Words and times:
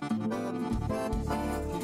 Thank 0.00 1.82
you. 1.82 1.83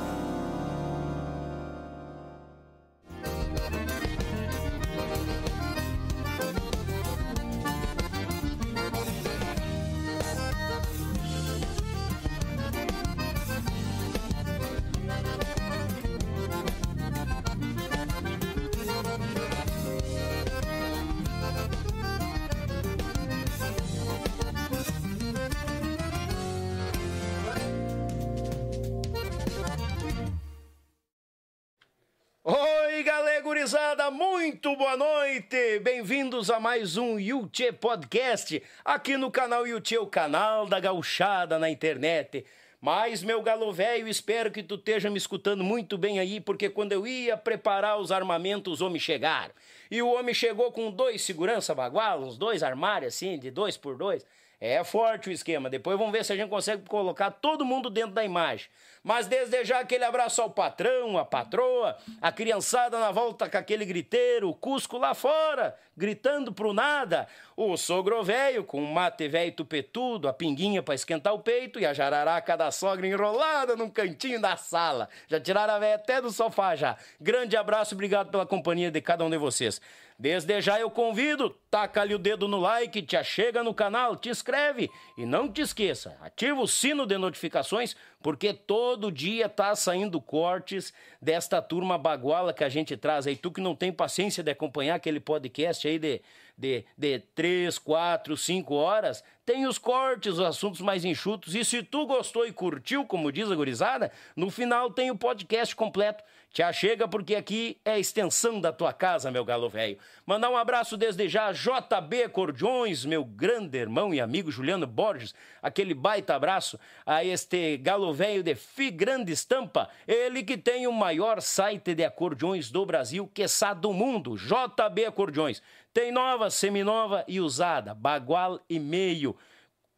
Muito 34.51 34.75
boa 34.75 34.97
noite! 34.97 35.79
Bem-vindos 35.79 36.49
a 36.51 36.59
mais 36.59 36.97
um 36.97 37.17
Yuchê 37.17 37.71
Podcast, 37.71 38.61
aqui 38.83 39.15
no 39.15 39.31
canal 39.31 39.65
Yuchê, 39.65 39.97
o 39.97 40.05
canal 40.05 40.65
da 40.65 40.77
gauchada 40.77 41.57
na 41.57 41.69
internet. 41.69 42.45
Mas, 42.81 43.23
meu 43.23 43.41
galo 43.41 43.71
velho, 43.71 44.09
espero 44.09 44.51
que 44.51 44.61
tu 44.61 44.75
esteja 44.75 45.09
me 45.09 45.17
escutando 45.17 45.63
muito 45.63 45.97
bem 45.97 46.19
aí, 46.19 46.41
porque 46.41 46.69
quando 46.69 46.91
eu 46.91 47.07
ia 47.07 47.37
preparar 47.37 47.97
os 47.97 48.11
armamentos, 48.11 48.73
os 48.73 48.81
homens 48.81 49.01
chegaram. 49.01 49.53
E 49.89 50.01
o 50.01 50.11
homem 50.11 50.35
chegou 50.35 50.69
com 50.69 50.91
dois 50.91 51.21
segurança 51.21 51.73
bagual, 51.73 52.21
uns 52.21 52.37
dois 52.37 52.61
armários 52.61 53.15
assim, 53.15 53.39
de 53.39 53.49
dois 53.49 53.77
por 53.77 53.95
dois. 53.95 54.25
É 54.59 54.83
forte 54.83 55.29
o 55.29 55.31
esquema. 55.31 55.69
Depois 55.69 55.97
vamos 55.97 56.11
ver 56.11 56.25
se 56.25 56.33
a 56.33 56.35
gente 56.35 56.49
consegue 56.49 56.83
colocar 56.89 57.31
todo 57.31 57.63
mundo 57.63 57.89
dentro 57.89 58.11
da 58.11 58.23
imagem. 58.25 58.67
Mas 59.03 59.25
desde 59.25 59.65
já 59.65 59.79
aquele 59.79 60.03
abraço 60.03 60.41
ao 60.41 60.49
patrão, 60.49 61.17
a 61.17 61.25
patroa, 61.25 61.97
a 62.21 62.31
criançada 62.31 62.99
na 62.99 63.11
volta 63.11 63.49
com 63.49 63.57
aquele 63.57 63.83
griteiro, 63.83 64.49
o 64.49 64.53
Cusco 64.53 64.97
lá 64.99 65.15
fora, 65.15 65.75
gritando 65.97 66.53
pro 66.53 66.71
nada, 66.71 67.27
o 67.57 67.75
sogro 67.77 68.23
velho 68.23 68.63
com 68.63 68.83
o 68.83 68.93
mate 68.93 69.27
velho 69.27 69.51
tupetudo, 69.53 70.27
a 70.27 70.33
pinguinha 70.33 70.83
para 70.83 70.93
esquentar 70.93 71.33
o 71.33 71.39
peito 71.39 71.79
e 71.79 71.85
a 71.85 71.93
jararaca 71.93 72.55
da 72.55 72.69
sogra 72.69 73.07
enrolada 73.07 73.75
num 73.75 73.89
cantinho 73.89 74.39
da 74.39 74.55
sala. 74.55 75.09
Já 75.27 75.39
tiraram 75.39 75.73
a 75.73 75.79
velha 75.79 75.95
até 75.95 76.21
do 76.21 76.31
sofá 76.31 76.75
já. 76.75 76.95
Grande 77.19 77.57
abraço, 77.57 77.95
obrigado 77.95 78.29
pela 78.29 78.45
companhia 78.45 78.91
de 78.91 79.01
cada 79.01 79.25
um 79.25 79.29
de 79.31 79.37
vocês. 79.37 79.81
Desde 80.21 80.61
já 80.61 80.79
eu 80.79 80.91
convido, 80.91 81.49
taca 81.67 81.99
ali 81.99 82.13
o 82.13 82.19
dedo 82.19 82.47
no 82.47 82.59
like, 82.59 83.01
te 83.01 83.17
achega 83.17 83.63
no 83.63 83.73
canal, 83.73 84.15
te 84.15 84.29
inscreve 84.29 84.87
e 85.17 85.25
não 85.25 85.51
te 85.51 85.61
esqueça, 85.61 86.15
ativa 86.21 86.61
o 86.61 86.67
sino 86.67 87.07
de 87.07 87.17
notificações 87.17 87.95
porque 88.21 88.53
todo 88.53 89.11
dia 89.11 89.49
tá 89.49 89.75
saindo 89.75 90.21
cortes 90.21 90.93
desta 91.21 91.61
turma 91.61 91.97
baguala 91.97 92.53
que 92.53 92.63
a 92.63 92.69
gente 92.69 92.95
traz 92.95 93.25
aí. 93.25 93.35
Tu 93.35 93.51
que 93.51 93.61
não 93.61 93.75
tem 93.75 93.91
paciência 93.91 94.43
de 94.43 94.51
acompanhar 94.51 94.95
aquele 94.95 95.19
podcast 95.19 95.87
aí 95.87 95.97
de, 95.97 96.21
de, 96.57 96.85
de 96.95 97.19
3, 97.33 97.77
4, 97.79 98.37
5 98.37 98.73
horas, 98.75 99.23
tem 99.43 99.65
os 99.65 99.77
cortes, 99.77 100.33
os 100.33 100.39
assuntos 100.39 100.81
mais 100.81 101.03
enxutos. 101.03 101.55
E 101.55 101.65
se 101.65 101.81
tu 101.81 102.05
gostou 102.05 102.45
e 102.45 102.53
curtiu, 102.53 103.05
como 103.05 103.31
diz 103.31 103.49
a 103.49 103.55
gurizada, 103.55 104.11
no 104.35 104.49
final 104.49 104.91
tem 104.91 105.09
o 105.09 105.17
podcast 105.17 105.75
completo. 105.75 106.23
Te 106.53 106.61
achega 106.61 107.07
porque 107.07 107.33
aqui 107.33 107.79
é 107.85 107.91
a 107.91 107.99
extensão 107.99 108.59
da 108.59 108.73
tua 108.73 108.91
casa, 108.91 109.31
meu 109.31 109.45
galo 109.45 109.69
velho. 109.69 109.97
Mandar 110.25 110.49
um 110.49 110.57
abraço 110.57 110.97
desde 110.97 111.29
já, 111.29 111.53
JB 111.53 112.27
Cordiões, 112.27 113.05
meu 113.05 113.23
grande 113.23 113.77
irmão 113.77 114.13
e 114.13 114.19
amigo 114.19 114.51
Juliano 114.51 114.85
Borges. 114.85 115.33
Aquele 115.61 115.93
baita 115.93 116.35
abraço 116.35 116.77
a 117.05 117.23
este 117.23 117.77
galo 117.77 118.13
velho 118.13 118.43
de 118.43 118.53
Fi 118.53 118.91
Grande 118.91 119.31
Estampa. 119.31 119.87
Ele 120.05 120.43
que 120.43 120.57
tem 120.57 120.87
o 120.87 120.91
maior 120.91 121.41
site 121.41 121.95
de 121.95 122.03
acordeões 122.03 122.69
do 122.69 122.85
Brasil, 122.85 123.31
quiçá 123.33 123.73
do 123.73 123.93
mundo, 123.93 124.35
JB 124.35 125.05
Acordeões. 125.05 125.63
Tem 125.93 126.11
nova, 126.11 126.49
seminova 126.49 127.23
e 127.29 127.39
usada, 127.39 127.93
bagual 127.93 128.59
e 128.69 128.77
meio. 128.77 129.37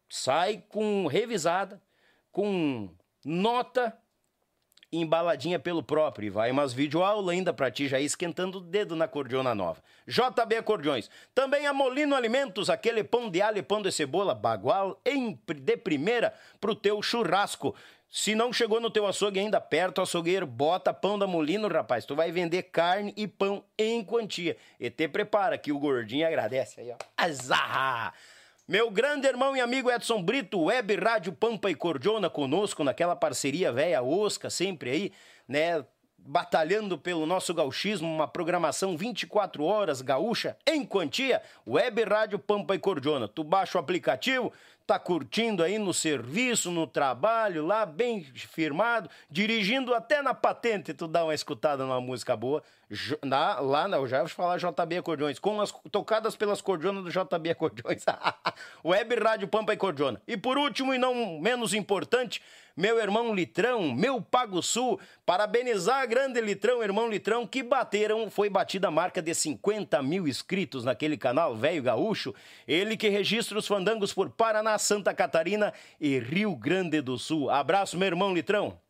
Sai 0.08 0.62
com 0.68 1.08
revisada, 1.08 1.82
com 2.30 2.88
nota 3.24 3.92
embaladinha 5.00 5.58
pelo 5.58 5.82
próprio. 5.82 6.26
E 6.26 6.30
vai 6.30 6.50
umas 6.50 6.72
videoaula 6.72 7.32
ainda 7.32 7.52
pra 7.52 7.70
ti 7.70 7.88
já 7.88 8.00
esquentando 8.00 8.58
o 8.58 8.60
dedo 8.60 8.94
na 8.94 9.08
cordiona 9.08 9.54
nova. 9.54 9.82
JB 10.06 10.56
Acordeões. 10.56 11.10
Também 11.34 11.66
a 11.66 11.72
Molino 11.72 12.14
Alimentos, 12.14 12.68
aquele 12.68 13.02
pão 13.02 13.30
de 13.30 13.40
alho 13.40 13.58
e 13.58 13.62
pão 13.62 13.80
de 13.80 13.90
cebola, 13.90 14.34
bagual 14.34 15.00
em, 15.04 15.38
de 15.56 15.76
primeira 15.76 16.34
pro 16.60 16.74
teu 16.74 17.02
churrasco. 17.02 17.74
Se 18.10 18.32
não 18.34 18.52
chegou 18.52 18.80
no 18.80 18.90
teu 18.90 19.06
açougue 19.08 19.40
ainda, 19.40 19.60
perto 19.60 20.00
açougueiro, 20.00 20.46
bota 20.46 20.94
pão 20.94 21.18
da 21.18 21.26
Molino, 21.26 21.66
rapaz. 21.66 22.04
Tu 22.04 22.14
vai 22.14 22.30
vender 22.30 22.62
carne 22.62 23.12
e 23.16 23.26
pão 23.26 23.64
em 23.76 24.04
quantia. 24.04 24.56
E 24.78 24.88
te 24.88 25.08
prepara 25.08 25.58
que 25.58 25.72
o 25.72 25.78
gordinho 25.80 26.24
agradece 26.24 26.80
aí, 26.80 26.92
ó. 26.92 26.96
Azarra! 27.16 28.14
Meu 28.66 28.90
grande 28.90 29.26
irmão 29.26 29.54
e 29.54 29.60
amigo 29.60 29.90
Edson 29.90 30.22
Brito, 30.22 30.58
Web 30.58 30.96
Rádio 30.96 31.34
Pampa 31.34 31.70
e 31.70 31.74
Cordiona 31.74 32.30
conosco 32.30 32.82
naquela 32.82 33.14
parceria 33.14 33.70
velha 33.70 34.02
osca, 34.02 34.48
sempre 34.48 34.90
aí, 34.90 35.12
né? 35.46 35.84
Batalhando 36.16 36.96
pelo 36.96 37.26
nosso 37.26 37.52
gauchismo, 37.52 38.08
uma 38.08 38.26
programação 38.26 38.96
24 38.96 39.62
horas 39.62 40.00
gaúcha 40.00 40.56
em 40.66 40.82
quantia, 40.82 41.42
Web 41.68 42.04
Rádio 42.04 42.38
Pampa 42.38 42.74
e 42.74 42.78
Cordiona. 42.78 43.28
Tu 43.28 43.44
baixa 43.44 43.76
o 43.76 43.80
aplicativo, 43.82 44.50
tá 44.86 44.98
curtindo 44.98 45.62
aí 45.62 45.78
no 45.78 45.92
serviço, 45.92 46.70
no 46.70 46.86
trabalho, 46.86 47.66
lá 47.66 47.84
bem 47.84 48.22
firmado, 48.22 49.10
dirigindo 49.30 49.92
até 49.94 50.22
na 50.22 50.32
patente, 50.32 50.94
tu 50.94 51.06
dá 51.06 51.22
uma 51.22 51.34
escutada 51.34 51.84
numa 51.84 52.00
música 52.00 52.34
boa. 52.34 52.62
Na, 53.22 53.60
lá, 53.60 53.88
não, 53.88 54.06
já 54.06 54.20
vou 54.20 54.28
falar 54.28 54.58
JB 54.58 54.98
Acordeões, 54.98 55.38
com 55.38 55.60
as 55.60 55.72
tocadas 55.90 56.36
pelas 56.36 56.60
cordionas 56.60 57.04
do 57.04 57.10
JB 57.10 57.50
Acordeões. 57.50 58.04
Web 58.84 59.14
Rádio 59.16 59.48
Pampa 59.48 59.72
e 59.72 59.76
Cordiona. 59.76 60.20
E 60.26 60.36
por 60.36 60.58
último, 60.58 60.92
e 60.92 60.98
não 60.98 61.40
menos 61.40 61.74
importante, 61.74 62.42
meu 62.76 62.98
irmão 62.98 63.34
Litrão, 63.34 63.92
meu 63.92 64.20
Pago 64.20 64.60
Sul, 64.62 64.98
parabenizar 65.24 66.02
a 66.02 66.06
grande 66.06 66.40
Litrão, 66.40 66.82
irmão 66.82 67.08
Litrão, 67.08 67.46
que 67.46 67.62
bateram, 67.62 68.30
foi 68.30 68.50
batida 68.50 68.88
a 68.88 68.90
marca 68.90 69.22
de 69.22 69.34
50 69.34 70.02
mil 70.02 70.26
inscritos 70.26 70.84
naquele 70.84 71.16
canal, 71.16 71.54
velho 71.54 71.82
gaúcho. 71.82 72.34
Ele 72.66 72.96
que 72.96 73.08
registra 73.08 73.58
os 73.58 73.66
fandangos 73.66 74.12
por 74.12 74.28
Paraná, 74.30 74.76
Santa 74.78 75.14
Catarina 75.14 75.72
e 76.00 76.18
Rio 76.18 76.54
Grande 76.56 77.00
do 77.00 77.16
Sul. 77.16 77.48
Abraço, 77.48 77.96
meu 77.96 78.06
irmão 78.06 78.34
Litrão. 78.34 78.83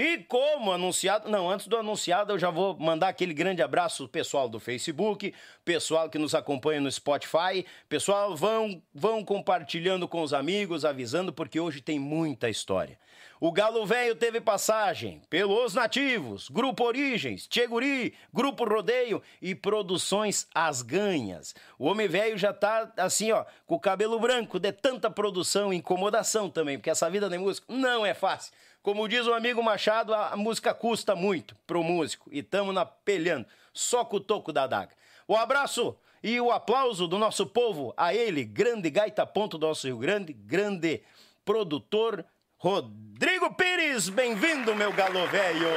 E 0.00 0.18
como 0.18 0.70
anunciado, 0.70 1.28
não, 1.28 1.50
antes 1.50 1.66
do 1.66 1.76
anunciado, 1.76 2.32
eu 2.32 2.38
já 2.38 2.50
vou 2.50 2.78
mandar 2.78 3.08
aquele 3.08 3.34
grande 3.34 3.60
abraço 3.60 4.06
pessoal 4.06 4.48
do 4.48 4.60
Facebook, 4.60 5.34
pessoal 5.64 6.08
que 6.08 6.20
nos 6.20 6.36
acompanha 6.36 6.80
no 6.80 6.88
Spotify. 6.88 7.66
Pessoal, 7.88 8.36
vão, 8.36 8.80
vão 8.94 9.24
compartilhando 9.24 10.06
com 10.06 10.22
os 10.22 10.32
amigos, 10.32 10.84
avisando, 10.84 11.32
porque 11.32 11.58
hoje 11.58 11.80
tem 11.80 11.98
muita 11.98 12.48
história. 12.48 12.96
O 13.40 13.52
Galo 13.52 13.86
Velho 13.86 14.16
teve 14.16 14.40
passagem 14.40 15.22
pelos 15.30 15.72
Nativos, 15.72 16.48
Grupo 16.48 16.82
Origens, 16.82 17.46
Tcheguri, 17.46 18.12
Grupo 18.34 18.64
Rodeio 18.64 19.22
e 19.40 19.54
Produções 19.54 20.48
As 20.52 20.82
Ganhas. 20.82 21.54
O 21.78 21.86
Homem 21.86 22.08
Velho 22.08 22.36
já 22.36 22.52
tá 22.52 22.92
assim, 22.96 23.30
ó, 23.30 23.44
com 23.64 23.76
o 23.76 23.80
cabelo 23.80 24.18
branco 24.18 24.58
de 24.58 24.72
tanta 24.72 25.08
produção 25.08 25.72
e 25.72 25.76
incomodação 25.76 26.50
também, 26.50 26.78
porque 26.78 26.90
essa 26.90 27.08
vida 27.08 27.28
de 27.28 27.38
músico 27.38 27.72
não 27.72 28.04
é 28.04 28.12
fácil. 28.12 28.52
Como 28.82 29.08
diz 29.08 29.24
o 29.28 29.34
amigo 29.34 29.62
Machado, 29.62 30.12
a 30.12 30.36
música 30.36 30.74
custa 30.74 31.14
muito 31.14 31.54
pro 31.64 31.84
músico 31.84 32.28
e 32.32 32.42
tamo 32.42 32.72
na 32.72 32.84
pelhando, 32.84 33.46
só 33.72 34.04
com 34.04 34.16
o 34.16 34.20
toco 34.20 34.52
da 34.52 34.66
daga. 34.66 34.96
O 35.28 35.36
abraço 35.36 35.96
e 36.24 36.40
o 36.40 36.50
aplauso 36.50 37.06
do 37.06 37.16
nosso 37.18 37.46
povo 37.46 37.94
a 37.96 38.12
ele, 38.12 38.44
grande 38.44 38.90
gaita 38.90 39.24
ponto 39.24 39.56
do 39.56 39.68
nosso 39.68 39.86
Rio 39.86 39.98
Grande, 39.98 40.32
grande 40.32 41.02
produtor 41.44 42.24
Rodrigo 42.58 43.54
Pires, 43.54 44.08
bem-vindo, 44.08 44.74
meu 44.74 44.92
galo 44.92 45.24
velho. 45.28 45.68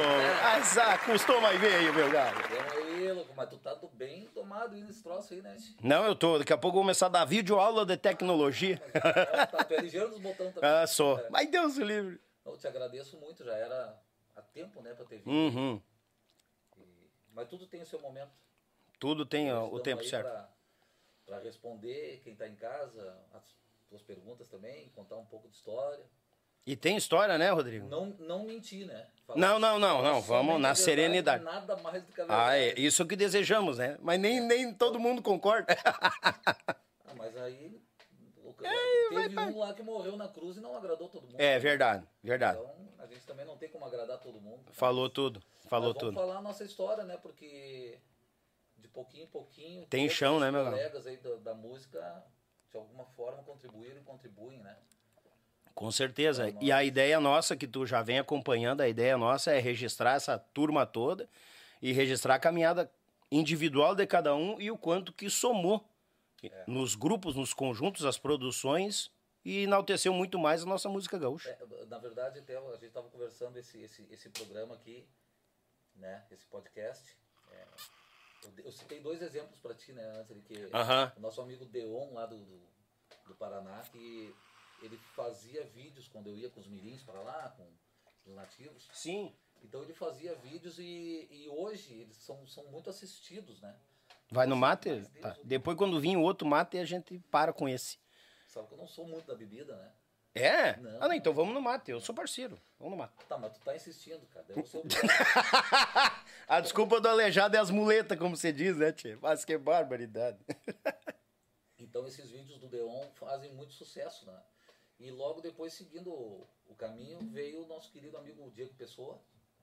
Asa, 0.56 0.98
custou 0.98 1.40
mais 1.40 1.60
veio, 1.60 1.94
meu 1.94 2.10
galo. 2.10 2.36
Aí, 2.72 3.12
louco, 3.12 3.32
mas 3.36 3.48
tu 3.50 3.56
tá 3.58 3.78
bem 3.92 4.26
tomado 4.34 4.74
aí 4.74 4.82
nesse 4.82 5.00
troço 5.00 5.32
aí, 5.32 5.40
né? 5.40 5.56
Não, 5.80 6.04
eu 6.04 6.16
tô. 6.16 6.38
Daqui 6.40 6.52
a 6.52 6.58
pouco 6.58 6.74
eu 6.76 6.80
vou 6.80 6.82
começar 6.82 7.06
a 7.06 7.10
dar 7.10 7.24
vídeo 7.24 7.56
aula 7.60 7.86
de 7.86 7.96
tecnologia. 7.96 8.78
Tá, 8.78 9.62
tu 9.64 9.74
é 9.74 9.80
ligeiro 9.80 10.08
nos 10.08 10.18
botões 10.18 10.52
também. 10.52 10.68
Ah, 10.68 10.84
sou. 10.88 11.20
É. 11.20 11.30
Mas 11.30 11.48
Deus 11.48 11.76
o 11.76 11.84
livre. 11.84 12.20
Eu 12.44 12.56
te 12.56 12.66
agradeço 12.66 13.16
muito, 13.16 13.44
já 13.44 13.54
era 13.56 13.96
há 14.34 14.42
tempo, 14.42 14.82
né, 14.82 14.92
pra 14.92 15.04
ter 15.04 15.18
vindo. 15.18 15.30
Uhum. 15.30 15.80
E- 16.78 16.82
Mas 17.32 17.46
tudo 17.46 17.64
tem 17.68 17.80
o 17.80 17.86
seu 17.86 18.00
momento. 18.00 18.32
Tudo 18.98 19.24
tem 19.24 19.52
ó, 19.52 19.68
o 19.68 19.78
tempo 19.78 20.02
certo. 20.02 20.28
Pra, 20.28 20.48
pra 21.26 21.38
responder 21.38 22.20
quem 22.24 22.34
tá 22.34 22.48
em 22.48 22.56
casa, 22.56 23.16
as 23.32 23.54
tuas 23.88 24.02
perguntas 24.02 24.48
também, 24.48 24.88
contar 24.96 25.16
um 25.16 25.24
pouco 25.26 25.48
de 25.48 25.54
história. 25.54 26.04
E 26.64 26.76
tem 26.76 26.96
história, 26.96 27.36
né, 27.38 27.50
Rodrigo? 27.50 27.88
Não, 27.88 28.06
não 28.20 28.44
mentir, 28.44 28.86
né? 28.86 29.06
Falar 29.26 29.38
Não, 29.38 29.58
não, 29.58 29.78
não, 29.78 30.02
não, 30.02 30.20
vamos 30.20 30.54
na 30.54 30.68
verdade, 30.68 30.78
serenidade. 30.78 31.44
Nada 31.44 31.76
mais 31.78 32.02
do 32.04 32.12
que 32.12 32.20
a 32.20 32.24
verdade. 32.24 32.50
Ah, 32.50 32.56
é 32.58 32.78
isso 32.78 33.06
que 33.06 33.16
desejamos, 33.16 33.78
né? 33.78 33.96
Mas 34.00 34.20
nem, 34.20 34.40
nem 34.40 34.72
todo 34.72 34.98
mundo 34.98 35.22
concorda. 35.22 35.66
Ah, 37.04 37.14
mas 37.14 37.36
aí. 37.36 37.78
o 38.42 38.54
cara- 38.54 38.74
teve 39.10 39.38
um 39.38 39.58
lá 39.58 39.74
que 39.74 39.82
morreu 39.82 40.16
na 40.16 40.26
cruz 40.28 40.56
e 40.56 40.60
não 40.60 40.74
agradou 40.74 41.08
todo 41.10 41.24
mundo. 41.24 41.38
É 41.38 41.58
verdade, 41.58 42.06
verdade. 42.22 42.58
Então, 42.58 42.74
a 42.98 43.06
gente 43.06 43.26
também 43.26 43.44
não 43.44 43.56
tem 43.58 43.68
como 43.68 43.84
agradar 43.84 44.18
todo 44.18 44.40
mundo. 44.40 44.64
Falou 44.72 45.10
tudo, 45.10 45.42
falou 45.68 45.92
vamos 45.92 45.98
tudo. 46.00 46.14
falar 46.14 46.38
a 46.38 46.40
nossa 46.42 46.64
história, 46.64 47.04
né? 47.04 47.18
Porque 47.18 47.98
de 48.78 48.88
pouquinho 48.88 49.24
em 49.24 49.26
pouquinho. 49.26 49.86
Tem 49.86 50.08
chão, 50.08 50.40
né, 50.40 50.50
meu 50.50 50.64
colegas 50.64 51.06
aí 51.06 51.18
da, 51.18 51.34
da 51.36 51.54
música, 51.54 52.24
de 52.70 52.78
alguma 52.78 53.04
forma, 53.04 53.42
contribuíram 53.42 53.98
e 54.00 54.04
contribuem, 54.04 54.58
né? 54.60 54.74
Com 55.74 55.90
certeza. 55.90 56.48
Então, 56.48 56.62
E 56.62 56.70
a 56.70 56.84
ideia 56.84 57.18
nossa, 57.20 57.56
que 57.56 57.66
tu 57.66 57.86
já 57.86 58.02
vem 58.02 58.18
acompanhando, 58.18 58.80
a 58.80 58.88
ideia 58.88 59.16
nossa 59.16 59.52
é 59.52 59.58
registrar 59.58 60.14
essa 60.14 60.38
turma 60.38 60.86
toda 60.86 61.28
e 61.80 61.92
registrar 61.92 62.34
a 62.36 62.38
caminhada 62.38 62.90
individual 63.30 63.94
de 63.94 64.06
cada 64.06 64.34
um 64.34 64.60
e 64.60 64.70
o 64.70 64.76
quanto 64.76 65.12
que 65.12 65.28
somou 65.30 65.88
É. 66.44 66.64
nos 66.66 66.94
grupos, 66.94 67.36
nos 67.36 67.54
conjuntos, 67.54 68.04
as 68.04 68.18
produções 68.18 69.10
e 69.44 69.62
enalteceu 69.62 70.12
muito 70.12 70.38
mais 70.38 70.62
a 70.62 70.66
nossa 70.66 70.88
música 70.88 71.18
gaúcha. 71.18 71.48
É, 71.50 71.86
na 71.86 71.98
verdade, 71.98 72.40
até 72.40 72.56
a 72.56 72.72
gente 72.72 72.86
estava 72.86 73.08
conversando 73.08 73.56
esse, 73.58 73.80
esse, 73.80 74.06
esse 74.10 74.28
programa 74.28 74.74
aqui, 74.74 75.08
né? 75.94 76.24
Esse 76.30 76.44
podcast. 76.46 77.16
é, 77.50 77.64
eu, 78.64 78.72
citei 78.72 79.00
dois 79.00 79.22
exemplos 79.22 79.58
para 79.60 79.74
ti, 79.74 79.92
né? 79.92 80.24
De 80.28 80.40
que 80.42 80.68
Aham. 80.72 81.12
o 81.16 81.20
nosso 81.20 81.40
amigo 81.40 81.64
Deon 81.64 82.12
lá 82.12 82.26
do, 82.26 82.36
do, 82.36 82.60
do 83.26 83.34
Paraná, 83.36 83.82
que 83.90 84.34
ele 84.82 84.96
fazia 85.14 85.64
vídeos 85.64 86.08
quando 86.08 86.28
eu 86.28 86.36
ia 86.36 86.50
com 86.50 86.60
os 86.60 86.66
mirins 86.66 87.02
para 87.02 87.20
lá, 87.20 87.50
com 87.56 87.66
os 88.26 88.34
nativos. 88.34 88.88
Sim. 88.92 89.34
Então 89.62 89.82
ele 89.82 89.94
fazia 89.94 90.34
vídeos 90.34 90.78
e, 90.78 91.28
e 91.30 91.48
hoje 91.48 91.94
eles 91.94 92.16
são, 92.16 92.46
são 92.46 92.64
muito 92.66 92.90
assistidos, 92.90 93.60
né? 93.60 93.74
Vai 94.30 94.46
no 94.46 94.56
mate? 94.56 95.02
Tá. 95.20 95.36
Depois, 95.44 95.76
quando 95.76 96.00
vir 96.00 96.16
o 96.16 96.22
outro 96.22 96.46
mate, 96.46 96.78
a 96.78 96.84
gente 96.84 97.18
para 97.30 97.52
com 97.52 97.68
esse. 97.68 97.98
Sabe 98.48 98.66
que 98.66 98.74
eu 98.74 98.78
não 98.78 98.88
sou 98.88 99.06
muito 99.06 99.26
da 99.26 99.34
bebida, 99.34 99.76
né? 99.76 99.92
É? 100.34 100.76
Não. 100.78 101.02
Ah, 101.02 101.08
não, 101.08 101.14
então 101.14 101.34
vamos 101.34 101.52
no 101.52 101.60
mate. 101.60 101.90
Eu 101.90 102.00
sou 102.00 102.14
parceiro. 102.14 102.58
Vamos 102.78 102.92
no 102.92 102.96
mate. 102.96 103.12
Tá, 103.28 103.36
mas 103.36 103.52
tu 103.52 103.60
tá 103.60 103.76
insistindo, 103.76 104.26
cara. 104.28 104.46
Deve 104.46 104.66
ser 104.66 104.82
a 106.48 106.60
desculpa 106.60 106.98
do 107.00 107.08
aleijado 107.08 107.54
é 107.54 107.60
as 107.60 107.70
muletas, 107.70 108.18
como 108.18 108.34
você 108.34 108.50
diz, 108.50 108.76
né, 108.78 108.92
tia? 108.92 109.18
Mas 109.20 109.44
que 109.44 109.56
barbaridade. 109.58 110.38
Então 111.78 112.06
esses 112.06 112.30
vídeos 112.30 112.58
do 112.58 112.68
Deon 112.68 113.06
fazem 113.14 113.52
muito 113.52 113.74
sucesso, 113.74 114.24
né? 114.24 114.40
E 115.02 115.10
logo 115.10 115.40
depois, 115.40 115.72
seguindo 115.72 116.10
o, 116.10 116.46
o 116.68 116.74
caminho, 116.76 117.18
veio 117.32 117.64
o 117.64 117.66
nosso 117.66 117.90
querido 117.90 118.16
amigo 118.16 118.48
Diego 118.54 118.72
Pessoa. 118.74 119.18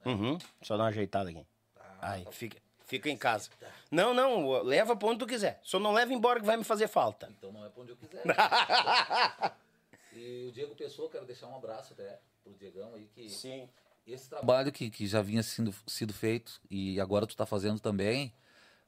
Uhum. 0.06 0.38
Só 0.62 0.76
dar 0.76 0.84
uma 0.84 0.90
ajeitada 0.90 1.30
aqui. 1.30 1.46
Ah, 1.78 2.12
Aí, 2.12 2.26
tá- 2.26 2.32
fica, 2.34 2.58
fica 2.86 3.10
em 3.10 3.16
casa. 3.16 3.50
Não, 3.90 4.14
não, 4.14 4.62
leva 4.62 4.98
pra 4.98 5.08
onde 5.08 5.20
tu 5.20 5.26
quiser. 5.26 5.62
Só 5.64 5.80
não 5.80 5.94
leva 5.94 6.14
embora 6.14 6.42
que 6.42 6.46
vai 6.46 6.58
me 6.58 6.66
fazer 6.66 6.90
falta. 6.90 7.30
Então 7.38 7.54
não 7.54 7.66
é 7.66 7.70
pra 7.70 7.82
onde 7.82 7.92
eu 7.92 7.96
quiser. 7.96 8.22
e 10.12 10.48
o 10.50 10.52
Diego 10.52 10.76
Pessoa, 10.76 11.10
quero 11.10 11.26
deixar 11.26 11.48
um 11.48 11.56
abraço 11.56 11.94
até 11.94 12.20
pro 12.44 12.54
Diegão 12.56 12.94
aí, 12.96 13.08
que 13.08 13.30
Sim. 13.30 13.70
esse 14.06 14.28
trabalho 14.28 14.74
que, 14.74 14.90
que 14.90 15.08
já 15.08 15.22
vinha 15.22 15.42
sendo 15.42 15.74
sido 15.88 16.14
feito 16.14 16.60
e 16.70 17.00
agora 17.00 17.26
tu 17.26 17.32
está 17.32 17.46
fazendo 17.46 17.80
também, 17.80 18.34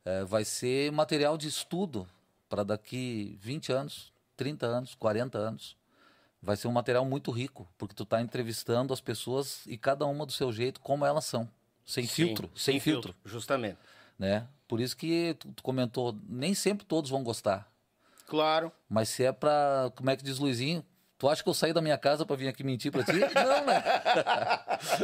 eh, 0.03 0.25
vai 0.25 0.43
ser 0.43 0.91
material 0.91 1.38
de 1.38 1.48
estudo 1.48 2.05
para 2.50 2.65
daqui 2.65 3.38
20 3.39 3.72
anos, 3.72 4.12
30 4.36 4.65
anos, 4.65 4.96
40 4.96 5.38
anos. 5.38 5.79
Vai 6.41 6.55
ser 6.57 6.67
um 6.67 6.71
material 6.71 7.05
muito 7.05 7.29
rico, 7.29 7.67
porque 7.77 7.93
tu 7.93 8.03
está 8.03 8.19
entrevistando 8.21 8.93
as 8.93 9.00
pessoas 9.01 9.62
e 9.67 9.77
cada 9.77 10.05
uma 10.07 10.25
do 10.25 10.31
seu 10.31 10.51
jeito, 10.51 10.79
como 10.81 11.05
elas 11.05 11.25
são. 11.25 11.48
Sem 11.86 12.07
filtro, 12.07 12.50
sem, 12.55 12.79
filtro, 12.79 13.13
Justamente. 13.25 13.77
né? 14.17 14.48
Por 14.67 14.79
isso 14.79 14.95
que 14.98 15.36
tu, 15.55 15.62
comentou, 15.62 16.15
nem 16.27 16.53
sempre 16.53 16.86
todos 16.86 17.10
vão 17.12 17.24
gostar. 17.24 17.69
Claro. 18.27 18.71
Mas 18.89 19.10
se 19.10 19.24
é 19.25 19.31
pra. 19.31 19.91
Como 19.95 20.10
é 20.10 20.15
que 20.15 20.24
diz 20.24 20.39
Luizinho? 20.39 20.83
Tu 21.17 21.29
acha 21.29 21.43
que 21.43 21.50
eu 21.50 21.53
saí 21.53 21.71
da 21.74 21.81
minha 21.81 21.98
casa 22.00 22.25
pra 22.25 22.36
vir 22.36 22.48
aqui 22.48 22.63
mentir 22.63 22.91
pra 22.91 23.03
ti? 23.03 23.12
Não, 23.36 23.65
né? 23.65 23.83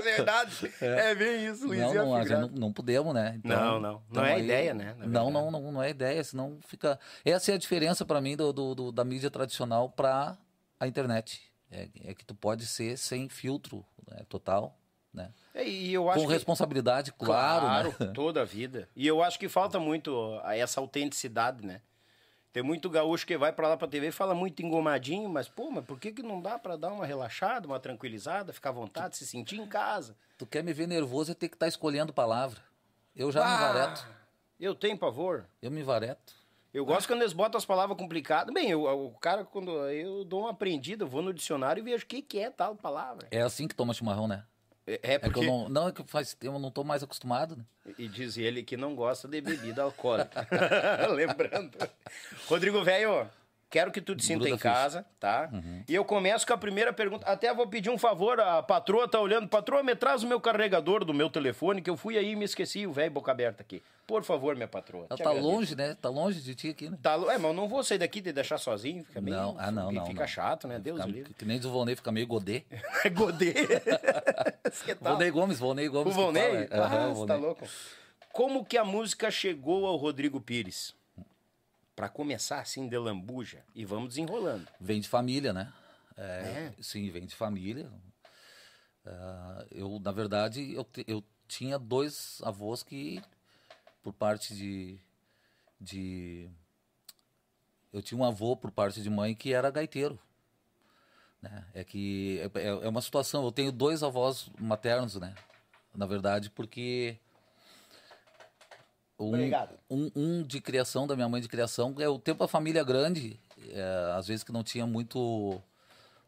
Verdade. 0.04 0.74
É, 0.82 1.14
bem 1.14 1.46
isso, 1.46 1.62
Não, 1.62 1.68
Luizinho. 1.68 1.94
não, 1.94 2.16
a 2.16 2.20
gente 2.22 2.32
afigurado. 2.34 2.54
não, 2.54 2.60
não 2.68 2.74
podemos, 2.74 3.14
né? 3.14 3.36
Então, 3.44 3.60
Não, 3.60 3.80
não. 3.80 3.92
Não 3.92 4.02
então 4.10 4.26
é 4.26 4.34
aí- 4.34 4.44
ideia, 4.44 4.74
né, 4.74 4.96
Não, 5.00 5.30
não, 5.30 5.52
não, 5.52 5.72
não 5.72 5.84
é 5.84 5.90
ideia, 5.92 6.24
senão 6.24 6.58
fica. 6.68 7.00
Essa 7.24 7.52
é 7.52 7.56
a 7.56 7.58
diferença 7.58 8.06
pra 8.06 8.20
mim 8.22 8.36
do, 8.36 8.52
do- 8.52 8.74
do- 8.76 8.92
da 8.92 9.04
mídia 9.04 9.30
tradicional 9.30 9.90
pra 9.90 10.38
a 10.80 10.88
internet. 10.88 11.42
É, 11.70 11.90
é 12.06 12.14
que 12.14 12.24
tu 12.26 12.34
pode 12.34 12.66
ser 12.66 12.98
sem 12.98 13.28
filtro 13.28 13.86
né, 14.08 14.22
total, 14.30 14.78
né? 15.14 15.34
É, 15.54 15.68
E 15.68 15.94
eu 15.94 16.10
acho 16.10 16.22
Com 16.22 16.28
que... 16.28 16.34
responsabilidade, 16.34 17.12
claro, 17.12 17.94
né? 18.00 18.08
toda 18.16 18.42
a 18.42 18.46
vida. 18.46 18.88
E 18.96 19.06
eu 19.06 19.22
acho 19.22 19.38
que 19.38 19.50
falta 19.50 19.80
muito 19.80 20.40
essa 20.46 20.80
autenticidade, 20.80 21.66
né? 21.66 21.82
Tem 22.54 22.64
muito 22.64 22.90
gaúcho 22.90 23.28
que 23.28 23.38
vai 23.38 23.52
pra 23.52 23.68
lá 23.68 23.78
pra 23.78 23.88
TV 23.88 24.08
e 24.08 24.12
fala 24.12 24.34
muito 24.34 24.64
engomadinho, 24.64 25.30
mas, 25.30 25.48
pô, 25.48 25.70
mas 25.70 25.86
por 25.86 26.00
que, 26.00 26.12
que 26.12 26.24
não 26.24 26.42
dá 26.42 26.58
pra 26.58 26.76
dar 26.76 26.92
uma 26.92 27.06
relaxada, 27.06 27.68
uma 27.68 27.80
tranquilizada, 27.80 28.54
ficar 28.54 28.70
à 28.70 28.74
vontade, 28.74 29.18
se 29.18 29.28
sentir 29.28 29.60
em 29.60 29.68
casa? 29.68 30.16
Tu 30.38 30.46
quer 30.48 30.64
me 30.64 30.74
ver 30.74 30.88
nervoso 30.88 31.32
é 31.32 31.36
ter 31.36 31.50
que 31.50 31.56
estar 31.56 31.68
escolhendo 31.68 32.14
palavra. 32.14 32.60
Eu 33.16 33.32
já 33.32 33.42
me 33.42 33.52
Ah, 33.52 33.74
vareto. 33.74 34.08
Eu 34.60 34.74
tenho 34.74 34.98
pavor. 34.98 35.46
Eu 35.62 35.70
me 35.70 35.84
vareto. 35.84 36.34
Eu 36.74 36.86
gosto 36.86 37.08
quando 37.08 37.22
eles 37.22 37.34
botam 37.34 37.58
as 37.58 37.66
palavras 37.66 37.98
complicadas. 37.98 38.54
Bem, 38.54 38.70
eu- 38.70 38.84
o 38.84 39.12
cara, 39.20 39.44
quando 39.46 39.72
eu 39.90 40.24
dou 40.24 40.42
uma 40.42 40.52
aprendida, 40.52 41.04
eu 41.04 41.08
vou 41.08 41.22
no 41.22 41.34
dicionário 41.34 41.82
e 41.82 41.84
vejo 41.84 42.04
o 42.04 42.08
que, 42.08 42.22
que 42.22 42.40
é 42.40 42.50
tal 42.50 42.76
palavra. 42.76 43.28
É 43.32 43.42
assim 43.42 43.68
que 43.68 43.76
toma 43.76 43.94
chimarrão, 43.94 44.28
né? 44.28 44.44
É, 44.86 44.94
é 45.04 45.14
É 45.16 45.20
que 45.20 45.26
porque... 45.26 45.40
eu 45.40 45.44
não. 45.46 45.70
Não, 45.70 45.88
é 45.88 45.92
que 45.92 46.04
faz 46.04 46.34
tempo 46.34 46.56
eu 46.56 46.60
não 46.60 46.72
tô 46.72 46.84
mais 46.84 47.02
acostumado, 47.04 47.56
né? 47.58 47.64
E 47.98 48.08
diz 48.08 48.38
ele 48.38 48.64
que 48.64 48.78
não 48.78 48.96
gosta 48.96 49.28
de 49.28 49.42
bebida 49.42 49.82
alcoólica. 49.84 50.48
Lembrando. 51.14 51.78
Rodrigo 52.48 52.84
Velho, 52.84 53.30
quero 53.70 53.92
que 53.92 54.00
tu 54.02 54.16
te 54.16 54.24
sinta 54.24 54.40
Gruda 54.40 54.50
em 54.56 54.58
ficha. 54.58 54.72
casa, 54.72 55.06
tá? 55.20 55.50
Uhum. 55.52 55.84
E 55.88 55.94
eu 55.96 56.04
começo 56.06 56.46
com 56.48 56.54
a 56.54 56.58
primeira 56.58 56.92
pergunta. 56.94 57.26
Até 57.26 57.54
vou 57.54 57.68
pedir 57.68 57.90
um 57.90 57.98
favor, 57.98 58.40
a 58.40 58.62
patroa 58.64 59.08
tá 59.08 59.20
olhando. 59.20 59.48
Patroa, 59.48 59.84
me 59.84 59.96
traz 59.96 60.24
o 60.24 60.28
meu 60.28 60.40
carregador 60.40 61.04
do 61.06 61.14
meu 61.14 61.30
telefone, 61.30 61.82
que 61.82 61.90
eu 61.90 61.98
fui 61.98 62.18
aí 62.18 62.32
e 62.32 62.36
me 62.36 62.46
esqueci, 62.46 62.88
o 62.88 62.92
velho 62.94 63.12
boca 63.12 63.32
aberta 63.32 63.62
aqui. 63.62 63.82
Por 64.06 64.24
favor, 64.24 64.56
minha 64.56 64.70
patroa. 64.70 65.06
Ela 65.10 65.18
tá 65.18 65.30
agradeço. 65.32 65.46
longe, 65.46 65.76
né? 65.76 65.94
Tá 66.02 66.08
longe 66.10 66.42
de 66.42 66.56
ti 66.56 66.70
aqui, 66.70 66.90
né? 66.90 66.98
Tá, 67.02 67.16
é, 67.16 67.38
mas 67.38 67.44
eu 67.44 67.54
não 67.54 67.68
vou 67.68 67.84
sair 67.84 67.98
daqui 67.98 68.20
e 68.20 68.22
te 68.22 68.32
deixar 68.32 68.58
sozinho, 68.58 69.04
fica 69.04 69.20
meio... 69.20 69.36
não, 69.36 69.56
ah, 69.60 69.70
não, 69.70 69.92
não. 69.92 70.06
Fica 70.06 70.22
não. 70.22 70.28
chato, 70.28 70.66
né? 70.66 70.80
Deus 70.80 70.98
Fica- 70.98 71.10
o 71.10 71.12
livre. 71.14 71.34
Que 71.34 71.44
nem 71.44 71.58
diz 71.58 71.66
o 71.66 71.72
Volney, 71.72 71.94
fica 71.96 72.10
meio 72.12 72.26
godê. 72.26 72.64
Godê. 73.14 73.54
Volney 75.02 75.30
Gomes, 75.32 75.60
Volney 75.60 75.88
O 75.90 75.92
Gomes. 75.92 76.16
que 76.16 76.22
Volney? 76.22 76.68
fala, 76.70 76.86
é. 76.96 76.98
Ah, 77.04 77.08
o 77.10 77.16
você 77.16 77.28
tá 77.28 77.36
louco. 77.36 77.68
Como 78.32 78.64
que 78.64 78.78
a 78.78 78.86
música 78.86 79.30
chegou 79.32 79.86
ao 79.86 79.96
Rodrigo 79.98 80.40
Pires? 80.40 80.96
Pra 81.98 82.08
começar 82.08 82.60
assim, 82.60 82.88
de 82.88 82.96
lambuja. 82.96 83.64
E 83.74 83.84
vamos 83.84 84.10
desenrolando. 84.10 84.68
Vem 84.80 85.02
de 85.02 85.10
família, 85.10 85.52
né? 85.52 85.74
É, 86.16 86.22
É? 86.22 86.74
Sim, 86.80 87.10
vem 87.10 87.26
de 87.26 87.34
família. 87.36 87.92
Ah, 89.04 89.66
eu, 89.72 90.00
na 90.00 90.12
verdade, 90.12 90.72
eu, 90.76 90.86
eu 91.08 91.24
tinha 91.48 91.80
dois 91.80 92.40
avós 92.44 92.84
que, 92.84 93.20
por 94.04 94.14
parte 94.14 94.56
de, 94.56 95.00
de. 95.82 96.48
Eu 97.92 98.04
tinha 98.04 98.20
um 98.22 98.24
avô 98.24 98.56
por 98.56 98.70
parte 98.70 99.02
de 99.02 99.10
mãe 99.10 99.34
que 99.34 99.52
era 99.52 99.72
gaiteiro. 99.72 100.20
né? 101.42 101.66
É 101.74 101.84
que 101.84 102.40
é, 102.54 102.60
é- 102.60 102.68
é 102.86 102.88
uma 102.88 103.02
situação. 103.02 103.44
Eu 103.44 103.52
tenho 103.52 103.72
dois 103.72 104.04
avós 104.04 104.52
maternos, 104.60 105.16
né? 105.16 105.34
Na 105.96 106.06
verdade, 106.06 106.52
porque. 106.52 107.18
Um, 109.20 109.30
Obrigado. 109.30 109.80
um, 109.90 110.12
um 110.16 110.44
de 110.44 110.62
criação, 110.62 111.08
da 111.08 111.16
minha 111.16 111.28
mãe 111.28 111.42
de 111.42 111.48
criação, 111.48 111.96
é 111.98 112.08
o 112.08 112.20
tempo 112.20 112.44
a 112.44 112.48
família 112.48 112.84
grande, 112.84 113.40
é, 113.70 114.14
às 114.16 114.28
vezes 114.28 114.44
que 114.44 114.52
não 114.52 114.64
tinha 114.64 114.86
muito 114.86 115.60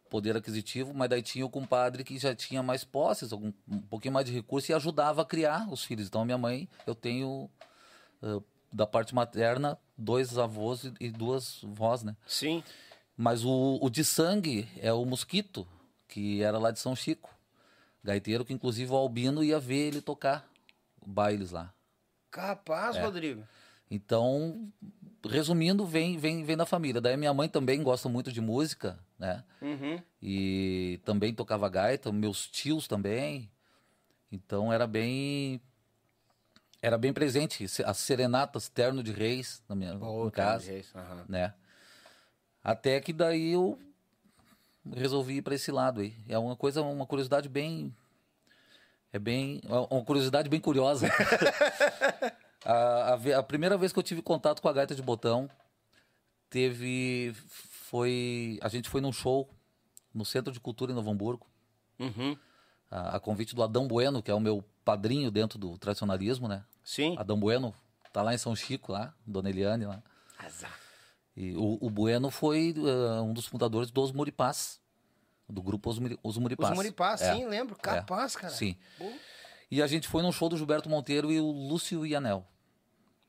poder 0.09 0.35
aquisitivo, 0.35 0.93
mas 0.93 1.09
daí 1.09 1.21
tinha 1.21 1.45
o 1.45 1.49
compadre 1.49 2.03
que 2.03 2.17
já 2.17 2.33
tinha 2.33 2.63
mais 2.63 2.83
posses, 2.83 3.31
algum, 3.31 3.53
um 3.67 3.79
pouquinho 3.79 4.13
mais 4.13 4.25
de 4.25 4.31
recurso 4.33 4.71
e 4.71 4.73
ajudava 4.73 5.21
a 5.21 5.25
criar 5.25 5.71
os 5.71 5.83
filhos. 5.83 6.07
Então, 6.07 6.21
a 6.21 6.25
minha 6.25 6.37
mãe, 6.37 6.67
eu 6.87 6.95
tenho, 6.95 7.47
eh, 8.23 8.41
da 8.73 8.87
parte 8.87 9.13
materna, 9.13 9.77
dois 9.95 10.37
avós 10.37 10.83
e, 10.83 10.93
e 10.99 11.11
duas 11.11 11.61
vós, 11.63 12.03
né? 12.03 12.15
Sim. 12.25 12.63
Mas 13.15 13.45
o, 13.45 13.77
o 13.81 13.89
de 13.89 14.03
sangue 14.03 14.67
é 14.77 14.91
o 14.91 15.05
Mosquito, 15.05 15.67
que 16.07 16.41
era 16.41 16.57
lá 16.57 16.71
de 16.71 16.79
São 16.79 16.95
Chico. 16.95 17.29
Gaiteiro 18.03 18.43
que, 18.43 18.53
inclusive, 18.53 18.91
o 18.91 18.95
Albino 18.95 19.43
ia 19.43 19.59
ver 19.59 19.89
ele 19.89 20.01
tocar 20.01 20.49
bailes 21.05 21.51
lá. 21.51 21.71
Capaz, 22.31 22.95
É. 22.95 23.03
Rodrigo. 23.03 23.43
Então, 23.91 24.71
resumindo, 25.27 25.85
vem, 25.85 26.17
vem, 26.17 26.43
vem 26.43 26.55
da 26.55 26.65
família. 26.65 27.01
Daí 27.01 27.17
minha 27.17 27.33
mãe 27.33 27.49
também 27.49 27.81
gosta 27.81 28.07
muito 28.07 28.31
de 28.31 28.39
música, 28.39 28.99
né? 29.17 29.43
Uhum. 29.61 29.99
E 30.21 30.99
também 31.03 31.33
tocava 31.33 31.67
gaita, 31.69 32.11
meus 32.11 32.47
tios 32.47 32.87
também. 32.87 33.49
Então 34.31 34.71
era 34.71 34.85
bem 34.85 35.59
era 36.81 36.97
bem 36.97 37.11
presente 37.11 37.67
Se- 37.67 37.83
as 37.83 37.97
serenatas 37.97 38.69
terno 38.69 39.03
de 39.03 39.11
reis 39.11 39.61
na 39.67 39.75
minha 39.75 39.97
cara, 39.99 40.31
casa, 40.31 40.71
isso, 40.73 40.97
aham. 40.97 41.25
né? 41.27 41.53
Até 42.63 43.01
que 43.01 43.11
daí 43.11 43.51
eu 43.53 43.77
resolvi 44.95 45.37
ir 45.37 45.41
para 45.41 45.55
esse 45.55 45.71
lado 45.71 46.01
aí. 46.01 46.13
É 46.27 46.37
uma 46.37 46.55
coisa, 46.55 46.81
uma 46.81 47.05
curiosidade 47.05 47.49
bem 47.49 47.93
é 49.11 49.19
bem 49.19 49.61
é 49.65 49.73
uma 49.93 50.03
curiosidade 50.05 50.49
bem 50.49 50.59
curiosa. 50.59 51.07
a, 52.65 53.13
a 53.13 53.39
a 53.39 53.43
primeira 53.43 53.77
vez 53.77 53.91
que 53.93 53.99
eu 53.99 54.03
tive 54.03 54.21
contato 54.21 54.61
com 54.61 54.67
a 54.67 54.73
gaita 54.73 54.93
de 54.95 55.01
botão 55.01 55.49
teve 56.49 57.33
foi 57.89 58.59
a 58.61 58.67
gente 58.69 58.89
foi 58.89 59.01
num 59.01 59.11
show 59.11 59.49
no 60.13 60.25
Centro 60.25 60.51
de 60.51 60.59
Cultura 60.59 60.91
em 60.91 60.95
Novo 60.95 61.09
Hamburgo 61.11 61.45
Uhum. 61.99 62.37
a, 62.89 63.17
a 63.17 63.19
convite 63.19 63.53
do 63.53 63.61
Adão 63.61 63.85
Bueno 63.87 64.23
que 64.23 64.31
é 64.31 64.33
o 64.33 64.39
meu 64.39 64.63
padrinho 64.85 65.29
dentro 65.29 65.59
do 65.59 65.77
tradicionalismo 65.77 66.47
né 66.47 66.63
Sim. 66.83 67.15
Adão 67.19 67.37
Bueno 67.37 67.73
tá 68.13 68.21
lá 68.21 68.33
em 68.33 68.37
São 68.37 68.55
Chico 68.55 68.93
lá 68.93 69.13
Dona 69.27 69.49
Eliane 69.49 69.85
lá 69.85 70.01
Azar. 70.37 70.73
e 71.35 71.53
o, 71.57 71.77
o 71.81 71.89
Bueno 71.89 72.31
foi 72.31 72.73
eh, 72.77 73.21
um 73.21 73.33
dos 73.33 73.45
fundadores 73.47 73.91
dos 73.91 74.13
Muripás 74.13 74.78
do 75.49 75.61
grupo 75.61 75.89
Os, 75.89 75.99
Muri- 75.99 76.19
Os 76.23 76.37
Muripás 76.37 76.71
Os 76.71 76.75
Muripás, 76.77 77.21
É, 77.21 77.33
sim, 77.33 77.45
lembro. 77.47 77.75
Capaz, 77.75 78.35
cara. 78.35 78.53
sim 78.53 78.77
Pô. 78.97 79.11
e 79.71 79.81
a 79.81 79.87
gente 79.87 80.07
foi 80.07 80.21
num 80.21 80.31
show 80.31 80.49
do 80.49 80.57
Gilberto 80.57 80.89
Monteiro 80.89 81.31
e 81.31 81.39
o 81.39 81.49
Lúcio 81.51 82.05
Ianel 82.05 82.45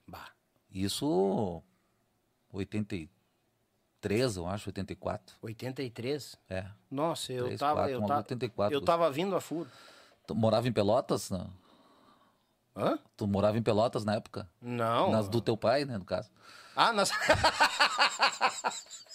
Bah. 0.06 0.28
isso 0.70 1.62
83 2.52 4.36
eu 4.36 4.46
acho 4.46 4.68
84 4.68 5.36
83? 5.40 6.36
é 6.48 6.66
Nossa, 6.90 7.32
eu 7.32 7.44
Três, 7.46 7.60
tava. 7.60 7.74
quatro, 7.80 7.92
eu 7.92 7.98
uma 8.00 8.08
tava, 8.08 8.20
84. 8.20 8.74
eu 8.76 8.80
tava 8.82 9.10
vindo 9.10 9.34
a 9.36 9.40
furo. 9.40 9.70
Tu 10.26 10.34
morava 10.34 10.68
em 10.68 10.72
Pelotas? 10.72 11.30
Não? 11.30 11.50
Hã? 12.76 12.98
Tu 13.16 13.26
morava 13.26 13.58
em 13.58 13.62
Pelotas 13.62 14.04
na 14.04 14.14
época? 14.14 14.48
Não. 14.60 15.10
Nas 15.10 15.28
do 15.28 15.40
teu 15.40 15.56
pai, 15.56 15.84
né, 15.84 15.98
no 15.98 16.04
caso. 16.04 16.30
Ah, 16.76 16.92
nas. 16.92 17.10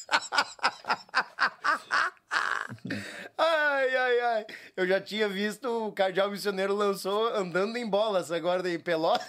ai, 3.38 3.96
ai, 3.96 4.20
ai. 4.20 4.46
Eu 4.76 4.88
já 4.88 5.00
tinha 5.02 5.28
visto 5.28 5.88
o 5.88 5.92
Cardeal 5.92 6.30
Missioneiro 6.32 6.76
lançou 6.76 7.28
andando 7.36 7.76
em 7.78 7.88
bolas 7.90 8.32
agora 8.32 8.68
em 8.70 8.80
Pelotas. 8.80 9.28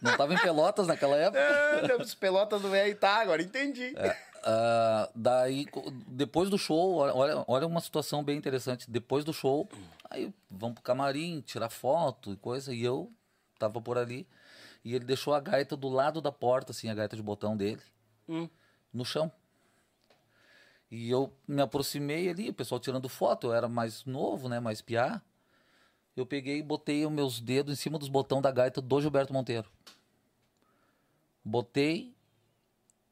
Não 0.00 0.16
tava 0.16 0.34
em 0.34 0.38
Pelotas 0.38 0.86
naquela 0.86 1.16
época? 1.16 1.40
Ah, 1.42 2.02
Os 2.02 2.14
pelotas 2.14 2.62
do 2.62 2.70
velho 2.70 2.96
tá, 2.96 3.16
agora 3.20 3.42
entendi. 3.42 3.94
Ah, 4.44 5.10
daí, 5.14 5.64
co- 5.66 5.90
depois 6.06 6.48
do 6.50 6.58
show, 6.58 6.96
olha, 6.96 7.44
olha 7.48 7.66
uma 7.66 7.80
situação 7.80 8.22
bem 8.22 8.36
interessante. 8.36 8.88
Depois 8.90 9.24
do 9.24 9.32
show, 9.32 9.68
aí 10.08 10.32
vamos 10.50 10.74
pro 10.74 10.82
camarim, 10.84 11.40
tirar 11.40 11.70
foto 11.70 12.32
e 12.32 12.36
coisa, 12.36 12.72
e 12.72 12.84
eu 12.84 13.10
tava 13.58 13.80
por 13.80 13.98
ali. 13.98 14.28
E 14.84 14.94
ele 14.94 15.04
deixou 15.04 15.34
a 15.34 15.40
gaita 15.40 15.76
do 15.76 15.88
lado 15.88 16.20
da 16.20 16.30
porta, 16.30 16.70
assim, 16.72 16.88
a 16.90 16.94
gaita 16.94 17.16
de 17.16 17.22
botão 17.22 17.56
dele, 17.56 17.80
Hum. 18.28 18.48
no 18.92 19.04
chão. 19.04 19.32
E 20.94 21.10
eu 21.10 21.32
me 21.48 21.60
aproximei 21.60 22.28
ali, 22.28 22.50
o 22.50 22.54
pessoal 22.54 22.78
tirando 22.78 23.08
foto, 23.08 23.48
eu 23.48 23.52
era 23.52 23.68
mais 23.68 24.04
novo, 24.04 24.48
né, 24.48 24.60
mais 24.60 24.80
piá. 24.80 25.20
Eu 26.16 26.24
peguei 26.24 26.58
e 26.58 26.62
botei 26.62 27.04
os 27.04 27.10
meus 27.10 27.40
dedos 27.40 27.72
em 27.72 27.76
cima 27.76 27.98
dos 27.98 28.08
botões 28.08 28.40
da 28.40 28.52
gaita 28.52 28.80
do 28.80 29.00
Gilberto 29.00 29.32
Monteiro. 29.32 29.68
Botei 31.44 32.14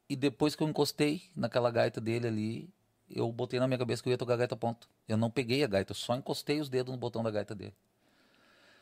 e 0.09 0.15
depois 0.15 0.55
que 0.55 0.63
eu 0.63 0.69
encostei 0.69 1.25
naquela 1.35 1.73
gaita 1.73 2.01
dele 2.01 2.29
ali, 2.29 2.71
eu 3.11 3.33
botei 3.33 3.59
na 3.59 3.67
minha 3.67 3.79
cabeça 3.79 4.01
que 4.01 4.09
eu 4.09 4.13
ia 4.13 4.19
tocar 4.19 4.37
gaita 4.37 4.55
ponto. 4.55 4.89
Eu 5.09 5.17
não 5.17 5.29
peguei 5.29 5.65
a 5.65 5.67
gaita, 5.67 5.91
eu 5.91 5.97
só 5.97 6.15
encostei 6.15 6.61
os 6.61 6.69
dedos 6.69 6.93
no 6.93 7.01
botão 7.01 7.21
da 7.21 7.33
gaita 7.33 7.53
dele. 7.53 7.75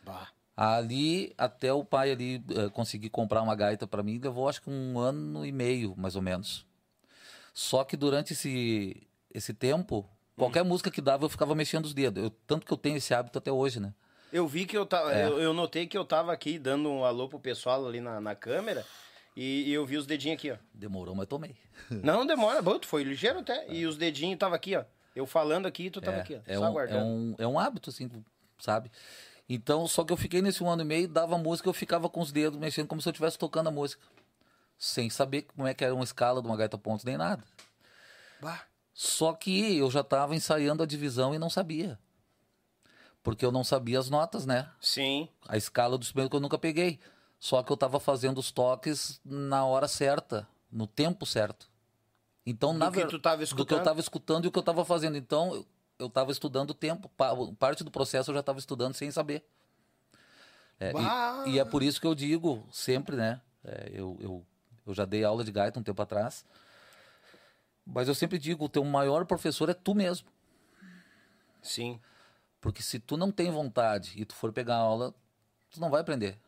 Bah. 0.04 0.28
Ali, 0.54 1.32
até 1.38 1.72
o 1.72 1.82
pai 1.82 2.12
ali 2.12 2.44
eh, 2.50 2.68
conseguir 2.68 3.08
comprar 3.08 3.40
uma 3.40 3.54
gaita 3.54 3.86
para 3.86 4.02
mim, 4.02 4.18
levou 4.18 4.46
acho 4.46 4.60
que 4.60 4.68
um 4.68 4.98
ano 4.98 5.46
e 5.46 5.50
meio, 5.50 5.94
mais 5.96 6.16
ou 6.16 6.20
menos. 6.20 6.66
Só 7.54 7.84
que 7.84 7.96
durante 7.96 8.32
esse, 8.32 9.06
esse 9.32 9.52
tempo, 9.54 10.08
qualquer 10.36 10.64
música 10.64 10.90
que 10.90 11.00
dava, 11.00 11.24
eu 11.24 11.28
ficava 11.28 11.54
mexendo 11.54 11.84
os 11.84 11.94
dedos. 11.94 12.22
Eu- 12.24 12.30
tanto 12.46 12.66
que 12.66 12.72
eu 12.72 12.76
tenho 12.76 12.96
esse 12.96 13.12
hábito 13.14 13.38
até 13.38 13.50
hoje, 13.52 13.80
né? 13.80 13.92
Eu 14.32 14.46
vi 14.46 14.64
que 14.64 14.76
eu 14.78 14.86
tava. 14.86 15.12
É. 15.12 15.26
Eu, 15.26 15.40
eu 15.40 15.52
notei 15.52 15.86
que 15.86 15.98
eu 15.98 16.04
tava 16.04 16.32
aqui 16.32 16.58
dando 16.58 16.88
um 16.88 17.04
alô 17.04 17.28
pro 17.28 17.40
pessoal 17.40 17.84
ali 17.86 18.00
na, 18.00 18.20
na 18.20 18.34
câmera. 18.34 18.86
E, 19.36 19.64
e 19.68 19.72
eu 19.72 19.84
vi 19.86 19.96
os 19.96 20.06
dedinhos 20.06 20.38
aqui, 20.38 20.50
ó. 20.50 20.56
Demorou, 20.74 21.14
mas 21.14 21.26
tomei. 21.26 21.56
Não 21.90 22.26
demora, 22.26 22.60
bom, 22.62 22.78
tu 22.78 22.86
foi 22.86 23.02
ligeiro 23.02 23.40
até. 23.40 23.66
E 23.72 23.86
os 23.86 23.96
dedinhos 23.96 24.38
tava 24.38 24.54
aqui, 24.56 24.76
ó. 24.76 24.84
Eu 25.16 25.26
falando 25.26 25.66
aqui 25.66 25.84
e 25.86 25.90
tu 25.90 26.00
tava 26.00 26.18
É, 26.18 26.20
aqui, 26.20 26.34
ó. 26.36 26.40
é 26.46 26.54
só 26.54 26.60
um, 26.60 26.64
é, 26.64 26.68
aguardando. 26.68 27.04
um, 27.04 27.34
é 27.38 27.46
um 27.46 27.58
hábito, 27.58 27.90
assim, 27.90 28.08
sabe? 28.58 28.90
Então, 29.48 29.86
só 29.88 30.04
que 30.04 30.12
eu 30.12 30.16
fiquei 30.16 30.40
nesse 30.40 30.62
um 30.62 30.70
ano 30.70 30.82
e 30.82 30.84
meio, 30.84 31.08
dava 31.08 31.36
música, 31.36 31.68
eu 31.68 31.72
ficava 31.72 32.08
com 32.08 32.20
os 32.20 32.30
dedos 32.30 32.58
mexendo 32.58 32.86
como 32.86 33.00
se 33.02 33.08
eu 33.08 33.10
estivesse 33.10 33.36
tocando 33.36 33.66
a 33.68 33.70
música. 33.72 34.00
Sem 34.82 35.10
saber 35.10 35.42
como 35.42 35.68
é 35.68 35.74
que 35.74 35.84
era 35.84 35.94
uma 35.94 36.02
escala 36.02 36.40
de 36.40 36.48
uma 36.48 36.56
gaita 36.56 36.78
pontos, 36.78 37.04
nem 37.04 37.18
nada. 37.18 37.44
Bah. 38.40 38.62
Só 38.94 39.34
que 39.34 39.76
eu 39.76 39.90
já 39.90 40.00
estava 40.00 40.34
ensaiando 40.34 40.82
a 40.82 40.86
divisão 40.86 41.34
e 41.34 41.38
não 41.38 41.50
sabia. 41.50 41.98
Porque 43.22 43.44
eu 43.44 43.52
não 43.52 43.62
sabia 43.62 43.98
as 43.98 44.08
notas, 44.08 44.46
né? 44.46 44.70
Sim. 44.80 45.28
A 45.46 45.58
escala 45.58 45.98
do 45.98 46.02
instrumento 46.02 46.30
que 46.30 46.36
eu 46.36 46.40
nunca 46.40 46.56
peguei. 46.58 46.98
Só 47.38 47.62
que 47.62 47.70
eu 47.70 47.74
estava 47.74 48.00
fazendo 48.00 48.38
os 48.38 48.50
toques 48.50 49.20
na 49.22 49.66
hora 49.66 49.86
certa, 49.86 50.48
no 50.72 50.86
tempo 50.86 51.26
certo. 51.26 51.68
Então, 52.46 52.72
Do 52.72 52.78
na 52.78 52.90
que 52.90 53.00
ver- 53.00 53.08
tu 53.08 53.18
tava 53.18 53.44
Do 53.44 53.66
que 53.66 53.74
eu 53.74 53.78
estava 53.78 54.00
escutando 54.00 54.46
e 54.46 54.48
o 54.48 54.50
que 54.50 54.58
eu 54.58 54.62
estava 54.62 54.82
fazendo. 54.82 55.16
Então, 55.18 55.66
eu- 55.98 56.06
estava 56.06 56.32
estudando 56.32 56.70
o 56.70 56.74
tempo. 56.74 57.10
Pa- 57.10 57.34
Parte 57.58 57.84
do 57.84 57.90
processo 57.90 58.30
eu 58.30 58.34
já 58.34 58.40
estava 58.40 58.58
estudando 58.58 58.94
sem 58.94 59.10
saber. 59.10 59.44
É, 60.78 60.92
e, 61.46 61.50
e 61.50 61.58
é 61.58 61.64
por 61.66 61.82
isso 61.82 62.00
que 62.00 62.06
eu 62.06 62.14
digo 62.14 62.66
sempre, 62.72 63.14
né? 63.16 63.42
É, 63.62 63.90
eu, 63.92 64.16
eu, 64.20 64.46
eu 64.86 64.94
já 64.94 65.04
dei 65.04 65.24
aula 65.24 65.44
de 65.44 65.52
gaita 65.52 65.78
um 65.78 65.82
tempo 65.82 66.00
atrás. 66.02 66.44
Mas 67.84 68.08
eu 68.08 68.14
sempre 68.14 68.38
digo, 68.38 68.64
o 68.64 68.68
teu 68.68 68.84
maior 68.84 69.24
professor 69.26 69.68
é 69.68 69.74
tu 69.74 69.94
mesmo. 69.94 70.28
Sim. 71.62 72.00
Porque 72.60 72.82
se 72.82 72.98
tu 72.98 73.16
não 73.16 73.32
tem 73.32 73.50
vontade 73.50 74.12
e 74.16 74.24
tu 74.24 74.34
for 74.34 74.52
pegar 74.52 74.76
aula, 74.76 75.14
tu 75.70 75.80
não 75.80 75.90
vai 75.90 76.00
aprender. 76.00 76.38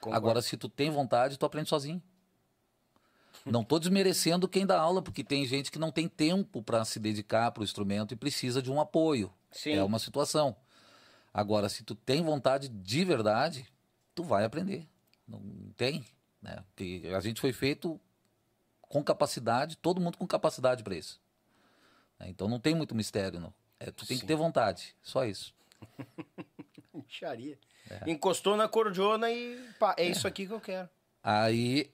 concordo. 0.00 0.16
Agora, 0.16 0.42
se 0.42 0.56
tu 0.56 0.68
tem 0.68 0.90
vontade, 0.90 1.38
tu 1.38 1.46
aprende 1.46 1.68
sozinho. 1.68 2.02
Não 3.44 3.62
tô 3.62 3.78
desmerecendo 3.78 4.48
quem 4.48 4.66
dá 4.66 4.80
aula, 4.80 5.00
porque 5.00 5.22
tem 5.22 5.46
gente 5.46 5.70
que 5.70 5.78
não 5.78 5.92
tem 5.92 6.08
tempo 6.08 6.62
para 6.62 6.84
se 6.84 6.98
dedicar 6.98 7.52
para 7.52 7.60
o 7.60 7.64
instrumento 7.64 8.12
e 8.12 8.16
precisa 8.16 8.60
de 8.60 8.72
um 8.72 8.80
apoio. 8.80 9.32
Sim. 9.52 9.74
É 9.74 9.84
uma 9.84 10.00
situação. 10.00 10.56
Agora, 11.32 11.68
se 11.68 11.84
tu 11.84 11.94
tem 11.94 12.24
vontade 12.24 12.68
de 12.68 13.04
verdade, 13.04 13.68
tu 14.16 14.24
vai 14.24 14.44
aprender. 14.44 14.88
Não 15.28 15.40
tem, 15.76 16.04
né? 16.42 16.56
Porque 16.68 17.02
a 17.16 17.20
gente 17.20 17.40
foi 17.40 17.52
feito 17.52 18.00
com 18.82 19.02
capacidade, 19.02 19.76
todo 19.76 20.00
mundo 20.00 20.16
com 20.18 20.26
capacidade 20.26 20.82
para 20.82 20.94
isso. 20.94 21.20
né? 22.18 22.28
Então 22.28 22.48
não 22.48 22.60
tem 22.60 22.74
muito 22.74 22.94
mistério, 22.94 23.40
não. 23.40 23.52
É, 23.78 23.90
tu 23.90 24.06
tem 24.06 24.18
que 24.18 24.24
ter 24.26 24.36
vontade, 24.36 24.94
só 25.02 25.24
isso. 25.24 25.54
Micharia. 26.94 27.58
É. 27.90 28.10
Encostou 28.10 28.56
na 28.56 28.68
cordiona 28.68 29.30
e 29.30 29.56
pá, 29.78 29.94
é, 29.98 30.04
isso 30.04 30.26
aqui 30.26 30.46
que 30.46 30.52
eu 30.52 30.60
quero. 30.60 30.88
Aí 31.22 31.90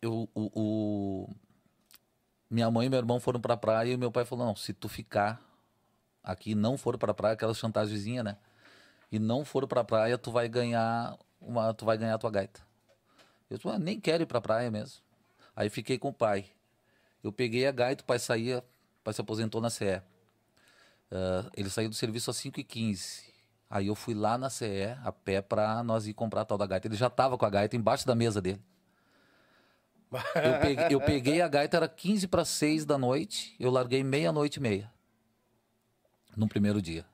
eu, 0.00 0.28
o, 0.34 0.50
o- 1.24 1.34
minha 2.50 2.70
mãe 2.70 2.86
e 2.86 2.90
meu 2.90 2.98
irmão 2.98 3.18
foram 3.20 3.40
pra 3.40 3.56
praia 3.56 3.92
e 3.92 3.96
meu 3.96 4.10
pai 4.12 4.24
falou: 4.24 4.46
não, 4.46 4.56
se 4.56 4.72
tu 4.72 4.88
ficar, 4.88 5.40
aqui 6.22 6.54
não 6.54 6.78
foram 6.78 6.98
pra 6.98 7.12
praia, 7.12 7.34
aquelas 7.34 7.58
chantagemzinhas, 7.58 8.24
né? 8.24 8.36
E 9.10 9.18
não 9.18 9.44
foram 9.44 9.66
pra 9.66 9.82
praia, 9.84 10.16
tu 10.16 10.30
vai 10.30 10.48
ganhar 10.48 11.18
uma, 11.40 11.74
tu 11.74 11.84
vai 11.84 11.98
ganhar 11.98 12.14
a 12.14 12.18
tua 12.18 12.30
gaita. 12.30 12.60
Eu 13.50 13.58
"Ah, 13.70 13.78
nem 13.78 13.98
quero 14.00 14.22
ir 14.22 14.26
pra 14.26 14.40
praia 14.40 14.70
mesmo. 14.70 15.00
Aí 15.56 15.68
fiquei 15.70 15.98
com 15.98 16.08
o 16.08 16.12
pai. 16.12 16.46
Eu 17.22 17.32
peguei 17.32 17.66
a 17.66 17.72
gaita, 17.72 18.02
o 18.02 18.06
pai 18.06 18.18
saía, 18.18 18.58
o 18.58 19.04
pai 19.04 19.14
se 19.14 19.20
aposentou 19.20 19.60
na 19.60 19.70
CE. 19.70 20.02
Ah, 21.10 21.50
ele 21.56 21.70
saiu 21.70 21.88
do 21.88 21.94
serviço 21.94 22.30
às 22.30 22.36
5h15. 22.36 23.24
Aí 23.70 23.86
eu 23.88 23.94
fui 23.94 24.14
lá 24.14 24.38
na 24.38 24.48
CE, 24.48 24.96
a 25.04 25.12
pé, 25.12 25.42
pra 25.42 25.82
nós 25.82 26.06
ir 26.06 26.14
comprar 26.14 26.42
a 26.42 26.44
tal 26.44 26.56
da 26.58 26.66
gaita. 26.66 26.86
Ele 26.88 26.96
já 26.96 27.10
tava 27.10 27.36
com 27.36 27.44
a 27.44 27.50
gaita 27.50 27.76
embaixo 27.76 28.06
da 28.06 28.14
mesa 28.14 28.40
dele. 28.40 28.62
Eu 30.10 30.60
peguei, 30.60 30.86
eu 30.90 31.00
peguei 31.00 31.42
a 31.42 31.48
gaita, 31.48 31.76
era 31.76 31.88
15 31.88 32.28
para 32.28 32.42
6 32.42 32.86
da 32.86 32.96
noite, 32.96 33.54
eu 33.60 33.70
larguei 33.70 34.02
meia-noite 34.02 34.56
e 34.58 34.62
meia. 34.62 34.90
No 36.34 36.48
primeiro 36.48 36.80
dia. 36.80 37.04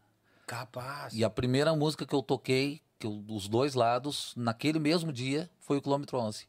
Capaz. 0.47 1.13
E 1.13 1.25
a 1.25 1.31
primeira 1.31 1.75
música 1.75 2.07
que 2.07 2.15
eu 2.15 2.23
toquei, 2.23 2.81
que 3.05 3.07
eu, 3.07 3.23
os 3.29 3.47
dois 3.49 3.75
lados, 3.75 4.33
naquele 4.35 4.79
mesmo 4.79 5.13
dia, 5.13 5.51
foi 5.61 5.77
o 5.77 5.83
quilômetro 5.83 6.19
11. 6.19 6.49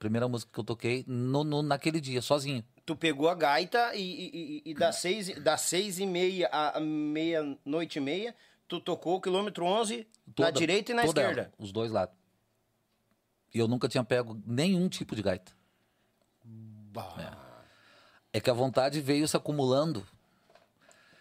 Primeira 0.00 0.26
música 0.28 0.50
que 0.52 0.58
eu 0.58 0.64
toquei 0.64 1.04
no, 1.06 1.44
no- 1.44 1.62
naquele 1.62 2.00
dia, 2.00 2.20
sozinho. 2.20 2.64
Tu 2.84 2.96
pegou 2.96 3.28
a 3.28 3.34
gaita 3.34 3.94
e, 3.94 4.62
e, 4.64 4.70
e- 4.70 4.74
das, 4.74 4.96
seis, 4.96 5.40
das 5.42 5.60
seis 5.60 5.98
e 6.00 6.06
meia 6.06 6.48
à 6.48 6.80
meia-noite 6.80 7.98
e 7.98 8.00
meia, 8.00 8.34
tu 8.66 8.80
tocou 8.80 9.16
o 9.16 9.20
quilômetro 9.20 9.64
11 9.64 10.06
na 10.26 10.32
Toda- 10.34 10.52
direita 10.52 10.90
e 10.90 10.94
na 10.94 11.04
esquerda. 11.04 11.42
ela, 11.42 11.52
os 11.58 11.70
dois 11.70 11.92
lados. 11.92 12.16
E 13.54 13.58
eu 13.58 13.68
nunca 13.68 13.88
tinha 13.88 14.02
pego 14.02 14.40
nenhum 14.46 14.88
tipo 14.88 15.14
de 15.14 15.22
gaita. 15.22 15.52
Bah, 16.44 17.36
É 18.32 18.40
que 18.40 18.50
a 18.50 18.54
vontade 18.54 19.00
veio 19.00 19.26
se 19.28 19.36
acumulando. 19.36 20.04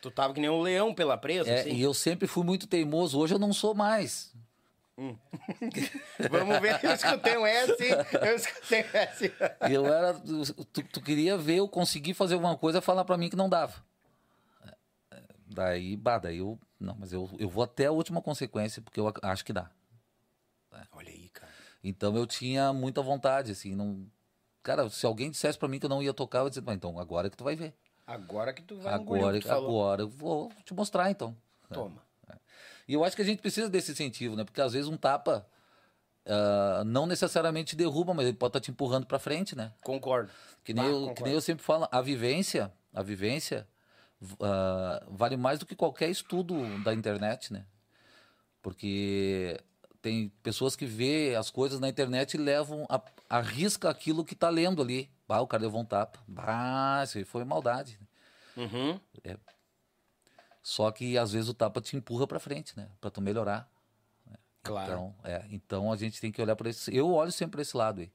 Tu 0.02 0.10
tava 0.12 0.34
que 0.34 0.40
nem 0.40 0.50
um 0.50 0.62
leão 0.62 0.94
pela 0.94 1.18
presa, 1.18 1.50
É, 1.50 1.60
assim. 1.62 1.72
E 1.74 1.82
eu 1.82 1.94
sempre 1.94 2.28
fui 2.28 2.44
muito 2.44 2.68
teimoso. 2.68 3.20
Hoje 3.20 3.34
eu 3.36 3.40
não 3.40 3.52
sou 3.54 3.74
mais. 3.76 4.34
Vamos 6.30 6.60
ver, 6.60 6.78
eu 6.84 6.92
escutei 6.92 7.38
um 7.38 7.46
S, 7.46 7.74
eu 8.22 8.36
escutei 8.36 8.82
um 8.84 8.98
S. 8.98 9.34
Eu 9.70 9.88
era. 9.88 10.14
Tu, 10.14 10.84
tu 10.84 11.02
queria 11.02 11.38
ver 11.38 11.56
eu 11.58 11.68
conseguir 11.70 12.14
fazer 12.14 12.34
alguma 12.36 12.58
coisa 12.58 12.80
e 12.80 12.82
falar 12.82 13.06
pra 13.06 13.18
mim 13.18 13.30
que 13.30 13.36
não 13.36 13.48
dava. 13.50 13.82
É, 15.12 15.22
Daí, 15.48 15.96
bah, 15.96 16.18
daí 16.18 16.38
eu. 16.40 16.60
Não, 16.80 16.96
mas 17.00 17.12
eu, 17.14 17.30
eu 17.40 17.50
vou 17.50 17.64
até 17.64 17.86
a 17.86 17.92
última 17.92 18.22
consequência, 18.22 18.82
porque 18.82 19.00
eu 19.00 19.08
ac- 19.08 19.20
acho 19.24 19.44
que 19.46 19.54
dá. 19.54 19.70
Olha 20.92 21.10
aí, 21.10 21.30
cara. 21.30 21.52
Então 21.84 22.16
eu 22.16 22.26
tinha 22.28 22.72
muita 22.74 23.02
vontade, 23.02 23.52
assim, 23.52 23.76
não. 23.76 24.06
Cara, 24.62 24.90
se 24.90 25.06
alguém 25.06 25.32
dissesse 25.32 25.58
pra 25.58 25.68
mim 25.68 25.80
que 25.80 25.86
eu 25.86 25.90
não 25.90 26.04
ia 26.04 26.14
tocar, 26.14 26.40
eu 26.40 26.44
ia 26.46 26.50
dizer, 26.50 26.62
"Mas 26.62 26.76
então 26.76 27.00
agora 27.00 27.30
que 27.30 27.38
tu 27.38 27.44
vai 27.44 27.56
ver. 27.56 27.74
Agora 28.10 28.54
que 28.54 28.62
tu 28.62 28.76
vai 28.78 28.94
Agora, 28.94 29.40
que 29.40 29.48
tu 29.48 29.52
agora 29.52 30.02
eu 30.02 30.10
vou 30.10 30.52
te 30.66 30.74
mostrar, 30.74 31.12
então. 31.12 31.36
Toma. 31.72 32.02
E 32.88 32.94
eu 32.94 33.04
acho 33.04 33.16
que 33.16 33.22
a 33.22 33.26
gente 33.26 33.40
precisa 33.40 33.70
desse 33.70 33.92
incentivo, 33.92 34.36
né? 34.36 34.44
Porque 34.44 34.60
às 34.60 34.74
vezes 34.74 34.90
um 34.90 34.98
tapa 34.98 35.46
ah, 36.26 36.84
não 36.86 37.06
necessariamente 37.06 37.76
derruba, 37.76 38.14
mas 38.14 38.28
ele 38.28 38.38
pode 38.38 38.50
estar 38.50 38.60
te 38.60 38.72
empurrando 38.72 39.06
pra 39.06 39.18
frente, 39.20 39.56
né? 39.56 39.72
Concordo. 39.84 40.30
Que 40.64 40.74
nem, 40.74 40.84
Bah, 40.84 40.90
eu, 40.90 40.96
concordo. 41.00 41.16
que 41.16 41.24
nem 41.24 41.34
eu 41.34 41.42
sempre 41.42 41.64
falo, 41.64 41.88
a 41.92 42.02
vivência, 42.02 42.72
a 42.94 43.02
vivência 43.02 43.68
ah, 44.40 45.04
vale 45.08 45.38
mais 45.38 45.60
do 45.60 45.66
que 45.66 45.76
qualquer 45.76 46.10
estudo 46.10 46.56
da 46.84 46.94
internet, 46.94 47.52
né? 47.52 47.66
Porque 48.62 49.60
tem 50.02 50.30
pessoas 50.44 50.76
que 50.76 50.86
vê 50.86 51.36
as 51.36 51.50
coisas 51.50 51.80
na 51.80 51.90
internet 51.90 52.36
e 52.36 52.38
levam, 52.38 52.86
a, 52.90 53.02
arrisca 53.30 53.90
aquilo 53.90 54.24
que 54.24 54.36
tá 54.36 54.50
lendo 54.50 54.82
ali. 54.82 55.10
Bah, 55.30 55.42
o 55.42 55.48
cara 55.48 55.62
levou 55.62 55.80
um 55.80 55.86
tapa. 55.86 56.20
Bah, 56.28 57.04
isso 57.04 57.20
aí 57.20 57.24
foi 57.24 57.46
maldade. 57.46 58.00
Uhum. 58.58 59.00
Só 60.64 60.90
que 60.92 61.20
às 61.20 61.34
vezes 61.34 61.48
o 61.48 61.54
tapa 61.54 61.80
te 61.80 61.96
empurra 61.96 62.26
pra 62.26 62.40
frente, 62.40 62.76
né? 62.76 62.90
Pra 63.00 63.12
tu 63.12 63.22
melhorar. 63.22 63.70
Claro. 64.64 64.92
Então, 64.92 65.16
é, 65.24 65.46
então 65.52 65.92
a 65.92 65.96
gente 65.96 66.20
tem 66.20 66.32
que 66.32 66.42
olhar 66.42 66.56
para 66.56 66.72
esse. 66.72 66.96
Eu 66.96 67.12
olho 67.14 67.32
sempre 67.32 67.52
para 67.52 67.62
esse 67.62 67.78
lado 67.78 68.02
aí. 68.02 68.12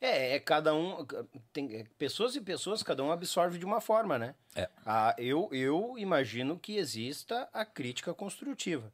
É, 0.00 0.36
é 0.36 0.40
cada 0.40 0.74
um. 0.74 1.06
Tem 1.52 1.76
é, 1.76 1.84
pessoas 1.98 2.34
e 2.34 2.40
pessoas, 2.40 2.82
cada 2.82 3.04
um 3.04 3.12
absorve 3.12 3.58
de 3.58 3.66
uma 3.66 3.82
forma, 3.82 4.18
né? 4.18 4.34
É. 4.54 4.70
Ah, 4.84 5.14
eu, 5.18 5.50
eu 5.52 5.98
imagino 5.98 6.58
que 6.58 6.78
exista 6.78 7.50
a 7.52 7.66
crítica 7.66 8.14
construtiva. 8.14 8.90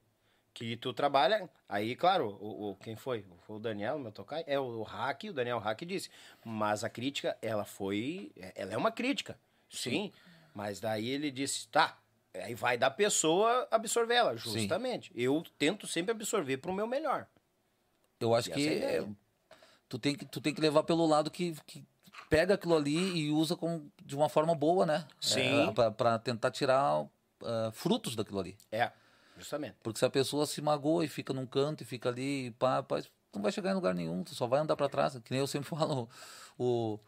Que 0.54 0.76
tu 0.76 0.92
trabalha. 0.92 1.48
Aí, 1.68 1.96
claro, 1.96 2.36
o, 2.40 2.70
o- 2.70 2.76
quem 2.76 2.94
foi? 2.94 3.24
Foi 3.46 3.56
o 3.56 3.58
Daniel, 3.58 3.98
meu 3.98 4.12
tocar? 4.12 4.42
É 4.46 4.58
o 4.60 4.82
Hack, 4.82 5.24
o 5.24 5.32
Daniel 5.32 5.58
Hack 5.58 5.82
disse. 5.84 6.10
Mas 6.44 6.84
a 6.84 6.90
crítica, 6.90 7.36
ela 7.40 7.64
foi. 7.64 8.30
Ela 8.54 8.74
é 8.74 8.76
uma 8.76 8.92
crítica. 8.92 9.38
Sim. 9.70 10.12
Mas 10.54 10.78
daí 10.80 11.08
ele 11.08 11.30
disse, 11.30 11.66
tá. 11.68 11.98
Aí 12.34 12.54
vai 12.54 12.76
da 12.76 12.90
pessoa 12.90 13.66
absorver 13.70 14.14
ela, 14.14 14.36
justamente. 14.36 15.10
Eu 15.14 15.42
tento 15.58 15.86
sempre 15.86 16.12
absorver 16.12 16.58
pro 16.58 16.72
meu 16.72 16.86
melhor. 16.86 17.26
Eu 18.20 18.34
acho 18.34 18.50
E 18.50 18.52
que 18.52 18.68
é 18.68 18.96
é, 18.96 19.06
tu, 19.88 19.98
tem 19.98 20.14
que 20.14 20.24
tu 20.24 20.40
tem 20.40 20.54
que 20.54 20.60
levar 20.60 20.82
pelo 20.84 21.04
lado 21.06 21.30
que, 21.30 21.54
que 21.66 21.84
pega 22.30 22.54
aquilo 22.54 22.76
ali 22.76 22.96
e 23.18 23.30
usa 23.30 23.56
com, 23.56 23.86
de 24.02 24.14
uma 24.14 24.28
forma 24.28 24.54
boa, 24.54 24.86
né? 24.86 25.06
Sim. 25.20 25.72
para 25.96 26.18
tentar 26.18 26.50
tirar 26.50 27.06
ah, 27.42 27.70
frutos 27.72 28.14
daquilo 28.14 28.38
ali. 28.40 28.56
É, 28.70 28.92
justamente. 29.36 29.76
Porque 29.82 29.98
se 29.98 30.04
a 30.04 30.10
pessoa 30.10 30.46
se 30.46 30.60
magoa 30.60 31.04
e 31.04 31.08
fica 31.08 31.32
num 31.32 31.46
canto 31.46 31.82
e 31.82 31.84
fica 31.84 32.08
ali, 32.08 32.50
pá, 32.58 32.82
pá, 32.82 33.00
tu 33.00 33.36
não 33.36 33.42
vai 33.42 33.52
chegar 33.52 33.70
em 33.70 33.74
lugar 33.74 33.94
nenhum, 33.94 34.22
tu 34.22 34.34
só 34.34 34.46
vai 34.46 34.60
andar 34.60 34.76
para 34.76 34.88
trás. 34.88 35.18
Que 35.18 35.30
nem 35.30 35.40
eu 35.40 35.46
sempre 35.46 35.68
falo, 35.70 36.08
o, 36.58 36.98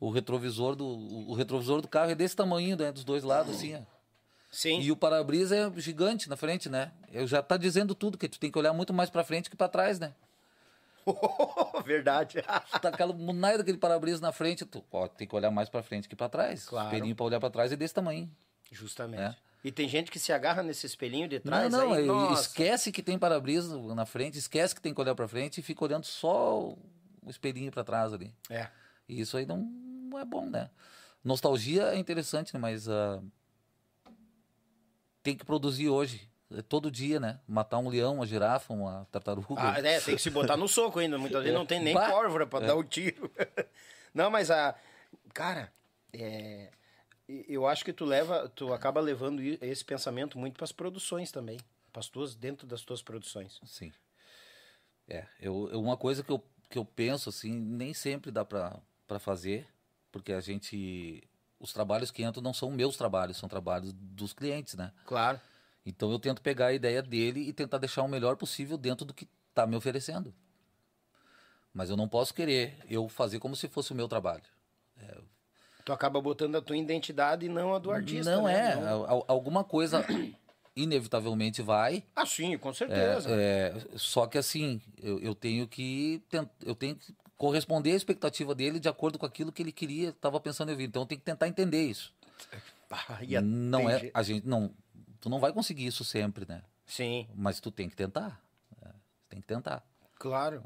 o 0.00 0.10
retrovisor 0.10 0.74
do 0.74 0.86
o 0.86 1.34
retrovisor 1.34 1.80
do 1.80 1.88
carro 1.88 2.10
é 2.10 2.14
desse 2.14 2.36
tamanho, 2.36 2.76
né, 2.76 2.92
dos 2.92 3.04
dois 3.04 3.22
lados 3.22 3.56
assim, 3.56 3.76
ó. 3.76 3.80
Sim. 4.50 4.80
E 4.80 4.90
o 4.90 4.96
para-brisa 4.96 5.54
é 5.54 5.80
gigante 5.80 6.28
na 6.28 6.36
frente, 6.36 6.70
né? 6.70 6.90
Eu 7.12 7.26
já 7.26 7.42
tá 7.42 7.58
dizendo 7.58 7.94
tudo, 7.94 8.16
que 8.16 8.28
tu 8.28 8.40
tem 8.40 8.50
que 8.50 8.58
olhar 8.58 8.72
muito 8.72 8.94
mais 8.94 9.10
pra 9.10 9.22
frente 9.22 9.50
que 9.50 9.56
pra 9.56 9.68
trás, 9.68 9.98
né? 9.98 10.14
Verdade. 11.84 12.42
Tá 12.42 12.88
aquela 12.88 13.12
munaia 13.12 13.58
daquele 13.58 13.78
para-brisa 13.78 14.20
na 14.20 14.32
frente, 14.32 14.64
tu 14.64 14.82
ó, 14.90 15.06
tem 15.06 15.26
que 15.26 15.34
olhar 15.34 15.50
mais 15.50 15.68
pra 15.68 15.82
frente 15.82 16.08
que 16.08 16.16
pra 16.16 16.28
trás. 16.28 16.66
Claro. 16.66 16.86
O 16.86 16.90
espelhinho 16.90 17.14
pra 17.14 17.26
olhar 17.26 17.40
pra 17.40 17.50
trás 17.50 17.72
é 17.72 17.76
desse 17.76 17.94
tamanho. 17.94 18.30
Justamente. 18.70 19.22
É. 19.22 19.47
E 19.64 19.72
tem 19.72 19.88
gente 19.88 20.10
que 20.10 20.18
se 20.18 20.32
agarra 20.32 20.62
nesse 20.62 20.86
espelhinho 20.86 21.28
de 21.28 21.40
trás. 21.40 21.70
não, 21.72 21.88
não, 21.88 21.92
aí, 21.92 22.04
é- 22.04 22.06
nossa. 22.06 22.42
esquece 22.42 22.92
que 22.92 23.02
tem 23.02 23.18
para-brisa 23.18 23.76
na 23.94 24.06
frente, 24.06 24.38
esquece 24.38 24.74
que 24.74 24.80
tem 24.80 24.94
que 24.94 25.00
olhar 25.00 25.14
pra 25.14 25.26
frente 25.26 25.58
e 25.58 25.62
fica 25.62 25.84
olhando 25.84 26.04
só 26.04 26.60
o 26.60 26.78
espelhinho 27.28 27.70
pra 27.72 27.82
trás 27.84 28.12
ali. 28.12 28.32
É. 28.48 28.68
E 29.08 29.20
isso 29.20 29.36
aí 29.36 29.44
não, 29.46 29.68
é 30.18 30.24
bom, 30.24 30.46
né? 30.46 30.70
Nostalgia 31.24 31.88
é 31.94 31.96
interessante, 31.98 32.54
né? 32.54 32.60
Mas 32.60 32.88
ah, 32.88 33.20
tem 35.22 35.36
que 35.36 35.44
produzir 35.44 35.88
hoje. 35.88 36.28
É 36.56 36.62
todo 36.62 36.90
dia, 36.90 37.20
né? 37.20 37.40
Matar 37.46 37.78
um 37.78 37.88
leão, 37.90 38.14
uma 38.14 38.26
girafa, 38.26 38.72
uma 38.72 39.06
tartaruga. 39.10 39.60
Ah, 39.60 39.78
é, 39.80 40.00
tem 40.00 40.16
que 40.16 40.22
se 40.22 40.30
botar 40.30 40.56
no 40.56 40.66
soco 40.66 40.98
ainda. 40.98 41.18
Muitas 41.18 41.42
vezes 41.42 41.52
não 41.58 41.66
tem 41.66 41.82
nem 41.82 41.92
Bah. 41.92 42.08
pólvora 42.10 42.46
pra 42.46 42.60
dar 42.60 42.74
o 42.76 42.82
tiro. 42.84 43.30
Não, 44.14 44.30
mas 44.30 44.50
a. 44.50 44.74
Cara, 45.34 45.70
é, 46.12 46.70
eu 47.28 47.66
acho 47.66 47.84
que 47.84 47.92
tu 47.92 48.04
leva. 48.04 48.48
Tu 48.48 48.72
acaba 48.72 49.00
levando 49.00 49.40
esse 49.42 49.84
pensamento 49.84 50.38
muito 50.38 50.56
pras 50.56 50.72
produções 50.72 51.30
também. 51.30 51.58
Pras 51.92 52.08
tuas, 52.08 52.34
dentro 52.34 52.66
das 52.66 52.82
tuas 52.82 53.02
produções. 53.02 53.60
Sim. 53.64 53.92
É, 55.06 55.26
eu, 55.40 55.68
eu- 55.72 55.80
uma 55.80 55.96
coisa 55.96 56.22
que 56.22 56.30
eu, 56.30 56.42
que 56.68 56.78
eu 56.78 56.84
penso, 56.84 57.28
assim, 57.28 57.52
nem 57.52 57.94
sempre 57.94 58.30
dá 58.30 58.44
pra 58.44 58.80
fazer, 59.18 59.66
porque 60.12 60.32
a 60.32 60.40
gente. 60.40 61.22
Os 61.60 61.72
trabalhos 61.72 62.10
que 62.12 62.22
entram 62.22 62.42
não 62.42 62.54
são 62.54 62.70
meus 62.70 62.96
trabalhos, 62.96 63.36
são 63.36 63.48
trabalhos 63.48 63.92
dos 63.92 64.32
clientes, 64.32 64.74
né? 64.74 64.92
Claro. 65.04 65.40
Então 65.84 66.12
eu 66.12 66.18
tento 66.18 66.40
pegar 66.40 66.66
a 66.66 66.72
ideia 66.72 67.02
dele 67.02 67.40
e 67.40 67.52
tentar 67.52 67.78
deixar 67.78 68.02
o 68.02 68.08
melhor 68.08 68.36
possível 68.36 68.76
dentro 68.78 69.04
do 69.04 69.12
que 69.14 69.26
tá 69.54 69.66
me 69.66 69.74
oferecendo. 69.74 70.32
Mas 71.72 71.90
eu 71.90 71.96
não 71.96 72.08
posso 72.08 72.32
querer 72.32 72.78
eu 72.88 73.08
fazer 73.08 73.38
como 73.40 73.56
se 73.56 73.66
fosse 73.68 73.92
o 73.92 73.96
meu 73.96 74.06
trabalho. 74.06 74.44
Tu 75.88 75.92
acaba 75.94 76.20
botando 76.20 76.54
a 76.54 76.60
tua 76.60 76.76
identidade 76.76 77.46
e 77.46 77.48
não 77.48 77.74
a 77.74 77.78
do 77.78 77.90
artista. 77.90 78.30
não 78.36 78.44
né? 78.44 78.72
é. 78.72 78.76
Não- 78.76 79.06
Al- 79.08 79.24
Alguma 79.26 79.64
coisa 79.64 80.04
inevitavelmente 80.76 81.62
vai. 81.62 82.04
Ah, 82.14 82.26
sim, 82.26 82.58
com 82.58 82.68
É, 82.68 82.74
certeza. 82.74 83.30
é, 83.30 83.74
só 83.96 84.26
que 84.26 84.36
assim, 84.36 84.82
eu, 85.02 85.18
eu 85.20 85.34
tenho 85.34 85.66
que 85.66 86.22
eu 86.62 86.74
tenho 86.74 86.94
que 86.94 87.14
corresponder 87.38 87.92
à 87.92 87.96
expectativa 87.96 88.54
dele 88.54 88.78
de 88.78 88.86
acordo 88.86 89.18
com 89.18 89.24
aquilo 89.24 89.50
que 89.50 89.62
ele 89.62 89.72
queria, 89.72 90.10
estava 90.10 90.38
pensando 90.38 90.70
em 90.70 90.76
vir. 90.76 90.88
Então 90.88 91.00
eu 91.00 91.06
tenho 91.06 91.20
que 91.20 91.24
tentar 91.24 91.48
entender 91.48 91.82
isso. 91.82 92.12
Ah, 92.90 93.18
a- 93.20 93.40
não 93.42 93.80
tem 93.86 94.08
é 94.08 94.10
a 94.14 94.22
gente 94.22 94.46
não, 94.46 94.70
tu 95.22 95.28
não 95.30 95.38
vai 95.40 95.52
conseguir 95.54 95.86
isso 95.86 96.04
sempre, 96.04 96.44
né? 96.46 96.62
Sim. 96.86 97.26
Mas 97.34 97.60
tu 97.60 97.70
tem 97.70 97.88
que 97.88 97.96
tentar. 97.96 98.38
É, 98.82 98.88
tem 99.30 99.40
que 99.40 99.46
tentar. 99.46 99.82
Claro. 100.18 100.62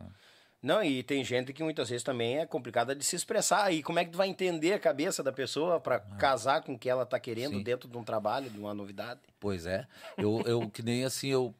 Não, 0.62 0.80
e 0.82 1.02
tem 1.02 1.24
gente 1.24 1.52
que 1.52 1.62
muitas 1.62 1.88
vezes 1.88 2.04
também 2.04 2.38
é 2.38 2.46
complicada 2.46 2.94
de 2.94 3.04
se 3.04 3.16
expressar. 3.16 3.72
E 3.72 3.82
como 3.82 3.98
é 3.98 4.04
que 4.04 4.12
tu 4.12 4.16
vai 4.16 4.28
entender 4.28 4.72
a 4.74 4.78
cabeça 4.78 5.20
da 5.22 5.32
pessoa 5.32 5.80
pra 5.80 5.98
casar 5.98 6.62
com 6.62 6.74
o 6.74 6.78
que 6.78 6.88
ela 6.88 7.04
tá 7.04 7.18
querendo 7.18 7.54
Ah. 7.54 7.58
Sim. 7.58 7.62
dentro 7.64 7.88
de 7.88 7.96
um 7.98 8.04
trabalho, 8.04 8.48
de 8.48 8.58
uma 8.58 8.72
novidade? 8.72 9.20
Pois 9.40 9.66
é. 9.66 9.88
Eu, 10.16 10.40
eu 10.46 10.70
que 10.70 10.80
nem 10.82 11.04
assim, 11.04 11.28
eu, 11.28 11.52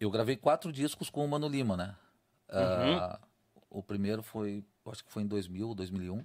eu 0.00 0.10
gravei 0.10 0.36
quatro 0.36 0.72
discos 0.72 1.08
com 1.08 1.24
o 1.24 1.28
Mano 1.28 1.46
Lima, 1.48 1.76
né? 1.76 1.94
Ah, 2.48 3.20
o 3.70 3.80
primeiro 3.80 4.24
foi, 4.24 4.64
acho 4.86 5.04
que 5.04 5.12
foi 5.12 5.22
em 5.22 5.26
2000, 5.28 5.72
2001. 5.72 6.16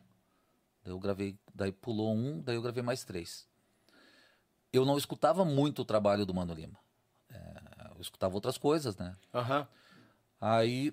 Daí 0.84 0.92
eu 0.92 0.98
gravei, 1.00 1.38
daí 1.54 1.72
pulou 1.72 2.16
um, 2.16 2.42
daí 2.42 2.56
eu 2.56 2.62
gravei 2.64 2.82
mais 2.82 3.04
três. 3.04 3.48
eu 4.74 4.84
não 4.86 4.98
escutava 4.98 5.46
muito 5.46 5.84
o 5.84 5.86
trabalho 5.86 6.26
do 6.26 6.34
Mano 6.34 6.54
Lima. 6.54 6.78
É, 7.32 7.92
eu 7.96 8.02
escutava 8.02 8.34
outras 8.34 8.58
coisas, 8.58 8.98
né? 8.98 9.16
Aham. 9.34 9.68
Aí, 10.42 10.92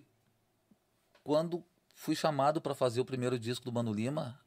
quando 1.22 1.64
fui 1.94 2.14
chamado 2.14 2.60
para 2.60 2.74
fazer 2.74 3.00
o 3.00 3.04
primeiro 3.04 3.38
disco 3.38 3.64
do 3.64 3.72
Mano 3.72 3.92
Lima, 3.92 4.38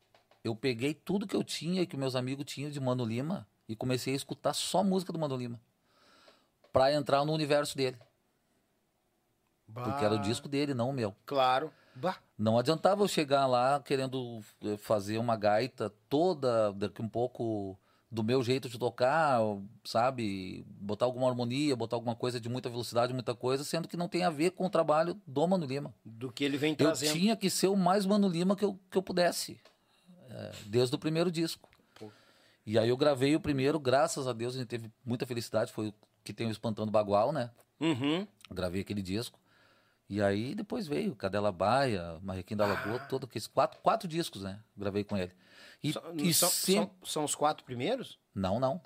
eu 0.43 0.55
peguei 0.55 0.93
tudo 0.93 1.27
que 1.27 1.35
eu 1.35 1.43
tinha 1.43 1.81
e 1.81 1.88
que 1.88 1.97
meus 1.97 2.15
amigos 2.15 2.45
tinham 2.45 2.69
de 2.69 2.79
Mano 2.79 3.05
Lima 3.05 3.47
e 3.67 3.75
comecei 3.75 4.13
a 4.13 4.15
escutar 4.15 4.53
só 4.53 4.83
música 4.83 5.11
do 5.11 5.19
Mano 5.19 5.35
Lima. 5.35 5.59
Pra 6.71 6.93
entrar 6.93 7.23
no 7.25 7.33
universo 7.33 7.75
dele. 7.75 7.97
Porque 9.73 10.05
era 10.05 10.13
o 10.13 10.17
Bah, 10.17 10.23
disco 10.23 10.47
dele, 10.47 10.73
não 10.73 10.89
o 10.89 10.93
meu. 10.93 11.15
Claro. 11.25 11.73
Bah. 11.95 12.17
Não 12.38 12.57
adiantava 12.57 13.03
eu 13.03 13.07
chegar 13.07 13.47
lá 13.47 13.79
querendo 13.79 14.41
eh, 14.61 14.77
fazer 14.77 15.17
uma 15.17 15.35
gaita 15.35 15.89
toda, 16.09 16.71
daqui 16.73 17.01
um 17.01 17.09
pouco 17.09 17.79
do 18.15 18.23
meu 18.23 18.41
jeito 18.41 18.69
de 18.69 18.80
tocar, 18.80 19.39
sabe? 19.84 20.65
Botar 20.80 21.04
alguma 21.06 21.28
harmonia, 21.28 21.75
botar 21.75 21.97
alguma 21.97 22.15
coisa 22.15 22.39
de 22.39 22.47
muita 22.47 22.69
velocidade, 22.69 23.13
muita 23.13 23.36
coisa, 23.36 23.63
sendo 23.65 23.89
que 23.89 23.97
não 23.97 24.08
tem 24.08 24.23
a 24.23 24.30
ver 24.30 24.51
com 24.51 24.65
o 24.65 24.69
trabalho 24.69 25.19
do 25.28 25.45
Mano 25.45 25.65
Lima. 25.65 25.93
Do 26.04 26.32
que 26.32 26.45
ele 26.45 26.58
vem 26.58 26.71
Eu 26.71 26.78
trazendo. 26.78 27.12
tinha 27.13 27.36
que 27.36 27.49
ser 27.49 27.67
o 27.67 27.75
mais 27.75 28.06
Mano 28.06 28.30
Lima 28.30 28.56
que 28.56 28.63
eu, 28.63 28.80
que 28.89 28.97
eu 28.97 29.04
pudesse, 29.04 29.60
eh, 30.30 30.51
desde 30.65 30.95
o 30.95 30.97
primeiro 30.97 31.30
disco. 31.30 31.69
Pô. 31.93 32.10
E 32.65 32.80
aí 32.80 32.88
eu 32.88 32.95
gravei 32.95 33.36
o 33.36 33.39
primeiro, 33.39 33.78
graças 33.80 34.28
a 34.28 34.34
Deus 34.34 34.56
a 34.56 34.60
gente 34.60 34.67
teve 34.69 34.89
muita 35.06 35.25
felicidade, 35.25 35.73
foi 35.73 35.89
o 35.89 35.93
que 36.23 36.34
tem 36.34 36.47
o 36.47 36.51
Espantando 36.51 36.91
Bagual, 36.91 37.34
né? 37.34 37.51
Uhum. 37.82 38.25
Gravei 38.49 38.80
aquele 38.80 39.01
disco. 39.01 39.38
E 40.07 40.21
aí 40.21 40.53
depois 40.53 40.87
veio 40.87 41.15
Cadela 41.15 41.51
Baia, 41.51 42.19
Marrequim 42.21 42.55
da 42.55 42.65
Lagoa, 42.67 42.99
todo 43.09 43.25
aqueles 43.25 43.47
quatro, 43.47 43.79
quatro 43.81 44.07
discos, 44.07 44.43
né? 44.43 44.59
Gravei 44.77 45.03
com 45.03 45.17
ele. 45.17 45.31
E, 45.83 45.91
São, 45.93 46.03
e 46.15 46.33
são, 46.33 46.49
são- 46.49 46.91
são 47.03 47.23
os 47.23 47.33
quatro 47.35 47.63
primeiros? 47.65 48.19
Não, 48.33 48.59
não. 48.59 48.79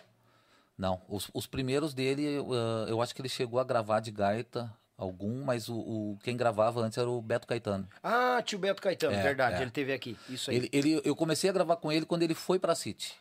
Não. 0.77 1.01
Os, 1.09 1.29
os 1.33 1.45
primeiros 1.45 1.93
dele, 1.93 2.23
eu, 2.23 2.47
ah, 2.53 2.85
eu 2.87 3.01
acho 3.01 3.13
que 3.13 3.21
ele 3.21 3.27
chegou 3.29 3.59
a 3.59 3.63
gravar 3.65 3.99
de 3.99 4.11
gaita 4.11 4.73
algum, 4.97 5.43
mas 5.43 5.67
o, 5.67 5.75
o- 5.77 6.17
quem 6.23 6.37
gravava 6.37 6.79
antes 6.81 6.97
era 6.97 7.09
o 7.09 7.21
Beto 7.21 7.47
Caetano. 7.47 7.87
Ah, 8.01 8.41
tio 8.41 8.57
Beto 8.59 8.81
Caetano, 8.81 9.13
É, 9.15 9.21
verdade. 9.21 9.57
é. 9.57 9.61
Ele 9.61 9.71
teve 9.71 9.91
aqui. 9.93 10.17
Isso 10.29 10.49
aí. 10.49 10.55
Ele, 10.57 10.69
ele, 10.71 11.01
eu 11.03 11.15
comecei 11.17 11.49
a 11.49 11.53
gravar 11.53 11.75
com 11.77 11.91
ele 11.91 12.05
quando 12.05 12.23
ele 12.23 12.33
foi 12.33 12.57
pra 12.59 12.73
City. 12.75 13.13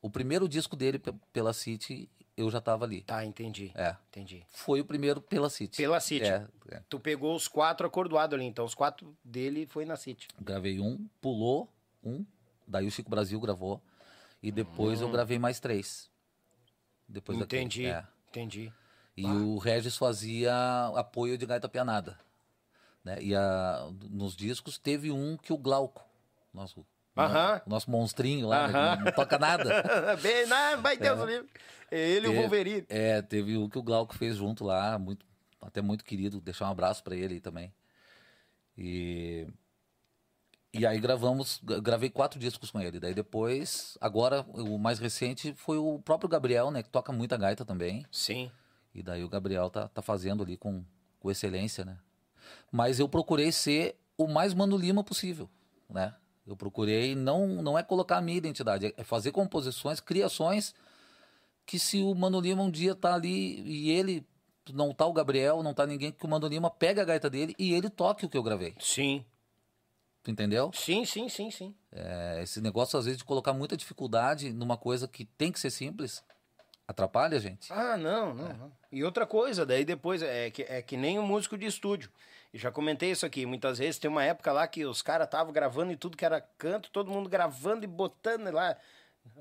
O 0.00 0.08
primeiro 0.10 0.48
disco 0.48 0.76
dele 0.76 0.98
pe- 1.00 1.14
pela 1.32 1.52
City, 1.52 2.08
eu 2.36 2.50
já 2.50 2.60
tava 2.60 2.84
ali. 2.84 3.02
Tá, 3.02 3.24
entendi. 3.24 3.72
É. 3.74 3.96
Entendi. 4.10 4.44
Foi 4.50 4.80
o 4.80 4.84
primeiro 4.84 5.20
pela 5.20 5.48
City. 5.48 5.76
Pela 5.76 5.98
City. 6.00 6.26
É, 6.26 6.46
é. 6.70 6.82
Tu 6.88 7.00
pegou 7.00 7.34
os 7.34 7.48
quatro 7.48 7.86
acordoados 7.86 8.34
ali, 8.38 8.44
então. 8.44 8.64
Os 8.64 8.74
quatro 8.74 9.16
dele 9.24 9.66
foi 9.66 9.84
na 9.84 9.96
City. 9.96 10.28
Gravei 10.40 10.78
um, 10.80 11.08
pulou 11.20 11.68
um, 12.04 12.24
daí 12.66 12.86
o 12.86 12.90
Chico 12.90 13.08
Brasil 13.10 13.40
gravou. 13.40 13.80
E 14.42 14.52
depois 14.52 15.00
Hum. 15.00 15.04
eu 15.04 15.10
gravei 15.10 15.38
mais 15.38 15.58
três. 15.60 16.10
Depois 17.08 17.38
daquele, 17.38 17.62
entendi. 17.62 17.86
é. 17.86 18.04
Entendi. 18.28 18.72
E 19.16 19.24
o 19.24 19.56
Regis 19.56 19.96
fazia 19.96 20.52
apoio 20.94 21.38
de 21.38 21.46
gaita 21.46 21.68
pianada. 21.68 22.18
Né? 23.02 23.22
E 23.22 23.34
a, 23.34 23.88
nos 24.10 24.36
discos 24.36 24.76
teve 24.76 25.10
um 25.10 25.36
que 25.38 25.52
o 25.52 25.56
Glauco, 25.56 26.04
nosso, 26.52 26.84
Aham. 27.16 27.62
o 27.66 27.70
nosso 27.70 27.90
monstrinho 27.90 28.46
lá, 28.48 28.68
né, 28.68 28.96
que 28.98 29.02
não 29.04 29.12
toca 29.12 29.38
nada. 29.38 29.82
Bem, 30.22 30.46
não, 30.46 30.82
vai 30.82 30.96
Deus 30.96 31.18
livre. 31.28 31.48
Ele 31.90 32.26
e 32.26 32.28
o 32.28 32.32
Teve- 32.32 32.40
Wolverine. 32.40 32.86
É, 32.88 33.22
teve 33.22 33.56
o 33.56 33.68
que 33.68 33.78
o 33.78 33.82
Glauco 33.82 34.14
fez 34.16 34.36
junto 34.36 34.64
lá, 34.64 34.98
muito, 34.98 35.24
até 35.62 35.80
muito 35.80 36.04
querido. 36.04 36.40
Deixar 36.40 36.66
um 36.66 36.70
abraço 36.72 37.02
pra 37.02 37.14
ele 37.16 37.34
aí 37.34 37.40
também. 37.40 37.72
E, 38.76 39.46
e 40.72 40.84
aí 40.86 40.98
gravamos, 41.00 41.60
gra- 41.62 41.80
gravei 41.80 42.10
quatro 42.10 42.38
discos 42.38 42.70
com 42.70 42.80
ele. 42.80 43.00
Daí 43.00 43.14
depois, 43.14 43.96
agora 44.00 44.42
o 44.54 44.78
mais 44.78 44.98
recente 44.98 45.54
foi 45.54 45.78
o 45.78 45.98
próprio 46.00 46.28
Gabriel, 46.28 46.70
né, 46.70 46.82
que 46.82 46.90
toca 46.90 47.12
muita 47.12 47.36
gaita 47.36 47.64
também. 47.64 48.04
Sim. 48.10 48.50
E 48.94 49.02
daí 49.02 49.22
o 49.24 49.28
Gabriel 49.28 49.70
tá, 49.70 49.88
tá 49.88 50.02
fazendo 50.02 50.42
ali 50.42 50.56
com, 50.56 50.84
com 51.20 51.30
excelência, 51.30 51.84
né? 51.84 51.96
Mas 52.70 52.98
eu 52.98 53.08
procurei 53.08 53.52
ser 53.52 53.96
o 54.18 54.26
mais 54.26 54.54
Mano 54.54 54.76
Lima 54.76 55.04
possível, 55.04 55.48
né? 55.88 56.14
Eu 56.46 56.56
procurei 56.56 57.14
não 57.14 57.62
não 57.62 57.78
é 57.78 57.82
colocar 57.82 58.18
a 58.18 58.20
minha 58.22 58.38
identidade, 58.38 58.94
é 58.96 59.04
fazer 59.04 59.32
composições, 59.32 60.00
criações 60.00 60.74
que 61.66 61.78
se 61.78 62.00
o 62.00 62.14
Mano 62.14 62.40
Lima 62.40 62.62
um 62.62 62.70
dia 62.70 62.94
tá 62.94 63.14
ali 63.14 63.60
e 63.62 63.90
ele 63.90 64.24
não 64.72 64.94
tá 64.94 65.04
o 65.06 65.12
Gabriel, 65.12 65.62
não 65.62 65.74
tá 65.74 65.86
ninguém 65.86 66.12
que 66.12 66.24
o 66.24 66.28
Mano 66.28 66.46
Lima 66.46 66.70
pega 66.70 67.02
a 67.02 67.04
gaita 67.04 67.28
dele 67.28 67.54
e 67.58 67.72
ele 67.72 67.90
toque 67.90 68.24
o 68.24 68.28
que 68.28 68.38
eu 68.38 68.42
gravei. 68.42 68.74
Sim. 68.78 69.24
Tu 70.22 70.30
entendeu? 70.30 70.70
Sim, 70.74 71.04
sim, 71.04 71.28
sim, 71.28 71.50
sim. 71.50 71.74
É, 71.92 72.40
esse 72.42 72.60
negócio 72.60 72.98
às 72.98 73.04
vezes 73.04 73.18
de 73.18 73.24
colocar 73.24 73.52
muita 73.52 73.76
dificuldade 73.76 74.52
numa 74.52 74.76
coisa 74.76 75.06
que 75.06 75.24
tem 75.24 75.52
que 75.52 75.60
ser 75.60 75.70
simples 75.70 76.22
atrapalha 76.88 77.36
a 77.36 77.40
gente. 77.40 77.72
Ah, 77.72 77.96
não, 77.96 78.34
não, 78.34 78.48
não. 78.54 78.72
E 78.92 79.02
outra 79.04 79.26
coisa, 79.26 79.64
daí 79.66 79.84
depois 79.84 80.22
é 80.22 80.50
que, 80.50 80.62
é 80.62 80.80
que 80.82 80.96
nem 80.96 81.18
um 81.18 81.26
músico 81.26 81.56
de 81.58 81.66
estúdio. 81.66 82.10
E 82.54 82.58
já 82.58 82.70
comentei 82.70 83.10
isso 83.10 83.26
aqui, 83.26 83.44
muitas 83.44 83.78
vezes 83.78 83.98
tem 83.98 84.08
uma 84.10 84.24
época 84.24 84.52
lá 84.52 84.66
que 84.66 84.84
os 84.86 85.02
caras 85.02 85.26
estavam 85.26 85.52
gravando 85.52 85.92
e 85.92 85.96
tudo 85.96 86.16
que 86.16 86.24
era 86.24 86.40
canto, 86.56 86.90
todo 86.90 87.10
mundo 87.10 87.28
gravando 87.28 87.84
e 87.84 87.86
botando 87.88 88.50
lá 88.50 88.76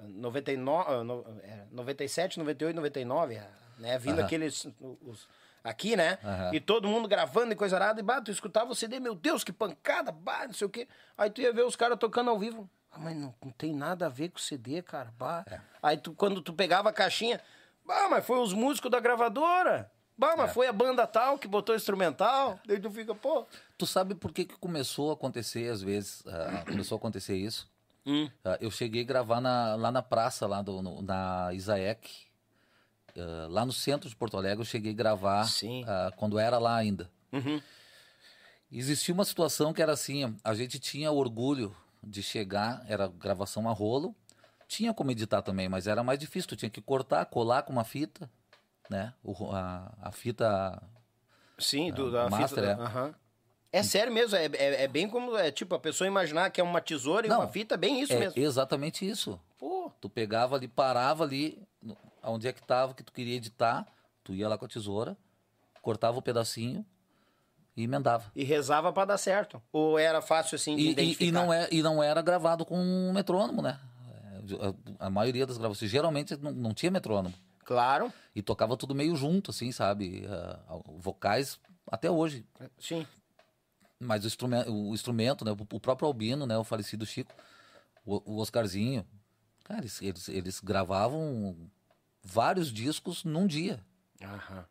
99, 0.10 0.92
ah, 0.92 1.04
no- 1.04 1.26
é, 1.44 1.66
97, 1.72 2.40
98, 2.40 2.76
99, 2.76 3.38
ah, 3.38 3.48
né? 3.78 3.98
Vindo 3.98 4.20
aqueles 4.26 4.68
os- 5.02 5.28
aqui, 5.64 5.96
né? 5.96 6.18
E 6.54 6.60
todo 6.60 6.88
mundo 6.88 7.08
gravando 7.08 7.54
e 7.54 7.56
coisa 7.56 7.76
arada, 7.76 8.00
e 8.00 8.04
bah, 8.04 8.22
tu 8.22 8.32
escutava 8.32 8.72
o 8.72 8.76
CD, 8.76 9.00
meu 9.00 9.16
Deus, 9.16 9.44
que 9.44 9.52
pancada, 9.54 10.12
bah, 10.12 10.46
não 10.48 10.54
sei 10.54 10.68
o 10.68 10.70
quê. 10.70 10.88
Aí 11.18 11.30
tu 11.30 11.42
ia 11.42 11.54
ver 11.54 11.64
os 11.66 11.76
caras 11.76 11.98
tocando 11.98 12.30
ao 12.30 12.38
vivo. 12.40 12.70
Ah, 12.96 13.00
mas 13.00 13.16
não, 13.18 13.36
não 13.44 13.52
tem 13.52 13.74
nada 13.74 14.06
a 14.06 14.10
ver 14.10 14.30
com 14.30 14.38
o 14.38 14.42
CD, 14.42 14.82
cara. 14.82 15.14
É. 15.52 15.60
Aí 15.84 15.98
tu, 15.98 16.14
quando 16.14 16.42
tu 16.42 16.54
pegava 16.54 16.90
a 16.90 16.94
caixinha, 16.94 17.42
bah, 17.86 18.08
mas 18.10 18.26
foi 18.26 18.40
os 18.40 18.54
músicos 18.54 18.90
da 18.90 19.00
gravadora. 19.02 19.92
Bah, 20.18 20.32
É. 20.32 20.36
mas 20.38 20.54
foi 20.54 20.66
a 20.68 20.72
banda 20.74 21.06
tal 21.06 21.38
que 21.38 21.48
botou 21.48 21.76
instrumental. 21.76 22.58
Daí 22.66 22.80
tu 22.80 22.90
fica, 22.90 23.14
pô. 23.14 23.46
Tu 23.78 23.86
sabe 23.86 24.16
por 24.16 24.32
que, 24.32 24.46
que 24.46 24.56
começou 24.58 25.10
a 25.12 25.14
acontecer, 25.14 25.70
às 25.70 25.82
vezes, 25.82 26.24
ah, 26.26 26.64
começou 26.72 26.96
a 26.96 27.00
acontecer 27.00 27.36
isso? 27.36 27.70
Hum. 28.06 28.30
Ah, 28.46 28.58
eu 28.62 28.72
cheguei 28.72 29.02
a 29.02 29.06
gravar 29.06 29.42
na- 29.42 29.76
lá 29.76 29.92
na 29.92 30.02
praça, 30.02 30.48
lá 30.48 30.62
do, 30.62 30.82
no- 30.82 31.02
na 31.02 31.50
Isaek, 31.54 32.28
ah, 33.18 33.48
lá 33.50 33.66
no 33.66 33.74
centro 33.74 34.08
de 34.08 34.16
Porto 34.16 34.38
Alegre, 34.38 34.62
eu 34.62 34.66
cheguei 34.66 34.94
a 34.94 34.96
gravar 34.96 35.46
ah, 35.86 36.12
quando 36.16 36.40
era 36.40 36.58
lá 36.60 36.76
ainda. 36.78 37.12
Uhum. 37.34 37.62
Existia 38.72 39.14
uma 39.14 39.26
situação 39.26 39.74
que 39.74 39.82
era 39.82 39.92
assim, 39.92 40.36
a 40.44 40.54
gente 40.54 40.80
tinha 40.80 41.12
orgulho 41.12 41.76
de 42.06 42.22
chegar, 42.22 42.84
era 42.88 43.08
gravação 43.08 43.68
a 43.68 43.74
rolo, 43.74 44.16
tinha 44.68 44.94
como 44.94 45.12
editar 45.12 45.42
também, 45.42 45.68
mas 45.68 45.88
era 45.88 46.04
mais 46.04 46.20
difícil, 46.20 46.50
tu 46.50 46.56
tinha 46.56 46.70
que 46.70 46.82
cortar, 46.82 47.26
colar 47.26 47.64
com 47.64 47.74
uma 47.74 47.84
fita, 47.84 48.30
né? 48.90 49.14
O 49.24 49.52
a, 49.52 49.92
a 50.02 50.12
fita 50.12 50.82
Sim, 51.58 51.92
do, 51.92 52.08
o 52.08 52.12
da 52.12 52.30
master, 52.30 52.64
fita. 52.64 52.82
é. 52.82 52.84
aham. 52.86 53.16
É 53.72 53.84
sério 53.84 54.14
mesmo, 54.14 54.38
é, 54.38 54.46
é, 54.46 54.84
é 54.84 54.88
bem 54.88 55.10
como. 55.10 55.36
É 55.36 55.52
tipo, 55.52 55.76
a 55.76 55.80
pessoa 55.80 56.08
imaginar 56.08 56.50
que 56.50 56.62
é 56.62 56.64
uma 56.64 56.80
tesoura 56.80 57.28
e 57.28 57.30
Não, 57.30 57.40
uma 57.42 57.48
fita, 57.50 57.76
é 57.76 57.78
bem 57.78 58.00
isso 58.00 58.14
é 58.14 58.20
mesmo. 58.20 58.42
exatamente 58.42 59.06
isso. 59.08 59.38
Pô, 59.58 59.92
Tu 60.00 60.10
pegava 60.10 60.56
ali, 60.56 60.68
parava 60.68 61.26
ali, 61.26 61.62
onde 62.24 62.48
é 62.48 62.54
que 62.54 62.62
tava 62.64 62.94
que 62.94 63.04
tu 63.04 63.12
queria 63.12 63.36
editar, 63.36 63.86
tu 64.24 64.34
ia 64.34 64.48
lá 64.48 64.58
com 64.58 64.64
a 64.64 64.68
tesoura, 64.68 65.18
cortava 65.82 66.18
o 66.18 66.22
pedacinho 66.22 66.86
e 67.76 67.84
emendava. 67.84 68.32
e 68.36 68.44
rezava 68.44 68.92
pra 68.94 69.06
dar 69.06 69.18
certo. 69.18 69.62
Ou 69.72 69.98
era 70.00 70.22
fácil 70.22 70.56
assim 70.56 70.76
de 70.76 70.82
E, 70.84 70.88
e- 70.88 70.92
identificar? 70.92 71.28
e 71.28 71.32
não 71.32 71.54
é, 71.54 71.68
e 71.72 71.82
não 71.82 72.04
era 72.04 72.22
gravado 72.22 72.66
com 72.66 72.78
um 72.78 73.12
metrônomo, 73.14 73.62
né? 73.62 73.80
É, 74.12 75.02
A, 75.02 75.08
a 75.08 75.10
maioria 75.10 75.46
das 75.46 75.58
gravações, 75.58 75.90
geralmente 75.92 76.36
não, 76.38 76.52
não 76.52 76.74
tinha 76.74 76.92
metrônomo. 76.92 77.34
Claro, 77.66 78.14
E 78.36 78.42
tocava 78.42 78.78
tudo 78.78 78.94
meio 78.94 79.16
junto, 79.16 79.50
assim, 79.52 79.72
sabe? 79.72 80.24
Ah, 80.30 80.60
vocais 81.00 81.60
até 81.92 82.10
hoje. 82.12 82.46
sim. 82.80 83.06
Mas 84.00 84.24
o 84.24 84.28
instrumento, 84.28 84.72
o 84.72 84.94
instrumento 84.94 85.44
né? 85.46 85.52
O, 85.52 85.76
o 85.76 85.80
próprio 85.80 86.08
Albino, 86.08 86.46
né? 86.46 86.58
O 86.58 86.64
falecido 86.64 87.06
Chico, 87.06 87.34
o, 88.06 88.34
o 88.34 88.38
Oscarzinho. 88.40 89.06
Cara, 89.64 89.80
eles, 89.82 90.00
eles, 90.02 90.30
eles 90.30 90.60
gravavam 90.60 91.56
vários 92.24 92.72
discos 92.72 93.24
num 93.24 93.48
dia. 93.48 93.84
Aham. 94.22 94.66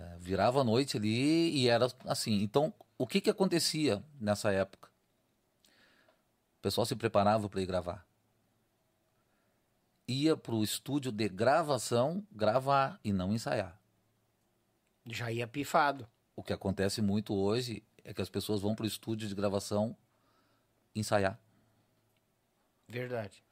É, 0.00 0.16
virava 0.18 0.62
a 0.62 0.64
noite 0.64 0.96
ali 0.96 1.50
e 1.50 1.68
era 1.68 1.86
assim. 2.06 2.40
Então, 2.40 2.72
o 2.96 3.06
que 3.06 3.20
que 3.20 3.28
acontecia 3.28 4.02
nessa 4.18 4.50
época? 4.50 4.88
O 6.58 6.62
pessoal 6.62 6.86
se 6.86 6.96
preparava 6.96 7.48
para 7.50 7.60
ir 7.60 7.66
gravar. 7.66 8.06
Ia 10.08 10.36
para 10.36 10.54
o 10.54 10.64
estúdio 10.64 11.12
de 11.12 11.28
gravação 11.28 12.26
gravar 12.32 12.98
e 13.04 13.12
não 13.12 13.32
ensaiar. 13.32 13.78
Já 15.06 15.30
ia 15.30 15.46
pifado. 15.46 16.08
O 16.34 16.42
que 16.42 16.52
acontece 16.52 17.02
muito 17.02 17.34
hoje 17.34 17.82
é 18.02 18.14
que 18.14 18.22
as 18.22 18.30
pessoas 18.30 18.62
vão 18.62 18.74
para 18.74 18.84
o 18.84 18.88
estúdio 18.88 19.28
de 19.28 19.34
gravação 19.34 19.94
ensaiar. 20.94 21.38
Verdade. 22.88 23.44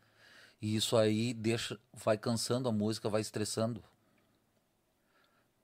E 0.61 0.75
isso 0.75 0.97
aí 0.97 1.35
deixa, 1.35 1.79
vai 1.93 2.17
cansando 2.17 2.69
a 2.69 2.73
música, 2.73 3.09
vai 3.09 3.21
estressando. 3.21 3.85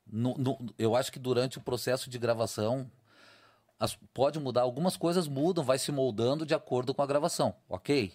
No- 0.07 0.37
no- 0.37 0.75
eu 0.79 0.95
acho 0.95 1.11
que 1.11 1.19
durante 1.19 1.59
o 1.59 1.61
processo 1.61 2.09
de 2.11 2.19
gravação 2.19 2.91
as- 3.79 3.97
pode 4.13 4.39
mudar, 4.39 4.63
algumas 4.63 4.97
coisas 4.97 5.27
mudam, 5.27 5.65
vai 5.65 5.79
se 5.79 5.91
moldando 5.91 6.47
de 6.47 6.55
acordo 6.55 6.95
com 6.95 7.03
a 7.03 7.07
gravação, 7.07 7.55
ok? 7.69 8.13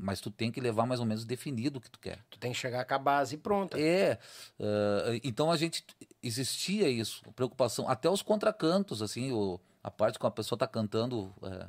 mas 0.00 0.20
tu 0.20 0.30
tem 0.30 0.52
que 0.52 0.60
levar 0.60 0.86
mais 0.86 1.00
ou 1.00 1.06
menos 1.06 1.24
definido 1.24 1.78
o 1.78 1.80
que 1.80 1.90
tu 1.90 1.98
quer. 1.98 2.24
Tu 2.30 2.38
tem 2.38 2.52
que 2.52 2.58
chegar 2.58 2.84
com 2.84 2.94
a 2.94 2.98
base 3.00 3.36
pronta. 3.36 3.76
É, 3.80 4.16
uh, 4.60 5.18
então 5.24 5.50
a 5.50 5.56
gente 5.56 5.84
existia 6.22 6.88
isso, 6.88 7.20
preocupação, 7.34 7.88
até 7.88 8.08
os 8.08 8.22
contracantos, 8.22 9.02
assim, 9.02 9.32
o, 9.32 9.58
a 9.82 9.90
parte 9.90 10.16
que 10.16 10.24
a 10.24 10.30
pessoa 10.30 10.56
tá 10.56 10.68
cantando 10.68 11.34
é, 11.42 11.66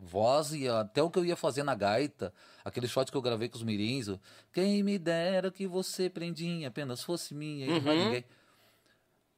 voz 0.00 0.52
e 0.52 0.68
até 0.68 1.02
o 1.02 1.10
que 1.10 1.18
eu 1.18 1.24
ia 1.24 1.36
fazer 1.36 1.62
na 1.62 1.74
gaita, 1.74 2.32
aquele 2.64 2.86
shot 2.88 3.10
que 3.10 3.16
eu 3.16 3.22
gravei 3.22 3.48
com 3.48 3.56
os 3.56 3.62
mirins, 3.62 4.08
o, 4.08 4.20
quem 4.52 4.82
me 4.82 4.98
dera 4.98 5.50
que 5.50 5.66
você 5.66 6.08
prendinha 6.10 6.68
apenas 6.68 7.02
fosse 7.02 7.34
minha 7.34 7.66
e 7.66 7.80
não 7.80 7.92
Uhum. 7.92 8.04
ninguém. 8.04 8.24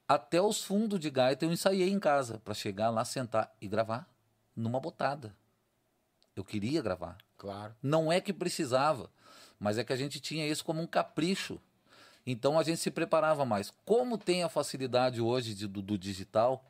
Até 0.08 0.40
os 0.42 0.62
fundos 0.64 0.98
de 0.98 1.08
gaita 1.10 1.44
eu 1.44 1.52
ensaiei 1.52 1.88
em 1.90 2.00
casa 2.00 2.40
para 2.44 2.52
chegar 2.54 2.90
lá, 2.90 3.04
sentar 3.04 3.54
e 3.60 3.68
gravar 3.68 4.08
numa 4.56 4.80
botada. 4.80 5.34
Eu 6.34 6.44
queria 6.44 6.82
gravar. 6.82 7.16
Claro. 7.38 7.74
Não 7.82 8.10
é 8.12 8.20
que 8.20 8.32
precisava, 8.32 9.08
mas 9.58 9.78
é 9.78 9.84
que 9.84 9.92
a 9.92 9.96
gente 9.96 10.20
tinha 10.20 10.46
isso 10.46 10.64
como 10.64 10.82
um 10.82 10.86
capricho. 10.86 11.60
Então 12.26 12.58
a 12.58 12.62
gente 12.62 12.78
se 12.80 12.90
preparava 12.90 13.44
mais. 13.44 13.72
Como 13.84 14.18
tem 14.18 14.42
a 14.42 14.48
facilidade 14.48 15.20
hoje 15.20 15.54
de- 15.54 15.66
do, 15.66 15.80
do 15.80 15.96
digital, 15.96 16.64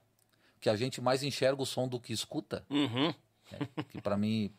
que 0.61 0.69
a 0.69 0.77
gente 0.77 1.01
mais 1.01 1.23
enxerga 1.23 1.63
o 1.63 1.67
som 1.67 1.89
do 1.89 1.99
que 1.99 2.13
escuta, 2.13 2.65
Uhum. 2.69 3.15
Né? 3.53 3.85
que 3.89 4.01
para 4.01 4.17
mim 4.17 4.53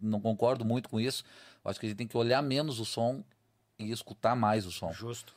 não 0.00 0.20
concordo 0.20 0.64
muito 0.64 0.88
com 0.88 0.98
isso. 1.00 1.24
Eu 1.64 1.70
acho 1.70 1.78
que 1.80 1.86
a 1.86 1.88
gente 1.88 1.98
tem 1.98 2.06
que 2.08 2.16
olhar 2.16 2.42
menos 2.42 2.80
o 2.80 2.84
som 2.84 3.22
e 3.78 3.90
escutar 3.92 4.34
mais 4.34 4.66
o 4.66 4.72
som. 4.72 4.92
Justo. 4.92 5.34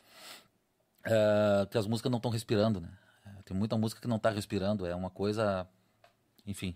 É, 1.03 1.67
que 1.69 1.77
as 1.77 1.85
músicas 1.85 2.11
não 2.11 2.17
estão 2.17 2.31
respirando, 2.31 2.81
né? 2.81 2.89
É, 3.25 3.41
Tem 3.43 3.55
muita 3.55 3.77
música 3.77 4.01
que 4.01 4.07
não 4.07 4.17
está 4.17 4.29
respirando. 4.29 4.85
É 4.87 4.95
uma 4.95 5.09
coisa, 5.09 5.67
enfim, 6.47 6.75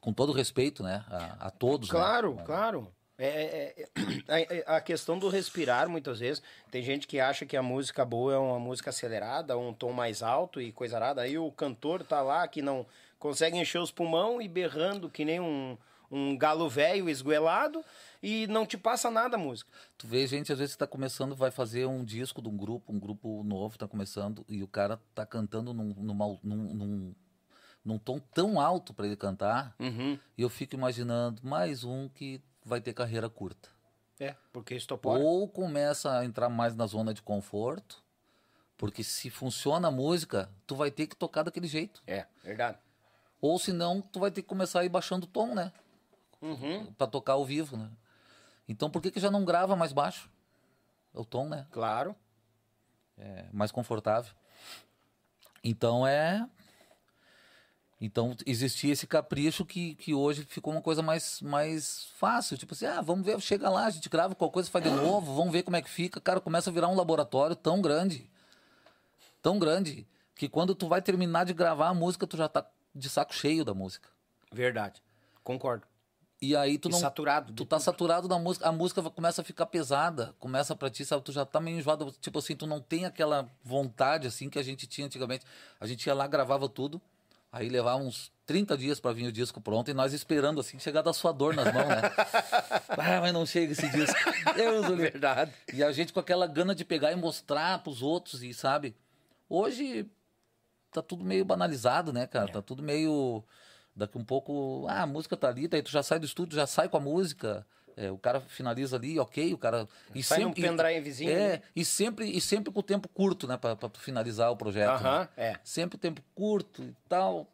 com 0.00 0.12
todo 0.12 0.32
respeito, 0.32 0.82
né, 0.82 1.04
a, 1.08 1.46
a 1.46 1.50
todos. 1.50 1.88
né? 1.88 1.92
Claro, 1.98 2.36
claro. 2.44 2.92
É, 3.20 3.26
é- 3.26 3.88
é- 4.28 4.64
a, 4.66 4.76
a 4.76 4.80
questão 4.80 5.18
do 5.18 5.28
respirar, 5.28 5.88
muitas 5.88 6.20
vezes, 6.20 6.40
tem 6.70 6.82
gente 6.84 7.06
que 7.06 7.18
acha 7.18 7.44
que 7.44 7.56
a 7.56 7.62
música 7.62 8.04
boa 8.04 8.32
é 8.34 8.38
uma 8.38 8.60
música 8.60 8.90
acelerada, 8.90 9.58
um 9.58 9.72
tom 9.72 9.92
mais 9.92 10.22
alto 10.22 10.60
e 10.60 10.70
coisa 10.70 10.96
arada. 10.96 11.22
Aí 11.22 11.36
o 11.36 11.50
cantor 11.50 12.04
tá 12.04 12.22
lá 12.22 12.46
que 12.46 12.62
não 12.62 12.86
consegue 13.18 13.56
encher 13.58 13.80
os 13.80 13.90
pulmão 13.90 14.40
e 14.40 14.48
berrando 14.48 15.10
que 15.10 15.24
nem 15.24 15.40
um, 15.40 15.76
um 16.10 16.36
galo 16.38 16.68
velho 16.68 17.08
esguelado 17.10 17.84
e 18.22 18.46
não 18.46 18.64
te 18.66 18.76
passa 18.78 19.10
nada 19.10 19.36
a 19.36 19.38
música. 19.38 19.70
Tu 19.96 20.06
vê 20.06 20.26
gente, 20.26 20.52
às 20.52 20.58
vezes, 20.58 20.74
que 20.74 20.78
tá 20.78 20.86
começando, 20.86 21.34
vai 21.36 21.50
fazer 21.50 21.86
um 21.86 22.04
disco 22.04 22.40
de 22.40 22.48
um 22.48 22.56
grupo, 22.56 22.92
um 22.92 22.98
grupo 22.98 23.42
novo, 23.44 23.76
tá 23.78 23.86
começando, 23.88 24.44
e 24.48 24.62
o 24.62 24.68
cara 24.68 25.00
tá 25.14 25.26
cantando 25.26 25.72
num, 25.74 25.94
numa- 25.96 26.38
num, 26.42 26.74
num, 26.74 27.14
num 27.84 27.98
tom 27.98 28.18
tão 28.18 28.60
alto 28.60 28.92
para 28.94 29.06
ele 29.06 29.16
cantar, 29.16 29.74
Uhum. 29.78 30.18
e 30.36 30.42
eu 30.42 30.48
fico 30.48 30.74
imaginando 30.74 31.40
mais 31.44 31.84
um 31.84 32.08
que 32.08 32.40
vai 32.64 32.80
ter 32.80 32.92
carreira 32.92 33.28
curta. 33.28 33.68
É, 34.20 34.34
porque 34.52 34.74
estopora. 34.74 35.20
Ou 35.22 35.46
começa 35.48 36.18
a 36.18 36.24
entrar 36.24 36.48
mais 36.48 36.74
na 36.74 36.86
zona 36.86 37.14
de 37.14 37.22
conforto, 37.22 38.02
porque 38.76 39.02
se 39.04 39.30
funciona 39.30 39.88
a 39.88 39.90
música, 39.92 40.50
tu 40.66 40.74
vai 40.74 40.90
ter 40.90 41.06
que 41.06 41.14
tocar 41.16 41.42
daquele 41.44 41.66
jeito. 41.68 42.02
É, 42.06 42.26
verdade. 42.42 42.78
Ou 43.40 43.58
senão, 43.58 44.00
tu 44.00 44.20
vai 44.20 44.30
ter 44.30 44.42
que 44.42 44.48
começar 44.48 44.80
a 44.80 44.84
ir 44.84 44.88
baixando 44.88 45.24
o 45.24 45.28
tom, 45.28 45.54
né? 45.54 45.72
Uhum. 46.40 46.92
Pra 46.94 47.06
tocar 47.06 47.34
ao 47.34 47.44
vivo, 47.44 47.76
né? 47.76 47.90
Então, 48.68 48.90
por 48.90 49.00
que 49.00 49.10
que 49.10 49.20
já 49.20 49.30
não 49.30 49.44
grava 49.44 49.74
mais 49.74 49.92
baixo? 49.92 50.30
O 51.14 51.24
tom, 51.24 51.48
né? 51.48 51.66
Claro. 51.70 52.14
é 53.16 53.46
mais 53.52 53.72
confortável. 53.72 54.32
Então 55.62 56.06
é. 56.06 56.48
Então 58.00 58.36
existia 58.46 58.92
esse 58.92 59.08
capricho 59.08 59.64
que, 59.64 59.96
que 59.96 60.14
hoje 60.14 60.44
ficou 60.44 60.72
uma 60.72 60.80
coisa 60.82 61.02
mais, 61.02 61.40
mais 61.40 62.04
fácil. 62.16 62.56
Tipo 62.56 62.74
assim, 62.74 62.86
ah, 62.86 63.00
vamos 63.00 63.26
ver, 63.26 63.40
chega 63.40 63.68
lá, 63.68 63.86
a 63.86 63.90
gente 63.90 64.08
grava 64.08 64.36
qualquer 64.36 64.54
coisa, 64.54 64.70
faz 64.70 64.84
de 64.84 64.90
novo, 64.90 65.34
vamos 65.34 65.52
ver 65.52 65.64
como 65.64 65.76
é 65.76 65.82
que 65.82 65.90
fica. 65.90 66.20
Cara, 66.20 66.40
começa 66.40 66.70
a 66.70 66.72
virar 66.72 66.88
um 66.88 66.94
laboratório 66.94 67.56
tão 67.56 67.82
grande. 67.82 68.30
Tão 69.42 69.58
grande. 69.58 70.06
Que 70.36 70.48
quando 70.48 70.76
tu 70.76 70.86
vai 70.86 71.02
terminar 71.02 71.44
de 71.44 71.52
gravar 71.52 71.88
a 71.88 71.94
música, 71.94 72.26
tu 72.26 72.36
já 72.36 72.48
tá 72.48 72.64
de 72.98 73.08
saco 73.08 73.34
cheio 73.34 73.64
da 73.64 73.72
música. 73.74 74.08
Verdade. 74.52 75.02
Concordo. 75.42 75.86
E 76.40 76.54
aí 76.54 76.78
tu 76.78 76.88
E 76.88 76.92
não. 76.92 76.98
saturado. 76.98 77.52
Tu 77.52 77.64
tá 77.64 77.76
tudo. 77.76 77.84
saturado 77.84 78.28
da 78.28 78.38
música, 78.38 78.68
a 78.68 78.72
música 78.72 79.02
começa 79.02 79.42
a 79.42 79.44
ficar 79.44 79.66
pesada, 79.66 80.34
começa 80.38 80.74
pra 80.76 80.88
ti, 80.88 81.04
sabe? 81.04 81.22
Tu 81.24 81.32
já 81.32 81.44
tá 81.44 81.60
meio 81.60 81.78
enjoado, 81.78 82.14
tipo 82.20 82.38
assim, 82.38 82.54
tu 82.54 82.66
não 82.66 82.80
tem 82.80 83.04
aquela 83.04 83.48
vontade 83.64 84.26
assim 84.26 84.48
que 84.48 84.58
a 84.58 84.62
gente 84.62 84.86
tinha 84.86 85.06
antigamente. 85.06 85.44
A 85.80 85.86
gente 85.86 86.06
ia 86.06 86.14
lá, 86.14 86.26
gravava 86.28 86.68
tudo, 86.68 87.00
aí 87.50 87.68
levava 87.68 88.00
uns 88.00 88.30
30 88.46 88.78
dias 88.78 89.00
pra 89.00 89.12
vir 89.12 89.26
o 89.26 89.32
disco 89.32 89.60
pronto 89.60 89.90
e 89.90 89.94
nós 89.94 90.12
esperando 90.12 90.60
assim, 90.60 90.78
chegar 90.78 91.02
da 91.02 91.12
sua 91.12 91.32
dor 91.32 91.54
nas 91.54 91.72
mãos, 91.74 91.88
né? 91.88 92.02
ah, 92.90 93.20
mas 93.20 93.32
não 93.32 93.44
chega 93.44 93.72
esse 93.72 93.88
disco. 93.88 94.16
Deus 94.54 94.86
do. 94.86 94.96
Verdade. 94.96 95.52
E 95.74 95.82
a 95.82 95.90
gente 95.90 96.12
com 96.12 96.20
aquela 96.20 96.46
gana 96.46 96.72
de 96.72 96.84
pegar 96.84 97.10
e 97.10 97.16
mostrar 97.16 97.82
pros 97.82 98.00
outros 98.00 98.44
e, 98.44 98.54
sabe? 98.54 98.94
Hoje 99.48 100.08
tá 100.92 101.02
tudo 101.02 101.24
meio 101.24 101.44
banalizado, 101.44 102.12
né, 102.12 102.26
cara? 102.26 102.48
Tá 102.48 102.62
tudo 102.62 102.82
meio 102.82 103.42
daqui 103.94 104.16
um 104.16 104.24
pouco, 104.24 104.86
ah, 104.88 105.02
a 105.02 105.06
música 105.06 105.36
tá 105.36 105.48
ali, 105.48 105.66
daí 105.66 105.82
tu 105.82 105.90
já 105.90 106.02
sai 106.02 106.18
do 106.18 106.26
estúdio, 106.26 106.56
já 106.56 106.66
sai 106.66 106.88
com 106.88 106.96
a 106.96 107.00
música. 107.00 107.66
é, 107.96 108.10
o 108.12 108.16
cara 108.18 108.40
finaliza 108.40 108.96
ali, 108.96 109.18
ok, 109.18 109.52
o 109.52 109.58
cara 109.58 109.88
e 110.14 110.22
Sai 110.22 110.38
sempre 110.42 110.62
pendrivezinho, 110.62 111.30
É, 111.32 111.48
né? 111.56 111.62
e 111.74 111.84
sempre 111.84 112.30
e 112.30 112.40
sempre 112.40 112.72
com 112.72 112.78
o 112.78 112.82
tempo 112.82 113.08
curto, 113.08 113.48
né, 113.48 113.56
para 113.56 113.76
finalizar 113.98 114.52
o 114.52 114.56
projeto. 114.56 115.02
né? 115.02 115.08
Aham, 115.08 115.28
é. 115.36 115.58
Sempre 115.64 115.96
o 115.96 115.98
tempo 115.98 116.22
curto 116.34 116.82
e 116.84 116.94
tal. 117.08 117.48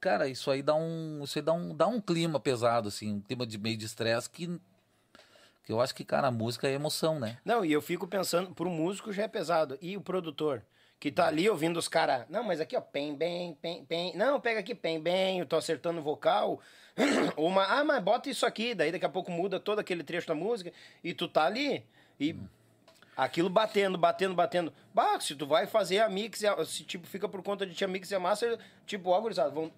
Cara, 0.00 0.28
isso 0.28 0.50
aí 0.50 0.62
dá 0.62 0.74
um, 0.74 1.20
isso 1.24 1.38
aí 1.38 1.42
dá 1.42 1.52
um, 1.52 1.74
dá 1.74 1.86
um 1.86 2.00
clima 2.00 2.40
pesado 2.40 2.88
assim, 2.88 3.14
um 3.14 3.20
clima 3.20 3.46
de 3.46 3.58
meio 3.58 3.76
de 3.76 3.84
estresse 3.84 4.30
que 4.30 4.58
que 5.64 5.72
eu 5.72 5.80
acho 5.80 5.92
que, 5.94 6.04
cara, 6.04 6.28
a 6.28 6.30
música 6.30 6.68
é 6.68 6.72
emoção, 6.72 7.18
né? 7.18 7.38
Não, 7.44 7.64
e 7.64 7.72
eu 7.72 7.82
fico 7.82 8.06
pensando, 8.06 8.54
pro 8.54 8.70
músico 8.70 9.12
já 9.12 9.24
é 9.24 9.28
pesado. 9.28 9.76
E 9.82 9.96
o 9.96 10.00
produtor? 10.00 10.62
Que 11.06 11.12
tá 11.12 11.28
ali 11.28 11.48
ouvindo 11.48 11.76
os 11.76 11.86
caras. 11.86 12.26
Não, 12.28 12.42
mas 12.42 12.60
aqui, 12.60 12.76
ó, 12.76 12.80
pem, 12.80 13.14
bem, 13.14 13.54
pem, 13.62 13.84
pem. 13.84 14.16
Não, 14.16 14.40
pega 14.40 14.58
aqui, 14.58 14.74
pem, 14.74 14.98
bem, 15.00 15.38
eu 15.38 15.46
tô 15.46 15.54
acertando 15.54 16.00
o 16.00 16.02
vocal. 16.02 16.60
Uma, 17.38 17.62
ah, 17.64 17.84
mas 17.84 18.02
bota 18.02 18.28
isso 18.28 18.44
aqui. 18.44 18.74
Daí 18.74 18.90
daqui 18.90 19.04
a 19.04 19.08
pouco 19.08 19.30
muda 19.30 19.60
todo 19.60 19.78
aquele 19.78 20.02
trecho 20.02 20.26
da 20.26 20.34
música. 20.34 20.72
E 21.04 21.14
tu 21.14 21.28
tá 21.28 21.44
ali. 21.44 21.86
E 22.18 22.34
aquilo 23.16 23.48
batendo, 23.48 23.96
batendo, 23.96 24.34
batendo. 24.34 24.72
Bah, 24.92 25.20
se 25.20 25.36
tu 25.36 25.46
vai 25.46 25.68
fazer 25.68 26.00
a 26.00 26.08
mix, 26.08 26.42
a- 26.42 26.64
se 26.64 26.82
tipo 26.82 27.06
fica 27.06 27.28
por 27.28 27.40
conta 27.40 27.64
de 27.64 27.72
tia 27.72 27.86
mix 27.86 28.10
e 28.10 28.16
a 28.16 28.18
master, 28.18 28.58
tipo, 28.84 29.10
ó, 29.10 29.20
gurizada, 29.20 29.50
vão. 29.50 29.70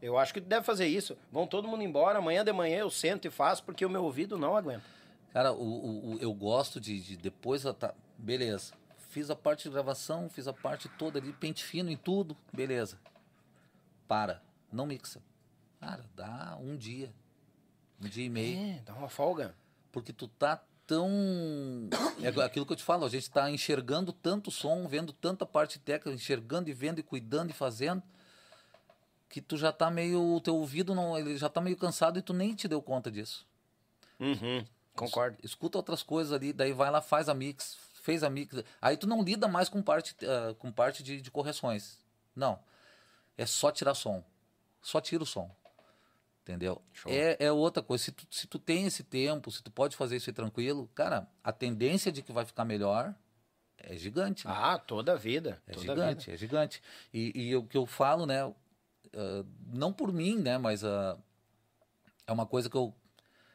eu- 0.00 0.16
acho 0.16 0.32
que 0.32 0.40
tu 0.40 0.46
deve 0.48 0.64
fazer 0.64 0.86
isso. 0.86 1.18
Vão 1.30 1.46
todo 1.46 1.68
mundo 1.68 1.82
embora, 1.82 2.18
amanhã 2.18 2.42
de 2.42 2.50
manhã 2.54 2.78
eu 2.78 2.88
sento 2.90 3.26
e 3.28 3.30
faço, 3.30 3.62
porque 3.62 3.84
o 3.84 3.90
meu 3.90 4.04
ouvido 4.04 4.38
não 4.38 4.56
aguenta. 4.56 4.84
Cara, 5.34 5.52
o, 5.52 5.62
o- 5.62 6.14
o- 6.14 6.18
eu 6.18 6.32
gosto 6.32 6.80
de, 6.80 6.98
de 6.98 7.16
depois, 7.18 7.62
tá, 7.78 7.92
beleza. 8.16 8.72
Fiz 9.12 9.28
a 9.28 9.36
parte 9.36 9.64
de 9.64 9.68
gravação, 9.68 10.30
fiz 10.30 10.48
a 10.48 10.54
parte 10.54 10.88
toda 10.88 11.18
ali, 11.18 11.34
pente 11.34 11.62
fino 11.62 11.90
em 11.90 11.98
tudo, 11.98 12.34
beleza. 12.50 12.98
Para, 14.08 14.42
não 14.72 14.86
mixa. 14.86 15.22
Cara, 15.78 16.02
dá 16.16 16.56
um 16.58 16.74
dia, 16.74 17.12
um 18.00 18.08
dia 18.08 18.24
e 18.24 18.30
meio. 18.30 18.58
É, 18.58 18.80
dá 18.86 18.94
uma 18.94 19.10
folga. 19.10 19.54
Porque 19.92 20.14
tu 20.14 20.26
tá 20.26 20.64
tão. 20.86 21.10
É 22.22 22.42
aquilo 22.42 22.64
que 22.64 22.72
eu 22.72 22.76
te 22.76 22.82
falo, 22.82 23.04
a 23.04 23.08
gente 23.10 23.30
tá 23.30 23.50
enxergando 23.50 24.14
tanto 24.14 24.50
som, 24.50 24.88
vendo 24.88 25.12
tanta 25.12 25.44
parte 25.44 25.78
técnica, 25.78 26.10
enxergando 26.10 26.70
e 26.70 26.72
vendo 26.72 26.98
e 27.00 27.02
cuidando 27.02 27.50
e 27.50 27.52
fazendo, 27.52 28.02
que 29.28 29.42
tu 29.42 29.58
já 29.58 29.70
tá 29.70 29.90
meio. 29.90 30.36
O 30.36 30.40
teu 30.40 30.56
ouvido 30.56 30.94
não, 30.94 31.18
ele 31.18 31.36
já 31.36 31.50
tá 31.50 31.60
meio 31.60 31.76
cansado 31.76 32.18
e 32.18 32.22
tu 32.22 32.32
nem 32.32 32.54
te 32.54 32.66
deu 32.66 32.80
conta 32.80 33.10
disso. 33.10 33.46
Uhum, 34.18 34.64
concordo. 34.96 35.36
Escuta 35.42 35.76
outras 35.76 36.02
coisas 36.02 36.32
ali, 36.32 36.50
daí 36.50 36.72
vai 36.72 36.90
lá, 36.90 37.02
faz 37.02 37.28
a 37.28 37.34
mix, 37.34 37.76
fez 38.02 38.22
a 38.22 38.28
mix. 38.28 38.62
Aí 38.80 38.96
tu 38.96 39.06
não 39.06 39.22
lida 39.22 39.48
mais 39.48 39.68
com 39.68 39.82
parte, 39.82 40.14
ah, 40.26 40.54
com 40.58 40.70
parte 40.70 41.02
de, 41.02 41.22
de 41.22 41.30
correções. 41.30 41.98
Não. 42.36 42.58
É 43.38 43.46
só 43.46 43.70
tirar 43.70 43.94
som. 43.94 44.22
Só 44.82 45.00
tira 45.00 45.22
o 45.22 45.26
som. 45.26 45.50
Entendeu? 46.42 46.82
É, 47.06 47.46
é 47.46 47.52
outra 47.52 47.82
coisa. 47.82 48.04
Se 48.04 48.12
tu, 48.12 48.26
se 48.28 48.46
tu 48.48 48.58
tem 48.58 48.84
esse 48.84 49.04
tempo, 49.04 49.50
se 49.50 49.62
tu 49.62 49.70
pode 49.70 49.96
fazer 49.96 50.16
isso 50.16 50.28
aí 50.28 50.34
tranquilo, 50.34 50.90
cara, 50.94 51.28
a 51.42 51.52
tendência 51.52 52.10
de 52.10 52.20
que 52.20 52.32
vai 52.32 52.44
ficar 52.44 52.64
melhor 52.64 53.14
é 53.78 53.96
gigante. 53.96 54.46
né? 54.46 54.52
Ah, 54.54 54.76
toda 54.76 55.12
a 55.12 55.16
vida. 55.16 55.62
É 55.68 55.72
toda 55.72 55.86
gigante, 55.86 56.30
é 56.30 56.36
gigante. 56.36 56.82
E, 57.14 57.32
e 57.34 57.56
o 57.56 57.64
que 57.64 57.76
eu 57.76 57.86
falo, 57.86 58.26
né? 58.26 58.52
ah, 59.14 59.44
não 59.72 59.92
por 59.92 60.12
mim, 60.12 60.36
né? 60.36 60.58
Mas 60.58 60.82
ah, 60.84 61.16
é 62.26 62.32
uma 62.32 62.46
coisa 62.46 62.68
que 62.68 62.76
eu. 62.76 62.92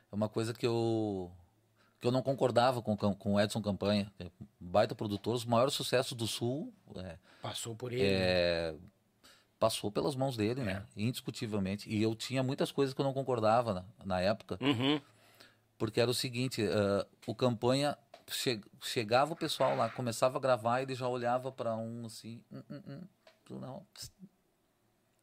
É 0.10 0.16
uma 0.16 0.30
coisa 0.30 0.54
que 0.54 0.66
eu. 0.66 1.30
Que 2.00 2.08
eu 2.08 2.12
não 2.12 2.22
concordava 2.22 2.82
com, 2.82 2.96
com 2.96 3.34
o 3.34 3.40
Edson 3.40 3.62
Campanha. 3.62 4.12
é 4.20 4.28
Baita 4.60 4.94
produtor, 4.94 5.34
os 5.36 5.46
maiores 5.46 5.74
sucessos 5.74 6.14
do 6.14 6.28
Sul. 6.28 6.74
é. 6.96 7.18
Passou 7.42 7.76
por 7.76 7.92
ele. 7.94 8.02
né? 8.04 8.08
é, 8.12 8.76
passou 9.60 9.92
pelas 9.92 10.16
mãos 10.16 10.36
dele, 10.38 10.62
né? 10.64 10.86
Indiscutivelmente. 10.96 11.90
E 11.90 12.02
eu 12.02 12.14
tinha 12.16 12.44
muitas 12.44 12.72
coisas 12.72 12.94
que 12.94 13.02
eu 13.02 13.06
não 13.06 13.14
concordava 13.14 13.74
na, 13.74 13.86
na 14.06 14.22
época. 14.22 14.58
Uhum. 14.62 15.00
Porque 15.78 16.00
era 16.02 16.10
o 16.10 16.14
seguinte, 16.14 16.64
ah, 16.68 17.06
o 17.26 17.34
campanha 17.34 17.98
che- 18.28 18.62
chegava 18.82 19.34
o 19.34 19.36
pessoal 19.36 19.76
lá, 19.76 19.90
começava 19.90 20.38
a 20.38 20.42
gravar, 20.42 20.82
ele 20.82 20.94
já 20.96 21.08
olhava 21.08 21.52
para 21.52 21.76
um 21.76 22.06
assim, 22.06 22.42
"Hum, 22.52 22.64
hum, 22.70 22.82
hum, 22.88 23.02
tu 23.46 23.60
não, 23.60 23.86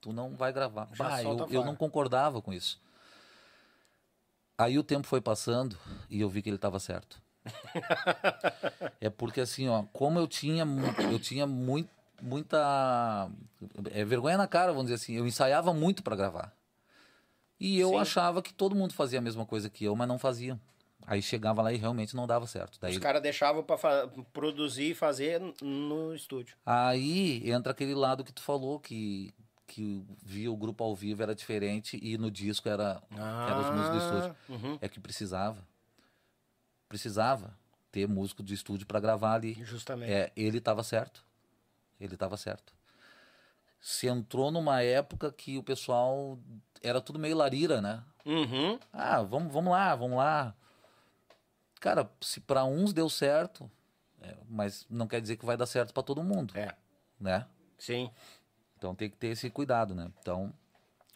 tu 0.01 0.13
não 0.13 0.37
vai 0.37 0.53
gravar. 0.53 0.87
Bah, 0.97 1.23
eu, 1.23 1.47
eu 1.51 1.65
não 1.65 1.75
concordava 1.77 2.41
com 2.43 2.53
isso. 2.53 2.81
Aí 4.57 4.79
o 4.79 4.85
tempo 4.85 5.07
foi 5.07 5.21
passando 5.21 5.77
e 6.09 6.21
eu 6.21 6.29
vi 6.29 6.43
que 6.43 6.49
ele 6.49 6.57
estava 6.57 6.79
certo. 6.79 7.21
é 9.01 9.11
porque 9.11 9.41
assim, 9.41 9.69
ó, 9.69 9.83
como 9.93 10.19
eu 10.19 10.27
tinha, 10.27 10.65
eu 11.11 11.19
tinha 11.19 11.47
muito, 11.47 11.91
muita 12.23 13.29
é, 13.91 14.05
vergonha 14.05 14.39
na 14.39 14.47
cara, 14.47 14.73
vamos 14.73 14.87
dizer 14.87 14.95
assim, 14.95 15.15
eu 15.15 15.27
ensaiava 15.27 15.75
muito 15.75 16.03
para 16.03 16.17
gravar. 16.17 16.53
E 17.59 17.79
eu 17.79 17.91
Sim. 17.91 17.97
achava 17.99 18.43
que 18.43 18.53
todo 18.53 18.75
mundo 18.75 18.95
fazia 18.95 19.19
a 19.19 19.23
mesma 19.23 19.45
coisa 19.47 19.71
que 19.71 19.85
eu, 19.85 19.95
mas 19.95 20.09
não 20.09 20.19
fazia. 20.19 20.59
Aí 21.07 21.21
chegava 21.21 21.61
lá 21.61 21.73
e 21.73 21.77
realmente 21.77 22.17
não 22.17 22.27
dava 22.27 22.47
certo. 22.47 22.79
Daí 22.81 22.93
Os 22.93 22.99
caras 22.99 23.23
deixavam 23.23 23.63
pra 23.63 23.77
produzir 24.33 24.91
e 24.91 24.95
fazer 24.95 25.41
no 25.61 26.15
estúdio. 26.15 26.57
Aí 26.65 27.43
entra 27.51 27.73
aquele 27.73 27.95
lado 27.95 28.25
que 28.25 28.33
tu 28.33 28.43
falou, 28.43 28.81
que, 28.81 29.33
que 29.67 30.05
via 30.23 30.51
o 30.53 30.57
grupo 30.57 30.85
ao 30.85 30.95
vivo 30.95 31.23
era 31.23 31.35
diferente 31.35 31.99
e 32.03 32.17
no 32.19 32.31
disco 32.31 32.69
era, 32.69 33.03
era 33.11 33.59
os 33.61 33.71
músicos 33.71 33.91
do 33.91 33.99
estúdio. 34.19 34.37
Uhum. 34.49 34.79
É 34.81 34.89
que 34.89 35.01
precisava. 35.01 35.67
Precisava 36.89 37.57
ter 37.91 38.07
músico 38.09 38.43
de 38.43 38.55
estúdio 38.55 38.87
para 38.87 39.01
gravar 39.01 39.35
ali. 39.35 39.55
Justamente. 39.65 40.13
É, 40.13 40.33
ele 40.37 40.59
estava 40.59 40.83
certo. 40.83 41.25
Ele 42.01 42.15
estava 42.15 42.37
certo. 42.37 42.73
Se 43.81 44.07
entrou 44.07 44.51
numa 44.51 44.83
época 44.83 45.31
que 45.33 45.57
o 45.59 45.63
pessoal 45.63 46.39
era 46.83 47.01
tudo 47.01 47.19
meio 47.19 47.37
larira, 47.37 47.81
né? 47.81 48.03
Uhum. 48.25 48.79
Ah, 48.93 49.23
vamos, 49.23 49.53
vamos 49.53 49.73
lá, 49.73 49.95
vamos 49.95 50.17
lá. 50.19 50.55
Cara, 51.81 52.11
se 52.21 52.41
para 52.41 52.65
uns 52.65 52.93
deu 52.93 53.09
certo, 53.11 53.71
é, 54.21 54.37
mas 54.49 54.87
não 54.89 55.07
quer 55.07 55.21
dizer 55.21 55.37
que 55.37 55.45
vai 55.45 55.57
dar 55.57 55.67
certo 55.67 55.93
para 55.93 56.03
todo 56.03 56.23
mundo, 56.23 56.57
É. 56.57 56.75
né? 57.21 57.47
Sim. 57.79 58.11
Então 58.85 58.95
tem 58.95 59.09
que 59.09 59.17
ter 59.17 59.29
esse 59.29 59.49
cuidado, 59.49 59.95
né? 59.95 60.11
Então, 60.21 60.53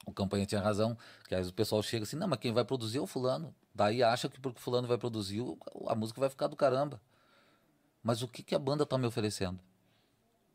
o 0.06 0.12
campanha 0.12 0.46
tinha 0.46 0.58
razão, 0.58 0.96
que 1.28 1.34
às 1.34 1.40
vezes 1.40 1.52
o 1.52 1.54
pessoal 1.54 1.82
chega 1.82 2.04
assim, 2.04 2.16
não, 2.16 2.26
mas 2.26 2.38
quem 2.38 2.50
vai 2.50 2.64
produzir 2.64 2.96
é 2.96 3.00
o 3.02 3.06
fulano. 3.06 3.54
Daí 3.74 4.02
acha 4.02 4.26
que 4.26 4.40
porque 4.40 4.58
o 4.58 4.62
fulano 4.62 4.88
vai 4.88 4.96
produzir, 4.96 5.42
a 5.86 5.94
música 5.94 6.18
vai 6.18 6.30
ficar 6.30 6.46
do 6.46 6.56
caramba. 6.56 6.98
Mas 8.02 8.22
o 8.22 8.28
que, 8.28 8.42
que 8.42 8.54
a 8.54 8.58
banda 8.58 8.86
tá 8.86 8.96
me 8.96 9.06
oferecendo? 9.06 9.60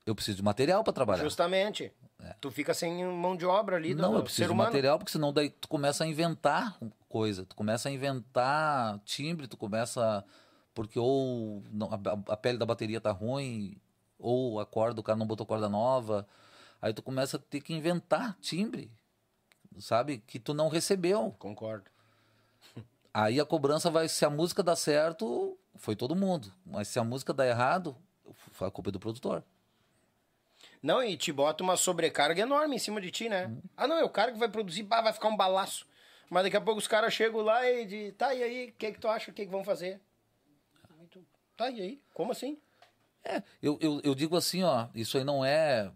Eu 0.07 0.15
preciso 0.15 0.37
de 0.37 0.43
material 0.43 0.83
para 0.83 0.91
trabalhar. 0.91 1.23
Justamente. 1.23 1.91
Tu 2.41 2.49
fica 2.49 2.73
sem 2.73 3.05
mão 3.05 3.35
de 3.37 3.45
obra 3.45 3.75
ali 3.75 3.91
É. 3.91 3.95
Não, 3.95 4.13
do 4.13 4.17
eu 4.17 4.23
preciso 4.23 4.49
de 4.49 4.55
material, 4.55 4.97
porque 4.97 5.11
senão 5.11 5.31
daí 5.31 5.51
tu 5.51 5.67
começa 5.67 6.03
a 6.03 6.07
inventar 6.07 6.75
coisa, 7.07 7.45
tu 7.45 7.55
começa 7.55 7.89
a 7.89 7.91
inventar 7.91 8.99
timbre, 9.05 9.47
tu 9.47 9.55
começa 9.55 10.25
porque 10.73 10.97
ou 10.97 11.61
não- 11.71 11.89
a, 11.93 12.33
a 12.33 12.37
pele 12.37 12.57
da 12.57 12.65
bateria 12.65 12.99
tá 12.99 13.11
ruim, 13.11 13.77
ou 14.17 14.59
a 14.59 14.65
corda, 14.65 14.99
o 14.99 15.03
cara 15.03 15.17
não 15.19 15.27
botou 15.27 15.45
corda 15.45 15.69
nova, 15.69 16.25
aí 16.83 16.93
tu 16.93 17.01
começa 17.01 17.37
a 17.37 17.39
ter 17.39 17.61
que 17.61 17.73
inventar 17.73 18.37
timbre, 18.41 18.91
sabe? 19.79 20.17
Que 20.27 20.37
tu 20.37 20.53
não 20.53 20.67
recebeu. 20.67 21.33
Concordo. 21.39 21.89
Aí 23.13 23.39
a 23.39 23.45
cobrança 23.45 23.89
vai, 23.89 24.09
se 24.09 24.25
a 24.25 24.29
música 24.29 24.61
dá 24.61 24.75
certo, 24.75 25.57
foi 25.77 25.95
todo 25.95 26.13
mundo, 26.13 26.51
mas 26.65 26.89
se 26.89 26.99
a 26.99 27.03
música 27.05 27.33
dá 27.33 27.47
errado, 27.47 27.95
foi 28.51 28.67
a 28.67 28.71
culpa 28.71 28.91
do 28.91 28.99
produtor. 28.99 29.45
Não, 30.81 31.01
e 31.01 31.15
te 31.15 31.31
bota 31.31 31.63
uma 31.63 31.77
sobrecarga 31.77 32.41
enorme 32.41 32.75
em 32.75 32.79
cima 32.79 32.99
de 32.99 33.11
ti, 33.11 33.29
né? 33.29 33.55
Ah, 33.77 33.87
não, 33.87 33.95
é 33.95 34.03
o 34.03 34.09
cara 34.09 34.33
que 34.33 34.39
vai 34.39 34.49
produzir, 34.49 34.83
bah, 34.83 34.99
vai 34.99 35.13
ficar 35.13 35.29
um 35.29 35.37
balaço. 35.37 35.87
Mas 36.29 36.43
daqui 36.43 36.57
a 36.57 36.61
pouco 36.61 36.79
os 36.79 36.87
caras 36.87 37.13
chegam 37.13 37.41
lá 37.41 37.65
e 37.69 37.85
de, 37.85 38.11
tá, 38.13 38.33
e 38.33 38.43
aí, 38.43 38.69
o 38.69 38.73
que 38.73 38.91
que 38.91 38.99
tu 38.99 39.07
acha, 39.07 39.31
o 39.31 39.33
que 39.33 39.45
que 39.45 39.51
vão 39.51 39.63
fazer? 39.63 40.01
Tu, 41.09 41.25
Tá, 41.55 41.69
e 41.69 41.79
aí? 41.79 42.01
Como 42.13 42.33
assim? 42.33 42.57
É, 43.23 43.41
eu, 43.61 43.77
eu, 43.79 44.01
eu 44.03 44.13
digo 44.13 44.35
assim, 44.35 44.63
ó, 44.63 44.87
isso 44.93 45.17
aí 45.17 45.23
não 45.23 45.45
é. 45.45 45.89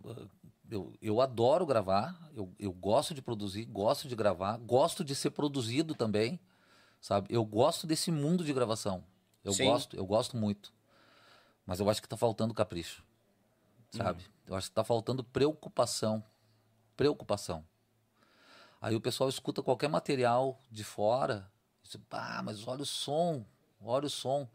Eu, 0.69 0.93
eu 1.01 1.21
adoro 1.21 1.65
gravar, 1.65 2.29
eu, 2.35 2.53
eu 2.59 2.73
gosto 2.73 3.13
de 3.13 3.21
produzir, 3.21 3.65
gosto 3.65 4.07
de 4.07 4.15
gravar, 4.15 4.57
gosto 4.57 5.03
de 5.03 5.15
ser 5.15 5.31
produzido 5.31 5.95
também, 5.95 6.39
sabe? 6.99 7.33
Eu 7.33 7.45
gosto 7.45 7.87
desse 7.87 8.11
mundo 8.11 8.43
de 8.43 8.51
gravação. 8.51 9.03
Eu 9.43 9.53
Sim. 9.53 9.65
gosto, 9.65 9.95
eu 9.95 10.05
gosto 10.05 10.35
muito. 10.35 10.73
Mas 11.65 11.79
eu 11.79 11.89
acho 11.89 12.01
que 12.01 12.07
tá 12.07 12.17
faltando 12.17 12.53
capricho, 12.53 13.03
sabe? 13.91 14.25
Eu 14.45 14.55
acho 14.55 14.69
que 14.69 14.75
tá 14.75 14.83
faltando 14.83 15.23
preocupação. 15.23 16.23
Preocupação. 16.95 17.65
Aí 18.81 18.95
o 18.95 19.01
pessoal 19.01 19.29
escuta 19.29 19.63
qualquer 19.63 19.89
material 19.89 20.59
de 20.69 20.83
fora, 20.83 21.49
diz, 21.83 21.97
ah, 22.11 22.41
mas 22.43 22.67
olha 22.67 22.83
o 22.83 22.85
som, 22.85 23.45
olha 23.81 24.05
o 24.05 24.09
som. 24.09 24.47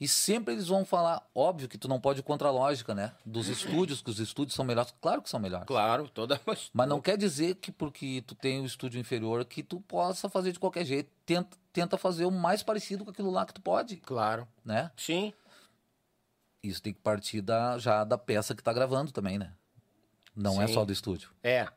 E 0.00 0.08
sempre 0.08 0.54
eles 0.54 0.68
vão 0.68 0.82
falar, 0.82 1.22
óbvio 1.34 1.68
que 1.68 1.76
tu 1.76 1.86
não 1.86 2.00
pode 2.00 2.20
ir 2.20 2.22
contra 2.22 2.48
a 2.48 2.50
lógica, 2.50 2.94
né? 2.94 3.12
Dos 3.24 3.48
estúdios, 3.48 4.00
que 4.00 4.08
os 4.08 4.18
estúdios 4.18 4.54
são 4.54 4.64
melhores. 4.64 4.94
Claro 4.98 5.20
que 5.20 5.28
são 5.28 5.38
melhores. 5.38 5.66
Claro, 5.66 6.08
toda. 6.08 6.40
Mas 6.72 6.88
não 6.88 7.02
quer 7.02 7.18
dizer 7.18 7.56
que 7.56 7.70
porque 7.70 8.24
tu 8.26 8.34
tem 8.34 8.62
o 8.62 8.64
estúdio 8.64 8.98
inferior 8.98 9.44
que 9.44 9.62
tu 9.62 9.78
possa 9.82 10.30
fazer 10.30 10.52
de 10.52 10.58
qualquer 10.58 10.86
jeito. 10.86 11.10
Tenta, 11.26 11.54
tenta 11.70 11.98
fazer 11.98 12.24
o 12.24 12.30
mais 12.30 12.62
parecido 12.62 13.04
com 13.04 13.10
aquilo 13.10 13.30
lá 13.30 13.44
que 13.44 13.52
tu 13.52 13.60
pode, 13.60 13.96
Claro. 13.98 14.48
né? 14.64 14.90
Sim. 14.96 15.34
Isso 16.62 16.80
tem 16.82 16.94
que 16.94 17.00
partir 17.00 17.42
da, 17.42 17.76
já 17.78 18.02
da 18.02 18.16
peça 18.16 18.54
que 18.54 18.62
tá 18.62 18.72
gravando 18.72 19.12
também, 19.12 19.38
né? 19.38 19.52
Não 20.34 20.62
é 20.62 20.66
Sim. 20.66 20.74
só 20.74 20.84
do 20.84 20.92
estúdio. 20.92 21.30
É. 21.42 21.68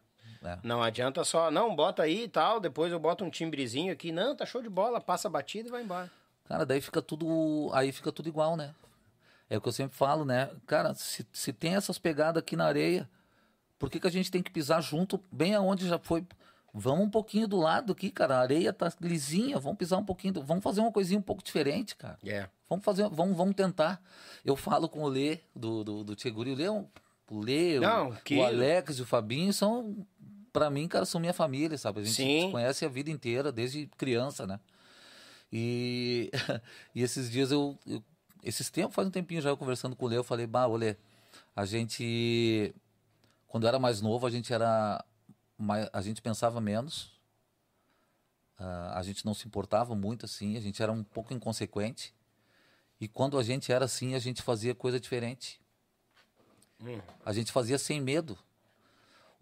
É. 0.41 0.59
Não 0.63 0.81
adianta 0.81 1.23
só, 1.23 1.49
não, 1.51 1.73
bota 1.75 2.03
aí 2.03 2.23
e 2.23 2.27
tal, 2.27 2.59
depois 2.59 2.91
eu 2.91 2.99
boto 2.99 3.23
um 3.23 3.29
timbrezinho 3.29 3.91
aqui. 3.93 4.11
Não, 4.11 4.35
tá 4.35 4.45
show 4.45 4.61
de 4.61 4.69
bola, 4.69 4.99
passa 5.01 5.27
a 5.27 5.31
batida 5.31 5.67
e 5.69 5.71
vai 5.71 5.83
embora. 5.83 6.11
Cara, 6.45 6.65
daí 6.65 6.81
fica 6.81 7.01
tudo. 7.01 7.69
Aí 7.73 7.91
fica 7.91 8.11
tudo 8.11 8.27
igual, 8.29 8.55
né? 8.57 8.73
É 9.49 9.57
o 9.57 9.61
que 9.61 9.67
eu 9.67 9.73
sempre 9.73 9.95
falo, 9.97 10.25
né? 10.25 10.49
Cara, 10.65 10.93
se, 10.95 11.25
se 11.31 11.53
tem 11.53 11.75
essas 11.75 11.97
pegadas 11.99 12.41
aqui 12.41 12.55
na 12.55 12.65
areia, 12.65 13.09
por 13.77 13.89
que, 13.89 13.99
que 13.99 14.07
a 14.07 14.11
gente 14.11 14.31
tem 14.31 14.41
que 14.41 14.51
pisar 14.51 14.81
junto, 14.81 15.19
bem 15.31 15.53
aonde 15.55 15.87
já 15.87 15.99
foi? 15.99 16.25
Vamos 16.73 17.05
um 17.05 17.09
pouquinho 17.09 17.47
do 17.47 17.57
lado 17.57 17.91
aqui, 17.93 18.09
cara. 18.09 18.37
A 18.37 18.41
areia 18.41 18.73
tá 18.73 18.91
lisinha, 18.99 19.59
vamos 19.59 19.77
pisar 19.77 19.97
um 19.99 20.05
pouquinho. 20.05 20.33
do- 20.33 20.41
Vamos 20.43 20.63
fazer 20.63 20.81
uma 20.81 20.91
coisinha 20.91 21.19
um 21.19 21.23
pouco 21.23 21.43
diferente, 21.43 21.95
cara. 21.95 22.17
É. 22.25 22.49
Vamos 22.67 22.83
fazer, 22.83 23.07
vamos, 23.09 23.37
vamos 23.37 23.53
tentar. 23.55 24.01
Eu 24.43 24.55
falo 24.55 24.89
com 24.89 25.03
o 25.03 25.07
Lê, 25.07 25.39
do, 25.55 25.83
do, 25.83 26.03
do 26.03 26.15
Tcheguri. 26.15 26.51
O 26.51 26.55
Lê, 26.55 26.63
é 26.65 26.71
o 26.71 27.39
Lê, 27.39 27.77
o- 27.77 27.81
Não, 27.81 28.09
o, 28.09 28.15
que- 28.23 28.41
Alex 28.41 28.97
e 28.97 29.01
o 29.03 29.05
Fabinho 29.05 29.53
são, 29.53 29.95
pra 30.51 30.69
mim, 30.71 30.87
cara, 30.87 31.05
são 31.05 31.21
minha 31.21 31.33
família, 31.33 31.77
sabe? 31.77 31.99
A 31.99 32.03
gente 32.03 32.15
Sim. 32.15 32.45
se 32.47 32.51
conhece 32.51 32.85
a 32.85 32.89
vida 32.89 33.11
inteira, 33.11 33.51
desde 33.51 33.85
criança, 33.95 34.47
né? 34.47 34.59
E, 35.55 36.31
e 36.95 37.03
esses 37.03 37.29
dias 37.29 37.51
eu, 37.51 37.77
eu- 37.85 38.03
Esses 38.43 38.69
tempos, 38.71 38.95
faz 38.95 39.07
um 39.07 39.11
tempinho 39.11 39.39
já 39.41 39.49
eu 39.49 39.55
conversando 39.57 39.95
com 39.95 40.05
o 40.05 40.07
Lê, 40.09 40.17
eu 40.17 40.23
falei, 40.23 40.47
bah, 40.47 40.65
Lê, 40.65 40.97
a 41.55 41.63
gente. 41.65 42.73
Quando 43.47 43.63
eu 43.65 43.67
era 43.69 43.79
mais 43.79 44.01
novo, 44.01 44.25
a 44.25 44.29
gente 44.31 44.51
era. 44.51 45.03
mais- 45.57 45.89
a 45.93 46.01
gente 46.01 46.21
pensava 46.21 46.59
menos. 46.59 47.13
ah, 48.57 48.97
a 48.99 49.03
gente 49.03 49.25
não 49.25 49.33
se 49.33 49.47
importava 49.47 49.95
muito 49.95 50.25
assim, 50.25 50.55
a 50.57 50.61
gente 50.61 50.81
era 50.81 50.91
um 50.91 51.03
pouco 51.03 51.33
inconsequente. 51.33 52.13
E 52.99 53.07
quando 53.07 53.37
a 53.37 53.43
gente 53.43 53.71
era 53.71 53.85
assim, 53.85 54.15
a 54.15 54.19
gente 54.19 54.41
fazia 54.41 54.73
coisa 54.75 54.99
diferente. 54.99 55.59
A 57.25 57.33
gente 57.33 57.51
fazia 57.51 57.77
sem 57.77 57.99
medo. 58.01 58.37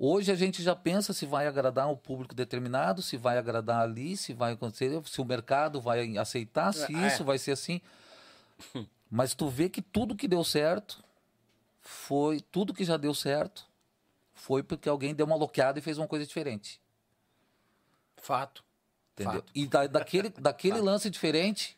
Hoje 0.04 0.32
a 0.32 0.36
gente 0.36 0.64
já 0.64 0.76
pensa 0.76 1.14
se 1.14 1.28
vai 1.28 1.45
agradar 1.45 1.88
um 1.88 1.95
público 1.95 2.34
determinado, 2.34 3.04
se 3.04 3.18
vai 3.18 3.38
agradar 3.38 3.84
ali, 3.84 4.18
se 4.18 4.34
vai 4.34 4.54
acontecer, 4.54 4.99
se 5.06 5.22
o 5.22 5.26
mercado 5.26 5.80
vai 5.80 6.18
aceitar, 6.18 6.74
se 6.74 6.91
É. 6.95 7.08
isso 7.08 7.24
vai 7.24 7.38
ser 7.38 7.52
assim. 7.52 7.80
Mas 9.12 9.36
tu 9.36 9.47
vê 9.47 9.70
que 9.70 9.80
tudo 9.80 10.16
que 10.16 10.28
deu 10.28 10.43
certo 10.43 11.04
foi, 11.82 12.41
tudo 12.41 12.74
que 12.74 12.84
já 12.84 12.97
deu 12.97 13.14
certo 13.14 13.68
foi 14.34 14.64
porque 14.64 14.89
alguém 14.89 15.14
deu 15.14 15.28
uma 15.28 15.36
loqueada 15.36 15.78
e 15.78 15.84
fez 15.84 15.99
uma 15.99 16.08
coisa 16.08 16.26
diferente. 16.26 16.82
Fato. 18.18 18.64
Entendeu? 19.14 19.34
Fato. 19.41 19.52
E 19.54 19.68
da- 19.68 19.86
daquele, 19.86 20.30
daquele 20.39 20.80
lance 20.82 21.12
diferente, 21.12 21.78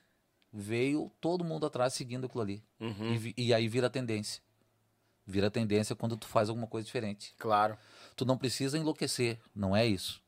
veio 0.51 1.11
todo 1.19 1.43
mundo 1.43 1.65
atrás 1.65 1.93
seguindo 1.93 2.25
aquilo 2.27 2.41
ali. 2.43 2.63
Uhum. 2.79 3.15
E, 3.35 3.47
e 3.47 3.53
aí 3.53 3.67
vira 3.67 3.89
tendência. 3.89 4.41
Vira 5.25 5.49
tendência 5.51 5.93
quando 5.95 6.15
tu 6.15 6.27
faz 6.27 6.47
alguma 6.47 6.67
coisa 6.67 6.85
diferente. 6.85 7.33
Claro. 7.37 7.77
Tu 8.15 8.25
não 8.25 8.37
precisa 8.37 8.77
enlouquecer, 8.77 9.39
não 9.55 9.75
é 9.75 9.85
isso. 9.85 10.21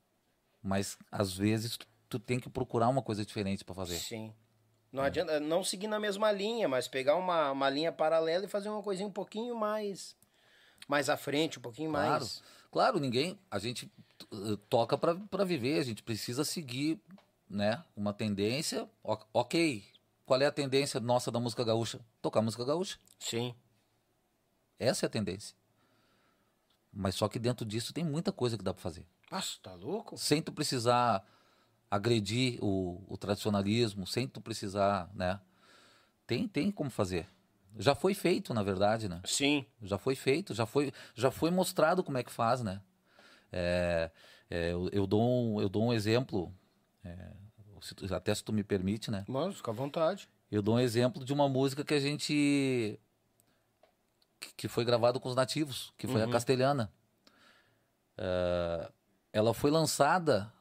Mas 0.62 0.98
às 1.12 1.34
vezes 1.38 1.78
tu, 1.78 1.88
tu 2.10 2.20
tem 2.20 2.40
que 2.40 2.50
procurar 2.50 2.88
uma 2.90 3.02
coisa 3.02 3.26
diferente 3.26 3.64
para 3.64 3.76
fazer. 3.76 3.98
Sim. 3.98 4.34
Não 4.92 5.04
É. 5.04 5.08
adianta 5.08 5.40
não 5.40 5.64
seguir 5.64 5.88
na 5.88 6.00
mesma 6.00 6.32
linha, 6.32 6.68
mas 6.68 6.88
pegar 6.88 7.16
uma, 7.16 7.52
uma 7.52 7.70
linha 7.70 7.92
paralela 7.92 8.46
e 8.46 8.48
fazer 8.48 8.70
uma 8.70 8.82
coisinha 8.82 9.08
um 9.08 9.12
pouquinho 9.12 9.56
mais 9.56 10.16
mais 10.88 11.10
à 11.10 11.18
frente, 11.18 11.58
um 11.60 11.62
pouquinho 11.62 11.90
Claro, 11.92 12.10
mais. 12.12 12.44
claro, 12.72 13.00
ninguém. 13.00 13.40
A 13.50 13.58
gente 13.60 13.92
uh, 14.32 14.56
toca 14.70 14.98
para 14.98 15.44
viver, 15.44 15.80
a 15.80 15.84
gente 15.84 16.04
precisa 16.04 16.44
seguir, 16.46 17.00
né? 17.50 17.84
Uma 17.96 18.14
tendência. 18.14 18.88
Ok. 19.34 19.84
Qual 20.26 20.40
é 20.42 20.46
a 20.46 20.52
tendência 20.52 21.00
nossa 21.00 21.32
da 21.32 21.40
música 21.40 21.64
gaúcha? 21.64 22.00
Tocar 22.22 22.42
música 22.42 22.64
gaúcha. 22.64 22.98
Sim. 23.20 23.54
Essa 24.80 25.06
é 25.06 25.08
a 25.08 25.10
tendência. 25.10 25.56
Mas 26.96 27.16
só 27.16 27.28
que 27.28 27.38
dentro 27.38 27.66
disso 27.66 27.92
tem 27.94 28.04
muita 28.06 28.32
coisa 28.32 28.58
que 28.58 28.64
dá 28.64 28.74
para 28.74 28.82
fazer. 28.82 29.06
Nossa, 29.30 29.58
tá 29.62 29.74
louco? 29.74 30.18
Sem 30.18 30.42
tu 30.42 30.52
precisar 30.54 31.24
agredir 31.92 32.58
o, 32.64 33.04
o 33.08 33.18
tradicionalismo, 33.18 34.08
sem 34.08 34.28
tu 34.28 34.40
precisar, 34.40 35.10
né? 35.14 35.40
Tem, 36.26 36.48
tem 36.48 36.72
como 36.72 36.90
fazer. 36.90 37.28
Já 37.78 37.94
foi 37.94 38.14
feito, 38.14 38.54
na 38.54 38.64
verdade, 38.64 39.10
né? 39.10 39.22
Sim. 39.26 39.66
Já 39.82 39.98
foi 39.98 40.16
feito, 40.16 40.54
já 40.54 40.66
foi, 40.66 40.94
já 41.14 41.30
foi 41.30 41.52
mostrado 41.52 42.04
como 42.04 42.18
é 42.18 42.24
que 42.24 42.32
faz, 42.32 42.62
né? 42.62 42.82
É, 43.52 44.10
é, 44.50 44.72
eu, 44.72 44.90
eu 44.92 45.06
dou 45.06 45.22
um, 45.22 45.62
eu 45.62 45.68
dou 45.70 45.84
um 45.84 45.94
exemplo. 45.94 46.54
é, 47.04 47.32
se 47.82 47.94
tu- 47.94 48.16
até 48.16 48.34
se 48.34 48.44
tu 48.44 48.52
me 48.54 48.64
permite, 48.64 49.12
né? 49.12 49.26
Mas, 49.28 49.58
fica 49.58 49.70
à 49.70 49.74
vontade. 49.74 50.28
Eu 50.50 50.62
dou 50.62 50.76
um 50.76 50.80
exemplo 50.80 51.24
de 51.26 51.34
uma 51.34 51.48
música 51.50 51.84
que 51.84 51.94
a 51.94 52.00
gente. 52.00 53.00
Que- 54.48 54.54
que 54.56 54.68
foi 54.68 54.86
gravado 54.86 55.20
com 55.20 55.30
os 55.30 55.36
nativos, 55.36 55.94
que 55.98 56.08
foi 56.08 56.22
a 56.22 56.28
Castelhana. 56.30 56.92
Eh, 58.18 58.92
ela 59.34 59.54
foi 59.54 59.72
lançada 59.72 60.52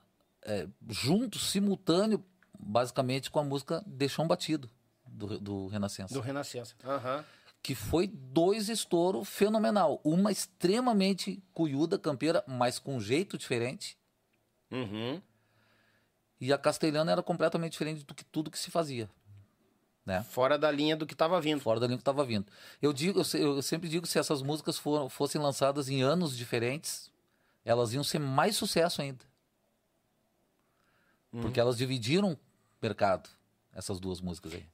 eh, 0.43 0.67
junto, 0.89 1.39
simultâneo, 1.39 2.23
basicamente, 2.59 3.31
com 3.31 3.39
a 3.39 3.45
música 3.45 3.83
Deixou 3.87 4.25
um 4.25 4.29
Batido, 4.29 4.69
do, 5.07 5.39
do 5.41 5.67
Renascença. 5.69 6.13
Do 6.13 6.21
Renascença. 6.21 6.75
Aham. 6.85 7.25
Que 7.63 7.75
foi 7.75 8.07
dois 8.07 8.69
estouro 8.69 9.25
fenomenal. 9.25 10.01
Uma 10.05 10.31
extremamente 10.31 11.43
cuiuda, 11.55 11.99
campeira, 11.99 12.45
mas 12.47 12.79
com 12.79 12.97
um 12.97 13.01
jeito 13.01 13.39
diferente. 13.39 13.97
Uhum. 14.71 15.23
E 16.41 16.53
a 16.53 16.59
Castelhana 16.59 17.13
era 17.13 17.23
completamente 17.23 17.73
diferente 17.73 18.05
do 18.05 18.15
que 18.15 18.25
tudo 18.25 18.51
que 18.51 18.59
se 18.59 18.71
fazia. 18.71 19.09
Né? 20.07 20.23
Fora 20.31 20.59
da 20.59 20.71
linha 20.71 20.95
do 20.97 21.07
que 21.07 21.15
tava 21.15 21.41
vindo. 21.41 21.61
fora 21.61 21.81
da 21.81 21.87
linha 21.87 21.97
que 21.97 22.03
estava 22.03 22.25
vindo. 22.25 22.47
Eu 22.83 22.93
digo, 22.93 23.21
eu, 23.35 23.55
eu 23.57 23.63
sempre 23.63 23.89
digo 23.89 24.03
que 24.07 24.09
se 24.13 24.19
essas 24.19 24.43
músicas 24.43 24.77
for- 24.79 25.09
fossem 25.09 25.41
lançadas 25.41 25.89
em 25.89 26.03
anos 26.03 26.37
diferentes, 26.37 27.11
elas 27.65 27.95
iam 27.95 28.05
ser 28.05 28.19
mais 28.19 28.55
sucesso 28.57 29.01
ainda. 29.01 29.25
Porque 31.31 31.59
elas 31.59 31.77
dividiram 31.77 32.39
mercado, 32.81 33.29
essas 33.75 33.99
duas 33.99 34.21
músicas 34.21 34.55
aí. 34.55 34.65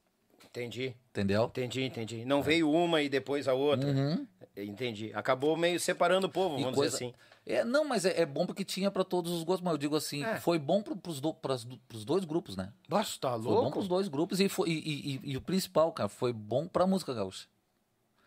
Entendi. 0.44 0.94
Entendeu? 1.10 1.44
Entendi, 1.44 1.82
entendi. 1.84 2.24
Não 2.24 2.42
veio 2.42 2.70
uma 2.70 3.00
e 3.00 3.08
depois 3.08 3.46
a 3.48 3.54
outra. 3.54 3.88
Uhum. 3.88 4.26
Entendi. 4.56 5.10
Acabou 5.14 5.56
meio 5.56 5.78
separando 5.80 6.26
o 6.26 6.30
povo, 6.30 6.58
E 6.58 6.62
vamos 6.62 6.76
coisa- 6.76 6.96
dizer 6.96 7.06
assim. 7.06 7.14
É, 7.46 7.64
não, 7.64 7.84
mas 7.84 8.04
é, 8.04 8.20
é 8.20 8.26
bom 8.26 8.44
porque 8.46 8.64
tinha 8.64 8.90
para 8.90 9.02
todos 9.02 9.32
os 9.32 9.42
gostos, 9.42 9.64
mas 9.64 9.72
eu 9.72 9.78
digo 9.78 9.96
assim, 9.96 10.22
É. 10.24 10.38
foi 10.38 10.58
bom 10.58 10.82
para 10.82 10.92
os 11.10 11.20
do, 11.20 11.32
do- 11.32 11.78
pros 11.88 12.04
dois 12.04 12.24
grupos, 12.24 12.56
né? 12.56 12.72
Nossa, 12.88 13.18
tá 13.18 13.30
Foi 13.32 13.40
bom 13.40 13.50
louco? 13.50 13.70
para 13.70 13.78
os 13.80 13.88
dois 13.88 14.08
grupos 14.08 14.40
e, 14.40 14.48
foi, 14.48 14.68
e, 14.68 14.74
e- 15.16 15.20
e- 15.32 15.36
o 15.36 15.40
principal, 15.40 15.90
cara, 15.92 16.08
foi 16.08 16.32
bom 16.32 16.68
para 16.68 16.84
a 16.84 16.86
música 16.86 17.14
gaúcha. 17.14 17.46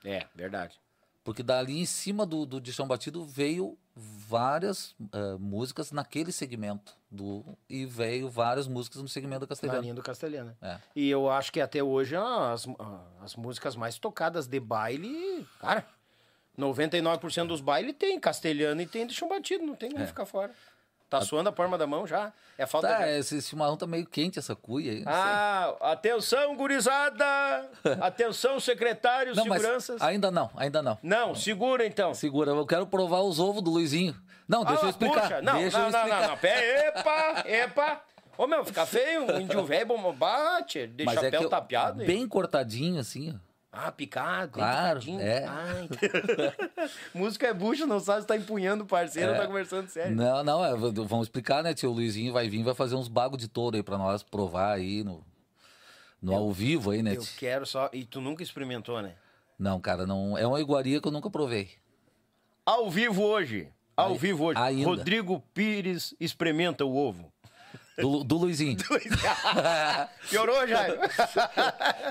É, 0.04 0.26
verdade. 0.36 0.80
Porque 1.24 1.42
dali 1.44 1.80
em 1.80 1.86
cima 1.86 2.26
do, 2.26 2.46
do 2.46 2.60
de 2.60 2.74
Chão 2.74 2.86
Batido 2.88 3.24
veio 3.24 3.78
várias 3.96 4.94
eh, 5.14 5.38
músicas 5.40 5.92
naquele 5.92 6.32
segmento. 6.34 6.98
Do, 7.10 7.46
e 7.70 7.86
veio 7.86 8.28
várias 8.30 8.68
músicas 8.68 9.02
no 9.02 9.08
segmento 9.08 9.42
da 9.42 9.46
Na 9.46 9.48
Castelhana. 9.48 9.80
linha 9.82 9.94
do 9.94 10.02
Castelhano. 10.02 10.58
É. 10.62 10.80
E 10.96 11.10
eu 11.10 11.30
acho 11.30 11.52
que 11.54 11.62
até 11.62 11.82
hoje 11.82 12.16
as, 12.16 12.66
as 13.22 13.36
músicas 13.36 13.76
mais 13.76 13.98
tocadas 14.00 14.48
de 14.48 14.60
baile, 14.60 15.48
cara, 15.60 15.86
99% 16.58 17.48
dos 17.48 17.62
bailes 17.62 17.96
tem 17.98 18.20
castelhano 18.20 18.82
e 18.82 18.86
tem 18.86 19.06
de 19.08 19.14
chão 19.14 19.28
batido, 19.28 19.66
não 19.66 19.76
tem 19.76 19.92
como 19.92 20.06
ficar 20.06 20.26
fora. 20.26 20.52
Tá 21.10 21.22
suando 21.22 21.50
a 21.50 21.52
palma 21.52 21.78
da 21.78 21.86
mão 21.86 22.08
já. 22.08 22.34
É 22.58 22.66
falta 22.66 22.88
Tá, 22.88 23.06
de... 23.06 23.20
esse 23.20 23.40
chimarrão 23.42 23.78
tá 23.78 23.86
meio 23.86 24.04
quente, 24.06 24.40
essa 24.40 24.56
cuia 24.56 24.92
aí. 24.94 25.00
não 25.04 25.12
sei. 25.12 25.22
Ah, 25.22 25.76
atenção, 25.82 26.56
gurizada! 26.56 27.70
Atenção, 28.02 28.60
secretários, 28.60 29.38
não, 29.38 29.44
seguranças. 29.44 30.02
ainda 30.02 30.32
não, 30.32 30.50
ainda 30.56 30.82
não. 30.82 30.98
Não, 31.04 31.36
segura 31.36 31.86
então. 31.86 32.16
Segura, 32.16 32.50
eu 32.52 32.66
quero 32.66 32.88
provar 32.88 33.22
os 33.22 33.40
ovos 33.40 33.62
do 33.62 33.70
Luizinho. 33.70 34.16
Não, 34.48 34.64
deixa 34.66 34.82
Ah, 34.82 34.86
eu 34.86 34.90
explicar. 34.90 35.22
puxa. 35.22 35.42
Não, 35.44 35.58
deixa 35.60 35.78
não, 35.78 35.86
eu 35.86 35.92
não, 35.92 36.00
explicar. 36.00 36.22
não, 36.22 36.28
não. 36.30 36.38
Pera, 36.38 36.88
epa, 36.88 37.44
epa. 37.48 38.02
Ô, 38.36 38.48
meu, 38.48 38.66
fica 38.66 38.84
feio. 38.86 39.32
Um 39.32 39.40
índio 39.40 39.64
velho, 39.66 40.14
bate, 40.14 40.88
de 40.88 41.06
Mas 41.06 41.18
é 41.18 41.22
chapéu 41.26 41.44
eu- 41.44 41.50
tapeado. 41.50 42.02
e- 42.04 42.08
bem 42.08 42.28
cortadinho 42.28 43.00
assim, 43.00 43.32
ó. 43.36 43.53
Ah, 43.76 43.92
picado, 43.92 44.52
Claro, 44.52 45.00
picadinho. 45.00 45.20
é. 45.20 45.46
Ai. 45.48 45.90
Música 47.12 47.48
é 47.48 47.54
bucha, 47.54 47.88
não 47.88 48.00
sabe 48.00 48.22
se 48.22 48.28
tá 48.28 48.38
empunhando 48.38 48.84
o 48.84 48.88
parceiro 48.88 49.30
ou 49.32 49.36
É. 49.36 49.40
tá 49.40 49.48
conversando 49.48 49.88
sério. 49.88 50.16
Não, 50.16 50.44
não, 50.44 50.64
é, 50.64 50.76
vamos 50.76 51.26
explicar, 51.26 51.64
né, 51.64 51.74
tio? 51.74 51.90
O 51.90 51.94
Luizinho 51.94 52.32
vai 52.32 52.48
vir, 52.48 52.62
vai 52.64 52.76
fazer 52.76 52.94
uns 52.94 53.08
bagos 53.08 53.40
de 53.40 53.48
touro 53.48 53.76
aí 53.76 53.82
pra 53.82 53.98
nós 53.98 54.22
provar 54.22 54.74
aí 54.74 55.04
no, 55.04 55.26
no 56.22 56.36
ao 56.36 56.52
vivo 56.52 56.92
aí, 56.92 57.02
né? 57.02 57.16
Eu 57.16 57.22
tio? 57.22 57.34
quero 57.40 57.66
só. 57.66 57.90
E 57.92 58.06
tu 58.06 58.22
nunca 58.22 58.44
experimentou, 58.44 59.02
né? 59.02 59.16
Não, 59.58 59.80
cara, 59.80 60.06
não. 60.06 60.38
É 60.38 60.46
uma 60.46 60.62
iguaria 60.62 61.02
que 61.02 61.08
eu 61.08 61.12
nunca 61.12 61.32
provei. 61.32 61.72
Ao 62.64 62.92
vivo 62.92 63.24
hoje. 63.24 63.70
Ao 63.98 64.12
Aí- 64.12 64.18
vivo 64.20 64.46
hoje. 64.46 64.60
ainda. 64.60 64.86
Rodrigo 64.86 65.44
Pires 65.52 66.14
experimenta 66.20 66.86
o 66.86 66.96
ovo. 66.96 67.33
Do, 67.98 68.24
do 68.24 68.38
Luizinho. 68.38 68.76
Piorou, 70.30 70.68
Jairo? 70.68 70.98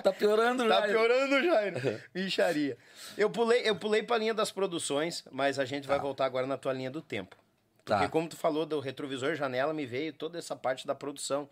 tá 0.03 0.13
piorando 0.13 0.67
já. 0.69 0.81
Tá 0.81 0.87
piorando, 0.89 1.43
Jairo. 1.45 2.01
Micharia. 2.15 2.77
Eu 3.17 3.31
pulei, 3.31 3.63
eu 3.69 3.75
pulei 3.77 4.03
pra 4.03 4.19
linha 4.19 4.35
das 4.35 4.51
produções, 4.53 5.25
mas 5.31 5.59
a 5.59 5.65
gente 5.65 5.87
vai 5.89 5.99
voltar 5.99 6.25
agora 6.27 6.47
na 6.47 6.57
tua 6.57 6.73
linha 6.73 6.91
do 6.91 7.03
tempo. 7.03 7.37
Porque 7.85 8.05
Tá. 8.05 8.09
como 8.09 8.29
tu 8.29 8.37
falou 8.37 8.65
do 8.65 8.79
retrovisor 8.79 9.35
janela, 9.35 9.73
me 9.75 9.85
veio 9.85 10.13
toda 10.13 10.39
essa 10.39 10.55
parte 10.55 10.87
da 10.87 10.95
produção. 10.95 11.49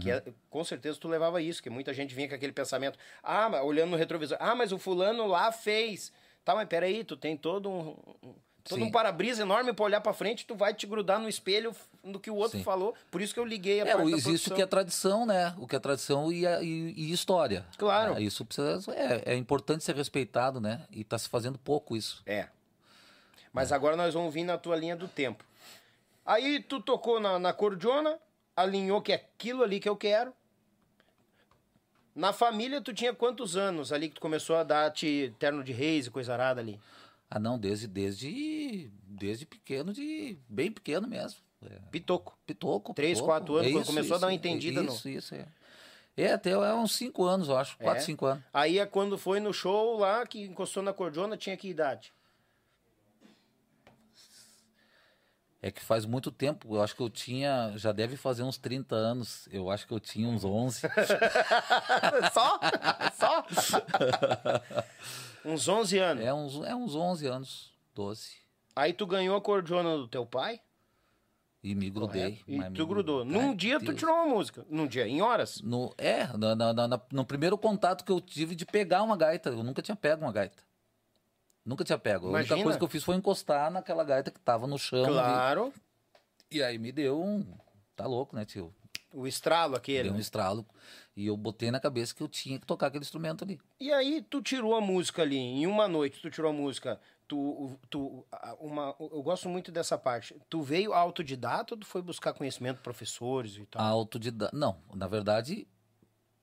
Que 0.00 0.10
é- 0.10 0.22
com 0.50 0.64
certeza 0.64 0.98
tu 0.98 1.06
levava 1.06 1.40
isso, 1.40 1.62
que 1.62 1.70
muita 1.70 1.92
gente 1.94 2.14
vinha 2.14 2.28
com 2.28 2.34
aquele 2.34 2.52
pensamento. 2.52 2.98
Ah, 3.22 3.48
mas 3.48 3.62
olhando 3.62 3.90
no 3.90 3.96
retrovisor. 3.96 4.36
Ah, 4.40 4.54
mas 4.54 4.72
o 4.72 4.78
fulano 4.78 5.26
lá 5.26 5.52
fez. 5.52 6.10
Tá, 6.44 6.52
mas 6.54 6.66
peraí, 6.68 7.04
tu 7.04 7.16
tem 7.16 7.36
todo 7.36 7.70
um... 7.70 7.96
um- 8.22 8.34
Todo 8.66 8.78
Sim. 8.78 8.84
um 8.86 8.90
para-brisa 8.90 9.42
enorme 9.42 9.74
pra 9.74 9.84
olhar 9.84 10.00
pra 10.00 10.14
frente, 10.14 10.46
tu 10.46 10.54
vai 10.56 10.72
te 10.72 10.86
grudar 10.86 11.20
no 11.20 11.28
espelho 11.28 11.76
do 12.04 12.20
que 12.20 12.30
o 12.30 12.34
outro 12.36 12.58
Sim. 12.58 12.64
falou. 12.64 12.94
Por 13.10 13.20
isso 13.22 13.32
que 13.34 13.40
eu 13.40 13.44
liguei 13.44 13.80
a 13.80 13.86
É, 13.86 13.96
parte 13.96 14.12
existe 14.12 14.50
o 14.50 14.54
que 14.54 14.62
é 14.62 14.66
tradição, 14.66 15.24
né? 15.26 15.54
O 15.58 15.66
que 15.66 15.74
é 15.76 15.78
tradição 15.78 16.30
e, 16.32 16.46
a- 16.46 16.62
e- 16.62 16.92
e 16.96 17.12
história. 17.12 17.66
Claro. 17.78 18.14
É, 18.16 18.22
isso 18.22 18.44
precisa. 18.44 18.92
É, 18.94 19.32
é 19.32 19.36
importante 19.36 19.82
ser 19.84 19.94
respeitado, 19.96 20.60
né? 20.60 20.86
E 20.90 21.02
tá 21.04 21.18
se 21.18 21.28
fazendo 21.28 21.58
pouco 21.58 21.96
isso. 21.96 22.22
É. 22.26 22.48
Mas 23.52 23.70
agora 23.72 23.96
nós 23.96 24.12
vamos 24.14 24.32
vir 24.34 24.44
na 24.44 24.58
tua 24.58 24.76
linha 24.76 24.96
do 24.96 25.06
tempo. 25.08 25.44
Aí 26.26 26.60
tu 26.60 26.80
tocou 26.80 27.20
na, 27.20 27.38
na 27.38 27.52
cordiona, 27.52 28.18
alinhou 28.56 29.00
que 29.02 29.12
é 29.12 29.16
aquilo 29.16 29.62
ali 29.62 29.78
que 29.80 29.88
eu 29.88 29.96
quero. 29.96 30.32
Na 32.14 32.32
família, 32.32 32.80
tu 32.80 32.92
tinha 32.94 33.12
quantos 33.12 33.56
anos 33.56 33.92
ali 33.92 34.08
que 34.08 34.14
tu 34.14 34.20
começou 34.20 34.56
a 34.56 34.62
dar-te 34.62 35.34
terno 35.38 35.64
de 35.64 35.72
reis 35.72 36.06
e 36.06 36.10
coisa 36.10 36.32
arada 36.32 36.60
ali? 36.60 36.80
Ah, 37.28 37.40
não, 37.40 37.58
desde, 37.58 37.88
desde, 37.88 38.88
desde 39.02 39.44
pequeno, 39.44 39.92
de 39.92 40.38
bem 40.48 40.70
pequeno 40.70 41.08
mesmo. 41.08 41.40
É, 41.70 41.78
Pitoco. 41.90 42.36
pitoco. 42.46 42.94
Três, 42.94 43.20
quatro 43.20 43.56
anos, 43.56 43.68
É 43.68 43.72
quando 43.72 43.86
começou 43.86 44.16
a 44.16 44.18
dar 44.18 44.26
uma 44.28 44.32
entendida 44.34 44.82
no- 44.82 44.92
Isso, 44.92 45.08
isso, 45.08 45.34
é. 45.34 45.46
É, 46.16 46.32
até 46.32 46.50
é 46.50 46.74
uns 46.74 46.94
cinco 46.94 47.24
anos, 47.24 47.48
eu 47.48 47.56
acho. 47.56 47.76
Quatro, 47.78 47.98
É? 48.00 48.04
cinco 48.04 48.26
anos. 48.26 48.44
Aí 48.52 48.78
é 48.78 48.86
quando 48.86 49.18
foi 49.18 49.40
no 49.40 49.52
show 49.52 49.98
lá, 49.98 50.24
que 50.26 50.42
encostou 50.42 50.82
na 50.82 50.92
cordiona, 50.92 51.36
tinha 51.36 51.56
que 51.56 51.68
idade? 51.68 52.12
É 55.62 55.70
que 55.70 55.82
faz 55.82 56.04
muito 56.04 56.30
tempo, 56.30 56.76
eu 56.76 56.82
acho 56.82 56.94
que 56.94 57.00
eu 57.00 57.08
tinha, 57.08 57.72
já 57.76 57.90
deve 57.90 58.18
fazer 58.18 58.42
uns 58.42 58.58
30 58.58 58.94
anos, 58.94 59.48
eu 59.50 59.70
acho 59.70 59.86
que 59.86 59.94
eu 59.94 59.98
tinha 59.98 60.28
uns 60.28 60.44
11. 60.44 60.82
Só? 62.34 62.60
Só? 63.14 63.46
Uns 65.46 65.66
11 65.68 65.98
anos. 65.98 66.24
é, 66.24 66.32
uns, 66.32 66.54
é 66.66 66.74
uns 66.74 66.94
11 66.94 67.26
anos, 67.26 67.72
12. 67.94 68.36
Aí 68.76 68.92
tu 68.94 69.06
ganhou 69.06 69.36
a 69.36 69.40
cordiona 69.42 69.94
do 69.96 70.08
teu 70.08 70.24
pai? 70.24 70.58
E 71.64 71.74
me 71.74 71.88
grudei. 71.88 72.42
E 72.46 72.58
mas 72.58 72.68
me 72.70 72.76
tu 72.76 72.86
grudou. 72.86 73.24
Num 73.24 73.48
Ai, 73.48 73.54
dia 73.54 73.78
tu 73.80 73.86
Deus. 73.86 73.98
tirou 73.98 74.14
uma 74.14 74.26
música. 74.34 74.66
Num 74.68 74.86
dia, 74.86 75.08
em 75.08 75.22
horas. 75.22 75.62
No, 75.62 75.94
é, 75.96 76.26
na, 76.36 76.54
na- 76.54 76.72
na- 76.74 76.88
na- 76.88 77.00
no 77.10 77.24
primeiro 77.24 77.56
contato 77.56 78.04
que 78.04 78.12
eu 78.12 78.20
tive 78.20 78.54
de 78.54 78.66
pegar 78.66 79.02
uma 79.02 79.16
gaita, 79.16 79.48
eu 79.48 79.62
nunca 79.64 79.80
tinha 79.80 79.96
pego 79.96 80.26
uma 80.26 80.32
gaita. 80.32 80.62
Nunca 81.64 81.82
tinha 81.82 81.96
pego. 81.98 82.26
A 82.26 82.28
Imagina. 82.28 82.54
única 82.56 82.64
coisa 82.64 82.78
que 82.78 82.84
eu 82.84 82.88
fiz 82.88 83.02
foi 83.02 83.16
encostar 83.16 83.70
naquela 83.70 84.04
gaita 84.04 84.30
que 84.30 84.38
tava 84.38 84.66
no 84.66 84.78
chão. 84.78 85.06
Claro. 85.06 85.72
E 86.50 86.62
aí 86.62 86.78
me 86.78 86.92
deu 86.92 87.18
um. 87.18 87.46
Tá 87.96 88.06
louco, 88.06 88.36
né, 88.36 88.44
tio? 88.44 88.70
O 89.10 89.26
estralo 89.26 89.74
aquele. 89.74 90.10
Deu 90.10 90.12
um 90.12 90.20
estralo. 90.20 90.66
E 91.16 91.26
eu 91.28 91.36
botei 91.36 91.70
na 91.70 91.80
cabeça 91.80 92.14
que 92.14 92.22
eu 92.22 92.28
tinha 92.28 92.58
que 92.58 92.66
tocar 92.66 92.88
aquele 92.88 93.04
instrumento 93.04 93.42
ali. 93.42 93.58
E 93.80 93.90
aí 93.90 94.20
tu 94.28 94.42
tirou 94.42 94.74
a 94.74 94.80
música 94.82 95.22
ali, 95.22 95.38
em 95.38 95.66
uma 95.66 95.88
noite 95.88 96.20
tu 96.20 96.28
tirou 96.28 96.50
a 96.50 96.52
música. 96.52 97.00
Tu, 97.26 97.78
tu, 97.88 98.26
uma, 98.60 98.94
eu 99.00 99.22
gosto 99.22 99.48
muito 99.48 99.72
dessa 99.72 99.96
parte. 99.96 100.36
Tu 100.48 100.62
veio 100.62 100.92
autodidata 100.92 101.74
ou 101.74 101.80
tu 101.80 101.86
foi 101.86 102.02
buscar 102.02 102.34
conhecimento 102.34 102.76
de 102.76 102.82
professores 102.82 103.56
e 103.56 103.64
tal? 103.64 103.80
Autodidata. 103.82 104.54
Não, 104.54 104.76
na 104.94 105.08
verdade, 105.08 105.66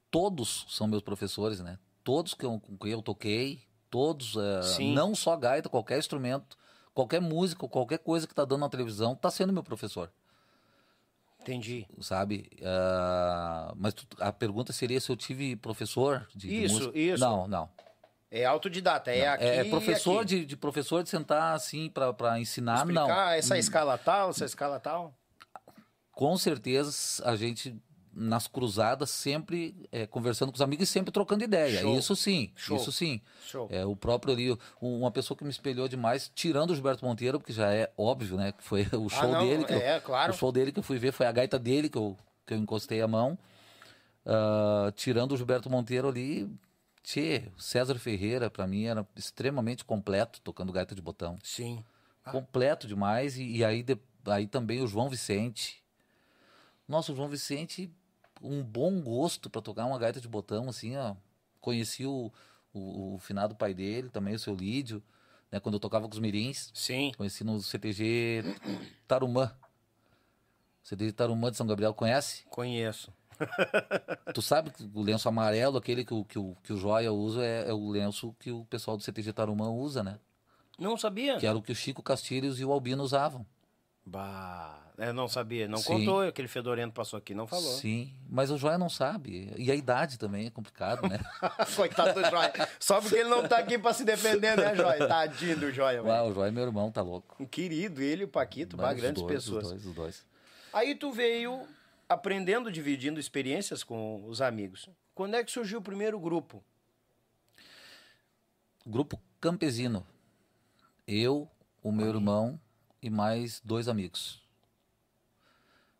todos 0.10 0.66
são 0.70 0.88
meus 0.88 1.04
professores, 1.04 1.60
né? 1.60 1.78
Todos 2.04 2.34
que 2.34 2.44
eu, 2.46 2.60
com 2.60 2.76
quem 2.78 2.92
eu 2.94 3.02
toquei, 3.04 3.62
todos, 3.92 4.36
é, 4.36 4.84
não 4.84 5.14
só 5.14 5.38
gaita, 5.38 5.70
qualquer 5.70 6.00
instrumento, 6.00 6.58
qualquer 6.96 7.22
música, 7.22 7.68
qualquer 7.68 8.00
coisa 8.00 8.28
que 8.28 8.34
tá 8.34 8.44
dando 8.44 8.62
na 8.62 8.70
televisão, 8.70 9.16
tá 9.16 9.30
sendo 9.30 9.54
meu 9.54 9.64
professor, 9.64 10.12
Entendi. 11.42 11.88
sabe? 12.00 12.50
Ah, 12.64 13.72
mas 13.76 13.94
tu- 13.94 14.08
a 14.20 14.32
pergunta 14.32 14.74
seria 14.74 15.00
se 15.00 15.12
eu 15.12 15.16
tive 15.16 15.56
professor 15.56 16.28
de, 16.36 16.48
de 16.48 16.64
Isso, 16.64 16.74
música. 16.74 16.98
isso. 16.98 17.24
Não, 17.24 17.48
não. 17.48 17.70
É 18.32 18.46
autodidata, 18.46 19.12
é 19.12 19.28
aqui. 19.28 19.44
é 19.44 19.66
e 19.66 19.70
professor 19.70 20.20
aqui. 20.20 20.26
de, 20.40 20.46
de 20.46 20.56
professor 20.58 21.04
de 21.04 21.10
sentar 21.10 21.54
assim 21.54 21.90
pra 21.90 22.40
ensinar, 22.40 22.86
não. 22.86 23.02
Explicar 23.04 23.38
essa 23.38 23.58
escala 23.58 23.98
tal, 23.98 24.30
essa 24.30 24.46
escala 24.46 24.80
tal. 24.80 25.14
Com 26.14 26.38
certeza 26.38 27.22
a 27.26 27.36
gente 27.36 27.76
nas 28.14 28.46
cruzadas 28.48 29.10
sempre 29.10 29.88
é, 29.92 30.06
conversando 30.06 30.50
com 30.52 30.56
os 30.56 30.62
amigos 30.62 30.88
e 30.88 30.92
sempre 30.92 31.12
trocando 31.12 31.44
ideia. 31.44 31.80
Show. 31.82 31.98
Isso 31.98 32.16
sim, 32.16 32.52
Show. 32.56 32.78
isso 32.78 32.92
sim. 32.92 33.22
Show. 33.48 33.68
É, 33.72 33.86
o 33.86 33.96
próprio 33.96 34.34
ali, 34.34 34.52
um- 34.82 35.00
uma 35.00 35.12
pessoa 35.12 35.38
que 35.38 35.44
me 35.46 35.50
espelhou 35.50 35.88
demais, 35.88 36.30
tirando 36.34 36.72
o 36.72 36.74
Gilberto 36.76 37.06
Monteiro, 37.06 37.40
porque 37.40 37.54
já 37.54 37.74
é 37.74 37.90
óbvio, 37.98 38.36
né? 38.38 38.52
Que 38.54 38.64
foi 38.64 38.82
o 38.94 39.08
show 39.10 39.24
Ah, 39.24 39.28
não, 39.28 39.48
dele. 39.48 39.64
Que 39.66 39.74
é, 39.74 39.98
eu, 39.98 40.02
claro. 40.02 40.32
O 40.34 40.36
show 40.36 40.52
dele 40.52 40.72
que 40.72 40.80
eu 40.80 40.84
fui 40.84 40.98
ver 40.98 41.12
foi 41.14 41.26
a 41.26 41.32
gaita 41.32 41.58
dele 41.60 41.90
que 41.90 41.98
eu, 41.98 42.18
que 42.46 42.54
eu 42.54 42.58
encostei 42.58 43.02
a 43.02 43.08
mão. 43.08 43.38
Ah, 44.26 44.92
tirando 44.96 45.32
o 45.34 45.38
Gilberto 45.38 45.70
Monteiro 45.70 46.08
ali, 46.08 46.50
tchê, 47.04 47.52
César 47.58 47.97
Ferreira, 47.99 48.49
pra 48.49 48.68
mim, 48.68 48.86
era 48.86 49.08
extremamente 49.16 49.84
completo 49.86 50.41
tocando 50.41 50.72
gaita 50.72 50.95
de 50.95 51.02
botão. 51.02 51.38
Sim. 51.43 51.84
Completo 52.32 52.88
demais. 52.88 53.38
E, 53.38 53.58
e 53.58 53.66
aí, 53.66 53.84
de- 53.84 53.99
aí 54.28 54.47
também 54.47 54.82
o 54.82 54.88
João 54.88 55.10
Vicente. 55.10 55.84
Nossa, 56.88 57.12
o 57.12 57.16
João 57.16 57.30
Vicente, 57.30 57.91
um 58.41 58.64
bom 58.64 59.02
gosto 59.02 59.49
pra 59.49 59.62
tocar 59.62 59.86
uma 59.86 59.97
gaita 59.97 60.20
de 60.20 60.28
botão, 60.28 60.70
assim, 60.70 60.95
ó. 60.97 61.16
Conheci 61.60 62.06
o, 62.06 62.32
o, 62.74 63.16
o 63.16 63.20
finado 63.20 63.56
pai 63.56 63.74
dele, 63.74 64.10
também 64.10 64.34
o 64.36 64.39
seu 64.39 64.56
Lídio, 64.56 65.02
né? 65.52 65.60
Quando 65.60 65.76
eu 65.76 65.80
tocava 65.80 66.08
com 66.08 66.14
os 66.14 66.20
mirins. 66.20 66.72
Sim. 66.74 67.12
Conheci 67.18 67.43
no 67.43 67.62
CTG 67.62 68.43
Tarumã. 69.08 69.56
CTG 70.84 71.12
Tarumã 71.14 71.52
de 71.52 71.58
São 71.58 71.68
Gabriel, 71.68 71.93
conhece? 71.93 72.43
Conheço. 72.49 73.14
Tu 74.34 74.42
sabe 74.42 74.72
que 74.72 74.89
o 74.94 75.02
lenço 75.02 75.28
amarelo, 75.28 75.78
aquele 75.78 76.06
que 76.06 76.14
o, 76.14 76.24
que 76.24 76.39
o, 76.39 76.56
que 76.64 76.74
o 76.74 76.78
Joia 76.78 77.12
usa, 77.12 77.44
é, 77.44 77.70
é 77.70 77.74
o 77.74 77.89
lenço 77.89 78.36
que 78.39 78.52
o 78.52 78.66
pessoal 78.66 78.98
do 78.98 79.04
CTG 79.04 79.34
Tarumã 79.34 79.70
usa, 79.70 80.04
né? 80.04 80.20
Não 80.80 80.98
sabia? 80.98 81.38
Que 81.38 81.46
era 81.46 81.58
o 81.58 81.62
que 81.62 81.72
o 81.72 81.76
Chico 81.76 82.02
Castilhos 82.02 82.60
e 82.60 82.66
o 82.66 82.72
Albino 82.72 83.04
usavam. 83.04 83.46
Bah, 84.04 84.80
eu 84.98 85.14
não 85.14 85.28
sabia. 85.28 85.68
Não 85.68 85.78
Sim. 85.78 85.94
contou. 85.94 86.22
Aquele 86.22 86.48
fedorento 86.48 86.94
passou 86.94 87.18
aqui, 87.20 87.36
não 87.36 87.46
falou. 87.46 87.72
Sim, 87.74 88.12
mas 88.28 88.50
o 88.50 88.58
Joia 88.58 88.78
não 88.78 88.89
sabe. 88.89 89.54
E 89.58 89.72
a 89.72 89.76
idade 89.76 90.18
também 90.18 90.48
é 90.48 90.50
complicado, 90.50 91.08
né? 91.08 91.20
Coitado 91.76 92.20
do 92.20 92.28
Joia. 92.28 92.52
Só 92.80 93.00
porque 93.00 93.16
ele 93.16 93.30
não 93.30 93.48
tá 93.48 93.60
aqui 93.60 93.78
pra 93.78 93.94
se 93.94 94.04
defender, 94.04 94.58
né, 94.58 94.76
Joia? 94.76 95.08
Tadinho 95.08 95.60
do 95.60 95.72
Joia, 95.72 96.02
velho. 96.02 96.24
O 96.26 96.34
Joia 96.34 96.48
é 96.48 96.52
meu 96.52 96.64
irmão, 96.64 96.92
tá 96.92 97.02
louco. 97.02 97.36
Um 97.39 97.46
querido, 97.46 98.02
ele 98.02 98.24
e 98.24 98.26
o 98.26 98.28
Paquito, 98.28 98.76
bah, 98.76 98.94
grandes 98.94 99.22
dois, 99.22 99.36
pessoas. 99.36 99.66
Os 99.66 99.70
dois, 99.70 99.86
os 99.86 99.94
dois. 99.94 100.26
Aí 100.74 100.96
tu 100.96 101.12
veio 101.12 101.62
aprendendo, 102.14 102.72
dividindo 102.72 103.20
experiências 103.20 103.84
com 103.84 104.26
os 104.28 104.41
amigos. 104.41 104.89
Quando 105.16 105.36
é 105.36 105.43
que 105.43 105.51
surgiu 105.51 105.80
o 105.80 105.84
primeiro 105.84 106.20
grupo? 106.20 106.64
Grupo 108.86 109.20
Campesino. 109.39 110.05
Eu, 111.07 111.49
o 111.82 111.91
meu 111.91 112.07
irmão 112.07 112.59
e 113.01 113.09
mais 113.09 113.62
dois 113.64 113.88
amigos. 113.88 114.41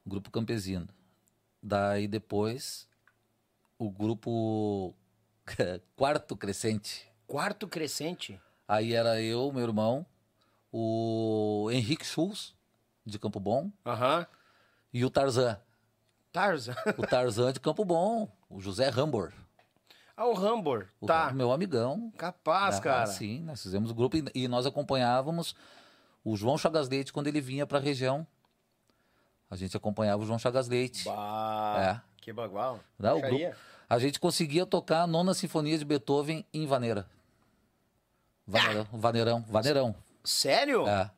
Grupo 0.06 0.32
Campesino. 0.32 0.88
Daí 1.62 2.08
depois, 2.08 2.88
o 3.78 3.90
grupo 3.90 4.96
Quarto 5.96 6.36
Crescente. 6.36 7.08
Quarto 7.28 7.68
Crescente. 7.68 8.40
Aí 8.68 8.94
era 8.94 9.22
eu, 9.22 9.52
meu 9.52 9.64
irmão, 9.64 10.06
o 10.72 11.70
Henrique 11.72 12.06
Schultz, 12.06 12.56
de 13.06 13.20
Campo 13.20 13.40
Bom, 13.40 13.72
Aham. 13.86 14.26
e 14.94 15.04
o 15.06 15.10
Tarzan. 15.10 15.60
Tarzan. 16.32 16.76
O 16.98 17.06
Tarzan 17.06 17.52
de 17.54 17.60
Campo 17.60 17.84
Bom, 17.86 18.28
o 18.50 18.60
José 18.60 18.90
Rambor. 18.90 19.32
Ah, 20.16 20.26
o 20.26 20.34
Rambor. 20.34 20.88
O 21.00 21.06
Tá. 21.08 21.32
meu 21.32 21.52
amigão. 21.52 22.12
Capaz, 22.18 22.78
Ah, 22.78 22.82
cara. 22.82 23.06
Sim, 23.08 23.42
nós 23.44 23.62
fizemos 23.62 23.92
o 23.92 23.96
grupo 23.96 24.18
e, 24.18 24.24
e 24.36 24.48
nós 24.48 24.66
acompanhávamos 24.66 25.56
o 26.24 26.36
João 26.38 26.58
Chagas 26.58 26.88
Leite 26.90 27.12
quando 27.12 27.28
ele 27.28 27.42
vinha 27.42 27.66
para 27.66 27.78
a 27.80 27.82
região. 27.82 28.26
A 29.50 29.56
gente 29.56 29.76
acompanhava 29.76 30.22
o 30.22 30.26
João 30.26 30.38
Chagas 30.40 30.68
Leite. 30.68 31.06
Bah, 31.06 32.04
que 32.18 32.32
bagual. 32.32 32.80
Né, 33.00 33.12
o 33.12 33.20
grupo-. 33.22 33.56
A 33.90 34.00
gente 34.00 34.20
conseguia 34.20 34.66
tocar 34.66 35.02
a 35.02 35.08
nona 35.08 35.34
sinfonia 35.34 35.78
de 35.78 35.84
Beethoven 35.84 36.46
em 36.54 36.66
Vaneira. 36.66 37.06
Vaneirão, 38.48 38.88
Vaneirão, 38.94 39.42
Vaneirão. 39.48 39.96
Sério? 40.24 40.88
É, 40.88 41.10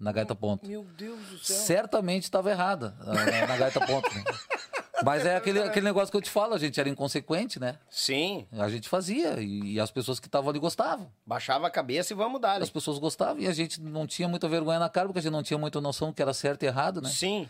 na 0.00 0.10
gaita 0.12 0.34
ponto. 0.34 0.66
Meu 0.66 0.82
Deus 0.96 1.20
do 1.28 1.38
céu. 1.38 1.56
Certamente 1.56 2.24
estava 2.24 2.50
errada 2.50 2.96
na, 3.04 3.46
na 3.46 3.56
gaita 3.56 3.80
ponto. 3.86 4.12
né? 4.14 4.24
Mas 5.04 5.24
é 5.24 5.34
aquele, 5.36 5.62
aquele 5.62 5.84
negócio 5.86 6.10
que 6.10 6.16
eu 6.16 6.20
te 6.20 6.28
falo, 6.28 6.52
a 6.52 6.58
gente 6.58 6.78
era 6.78 6.86
inconsequente, 6.88 7.58
né? 7.58 7.78
Sim. 7.88 8.46
A 8.52 8.68
gente 8.68 8.86
fazia 8.86 9.40
e, 9.40 9.74
e 9.74 9.80
as 9.80 9.90
pessoas 9.90 10.20
que 10.20 10.26
estavam 10.26 10.50
ali 10.50 10.58
gostavam. 10.58 11.10
Baixava 11.24 11.66
a 11.66 11.70
cabeça 11.70 12.12
e 12.12 12.16
vamos 12.16 12.38
dar. 12.40 12.60
As 12.60 12.68
pessoas 12.68 12.98
gostavam 12.98 13.40
e 13.42 13.46
a 13.46 13.52
gente 13.52 13.80
não 13.80 14.06
tinha 14.06 14.28
muita 14.28 14.46
vergonha 14.46 14.78
na 14.78 14.90
cara, 14.90 15.06
porque 15.06 15.18
a 15.20 15.22
gente 15.22 15.32
não 15.32 15.42
tinha 15.42 15.56
muita 15.58 15.80
noção 15.80 16.08
do 16.08 16.14
que 16.14 16.20
era 16.20 16.34
certo 16.34 16.64
e 16.64 16.66
errado, 16.66 17.00
né? 17.00 17.08
Sim. 17.08 17.48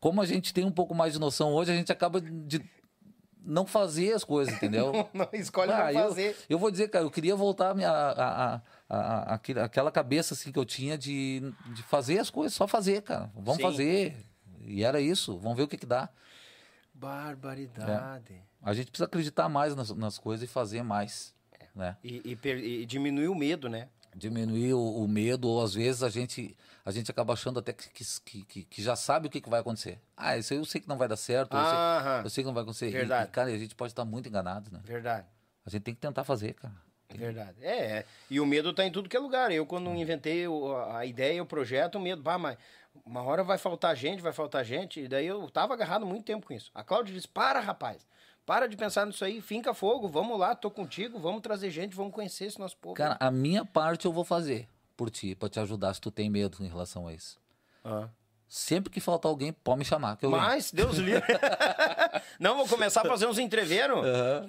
Como 0.00 0.22
a 0.22 0.26
gente 0.26 0.54
tem 0.54 0.64
um 0.64 0.70
pouco 0.72 0.94
mais 0.94 1.12
de 1.12 1.18
noção 1.18 1.52
hoje, 1.52 1.70
a 1.70 1.74
gente 1.74 1.92
acaba 1.92 2.18
de 2.18 2.64
não 3.44 3.66
fazer 3.66 4.12
as 4.14 4.24
coisas, 4.24 4.54
entendeu? 4.54 4.92
Não 5.14 5.28
escolhe 5.34 5.70
Ah, 5.72 5.76
pra 5.76 5.92
eu, 5.92 6.08
fazer. 6.08 6.36
eu 6.48 6.58
vou 6.58 6.68
dizer, 6.70 6.88
cara, 6.88 7.04
eu 7.04 7.10
queria 7.10 7.36
voltar 7.36 7.70
a 7.70 7.74
minha, 7.74 7.90
a, 7.90 8.54
a, 8.56 8.60
a- 8.88 9.34
aquela 9.64 9.90
cabeça 9.90 10.34
assim 10.34 10.52
que 10.52 10.58
eu 10.58 10.64
tinha 10.64 10.96
de, 10.96 11.40
de 11.74 11.82
fazer 11.82 12.18
as 12.18 12.30
coisas, 12.30 12.54
só 12.54 12.66
fazer, 12.68 13.02
cara. 13.02 13.30
Vamos 13.34 13.56
Sim. 13.56 13.62
fazer. 13.62 14.16
E 14.60 14.82
era 14.84 15.00
isso, 15.00 15.38
vamos 15.38 15.56
ver 15.56 15.64
o 15.64 15.68
que, 15.68 15.76
que 15.76 15.86
dá. 15.86 16.08
Barbaridade. 16.94 18.42
A 18.62 18.72
gente 18.74 18.90
precisa 18.90 19.04
acreditar 19.06 19.48
mais 19.48 19.74
nas, 19.76 19.90
nas 19.90 20.18
coisas 20.18 20.48
e 20.48 20.52
fazer 20.52 20.82
mais. 20.82 21.34
Né? 21.74 21.96
E, 22.02 22.22
e, 22.32 22.36
per- 22.36 22.58
e 22.58 22.86
diminuir 22.86 23.28
o 23.28 23.34
medo, 23.34 23.68
né? 23.68 23.88
Diminuir 24.14 24.72
o, 24.72 25.04
o 25.04 25.06
medo, 25.06 25.46
ou 25.46 25.62
às 25.62 25.74
vezes 25.74 26.02
a 26.02 26.08
gente, 26.08 26.56
a 26.84 26.90
gente 26.90 27.10
acaba 27.10 27.34
achando 27.34 27.58
até 27.60 27.72
que, 27.74 27.90
que, 27.90 28.42
que, 28.44 28.64
que 28.64 28.82
já 28.82 28.96
sabe 28.96 29.26
o 29.26 29.30
que, 29.30 29.42
que 29.42 29.50
vai 29.50 29.60
acontecer. 29.60 30.00
Ah, 30.16 30.38
isso 30.38 30.54
eu 30.54 30.64
sei 30.64 30.80
que 30.80 30.88
não 30.88 30.96
vai 30.96 31.06
dar 31.06 31.16
certo, 31.18 31.54
eu, 31.54 31.60
Aham. 31.60 31.68
sei, 32.16 32.24
eu 32.26 32.30
sei 32.30 32.42
que 32.44 32.46
não 32.46 32.54
vai 32.54 32.62
acontecer. 32.62 32.88
E- 32.88 32.92
Verdade. 32.92 33.28
E, 33.28 33.30
cara, 33.32 33.50
a 33.50 33.58
gente 33.58 33.74
pode 33.74 33.92
estar 33.92 34.06
muito 34.06 34.26
enganado, 34.28 34.70
né? 34.72 34.80
Verdade. 34.84 35.26
A 35.66 35.70
gente 35.70 35.82
tem 35.82 35.94
que 35.94 36.00
tentar 36.00 36.24
fazer, 36.24 36.54
cara. 36.54 36.74
Verdade. 37.14 37.56
É, 37.62 37.98
é. 37.98 38.04
e 38.30 38.40
o 38.40 38.46
medo 38.46 38.72
tá 38.72 38.84
em 38.84 38.90
tudo 38.90 39.08
que 39.08 39.16
é 39.16 39.20
lugar. 39.20 39.50
Eu, 39.52 39.64
quando 39.64 39.90
inventei 39.94 40.44
a 40.92 41.06
ideia, 41.06 41.42
o 41.42 41.46
projeto, 41.46 41.96
o 41.96 42.00
medo, 42.00 42.22
bah, 42.22 42.38
mas 42.38 42.58
uma 43.04 43.22
hora 43.22 43.44
vai 43.44 43.58
faltar 43.58 43.94
gente, 43.96 44.22
vai 44.22 44.32
faltar 44.32 44.64
gente. 44.64 45.00
E 45.00 45.08
daí 45.08 45.26
eu 45.26 45.48
tava 45.50 45.74
agarrado 45.74 46.06
muito 46.06 46.24
tempo 46.24 46.46
com 46.46 46.52
isso. 46.52 46.70
A 46.74 46.82
Cláudia 46.82 47.14
disse: 47.14 47.28
para, 47.28 47.60
rapaz. 47.60 48.06
Para 48.44 48.68
de 48.68 48.76
pensar 48.76 49.04
nisso 49.04 49.24
aí, 49.24 49.40
finca 49.40 49.74
fogo, 49.74 50.06
vamos 50.06 50.38
lá, 50.38 50.54
tô 50.54 50.70
contigo, 50.70 51.18
vamos 51.18 51.42
trazer 51.42 51.68
gente, 51.68 51.96
vamos 51.96 52.14
conhecer 52.14 52.44
esse 52.44 52.60
nosso 52.60 52.76
povo. 52.76 52.94
Cara, 52.94 53.16
a 53.18 53.28
minha 53.28 53.64
parte 53.64 54.06
eu 54.06 54.12
vou 54.12 54.24
fazer 54.24 54.68
por 54.96 55.10
ti, 55.10 55.34
pra 55.34 55.48
te 55.48 55.58
ajudar 55.58 55.92
se 55.94 56.00
tu 56.00 56.12
tem 56.12 56.30
medo 56.30 56.58
em 56.60 56.68
relação 56.68 57.08
a 57.08 57.12
isso. 57.12 57.40
Ah. 57.84 58.08
Sempre 58.48 58.92
que 58.92 59.00
faltar 59.00 59.28
alguém, 59.28 59.52
pode 59.52 59.80
me 59.80 59.84
chamar. 59.84 60.16
Mas, 60.22 60.70
Deus 60.70 60.98
livre. 60.98 61.22
Não, 62.38 62.56
vou 62.56 62.68
começar 62.68 63.02
a 63.02 63.04
fazer 63.04 63.26
uns 63.26 63.38
entreveiros. 63.38 63.98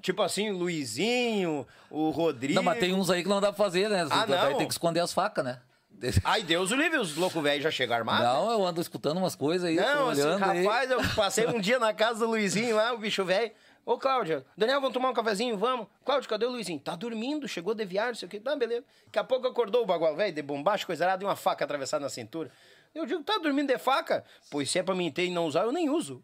Tipo 0.01 0.21
assim, 0.21 0.51
o 0.51 0.57
Luizinho, 0.57 1.65
o 1.89 2.11
Rodrigo. 2.11 2.53
Não, 2.55 2.63
mas 2.63 2.79
tem 2.79 2.93
uns 2.93 3.09
aí 3.09 3.23
que 3.23 3.29
não 3.29 3.41
dá 3.41 3.51
pra 3.51 3.63
fazer, 3.65 3.89
né? 3.89 4.07
Ah, 4.09 4.25
Daí 4.25 4.51
não? 4.51 4.57
tem 4.59 4.67
que 4.67 4.73
esconder 4.73 4.99
as 4.99 5.11
facas, 5.13 5.43
né? 5.43 5.59
Ai, 6.23 6.43
Deus 6.43 6.71
o 6.71 6.75
livre, 6.75 6.99
os 6.99 7.15
loucos 7.15 7.41
velhos 7.41 7.63
já 7.63 7.71
chegam 7.71 7.95
armados. 7.95 8.23
Não, 8.23 8.51
eu 8.51 8.65
ando 8.65 8.79
escutando 8.79 9.17
umas 9.17 9.35
coisas 9.35 9.67
aí, 9.67 9.75
Não, 9.75 10.09
assim, 10.09 10.21
olhando 10.21 10.43
aí. 10.43 10.63
rapaz, 10.63 10.91
eu 10.91 10.99
passei 11.15 11.47
um 11.47 11.59
dia 11.59 11.79
na 11.79 11.93
casa 11.93 12.19
do 12.19 12.27
Luizinho 12.27 12.75
lá, 12.75 12.93
o 12.93 12.97
bicho 12.97 13.25
velho. 13.25 13.51
Ô, 13.85 13.97
Cláudia, 13.97 14.45
Daniel, 14.57 14.81
vamos 14.81 14.93
tomar 14.93 15.09
um 15.09 15.13
cafezinho? 15.13 15.57
Vamos. 15.57 15.87
Cláudio, 16.03 16.29
cadê 16.29 16.45
o 16.45 16.49
Luizinho? 16.49 16.77
Tá 16.77 16.93
dormindo, 16.93 17.47
chegou 17.47 17.73
de 17.73 17.85
viagem, 17.85 18.11
não 18.11 18.15
sei 18.19 18.27
o 18.27 18.29
quê. 18.29 18.37
Tá, 18.39 18.53
beleza. 18.53 18.83
Daqui 19.05 19.17
a 19.17 19.23
pouco 19.23 19.47
acordou 19.47 19.83
o 19.83 19.85
bagual 19.85 20.13
velho, 20.13 20.33
de 20.33 20.41
bombacho, 20.41 20.85
coisa 20.85 21.05
errada, 21.05 21.23
e 21.23 21.25
uma 21.25 21.37
faca 21.37 21.63
atravessada 21.63 22.03
na 22.03 22.09
cintura. 22.09 22.51
Eu 22.97 23.05
digo, 23.05 23.23
tá 23.23 23.37
dormindo 23.37 23.67
de 23.67 23.77
faca? 23.77 24.23
Pois 24.49 24.69
se 24.69 24.79
é 24.79 24.83
pra 24.83 24.95
mim 24.95 25.11
ter 25.11 25.25
e 25.25 25.29
não 25.29 25.45
usar, 25.45 25.63
eu 25.63 25.71
nem 25.71 25.89
uso. 25.89 26.21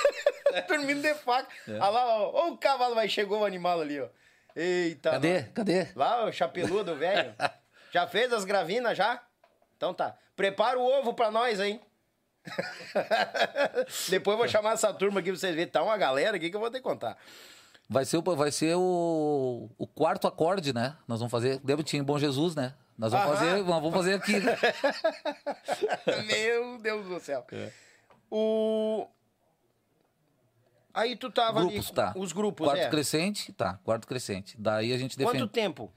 dormindo 0.68 1.00
de 1.00 1.14
faca. 1.14 1.48
É. 1.66 1.72
Olha 1.72 1.88
lá, 1.88 2.18
ó, 2.18 2.30
ó 2.34 2.48
o 2.50 2.58
cavalo, 2.58 2.94
vai 2.94 3.08
chegou 3.08 3.40
o 3.40 3.44
animal 3.44 3.80
ali, 3.80 3.98
ó. 3.98 4.08
Eita. 4.54 5.12
Cadê? 5.12 5.34
mano. 5.40 5.52
Cadê? 5.54 5.88
Lá, 5.96 6.24
o 6.26 6.32
chapeludo, 6.32 6.94
velho. 6.96 7.34
já 7.90 8.06
fez 8.06 8.32
as 8.32 8.44
gravinas, 8.44 8.96
já? 8.96 9.22
Então 9.76 9.94
tá. 9.94 10.16
Prepara 10.36 10.78
o 10.78 10.84
ovo 10.84 11.14
pra 11.14 11.30
nós 11.30 11.58
aí. 11.58 11.80
Depois 14.10 14.34
eu 14.34 14.38
vou 14.38 14.48
chamar 14.48 14.72
essa 14.72 14.92
turma 14.92 15.20
aqui 15.20 15.30
pra 15.30 15.38
vocês 15.38 15.54
verem. 15.54 15.70
Tá 15.70 15.82
uma 15.82 15.96
galera 15.96 16.36
aqui 16.36 16.50
que 16.50 16.56
eu 16.56 16.60
vou 16.60 16.70
ter 16.70 16.78
que 16.78 16.84
contar. 16.84 17.16
Vai 17.88 18.04
ser, 18.04 18.16
o, 18.16 18.22
vai 18.22 18.50
ser 18.50 18.74
o, 18.76 19.70
o 19.78 19.86
quarto 19.86 20.26
acorde, 20.26 20.72
né? 20.72 20.96
Nós 21.06 21.20
vamos 21.20 21.30
fazer. 21.30 21.60
Lembra 21.64 21.84
que 21.84 21.90
tinha 21.90 22.00
em 22.00 22.04
Bom 22.04 22.18
Jesus, 22.18 22.54
né? 22.54 22.74
Nós 22.96 23.12
vamos 23.12 23.26
Aham. 23.26 23.36
fazer, 23.36 23.62
vamos 23.62 23.92
fazer 23.94 24.14
aqui. 24.14 24.38
né? 24.40 24.56
Meu 26.26 26.78
Deus 26.78 27.06
do 27.06 27.20
céu. 27.20 27.44
É. 27.52 27.70
O... 28.30 29.06
Aí 30.94 31.16
tu 31.16 31.30
tava 31.30 31.60
grupos, 31.60 31.86
ali... 31.86 31.94
tá. 31.94 32.12
Os 32.16 32.32
grupos, 32.32 32.66
Quarto 32.66 32.80
é. 32.82 32.90
crescente, 32.90 33.52
tá. 33.52 33.78
Quarto 33.82 34.06
crescente. 34.06 34.56
Daí 34.58 34.92
a 34.92 34.98
gente 34.98 35.16
Quanto 35.16 35.32
defende. 35.32 35.48
tempo 35.48 35.90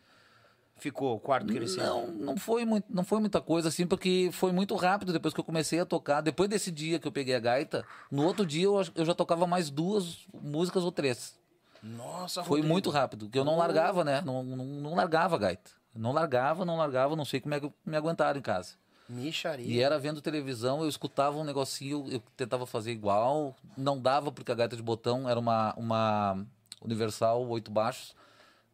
ficou 0.78 1.16
o 1.16 1.20
quarto 1.20 1.48
crescente? 1.54 1.84
Não, 1.84 2.08
não 2.08 2.38
foi, 2.38 2.64
muito, 2.66 2.86
não 2.90 3.04
foi 3.04 3.20
muita 3.20 3.42
coisa 3.42 3.68
assim, 3.70 3.86
porque 3.86 4.30
foi 4.32 4.52
muito 4.54 4.74
rápido 4.76 5.12
depois 5.12 5.34
que 5.34 5.40
eu 5.40 5.44
comecei 5.44 5.80
a 5.80 5.86
tocar. 5.86 6.22
Depois 6.22 6.50
desse 6.50 6.72
dia 6.72 6.98
que 6.98 7.08
eu 7.08 7.12
peguei 7.12 7.36
a 7.36 7.40
gaita, 7.40 7.86
no 8.10 8.24
outro 8.26 8.46
dia 8.46 8.64
eu, 8.66 8.82
eu 8.96 9.06
já 9.06 9.14
tocava 9.14 9.46
mais 9.46 9.70
duas 9.70 10.26
músicas 10.34 10.84
ou 10.84 10.92
três. 10.92 11.38
Nossa, 11.84 12.42
Foi 12.44 12.60
Rodrigo. 12.60 12.68
muito 12.74 12.90
rápido, 12.90 13.26
porque 13.26 13.38
eu 13.38 13.46
não 13.46 13.58
largava, 13.58 14.04
né? 14.04 14.22
Não, 14.26 14.42
não, 14.44 14.66
não 14.66 14.96
largava 14.96 15.36
a 15.36 15.40
gaita. 15.40 15.70
Não 15.96 16.12
largava, 16.12 16.66
não 16.66 16.78
largava, 16.78 17.16
não 17.16 17.24
sei 17.26 17.40
como 17.40 17.54
é 17.56 17.60
que 17.60 17.72
me 17.86 17.96
aguentaram 17.96 18.38
em 18.38 18.42
casa. 18.44 18.76
Micharia. 19.08 19.66
E 19.66 19.80
era 19.82 19.98
vendo 20.00 20.20
televisão, 20.22 20.82
eu 20.82 20.90
escutava 20.90 21.38
um 21.38 21.44
negocinho, 21.44 22.06
eu 22.12 22.20
tentava 22.36 22.66
fazer 22.66 22.92
igual, 22.92 23.56
não 23.78 24.00
dava 24.02 24.32
porque 24.32 24.52
a 24.52 24.56
gaita 24.56 24.76
de 24.76 24.82
botão 24.82 25.30
era 25.30 25.40
uma, 25.40 25.74
uma 25.78 26.46
universal, 26.82 27.48
oito 27.48 27.70
baixos, 27.72 28.16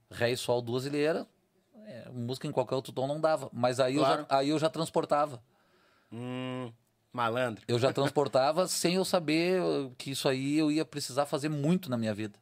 ré 0.09 0.31
e 0.31 0.37
sol, 0.37 0.61
duas 0.61 0.85
ilheiras, 0.85 1.25
é, 1.85 2.09
música 2.09 2.47
em 2.47 2.51
qualquer 2.51 2.75
outro 2.75 2.93
tom 2.93 3.07
não 3.07 3.19
dava. 3.19 3.49
Mas 3.51 3.79
aí, 3.79 3.95
Claro. 3.97 4.21
eu, 4.21 4.27
já, 4.29 4.37
aí 4.37 4.49
eu 4.49 4.57
já 4.59 4.69
transportava. 4.69 5.41
Hum, 6.11 6.71
Malandro. 7.11 7.63
eu 7.67 7.77
já 7.77 7.91
transportava 7.91 8.67
sem 8.69 8.95
eu 8.95 9.03
saber 9.05 9.61
uh, 9.61 9.93
que 9.97 10.11
isso 10.11 10.27
aí 10.29 10.57
eu 10.57 10.71
ia 10.71 10.85
precisar 10.85 11.25
fazer 11.25 11.49
muito 11.49 11.89
na 11.89 11.97
minha 11.97 12.13
vida. 12.13 12.39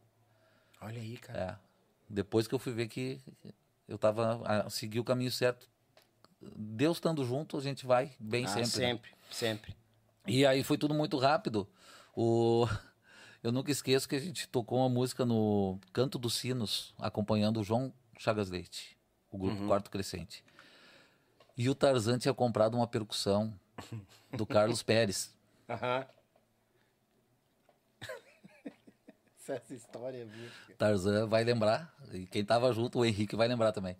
Olha 0.80 1.02
aí, 1.02 1.18
cara. 1.18 1.40
É. 1.40 1.56
Depois 2.08 2.48
que 2.48 2.54
eu 2.56 2.60
fui 2.60 2.72
ver 2.72 2.88
que 2.88 3.20
eu 3.90 3.98
tava 3.98 4.42
a 4.46 4.70
seguir 4.70 5.00
o 5.00 5.04
caminho 5.04 5.32
certo. 5.32 5.68
Deus 6.56 6.98
estando 6.98 7.26
junto, 7.26 7.58
a 7.58 7.62
gente 7.62 7.86
vai 7.86 8.12
bem 8.20 8.46
Ah, 8.46 8.48
sempre. 8.48 8.64
né? 8.64 8.88
sempre, 8.88 9.12
sempre. 9.32 9.76
E 10.28 10.46
aí 10.46 10.64
foi 10.64 10.78
tudo 10.78 10.94
muito 10.94 11.18
rápido. 11.18 11.68
O... 12.16 12.66
Eu 13.42 13.54
nunca 13.54 13.72
esqueço 13.72 14.08
que 14.08 14.18
a 14.18 14.20
gente 14.20 14.50
tocou 14.50 14.80
uma 14.80 14.90
música 14.90 15.24
no 15.26 15.80
Canto 15.94 16.20
dos 16.20 16.34
Sinos, 16.34 16.94
acompanhando 17.00 17.62
o 17.62 17.64
João 17.64 17.94
Chagas 18.18 18.50
Leite, 18.50 18.98
o 19.32 19.38
grupo 19.38 19.66
Quarto 19.66 19.90
Crescente. 19.90 20.44
E 21.58 21.70
o 21.70 21.74
Tarzan 21.76 22.18
tinha 22.20 22.34
comprado 22.34 22.76
uma 22.76 22.86
percussão 22.86 23.58
do 24.34 24.44
Carlos 24.46 24.84
Pérez. 24.84 25.34
Aham. 25.70 26.06
Essa 29.56 29.74
história 29.74 30.26
mística. 30.26 30.74
Tarzan 30.78 31.28
vai 31.28 31.44
lembrar, 31.44 31.94
e 32.14 32.26
quem 32.26 32.46
tava 32.46 32.72
junto, 32.72 33.00
o 33.00 33.06
Henrique 33.06 33.36
vai 33.36 33.48
lembrar 33.48 33.72
também. 33.72 33.98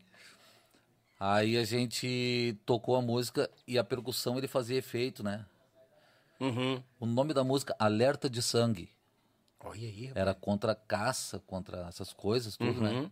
Aí 1.20 1.58
a 1.58 1.66
gente 1.66 2.58
tocou 2.66 2.96
a 2.96 3.02
música 3.02 3.50
e 3.68 3.78
a 3.78 3.84
percussão 3.84 4.38
ele 4.38 4.48
fazia 4.48 4.78
efeito, 4.78 5.22
né? 5.22 5.46
Uhum. 6.40 6.82
O 7.00 7.06
nome 7.06 7.34
da 7.34 7.44
música 7.44 7.76
Alerta 7.78 8.30
de 8.30 8.42
Sangue. 8.42 8.90
Olha 9.60 9.82
aí. 9.82 10.12
Era 10.16 10.34
contra 10.34 10.72
a 10.72 10.76
caça, 10.76 11.40
contra 11.46 11.88
essas 11.90 12.14
coisas, 12.14 12.56
tudo, 12.56 12.82
né? 12.82 12.92
Uhum. 12.92 13.12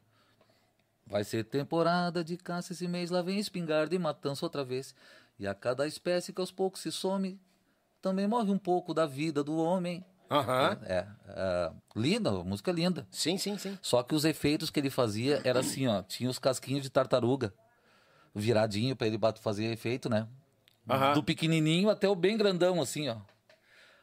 Vai 1.06 1.26
ser 1.26 1.44
temporada 1.44 2.24
de 2.24 2.38
caça 2.38 2.72
esse 2.72 2.88
mês, 2.88 3.10
lá 3.10 3.22
vem 3.22 3.40
espingarda 3.40 3.94
e 3.94 4.00
matança 4.00 4.46
outra 4.46 4.64
vez. 4.64 4.96
E 5.38 5.46
a 5.46 5.54
cada 5.54 5.86
espécie 5.86 6.32
que 6.32 6.40
aos 6.40 6.52
poucos 6.52 6.82
se 6.82 6.92
some, 6.92 7.40
também 8.02 8.28
morre 8.28 8.52
um 8.52 8.58
pouco 8.58 8.94
da 8.94 9.06
vida 9.06 9.44
do 9.44 9.58
homem. 9.58 10.06
Aham. 10.30 10.78
É, 10.84 11.08
é, 11.30 11.72
linda, 11.96 12.30
a 12.30 12.44
música 12.44 12.72
é 12.72 12.74
linda. 12.74 13.08
Sim, 13.12 13.38
sim, 13.38 13.58
sim. 13.58 13.78
Só 13.82 14.04
que 14.04 14.14
os 14.14 14.26
efeitos 14.26 14.70
que 14.70 14.80
ele 14.80 14.90
fazia 14.90 15.42
era 15.44 15.60
assim, 15.60 15.88
ó, 15.88 16.02
tinha 16.04 16.30
os 16.30 16.40
casquinhos 16.40 16.84
de 16.84 16.90
tartaruga 16.90 17.54
viradinho 18.36 18.96
pra 18.96 19.08
ele 19.08 19.18
fazer 19.42 19.66
efeito, 19.66 20.10
né? 20.10 20.28
Aham. 20.90 21.14
Do 21.14 21.24
pequenininho 21.24 21.90
até 21.90 22.08
o 22.08 22.16
bem 22.16 22.38
grandão, 22.38 22.82
assim, 22.82 23.10
ó. 23.10 23.18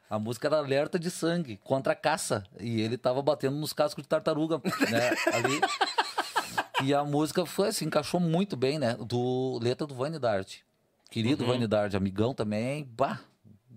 A 0.08 0.18
música 0.18 0.48
era 0.48 0.58
alerta 0.58 0.98
de 0.98 1.10
sangue 1.10 1.56
contra 1.64 1.92
a 1.92 1.96
caça 1.96 2.44
e 2.60 2.80
ele 2.80 2.98
tava 2.98 3.22
batendo 3.22 3.56
nos 3.56 3.72
cascos 3.72 4.02
de 4.02 4.08
tartaruga, 4.08 4.60
né? 4.90 5.10
Ali. 5.32 5.60
E 6.82 6.92
a 6.92 7.02
música 7.04 7.46
foi 7.46 7.68
assim, 7.68 7.86
encaixou 7.86 8.20
muito 8.20 8.56
bem, 8.56 8.78
né? 8.78 8.96
Do 8.96 9.58
letra 9.62 9.86
do 9.86 9.94
Vanidade. 9.94 10.64
Querido 11.10 11.46
Vanidade, 11.46 11.96
amigão 11.96 12.34
também, 12.34 12.84
bah, 12.84 13.20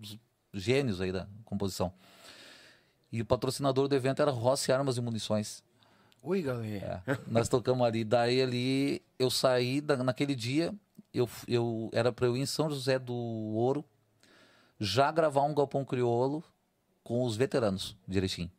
os 0.02 0.18
gênios 0.54 1.00
aí 1.00 1.12
da 1.12 1.28
composição. 1.45 1.93
E 3.12 3.22
o 3.22 3.26
patrocinador 3.26 3.88
do 3.88 3.95
evento 3.95 4.22
era 4.22 4.32
Rossi 4.32 4.72
Armas 4.72 4.97
e 4.97 5.01
Munições. 5.01 5.64
Oi, 6.22 6.41
galera. 6.41 7.03
É, 7.08 7.18
nós 7.28 7.47
tocamos 7.47 7.86
ali. 7.88 8.03
Daí 8.03 8.41
ali 8.41 9.01
eu 9.18 9.30
saí 9.30 9.80
da- 9.80 9.97
naquele 10.03 10.36
dia. 10.36 10.74
Eu, 11.14 11.30
eu 11.47 11.89
era 11.93 12.12
para 12.12 12.26
eu 12.28 12.36
ir 12.36 12.41
em 12.41 12.45
São 12.45 12.70
José 12.70 12.99
do 12.99 13.14
Ouro 13.14 13.84
já 14.80 15.12
gravar 15.12 15.43
um 15.43 15.55
galpão 15.55 15.84
crioulo 15.86 16.43
com 17.03 17.24
os 17.24 17.36
veteranos 17.36 17.95
Erechim. 18.10 18.51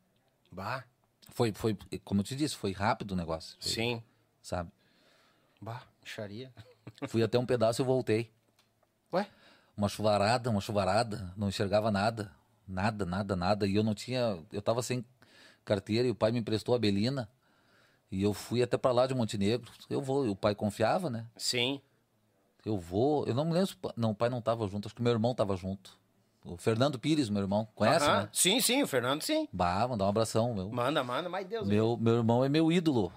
Bah. 0.50 0.82
Foi, 1.30 1.52
foi, 1.52 1.76
como 2.04 2.20
eu 2.20 2.24
te 2.24 2.34
disse, 2.34 2.56
foi 2.56 2.72
rápido 2.72 3.12
o 3.12 3.16
negócio. 3.16 3.56
Foi, 3.60 3.70
Sim. 3.70 4.02
Sabe? 4.42 4.70
Bah, 5.60 5.82
micharia. 6.02 6.52
Fui 7.06 7.22
até 7.22 7.38
um 7.38 7.44
pedaço 7.46 7.82
e 7.82 7.84
voltei. 7.84 8.32
Ué? 9.12 9.28
Uma 9.76 9.88
chuvarada, 9.88 10.50
uma 10.50 10.60
chuvarada, 10.60 11.32
não 11.36 11.48
enxergava 11.48 11.90
nada. 11.90 12.32
Nada, 12.68 13.06
nada, 13.06 13.34
nada. 13.34 13.66
E 13.66 13.74
eu 13.74 13.82
não 13.82 13.94
tinha. 13.94 14.38
Eu 14.52 14.60
tava 14.60 14.82
sem 14.82 15.04
carteira 15.64 16.06
e 16.06 16.10
o 16.10 16.14
pai 16.14 16.30
me 16.30 16.38
emprestou 16.38 16.74
a 16.74 16.78
Belina. 16.78 17.28
E 18.10 18.22
eu 18.22 18.32
fui 18.34 18.62
até 18.62 18.76
para 18.76 18.92
lá 18.92 19.06
de 19.06 19.14
Montenegro. 19.14 19.70
Eu 19.88 20.00
vou, 20.00 20.26
e 20.26 20.28
o 20.28 20.36
pai 20.36 20.54
confiava, 20.54 21.10
né? 21.10 21.26
Sim. 21.36 21.80
Eu 22.64 22.78
vou. 22.78 23.26
Eu 23.26 23.34
não 23.34 23.44
me 23.44 23.52
lembro. 23.52 23.74
Não, 23.96 24.10
o 24.10 24.14
pai 24.14 24.28
não 24.28 24.40
tava 24.40 24.66
junto. 24.68 24.86
Acho 24.86 24.94
que 24.94 25.02
meu 25.02 25.12
irmão 25.12 25.34
tava 25.34 25.56
junto. 25.56 25.96
O 26.44 26.56
Fernando 26.56 26.98
Pires, 26.98 27.28
meu 27.28 27.42
irmão. 27.42 27.68
Conhece, 27.74 28.06
Aham. 28.06 28.22
né? 28.22 28.28
Sim, 28.32 28.60
sim, 28.60 28.82
o 28.82 28.86
Fernando 28.86 29.22
sim. 29.22 29.48
Bah, 29.52 29.86
mandar 29.88 30.06
um 30.06 30.08
abração. 30.08 30.54
Meu, 30.54 30.70
Manda, 30.70 31.02
manda, 31.04 31.28
mas 31.28 31.46
Deus. 31.46 31.66
meu, 31.68 31.96
meu 31.98 32.16
irmão 32.16 32.44
é 32.44 32.48
meu 32.48 32.70
ídolo. 32.72 33.12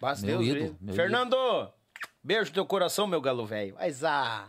Basta 0.00 0.24
meu 0.26 0.38
Deus. 0.38 0.56
ídolo, 0.56 0.76
meu 0.80 0.94
Fernando! 0.94 1.36
Beijo 2.22 2.50
no 2.50 2.54
teu 2.54 2.66
coração, 2.66 3.06
meu 3.06 3.20
galo 3.20 3.44
velho. 3.46 3.74
Mas 3.78 4.04
ah. 4.04 4.48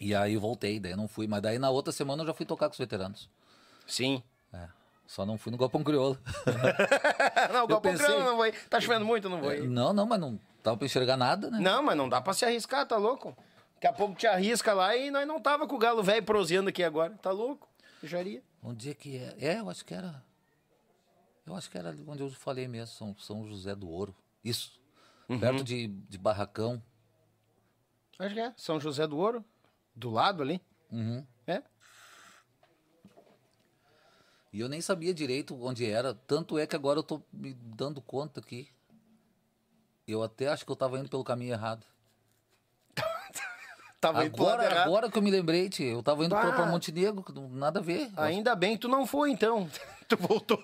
E 0.00 0.14
aí 0.14 0.36
voltei, 0.36 0.78
daí 0.80 0.94
não 0.96 1.08
fui. 1.08 1.26
Mas 1.26 1.42
daí 1.42 1.58
na 1.58 1.70
outra 1.70 1.92
semana 1.92 2.22
eu 2.22 2.26
já 2.26 2.34
fui 2.34 2.46
tocar 2.46 2.66
com 2.68 2.72
os 2.72 2.78
veteranos. 2.78 3.28
Sim. 3.86 4.22
É. 4.52 4.68
Só 5.06 5.26
não 5.26 5.36
fui 5.36 5.50
no 5.52 5.58
Galpão 5.58 5.82
Crioulo. 5.84 6.18
não, 7.52 7.64
o 7.64 7.66
Galpão 7.68 7.92
pensei- 7.92 8.06
Crioulo 8.06 8.24
não 8.24 8.36
foi. 8.36 8.52
Tá 8.52 8.80
chovendo 8.80 9.04
muito, 9.04 9.28
não 9.28 9.40
foi. 9.40 9.60
não, 9.66 9.92
não, 9.92 10.06
mas 10.06 10.18
não 10.20 10.38
tava 10.62 10.76
pra 10.76 10.86
enxergar 10.86 11.16
nada, 11.16 11.50
né? 11.50 11.58
Não, 11.60 11.82
mas 11.82 11.96
não 11.96 12.08
dá 12.08 12.20
pra 12.20 12.32
se 12.32 12.44
arriscar, 12.44 12.86
tá 12.86 12.96
louco? 12.96 13.36
Daqui 13.74 13.86
a 13.88 13.92
pouco 13.92 14.14
te 14.14 14.26
arrisca 14.26 14.72
lá 14.72 14.96
e 14.96 15.10
nós 15.10 15.26
não 15.26 15.40
tava 15.40 15.66
com 15.66 15.74
o 15.74 15.78
galo 15.78 16.02
velho 16.02 16.24
proseando 16.24 16.68
aqui 16.68 16.82
agora. 16.84 17.14
Tá 17.20 17.30
louco? 17.32 17.68
Micharia. 18.02 18.42
Onde 18.62 18.90
é 18.90 18.94
que 18.94 19.16
é? 19.16 19.34
É, 19.40 19.58
eu 19.60 19.68
acho 19.68 19.84
que 19.84 19.92
era. 19.92 20.22
Eu 21.44 21.56
acho 21.56 21.68
que 21.68 21.76
era 21.76 21.94
onde 22.06 22.22
eu 22.22 22.30
falei 22.30 22.68
mesmo, 22.68 22.94
São, 22.94 23.16
São 23.18 23.44
José 23.48 23.74
do 23.74 23.88
Ouro. 23.90 24.14
Isso. 24.44 24.80
Uhum. 25.28 25.38
Perto 25.40 25.64
de, 25.64 25.88
de 25.88 26.16
Barracão. 26.18 26.80
Acho 28.18 28.34
que 28.34 28.40
é. 28.40 28.52
São 28.56 28.78
José 28.78 29.06
do 29.06 29.18
Ouro. 29.18 29.44
Do 29.94 30.10
lado 30.10 30.42
ali. 30.42 30.60
Uhum. 30.90 31.26
É. 31.46 31.62
E 34.52 34.60
eu 34.60 34.68
nem 34.68 34.80
sabia 34.80 35.14
direito 35.14 35.58
onde 35.62 35.86
era. 35.86 36.14
Tanto 36.14 36.58
é 36.58 36.66
que 36.66 36.76
agora 36.76 36.98
eu 36.98 37.02
tô 37.02 37.22
me 37.32 37.54
dando 37.54 38.00
conta 38.02 38.40
que 38.40 38.68
eu 40.06 40.22
até 40.22 40.48
acho 40.48 40.64
que 40.64 40.72
eu 40.72 40.76
tava 40.76 40.98
indo 40.98 41.08
pelo 41.08 41.24
caminho 41.24 41.52
errado. 41.52 41.86
Tava 44.02 44.24
Agora, 44.24 44.82
agora 44.82 45.08
que 45.08 45.16
eu 45.16 45.22
me 45.22 45.30
lembrei, 45.30 45.68
tio, 45.68 45.86
eu 45.98 46.02
tava 46.02 46.24
indo 46.24 46.34
pra, 46.34 46.46
Bah. 46.50 46.52
pra 46.56 46.66
Montenegro, 46.66 47.24
nada 47.52 47.78
a 47.78 47.82
ver. 47.82 48.10
Ainda 48.16 48.56
bem 48.56 48.72
que 48.72 48.80
tu 48.80 48.88
não 48.88 49.06
foi, 49.06 49.30
então. 49.30 49.70
tu 50.08 50.16
voltou. 50.16 50.58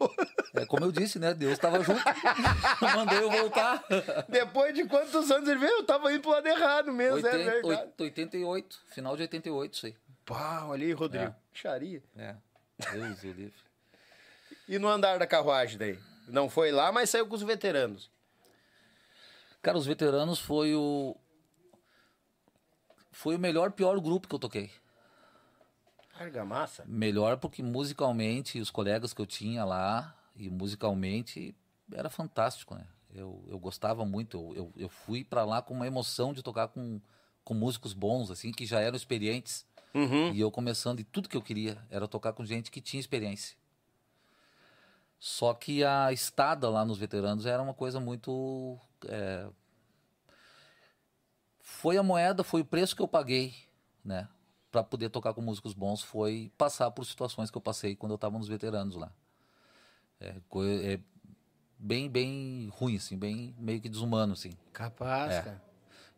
É 0.55 0.67
como 0.67 0.85
eu 0.85 0.91
disse, 0.91 1.21
né? 1.21 1.33
Deus 1.35 1.57
tava 1.57 1.81
junto. 1.85 2.03
Mandei 2.97 3.23
eu 3.23 3.31
voltar. 3.31 3.81
Depois 4.29 4.75
de 4.75 4.85
quantos 4.89 5.31
anos 5.31 5.49
ele 5.49 5.61
veio, 5.61 5.71
eu 5.71 5.85
tava 5.87 6.13
indo 6.13 6.21
pro 6.21 6.33
lado 6.33 6.49
errado 6.49 6.93
mesmo, 6.93 7.19
é 7.29 7.31
80, 7.31 7.39
verdade. 7.39 7.67
oit- 7.69 8.03
88, 8.03 8.79
final 8.89 9.15
de 9.17 9.23
88, 9.23 9.73
isso 9.75 9.87
aí. 9.87 9.97
Olha 10.67 10.85
aí, 10.85 10.93
Rodrigo. 10.93 11.27
É. 11.27 11.35
Xaria. 11.55 12.03
É. 12.17 12.35
Deus 12.93 13.23
o 13.23 13.27
livre. 13.29 13.55
E 14.69 14.81
no 14.81 14.89
andar 14.89 15.17
da 15.21 15.29
carruagem 15.29 15.79
daí? 15.79 15.97
Não 16.27 16.51
foi 16.51 16.73
lá, 16.73 16.91
mas 16.91 17.09
saiu 17.09 17.29
com 17.29 17.37
os 17.37 17.43
veteranos. 17.45 18.11
Cara, 19.63 19.79
os 19.79 19.87
veteranos 19.87 20.41
foi 20.41 20.75
o. 20.75 21.17
Foi 23.19 23.35
o 23.35 23.39
melhor, 23.39 23.73
pior 23.73 23.99
grupo 23.99 24.29
que 24.29 24.35
eu 24.37 24.39
toquei. 24.39 24.71
Argamassa. 26.15 26.85
Melhor 26.87 27.37
porque 27.39 27.65
musicalmente, 27.65 28.61
os 28.61 28.71
colegas 28.71 29.13
que 29.13 29.21
eu 29.21 29.27
tinha 29.27 29.65
lá, 29.65 30.17
e 30.37 30.49
musicalmente, 30.49 31.53
era 31.93 32.09
fantástico, 32.09 32.77
né? 32.77 32.87
Eu, 33.13 33.45
eu 33.49 33.59
gostava 33.59 34.07
muito, 34.07 34.37
eu, 34.37 34.55
eu, 34.55 34.73
eu 34.77 34.89
fui 34.89 35.25
pra 35.25 35.45
lá 35.45 35.61
com 35.61 35.75
uma 35.75 35.89
emoção 35.89 36.33
de 36.33 36.45
tocar 36.45 36.69
com, 36.69 37.01
com 37.43 37.55
músicos 37.55 37.93
bons, 37.93 38.31
assim, 38.31 38.53
que 38.53 38.65
já 38.65 38.79
eram 38.79 38.97
experientes. 38.97 39.67
Uhum. 39.93 40.33
E 40.33 40.39
eu 40.39 40.49
começando, 40.49 41.01
e 41.01 41.05
tudo 41.05 41.29
que 41.29 41.37
eu 41.37 41.43
queria 41.43 41.77
era 41.91 42.07
tocar 42.07 42.33
com 42.33 42.45
gente 42.45 42.71
que 42.71 42.81
tinha 42.81 43.01
experiência. 43.01 43.57
Só 45.19 45.53
que 45.55 45.83
a 45.83 46.13
estada 46.13 46.71
lá 46.71 46.85
nos 46.85 46.99
veteranos 46.99 47.47
era 47.47 47.61
uma 47.61 47.75
coisa 47.75 47.99
muito. 47.99 48.79
é, 49.09 49.49
Foi 51.81 51.97
a 51.97 52.03
moeda, 52.03 52.43
foi 52.43 52.63
o 52.63 52.65
preço 52.65 52.97
que 52.97 53.01
eu 53.03 53.07
paguei, 53.07 53.55
né? 54.05 54.29
Pra 54.73 54.83
poder 54.83 55.11
tocar 55.11 55.33
com 55.33 55.41
músicos 55.41 55.75
bons, 55.75 56.03
foi 56.03 56.51
passar 56.59 56.91
por 56.91 57.05
situações 57.07 57.53
que 57.53 57.57
eu 57.57 57.61
passei 57.63 57.95
quando 57.95 58.11
eu 58.13 58.19
tava 58.19 58.37
nos 58.37 58.49
veteranos 58.49 58.97
lá. 58.97 59.13
É, 60.21 60.35
é 60.83 61.01
bem, 61.79 62.11
bem 62.11 62.69
ruim, 62.73 62.97
assim, 62.97 63.17
bem 63.17 63.55
meio 63.57 63.81
que 63.81 63.89
desumano, 63.89 64.33
assim. 64.33 64.51
Capaz, 64.73 65.35
É. 65.35 65.43
cara. 65.43 65.63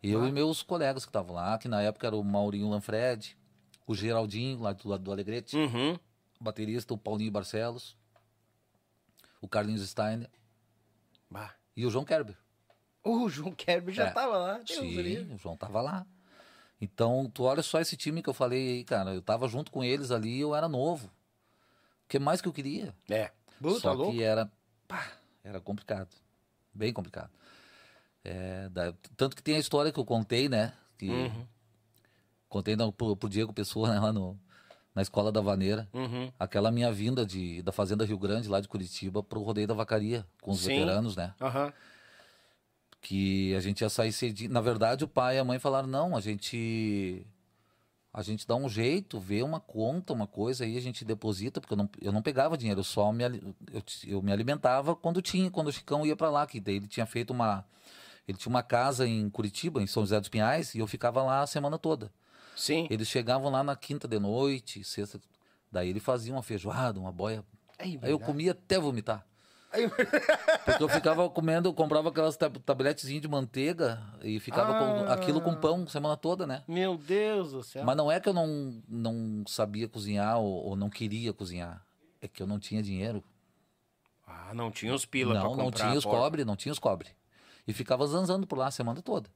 Eu 0.01 0.27
e 0.27 0.31
meus 0.31 0.63
colegas 0.63 1.05
que 1.05 1.09
estavam 1.09 1.35
lá, 1.35 1.55
que 1.59 1.67
na 1.67 1.79
época 1.79 2.07
era 2.07 2.15
o 2.15 2.23
Maurinho 2.23 2.67
Lanfred, 2.67 3.37
o 3.85 3.93
Geraldinho, 3.93 4.59
lá 4.61 4.73
do 4.73 4.89
lado 4.89 5.03
do 5.03 5.11
Alegrete, 5.11 5.55
Uhum. 5.55 5.93
o 6.39 6.43
baterista, 6.43 6.91
o 6.91 6.97
Paulinho 6.97 7.31
Barcelos, 7.31 7.95
o 9.39 9.47
Carlinhos 9.47 9.87
Steiner 9.87 10.27
Bah. 11.29 11.53
e 11.77 11.85
o 11.85 11.91
João 11.91 12.03
Kerber. 12.03 12.35
O 13.03 13.27
João 13.29 13.51
Kerber 13.53 13.93
já 13.93 14.07
É. 14.07 14.11
tava 14.11 14.37
lá. 14.37 14.53
Deus 14.57 14.69
o 14.71 14.73
Sim, 14.81 15.01
livre. 15.01 15.33
o 15.33 15.37
João 15.37 15.57
tava 15.57 15.81
lá. 15.81 16.05
Então, 16.79 17.29
tu 17.33 17.43
olha 17.43 17.61
só 17.61 17.79
esse 17.79 17.95
time 17.95 18.21
que 18.23 18.29
eu 18.29 18.33
falei 18.33 18.69
aí, 18.77 18.83
cara. 18.83 19.13
Eu 19.13 19.21
tava 19.21 19.47
junto 19.47 19.71
com 19.71 19.83
eles 19.83 20.11
ali, 20.11 20.39
eu 20.39 20.55
era 20.55 20.67
novo. 20.67 21.07
O 21.07 22.07
que 22.07 22.19
mais 22.19 22.41
que 22.41 22.47
eu 22.47 22.53
queria? 22.53 22.93
É. 23.09 23.31
Bruto, 23.59 23.79
Só 23.79 23.89
tá 23.91 23.95
louco? 23.95 24.11
que 24.13 24.21
era, 24.23 24.51
pá, 24.87 25.11
era 25.43 25.59
complicado. 25.59 26.09
Bem 26.73 26.91
complicado. 26.91 27.29
É, 28.23 28.69
da- 28.69 28.93
tanto 29.17 29.35
que 29.35 29.43
tem 29.43 29.55
a 29.55 29.59
história 29.59 29.91
que 29.91 29.99
eu 29.99 30.05
contei, 30.05 30.47
né? 30.49 30.73
Que 30.97 31.07
Uhum. 31.09 31.47
Contei 32.49 32.75
no, 32.75 32.91
pro, 32.91 33.15
pro 33.15 33.29
Diego 33.29 33.53
Pessoa, 33.53 33.89
né, 33.93 33.99
lá 33.99 34.11
no, 34.11 34.37
na 34.93 35.01
escola 35.01 35.31
da 35.31 35.39
Vaneira. 35.41 35.87
Uhum. 35.93 36.31
Aquela 36.39 36.71
minha 36.71 36.91
vinda 36.91 37.25
de, 37.25 37.61
da 37.61 37.71
Fazenda 37.71 38.03
Rio 38.05 38.17
Grande, 38.17 38.49
lá 38.49 38.59
de 38.59 38.67
Curitiba, 38.67 39.23
pro 39.23 39.41
rodeio 39.41 39.67
da 39.67 39.73
vacaria, 39.73 40.25
com 40.41 40.51
os 40.51 40.59
Sim. 40.59 40.67
veteranos, 40.67 41.15
né? 41.15 41.33
Aham. 41.39 41.71
Que 43.01 43.53
a 43.55 43.59
gente 43.59 43.81
ia 43.81 43.89
sair 43.89 44.13
cedinho. 44.13 44.51
Na 44.51 44.61
verdade, 44.61 45.03
o 45.03 45.07
pai 45.07 45.35
e 45.35 45.39
a 45.39 45.43
mãe 45.43 45.59
falaram: 45.59 45.87
não, 45.87 46.15
a 46.15 46.21
gente. 46.21 47.25
A 48.13 48.21
gente 48.21 48.45
dá 48.45 48.57
um 48.57 48.67
jeito, 48.67 49.21
vê 49.21 49.41
uma 49.41 49.61
conta, 49.61 50.11
uma 50.11 50.27
coisa 50.27 50.65
aí, 50.65 50.75
a 50.77 50.81
gente 50.81 51.05
deposita, 51.05 51.61
porque 51.61 51.73
eu 51.73 51.77
não, 51.77 51.89
eu 52.01 52.11
não 52.11 52.21
pegava 52.21 52.57
dinheiro, 52.57 52.81
eu 52.81 52.83
só 52.83 53.09
me, 53.09 53.23
eu, 53.23 53.81
eu 54.05 54.21
me 54.21 54.33
alimentava 54.33 54.93
quando 54.93 55.21
tinha, 55.21 55.49
quando 55.49 55.67
o 55.67 55.71
Chicão 55.71 56.05
ia 56.05 56.13
para 56.13 56.29
lá, 56.29 56.45
que 56.45 56.59
daí 56.59 56.75
ele 56.75 56.87
tinha 56.87 57.05
feito 57.05 57.31
uma. 57.31 57.65
Ele 58.27 58.37
tinha 58.37 58.49
uma 58.49 58.61
casa 58.61 59.07
em 59.07 59.29
Curitiba, 59.29 59.81
em 59.81 59.87
São 59.87 60.03
José 60.03 60.19
dos 60.19 60.29
Pinhais, 60.29 60.75
e 60.75 60.79
eu 60.79 60.87
ficava 60.87 61.23
lá 61.23 61.41
a 61.41 61.47
semana 61.47 61.79
toda. 61.79 62.11
Sim. 62.55 62.85
Eles 62.89 63.07
chegavam 63.07 63.49
lá 63.49 63.63
na 63.63 63.75
quinta 63.75 64.07
de 64.07 64.19
noite, 64.19 64.83
sexta. 64.83 65.19
Daí 65.71 65.89
ele 65.89 65.99
fazia 65.99 66.33
uma 66.33 66.43
feijoada, 66.43 66.99
uma 66.99 67.11
boia. 67.11 67.43
Aí, 67.79 67.97
Aí 68.01 68.11
eu 68.11 68.19
comia 68.19 68.51
até 68.51 68.77
vomitar. 68.77 69.25
Aí- 69.71 69.89
Porque 70.65 70.83
eu 70.83 70.89
ficava 70.89 71.29
comendo, 71.29 71.69
eu 71.69 71.73
comprava 71.73 72.09
aquelas 72.09 72.35
tab 72.35 72.57
tabletezinhas 72.57 73.21
de 73.21 73.27
manteiga 73.27 74.01
e 74.21 74.39
ficava 74.39 74.73
com 74.77 75.05
Ah. 75.09 75.13
aquilo 75.13 75.39
com 75.41 75.55
pão 75.55 75.87
semana 75.87 76.17
toda, 76.17 76.45
né? 76.45 76.63
Meu 76.67 76.97
Deus 76.97 77.51
do 77.51 77.63
céu. 77.63 77.83
Mas 77.85 77.95
não 77.95 78.11
é 78.11 78.19
que 78.19 78.27
eu 78.29 78.33
não, 78.33 78.81
não 78.87 79.43
sabia 79.47 79.87
cozinhar 79.87 80.39
ou, 80.39 80.51
ou 80.65 80.75
não 80.75 80.89
queria 80.89 81.31
cozinhar. 81.33 81.85
É 82.21 82.27
que 82.27 82.41
eu 82.43 82.47
não 82.47 82.59
tinha 82.59 82.83
dinheiro. 82.83 83.23
Ah, 84.27 84.53
não 84.53 84.69
tinha 84.71 84.93
os 84.93 85.05
pila 85.05 85.33
não, 85.33 85.41
comprar. 85.55 85.63
não 85.63 85.71
tinha 85.71 85.93
os 85.93 86.05
cobre, 86.05 86.45
não 86.45 86.55
tinha 86.55 86.71
os 86.71 86.79
cobre. 86.79 87.09
E 87.67 87.73
ficava 87.73 88.05
zanzando 88.07 88.45
por 88.47 88.57
lá 88.57 88.67
a 88.67 88.71
semana 88.71 89.01
toda, 89.01 89.29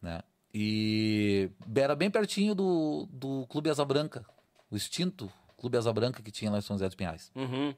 né? 0.00 0.20
E 0.52 1.50
era 1.76 1.94
bem 1.94 2.10
pertinho 2.10 2.54
do, 2.54 3.06
do 3.12 3.46
Clube 3.48 3.68
Asa 3.70 3.84
Branca, 3.84 4.24
o 4.70 4.76
extinto 4.76 5.30
Clube 5.56 5.76
Asa 5.76 5.92
Branca 5.92 6.22
que 6.22 6.30
tinha 6.30 6.50
lá 6.50 6.58
em 6.58 6.62
São 6.62 6.74
José 6.76 6.86
dos 6.86 6.94
Pinhais. 6.94 7.30
Uhum. 7.34 7.74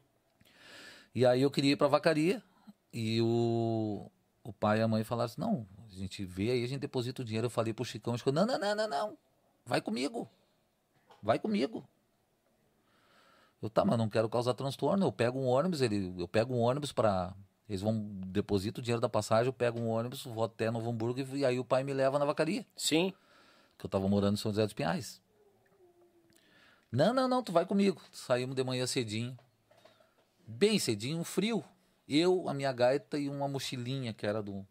E 1.14 1.26
aí 1.26 1.42
eu 1.42 1.50
queria 1.50 1.72
ir 1.72 1.76
pra 1.76 1.88
vacaria 1.88 2.42
e 2.92 3.20
o, 3.20 4.10
o 4.44 4.52
pai 4.52 4.78
e 4.78 4.82
a 4.82 4.88
mãe 4.88 5.02
falaram 5.04 5.26
assim, 5.26 5.40
não, 5.40 5.66
a 5.88 5.94
gente 5.94 6.24
vê 6.24 6.50
aí, 6.50 6.64
a 6.64 6.66
gente 6.66 6.80
deposita 6.80 7.22
o 7.22 7.24
dinheiro. 7.24 7.46
Eu 7.46 7.50
falei 7.50 7.72
pro 7.72 7.84
Chicão, 7.84 8.16
Chicão, 8.16 8.32
não, 8.32 8.46
não, 8.46 8.58
não, 8.58 8.74
não, 8.74 8.88
não, 8.88 9.18
vai 9.64 9.80
comigo, 9.80 10.28
vai 11.22 11.38
comigo. 11.38 11.86
Eu, 13.60 13.68
tá, 13.68 13.84
mas 13.84 13.98
não 13.98 14.08
quero 14.08 14.28
causar 14.28 14.54
transtorno, 14.54 15.04
eu 15.04 15.12
pego 15.12 15.38
um 15.38 15.46
ônibus, 15.46 15.82
ele, 15.82 16.14
eu 16.18 16.26
pego 16.26 16.54
um 16.54 16.60
ônibus 16.60 16.92
pra... 16.92 17.34
Eles 17.68 17.82
vão, 17.82 17.94
deposito 18.26 18.80
o 18.80 18.82
dinheiro 18.82 19.00
da 19.00 19.08
passagem, 19.08 19.46
eu 19.46 19.52
pego 19.52 19.78
um 19.78 19.88
ônibus, 19.88 20.24
vou 20.24 20.42
até 20.42 20.70
Novo 20.70 20.90
Hamburgo 20.90 21.20
e, 21.20 21.38
e 21.38 21.44
aí 21.44 21.58
o 21.58 21.64
pai 21.64 21.84
me 21.84 21.92
leva 21.92 22.18
na 22.18 22.24
vacaria 22.24 22.66
Sim. 22.76 23.12
que 23.78 23.86
eu 23.86 23.90
tava 23.90 24.08
morando 24.08 24.34
em 24.34 24.36
São 24.38 24.50
José 24.50 24.64
dos 24.64 24.72
Pinhais. 24.72 25.20
Não, 26.90 27.14
não, 27.14 27.28
não, 27.28 27.42
tu 27.42 27.52
vai 27.52 27.64
comigo. 27.64 28.00
Saímos 28.10 28.56
de 28.56 28.64
manhã 28.64 28.86
cedinho. 28.86 29.38
Bem 30.50 30.78
cedinho, 30.78 31.18
um 31.18 31.24
frio. 31.24 31.64
Eu, 32.08 32.48
a 32.48 32.54
minha 32.54 32.72
gaita 32.72 33.18
e 33.18 33.28
uma 33.28 33.46
mochilinha 33.48 34.12
que 34.12 34.26
era 34.26 34.42
do. 34.42 34.66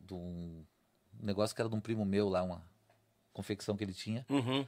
do 0.00 0.16
um 0.16 0.64
negócio 1.20 1.54
que 1.56 1.62
era 1.62 1.68
de 1.70 1.74
um 1.74 1.80
primo 1.80 2.04
meu 2.04 2.28
lá, 2.28 2.42
uma 2.42 2.62
confecção 3.32 3.76
que 3.76 3.82
ele 3.84 3.94
tinha. 3.94 4.26
Uhum. 4.28 4.66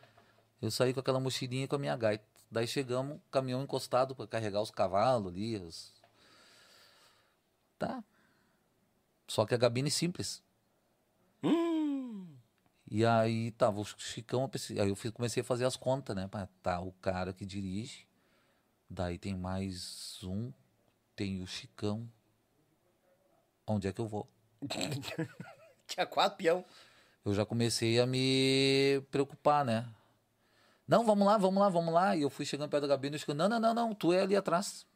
Eu 0.62 0.70
saí 0.70 0.94
com 0.94 1.00
aquela 1.00 1.20
mochilinha 1.20 1.64
e 1.64 1.68
com 1.68 1.76
a 1.76 1.78
minha 1.78 1.96
gaita. 1.96 2.24
Daí 2.50 2.66
chegamos, 2.66 3.20
caminhão 3.30 3.62
encostado 3.62 4.14
para 4.14 4.26
carregar 4.26 4.62
os 4.62 4.70
cavalos 4.70 5.32
ali. 5.32 5.56
os- 5.58 5.92
Tá. 7.78 8.02
Só 9.28 9.44
que 9.44 9.54
a 9.54 9.58
gabine 9.58 9.90
simples. 9.90 10.42
Hum. 11.42 12.26
E 12.90 13.04
aí 13.04 13.50
tava 13.52 13.80
o 13.80 13.84
Chicão, 13.84 14.50
aí 14.80 14.88
eu 14.88 15.12
comecei 15.12 15.42
a 15.42 15.44
fazer 15.44 15.64
as 15.66 15.76
contas, 15.76 16.16
né? 16.16 16.28
Tá 16.62 16.80
o 16.80 16.92
cara 16.92 17.32
que 17.34 17.44
dirige, 17.44 18.05
daí 18.88 19.18
tem 19.18 19.34
mais 19.34 20.22
um, 20.22 20.52
tem 21.14 21.42
o 21.42 21.46
Chicão. 21.46 22.08
Onde 23.66 23.88
é 23.88 23.92
que 23.92 24.00
eu 24.00 24.06
vou? 24.06 24.28
Tinha 25.86 26.06
quatro 26.06 26.38
peão. 26.38 26.64
Eu 27.24 27.34
já 27.34 27.44
comecei 27.44 27.98
a 27.98 28.06
me 28.06 29.02
preocupar, 29.10 29.64
né? 29.64 29.88
Não, 30.86 31.04
vamos 31.04 31.26
lá, 31.26 31.36
vamos 31.36 31.60
lá, 31.60 31.68
vamos 31.68 31.92
lá. 31.92 32.16
E 32.16 32.22
eu 32.22 32.30
fui 32.30 32.44
chegando 32.44 32.70
perto 32.70 32.82
da 32.82 32.94
gabine 32.94 33.16
e 33.16 33.18
Chicão, 33.18 33.34
não, 33.34 33.48
não, 33.48 33.58
não, 33.58 33.74
não, 33.74 33.94
tu 33.94 34.12
é 34.12 34.20
ali 34.20 34.36
atrás. 34.36 34.86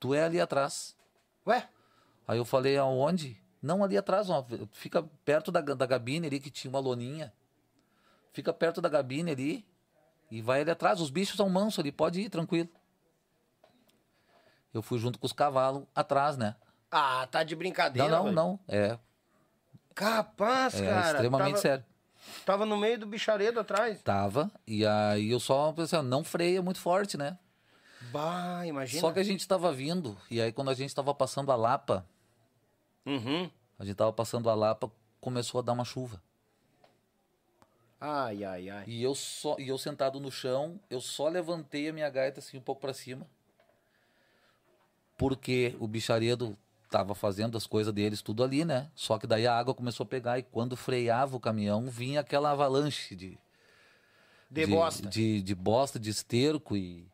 Tu 0.00 0.14
é 0.14 0.24
ali 0.24 0.40
atrás. 0.40 0.96
Ué? 1.46 1.68
Aí 2.26 2.38
eu 2.38 2.44
falei, 2.44 2.76
aonde? 2.76 3.40
Não, 3.62 3.82
ali 3.82 3.96
atrás, 3.96 4.28
ó, 4.30 4.44
fica 4.72 5.02
perto 5.24 5.50
da, 5.50 5.60
da 5.60 5.86
gabine 5.86 6.26
ali, 6.26 6.40
que 6.40 6.50
tinha 6.50 6.68
uma 6.68 6.80
loninha. 6.80 7.32
Fica 8.32 8.52
perto 8.52 8.80
da 8.80 8.88
gabine 8.88 9.30
ali 9.30 9.66
e 10.30 10.40
vai 10.42 10.60
ali 10.62 10.70
atrás. 10.70 11.00
Os 11.00 11.10
bichos 11.10 11.36
são 11.36 11.48
mansos 11.48 11.78
ali, 11.78 11.90
pode 11.92 12.20
ir, 12.20 12.28
tranquilo. 12.28 12.68
Eu 14.72 14.82
fui 14.82 14.98
junto 14.98 15.18
com 15.18 15.26
os 15.26 15.32
cavalos 15.32 15.84
atrás, 15.94 16.36
né? 16.36 16.54
Ah, 16.90 17.26
tá 17.30 17.42
de 17.42 17.54
brincadeira. 17.56 18.08
não, 18.08 18.16
não, 18.16 18.24
velho. 18.24 18.36
não. 18.36 18.60
É, 18.68 18.98
Capaz, 19.94 20.80
é 20.80 20.86
cara. 20.86 21.12
extremamente 21.12 21.50
tava, 21.50 21.60
sério. 21.62 21.84
Tava 22.44 22.66
no 22.66 22.76
meio 22.76 22.98
do 22.98 23.06
bicharedo 23.06 23.58
atrás. 23.60 24.00
Tava, 24.02 24.50
e 24.66 24.86
aí 24.86 25.30
eu 25.30 25.40
só 25.40 25.72
pensei, 25.72 26.00
não 26.02 26.22
freia 26.22 26.62
muito 26.62 26.78
forte, 26.80 27.16
né? 27.16 27.36
Bah, 28.12 28.64
imagina. 28.64 29.00
Só 29.00 29.12
que 29.12 29.18
a 29.18 29.24
gente 29.24 29.46
tava 29.48 29.72
vindo, 29.72 30.16
e 30.30 30.40
aí 30.40 30.52
quando 30.52 30.70
a 30.70 30.74
gente 30.74 30.94
tava 30.94 31.12
passando 31.14 31.50
a 31.50 31.56
Lapa, 31.56 32.06
Uhum. 33.04 33.50
a 33.78 33.84
gente 33.84 33.96
tava 33.96 34.12
passando 34.12 34.48
a 34.50 34.54
Lapa, 34.54 34.90
começou 35.20 35.58
a 35.60 35.62
dar 35.62 35.72
uma 35.72 35.84
chuva. 35.84 36.22
Ai, 38.00 38.44
ai, 38.44 38.70
ai. 38.70 38.84
E 38.86 39.02
eu 39.02 39.14
só 39.14 39.56
e 39.58 39.68
eu 39.68 39.76
sentado 39.78 40.20
no 40.20 40.30
chão, 40.30 40.78
eu 40.88 41.00
só 41.00 41.28
levantei 41.28 41.88
a 41.88 41.92
minha 41.92 42.08
gaita 42.08 42.38
assim 42.40 42.56
um 42.56 42.60
pouco 42.62 42.80
para 42.80 42.92
cima. 42.94 43.26
Porque 45.16 45.74
o 45.80 45.88
bicharedo 45.88 46.56
tava 46.90 47.14
fazendo 47.14 47.56
as 47.58 47.66
coisas 47.66 47.92
deles 47.92 48.22
tudo 48.22 48.42
ali, 48.44 48.64
né? 48.64 48.90
Só 48.94 49.18
que 49.18 49.26
daí 49.26 49.46
a 49.46 49.58
água 49.58 49.74
começou 49.74 50.04
a 50.04 50.08
pegar 50.08 50.38
e 50.38 50.42
quando 50.42 50.76
freava 50.76 51.36
o 51.36 51.40
caminhão, 51.40 51.90
vinha 51.90 52.20
aquela 52.20 52.50
avalanche 52.52 53.16
de 53.16 53.36
De, 54.48 54.64
bosta. 54.64 55.08
de, 55.08 55.42
de 55.42 55.54
bosta, 55.54 55.98
de 55.98 56.08
esterco 56.10 56.76
e 56.76 57.04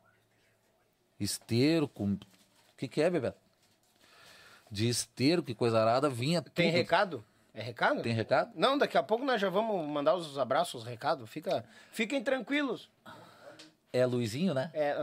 esterco. 1.19 2.05
O 2.05 2.19
que 2.77 2.87
que 2.87 3.01
é, 3.01 3.09
Bebeto? 3.09 3.39
De 4.71 4.89
esterco 4.89 5.51
e 5.51 5.55
coisa 5.55 5.81
arada 5.81 6.11
vinha 6.11 6.43
Tem 6.43 6.67
tudo. 6.69 6.77
recado? 6.77 7.25
É 7.55 7.63
recado? 7.63 8.03
Tem 8.03 8.13
recado? 8.13 8.51
Não, 8.57 8.77
daqui 8.77 8.99
a 8.99 9.03
pouco 9.03 9.25
nós 9.25 9.41
já 9.41 9.49
vamos 9.49 9.89
mandar 9.89 10.15
os 10.17 10.37
abraços, 10.37 10.83
os 10.83 10.89
recados. 10.89 11.31
Fica, 11.31 11.65
fiquem 11.93 12.23
tranquilos. 12.23 12.91
É 13.93 14.05
Luizinho, 14.05 14.53
né? 14.53 14.73
É, 14.75 14.97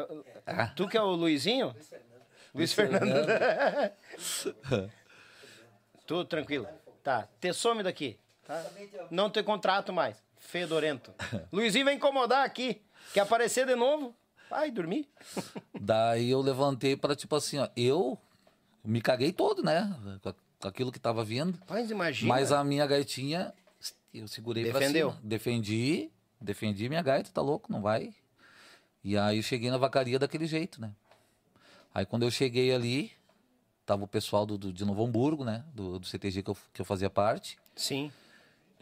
Ah. 0.45 0.67
Tu 0.67 0.85
que 0.89 0.97
é 0.97 1.01
o 1.01 1.11
Luizinho? 1.11 1.73
Luiz 2.53 2.73
Fernando. 2.73 3.05
tu 6.05 6.25
tranquilo. 6.25 6.67
Tá, 7.01 7.25
te 7.39 7.53
some 7.53 7.81
daqui. 7.83 8.19
Tá? 8.45 8.63
Não 9.09 9.29
tem 9.29 9.43
contrato 9.43 9.93
mais. 9.93 10.21
Fedorento. 10.37 11.13
Luizinho 11.53 11.85
vai 11.85 11.93
incomodar 11.93 12.45
aqui. 12.45 12.81
Quer 13.13 13.21
aparecer 13.21 13.65
de 13.65 13.75
novo? 13.75 14.13
Vai 14.49 14.69
dormir. 14.69 15.09
Daí 15.79 16.29
eu 16.29 16.41
levantei 16.41 16.97
para 16.97 17.15
tipo 17.15 17.33
assim, 17.37 17.59
ó, 17.59 17.69
eu 17.77 18.19
me 18.83 19.01
caguei 19.01 19.31
todo, 19.31 19.63
né? 19.63 19.89
Aquilo 20.63 20.91
que 20.91 20.99
tava 20.99 21.23
vindo. 21.23 21.57
Mas 21.69 21.89
imagina. 21.91 22.29
Mas 22.33 22.51
a 22.51 22.63
minha 22.63 22.85
gaitinha, 22.85 23.53
eu 24.13 24.27
segurei 24.27 24.63
Defendeu. 24.63 25.09
pra 25.09 25.17
cima. 25.17 25.27
Defendi, 25.29 26.11
defendi 26.39 26.87
minha 26.89 27.01
gaita, 27.01 27.29
tá 27.33 27.41
louco, 27.41 27.71
não 27.71 27.81
vai. 27.81 28.13
E 29.03 29.17
aí 29.17 29.37
eu 29.37 29.43
cheguei 29.43 29.71
na 29.71 29.77
vacaria 29.77 30.19
daquele 30.19 30.45
jeito, 30.45 30.79
né? 30.79 30.91
Aí 31.93 32.05
quando 32.05 32.23
eu 32.23 32.31
cheguei 32.31 32.73
ali, 32.73 33.11
tava 33.85 34.03
o 34.03 34.07
pessoal 34.07 34.45
do, 34.45 34.57
do- 34.57 34.71
de 34.71 34.85
Novo 34.85 35.03
Hamburgo, 35.03 35.43
né? 35.43 35.65
Do, 35.73 35.97
do 35.99 36.05
CTG 36.05 36.43
que 36.43 36.49
eu, 36.51 36.57
que 36.73 36.81
eu 36.81 36.85
fazia 36.85 37.09
parte. 37.09 37.57
Sim. 37.75 38.11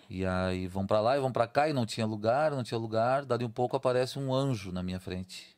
E 0.09 0.25
aí 0.25 0.67
vão 0.67 0.85
pra 0.85 0.99
lá 0.99 1.15
e 1.17 1.19
vão 1.21 1.31
pra 1.31 1.47
cá 1.47 1.69
e 1.69 1.73
não 1.73 1.85
tinha 1.85 2.05
lugar, 2.05 2.51
não 2.51 2.63
tinha 2.63 2.77
lugar. 2.77 3.23
Dali 3.25 3.45
um 3.45 3.49
pouco 3.49 3.77
aparece 3.77 4.19
um 4.19 4.33
anjo 4.33 4.71
na 4.71 4.83
minha 4.83 4.99
frente. 4.99 5.55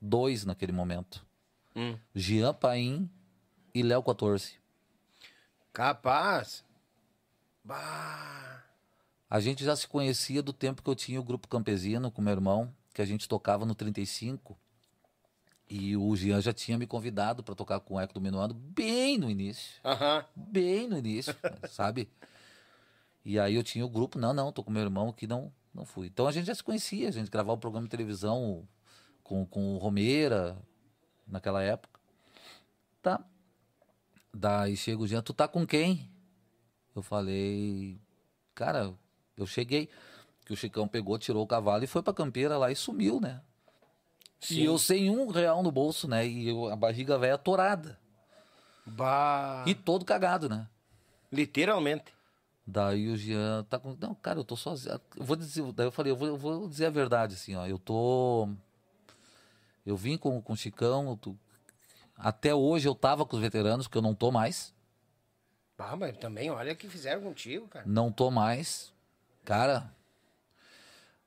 Dois 0.00 0.44
naquele 0.44 0.72
momento. 0.72 1.24
Hum. 1.76 1.96
Jean 2.14 2.54
Paim 2.54 3.10
e 3.74 3.82
Léo 3.82 4.02
14. 4.02 4.54
Capaz. 5.72 6.64
Bah. 7.64 8.62
A 9.30 9.40
gente 9.40 9.64
já 9.64 9.74
se 9.74 9.88
conhecia 9.88 10.42
do 10.42 10.52
tempo 10.52 10.82
que 10.82 10.90
eu 10.90 10.94
tinha 10.94 11.18
o 11.18 11.24
grupo 11.24 11.48
campesino 11.48 12.10
com 12.10 12.20
meu 12.20 12.32
irmão, 12.32 12.74
que 12.92 13.00
a 13.00 13.04
gente 13.04 13.26
tocava 13.26 13.64
no 13.64 13.74
35. 13.74 14.58
E 15.70 15.96
o 15.96 16.14
Jean 16.14 16.42
já 16.42 16.52
tinha 16.52 16.76
me 16.76 16.86
convidado 16.86 17.42
para 17.42 17.54
tocar 17.54 17.80
com 17.80 17.94
o 17.94 18.00
Eco 18.00 18.12
do 18.12 18.20
Minuano 18.20 18.52
bem 18.52 19.16
no 19.16 19.30
início. 19.30 19.80
Aham. 19.82 20.22
Bem 20.36 20.86
no 20.86 20.98
início, 20.98 21.34
sabe? 21.70 22.10
E 23.24 23.38
aí 23.38 23.54
eu 23.54 23.62
tinha 23.62 23.86
o 23.86 23.88
grupo, 23.88 24.18
não, 24.18 24.34
não, 24.34 24.52
tô 24.52 24.62
com 24.62 24.70
meu 24.70 24.82
irmão 24.82 25.12
que 25.12 25.26
não, 25.26 25.50
não 25.72 25.86
fui. 25.86 26.08
Então 26.08 26.26
a 26.26 26.32
gente 26.32 26.44
já 26.44 26.54
se 26.54 26.62
conhecia, 26.62 27.08
a 27.08 27.12
gente 27.12 27.30
gravava 27.30 27.54
o 27.54 27.60
programa 27.60 27.86
de 27.86 27.90
televisão 27.90 28.68
com, 29.24 29.46
com 29.46 29.74
o 29.74 29.78
Romeira 29.78 30.58
naquela 31.26 31.62
época. 31.62 31.98
Tá. 33.00 33.24
Daí 34.34 34.76
chega 34.76 35.02
o 35.02 35.06
Jean, 35.06 35.22
tu 35.22 35.32
tá 35.34 35.46
com 35.46 35.66
quem? 35.66 36.08
Eu 36.94 37.02
falei, 37.02 37.98
cara, 38.54 38.92
eu 39.36 39.46
cheguei. 39.46 39.88
Que 40.44 40.52
o 40.52 40.56
Chicão 40.56 40.88
pegou, 40.88 41.16
tirou 41.18 41.44
o 41.44 41.46
cavalo 41.46 41.84
e 41.84 41.86
foi 41.86 42.02
pra 42.02 42.12
campeira 42.12 42.58
lá 42.58 42.70
e 42.70 42.74
sumiu, 42.76 43.20
né? 43.20 43.40
Sim. 44.40 44.56
E 44.56 44.64
eu 44.64 44.76
sem 44.76 45.08
um 45.08 45.28
real 45.30 45.62
no 45.62 45.70
bolso, 45.70 46.08
né? 46.08 46.26
E 46.26 46.48
eu- 46.48 46.68
a 46.68 46.74
barriga 46.74 47.16
velha 47.16 47.34
atorada. 47.36 47.96
Bah. 48.84 49.64
E 49.68 49.74
todo 49.74 50.04
cagado, 50.04 50.48
né? 50.48 50.66
Literalmente. 51.30 52.12
Daí 52.66 53.08
o 53.08 53.16
Jean 53.16 53.64
tá 53.70 53.78
com. 53.78 53.96
Não, 54.00 54.14
cara, 54.16 54.40
eu 54.40 54.44
tô 54.44 54.56
sozinho. 54.56 55.00
Eu 55.16 55.24
vou 55.24 55.36
dizer. 55.36 55.62
Daí 55.72 55.86
eu 55.86 55.92
falei, 55.92 56.10
eu 56.10 56.16
vou, 56.16 56.26
eu 56.28 56.36
vou 56.36 56.68
dizer 56.68 56.86
a 56.86 56.90
verdade, 56.90 57.34
assim, 57.34 57.54
ó. 57.54 57.64
Eu 57.66 57.78
tô. 57.78 58.48
Eu 59.86 59.96
vim 59.96 60.16
com, 60.16 60.40
com 60.42 60.52
o 60.52 60.56
Chicão. 60.56 61.10
eu 61.10 61.16
tô- 61.16 61.36
Até 62.16 62.54
hoje 62.54 62.88
eu 62.88 62.94
tava 62.94 63.24
com 63.26 63.36
os 63.36 63.42
veteranos, 63.42 63.86
porque 63.86 63.98
eu 63.98 64.02
não 64.02 64.14
tô 64.14 64.30
mais. 64.30 64.74
Ah, 65.78 65.96
mas 65.96 66.16
também 66.18 66.48
olha 66.48 66.72
o 66.72 66.76
que 66.76 66.88
fizeram 66.88 67.22
contigo, 67.22 67.66
cara. 67.66 67.84
Não 67.86 68.12
tô 68.12 68.30
mais. 68.30 68.92
Cara. 69.44 69.92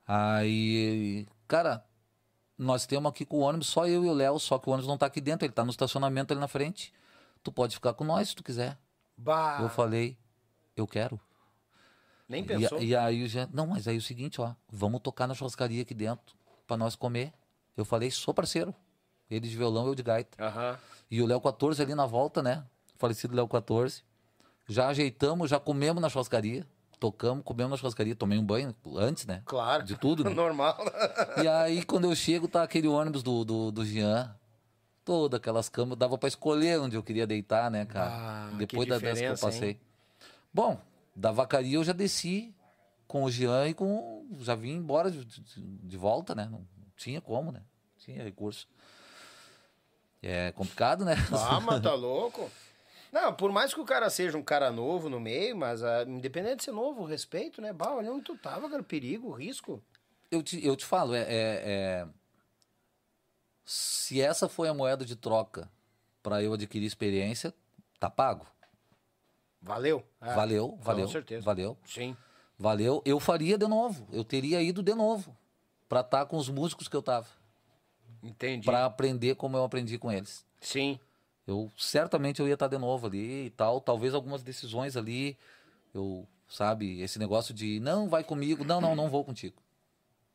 Aí. 0.07 1.27
Cara, 1.47 1.83
nós 2.57 2.85
temos 2.85 3.09
aqui 3.09 3.25
com 3.25 3.37
o 3.37 3.41
ônibus, 3.41 3.67
só 3.67 3.85
eu 3.87 4.05
e 4.05 4.09
o 4.09 4.13
Léo, 4.13 4.39
só 4.39 4.57
que 4.57 4.69
o 4.69 4.71
ônibus 4.71 4.87
não 4.87 4.97
tá 4.97 5.05
aqui 5.07 5.19
dentro, 5.19 5.45
ele 5.45 5.53
tá 5.53 5.63
no 5.65 5.71
estacionamento 5.71 6.31
ali 6.33 6.39
na 6.39 6.47
frente. 6.47 6.93
Tu 7.43 7.51
pode 7.51 7.75
ficar 7.75 7.93
com 7.93 8.03
nós 8.05 8.29
se 8.29 8.35
tu 8.35 8.43
quiser. 8.43 8.77
Bah. 9.17 9.59
Eu 9.61 9.69
falei, 9.69 10.17
eu 10.75 10.87
quero. 10.87 11.19
Nem 12.27 12.41
E, 12.43 12.47
pensou. 12.47 12.81
e 12.81 12.95
aí 12.95 13.23
o 13.23 13.27
Jean, 13.27 13.49
não, 13.53 13.67
mas 13.67 13.87
aí 13.87 13.95
é 13.95 13.99
o 13.99 14.01
seguinte, 14.01 14.41
ó, 14.41 14.53
vamos 14.71 15.01
tocar 15.01 15.27
na 15.27 15.33
churrascaria 15.35 15.81
aqui 15.83 15.93
dentro 15.93 16.35
pra 16.65 16.75
nós 16.77 16.95
comer. 16.95 17.33
Eu 17.77 17.85
falei, 17.85 18.09
sou 18.09 18.33
parceiro. 18.33 18.73
Ele 19.29 19.47
de 19.47 19.55
violão, 19.57 19.87
eu 19.87 19.95
de 19.95 20.03
gaita. 20.03 20.43
Aham. 20.43 20.77
E 21.09 21.21
o 21.21 21.25
Léo 21.25 21.41
14 21.41 21.81
ali 21.81 21.95
na 21.95 22.05
volta, 22.05 22.41
né? 22.43 22.63
Falecido 22.97 23.35
Léo 23.35 23.47
14. 23.47 24.03
Já 24.67 24.87
ajeitamos, 24.87 25.49
já 25.49 25.59
comemos 25.59 26.01
na 26.01 26.09
churrascaria. 26.09 26.65
Tocamos, 26.99 27.43
comemos 27.43 27.71
na 27.71 27.77
churrascaria. 27.77 28.15
Tomei 28.15 28.37
um 28.37 28.45
banho 28.45 28.73
antes, 28.95 29.25
né? 29.25 29.41
Claro. 29.45 29.83
De 29.83 29.95
tudo, 29.97 30.23
né? 30.23 30.29
Normal. 30.33 30.77
E 31.43 31.47
aí, 31.47 31.83
quando 31.83 32.05
eu 32.05 32.15
chego, 32.15 32.47
tá 32.47 32.63
aquele 32.63 32.87
ônibus 32.87 33.21
do, 33.21 33.43
do, 33.43 33.71
do 33.71 33.85
Jean. 33.85 34.35
Todas 35.03 35.37
aquelas 35.39 35.69
camas. 35.69 35.97
Dava 35.97 36.17
pra 36.17 36.27
escolher 36.27 36.79
onde 36.79 36.95
eu 36.95 37.03
queria 37.03 37.27
deitar, 37.27 37.69
né, 37.69 37.85
cara? 37.85 38.09
Ah, 38.11 38.49
Depois 38.57 38.87
da 38.87 38.97
dessa 38.97 39.21
que 39.21 39.27
eu 39.27 39.37
passei. 39.37 39.69
hein? 39.71 39.79
Bom, 40.51 40.79
da 41.15 41.31
vacaria 41.31 41.75
eu 41.77 41.83
já 41.83 41.93
desci 41.93 42.55
com 43.07 43.23
o 43.23 43.29
Jean 43.29 43.67
e 43.67 43.73
com. 43.73 44.25
Já 44.39 44.55
vim 44.55 44.71
embora 44.71 45.11
de, 45.11 45.23
de, 45.23 45.43
de 45.61 45.97
volta, 45.97 46.33
né? 46.33 46.47
Não 46.49 46.65
tinha 46.97 47.21
como, 47.21 47.51
né? 47.51 47.61
Tinha 47.99 48.23
recurso. 48.23 48.67
É 50.27 50.51
complicado, 50.53 51.05
né? 51.05 51.15
Ah, 51.31 51.59
mas 51.59 51.81
tá 51.81 51.93
louco. 51.95 52.49
Não, 53.11 53.33
por 53.33 53.51
mais 53.51 53.73
que 53.73 53.79
o 53.79 53.85
cara 53.85 54.09
seja 54.09 54.37
um 54.37 54.43
cara 54.43 54.71
novo 54.71 55.07
no 55.09 55.19
meio, 55.19 55.55
mas 55.55 55.83
ah, 55.83 56.03
independente 56.03 56.57
de 56.57 56.63
ser 56.65 56.71
novo, 56.71 57.03
o 57.03 57.05
respeito, 57.05 57.61
né? 57.61 57.71
Bah, 57.71 57.93
olha 57.93 58.11
onde 58.11 58.23
tu 58.23 58.35
tava, 58.37 58.69
cara, 58.69 58.83
perigo, 58.83 59.31
risco. 59.31 59.81
eu, 60.31 60.41
te, 60.43 60.65
eu 60.65 60.75
te 60.75 60.85
falo, 60.85 61.13
é, 61.15 61.21
é- 61.21 61.27
é- 61.65 62.07
Se 63.63 64.21
essa 64.21 64.47
foi 64.49 64.67
a 64.67 64.73
moeda 64.73 65.05
de 65.05 65.15
troca 65.15 65.69
para 66.21 66.41
eu 66.43 66.53
adquirir 66.53 66.85
experiência, 66.85 67.53
tá 67.99 68.09
pago. 68.09 68.45
Valeu. 69.61 70.03
Ah, 70.21 70.35
valeu, 70.35 70.77
valeu. 70.81 71.05
Com 71.05 71.11
certeza. 71.11 71.43
Valeu. 71.45 71.77
Sim. 71.85 72.15
Valeu. 72.57 73.01
Eu 73.05 73.19
faria 73.19 73.57
de 73.57 73.67
novo. 73.67 74.07
Eu 74.11 74.23
teria 74.23 74.61
ido 74.61 74.83
de 74.83 74.93
novo. 74.93 75.35
Pra 75.89 76.01
estar 76.01 76.25
com 76.25 76.37
os 76.37 76.49
músicos 76.49 76.87
que 76.87 76.95
eu 76.95 77.01
tava. 77.01 77.27
Entendi. 78.25 78.65
Pra 78.65 78.85
aprender 78.85 79.35
como 79.35 79.55
eu 79.55 79.63
aprendi 79.63 79.97
com 79.97 80.11
eles. 80.11 80.45
Sim. 80.59 80.99
Eu 81.47 81.71
certamente 81.77 82.39
eu 82.39 82.47
ia 82.47 82.55
estar 82.55 82.67
de 82.67 82.77
novo 82.77 83.07
ali 83.07 83.45
e 83.45 83.49
tal. 83.51 83.79
Talvez 83.79 84.13
algumas 84.13 84.41
decisões 84.41 84.97
ali, 84.97 85.37
eu, 85.93 86.27
sabe, 86.47 87.01
esse 87.01 87.19
negócio 87.19 87.53
de 87.53 87.79
não 87.79 88.09
vai 88.09 88.23
comigo, 88.23 88.63
não, 88.63 88.81
não, 88.81 88.95
não 88.95 89.09
vou 89.09 89.23
contigo. 89.23 89.61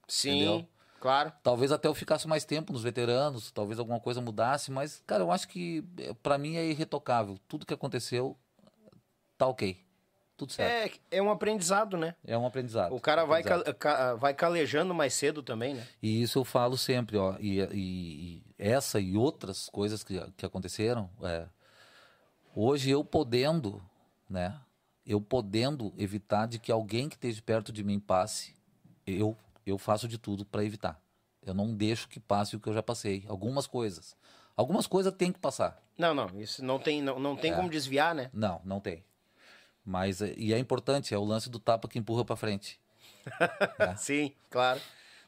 Sim. 0.07 0.37
Entendeu? 0.37 0.69
Claro. 1.01 1.33
Talvez 1.43 1.73
até 1.73 1.89
eu 1.89 1.95
ficasse 1.95 2.29
mais 2.29 2.45
tempo 2.45 2.73
nos 2.73 2.83
veteranos, 2.83 3.51
talvez 3.51 3.79
alguma 3.79 3.99
coisa 3.99 4.21
mudasse, 4.21 4.71
mas, 4.71 5.03
cara, 5.07 5.23
eu 5.23 5.33
acho 5.33 5.49
que 5.49 5.83
eh, 5.97 6.15
pra 6.23 6.37
mim 6.37 6.57
é 6.57 6.65
irretocável. 6.67 7.39
Tudo 7.49 7.65
que 7.65 7.73
aconteceu 7.73 8.37
tá 9.39 9.47
ok. 9.47 9.83
Tudo 10.41 10.53
certo. 10.55 10.99
É, 11.11 11.19
é 11.19 11.23
um 11.23 11.31
aprendizado, 11.31 11.99
né? 11.99 12.15
É, 12.27 12.37
um 12.39 12.47
aprendizado. 12.47 12.95
O 12.95 13.01
cara 13.01 13.27
vai, 13.27 13.43
ca- 13.43 13.75
ca- 13.75 14.15
vai 14.15 14.33
calejando 14.33 14.95
mais 14.95 15.13
cedo 15.13 15.43
também, 15.43 15.75
né? 15.75 15.87
E 16.03 16.23
isso 16.23 16.39
eu 16.39 16.45
falo 16.47 16.79
sempre, 16.79 17.19
ó. 17.19 17.37
E, 17.39 17.61
e- 17.61 17.75
e 17.75 18.43
essa 18.59 18.99
e 18.99 19.19
outras 19.19 19.69
coisas 19.69 20.03
que, 20.03 20.19
que 20.39 20.47
aconteceram, 20.47 21.11
é, 21.23 21.47
hoje 22.57 22.91
eu 22.91 23.05
podendo, 23.05 23.83
né? 24.29 24.59
Eu 25.07 25.21
podendo 25.21 25.93
evitar 25.99 26.47
de 26.47 26.59
que 26.59 26.73
alguém 26.73 27.07
que 27.09 27.17
esteja 27.17 27.43
perto 27.43 27.71
de 27.71 27.85
mim 27.85 28.01
passe, 28.01 28.55
eu, 29.07 29.37
eu 29.67 29.77
faço 29.77 30.09
de 30.09 30.17
tudo 30.17 30.45
para 30.47 30.65
evitar. 30.65 30.99
Eu 31.45 31.53
não 31.53 31.75
deixo 31.75 32.09
que 32.09 32.19
passe 32.19 32.57
o 32.57 32.61
que 32.61 32.69
eu 32.69 32.73
já 32.73 32.83
passei. 32.83 33.25
Algumas 33.29 33.67
coisas. 33.67 34.17
Algumas 34.57 34.87
coisas 34.87 35.13
tem 35.13 35.33
que 35.33 35.39
passar. 35.39 35.83
Não, 35.99 36.15
não, 36.15 36.29
isso 36.41 36.65
não 36.65 36.79
tem, 36.79 37.03
não, 37.03 37.19
não 37.19 37.37
tem 37.37 37.55
como 37.55 37.69
desviar, 37.69 38.15
né? 38.15 38.31
Não, 38.33 38.61
não 38.65 38.81
tem. 38.81 39.05
Mas, 39.85 40.21
é- 40.23 40.35
e 40.37 40.53
é 40.53 40.59
importante, 40.59 41.15
é 41.15 41.19
o 41.19 41.25
lance 41.25 41.49
do 41.51 41.59
tapa 41.59 41.89
que 41.89 41.99
empurra 41.99 42.25
para 42.25 42.37
frente. 42.37 42.79
É. 43.79 43.97
Sim, 43.97 44.33
claro. 44.49 44.81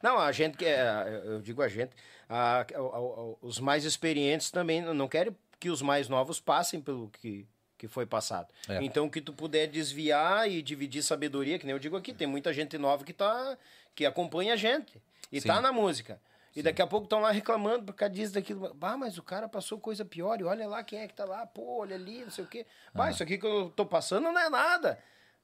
Não, 0.03 0.19
a 0.19 0.33
gente 0.33 0.57
que 0.57 0.65
é, 0.65 1.23
eu 1.25 1.41
digo 1.41 1.63
a 1.63 1.69
gente, 1.69 1.93
a- 2.29 2.61
a- 2.61 2.65
a- 2.79 3.35
os 3.43 3.59
mais 3.61 3.85
experientes 3.85 4.51
também 4.51 4.81
não 4.81 5.07
querem 5.09 5.37
que 5.61 5.71
os 5.71 5.81
mais 5.83 6.09
novos 6.09 6.41
passem 6.41 6.81
pelo 6.81 7.09
que, 7.11 7.47
que 7.79 7.87
foi 7.87 8.05
passado. 8.07 8.49
É. 8.69 8.83
Então, 8.83 9.09
que 9.09 9.21
tu 9.21 9.33
puder 9.33 9.67
desviar 9.69 10.51
e 10.51 10.61
dividir 10.63 11.03
sabedoria, 11.03 11.59
que 11.59 11.67
nem 11.67 11.73
eu 11.75 11.79
digo 11.79 11.97
aqui, 11.97 12.13
tem 12.13 12.27
muita 12.27 12.53
gente 12.53 12.77
nova 12.79 13.05
que 13.05 13.13
tá 13.13 13.57
que 13.95 14.07
acompanha 14.07 14.55
a 14.55 14.57
gente 14.57 15.01
e 15.31 15.41
Sim. 15.41 15.49
tá 15.49 15.61
na 15.61 15.71
música. 15.71 16.19
E 16.55 16.63
daqui 16.63 16.83
a 16.83 16.87
pouco 16.87 17.05
estão 17.05 17.21
lá 17.21 17.31
reclamando 17.31 17.85
por 17.85 17.95
causa 17.95 18.13
disso, 18.15 18.35
daquilo. 18.35 18.75
Bah, 18.75 18.97
mas 18.97 19.17
o 19.17 19.23
cara 19.23 19.49
passou 19.49 19.79
coisa 19.81 20.05
pior 20.05 20.39
e 20.41 20.45
olha 20.45 20.69
lá 20.69 20.83
quem 20.85 20.99
é 21.01 21.09
que 21.09 21.15
tá 21.15 21.25
lá. 21.25 21.47
Pô, 21.47 21.81
olha 21.81 21.97
ali, 21.97 22.23
não 22.25 22.31
sei 22.31 22.45
o 22.45 22.47
quê. 22.49 22.67
Bah, 22.95 23.11
isso 23.11 23.23
aqui 23.23 23.39
que 23.39 23.47
eu 23.47 23.71
tô 23.71 23.87
passando 23.87 24.25
não 24.25 24.39
é 24.39 24.51
nada. 24.51 24.99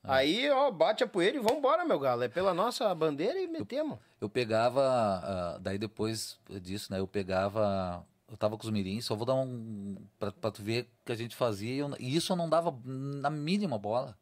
Aí, 0.04 0.48
ó, 0.50 0.70
bate 0.70 1.02
a 1.02 1.06
poeira 1.08 1.36
e 1.36 1.40
vambora, 1.40 1.84
meu 1.84 1.98
galo. 1.98 2.22
É 2.22 2.28
pela 2.28 2.52
nossa 2.54 2.94
bandeira 2.94 3.38
e 3.40 3.46
metemos. 3.48 3.98
Eu 4.20 4.28
pegava, 4.28 4.82
ah, 4.84 5.58
daí 5.60 5.78
depois 5.78 6.38
disso, 6.62 6.92
né? 6.92 6.98
Eu 7.00 7.06
pegava, 7.06 8.06
eu 8.30 8.36
tava 8.36 8.56
com 8.56 8.64
os 8.64 8.70
mirins, 8.70 9.04
só 9.06 9.14
vou 9.16 9.26
dar 9.26 9.34
um, 9.34 9.96
pra, 10.18 10.30
pra 10.30 10.50
tu 10.50 10.62
ver 10.62 10.82
o 11.02 11.06
que 11.06 11.12
a 11.12 11.16
gente 11.16 11.34
fazia, 11.34 11.72
e 11.74 11.78
eu- 11.78 11.96
isso 11.98 12.32
eu 12.32 12.36
não 12.36 12.48
dava 12.48 12.74
na 12.84 13.28
mínima 13.30 13.78
bola. 13.78 14.16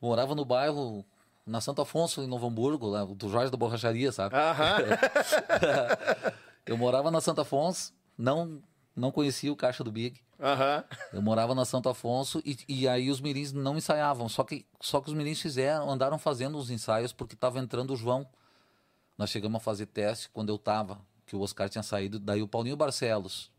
Eu 0.00 0.08
morava 0.08 0.34
no 0.34 0.44
bairro, 0.44 1.04
na 1.46 1.60
Santo 1.60 1.82
Afonso, 1.82 2.22
em 2.22 2.26
Novo 2.26 2.46
Hamburgo, 2.46 2.86
lá, 2.86 3.04
do 3.04 3.28
Jorge 3.28 3.50
da 3.50 3.56
Borracharia, 3.56 4.12
sabe? 4.12 4.34
Aham. 4.36 4.76
Eu 6.66 6.76
morava 6.76 7.10
na 7.10 7.20
Santo 7.20 7.40
Afonso, 7.40 7.92
não, 8.16 8.62
não 8.94 9.10
conhecia 9.10 9.52
o 9.52 9.56
caixa 9.56 9.82
do 9.82 9.90
Big. 9.90 10.20
Aham. 10.40 10.84
Eu 11.12 11.22
morava 11.22 11.54
na 11.54 11.64
Santo 11.64 11.88
Afonso 11.88 12.40
e, 12.44 12.56
e 12.68 12.88
aí 12.88 13.10
os 13.10 13.20
mirins 13.20 13.52
não 13.52 13.76
ensaiavam. 13.76 14.28
Só 14.28 14.44
que, 14.44 14.66
só 14.80 15.00
que 15.00 15.08
os 15.08 15.14
mirins 15.14 15.40
fizeram, 15.40 15.90
andaram 15.90 16.18
fazendo 16.18 16.56
os 16.58 16.70
ensaios 16.70 17.12
porque 17.12 17.34
estava 17.34 17.58
entrando 17.58 17.92
o 17.92 17.96
João. 17.96 18.26
Nós 19.18 19.30
chegamos 19.30 19.56
a 19.56 19.60
fazer 19.60 19.86
teste 19.86 20.28
quando 20.30 20.48
eu 20.50 20.58
tava, 20.58 21.00
que 21.26 21.36
o 21.36 21.40
Oscar 21.40 21.68
tinha 21.68 21.82
saído. 21.82 22.18
Daí 22.18 22.42
o 22.42 22.48
Paulinho 22.48 22.76
Barcelos. 22.76 23.50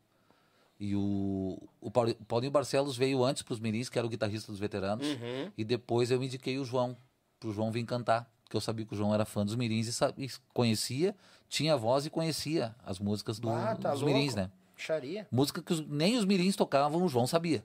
E 0.80 0.96
o, 0.96 1.58
o 1.80 1.90
Pauli- 1.92 2.18
o 2.20 2.26
Paulinho 2.26 2.52
Barcelos 2.52 2.98
veio 2.98 3.24
antes 3.24 3.44
para 3.44 3.54
os 3.54 3.60
mirins, 3.60 3.88
que 3.88 3.98
era 3.98 4.06
o 4.06 4.10
guitarrista 4.10 4.52
dos 4.52 4.60
veteranos. 4.60 5.06
Uhum. 5.08 5.52
E 5.58 5.64
depois 5.64 6.12
eu 6.12 6.22
indiquei 6.22 6.58
o 6.60 6.66
João, 6.66 6.98
para 7.44 7.50
o 7.52 7.54
João 7.54 7.72
vir 7.72 7.84
cantar. 7.86 8.30
Porque 8.44 8.56
eu 8.56 8.62
sabia 8.62 8.86
que 8.86 8.94
o 8.94 8.98
João 8.98 9.14
era 9.14 9.26
fã 9.26 9.44
dos 9.46 9.56
mirins 9.56 10.00
e, 10.18 10.30
conhecia, 10.54 11.16
tinha 11.50 11.76
voz 11.76 12.06
e 12.06 12.10
conhecia 12.10 12.74
as 12.86 13.00
músicas 13.00 13.38
do- 13.40 13.50
Ah, 13.50 13.76
tá 13.76 13.92
dos 13.92 14.02
louco. 14.02 14.16
mirins, 14.16 14.34
né? 14.36 14.50
Xaria. 14.78 15.28
Música 15.32 15.62
que 15.62 15.74
os- 15.74 15.86
nem 15.88 16.18
os 16.18 16.26
mirins 16.26 16.56
tocavam, 16.56 17.04
o 17.04 17.08
João 17.10 17.28
sabia. 17.28 17.64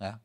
né? 0.00 0.18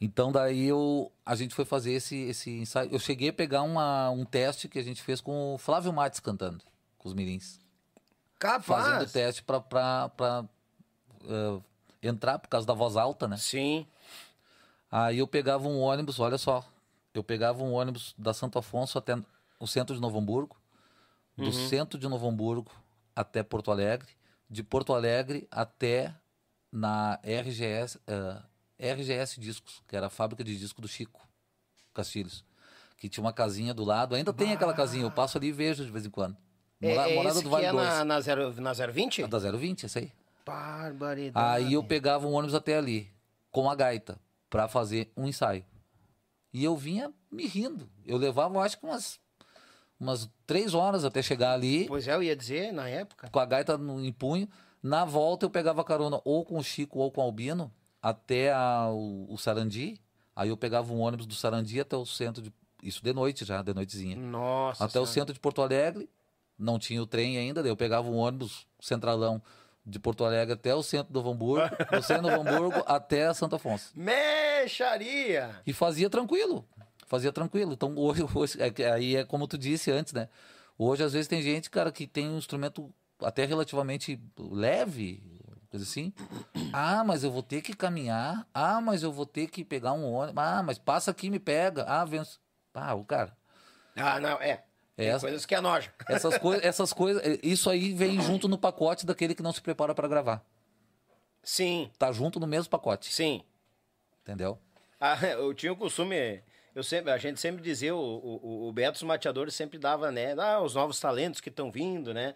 Então 0.00 0.32
daí 0.32 0.64
eu, 0.66 1.12
a 1.24 1.34
gente 1.36 1.54
foi 1.54 1.64
fazer 1.64 1.92
esse, 1.92 2.16
esse 2.16 2.50
ensaio. 2.50 2.90
Eu 2.92 2.98
cheguei 2.98 3.28
a 3.28 3.32
pegar 3.32 3.62
uma, 3.62 4.10
um 4.10 4.24
teste 4.24 4.68
que 4.68 4.78
a 4.78 4.82
gente 4.82 5.00
fez 5.02 5.20
com 5.20 5.54
o 5.54 5.58
Flávio 5.58 5.92
Matos 5.92 6.18
cantando, 6.20 6.62
com 6.98 7.08
os 7.08 7.14
mirins. 7.14 7.60
Fazendo 8.62 8.92
Capaz. 8.94 9.12
teste 9.12 9.42
pra, 9.44 9.60
pra, 9.60 10.08
pra, 10.10 10.44
eh, 11.24 11.60
entrar 12.02 12.38
por 12.40 12.48
causa 12.48 12.66
da 12.66 12.74
voz 12.74 12.96
alta, 12.96 13.28
né? 13.28 13.36
Sim. 13.36 13.86
Aí 14.90 15.18
eu 15.18 15.26
pegava 15.28 15.68
um 15.68 15.78
ônibus, 15.80 16.18
olha 16.18 16.36
só. 16.36 16.64
Eu 17.14 17.22
pegava 17.22 17.62
um 17.62 17.72
ônibus 17.72 18.14
da 18.16 18.32
Santo 18.32 18.58
Afonso 18.58 18.98
até 18.98 19.16
o 19.60 19.66
centro 19.66 19.94
de 19.94 20.00
Novo 20.00 20.18
Hamburgo. 20.18 20.56
Do 21.36 21.52
centro 21.52 21.98
de 21.98 22.08
Novo 22.08 22.28
Hamburgo 22.28 22.70
até 23.14 23.42
Porto 23.42 23.70
Alegre. 23.70 24.08
De 24.48 24.62
Porto 24.62 24.92
Alegre 24.94 25.46
até 25.50 26.14
na 26.70 27.18
RGS, 27.22 27.98
eh, 28.06 28.92
RGS 28.92 29.38
Discos, 29.40 29.82
que 29.86 29.96
era 29.96 30.06
a 30.06 30.10
fábrica 30.10 30.42
de 30.44 30.58
disco 30.58 30.80
do 30.80 30.88
Chico 30.88 31.26
Castilhos. 31.94 32.44
Que 32.96 33.08
tinha 33.08 33.24
uma 33.24 33.32
casinha 33.32 33.74
do 33.74 33.84
lado. 33.84 34.14
Ainda 34.14 34.32
tem 34.32 34.52
aquela 34.52 34.72
casinha, 34.74 35.04
eu 35.04 35.10
passo 35.10 35.36
ali 35.38 35.48
e 35.48 35.52
vejo 35.52 35.84
de 35.84 35.90
vez 35.90 36.06
em 36.06 36.10
quando. 36.10 36.36
É, 36.80 36.94
Mora- 36.94 37.10
é 37.10 37.14
morada 37.14 37.34
esse 37.36 37.44
do 37.44 37.50
Vale 37.50 37.66
é 37.66 37.72
2. 37.72 37.84
na, 37.88 38.04
na, 38.04 38.20
zero, 38.20 38.60
na 38.60 38.72
020? 38.72 39.22
A 39.24 39.26
da 39.26 39.38
020, 39.38 39.86
essa 39.86 39.98
aí. 39.98 40.12
Barbaridade. 40.44 41.64
Aí 41.64 41.72
eu 41.74 41.82
pegava 41.84 42.26
um 42.26 42.32
ônibus 42.32 42.54
até 42.54 42.76
ali, 42.76 43.10
com 43.50 43.70
a 43.70 43.74
gaita, 43.74 44.18
pra 44.50 44.68
fazer 44.68 45.10
um 45.16 45.26
ensaio. 45.26 45.64
E 46.52 46.62
eu 46.64 46.76
vinha 46.76 47.12
me 47.30 47.46
rindo. 47.46 47.88
Eu 48.04 48.16
levava, 48.18 48.60
acho 48.60 48.78
que 48.78 48.84
umas, 48.84 49.18
umas 49.98 50.28
três 50.46 50.74
horas 50.74 51.04
até 51.04 51.22
chegar 51.22 51.52
ali, 51.54 51.86
Pois 51.86 52.06
é, 52.06 52.14
eu 52.14 52.22
ia 52.22 52.36
dizer, 52.36 52.72
na 52.72 52.88
época. 52.88 53.28
com 53.30 53.38
a 53.38 53.46
gaita 53.46 53.78
no, 53.78 54.04
em 54.04 54.12
punho. 54.12 54.48
Na 54.82 55.04
volta 55.04 55.46
eu 55.46 55.50
pegava 55.50 55.82
carona 55.84 56.20
ou 56.24 56.44
com 56.44 56.58
o 56.58 56.62
Chico 56.62 56.98
ou 56.98 57.10
com 57.10 57.20
o 57.20 57.24
Albino 57.24 57.72
até 58.02 58.52
a- 58.52 58.88
o, 58.90 59.32
o 59.32 59.38
Sarandi. 59.38 60.00
Aí 60.34 60.48
eu 60.48 60.56
pegava 60.56 60.92
um 60.92 61.00
ônibus 61.00 61.24
do 61.26 61.34
Sarandi 61.34 61.80
até 61.80 61.96
o 61.96 62.04
centro 62.04 62.42
de. 62.42 62.52
Isso 62.82 63.00
de 63.02 63.12
noite 63.12 63.44
já, 63.44 63.62
de 63.62 63.72
noitezinha. 63.72 64.16
Nossa. 64.16 64.84
até 64.84 64.98
o 64.98 65.06
Senhora. 65.06 65.12
centro 65.12 65.34
de 65.34 65.38
Porto 65.40 65.62
Alegre. 65.62 66.08
Não 66.58 66.78
tinha 66.78 67.00
o 67.02 67.06
trem 67.06 67.38
ainda, 67.38 67.62
daí 67.62 67.70
eu 67.70 67.76
pegava 67.76 68.08
um 68.08 68.16
ônibus 68.16 68.66
centralão 68.80 69.40
de 69.84 69.98
Porto 69.98 70.24
Alegre 70.24 70.54
até 70.54 70.74
o 70.74 70.82
centro 70.82 71.12
do 71.12 71.28
Hamburgo, 71.28 71.68
do 71.90 72.02
centro 72.02 72.22
do 72.22 72.40
Hamburgo 72.40 72.82
até 72.86 73.32
Santo 73.34 73.56
Afonso. 73.56 73.92
Mexaria! 73.94 75.60
E 75.66 75.72
fazia 75.72 76.08
tranquilo. 76.08 76.64
Fazia 77.06 77.32
tranquilo. 77.32 77.72
Então 77.72 77.96
hoje, 77.96 78.24
hoje 78.34 78.58
é 78.60 78.92
aí 78.92 79.16
é 79.16 79.24
como 79.24 79.46
tu 79.46 79.58
disse 79.58 79.90
antes, 79.90 80.12
né? 80.12 80.28
Hoje, 80.78 81.04
às 81.04 81.12
vezes, 81.12 81.28
tem 81.28 81.42
gente, 81.42 81.70
cara, 81.70 81.92
que 81.92 82.06
tem 82.06 82.28
um 82.28 82.38
instrumento 82.38 82.92
até 83.20 83.44
relativamente 83.44 84.20
leve, 84.36 85.22
coisa 85.70 85.84
assim. 85.84 86.12
Ah, 86.72 87.04
mas 87.04 87.22
eu 87.22 87.30
vou 87.30 87.42
ter 87.42 87.62
que 87.62 87.74
caminhar. 87.74 88.46
Ah, 88.52 88.80
mas 88.80 89.02
eu 89.02 89.12
vou 89.12 89.26
ter 89.26 89.46
que 89.48 89.64
pegar 89.64 89.92
um 89.92 90.04
ônibus. 90.12 90.42
Ah, 90.42 90.62
mas 90.62 90.78
passa 90.78 91.10
aqui 91.10 91.28
e 91.28 91.30
me 91.30 91.38
pega. 91.38 91.84
Ah, 91.86 92.04
vem. 92.04 92.22
Ah, 92.74 92.94
o 92.94 93.04
cara. 93.04 93.36
Ah, 93.94 94.18
não, 94.18 94.40
é. 94.40 94.64
Essa- 94.96 95.20
coisas 95.26 95.46
que 95.46 95.54
é 95.54 95.60
noja. 95.60 95.92
Essas 96.08 96.36
coisas, 96.38 96.64
essas 96.66 96.92
coisas, 96.92 97.22
eh, 97.24 97.38
isso 97.42 97.68
aí 97.70 97.92
vem 97.94 98.20
junto 98.20 98.46
no 98.48 98.58
pacote 98.58 99.06
daquele 99.06 99.34
que 99.34 99.42
não 99.42 99.52
se 99.52 99.60
prepara 99.62 99.94
para 99.94 100.06
gravar. 100.08 100.44
Sim, 101.42 101.90
Tá 101.98 102.12
junto 102.12 102.38
no 102.38 102.46
mesmo 102.46 102.70
pacote, 102.70 103.12
sim. 103.12 103.42
entendeu? 104.22 104.58
Ah, 105.00 105.16
eu 105.38 105.52
tinha 105.54 105.72
o 105.72 105.76
costume, 105.76 106.42
eu 106.74 106.82
sempre, 106.84 107.10
a 107.10 107.18
gente 107.18 107.40
sempre 107.40 107.62
dizia, 107.62 107.94
o, 107.94 107.98
o, 107.98 108.68
o 108.68 108.72
Beto 108.72 108.96
os 108.96 109.02
Mateadores 109.02 109.54
sempre 109.54 109.78
dava, 109.78 110.12
né? 110.12 110.34
Ah, 110.38 110.60
os 110.60 110.74
novos 110.74 111.00
talentos 111.00 111.40
que 111.40 111.48
estão 111.48 111.70
vindo, 111.70 112.14
né? 112.14 112.34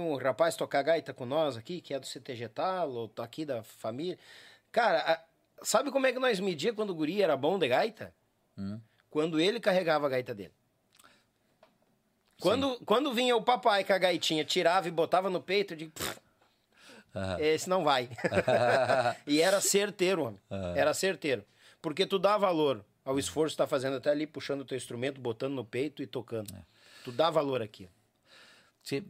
Um 0.00 0.16
rapaz 0.16 0.56
tocar 0.56 0.82
gaita 0.82 1.12
com 1.14 1.24
nós 1.24 1.56
aqui, 1.56 1.80
que 1.80 1.94
é 1.94 2.00
do 2.00 2.06
CTG 2.06 2.48
Talo, 2.48 3.08
tá 3.08 3.22
aqui 3.22 3.44
da 3.44 3.62
família. 3.62 4.18
Cara, 4.72 4.98
a- 5.12 5.64
sabe 5.64 5.90
como 5.92 6.06
é 6.06 6.12
que 6.12 6.18
nós 6.18 6.40
media 6.40 6.72
quando 6.72 6.90
o 6.90 6.94
guri 6.94 7.22
era 7.22 7.36
bom 7.36 7.58
de 7.58 7.68
gaita? 7.68 8.12
Hum. 8.58 8.80
Quando 9.10 9.38
ele 9.38 9.60
carregava 9.60 10.06
a 10.06 10.10
gaita 10.10 10.34
dele. 10.34 10.52
Quando, 12.40 12.80
quando 12.84 13.12
vinha 13.12 13.36
o 13.36 13.42
papai 13.42 13.84
com 13.84 13.92
a 13.92 13.98
gaitinha, 13.98 14.44
tirava 14.44 14.88
e 14.88 14.90
botava 14.90 15.28
no 15.30 15.40
peito, 15.40 15.74
eu 15.74 15.76
digo, 15.76 15.92
"Pff, 15.92 16.20
esse 17.38 17.68
não 17.68 17.82
vai. 17.82 18.08
e 19.26 19.40
era 19.40 19.60
certeiro, 19.60 20.24
homem. 20.24 20.40
Era 20.76 20.94
certeiro. 20.94 21.44
Porque 21.82 22.06
tu 22.06 22.18
dá 22.18 22.36
valor 22.36 22.84
ao 23.04 23.18
esforço 23.18 23.54
que 23.54 23.58
tá 23.58 23.66
fazendo 23.66 23.96
até 23.96 24.10
ali, 24.10 24.26
puxando 24.26 24.60
o 24.60 24.64
teu 24.64 24.76
instrumento, 24.76 25.20
botando 25.20 25.54
no 25.54 25.64
peito 25.64 26.02
e 26.02 26.06
tocando. 26.06 26.52
Tu 27.04 27.10
dá 27.10 27.30
valor 27.30 27.62
aqui. 27.62 27.88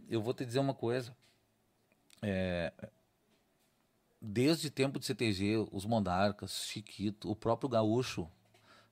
Eu 0.08 0.22
vou 0.22 0.32
te 0.32 0.44
dizer 0.44 0.58
uma 0.60 0.74
coisa. 0.74 1.14
É, 2.22 2.72
desde 4.20 4.70
tempo 4.70 4.98
de 4.98 5.06
CTG, 5.06 5.66
os 5.72 5.84
Monarcas, 5.84 6.64
Chiquito, 6.66 7.30
o 7.30 7.36
próprio 7.36 7.68
Gaúcho. 7.68 8.30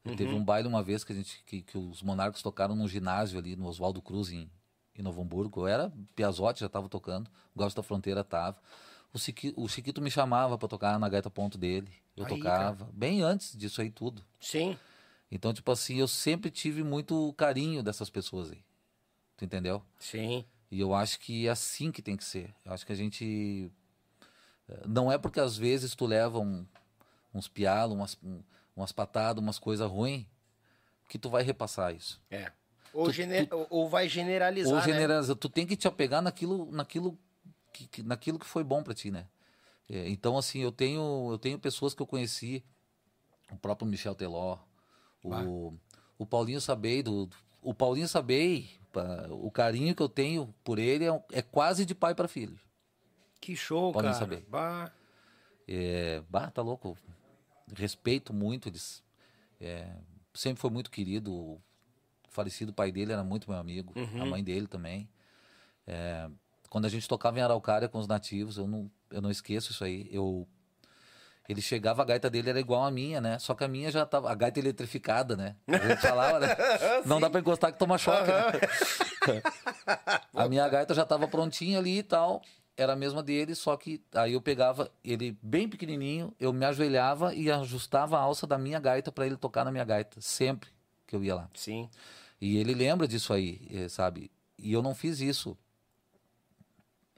Teve 0.05 0.33
um 0.33 0.43
baile 0.45 0.67
uma 0.69 0.83
vez 0.83 1.05
que, 1.05 1.13
a 1.13 1.17
gente, 1.17 1.43
que, 1.45 1.61
que 1.63 1.77
os 1.77 2.03
Monarcas 2.03 2.41
tocaram 2.43 2.75
num 2.75 2.89
ginásio 2.89 3.39
ali 3.39 3.55
no 3.57 3.67
Oswaldo 3.67 4.01
Cruz, 4.01 4.31
em, 4.31 4.51
em 4.97 5.03
Novo 5.03 5.21
Hamburgo. 5.21 5.61
Eu 5.63 5.67
era 5.67 5.93
Piazotti, 6.17 6.61
já 6.61 6.67
estava 6.67 6.89
tocando. 6.89 7.29
O 7.55 7.59
Gaúcho 7.59 7.77
da 7.77 7.83
Fronteira 7.83 8.25
tava. 8.25 8.57
O, 9.13 9.19
Chiqui- 9.19 9.53
o 9.57 9.69
Chiquito 9.69 10.01
me 10.01 10.11
chamava 10.11 10.57
para 10.57 10.69
tocar 10.69 10.99
na 10.99 11.09
gaita 11.09 11.29
ponto 11.29 11.59
dele. 11.59 11.91
Eu 12.17 12.25
Aí, 12.25 12.37
tocava. 12.37 12.89
Bem 12.93 13.23
antes 13.23 13.57
disso 13.57 13.81
aí 13.83 13.91
tudo. 13.91 14.25
Sim. 14.41 14.79
Então, 15.31 15.53
tipo 15.53 15.71
assim, 15.71 15.97
eu 15.97 16.09
sempre 16.09 16.51
tive 16.51 16.83
muito 16.83 17.35
carinho 17.37 17.83
dessas 17.83 18.09
pessoas 18.09 18.51
aí. 18.51 18.63
Tu 19.37 19.45
entendeu? 19.45 19.83
Sim. 19.99 20.45
E 20.71 20.81
eu 20.81 20.95
acho 20.95 21.19
que 21.21 21.47
é 21.47 21.51
assim 21.51 21.93
que 21.93 22.01
tem 22.03 22.17
que 22.17 22.25
ser. 22.25 22.55
Eu 22.65 22.73
acho 22.73 22.87
que 22.87 22.93
a 22.93 22.97
gente. 22.97 23.71
eh, 24.69 24.83
Não 24.87 25.11
é 25.13 25.19
porque 25.19 25.39
às 25.41 25.57
vezes 25.57 25.95
tu 25.95 26.07
leva 26.07 26.39
um- 26.39 26.67
uns 27.35 27.47
pialos, 27.49 27.95
umas, 27.97 28.19
um- 28.23 28.43
umas 28.79 28.93
patadas, 28.93 29.43
umas 29.43 29.59
coisas 29.59 29.89
ruins, 29.91 30.25
que 31.09 31.19
tu 31.19 31.29
vai 31.29 31.43
repassar 31.43 31.95
isso. 31.95 32.21
É. 32.31 32.51
Ou, 32.93 33.07
Tu- 33.07 33.13
gene- 33.13 33.49
ou- 33.51 33.67
ou 33.71 33.89
vai 33.89 34.09
generalizar, 34.09 34.73
Ou 34.73 34.79
né? 34.79 34.85
generaliza. 34.85 35.37
Tu 35.37 35.49
tem 35.49 35.67
que 35.67 35.77
te 35.77 35.87
apegar 35.87 36.23
naquilo, 36.23 36.71
naquilo, 36.73 37.19
que, 37.73 37.87
que- 37.87 38.03
naquilo 38.03 38.39
que 38.39 38.47
foi 38.47 38.65
bom 38.65 38.83
pra 38.83 38.95
ti, 38.95 39.11
né? 39.11 39.27
É, 39.91 40.09
então, 40.09 40.37
assim, 40.39 40.61
eu 40.61 40.71
tenho, 40.73 41.29
eu 41.31 41.39
tenho 41.39 41.59
pessoas 41.59 41.95
que 41.95 42.03
eu 42.03 42.07
conheci, 42.07 42.63
o 43.51 43.57
próprio 43.57 43.87
Michel 43.89 44.15
Teló, 44.15 44.59
o, 45.23 45.73
o 46.19 46.27
Paulinho 46.27 46.61
Sabei, 46.61 47.03
do, 47.03 47.29
o 47.63 47.73
Paulinho 47.75 48.09
Sabei, 48.09 48.69
o 49.31 49.51
carinho 49.51 49.95
que 49.95 50.03
eu 50.03 50.09
tenho 50.09 50.55
por 50.65 50.79
ele 50.79 51.07
é, 51.07 51.23
é 51.33 51.43
quase 51.43 51.85
de 51.87 51.95
pai 51.95 52.15
para 52.15 52.29
filho. 52.29 52.59
Que 53.41 53.55
show, 53.57 53.93
Podem 53.93 54.11
cara. 54.11 54.19
saber. 54.21 54.45
Bah. 54.49 54.91
É, 55.67 56.23
bah, 56.29 56.51
tá 56.51 56.61
louco. 56.63 56.97
Respeito 57.77 58.33
muito 58.33 58.69
eles. 58.69 59.03
É, 59.61 59.89
sempre 60.35 60.61
foi 60.61 60.71
muito 60.71 60.91
querido. 60.91 61.33
O 61.33 61.61
falecido 62.29 62.73
pai 62.73 62.93
dele 62.93 63.13
era 63.13 63.25
muito 63.25 63.51
meu 63.51 63.59
amigo. 63.59 63.93
A 64.23 64.25
mãe 64.27 64.43
dele 64.45 64.67
também. 64.67 65.09
É, 65.87 66.29
quando 66.69 66.85
a 66.85 66.89
gente 66.89 67.09
tocava 67.09 67.39
em 67.39 67.43
Araucária 67.43 67.89
com 67.89 67.99
os 67.99 68.07
nativos, 68.07 68.59
eu 68.59 68.67
não, 68.67 68.91
eu 69.11 69.21
não 69.23 69.31
esqueço 69.31 69.73
isso 69.73 69.83
aí. 69.85 70.09
Eu, 70.13 70.47
ele 71.49 71.63
chegava, 71.63 72.03
a 72.03 72.05
gaita 72.05 72.29
dele 72.29 72.51
era 72.51 72.61
igual 72.61 72.85
a 72.85 72.91
minha, 72.91 73.21
né? 73.21 73.39
Só 73.39 73.55
que 73.55 73.65
a 73.65 73.69
minha 73.69 73.91
já 73.91 74.05
tava. 74.05 74.31
A 74.31 74.35
gaita 74.35 74.59
eletrificada, 74.61 75.35
né? 75.35 75.57
A 75.67 75.79
gente 75.79 76.03
falava, 76.03 76.39
né? 76.39 76.55
Não 77.07 77.19
dá 77.19 77.31
pra 77.31 77.41
encostar 77.41 77.73
que 77.73 77.79
toma 77.79 77.97
choque, 77.97 78.31
né? 78.31 78.53
A 80.35 80.49
minha 80.49 80.67
gaita 80.69 80.95
já 80.95 81.05
tava 81.05 81.27
prontinha 81.27 81.79
ali 81.79 81.99
e 81.99 82.03
tal. 82.03 82.43
Era 82.79 82.93
a 82.93 82.97
mesma 82.97 83.25
dele, 83.25 83.57
só 83.57 83.77
que 83.77 84.01
aí 84.15 84.35
eu 84.35 84.41
pegava 84.41 84.89
ele 85.03 85.37
bem 85.43 85.69
pequenininho, 85.69 86.33
eu 86.39 86.53
me 86.53 86.65
ajoelhava 86.65 87.35
e 87.35 87.51
ajustava 87.51 88.17
a 88.17 88.21
alça 88.21 88.47
da 88.47 88.57
minha 88.57 88.79
gaita 88.79 89.11
para 89.11 89.27
ele 89.27 89.37
tocar 89.37 89.65
na 89.65 89.73
minha 89.73 89.85
gaita, 89.85 90.21
sempre 90.21 90.71
que 91.05 91.17
eu 91.17 91.25
ia 91.25 91.35
lá. 91.35 91.51
Sim. 91.55 91.91
E 92.41 92.57
ele 92.57 92.75
lembra 92.75 93.09
disso 93.09 93.33
aí, 93.33 93.67
eh, 93.69 93.89
sabe? 93.89 94.31
E 94.57 94.73
eu 94.73 94.81
não 94.81 94.95
fiz 94.95 95.19
isso 95.19 95.59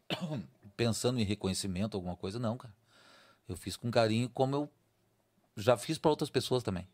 pensando 0.78 1.20
em 1.20 1.24
reconhecimento, 1.24 1.94
alguma 1.94 2.16
coisa, 2.16 2.38
não, 2.38 2.56
cara. 2.56 2.72
Eu 3.46 3.54
fiz 3.54 3.76
com 3.76 3.90
carinho, 3.90 4.30
como 4.30 4.56
eu 4.56 4.70
já 5.56 5.76
fiz 5.76 5.98
para 5.98 6.10
outras 6.10 6.30
pessoas 6.30 6.62
também. 6.62 6.88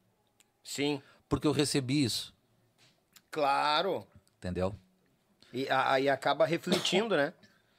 Sim. 0.65 1.01
Porque 1.29 1.47
eu 1.47 1.53
recebi 1.53 2.03
isso, 2.03 2.35
Claro. 3.31 4.05
entendeu? 4.39 4.75
E 5.53 5.69
aí 5.71 6.09
acaba 6.09 6.45
refletindo, 6.45 7.17
né? 7.17 7.33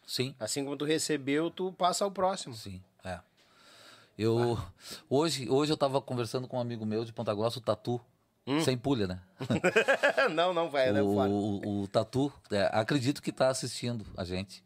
Sim. 0.08 0.34
Assim 0.40 0.64
como 0.64 0.76
tu 0.78 0.86
recebeu, 0.86 1.52
tu 1.52 1.72
passa 1.74 2.04
ao 2.06 2.10
próximo. 2.12 2.56
Sim, 2.56 2.82
é. 3.04 3.20
Eu 4.18 4.58
hoje, 5.10 5.48
hoje 5.50 5.72
eu 5.72 5.78
tava 5.78 6.02
conversando 6.02 6.48
com 6.48 6.58
um 6.58 6.62
amigo 6.62 6.86
meu 6.86 7.06
de 7.06 7.14
Ponta 7.14 7.36
Grossa, 7.36 7.60
o 7.60 7.62
Tatu, 7.62 8.02
sem 8.64 8.78
pulha, 8.78 9.06
né? 9.06 9.20
não, 10.34 10.54
não 10.54 10.70
vai, 10.72 10.92
né? 10.94 11.02
o, 11.02 11.08
o, 11.08 11.82
o 11.84 11.88
Tatu, 11.90 12.32
é, 12.50 12.70
acredito 12.74 13.22
que 13.22 13.32
tá 13.32 13.50
assistindo 13.50 14.06
a 14.16 14.24
gente. 14.24 14.64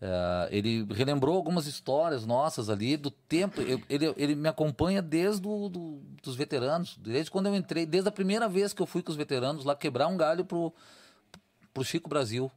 É, 0.00 0.48
ele 0.52 0.86
relembrou 0.94 1.34
algumas 1.34 1.66
histórias 1.66 2.24
nossas 2.24 2.70
ali 2.70 2.96
do 2.96 3.10
tempo. 3.10 3.60
eu- 3.60 3.82
ele, 3.90 4.14
ele 4.16 4.34
me 4.36 4.48
acompanha 4.48 5.02
desde 5.02 5.42
do, 5.42 5.68
do- 5.68 6.00
dos 6.22 6.36
veteranos, 6.36 6.96
desde 6.98 7.30
quando 7.32 7.46
eu 7.46 7.56
entrei, 7.56 7.84
desde 7.84 8.08
a 8.08 8.12
primeira 8.12 8.48
vez 8.48 8.72
que 8.72 8.80
eu 8.80 8.86
fui 8.86 9.02
com 9.02 9.10
os 9.10 9.16
veteranos 9.16 9.64
lá 9.64 9.74
quebrar 9.74 10.06
um 10.06 10.16
galho 10.16 10.44
pro, 10.44 10.72
pro 11.74 11.84
Chico 11.84 12.08
Brasil. 12.08 12.50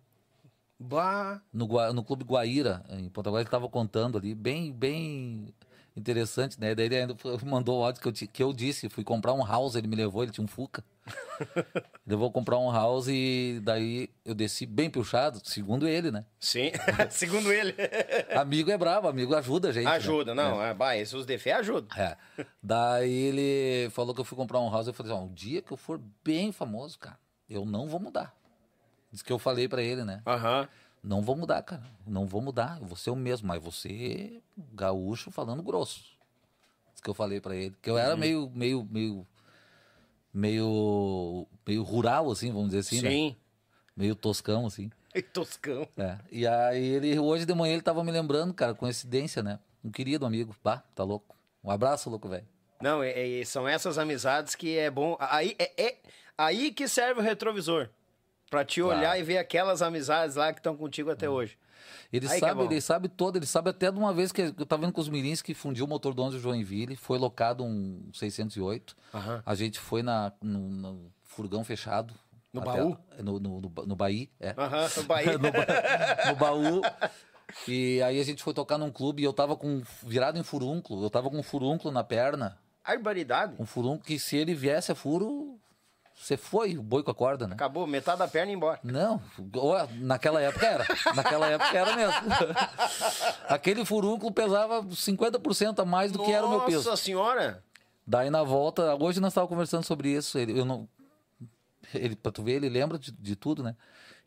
Bah. 0.82 1.42
no, 1.54 1.68
no 1.94 2.04
Clube 2.04 2.24
Guaíra, 2.24 2.84
em 2.90 3.10
Ponta 3.10 3.30
Grossa, 3.30 3.42
ele 3.42 3.48
estava 3.48 3.70
contando 3.70 4.18
ali, 4.18 4.34
bem, 4.34 4.72
bem 4.72 5.54
interessante, 5.96 6.60
né? 6.60 6.74
Daí 6.74 6.86
ele 6.86 6.96
ainda 6.98 7.16
mandou 7.46 7.80
o 7.82 7.86
áudio 7.86 8.02
que 8.02 8.08
eu, 8.08 8.28
que 8.28 8.44
eu 8.44 8.54
disse, 8.54 8.90
fui 8.90 9.04
comprar 9.04 9.34
um 9.34 9.46
house, 9.46 9.76
ele 9.76 9.88
me 9.88 9.96
levou, 9.96 10.24
ele 10.24 10.32
tinha 10.32 10.44
um 10.44 10.48
Fuca. 10.48 10.84
Levou 12.06 12.32
comprar 12.32 12.58
um 12.60 12.72
house 12.72 13.08
e 13.08 13.60
daí 13.64 14.10
eu 14.24 14.36
desci 14.36 14.66
bem 14.66 14.90
puxado, 14.90 15.42
segundo 15.44 15.88
ele, 15.88 16.12
né? 16.12 16.26
Sim. 16.40 16.72
Segundo 17.10 17.52
ele. 17.52 17.76
Amigo 18.36 18.70
é 18.70 18.78
bravo, 18.78 19.08
amigo 19.08 19.36
ajuda 19.36 19.70
a 19.70 19.72
gente. 19.72 19.86
né? 19.86 19.92
Ajuda, 19.92 20.36
não. 20.36 20.62
É. 20.62 20.74
Bah, 20.74 20.96
esses 20.96 21.26
de 21.26 21.38
fé 21.38 21.54
ajuda. 21.54 21.88
É. 21.98 22.46
Daí 22.62 23.12
ele 23.12 23.90
falou 23.90 24.14
que 24.14 24.22
eu 24.22 24.26
fui 24.26 24.38
comprar 24.38 24.60
um 24.60 24.70
house. 24.70 24.88
Eu 24.88 24.94
falei 24.94 25.12
assim: 25.12 25.22
ó, 25.22 25.26
um 25.26 25.34
dia 25.34 25.62
que 25.62 25.72
eu 25.72 25.78
for 25.78 26.00
bem 26.24 26.52
famoso, 26.52 27.00
cara, 27.00 27.18
eu 27.50 27.66
não 27.66 27.88
vou 27.88 28.00
mudar. 28.00 28.34
Diz 29.12 29.22
que 29.22 29.32
eu 29.32 29.40
falei 29.40 29.68
pra 29.68 29.82
ele, 29.82 30.04
né? 30.04 30.22
Aham. 30.26 30.68
Não 31.04 31.22
vou 31.22 31.36
mudar, 31.36 31.62
cara. 31.64 31.84
Não 32.06 32.26
vou 32.28 32.42
mudar. 32.42 32.78
Eu 32.80 32.86
vou 32.88 32.96
ser 32.96 33.10
o 33.10 33.16
mesmo, 33.16 33.48
mas 33.48 33.62
você 33.62 34.42
gaúcho 34.74 35.32
falando 35.32 35.64
grosso. 35.64 36.04
Isso 36.94 37.04
que 37.04 37.10
eu 37.10 37.14
falei 37.14 37.42
pra 37.42 37.56
ele. 37.56 37.76
Que 37.82 37.90
eu 37.90 37.96
Uhum. 37.96 38.00
era 38.00 38.16
meio, 38.16 38.50
meio, 38.54 38.88
meio, 38.90 39.28
meio, 40.34 41.48
meio 41.66 41.84
rural, 41.84 42.30
assim, 42.32 42.52
vamos 42.52 42.68
dizer 42.70 42.80
assim, 42.80 43.02
né? 43.02 43.10
Sim. 43.10 43.36
Meio 43.96 44.16
toscão, 44.16 44.66
assim. 44.66 44.90
Toscão. 45.34 45.88
É. 45.98 46.18
E 46.32 46.48
aí 46.48 46.86
ele, 46.86 47.20
hoje 47.20 47.46
de 47.46 47.54
manhã 47.54 47.74
ele 47.74 47.82
tava 47.82 48.04
me 48.04 48.12
lembrando, 48.12 48.54
cara, 48.54 48.74
coincidência, 48.74 49.44
né? 49.44 49.60
Um 49.84 49.92
querido 49.92 50.26
amigo. 50.26 50.56
Bah, 50.64 50.84
tá 50.96 51.04
louco. 51.04 51.36
Um 51.64 51.70
abraço, 51.70 52.10
louco, 52.10 52.30
velho. 52.30 52.48
Não, 52.82 53.04
é- 53.04 53.40
é- 53.42 53.46
são 53.46 53.68
essas 53.68 53.98
amizades 53.98 54.56
que 54.56 54.78
é 54.78 54.90
bom. 54.90 55.18
Aí 55.20 55.56
é, 55.60 55.84
é- 55.84 55.98
Aí 56.38 56.72
que 56.72 56.88
serve 56.88 57.20
o 57.20 57.24
retrovisor. 57.24 57.90
Pra 58.52 58.64
te 58.64 58.82
olhar 58.84 59.00
Claro. 59.02 59.20
e 59.20 59.24
ver 59.24 59.38
aquelas 59.40 59.82
amizades 59.82 60.36
lá 60.36 60.54
que 60.54 60.60
estão 60.60 60.76
contigo 60.78 61.10
até 61.10 61.28
hoje. 61.28 61.58
Ele 62.14 62.28
Aí 62.28 62.36
é 62.38 62.40
sabe, 62.40 62.54
bom. 62.56 62.64
ele 62.66 62.82
sabe 62.82 63.08
todo, 63.08 63.38
ele 63.38 63.46
sabe 63.48 63.70
até 63.72 63.90
de 63.90 63.98
uma 63.98 64.14
vez 64.14 64.32
que 64.32 64.42
eu 64.42 64.66
tava 64.66 64.82
vendo 64.84 64.92
com 64.94 65.00
os 65.02 65.08
mirins 65.10 65.42
que 65.42 65.54
fundiu 65.54 65.86
o 65.86 65.88
motor 65.88 66.14
do 66.14 66.22
11 66.22 66.36
de 66.38 66.44
Joinville, 66.44 66.96
foi 66.98 67.18
locado 67.18 67.64
um 67.64 68.10
608. 68.14 68.96
Aham. 69.14 69.42
A 69.46 69.56
gente 69.56 69.80
foi 69.80 70.04
na, 70.04 70.32
no, 70.42 70.60
no 70.60 71.12
furgão 71.24 71.64
fechado. 71.64 72.14
No 72.52 72.60
até- 72.62 72.72
baú? 72.80 72.98
No, 73.24 73.40
no, 73.40 73.62
no, 73.62 73.74
no 73.88 73.96
Bahia, 73.96 74.28
é. 74.38 74.54
Aham, 74.58 74.88
o 74.98 75.04
Bahia. 75.08 75.38
no, 75.38 75.52
ba- 75.52 76.28
no 76.28 76.36
baú. 76.36 76.82
E 77.68 78.02
aí 78.02 78.20
a 78.20 78.24
gente 78.24 78.44
foi 78.44 78.54
tocar 78.54 78.78
num 78.78 78.92
clube 78.92 79.22
e 79.22 79.26
eu 79.26 79.32
tava 79.32 79.56
com 79.56 79.82
virado 80.04 80.38
em 80.38 80.44
furúnculo, 80.44 81.04
eu 81.06 81.10
tava 81.10 81.30
com 81.30 81.38
um 81.38 81.44
furúnculo 81.44 81.94
na 81.94 82.04
perna, 82.04 82.58
Barbaridade. 82.86 83.56
um 83.58 83.66
furúnculo 83.66 84.02
que 84.04 84.20
se 84.20 84.36
ele 84.36 84.54
viesse 84.54 84.92
a 84.92 84.96
furo, 84.96 85.58
você 86.22 86.38
foi, 86.38 86.78
o 86.78 86.84
boi 86.84 87.02
com 87.02 87.10
a 87.10 87.16
corda, 87.16 87.48
né? 87.48 87.56
Acabou, 87.56 87.88
metade 87.88 88.20
da 88.20 88.28
perna 88.28 88.52
e 88.52 88.56
embora. 88.56 88.80
Não, 88.84 89.20
naquela 89.96 90.40
época 90.40 90.68
era. 90.68 90.86
Naquela 91.16 91.48
época 91.48 91.76
era 91.76 91.96
mesmo. 91.96 92.14
Aquele 93.50 93.84
furúnculo 93.84 94.32
pesava 94.32 94.84
50% 94.84 95.80
a 95.80 95.86
mais 95.86 96.12
do 96.12 96.24
que 96.24 96.32
era 96.32 96.46
o 96.46 96.50
meu 96.50 96.62
peso. 96.62 96.88
Nossa 96.88 97.02
senhora! 97.02 97.64
Daí 98.06 98.30
na 98.30 98.44
volta, 98.44 98.96
hoje 98.96 99.20
nós 99.20 99.32
estávamos 99.32 99.50
conversando 99.50 99.84
sobre 99.84 100.10
isso. 100.10 100.38
Ele, 100.38 100.60
eu 100.60 100.64
não, 100.64 100.88
ele, 101.92 102.16
pra 102.16 102.32
tu 102.32 102.44
ver, 102.44 102.54
ele 102.54 102.70
lembra 102.70 103.00
de, 103.00 103.12
de 103.12 103.36
tudo, 103.36 103.64
né? 103.64 103.76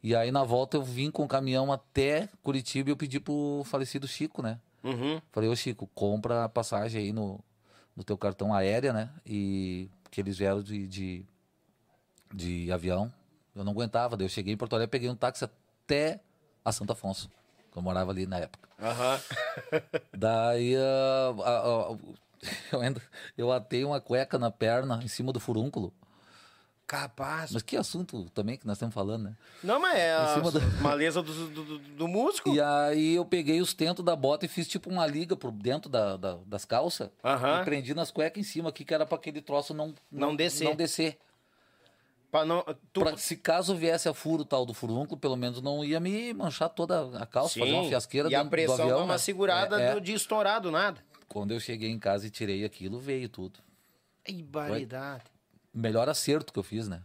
E 0.02 0.16
aí 0.16 0.32
na 0.32 0.42
volta 0.42 0.76
eu 0.76 0.82
vim 0.82 1.12
com 1.12 1.22
o 1.22 1.28
caminhão 1.28 1.72
até 1.72 2.28
Curitiba 2.42 2.90
e 2.90 2.92
eu 2.92 2.96
pedi 2.96 3.20
pro 3.20 3.62
falecido 3.66 4.08
Chico, 4.08 4.42
né? 4.42 4.58
Uhum. 4.82 5.22
Falei, 5.30 5.48
ô 5.48 5.54
Chico, 5.54 5.88
compra 5.94 6.44
a 6.44 6.48
passagem 6.48 7.00
aí 7.00 7.12
no, 7.12 7.38
no 7.96 8.02
teu 8.02 8.18
cartão 8.18 8.52
aérea, 8.52 8.92
né? 8.92 9.10
E 9.24 9.88
que 10.10 10.20
eles 10.20 10.36
vieram 10.36 10.60
de, 10.60 10.88
de, 10.88 11.26
de 12.34 12.70
avião. 12.72 13.12
Eu 13.54 13.62
não 13.64 13.72
aguentava. 13.72 14.16
Daí 14.16 14.24
eu 14.26 14.30
cheguei 14.30 14.52
em 14.54 14.56
Porto 14.56 14.74
Alegre, 14.74 14.90
peguei 14.90 15.08
um 15.08 15.14
táxi 15.14 15.44
até 15.44 16.20
a 16.64 16.72
Santo 16.72 16.92
Afonso. 16.92 17.30
que 17.70 17.78
Eu 17.78 17.82
morava 17.82 18.10
ali 18.10 18.26
na 18.26 18.38
época. 18.38 18.68
Aham. 18.80 19.20
Daí 20.12 20.74
ah, 20.76 21.34
ah, 21.44 21.62
ah, 21.92 21.96
eu, 22.72 22.80
ainda, 22.80 23.00
eu 23.38 23.52
atei 23.52 23.84
uma 23.84 24.00
cueca 24.00 24.38
na 24.38 24.50
perna 24.50 25.00
em 25.02 25.08
cima 25.08 25.32
do 25.32 25.38
furúnculo. 25.40 25.92
Capaz. 26.86 27.50
Mas 27.52 27.62
que 27.62 27.78
assunto 27.78 28.28
também 28.34 28.58
que 28.58 28.66
nós 28.66 28.76
estamos 28.76 28.94
falando, 28.94 29.24
né? 29.24 29.36
Não, 29.62 29.80
mas 29.80 29.96
é 29.98 30.14
a 30.16 30.36
do- 30.38 30.60
maleza 30.82 31.22
do, 31.22 31.48
do, 31.48 31.78
do- 31.78 32.08
músico. 32.08 32.50
E 32.54 32.60
aí 32.60 33.14
eu 33.14 33.24
peguei 33.24 33.62
os 33.62 33.72
tentos 33.72 34.04
da 34.04 34.14
bota 34.14 34.44
e 34.44 34.48
fiz 34.48 34.68
tipo 34.68 34.90
uma 34.90 35.06
liga 35.06 35.34
por 35.34 35.50
dentro 35.50 35.88
da, 35.88 36.18
da- 36.18 36.38
das 36.44 36.66
calças. 36.66 37.08
Aham. 37.24 37.62
E 37.62 37.64
prendi 37.64 37.94
nas 37.94 38.10
cuecas 38.10 38.38
em 38.38 38.44
cima 38.44 38.68
aqui, 38.68 38.84
que 38.84 38.92
era 38.92 39.06
para 39.06 39.16
aquele 39.16 39.40
troço 39.40 39.72
não, 39.72 39.94
Não 40.12 40.36
descer. 40.36 40.64
Não 40.64 40.76
descer. 40.76 41.18
Pra 42.34 42.44
não, 42.44 42.64
tu, 42.92 43.00
Pra- 43.00 43.16
se 43.16 43.36
caso 43.36 43.76
viesse 43.76 44.08
a 44.08 44.12
furo 44.12 44.44
tal 44.44 44.66
do 44.66 44.74
furúnculo, 44.74 45.16
pelo 45.16 45.36
menos 45.36 45.62
não 45.62 45.84
ia 45.84 46.00
me 46.00 46.34
manchar 46.34 46.68
toda 46.68 47.16
a 47.16 47.24
calça, 47.24 47.60
fazer 47.60 47.70
uma 47.70 47.88
fiasqueira 47.88 48.28
e 48.28 48.34
a 48.34 48.38
dentro 48.38 48.50
pressão 48.50 48.74
do 48.76 48.82
avião. 48.82 48.98
dá 48.98 49.04
uma 49.04 49.12
né? 49.12 49.18
segurada 49.18 49.80
É, 49.80 49.86
é. 49.90 49.94
do- 49.94 50.00
de 50.00 50.14
estourar 50.14 50.60
do 50.60 50.68
nada. 50.72 51.00
Quando 51.28 51.52
eu 51.52 51.60
cheguei 51.60 51.88
em 51.92 51.98
casa 52.00 52.26
e 52.26 52.30
tirei 52.30 52.64
aquilo, 52.64 52.98
veio 52.98 53.28
tudo. 53.28 53.60
Que 54.24 54.42
barbaridade. 54.42 55.22
Melhor 55.72 56.08
acerto 56.08 56.52
que 56.52 56.58
eu 56.58 56.64
fiz, 56.64 56.88
né? 56.88 57.02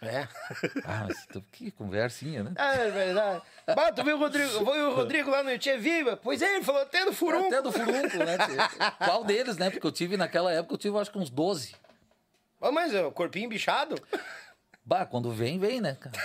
É. 0.00 0.28
Ah, 0.84 1.06
mas 1.08 1.26
tu- 1.26 1.42
que 1.50 1.72
conversinha, 1.72 2.44
né? 2.44 2.52
É 2.56 2.88
verdade. 2.88 3.42
Bah, 3.74 3.90
tu 3.90 4.04
viu 4.04 4.14
o 4.14 4.18
Rodrigo? 4.20 4.64
Foi 4.64 4.80
o 4.80 4.94
Rodrigo 4.94 5.28
lá 5.28 5.42
no 5.42 5.58
Tchê 5.58 5.76
Viva? 5.76 6.16
Pois 6.16 6.40
é, 6.40 6.54
ele 6.54 6.64
falou 6.64 6.82
até 6.82 7.04
do 7.04 7.12
furunco. 7.12 7.48
Até 7.48 7.60
do 7.60 7.72
furúnculo, 7.72 8.24
né? 8.24 8.38
Qual 9.04 9.24
deles, 9.24 9.56
né? 9.56 9.70
Porque 9.70 9.84
eu 9.86 9.90
tive, 9.92 10.16
naquela 10.16 10.52
época, 10.52 10.74
eu 10.74 10.78
tive 10.78 10.96
acho 10.98 11.10
que 11.10 11.18
uns 11.18 11.28
12. 11.30 11.74
Ô, 12.60 12.70
mas 12.70 12.94
o 12.94 13.10
corpinho 13.10 13.48
bichado? 13.48 13.94
Bah, 14.82 15.04
quando 15.06 15.30
vem, 15.30 15.56
vem, 15.58 15.80
né, 15.80 15.94
cara? 16.00 16.16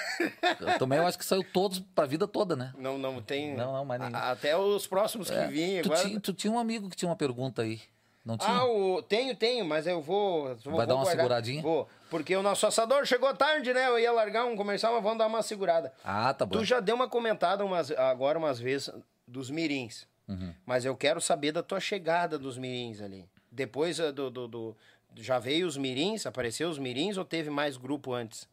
Eu 0.60 0.80
também 0.80 0.98
eu 0.98 1.06
acho 1.06 1.18
que 1.20 1.26
saiu 1.26 1.44
todos 1.44 1.80
pra 1.94 2.06
vida 2.06 2.26
toda, 2.28 2.56
né? 2.56 2.74
Não, 2.78 2.98
não 2.98 3.22
tem. 3.22 3.53
Não, 3.56 3.74
não, 3.74 3.86
mais 3.86 3.99
nenhum. 4.02 4.16
A- 4.16 4.32
Até 4.32 4.57
os 4.57 4.88
próximos 4.88 5.30
que 5.30 5.36
É, 5.36 5.45
vinham. 5.45 5.84
tu, 5.84 5.91
Agora... 5.91 6.07
tinha, 6.07 6.20
tu 6.20 6.34
tinha 6.34 6.52
um 6.52 6.57
amigo 6.57 6.90
que 6.90 6.95
tinha 6.95 7.10
uma 7.10 7.18
pergunta 7.18 7.62
aí. 7.62 7.80
Não 8.24 8.38
tinha? 8.38 8.49
Ah, 8.52 8.66
o... 8.66 9.03
tenho, 9.03 9.36
tenho, 9.36 9.66
mas 9.66 9.86
eu 9.86 10.02
vou. 10.02 10.56
vou 10.64 10.78
Vai 10.78 10.88
dar 10.88 10.95
uma 10.95 11.03
guardar. 11.03 11.12
seguradinha? 11.12 11.62
Vou. 11.62 11.88
Porque 12.10 12.36
o 12.36 12.41
nosso 12.41 12.66
assador 12.66 13.06
chegou 13.06 13.32
tarde, 13.36 13.72
né? 13.72 13.88
Eu 13.88 13.99
ia 13.99 14.12
largar 14.12 14.45
um 14.45 14.56
comercial, 14.56 14.94
mas 14.94 15.03
vamos 15.03 15.20
dar 15.20 15.28
uma 15.28 15.44
segurada. 15.44 15.94
Ah, 16.03 16.34
tá 16.34 16.44
bom. 16.45 16.57
Tu 16.57 16.66
já 16.66 16.80
deu 16.80 16.95
uma 16.95 17.10
comentada 17.10 17.64
umas, 17.64 17.91
agora 17.91 18.40
umas 18.40 18.57
vezes 18.60 18.90
dos 19.28 19.52
mirins. 19.52 20.07
Uhum. 20.28 20.52
Mas 20.66 20.86
eu 20.86 20.95
quero 20.95 21.22
saber 21.22 21.52
da 21.52 21.62
tua 21.62 21.80
chegada 21.82 22.40
dos 22.40 22.57
mirins 22.57 22.99
ali. 22.99 23.30
Depois 23.52 23.99
eh, 23.99 24.12
do, 24.12 24.30
do, 24.32 24.48
do- 24.48 24.78
Já 25.18 25.40
veio 25.40 25.68
os 25.68 25.78
mirins? 25.78 26.26
Apareceu 26.26 26.70
os 26.70 26.78
mirins 26.78 27.18
ou 27.18 27.26
teve 27.26 27.50
mais 27.50 27.78
grupo 27.78 28.14
antes? 28.14 28.48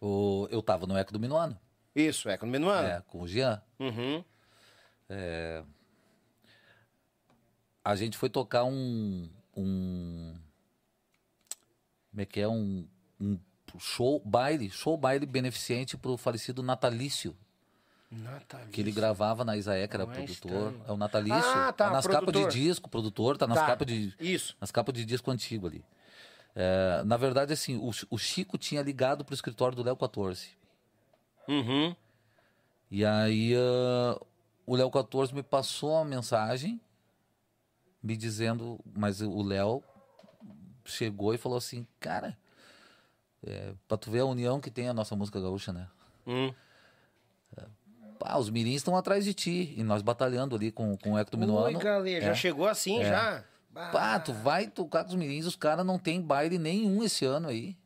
O- 0.00 0.48
eu 0.50 0.60
tava 0.62 0.86
no 0.86 0.96
Eco 0.96 1.12
do 1.12 1.20
Minuano. 1.20 1.58
Isso, 1.94 2.28
é, 2.28 2.36
quando 2.36 2.50
Minuano? 2.50 2.88
É, 2.88 3.00
com 3.06 3.20
o 3.22 3.28
Jean. 3.28 3.62
Uhum. 3.78 4.24
A 7.84 7.96
gente 7.96 8.16
foi 8.16 8.30
tocar 8.30 8.64
um. 8.64 9.28
um 9.56 10.34
como 12.10 12.20
é 12.20 12.26
que 12.26 12.40
é? 12.40 12.48
Um, 12.48 12.86
um 13.20 13.38
show, 13.78 14.20
baile, 14.24 14.70
show 14.70 14.96
baile 14.96 15.26
beneficente 15.26 15.96
pro 15.96 16.16
falecido 16.16 16.62
Natalício. 16.62 17.36
Natalício. 18.12 18.70
Que 18.72 18.80
ele 18.80 18.92
gravava 18.92 19.44
na 19.44 19.56
Isaé, 19.56 19.86
que 19.88 19.96
era 19.96 20.04
Não 20.04 20.12
é 20.12 20.16
produtor. 20.16 20.50
estranho. 20.50 20.84
É 20.86 20.92
o 20.92 20.96
Natalício. 20.96 21.50
Ah, 21.50 21.72
tá, 21.72 21.90
nas 21.90 22.06
capas 22.06 22.32
de 22.34 22.46
disco, 22.48 22.88
produtor, 22.90 23.36
tá 23.38 23.46
nas 23.46 23.58
Tá, 23.58 23.66
capas 23.66 23.86
de. 23.86 24.14
Isso. 24.20 24.56
Nas 24.60 24.70
capas 24.70 24.94
de 24.94 25.04
disco 25.04 25.30
antigo 25.30 25.66
ali. 25.66 25.84
É, 26.54 27.02
na 27.04 27.16
verdade, 27.16 27.52
assim, 27.52 27.76
o, 27.78 27.90
o 28.10 28.18
Chico 28.18 28.58
tinha 28.58 28.82
ligado 28.82 29.24
pro 29.24 29.34
escritório 29.34 29.74
do 29.74 29.82
Léo 29.82 29.96
14. 29.96 30.50
Uhum. 31.48 31.96
E 32.90 33.04
aí 33.04 33.54
ah, 33.56 34.20
o 34.66 34.76
Léo 34.76 34.90
14 34.90 35.34
me 35.34 35.42
passou 35.42 35.92
uma 35.92 36.04
mensagem 36.04 36.80
me 38.02 38.16
dizendo, 38.16 38.78
mas 38.94 39.22
o 39.22 39.42
Léo 39.42 39.82
chegou 40.84 41.32
e 41.32 41.38
falou 41.38 41.56
assim, 41.56 41.86
cara, 42.00 42.36
é, 43.44 43.72
pra 43.88 43.96
tu 43.96 44.10
ver 44.10 44.20
a 44.20 44.24
união 44.26 44.60
que 44.60 44.70
tem 44.70 44.88
a 44.88 44.94
nossa 44.94 45.14
música 45.16 45.40
gaúcha, 45.40 45.72
né? 45.72 45.88
Hum. 46.26 46.52
Pá, 48.22 48.36
os 48.38 48.48
mirins 48.50 48.76
estão 48.76 48.96
atrás 48.96 49.24
de 49.24 49.34
ti. 49.34 49.74
E 49.76 49.82
nós 49.82 50.00
batalhando 50.00 50.54
ali 50.54 50.70
com, 50.70 50.96
com 50.96 51.12
o 51.14 51.18
Hector 51.18 51.38
Minuano. 51.40 51.76
Ui, 51.76 51.82
galera, 51.82 52.24
já 52.26 52.30
É. 52.30 52.34
chegou 52.34 52.68
assim, 52.68 53.02
já? 53.02 53.42
Bah. 53.68 53.88
Pá, 53.90 54.20
tu 54.20 54.32
vai 54.32 54.66
tocar 54.68 55.02
com 55.02 55.10
os 55.10 55.16
mirins, 55.16 55.44
os 55.46 55.56
caras 55.56 55.84
não 55.84 55.98
tem 55.98 56.20
baile 56.20 56.58
nenhum 56.58 57.02
esse 57.02 57.24
ano 57.24 57.48
aí. 57.48 57.76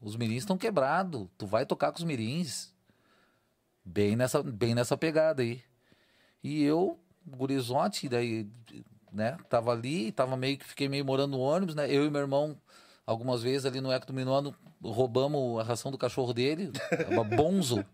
Os 0.00 0.16
mirins 0.16 0.38
estão 0.38 0.58
quebrados. 0.58 1.28
Tu 1.38 1.46
vai 1.46 1.64
tocar 1.64 1.92
com 1.92 1.98
os 1.98 2.04
mirins. 2.04 2.74
Bem 3.84 4.16
nessa, 4.16 4.42
bem 4.42 4.74
nessa 4.74 4.96
pegada 4.96 5.42
aí. 5.42 5.62
E 6.42 6.62
eu, 6.64 6.98
gurizote, 7.26 8.08
daí, 8.08 8.48
né, 9.12 9.36
tava 9.48 9.70
ali, 9.70 10.10
tava 10.10 10.36
meio 10.36 10.58
que 10.58 10.64
fiquei 10.64 10.88
meio 10.88 11.04
morando 11.04 11.32
no 11.32 11.40
ônibus, 11.40 11.74
né? 11.74 11.90
Eu 11.90 12.04
e 12.04 12.10
meu 12.10 12.20
irmão, 12.22 12.56
algumas 13.06 13.42
vezes 13.42 13.66
ali 13.66 13.80
no 13.80 13.92
Eco 13.92 14.06
do 14.06 14.12
Minuano, 14.12 14.54
roubamos 14.82 15.60
a 15.60 15.62
ração 15.62 15.90
do 15.90 15.98
cachorro 15.98 16.32
dele, 16.32 16.72
bonzo, 17.36 17.84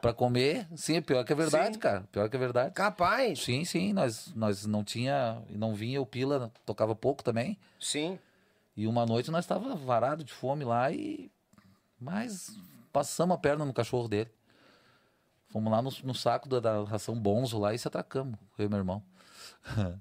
pra 0.00 0.12
comer. 0.12 0.66
Sim, 0.74 1.02
pior 1.02 1.24
que 1.24 1.32
é 1.32 1.36
verdade, 1.36 1.74
Sim. 1.74 1.80
cara. 1.80 2.04
Pior 2.10 2.28
que 2.28 2.36
é 2.36 2.38
verdade. 2.38 2.74
Capaz. 2.74 3.42
Sim, 3.42 3.64
sim, 3.64 3.92
nós, 3.92 4.32
nós 4.34 4.66
não 4.66 4.82
tinha, 4.82 5.42
não 5.50 5.74
vinha 5.74 6.00
o 6.00 6.06
Pila, 6.06 6.50
tocava 6.64 6.94
pouco 6.94 7.22
também. 7.22 7.58
Sim. 7.78 8.18
E 8.76 8.86
uma 8.86 9.06
noite 9.06 9.30
nós 9.30 9.44
estava 9.44 9.74
varado 9.76 10.24
de 10.24 10.32
fome 10.32 10.64
lá 10.64 10.90
e 10.90 11.30
mas 12.00 12.58
passamos 12.92 13.34
a 13.34 13.38
perna 13.38 13.64
no 13.64 13.72
cachorro 13.72 14.08
dele. 14.08 14.30
Fomos 15.48 15.72
lá 15.72 15.80
no, 15.80 15.90
no 16.02 16.14
saco 16.14 16.48
da, 16.48 16.60
da 16.60 16.84
ração 16.84 17.14
Bonzo 17.14 17.58
lá 17.58 17.72
e 17.72 17.78
se 17.78 17.86
atracamos, 17.86 18.38
eu 18.58 18.66
e 18.66 18.68
meu 18.68 18.78
irmão. 18.78 19.02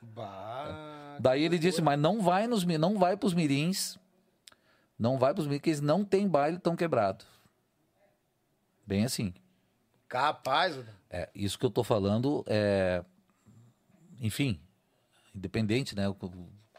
Bah. 0.00 1.03
Daí 1.20 1.42
ele 1.44 1.58
disse, 1.58 1.82
mas 1.82 1.98
não 1.98 2.20
vai 2.20 2.46
nos 2.46 2.64
não 2.64 2.98
vai 2.98 3.16
pros 3.16 3.34
mirins. 3.34 3.98
Não 4.98 5.18
vai 5.18 5.34
pros 5.34 5.46
mirins, 5.46 5.62
que 5.62 5.70
eles 5.70 5.80
não 5.80 6.04
tem 6.04 6.28
baile, 6.28 6.58
tão 6.58 6.76
quebrado. 6.76 7.24
Bem 8.86 9.04
assim. 9.04 9.32
Capaz. 10.08 10.78
É, 11.10 11.28
isso 11.34 11.58
que 11.58 11.66
eu 11.66 11.70
tô 11.70 11.82
falando 11.82 12.44
é. 12.46 13.04
Enfim, 14.20 14.60
independente, 15.34 15.96
né? 15.96 16.08
O, 16.08 16.16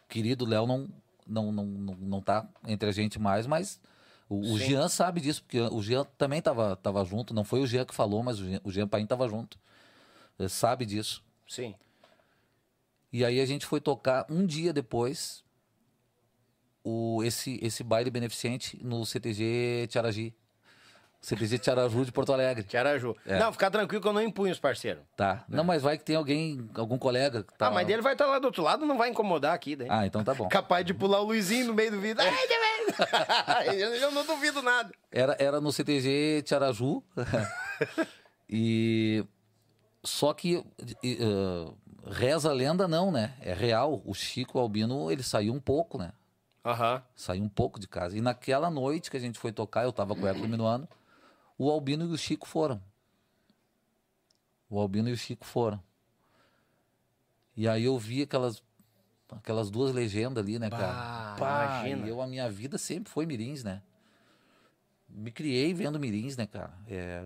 querido 0.07 0.45
Léo 0.45 0.65
não, 0.65 0.87
não, 1.27 1.51
não, 1.51 1.65
não, 1.65 1.95
não 1.95 2.21
tá 2.21 2.47
entre 2.65 2.87
a 2.87 2.91
gente 2.91 3.19
mais, 3.19 3.45
mas 3.45 3.79
o, 4.29 4.53
o. 4.53 4.57
Jean 4.57 4.87
sabe 4.87 5.19
disso, 5.19 5.43
porque 5.43 5.59
o 5.59 5.81
Jean 5.81 6.05
também 6.17 6.41
tava, 6.41 6.75
tava 6.75 7.03
junto. 7.03 7.33
Não 7.33 7.43
foi 7.43 7.59
o 7.59 7.67
Jean 7.67 7.85
que 7.85 7.93
falou, 7.93 8.23
mas 8.23 8.39
o 8.39 8.45
Jean, 8.45 8.61
o 8.63 8.71
Jean 8.71 8.87
Paim 8.87 9.05
tava 9.05 9.27
junto. 9.27 9.59
Ele 10.39 10.49
sabe 10.49 10.85
disso. 10.85 11.23
Sim. 11.47 11.75
E 13.15 13.23
aí 13.23 13.39
a 13.39 13.45
gente 13.45 13.65
foi 13.65 13.79
tocar 13.79 14.25
um 14.29 14.45
dia 14.45 14.73
depois 14.73 15.41
o, 16.83 17.23
esse, 17.23 17.57
esse 17.63 17.81
baile 17.81 18.11
beneficente 18.11 18.77
no 18.83 19.05
CTG 19.05 19.87
Tiaragi. 19.89 20.35
CTG 21.21 21.59
Tiaraju 21.59 22.03
de 22.03 22.11
Porto 22.11 22.33
Alegre. 22.33 22.65
Tiaraju. 22.65 23.15
É. 23.25 23.39
Não, 23.39 23.53
fica 23.53 23.71
tranquilo 23.71 24.01
que 24.01 24.07
eu 24.09 24.11
não 24.11 24.21
impunho 24.21 24.51
os 24.51 24.59
parceiros. 24.59 25.01
Tá. 25.15 25.45
Não, 25.47 25.63
mas 25.63 25.81
vai 25.81 25.97
que 25.97 26.03
tem 26.03 26.17
alguém, 26.17 26.69
algum 26.75 26.97
colega 26.97 27.41
que 27.43 27.53
tá. 27.57 27.67
Ah, 27.67 27.71
mas 27.71 27.87
dele 27.87 28.01
vai 28.01 28.15
estar 28.15 28.25
lá 28.25 28.37
do 28.37 28.47
outro 28.47 28.61
lado, 28.61 28.85
não 28.85 28.97
vai 28.97 29.07
incomodar 29.11 29.53
aqui, 29.53 29.77
daí. 29.77 29.87
Ah, 29.89 30.05
então 30.05 30.21
tá 30.21 30.33
bom. 30.33 30.49
Capaz 30.51 30.85
de 30.85 30.93
pular 30.93 31.21
o 31.21 31.23
Luizinho 31.23 31.67
no 31.67 31.73
meio 31.73 31.91
do 31.91 32.01
vídeo. 32.01 32.21
Ai, 32.21 32.47
também. 32.49 33.79
eu, 33.79 33.95
eu 33.95 34.11
não 34.11 34.25
duvido 34.25 34.61
nada. 34.61 34.91
Era, 35.09 35.37
era 35.39 35.61
no 35.61 35.71
CTG 35.71 36.43
Tiaraju. 36.45 37.01
e. 38.49 39.23
Só 40.03 40.33
que. 40.33 40.61
ah, 41.21 41.73
reza 42.07 42.49
a 42.49 42.53
lenda, 42.53 42.87
não, 42.87 43.11
né? 43.11 43.35
É 43.41 43.53
real. 43.53 44.01
O 44.05 44.13
Chico 44.13 44.59
Albino, 44.59 45.11
ele 45.11 45.23
saiu 45.23 45.53
um 45.53 45.59
pouco, 45.59 45.97
né? 45.97 46.11
Aham. 46.63 47.03
Saiu 47.15 47.43
um 47.43 47.49
pouco 47.49 47.79
de 47.79 47.87
casa. 47.87 48.17
E 48.17 48.21
naquela 48.21 48.69
noite 48.69 49.09
que 49.11 49.17
a 49.17 49.19
gente 49.19 49.37
foi 49.39 49.51
tocar, 49.51 49.83
eu 49.83 49.93
tava 49.93 50.15
com 50.15 50.23
o 50.23 50.27
Hércules 50.27 50.49
Minuano, 50.49 50.87
o 51.57 51.69
Albino 51.69 52.05
e 52.05 52.11
o 52.11 52.17
Chico 52.17 52.47
foram. 52.47 52.81
O 54.69 54.79
Albino 54.79 55.09
e 55.09 55.11
o 55.13 55.17
Chico 55.17 55.45
foram. 55.45 55.81
E 57.55 57.67
aí 57.67 57.85
eu 57.85 57.97
vi 57.97 58.23
aquelas, 58.23 58.61
aquelas 59.31 59.69
duas 59.69 59.93
legendas 59.93 60.43
ali, 60.43 60.59
né, 60.59 60.69
cara? 60.69 60.93
Bah, 60.93 61.35
Pá, 61.37 61.65
imagina. 61.65 62.05
e 62.05 62.09
eu, 62.09 62.21
a 62.21 62.27
minha 62.27 62.49
vida 62.49 62.77
sempre 62.77 63.11
foi 63.11 63.25
Mirins, 63.25 63.63
né? 63.63 63.81
Me 65.07 65.31
criei 65.31 65.73
vendo 65.73 65.99
Mirins, 65.99 66.35
né, 66.35 66.45
cara? 66.45 66.73
É, 66.87 67.23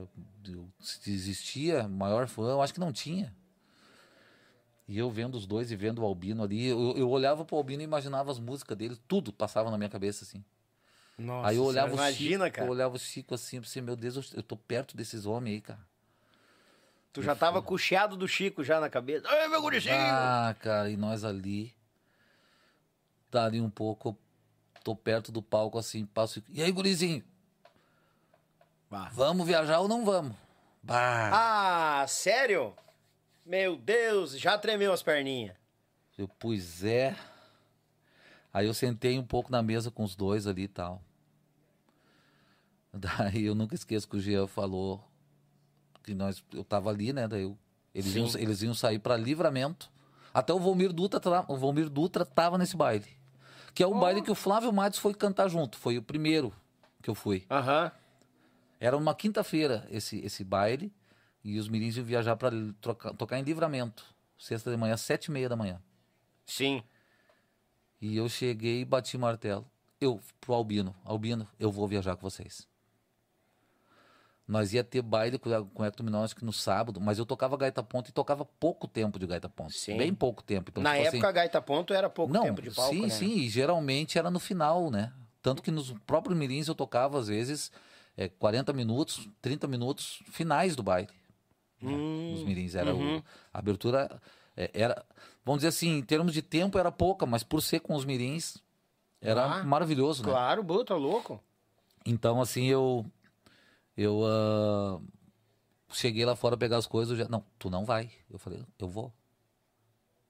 eu- 0.48 0.70
se 0.80 1.12
existia 1.12 1.88
maior 1.88 2.28
fã, 2.28 2.44
eu 2.50 2.62
acho 2.62 2.74
que 2.74 2.80
não 2.80 2.92
tinha. 2.92 3.34
E 4.90 4.98
eu 4.98 5.08
vendo 5.12 5.36
os 5.36 5.46
dois 5.46 5.72
e 5.72 5.76
vendo 5.76 6.02
o 6.02 6.06
Albino 6.06 6.42
ali, 6.42 6.66
eu, 6.66 6.98
eu 6.98 7.08
olhava 7.12 7.46
pro 7.46 7.56
Albino 7.56 7.84
e 7.84 7.86
imaginava 7.86 8.32
as 8.32 8.40
músicas 8.40 8.76
dele, 8.76 9.00
tudo 9.08 9.32
passava 9.32 9.70
na 9.70 9.78
minha 9.78 9.90
cabeça, 9.90 10.26
assim. 10.26 10.44
Nossa, 11.16 11.48
aí 11.48 11.58
eu 11.58 11.64
olhava 11.64 11.92
senhora, 11.92 12.10
o 12.10 12.12
Chico, 12.12 12.24
imagina, 12.24 12.50
cara. 12.50 12.68
eu 12.68 12.72
olhava 12.72 12.96
o 12.96 13.00
Chico 13.00 13.36
assim, 13.36 13.62
pensei, 13.62 13.84
meu 13.84 13.96
Deus, 13.96 14.34
eu, 14.34 14.42
tô 14.42 14.58
perto 14.58 14.98
desses 14.98 15.28
homens 15.28 15.54
aí, 15.58 15.62
cara. 15.62 15.80
Tu 17.14 17.22
já 17.22 17.36
tava 17.36 17.62
com 17.62 17.76
o 17.76 17.78
chiado 17.78 18.18
do 18.18 18.28
Chico 18.28 18.64
já 18.64 18.80
na 18.80 18.90
cabeça. 18.90 19.28
Ai, 19.30 19.48
meu 19.48 19.62
gurizinho! 19.62 19.96
Ah, 19.96 20.56
cara, 20.60 20.90
e 20.90 20.98
nós 20.98 21.24
ali, 21.24 21.72
dali 23.30 23.62
um 23.62 23.70
pouco, 23.70 24.18
tô 24.84 24.96
perto 24.96 25.32
do 25.32 25.44
palco 25.44 25.78
assim, 25.78 26.04
passo. 26.04 26.44
E 26.50 26.64
aí, 26.64 26.72
gurizinho, 26.72 27.24
Bah. 28.90 29.12
vamos 29.14 29.46
viajar 29.46 29.82
ou 29.82 29.88
não 29.88 30.04
vamos? 30.04 30.36
Bah! 30.82 31.30
Ah, 31.32 32.08
sério? 32.08 32.76
Meu 33.50 33.76
Deus, 33.76 34.38
já 34.40 34.60
tremeu 34.60 34.94
as 34.94 35.02
perninhas. 35.02 35.56
Eu, 36.16 36.28
pois 36.28 36.84
é. 36.84 37.16
Aí 38.54 38.68
eu 38.68 38.76
sentei 38.76 39.18
um 39.18 39.26
pouco 39.26 39.52
na 39.52 39.64
mesa 39.64 39.90
com 39.90 40.04
os 40.04 40.16
dois 40.16 40.46
ali 40.46 40.66
e 40.66 40.68
tal. 40.68 41.02
Daí 42.94 43.46
eu 43.46 43.56
nunca 43.56 43.74
esqueço 43.74 44.08
que 44.08 44.18
o 44.18 44.20
Jean 44.20 44.46
falou 44.46 45.04
que 46.04 46.14
nós, 46.14 46.44
eu 46.54 46.64
tava 46.64 46.92
ali, 46.92 47.12
né? 47.12 47.28
Daí 47.28 47.42
eu- 47.42 47.58
eles, 47.94 48.14
iam, 48.16 48.26
eles 48.40 48.62
iam 48.62 48.74
sair 48.76 49.00
para 49.00 49.18
livramento. 49.18 49.90
Até 50.32 50.54
o 50.54 50.60
Volmir 50.60 50.94
Dutra, 50.94 51.20
tra- 51.20 51.46
o 51.48 51.58
Volmir 51.58 51.90
Dutra 51.90 52.24
tava 52.24 52.56
nesse 52.56 52.78
baile. 52.78 53.08
Que 53.74 53.82
é 53.82 53.88
o 53.88 54.00
baile 54.00 54.22
que 54.22 54.30
o 54.30 54.36
Flávio 54.36 54.72
Matos 54.72 55.00
foi 55.00 55.16
cantar 55.16 55.48
junto. 55.50 55.76
Foi 55.76 55.98
o 55.98 56.04
primeiro 56.04 56.54
que 57.02 57.10
eu 57.10 57.16
fui. 57.16 57.48
Aham. 57.50 57.92
Era 58.80 58.96
uma 58.96 59.16
quinta-feira 59.16 59.88
esse, 59.90 60.20
esse 60.20 60.44
baile. 60.44 60.94
E 61.50 61.58
os 61.58 61.68
mirins 61.68 61.98
iam 61.98 62.06
viajar 62.06 62.36
para 62.36 62.52
tocar 63.18 63.40
em 63.40 63.44
livramento. 63.44 64.06
Sexta 64.38 64.70
de 64.70 64.78
manhã, 64.78 64.96
sete 64.96 65.26
e 65.26 65.32
meia 65.32 65.50
da 65.50 65.56
manhã. 65.56 65.82
Sim. 66.46 66.84
E 68.00 68.16
eu 68.16 68.30
cheguei 68.30 68.82
e 68.82 68.86
bati 68.86 69.18
martelo. 69.18 69.66
Eu, 70.00 70.22
pro 70.40 70.54
Albino. 70.54 70.96
Albino, 71.04 71.48
eu 71.60 71.72
vou 71.72 71.88
viajar 71.88 72.16
com 72.16 72.22
vocês. 72.22 72.68
Nós 74.48 74.74
ia 74.74 74.84
ter 74.84 75.02
baile 75.02 75.38
com, 75.38 75.50
o 75.50 75.86
Hector 75.86 76.04
Minor, 76.04 76.24
acho 76.24 76.36
que 76.36 76.46
no 76.46 76.54
sábado, 76.54 77.02
mas 77.02 77.20
eu 77.20 77.26
tocava 77.26 77.58
gaita 77.58 77.84
ponto 77.84 78.10
e 78.10 78.12
tocava 78.12 78.46
pouco 78.46 78.88
tempo 78.88 79.20
de 79.20 79.28
gaita 79.28 79.50
ponto. 79.50 79.74
Sim. 79.74 79.98
Bem 79.98 80.14
pouco 80.14 80.42
tempo. 80.42 80.70
Então, 80.70 80.82
Na 80.82 80.96
tipo 80.96 81.08
época, 81.08 81.28
a 81.28 81.32
Gaita 81.32 81.62
Ponto 81.62 81.94
era 81.94 82.10
pouco 82.10 82.34
não, 82.34 82.44
tempo 82.44 82.62
de 82.62 82.72
palco, 82.72 82.94
sim, 82.94 83.02
né? 83.02 83.10
sim, 83.10 83.38
e 83.40 83.50
geralmente 83.50 84.18
era 84.18 84.32
no 84.32 84.40
final, 84.40 84.90
né? 84.90 85.14
Tanto 85.42 85.62
que 85.62 85.70
nos 85.70 85.92
próprios 86.06 86.38
mirins 86.38 86.68
eu 86.68 86.74
tocava, 86.76 87.20
às 87.20 87.28
vezes, 87.28 87.72
é, 88.18 88.28
40 88.28 88.74
minutos, 88.74 89.30
30 89.42 89.68
minutos 89.68 90.24
finais 90.32 90.76
do 90.76 90.82
baile. 90.82 91.10
Né? 91.82 91.92
Hum, 91.92 92.32
Nos 92.32 92.44
mirins. 92.44 92.76
Era 92.76 92.94
uhum. 92.94 93.18
o, 93.18 93.24
a 93.54 93.60
abertura 93.60 94.22
é, 94.56 94.70
era, 94.74 95.06
vamos 95.46 95.60
dizer 95.60 95.70
assim, 95.70 95.98
em 95.98 96.02
termos 96.02 96.34
de 96.34 96.42
tempo 96.42 96.78
era 96.78 96.92
pouca, 96.92 97.26
mas 97.26 97.44
por 97.44 97.62
ser 97.62 97.80
com 97.80 97.96
os 97.96 98.06
mirins, 98.06 98.58
era 99.22 99.44
Ah, 99.60 99.64
maravilhoso, 99.64 100.24
né? 100.24 100.30
Claro, 100.30 100.64
Buta, 100.64 100.86
tá 100.94 100.96
louco. 100.96 101.42
Então, 102.06 102.42
assim, 102.42 102.66
eu. 102.66 103.06
Eu. 103.96 104.22
ah, 104.26 105.00
cheguei 105.92 106.26
lá 106.26 106.36
fora 106.36 106.56
pegar 106.58 106.78
as 106.78 106.88
coisas. 106.88 107.18
Já, 107.18 107.28
não, 107.28 107.44
tu 107.58 107.70
não 107.70 107.86
vai. 107.86 108.12
Eu 108.30 108.40
falei, 108.40 108.64
eu 108.78 108.88
vou. 108.88 109.14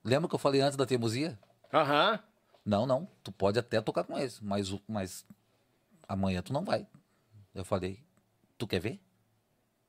Lembra 0.03 0.29
que 0.29 0.35
eu 0.35 0.39
falei 0.39 0.61
antes 0.61 0.77
da 0.77 0.85
teimosia? 0.85 1.37
Aham. 1.73 2.19
Não, 2.65 2.85
não. 2.85 3.07
Tu 3.23 3.31
pode 3.31 3.59
até 3.59 3.81
tocar 3.81 4.03
com 4.03 4.17
eles, 4.17 4.39
mas, 4.39 4.69
mas 4.87 5.25
amanhã 6.07 6.41
tu 6.41 6.53
não 6.53 6.63
vai. 6.63 6.87
Eu 7.53 7.65
falei, 7.65 8.03
tu 8.57 8.65
quer 8.67 8.79
ver? 8.79 8.99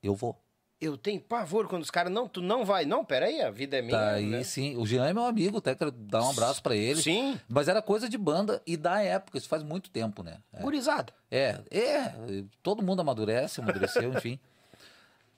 Eu 0.03 0.15
vou. 0.15 0.41
Eu 0.81 0.97
tenho 0.97 1.21
pavor 1.21 1.69
quando 1.69 1.83
os 1.83 1.91
caras, 1.91 2.11
não, 2.11 2.27
tu 2.27 2.41
não 2.41 2.65
vai. 2.65 2.87
Não, 2.87 3.05
peraí, 3.05 3.43
a 3.43 3.51
vida 3.51 3.77
é 3.77 3.83
minha. 3.83 3.99
Daí 3.99 4.27
né? 4.27 4.43
sim, 4.43 4.79
o 4.79 4.87
Jean 4.87 5.07
é 5.07 5.13
meu 5.13 5.25
amigo, 5.25 5.59
até 5.59 5.75
quero 5.75 5.91
dar 5.91 6.23
um 6.23 6.31
abraço 6.31 6.63
pra 6.63 6.75
ele. 6.75 7.03
Sim. 7.03 7.39
Mas 7.47 7.69
era 7.69 7.83
coisa 7.83 8.09
de 8.09 8.17
banda 8.17 8.63
e 8.67 8.79
da 8.79 9.03
época, 9.03 9.37
isso 9.37 9.49
faz 9.49 9.63
muito 9.63 9.91
tempo, 9.91 10.23
né? 10.23 10.39
É. 10.53 10.63
Gurizada. 10.63 11.13
É, 11.31 11.61
é, 11.71 12.15
todo 12.63 12.83
mundo 12.83 13.01
amadurece, 13.01 13.61
amadureceu, 13.61 14.11
enfim. 14.17 14.39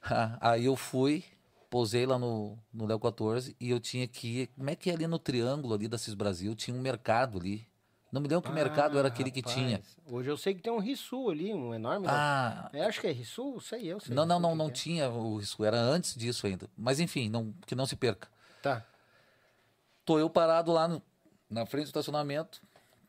Ah, 0.00 0.38
Aí 0.40 0.64
eu 0.64 0.76
fui, 0.76 1.24
posei 1.68 2.06
lá 2.06 2.18
no, 2.18 2.56
no 2.72 2.86
Léo 2.86 3.00
14 3.00 3.56
e 3.58 3.70
eu 3.70 3.80
tinha 3.80 4.06
que 4.06 4.42
ir. 4.42 4.46
Como 4.56 4.70
é 4.70 4.76
que 4.76 4.90
é 4.90 4.94
ali 4.94 5.06
no 5.08 5.18
triângulo 5.18 5.74
ali 5.74 5.88
da 5.88 5.98
Cis 5.98 6.14
Brasil? 6.14 6.54
Tinha 6.54 6.76
um 6.76 6.80
mercado 6.80 7.38
ali. 7.38 7.66
Não 8.12 8.20
me 8.20 8.28
lembro 8.28 8.42
que 8.42 8.52
mercado 8.54 8.98
era 8.98 9.08
aquele 9.08 9.30
que 9.30 9.40
rapaz, 9.40 9.56
tinha. 9.56 9.82
Hoje 10.04 10.28
eu 10.28 10.36
sei 10.36 10.54
que 10.54 10.60
tem 10.60 10.70
um 10.70 10.78
Rissul 10.78 11.30
ali, 11.30 11.52
um 11.54 11.72
enorme. 11.74 12.06
Ah, 12.10 12.68
É, 12.74 12.84
acho 12.84 13.00
que 13.00 13.06
é 13.06 13.10
Rissul, 13.10 13.58
sei 13.58 13.86
eu. 13.86 13.98
Sei, 14.00 14.14
não, 14.14 14.26
não, 14.26 14.38
não, 14.38 14.50
que 14.52 14.58
não 14.58 14.66
que 14.66 14.72
tinha 14.74 15.08
o 15.08 15.38
risco, 15.38 15.64
era 15.64 15.78
antes 15.80 16.14
disso 16.14 16.46
ainda. 16.46 16.68
Mas 16.76 17.00
enfim, 17.00 17.30
não, 17.30 17.52
que 17.66 17.74
não 17.74 17.86
se 17.86 17.96
perca. 17.96 18.28
é. 18.28 18.62
Tá. 18.62 18.86
Tô 20.04 20.18
eu 20.18 20.28
parado 20.28 20.70
lá 20.72 20.86
no- 20.86 21.02
na 21.48 21.64
frente 21.64 21.84
do 21.84 21.88
estacionamento, 21.88 22.60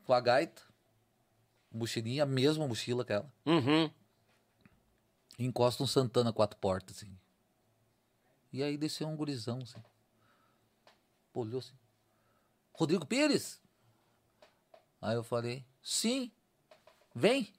com 0.05 0.13
a 0.13 0.21
gaita, 0.21 0.61
mochilinha, 1.71 2.23
a 2.23 2.25
mesma 2.25 2.65
mochila 2.67 3.03
que 3.03 3.11
ela. 3.11 3.29
Uhum. 3.45 3.91
Encosta 5.37 5.83
um 5.83 5.87
Santana 5.87 6.31
quatro 6.31 6.57
portas, 6.59 6.97
assim. 6.97 7.11
E 8.53 8.61
aí 8.63 8.77
desceu 8.77 9.07
um 9.07 9.15
gurizão, 9.17 9.59
assim. 9.63 9.81
Olhou 11.33 11.59
assim. 11.59 11.73
Rodrigo 12.73 13.05
Pires? 13.05 13.59
Aí 15.03 15.15
eu 15.15 15.23
falei, 15.23 15.65
sim, 15.81 16.31
vem. 17.13 17.49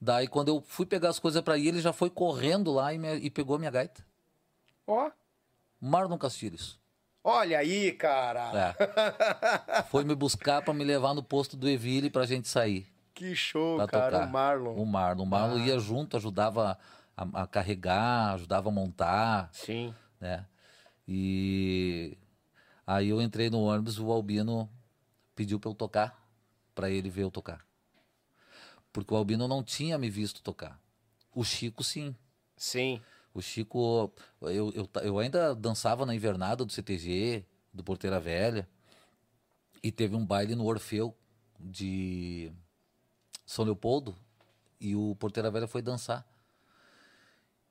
Daí 0.00 0.26
quando 0.26 0.48
eu 0.48 0.60
fui 0.60 0.84
pegar 0.84 1.10
as 1.10 1.18
coisas 1.20 1.40
pra 1.42 1.56
ir, 1.56 1.68
ele 1.68 1.80
já 1.80 1.92
foi 1.92 2.10
correndo 2.10 2.72
lá 2.72 2.92
e, 2.92 2.98
me- 2.98 3.16
e 3.18 3.30
pegou 3.30 3.58
minha 3.58 3.70
gaita. 3.70 4.04
Ó. 4.86 5.10
Marlon 5.80 6.18
Castilhos. 6.18 6.78
Olha 7.22 7.58
aí, 7.58 7.92
cara. 7.92 8.74
É. 8.78 9.82
foi 9.90 10.04
me 10.04 10.14
buscar 10.14 10.60
pra 10.62 10.74
me 10.74 10.84
levar 10.84 11.14
no 11.14 11.22
posto 11.22 11.56
do 11.56 11.68
Evile 11.68 12.10
pra 12.10 12.26
gente 12.26 12.48
sair. 12.48 12.86
Que 13.14 13.34
show, 13.34 13.76
Pra 13.76 13.86
cara. 13.86 14.10
tocar. 14.12 14.26
O 14.28 14.30
Marlon. 14.32 14.74
O 14.74 14.86
Marlon. 14.86 15.22
O 15.22 15.26
Marlon 15.26 15.56
Ah. 15.62 15.66
ia 15.66 15.78
junto, 15.78 16.16
ajudava 16.16 16.78
a, 17.16 17.42
a 17.42 17.46
carregar, 17.46 18.34
ajudava 18.34 18.68
a 18.68 18.72
montar. 18.72 19.48
Sim. 19.52 19.94
né? 20.20 20.44
E 21.08 22.16
aí 22.86 23.08
eu 23.08 23.20
entrei 23.22 23.48
no 23.50 23.60
ônibus, 23.62 23.98
o 23.98 24.10
Albino 24.12 24.68
pediu 25.34 25.58
para 25.60 25.70
eu 25.70 25.74
tocar, 25.74 26.25
para 26.76 26.90
ele 26.90 27.08
ver 27.08 27.22
eu 27.22 27.30
tocar. 27.30 27.66
Porque 28.92 29.12
o 29.12 29.16
Albino 29.16 29.48
não 29.48 29.64
tinha 29.64 29.98
me 29.98 30.10
visto 30.10 30.42
tocar. 30.42 30.78
O 31.34 31.42
Chico 31.42 31.82
sim. 31.82 32.14
Sim. 32.56 33.00
O 33.34 33.42
Chico, 33.42 34.12
eu, 34.42 34.72
eu, 34.74 34.88
eu 35.02 35.18
ainda 35.18 35.54
dançava 35.54 36.06
na 36.06 36.14
invernada 36.14 36.64
do 36.64 36.72
CTG, 36.72 37.44
do 37.72 37.82
Porteira 37.82 38.20
Velha, 38.20 38.68
e 39.82 39.90
teve 39.90 40.14
um 40.14 40.24
baile 40.24 40.54
no 40.54 40.66
Orfeu 40.66 41.16
de 41.58 42.52
São 43.44 43.64
Leopoldo, 43.64 44.14
e 44.78 44.94
o 44.94 45.16
Porteira 45.16 45.50
Velha 45.50 45.66
foi 45.66 45.80
dançar. 45.82 46.26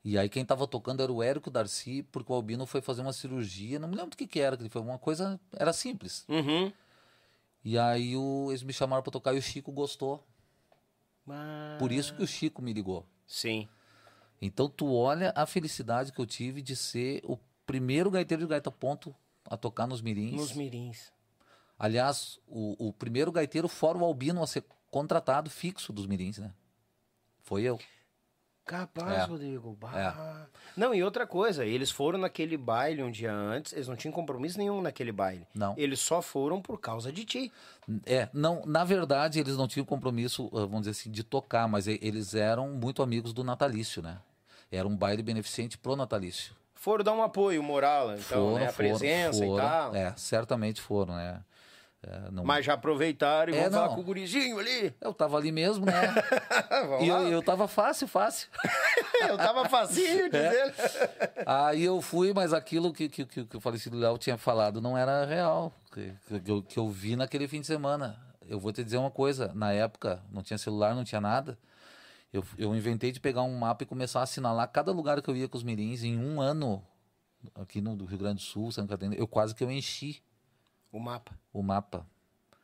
E 0.03 0.18
aí 0.18 0.30
quem 0.30 0.45
tava 0.45 0.68
tocando 0.68 1.02
era 1.02 1.11
o 1.11 1.23
Érico 1.23 1.49
Darcy, 1.49 2.03
porque 2.11 2.32
o 2.32 2.36
Albino 2.36 2.65
foi 2.65 2.82
fazer 2.82 3.02
uma 3.02 3.14
cirurgia, 3.14 3.80
não 3.80 3.88
me 3.88 3.95
lembro 3.95 4.11
do 4.11 4.18
que 4.18 4.27
que 4.27 4.40
era, 4.40 4.56
que 4.56 4.64
ele 4.64 4.69
foi 4.69 4.82
uma 4.82 4.99
coisa, 4.99 5.40
era 5.53 5.73
simples. 5.73 6.26
Uhum. 6.27 6.72
E 7.66 7.80
aí 7.80 8.16
o, 8.16 8.52
eles 8.52 8.62
me 8.62 8.72
chamaram 8.72 9.02
para 9.02 9.12
tocar 9.12 9.34
e 9.34 9.40
o 9.40 9.42
Chico 9.42 9.72
gostou. 9.72 10.24
Mas... 11.26 11.80
Por 11.80 11.92
isso 11.92 12.16
que 12.16 12.22
o 12.22 12.28
Chico 12.28 12.62
me 12.62 12.72
ligou. 12.72 13.04
Sim. 13.26 13.68
Então 14.40 14.70
tu 14.70 14.94
olha 14.94 15.34
a 15.36 15.48
felicidade 15.48 16.12
que 16.12 16.22
eu 16.22 16.28
tive 16.28 16.62
de 16.62 16.76
ser 16.76 17.24
o 17.26 17.40
primeiro 17.66 18.12
gaiteiro 18.12 18.44
de 18.44 18.50
gaita 18.50 18.70
ponto 18.70 19.16
a 19.44 19.58
tocar 19.58 19.88
nos 19.88 20.00
mirins. 20.00 20.36
Nos 20.36 20.54
mirins. 20.54 21.12
Aliás, 21.80 22.40
o, 22.48 22.90
o 22.90 22.94
primeiro 22.94 23.32
gaiteiro 23.32 23.68
fora 23.68 23.98
o 23.98 24.06
Albino 24.06 24.44
a 24.44 24.48
ser 24.48 24.64
contratado 24.92 25.50
fixo 25.50 25.92
dos 25.92 26.06
mirins, 26.06 26.38
né? 26.38 26.54
Foi 27.42 27.64
eu. 27.64 27.80
Capaz, 28.66 29.24
É. 29.24 29.26
Rodrigo. 29.26 29.78
Bah. 29.80 30.48
Não, 30.76 30.94
e 30.94 31.04
outra 31.04 31.28
coisa, 31.28 31.64
eles 31.64 31.92
foram 31.92 32.18
naquele 32.18 32.58
baile 32.58 33.04
um 33.04 33.12
dia 33.12 33.32
antes, 33.32 33.74
eles 33.74 33.88
não 33.88 33.96
tinham 33.96 34.12
compromisso 34.12 34.58
nenhum 34.58 34.82
naquele 34.82 35.12
baile. 35.12 35.48
Não. 35.54 35.76
Eles 35.78 36.00
só 36.00 36.22
foram 36.22 36.60
por 36.60 36.80
causa 36.80 37.12
de 37.12 37.24
ti. 37.26 37.52
É, 38.06 38.28
não, 38.34 38.64
na 38.66 38.84
verdade, 38.84 39.40
eles 39.40 39.56
não 39.56 39.68
tinham 39.68 39.86
compromisso, 39.86 40.50
ah, 40.52 40.62
vamos 40.62 40.82
dizer 40.82 40.92
assim, 40.92 41.12
de 41.12 41.24
tocar, 41.24 41.68
mas 41.68 41.88
eles 41.88 42.34
eram 42.34 42.70
muito 42.70 43.04
amigos 43.04 43.34
do 43.34 43.44
natalício, 43.44 44.02
né? 44.02 44.18
Era 44.72 44.88
um 44.88 44.98
baile 44.98 45.22
beneficente 45.22 45.78
pro 45.78 45.96
natalício. 45.96 46.56
Foram 46.74 47.04
dar 47.04 47.14
um 47.14 47.22
apoio 47.22 47.62
moral, 47.62 48.16
então, 48.16 48.56
né? 48.56 48.68
A 48.68 48.74
presença 48.74 49.46
e 49.46 49.56
tal. 49.56 49.96
É, 49.96 50.14
certamente 50.18 50.82
foram, 50.82 51.16
né? 51.16 51.40
É, 52.07 52.30
não- 52.32 52.44
Mas 52.45 52.64
já 52.65 52.73
aproveitaram 52.76 53.52
e 53.52 53.57
É, 53.57 53.64
vão 53.64 53.72
falar 53.72 53.88
não. 53.88 53.95
com 53.95 54.02
o 54.02 54.03
gurizinho 54.03 54.60
ali. 54.60 54.94
Eu 55.02 55.11
tava 55.14 55.38
ali 55.38 55.52
mesmo, 55.52 55.86
né? 55.86 55.94
E 57.02 57.07
eu, 57.07 57.18
eu 57.30 57.41
tava 57.41 57.68
fácil, 57.68 58.07
fácil. 58.07 58.48
Eu 59.27 59.38
tava 59.38 59.68
facinho 59.68 60.30
de 60.30 60.38
É. 60.38 60.73
Aí 61.45 61.84
eu 61.84 61.99
fui, 62.02 62.32
mas 62.34 62.53
aquilo 62.53 62.94
que, 62.94 63.10
que, 63.10 63.26
que, 63.26 63.45
que 63.45 63.57
o 63.57 63.60
falecido 63.60 63.98
Léo 63.98 64.18
tinha 64.18 64.38
falado 64.38 64.80
não 64.82 64.95
era 64.98 65.26
real. 65.26 65.73
Que, 65.91 66.14
que, 66.41 66.52
eu, 66.52 66.61
que 66.61 66.77
eu 66.77 66.88
vi 66.90 67.15
naquele 67.15 67.48
fim 67.48 67.61
de 67.61 67.65
semana. 67.68 68.19
Eu 68.48 68.60
vou 68.60 68.72
te 68.72 68.84
dizer 68.84 68.98
uma 68.98 69.10
coisa: 69.10 69.52
na 69.56 69.72
época, 69.72 70.22
não 70.32 70.44
tinha 70.44 70.57
celular, 70.57 70.94
não 70.94 71.03
tinha 71.03 71.19
nada. 71.22 71.57
Eu, 72.32 72.44
eu 72.57 72.76
inventei 72.76 73.11
de 73.11 73.19
pegar 73.19 73.41
um 73.44 73.57
mapa 73.57 73.84
e 73.84 73.88
começar 73.88 74.19
a 74.19 74.23
assinalar 74.23 74.68
cada 74.69 74.91
lugar 74.91 75.22
que 75.22 75.30
eu 75.30 75.36
ia 75.36 75.48
com 75.48 75.57
os 75.57 75.64
mirins. 75.64 76.03
Em 76.03 76.19
um 76.19 76.40
ano, 76.41 76.84
aqui 77.56 77.82
no 77.82 77.95
Rio 78.06 78.18
Grande 78.19 78.36
do 78.36 78.41
Sul, 78.45 78.72
Santa 78.72 78.90
Catarina, 78.90 79.15
eu 79.15 79.27
quase 79.27 79.56
que 79.56 79.64
eu 79.64 79.72
enchi 79.72 80.22
O 80.96 81.00
mapa, 81.00 81.34
o 81.52 81.62
mapa. 81.62 82.08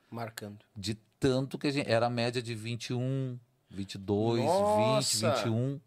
marcando. 0.09 0.59
De 0.73 0.95
tanto 1.19 1.57
que 1.57 1.67
a 1.67 1.71
gente. 1.71 1.89
Era 1.91 2.05
a 2.05 2.09
média 2.09 2.41
de 2.41 2.55
21, 2.55 3.37
22, 3.69 4.39
Nossa! 4.45 4.63
20, 4.77 5.17
21 5.43 5.81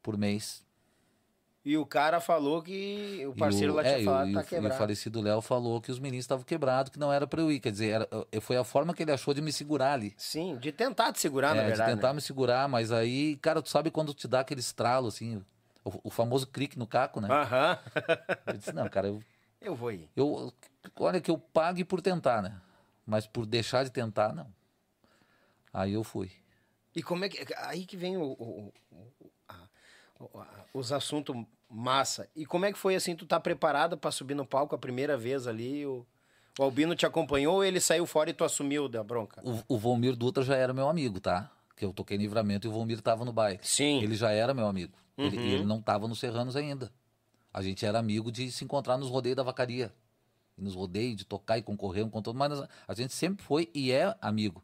por 0.00 0.16
mês. 0.16 0.64
E 1.64 1.76
o 1.76 1.84
cara 1.84 2.20
falou 2.20 2.62
que 2.62 3.26
o 3.26 3.34
parceiro 3.34 3.72
E 3.72 3.74
o- 3.74 3.76
lá 3.76 3.82
tinha 3.82 3.98
é, 3.98 4.04
falado 4.04 4.32
tá 4.32 4.38
o, 4.38 4.40
e 4.40 4.44
o 4.44 4.46
quebrado. 4.46 4.78
falecido 4.78 5.20
Léo 5.20 5.40
falou 5.42 5.80
que 5.80 5.90
os 5.90 5.98
meninos 5.98 6.22
estavam 6.24 6.44
quebrados, 6.44 6.90
que 6.92 6.98
não 6.98 7.12
era 7.12 7.26
pra 7.26 7.40
eu 7.42 7.50
ir. 7.50 7.58
Quer 7.58 7.72
dizer, 7.72 7.88
era- 7.88 8.08
eh, 8.30 8.40
foi 8.40 8.56
a 8.56 8.62
forma 8.62 8.94
que 8.94 9.02
ele 9.02 9.10
achou 9.10 9.34
de 9.34 9.42
me 9.42 9.52
segurar 9.52 9.94
ali. 9.94 10.14
Sim, 10.16 10.56
de 10.58 10.70
tentar 10.70 11.12
te 11.12 11.18
segurar, 11.20 11.56
na 11.56 11.62
É, 11.62 11.64
de 11.64 11.68
verdade. 11.70 11.94
tentar 11.96 12.08
né? 12.08 12.14
me 12.14 12.20
segurar, 12.20 12.68
mas 12.68 12.92
aí, 12.92 13.36
cara, 13.38 13.60
tu 13.60 13.68
sabe 13.68 13.90
quando 13.90 14.14
te 14.14 14.28
dá 14.28 14.40
aquele 14.40 14.60
estralo, 14.60 15.08
assim, 15.08 15.42
o, 15.84 15.92
o 16.04 16.10
famoso 16.10 16.46
clique 16.46 16.78
no 16.78 16.86
caco, 16.86 17.20
né? 17.20 17.28
Aham. 17.28 17.78
Eu 18.46 18.56
disse, 18.56 18.72
não, 18.72 18.88
cara, 18.88 19.08
eu, 19.08 19.20
Eu 19.60 19.74
vou 19.74 19.90
ir. 19.92 20.08
eu- 20.16 20.52
olha 20.96 21.20
que 21.20 21.30
eu 21.30 21.38
pague 21.38 21.84
por 21.84 22.00
tentar, 22.00 22.42
né? 22.42 22.60
Mas 23.06 23.26
por 23.26 23.46
deixar 23.46 23.84
de 23.84 23.90
tentar, 23.90 24.32
não. 24.34 24.46
Aí 25.72 25.92
eu 25.92 26.04
fui. 26.04 26.30
E 26.94 27.02
como 27.02 27.24
é 27.24 27.28
que. 27.28 27.54
Aí 27.58 27.84
que 27.86 27.96
vem 27.96 28.16
o, 28.16 28.22
o- 28.32 28.72
o- 30.20 30.38
a- 30.40 30.64
os 30.74 30.92
assuntos 30.92 31.34
massa. 31.70 32.28
E 32.34 32.44
como 32.46 32.64
é 32.66 32.72
que 32.72 32.78
foi 32.78 32.94
assim? 32.94 33.14
Tu 33.14 33.26
tá 33.26 33.38
preparada 33.38 33.96
pra 33.96 34.10
subir 34.10 34.34
no 34.34 34.46
palco 34.46 34.74
a 34.74 34.78
primeira 34.78 35.16
vez 35.16 35.46
ali? 35.46 35.84
O, 35.86 36.06
o 36.58 36.62
Albino 36.62 36.94
te 36.96 37.06
acompanhou 37.06 37.56
ou 37.56 37.64
ele 37.64 37.80
saiu 37.80 38.04
fora 38.06 38.30
e 38.30 38.34
tu 38.34 38.42
assumiu 38.44 38.88
da 38.88 39.02
bronca? 39.04 39.40
O, 39.44 39.74
o 39.74 39.78
Volmir 39.78 40.16
Dutra 40.16 40.42
já 40.42 40.56
era 40.56 40.72
meu 40.72 40.88
amigo, 40.88 41.20
tá? 41.20 41.50
Que 41.76 41.84
eu 41.84 41.92
toquei 41.92 42.16
em 42.16 42.20
livramento 42.20 42.66
e 42.66 42.68
o 42.68 42.72
Volmir 42.72 43.00
tava 43.00 43.24
no 43.24 43.32
baile. 43.32 43.60
Sim. 43.62 44.02
Ele 44.02 44.14
já 44.16 44.30
era 44.32 44.52
meu 44.52 44.66
amigo. 44.66 44.92
Ele, 45.16 45.36
Uhum. 45.36 45.44
ele 45.44 45.64
não 45.64 45.80
tava 45.80 46.08
nos 46.08 46.18
Serranos 46.18 46.56
ainda. 46.56 46.90
A 47.52 47.62
gente 47.62 47.84
era 47.86 47.98
amigo 47.98 48.30
de 48.32 48.50
se 48.50 48.64
encontrar 48.64 48.96
nos 48.98 49.08
rodeios 49.08 49.36
da 49.36 49.42
vacaria. 49.42 49.92
E 50.58 50.62
nos 50.62 50.74
rodeios, 50.74 51.16
de 51.16 51.24
tocar 51.24 51.56
e 51.58 51.62
concorrer 51.62 52.04
um 52.04 52.10
com 52.10 52.20
todo. 52.20 52.36
Mas 52.36 52.52
a 52.86 52.94
gente 52.94 53.14
sempre 53.14 53.44
foi 53.44 53.70
e 53.72 53.92
é 53.92 54.14
amigo. 54.20 54.62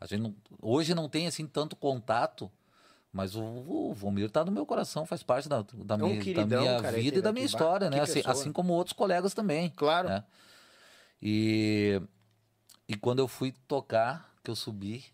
A 0.00 0.06
gente 0.06 0.20
não- 0.20 0.34
hoje 0.60 0.94
não 0.94 1.08
tem 1.08 1.26
assim 1.26 1.46
tanto 1.46 1.76
contato, 1.76 2.50
mas 3.12 3.34
o, 3.36 3.42
o 3.42 3.94
Volmir 3.94 4.30
tá 4.30 4.44
no 4.44 4.52
meu 4.52 4.66
coração, 4.66 5.06
faz 5.06 5.22
parte 5.22 5.48
da, 5.48 5.62
da 5.62 5.94
É 5.94 5.98
um 5.98 6.06
minha, 6.08 6.18
da 6.18 6.22
queridão, 6.24 6.60
minha 6.62 6.82
cara, 6.82 6.96
vida 6.98 7.18
e 7.18 7.22
da 7.22 7.32
minha 7.32 7.46
história, 7.46 7.88
né? 7.88 8.00
Assim, 8.00 8.22
assim 8.26 8.52
como 8.52 8.72
outros 8.74 8.92
colegas 8.92 9.32
também. 9.32 9.70
Claro. 9.70 10.08
né? 10.08 10.24
E, 11.22 12.00
e 12.88 12.96
quando 12.96 13.20
eu 13.20 13.28
fui 13.28 13.52
tocar, 13.66 14.34
que 14.44 14.50
eu 14.50 14.56
subi, 14.56 15.04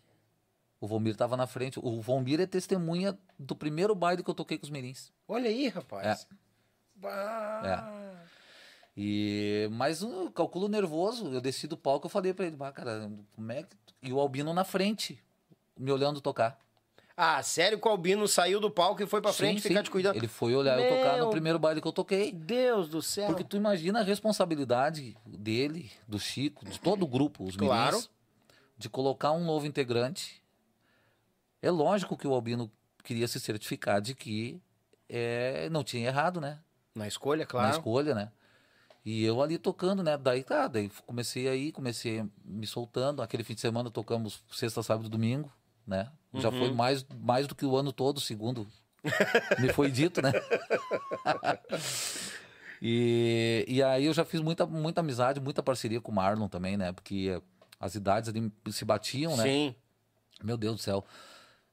o 0.81 0.87
Volmir 0.87 1.15
tava 1.15 1.37
na 1.37 1.47
frente. 1.47 1.79
O 1.81 2.01
Volmir 2.01 2.41
é 2.41 2.45
testemunha 2.45 3.17
do 3.39 3.55
primeiro 3.55 3.95
baile 3.95 4.21
que 4.21 4.29
eu 4.29 4.35
toquei 4.35 4.57
com 4.57 4.65
os 4.65 4.69
mirins. 4.69 5.11
Olha 5.27 5.49
aí, 5.49 5.69
rapaz. 5.69 6.27
É. 6.29 6.35
Bah. 6.95 7.61
E, 8.95 9.67
mas 9.71 10.03
o 10.03 10.29
calculo 10.31 10.67
nervoso, 10.67 11.27
eu 11.33 11.41
desci 11.41 11.65
do 11.67 11.75
palco, 11.75 12.05
eu 12.05 12.09
falei 12.09 12.33
pra 12.33 12.45
ele, 12.45 12.55
ah, 12.59 12.71
cara, 12.71 13.11
como 13.35 13.51
é 13.51 13.63
que... 13.63 13.75
E 14.03 14.13
o 14.13 14.19
Albino 14.19 14.53
na 14.53 14.63
frente, 14.63 15.19
me 15.77 15.91
olhando 15.91 16.21
tocar. 16.21 16.59
Ah, 17.15 17.41
sério 17.43 17.79
que 17.79 17.87
o 17.87 17.91
Albino 17.91 18.27
saiu 18.27 18.59
do 18.59 18.69
palco 18.71 19.01
e 19.01 19.05
foi 19.07 19.21
pra 19.21 19.31
frente 19.31 19.61
Sim, 19.61 19.69
ficar 19.69 19.79
sim. 19.79 19.83
te 19.85 19.91
cuidando? 19.91 20.15
Ele 20.15 20.27
foi 20.27 20.55
olhar 20.55 20.79
eu 20.79 20.97
tocar 20.97 21.15
Meu 21.15 21.25
no 21.25 21.31
primeiro 21.31 21.59
baile 21.59 21.79
que 21.79 21.87
eu 21.87 21.91
toquei. 21.91 22.31
Deus 22.31 22.89
do 22.89 23.01
céu. 23.01 23.27
Porque 23.27 23.43
tu 23.43 23.55
imagina 23.55 23.99
a 23.99 24.03
responsabilidade 24.03 25.15
dele, 25.25 25.91
do 26.07 26.19
Chico, 26.19 26.65
de 26.65 26.79
todo 26.79 27.03
o 27.03 27.07
grupo, 27.07 27.43
os 27.43 27.55
Claro. 27.55 27.97
mirins, 27.97 28.09
de 28.77 28.89
colocar 28.89 29.31
um 29.31 29.45
novo 29.45 29.65
integrante. 29.67 30.41
É 31.61 31.69
lógico 31.69 32.17
que 32.17 32.27
o 32.27 32.33
Albino 32.33 32.69
queria 33.03 33.27
se 33.27 33.39
certificar 33.39 34.01
de 34.01 34.15
que 34.15 34.59
é, 35.07 35.69
não 35.69 35.83
tinha 35.83 36.07
errado, 36.07 36.41
né? 36.41 36.59
Na 36.95 37.07
escolha, 37.07 37.41
Na 37.41 37.47
claro. 37.47 37.69
escolha, 37.71 38.15
né? 38.15 38.31
E 39.05 39.23
eu 39.23 39.41
ali 39.41 39.57
tocando, 39.57 40.01
né? 40.01 40.17
Daí 40.17 40.43
tá, 40.43 40.67
daí 40.67 40.89
comecei 41.05 41.47
aí, 41.47 41.71
comecei 41.71 42.23
me 42.45 42.65
soltando. 42.65 43.21
Aquele 43.21 43.43
fim 43.43 43.53
de 43.53 43.59
semana 43.61 43.91
tocamos 43.91 44.41
sexta, 44.51 44.81
sábado 44.81 45.07
e 45.07 45.09
domingo, 45.09 45.51
né? 45.85 46.09
Já 46.35 46.49
Uhum. 46.49 46.59
foi 46.59 46.71
mais, 46.73 47.05
mais 47.21 47.45
do 47.47 47.53
que 47.53 47.65
o 47.65 47.75
ano 47.75 47.91
todo, 47.91 48.19
segundo 48.21 48.65
me 49.59 49.73
foi 49.73 49.91
dito, 49.91 50.21
né? 50.21 50.31
e, 52.81 53.65
e 53.67 53.83
aí 53.83 54.05
eu 54.05 54.13
já 54.13 54.25
fiz 54.25 54.41
muita, 54.41 54.65
muita 54.65 55.01
amizade, 55.01 55.39
muita 55.39 55.63
parceria 55.63 56.01
com 56.01 56.11
o 56.11 56.15
Marlon 56.15 56.47
também, 56.47 56.77
né? 56.77 56.91
Porque 56.91 57.41
as 57.79 57.95
idades 57.95 58.29
ali 58.29 58.51
se 58.71 58.85
batiam, 58.85 59.35
né? 59.37 59.43
Sim. 59.43 59.75
Meu 60.43 60.57
Deus 60.57 60.77
do 60.77 60.81
céu. 60.81 61.05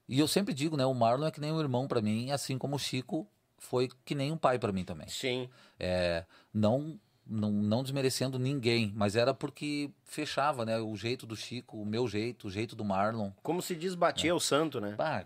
E 0.08 0.18
eu 0.18 0.26
sempre 0.28 0.52
digo, 0.54 0.76
né? 0.76 0.84
O 0.86 0.94
Marlon 0.94 1.26
é 1.26 1.30
que 1.30 1.40
nem 1.40 1.52
um 1.52 1.60
irmão 1.60 1.86
pra 1.86 2.00
mim, 2.00 2.30
assim 2.30 2.58
como 2.58 2.76
o 2.76 2.78
Chico 2.78 3.26
foi 3.58 3.88
que 4.04 4.14
nem 4.14 4.32
um 4.32 4.36
pai 4.36 4.58
pra 4.58 4.72
mim 4.72 4.84
também. 4.84 5.08
Sim. 5.08 5.48
É, 5.78 6.24
não, 6.52 6.98
não, 7.30 7.50
não 7.52 7.82
desmerecendo 7.82 8.38
ninguém, 8.38 8.92
mas 8.96 9.14
era 9.14 9.32
porque 9.32 9.88
fechava, 10.04 10.64
né? 10.66 10.78
O 10.80 10.96
jeito 10.96 11.24
do 11.26 11.36
Chico, 11.36 11.80
o 11.80 11.86
meu 11.86 12.08
jeito, 12.08 12.48
o 12.48 12.50
jeito 12.50 12.74
do 12.74 12.84
Marlon. 12.84 13.30
Como 13.42 13.62
se 13.62 13.76
diz 13.76 13.94
batia 13.94 14.34
o 14.34 14.40
santo, 14.40 14.80
né? 14.80 14.94
Bah, 14.98 15.24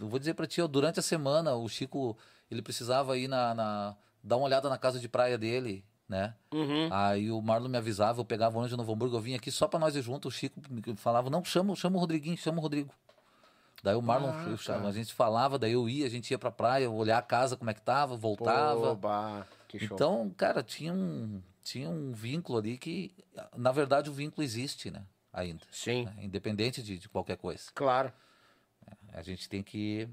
eu 0.00 0.08
vou 0.08 0.18
dizer 0.18 0.32
pra 0.34 0.46
ti, 0.46 0.66
durante 0.66 0.98
a 0.98 1.02
semana 1.02 1.54
o 1.54 1.68
Chico, 1.68 2.16
ele 2.50 2.62
precisava 2.62 3.16
ir 3.18 3.28
na, 3.28 3.54
na- 3.54 3.96
dar 4.24 4.36
uma 4.38 4.46
olhada 4.46 4.68
na 4.70 4.78
casa 4.78 4.98
de 4.98 5.08
praia 5.08 5.36
dele, 5.36 5.84
né? 6.08 6.34
Uhum. 6.52 6.88
Aí 6.90 7.30
o 7.30 7.40
Marlon 7.42 7.68
me 7.68 7.76
avisava, 7.78 8.20
eu 8.20 8.24
pegava 8.24 8.58
o 8.58 8.66
de 8.66 8.76
Novo 8.76 8.92
Hamburgo, 8.92 9.16
eu 9.16 9.20
vinha 9.20 9.36
aqui 9.36 9.50
só 9.50 9.68
pra 9.68 9.78
nós 9.78 9.94
ir 9.94 10.02
junto, 10.02 10.28
o 10.28 10.30
Chico 10.30 10.58
falava, 10.96 11.28
não, 11.28 11.44
chama, 11.44 11.76
chama 11.76 11.96
o 11.96 12.00
Rodriguinho, 12.00 12.36
chama 12.38 12.58
o 12.58 12.62
Rodrigo. 12.62 12.90
Daí 13.82 13.96
o 13.96 14.02
Marlon, 14.02 14.28
Ah, 14.30 14.56
cara. 14.64 14.86
a 14.86 14.92
gente 14.92 15.12
falava, 15.12 15.58
daí 15.58 15.72
eu 15.72 15.88
ia, 15.88 16.06
a 16.06 16.08
gente 16.08 16.30
ia 16.30 16.38
pra 16.38 16.52
praia, 16.52 16.88
olhar 16.88 17.18
a 17.18 17.22
casa, 17.22 17.56
como 17.56 17.68
é 17.70 17.74
que 17.74 17.82
tava, 17.82 18.16
voltava. 18.16 18.80
Pô, 18.90 18.94
bah, 18.94 19.46
que 19.66 19.78
show. 19.80 19.88
Então, 19.96 20.30
cara, 20.36 20.62
tinha 20.62 20.92
um, 20.92 21.42
tinha 21.64 21.90
um 21.90 22.12
vínculo 22.12 22.58
ali 22.58 22.78
que, 22.78 23.12
na 23.56 23.72
verdade, 23.72 24.08
o 24.08 24.12
vínculo 24.12 24.44
existe, 24.44 24.88
né? 24.90 25.04
Ainda. 25.32 25.62
Sim, 25.72 26.04
né, 26.04 26.14
Independente 26.20 26.80
de, 26.82 26.96
de 26.98 27.08
qualquer 27.08 27.36
coisa. 27.36 27.64
claro. 27.74 28.12
A 29.12 29.22
gente 29.22 29.48
tem 29.48 29.62
que. 29.62 30.08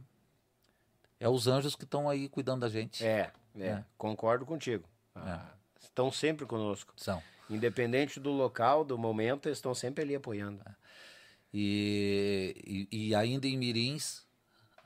É 1.20 1.28
os 1.28 1.48
anjos 1.48 1.76
que 1.76 1.84
estão 1.84 2.10
aí 2.10 2.28
cuidando 2.30 2.62
da 2.62 2.70
gente. 2.70 3.06
É, 3.06 3.32
é, 3.58 3.66
É. 3.68 3.84
concordo 3.98 4.46
contigo. 4.46 4.88
Ah, 5.16 5.46
Estão 5.82 6.12
sempre 6.12 6.46
conosco. 6.46 6.94
São. 6.98 7.22
Independente 7.50 8.20
do 8.20 8.30
local, 8.32 8.84
do 8.86 8.98
momento, 8.98 9.48
eles 9.48 9.58
estão 9.58 9.74
sempre 9.74 10.04
ali 10.04 10.16
apoiando. 10.16 10.62
E, 11.54 12.88
e, 12.92 13.08
e 13.10 13.16
ainda 13.16 13.48
em 13.48 13.58
Mirins, 13.58 14.24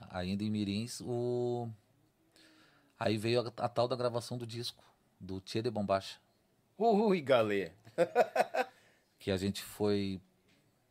ainda 0.10 0.44
em 0.44 0.50
Mirins, 0.50 1.02
o. 1.02 1.70
Aí 3.00 3.18
veio 3.18 3.42
a, 3.42 3.66
a 3.66 3.70
tal 3.70 3.88
da 3.88 3.96
gravação 3.96 4.38
do 4.38 4.48
disco, 4.48 4.84
do 5.20 5.42
Tchê 5.42 5.62
de 5.62 5.70
Bombacha. 5.70 6.20
Ui, 6.78 7.20
galê. 7.22 7.72
que 9.20 9.30
a 9.32 9.38
gente 9.38 9.62
foi 9.62 10.22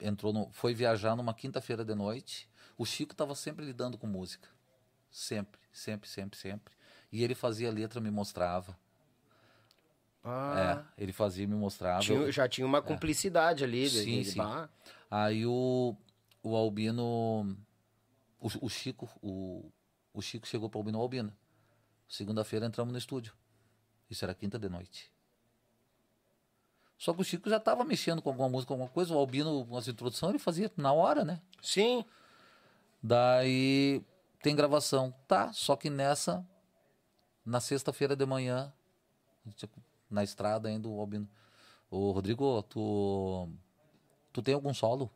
entrou 0.01 0.33
no, 0.33 0.51
foi 0.53 0.75
viajar 0.75 1.15
numa 1.17 1.33
quinta-feira 1.33 1.85
de 1.85 1.95
noite. 1.95 2.49
O 2.77 2.85
Chico 2.85 3.13
estava 3.13 3.35
sempre 3.35 3.65
lidando 3.65 3.97
com 3.97 4.07
música, 4.07 4.49
sempre, 5.11 5.61
sempre, 5.73 6.09
sempre, 6.09 6.39
sempre. 6.39 6.75
E 7.11 7.23
ele 7.23 7.35
fazia 7.35 7.71
letra, 7.71 8.01
me 8.01 8.11
mostrava. 8.11 8.77
Ah, 10.25 10.85
É, 10.99 11.03
ele 11.03 11.13
fazia, 11.13 11.45
e 11.45 11.47
me 11.47 11.55
mostrava. 11.55 12.01
tinha- 12.03 12.31
já 12.33 12.49
tinha 12.49 12.67
uma 12.67 12.81
cumplicidade 12.83 13.65
ali. 13.65 13.83
de- 13.89 14.03
Sim, 14.05 14.21
de- 14.23 14.31
sim. 14.31 14.39
Aí 15.15 15.45
o, 15.45 15.95
o 16.43 16.57
Albino, 16.57 17.55
o, 18.41 18.49
o 18.63 18.69
Chico, 18.71 19.11
o, 19.21 19.71
o 20.15 20.23
Chico 20.23 20.47
chegou 20.47 20.71
para 20.71 20.79
o 20.79 20.81
Albino, 20.81 20.99
"Ô, 20.99 21.03
Albino, 21.03 21.37
segunda-feira 22.09 22.65
entramos 22.65 22.93
no 22.93 22.99
estúdio. 22.99 23.35
Isso 24.09 24.25
era 24.25 24.35
quinta 24.35 24.59
de 24.59 24.71
noite. 24.71 25.13
Só 26.97 27.13
que 27.13 27.21
o 27.21 27.25
Chico 27.25 27.51
já 27.51 27.59
estava 27.59 27.85
mexendo 27.85 28.23
com 28.23 28.31
alguma 28.31 28.49
música, 28.49 28.73
alguma 28.73 28.89
coisa. 28.89 29.13
O 29.13 29.19
Albino, 29.19 29.69
as 29.77 29.87
introduções, 29.87 30.31
ele 30.31 30.39
fazia 30.39 30.73
na 30.79 30.95
hora, 30.95 31.27
né? 31.27 31.43
Sim, 31.61 32.07
Daí, 33.03 34.01
tem 34.41 34.55
gravação. 34.55 35.13
Tá, 35.27 35.53
só 35.53 35.75
que 35.75 35.91
nessa, 35.91 36.47
na 37.45 37.61
sexta-feira 37.61 38.15
de 38.15 38.25
manhã, 38.25 38.73
na 40.09 40.23
estrada 40.23 40.69
ainda, 40.69 40.89
o 40.89 41.01
Albino. 41.01 41.29
Ô, 41.91 42.13
Rodrigo, 42.13 42.63
tu. 42.63 43.49
Tu 44.33 44.43
tem 44.43 44.55
algum 44.55 44.73
solo? 44.73 45.11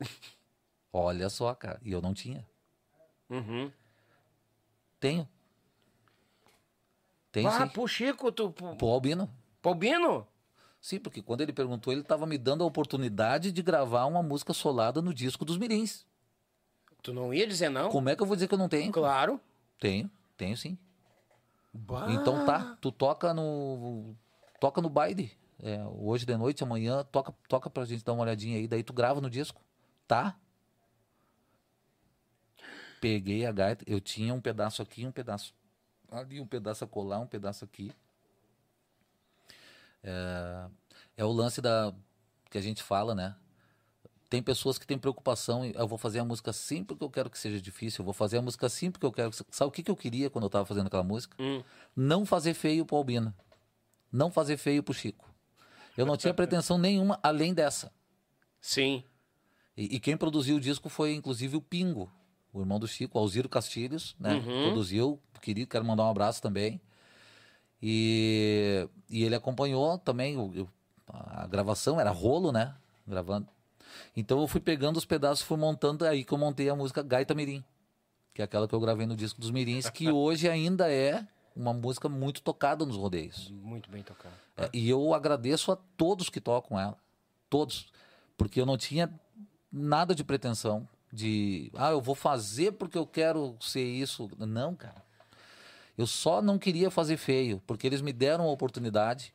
Olha 0.92 1.28
só, 1.28 1.54
cara. 1.54 1.80
E 1.82 1.92
eu 1.92 2.00
não 2.00 2.14
tinha. 2.14 2.46
Uhum. 3.28 3.70
Tenho. 5.00 5.28
Tenho 7.30 7.48
Ah, 7.48 7.66
sim. 7.66 7.68
pro 7.68 7.86
Chico, 7.86 8.32
tu. 8.32 8.50
Pro, 8.50 8.88
Albino. 8.88 9.30
pro 9.60 9.70
Albino? 9.70 10.26
Sim, 10.80 10.98
porque 10.98 11.20
quando 11.20 11.40
ele 11.40 11.52
perguntou, 11.52 11.92
ele 11.92 12.02
estava 12.02 12.26
me 12.26 12.38
dando 12.38 12.62
a 12.64 12.66
oportunidade 12.66 13.52
de 13.52 13.62
gravar 13.62 14.06
uma 14.06 14.22
música 14.22 14.52
solada 14.52 15.02
no 15.02 15.12
disco 15.12 15.44
dos 15.44 15.58
Mirins. 15.58 16.06
Tu 17.02 17.12
não 17.12 17.32
ia 17.34 17.46
dizer 17.46 17.68
não? 17.68 17.90
Como 17.90 18.08
é 18.08 18.16
que 18.16 18.22
eu 18.22 18.26
vou 18.26 18.34
dizer 18.36 18.48
que 18.48 18.54
eu 18.54 18.58
não 18.58 18.68
tenho? 18.68 18.90
Claro. 18.92 19.40
Tenho, 19.78 20.10
tenho 20.36 20.56
sim. 20.56 20.76
Bah. 21.72 22.06
Então 22.10 22.44
tá, 22.44 22.76
tu 22.80 22.90
toca 22.90 23.32
no 23.34 24.14
toca 24.60 24.80
no 24.80 24.88
baile. 24.88 25.36
É, 25.60 25.84
hoje 25.86 26.24
de 26.24 26.36
noite, 26.36 26.62
amanhã, 26.62 27.04
toca, 27.04 27.34
toca 27.48 27.68
pra 27.68 27.84
gente 27.84 28.04
dar 28.04 28.12
uma 28.12 28.22
olhadinha 28.22 28.56
aí, 28.58 28.68
daí 28.68 28.82
tu 28.82 28.92
grava 28.92 29.20
no 29.20 29.28
disco. 29.28 29.60
Tá? 30.06 30.36
Peguei 33.00 33.44
a 33.46 33.52
gaita, 33.52 33.84
eu 33.86 34.00
tinha 34.00 34.32
um 34.34 34.40
pedaço 34.40 34.82
aqui, 34.82 35.06
um 35.06 35.12
pedaço 35.12 35.54
ali, 36.10 36.40
um 36.40 36.46
pedaço 36.46 36.84
a 36.84 36.86
colar, 36.86 37.20
um 37.20 37.26
pedaço 37.26 37.64
aqui. 37.64 37.92
É, 40.02 40.66
é 41.18 41.24
o 41.24 41.32
lance 41.32 41.60
da 41.60 41.92
que 42.50 42.58
a 42.58 42.60
gente 42.60 42.82
fala, 42.82 43.14
né? 43.14 43.36
Tem 44.30 44.42
pessoas 44.42 44.78
que 44.78 44.86
têm 44.86 44.98
preocupação, 44.98 45.64
em, 45.64 45.72
eu 45.74 45.88
vou 45.88 45.96
fazer 45.98 46.18
a 46.18 46.24
música 46.24 46.50
assim 46.50 46.84
porque 46.84 47.02
eu 47.02 47.10
quero 47.10 47.30
que 47.30 47.38
seja 47.38 47.60
difícil, 47.60 48.02
eu 48.02 48.04
vou 48.04 48.14
fazer 48.14 48.38
a 48.38 48.42
música 48.42 48.66
assim 48.66 48.90
porque 48.90 49.06
eu 49.06 49.12
quero. 49.12 49.30
que- 49.30 49.44
Sabe 49.50 49.68
o 49.68 49.72
que, 49.72 49.82
que 49.82 49.90
eu 49.90 49.96
queria 49.96 50.28
quando 50.30 50.44
eu 50.44 50.50
tava 50.50 50.66
fazendo 50.66 50.86
aquela 50.86 51.02
música? 51.02 51.36
Hum. 51.42 51.62
Não 51.96 52.26
fazer 52.26 52.54
feio 52.54 52.84
pro 52.84 52.96
Albino. 52.96 53.34
Não 54.12 54.30
fazer 54.30 54.56
feio 54.56 54.82
pro 54.82 54.94
Chico. 54.94 55.28
Eu 55.98 56.06
não 56.06 56.16
tinha 56.16 56.32
pretensão 56.32 56.78
nenhuma 56.78 57.18
além 57.22 57.52
dessa. 57.52 57.92
Sim. 58.60 59.02
E, 59.76 59.96
e 59.96 60.00
quem 60.00 60.16
produziu 60.16 60.56
o 60.56 60.60
disco 60.60 60.88
foi, 60.88 61.12
inclusive, 61.14 61.56
o 61.56 61.60
Pingo, 61.60 62.10
o 62.52 62.60
irmão 62.60 62.78
do 62.78 62.86
Chico, 62.88 63.18
Alziro 63.18 63.48
Castilhos, 63.48 64.14
né? 64.18 64.34
Uhum. 64.34 64.62
Produziu, 64.62 65.20
querido, 65.42 65.68
quero 65.68 65.84
mandar 65.84 66.04
um 66.04 66.10
abraço 66.10 66.40
também. 66.40 66.80
E, 67.82 68.88
e 69.08 69.24
ele 69.24 69.34
acompanhou 69.34 69.98
também 69.98 70.36
o- 70.36 70.62
o- 70.62 70.68
a 71.08 71.46
gravação, 71.46 72.00
era 72.00 72.10
rolo, 72.10 72.50
né? 72.52 72.74
Gravando. 73.06 73.48
Então 74.16 74.40
eu 74.40 74.46
fui 74.48 74.60
pegando 74.60 74.96
os 74.96 75.04
pedaços, 75.04 75.44
fui 75.44 75.56
montando, 75.56 76.04
aí 76.04 76.24
que 76.24 76.32
eu 76.32 76.38
montei 76.38 76.68
a 76.68 76.74
música 76.76 77.02
Gaita 77.02 77.34
Mirim, 77.34 77.64
que 78.34 78.42
é 78.42 78.44
aquela 78.44 78.68
que 78.68 78.74
eu 78.74 78.80
gravei 78.80 79.06
no 79.06 79.16
disco 79.16 79.40
dos 79.40 79.50
Mirins, 79.50 79.88
que 79.90 80.10
hoje 80.12 80.48
ainda 80.48 80.90
é 80.92 81.26
uma 81.58 81.74
música 81.74 82.08
muito 82.08 82.40
tocada 82.40 82.86
nos 82.86 82.96
rodeios. 82.96 83.50
Muito 83.50 83.90
bem 83.90 84.02
tocado. 84.02 84.34
É, 84.56 84.70
e 84.72 84.88
eu 84.88 85.12
agradeço 85.12 85.72
a 85.72 85.76
todos 85.96 86.30
que 86.30 86.40
tocam 86.40 86.78
ela. 86.78 86.96
Todos. 87.50 87.88
Porque 88.36 88.60
eu 88.60 88.66
não 88.66 88.78
tinha 88.78 89.12
nada 89.70 90.14
de 90.14 90.22
pretensão 90.22 90.88
de, 91.12 91.72
ah, 91.74 91.90
eu 91.90 92.00
vou 92.00 92.14
fazer 92.14 92.72
porque 92.72 92.96
eu 92.96 93.06
quero 93.06 93.56
ser 93.60 93.82
isso. 93.82 94.30
Não, 94.38 94.74
cara. 94.76 95.02
Eu 95.96 96.06
só 96.06 96.40
não 96.40 96.58
queria 96.58 96.92
fazer 96.92 97.16
feio, 97.16 97.60
porque 97.66 97.84
eles 97.84 98.00
me 98.00 98.12
deram 98.12 98.44
a 98.44 98.52
oportunidade 98.52 99.34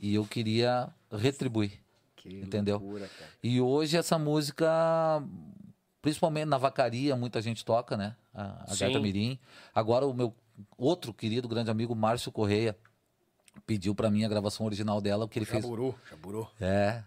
e 0.00 0.16
eu 0.16 0.24
queria 0.24 0.88
retribuir. 1.12 1.80
Que 2.16 2.40
Entendeu? 2.40 2.78
loucura. 2.78 3.08
E 3.40 3.60
hoje 3.60 3.96
essa 3.96 4.18
música, 4.18 4.66
principalmente 6.02 6.46
na 6.46 6.58
vacaria, 6.58 7.14
muita 7.14 7.40
gente 7.40 7.64
toca, 7.64 7.96
né? 7.96 8.16
A, 8.34 8.64
a 8.68 9.00
Mirim. 9.00 9.38
Agora 9.72 10.04
o 10.04 10.12
meu 10.12 10.34
outro 10.76 11.12
querido 11.12 11.48
grande 11.48 11.70
amigo 11.70 11.94
Márcio 11.94 12.30
Correia 12.32 12.76
pediu 13.66 13.94
pra 13.94 14.10
mim 14.10 14.24
a 14.24 14.28
gravação 14.28 14.66
original 14.66 15.00
dela, 15.00 15.26
porque 15.26 15.38
ele 15.38 15.46
fez 15.46 15.62
Jaburu, 15.62 15.94
jaburu. 16.10 16.48
é. 16.60 17.02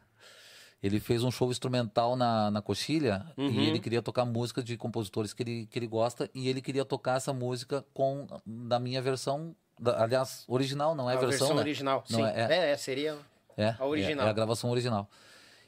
Ele 0.82 0.98
fez 1.02 1.24
um 1.26 1.30
show 1.32 1.52
instrumental 1.52 2.16
na, 2.16 2.50
na 2.50 2.62
Coxilha 2.62 3.26
Uhum. 3.38 3.50
e 3.50 3.66
ele 3.68 3.80
queria 3.82 4.02
tocar 4.02 4.24
música 4.24 4.64
de 4.64 4.78
compositores 4.78 5.34
que 5.34 5.44
ele, 5.44 5.66
que 5.68 5.78
ele 5.78 5.88
gosta 5.88 6.30
e 6.34 6.48
ele 6.48 6.62
queria 6.62 6.86
tocar 6.86 7.18
essa 7.18 7.34
música 7.34 7.86
com 7.94 8.26
da 8.46 8.80
minha 8.80 9.02
versão, 9.02 9.54
da- 9.78 10.02
aliás, 10.02 10.46
original, 10.48 10.96
não 10.96 11.10
é 11.10 11.16
a 11.16 11.20
versão, 11.20 11.30
versão 11.48 11.56
né? 11.58 11.62
original. 11.64 12.04
Não 12.10 12.20
Sim. 12.20 12.26
é- 12.26 12.48
É, 12.54 12.72
é, 12.72 12.78
seria. 12.78 13.18
É, 13.58 13.76
A 13.78 13.86
original. 13.86 14.26
É, 14.26 14.28
é 14.30 14.32
a 14.32 14.34
gravação 14.34 14.70
original. 14.72 15.10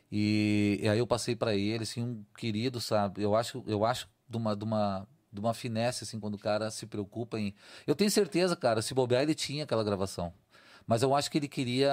E, 0.10 0.80
e 0.82 0.88
aí 0.88 0.99
eu 0.99 1.06
passei 1.08 1.36
pra 1.36 1.53
ele, 1.56 1.84
assim, 1.84 2.02
um 2.02 2.24
querido, 2.38 2.80
sabe? 2.80 3.22
Eu 3.22 3.36
acho, 3.36 3.62
eu 3.68 3.84
acho 3.86 4.08
de 4.30 4.38
uma, 4.38 4.56
de 4.56 4.64
uma, 4.64 5.06
de 5.32 5.40
uma 5.40 5.53
finesse, 5.53 6.03
assim, 6.03 6.20
quando 6.20 6.36
o 6.36 6.40
cara 6.40 6.70
se 6.72 6.86
preocupa 6.86 7.40
em. 7.40 7.53
Eu 7.88 7.95
tenho 7.95 8.12
certeza, 8.12 8.56
cara, 8.56 8.82
se 8.82 8.94
bobear, 8.94 9.22
ele 9.24 9.36
tinha 9.36 9.64
aquela 9.64 9.84
gravação. 9.84 10.34
Mas 10.86 11.02
eu 11.03 11.16
acho 11.16 11.30
que 11.32 11.38
ele 11.38 11.48
queria. 11.48 11.91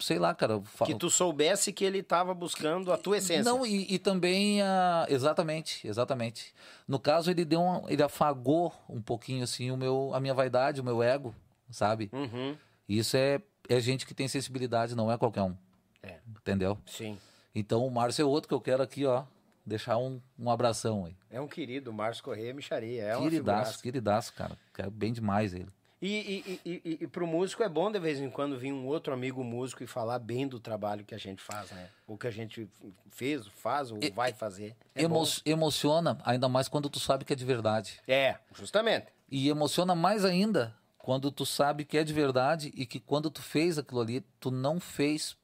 Sei 0.00 0.18
lá, 0.18 0.32
cara. 0.34 0.60
fa- 0.62 0.86
Que 0.86 0.94
tu 0.94 1.10
soubesse 1.10 1.72
que 1.72 1.84
ele 1.84 2.02
tava 2.04 2.32
buscando 2.32 2.92
a 2.92 2.96
tua 2.96 3.18
essência. 3.18 3.42
Não, 3.42 3.66
e, 3.66 3.92
e 3.94 3.98
também, 3.98 4.62
ah, 4.62 5.04
exatamente, 5.08 5.86
exatamente. 5.88 6.54
No 6.86 7.00
caso, 7.00 7.30
ele 7.30 7.44
deu 7.44 7.60
um, 7.60 7.88
ele 7.88 8.02
afagou 8.02 8.72
um 8.88 9.02
pouquinho, 9.02 9.42
assim, 9.42 9.70
o 9.72 9.76
meu, 9.76 10.12
a 10.14 10.20
minha 10.20 10.34
vaidade, 10.34 10.80
o 10.80 10.84
meu 10.84 11.02
ego, 11.02 11.34
sabe? 11.70 12.08
Uhum. 12.12 12.56
Isso 12.88 13.16
é, 13.16 13.40
é 13.68 13.80
gente 13.80 14.06
que 14.06 14.14
tem 14.14 14.28
sensibilidade, 14.28 14.94
não 14.94 15.10
é 15.10 15.18
qualquer 15.18 15.42
um. 15.42 15.56
É. 16.00 16.18
Entendeu? 16.28 16.78
Sim. 16.86 17.18
Então 17.52 17.84
o 17.84 17.90
Márcio 17.90 18.22
é 18.22 18.24
outro 18.24 18.48
que 18.48 18.54
eu 18.54 18.60
quero 18.60 18.82
aqui, 18.84 19.04
ó, 19.04 19.24
deixar 19.68 19.96
um, 19.98 20.20
um 20.38 20.50
abração 20.50 21.04
aí. 21.04 21.16
É 21.30 21.40
um 21.40 21.46
querido, 21.46 21.92
Márcio 21.92 22.24
Correia 22.24 22.52
Micharia. 22.52 23.04
É 23.04 23.16
queridaço, 23.16 23.80
queridaço, 23.82 24.32
cara. 24.34 24.58
Quero 24.74 24.90
bem 24.90 25.12
demais 25.12 25.54
ele. 25.54 25.68
E, 26.00 26.08
e, 26.08 26.60
e, 26.64 26.82
e, 26.84 26.98
e 27.02 27.06
pro 27.08 27.26
músico 27.26 27.62
é 27.62 27.68
bom 27.68 27.90
de 27.90 27.98
vez 27.98 28.20
em 28.20 28.30
quando 28.30 28.56
vir 28.56 28.72
um 28.72 28.86
outro 28.86 29.12
amigo 29.12 29.42
músico 29.42 29.82
e 29.82 29.86
falar 29.86 30.20
bem 30.20 30.46
do 30.46 30.60
trabalho 30.60 31.04
que 31.04 31.14
a 31.14 31.18
gente 31.18 31.42
faz, 31.42 31.72
né? 31.72 31.88
O 32.06 32.16
que 32.16 32.28
a 32.28 32.30
gente 32.30 32.68
fez, 33.10 33.46
faz 33.48 33.90
ou 33.90 33.98
vai 34.14 34.32
fazer. 34.32 34.76
É, 34.94 35.02
Emo- 35.02 35.24
bom. 35.24 35.30
emociona, 35.44 36.16
ainda 36.24 36.48
mais 36.48 36.68
quando 36.68 36.88
tu 36.88 37.00
sabe 37.00 37.24
que 37.24 37.32
é 37.32 37.36
de 37.36 37.44
verdade. 37.44 38.00
é, 38.06 38.36
justamente. 38.54 39.06
E 39.30 39.48
emociona 39.48 39.94
mais 39.94 40.24
ainda 40.24 40.74
quando 40.96 41.30
tu 41.32 41.44
sabe 41.44 41.84
que 41.84 41.98
é 41.98 42.04
de 42.04 42.12
verdade 42.12 42.72
e 42.74 42.86
que 42.86 43.00
quando 43.00 43.28
tu 43.30 43.42
fez 43.42 43.76
aquilo 43.76 44.00
ali, 44.00 44.20
tu 44.38 44.50
não 44.50 44.78
fez 44.78 45.36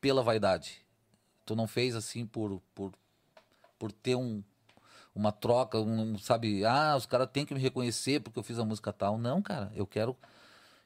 pela 0.00 0.22
vaidade. 0.22 0.84
Tu 1.44 1.56
não 1.56 1.66
fez 1.66 1.96
assim 1.96 2.26
por, 2.26 2.60
por, 2.74 2.92
por 3.78 3.90
ter 3.92 4.14
um, 4.14 4.42
uma 5.14 5.32
troca, 5.32 5.78
um, 5.80 6.18
sabe? 6.18 6.64
Ah, 6.64 6.94
os 6.96 7.06
caras 7.06 7.28
têm 7.32 7.44
que 7.46 7.54
me 7.54 7.60
reconhecer 7.60 8.20
porque 8.20 8.38
eu 8.38 8.42
fiz 8.42 8.58
a 8.58 8.64
música 8.64 8.92
tal. 8.92 9.16
Não, 9.18 9.40
cara, 9.42 9.70
eu 9.74 9.86
quero. 9.86 10.16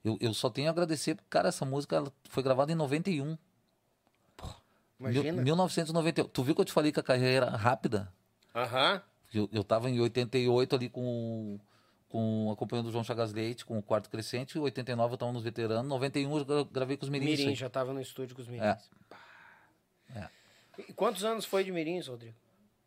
Eu, 0.05 0.17
eu 0.21 0.33
só 0.33 0.49
tenho 0.49 0.69
a 0.69 0.71
agradecer. 0.71 1.17
Cara, 1.29 1.49
essa 1.49 1.65
música 1.65 1.97
ela 1.97 2.13
foi 2.29 2.43
gravada 2.43 2.73
em 2.73 2.75
91. 2.75 3.37
Imagina. 4.99 5.33
Mil, 5.33 5.43
1991. 5.45 6.29
Tu 6.29 6.43
viu 6.43 6.55
que 6.55 6.61
eu 6.61 6.65
te 6.65 6.73
falei 6.73 6.93
que 6.93 7.01
a 7.01 7.03
carreira 7.03 7.47
era 7.47 7.57
rápida? 7.57 8.13
Aham. 8.55 9.03
Eu, 9.33 9.49
eu 9.53 9.63
tava 9.65 9.89
em 9.89 10.01
88 10.01 10.75
ali 10.75 10.89
com, 10.89 11.59
com 12.09 12.51
acompanhando 12.53 12.89
o 12.89 12.93
João 12.93 13.05
Chagas 13.05 13.33
Leite, 13.33 13.65
com 13.65 13.79
o 13.79 13.83
Quarto 13.83 14.11
Crescente, 14.11 14.59
em 14.59 14.61
89 14.61 15.15
eu 15.15 15.19
tava 15.19 15.33
nos 15.33 15.43
veteranos, 15.45 15.89
91 15.89 16.37
eu 16.39 16.45
gra- 16.45 16.65
gravei 16.65 16.97
com 16.97 17.05
os 17.05 17.09
Mirins. 17.09 17.39
Mirim, 17.39 17.55
já 17.55 17.71
tava 17.71 17.93
no 17.95 18.01
estúdio 18.01 18.35
com 18.35 18.43
os 18.43 18.49
Mirins. 18.49 18.67
É. 18.67 20.19
É. 20.19 20.29
E 20.89 20.93
quantos 20.93 21.25
anos 21.25 21.45
foi 21.45 21.63
de 21.63 21.71
Mirins, 21.71 22.09
Rodrigo? 22.09 22.35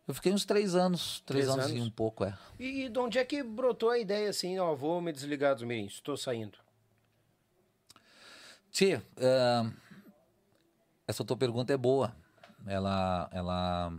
Eu 0.07 0.13
fiquei 0.13 0.33
uns 0.33 0.43
três 0.45 0.75
anos, 0.75 1.21
três, 1.25 1.45
Três 1.45 1.49
anos, 1.57 1.71
e 1.71 1.75
anos? 1.75 1.87
um 1.87 1.91
pouco, 1.91 2.25
é. 2.25 2.37
E, 2.59 2.83
e 2.85 2.89
de 2.89 2.99
onde 2.99 3.17
é 3.17 3.23
que 3.23 3.41
brotou 3.41 3.89
a 3.89 3.97
ideia 3.97 4.29
assim, 4.29 4.59
ó, 4.59 4.75
vou 4.75 4.99
me 5.01 5.13
desligar 5.13 5.53
dos 5.55 5.63
Mirins, 5.63 5.93
estou 5.93 6.17
saindo? 6.17 6.57
Tchê, 8.71 9.01
é, 9.17 9.65
essa 11.07 11.23
tua 11.23 11.37
pergunta 11.37 11.71
é 11.73 11.77
boa. 11.77 12.15
Ela, 12.65 13.29
ela... 13.31 13.93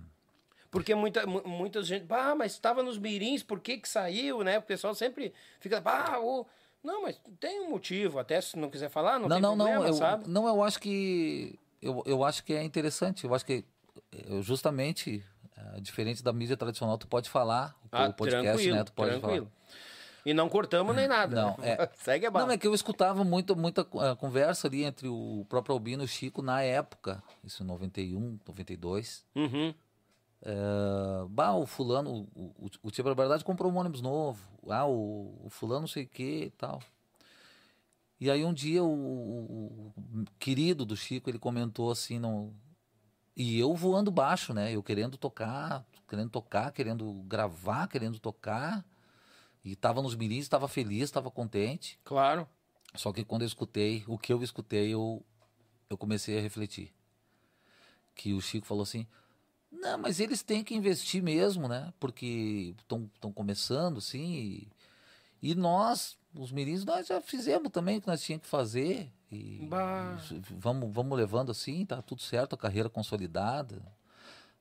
Porque 0.70 0.94
muita, 0.94 1.26
mu- 1.26 1.46
muita 1.46 1.82
gente, 1.82 2.06
ah, 2.10 2.34
mas 2.34 2.52
estava 2.52 2.82
nos 2.82 2.98
Mirins, 2.98 3.42
por 3.42 3.60
que 3.60 3.78
que 3.78 3.88
saiu, 3.88 4.42
né? 4.42 4.58
O 4.58 4.62
pessoal 4.62 4.94
sempre 4.94 5.32
fica, 5.60 5.80
ah, 5.84 6.18
o... 6.20 6.46
Não, 6.82 7.02
mas 7.02 7.18
tem 7.40 7.60
um 7.62 7.70
motivo, 7.70 8.18
até 8.18 8.40
se 8.42 8.58
não 8.58 8.68
quiser 8.68 8.90
falar, 8.90 9.18
não, 9.18 9.28
Não, 9.28 9.36
tem 9.36 9.42
não, 9.42 9.56
problema, 9.56 9.78
não, 9.80 9.86
eu, 9.86 9.94
sabe? 9.94 10.28
não, 10.28 10.46
eu 10.48 10.62
acho 10.62 10.78
que 10.80 11.58
eu, 11.80 12.02
eu 12.04 12.22
acho 12.24 12.44
que 12.44 12.52
é 12.52 12.62
interessante. 12.62 13.24
Eu 13.24 13.34
acho 13.34 13.46
que 13.46 13.64
eu, 14.12 14.42
justamente 14.42 15.24
é, 15.56 15.80
diferente 15.80 16.22
da 16.22 16.32
mídia 16.32 16.56
tradicional, 16.56 16.96
tu 16.98 17.06
pode 17.06 17.28
falar 17.30 17.74
Ah, 17.92 18.06
o 18.08 18.12
podcast, 18.14 18.70
né? 18.70 18.84
Tu 18.84 18.92
pode 18.92 19.18
tranquilo. 19.18 19.46
falar. 19.46 19.64
E 20.26 20.32
não 20.32 20.48
cortamos 20.48 20.96
nem 20.96 21.06
nada. 21.06 21.36
Não, 21.36 21.56
né? 21.58 21.72
é. 21.78 21.90
Segue 21.96 22.24
a 22.26 22.30
bala. 22.30 22.46
Não, 22.46 22.52
é 22.54 22.58
que 22.58 22.66
eu 22.66 22.74
escutava 22.74 23.22
muita, 23.24 23.54
muita 23.54 23.82
eh, 23.82 24.14
conversa 24.16 24.66
ali 24.68 24.82
entre 24.82 25.06
o 25.06 25.44
próprio 25.50 25.74
Albino 25.74 26.02
e 26.02 26.06
o 26.06 26.08
Chico 26.08 26.40
na 26.40 26.62
época, 26.62 27.22
isso 27.44 27.62
em 27.62 27.66
91, 27.66 28.38
92. 28.46 29.22
Uhum. 29.34 29.74
É, 30.46 30.54
bah, 31.28 31.54
o 31.54 31.66
fulano, 31.66 32.26
o, 32.34 32.42
o, 32.58 32.70
o 32.84 32.90
Tia 32.90 33.04
Barbaridade 33.04 33.44
comprou 33.44 33.70
um 33.70 33.76
ônibus 33.76 34.00
novo. 34.00 34.42
Ah, 34.68 34.86
o, 34.86 35.38
o 35.44 35.50
fulano 35.50 35.80
não 35.80 35.86
sei 35.88 36.04
o 36.04 36.08
que 36.08 36.44
e 36.44 36.50
tal. 36.50 36.80
E 38.20 38.30
aí 38.30 38.44
um 38.44 38.52
dia 38.54 38.82
o, 38.82 38.86
o- 38.88 39.92
o 39.96 40.24
querido 40.38 40.86
do 40.86 40.96
Chico, 40.96 41.28
ele 41.28 41.38
comentou 41.38 41.90
assim, 41.90 42.18
no, 42.18 42.54
e 43.36 43.58
eu 43.58 43.74
voando 43.74 44.10
baixo, 44.10 44.54
né? 44.54 44.72
Eu 44.72 44.82
querendo 44.82 45.16
tocar, 45.16 45.84
querendo 46.08 46.30
tocar, 46.30 46.70
querendo 46.72 47.12
gravar, 47.26 47.88
querendo 47.88 48.18
tocar. 48.18 48.84
E 49.64 49.74
tava 49.74 50.02
nos 50.02 50.14
mirins, 50.14 50.44
estava 50.44 50.68
feliz, 50.68 51.04
estava 51.04 51.30
contente. 51.30 51.98
Claro. 52.04 52.46
Só 52.94 53.12
que 53.12 53.24
quando 53.24 53.42
eu 53.42 53.48
escutei, 53.48 54.04
o 54.06 54.16
que 54.16 54.32
eu 54.32 54.42
escutei, 54.42 54.94
eu, 54.94 55.24
eu 55.90 55.96
comecei 55.96 56.38
a 56.38 56.40
refletir. 56.40 56.92
Que 58.14 58.32
o 58.32 58.40
Chico 58.40 58.66
falou 58.66 58.82
assim: 58.82 59.06
não, 59.72 59.98
mas 59.98 60.20
eles 60.20 60.42
têm 60.42 60.62
que 60.62 60.74
investir 60.74 61.22
mesmo, 61.22 61.66
né? 61.66 61.92
Porque 61.98 62.74
estão 62.78 63.32
começando, 63.32 63.98
assim. 63.98 64.34
E, 65.42 65.50
e 65.50 65.54
nós, 65.54 66.16
os 66.34 66.52
mirins, 66.52 66.84
nós 66.84 67.08
já 67.08 67.20
fizemos 67.20 67.70
também 67.70 67.98
o 67.98 68.00
que 68.00 68.06
nós 68.06 68.22
tínhamos 68.22 68.44
que 68.44 68.50
fazer. 68.50 69.10
E, 69.34 69.64
e 70.34 70.40
vamos, 70.50 70.92
vamos 70.92 71.18
levando 71.18 71.50
assim, 71.50 71.84
tá 71.84 72.00
tudo 72.00 72.22
certo, 72.22 72.54
a 72.54 72.58
carreira 72.58 72.88
consolidada. 72.88 73.82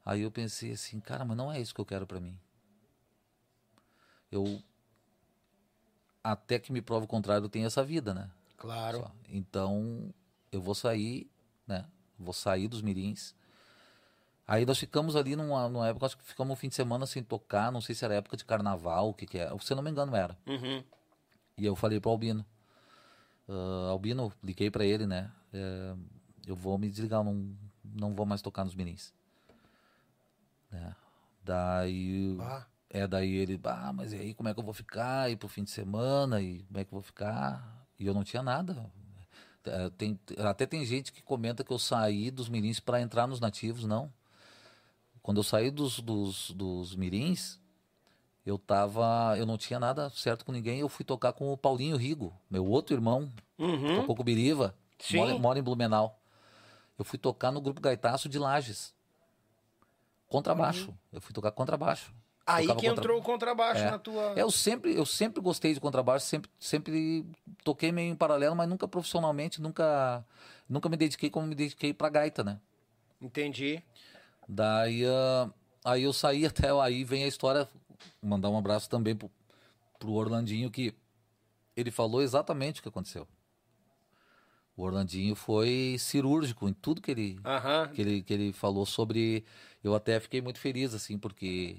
Aí 0.05 0.21
eu 0.21 0.31
pensei 0.31 0.71
assim, 0.71 0.99
cara, 0.99 1.23
mas 1.23 1.37
não 1.37 1.51
é 1.51 1.61
isso 1.61 1.73
que 1.73 1.79
eu 1.79 1.85
quero 1.85 2.07
para 2.07 2.19
mim. 2.19 2.37
Eu 4.31 4.61
até 6.23 6.57
que 6.57 6.71
me 6.71 6.81
prove 6.81 7.05
o 7.05 7.07
contrário, 7.07 7.45
eu 7.45 7.49
tenho 7.49 7.67
essa 7.67 7.83
vida, 7.83 8.13
né? 8.13 8.29
Claro. 8.57 8.99
Só. 8.99 9.11
Então, 9.29 10.13
eu 10.51 10.61
vou 10.61 10.73
sair, 10.73 11.29
né? 11.67 11.85
Vou 12.17 12.33
sair 12.33 12.67
dos 12.67 12.81
mirins. 12.81 13.35
Aí 14.47 14.65
nós 14.65 14.77
ficamos 14.77 15.15
ali 15.15 15.35
numa, 15.35 15.69
numa 15.69 15.87
época, 15.87 16.05
acho 16.05 16.17
que 16.17 16.23
ficamos 16.23 16.53
um 16.53 16.55
fim 16.55 16.67
de 16.67 16.75
semana 16.75 17.05
sem 17.05 17.23
tocar, 17.23 17.71
não 17.71 17.81
sei 17.81 17.95
se 17.95 18.03
era 18.03 18.15
época 18.15 18.35
de 18.35 18.43
carnaval, 18.43 19.09
o 19.09 19.13
que 19.13 19.25
que 19.25 19.37
é. 19.37 19.49
Se 19.59 19.71
eu 19.71 19.75
não 19.75 19.83
me 19.83 19.91
engano, 19.91 20.15
era. 20.15 20.37
Uhum. 20.45 20.83
E 21.57 21.65
eu 21.65 21.75
falei 21.75 21.99
pro 21.99 22.11
Albino. 22.11 22.45
"Ah, 23.47 23.89
Albino, 23.89 24.31
liguei 24.43 24.69
pra 24.71 24.85
ele, 24.85 25.05
né? 25.05 25.31
É, 25.53 25.95
eu 26.47 26.55
vou 26.55 26.77
me 26.77 26.89
desligar, 26.89 27.23
não, 27.23 27.55
não 27.83 28.13
vou 28.13 28.25
mais 28.25 28.41
tocar 28.41 28.63
nos 28.63 28.75
mirins. 28.75 29.13
Né? 30.71 30.95
Daí. 31.43 32.35
Bah. 32.37 32.67
É, 32.89 33.07
daí 33.07 33.33
ele, 33.33 33.59
ah, 33.63 33.91
mas 33.91 34.13
e 34.13 34.17
aí 34.17 34.33
como 34.35 34.49
é 34.49 34.53
que 34.53 34.59
eu 34.59 34.63
vou 34.63 34.73
ficar? 34.73 35.31
E 35.31 35.35
pro 35.35 35.47
fim 35.47 35.63
de 35.63 35.71
semana, 35.71 36.39
e 36.39 36.61
como 36.63 36.79
é 36.79 36.83
que 36.83 36.89
eu 36.89 36.97
vou 36.97 37.01
ficar? 37.01 37.87
E 37.99 38.05
eu 38.05 38.13
não 38.13 38.23
tinha 38.23 38.43
nada. 38.43 38.85
É, 39.65 39.89
tem, 39.91 40.19
até 40.39 40.67
tem 40.67 40.85
gente 40.85 41.11
que 41.11 41.23
comenta 41.23 41.63
que 41.63 41.71
eu 41.71 41.79
saí 41.79 42.29
dos 42.29 42.49
mirins 42.49 42.79
para 42.79 43.01
entrar 43.01 43.25
nos 43.25 43.39
nativos, 43.39 43.85
não. 43.85 44.13
Quando 45.23 45.37
eu 45.37 45.43
saí 45.43 45.71
dos, 45.71 45.99
dos, 46.01 46.51
dos 46.51 46.95
mirins, 46.95 47.59
eu 48.45 48.57
tava. 48.57 49.35
Eu 49.37 49.45
não 49.45 49.57
tinha 49.57 49.79
nada 49.79 50.09
certo 50.09 50.43
com 50.45 50.51
ninguém. 50.51 50.79
Eu 50.79 50.89
fui 50.89 51.05
tocar 51.05 51.33
com 51.33 51.51
o 51.51 51.57
Paulinho 51.57 51.95
Rigo, 51.97 52.33
meu 52.49 52.65
outro 52.65 52.95
irmão, 52.95 53.31
Uhum. 53.57 53.97
tocou 54.01 54.15
com 54.15 54.21
o 54.21 54.25
Biriva, 54.25 54.75
mora, 55.13 55.37
mora 55.39 55.59
em 55.59 55.63
Blumenau. 55.63 56.19
Eu 56.97 57.05
fui 57.05 57.17
tocar 57.19 57.51
no 57.51 57.59
grupo 57.61 57.81
Gaitaço 57.81 58.27
de 58.29 58.37
Lages. 58.39 58.93
Contrabaixo. 60.27 60.93
Eu 61.11 61.21
fui 61.21 61.33
tocar 61.33 61.51
contrabaixo. 61.51 62.13
Aí 62.45 62.63
Tocava 62.67 62.79
que 62.81 62.87
contra- 62.87 63.01
entrou 63.03 63.19
o 63.19 63.23
contrabaixo 63.23 63.81
É. 63.83 63.91
na 63.91 63.99
tua. 63.99 64.33
Eu 64.35 64.51
sempre, 64.51 64.93
eu 64.95 65.05
sempre 65.05 65.41
gostei 65.41 65.73
de 65.73 65.79
contrabaixo, 65.79 66.25
sempre, 66.25 66.49
sempre 66.59 67.25
toquei 67.63 67.91
meio 67.91 68.11
em 68.11 68.15
paralelo, 68.15 68.55
mas 68.55 68.67
nunca 68.67 68.85
profissionalmente, 68.87 69.61
nunca, 69.61 70.25
nunca 70.67 70.89
me 70.89 70.97
dediquei 70.97 71.29
como 71.29 71.47
me 71.47 71.55
dediquei 71.55 71.93
pra 71.93 72.09
gaita, 72.09 72.43
né? 72.43 72.59
Entendi. 73.21 73.81
Daí, 74.49 75.05
ah, 75.05 75.49
aí 75.85 76.03
eu 76.03 76.11
saí 76.11 76.45
até 76.67 76.69
aí 76.81 77.03
vem 77.05 77.23
a 77.23 77.27
história, 77.27 77.69
mandar 78.21 78.49
um 78.49 78.57
abraço 78.57 78.89
também 78.89 79.15
pro, 79.15 79.29
pro 79.99 80.11
Orlandinho 80.11 80.69
que 80.69 80.93
ele 81.75 81.91
falou 81.91 82.21
exatamente 82.21 82.79
o 82.79 82.83
que 82.83 82.89
aconteceu. 82.89 83.27
O 84.75 84.83
Orlandinho 84.83 85.35
foi 85.35 85.97
cirúrgico 85.99 86.67
em 86.67 86.73
tudo 86.73 87.01
que 87.01 87.11
ele 87.11 87.39
que 87.93 88.01
ele, 88.01 88.23
que 88.23 88.33
ele 88.33 88.53
falou 88.53 88.85
sobre. 88.85 89.45
Eu 89.83 89.93
até 89.93 90.19
fiquei 90.19 90.41
muito 90.41 90.59
feliz, 90.59 90.93
assim, 90.93 91.17
porque 91.17 91.77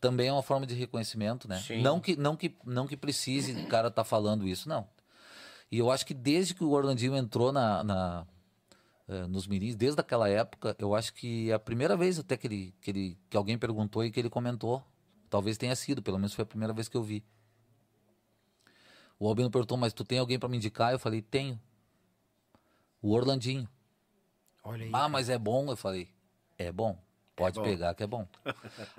também 0.00 0.28
é 0.28 0.32
uma 0.32 0.42
forma 0.42 0.66
de 0.66 0.74
reconhecimento, 0.74 1.46
né? 1.46 1.58
Sim. 1.58 1.82
Não 1.82 2.00
que, 2.00 2.16
não 2.16 2.34
que, 2.34 2.56
não 2.64 2.86
que 2.86 2.96
precise 2.96 3.52
o 3.52 3.68
cara 3.68 3.88
estar 3.88 4.04
falando 4.04 4.48
isso, 4.48 4.68
não. 4.68 4.88
E 5.70 5.78
eu 5.78 5.90
acho 5.90 6.04
que 6.04 6.14
desde 6.14 6.54
que 6.54 6.64
o 6.64 6.70
Orlandinho 6.70 7.16
entrou 7.16 7.52
na, 7.52 7.84
na, 7.84 8.26
eh, 9.08 9.26
nos 9.26 9.46
mirins, 9.46 9.76
desde 9.76 10.00
aquela 10.00 10.28
época, 10.28 10.74
eu 10.78 10.94
acho 10.94 11.14
que 11.14 11.50
é 11.50 11.54
a 11.54 11.58
primeira 11.58 11.96
vez 11.96 12.18
até 12.18 12.36
que, 12.36 12.46
ele, 12.46 12.74
que, 12.80 12.90
ele, 12.90 13.18
que 13.30 13.36
alguém 13.36 13.56
perguntou 13.56 14.04
e 14.04 14.10
que 14.10 14.18
ele 14.18 14.28
comentou. 14.28 14.82
Talvez 15.32 15.56
tenha 15.56 15.74
sido, 15.74 16.02
pelo 16.02 16.18
menos 16.18 16.34
foi 16.34 16.42
a 16.42 16.46
primeira 16.46 16.74
vez 16.74 16.90
que 16.90 16.96
eu 16.96 17.02
vi. 17.02 17.24
O 19.18 19.26
Albino 19.26 19.50
perguntou, 19.50 19.78
mas 19.78 19.94
tu 19.94 20.04
tem 20.04 20.18
alguém 20.18 20.38
para 20.38 20.46
me 20.46 20.58
indicar? 20.58 20.92
Eu 20.92 20.98
falei, 20.98 21.22
tenho. 21.22 21.58
O 23.00 23.12
Orlandinho. 23.12 23.66
Olha 24.62 24.84
aí. 24.84 24.90
Ah, 24.92 25.08
mas 25.08 25.30
é 25.30 25.38
bom? 25.38 25.70
Eu 25.70 25.76
falei, 25.76 26.10
é 26.58 26.70
bom. 26.70 26.98
Pode 27.34 27.58
bom. 27.58 27.64
pegar 27.64 27.94
que 27.94 28.02
é 28.02 28.06
bom. 28.06 28.28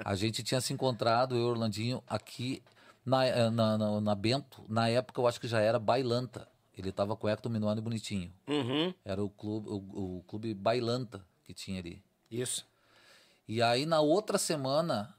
A 0.03 0.15
gente 0.15 0.41
tinha 0.41 0.59
se 0.59 0.73
encontrado, 0.73 1.35
eu 1.35 1.39
e 1.39 1.43
o 1.43 1.49
Orlandinho, 1.49 2.03
aqui 2.07 2.63
na, 3.05 3.27
eh, 3.27 3.51
na, 3.51 3.77
na, 3.77 4.01
na 4.01 4.15
Bento. 4.15 4.65
Na 4.67 4.89
época, 4.89 5.21
eu 5.21 5.27
acho 5.27 5.39
que 5.39 5.47
já 5.47 5.61
era 5.61 5.77
Bailanta. 5.77 6.47
Ele 6.75 6.91
tava 6.91 7.15
com 7.15 7.27
o 7.27 7.29
Hector 7.29 7.51
Minuano 7.51 7.79
e 7.79 7.83
Bonitinho. 7.83 8.33
Uhum. 8.47 8.91
Era 9.05 9.23
o 9.23 9.29
clube, 9.29 9.69
o, 9.69 10.17
o 10.17 10.23
clube 10.23 10.55
Bailanta 10.55 11.23
que 11.43 11.53
tinha 11.53 11.79
ali. 11.79 12.01
Isso. 12.31 12.65
E 13.47 13.61
aí, 13.61 13.85
na 13.85 14.01
outra 14.01 14.39
semana, 14.39 15.15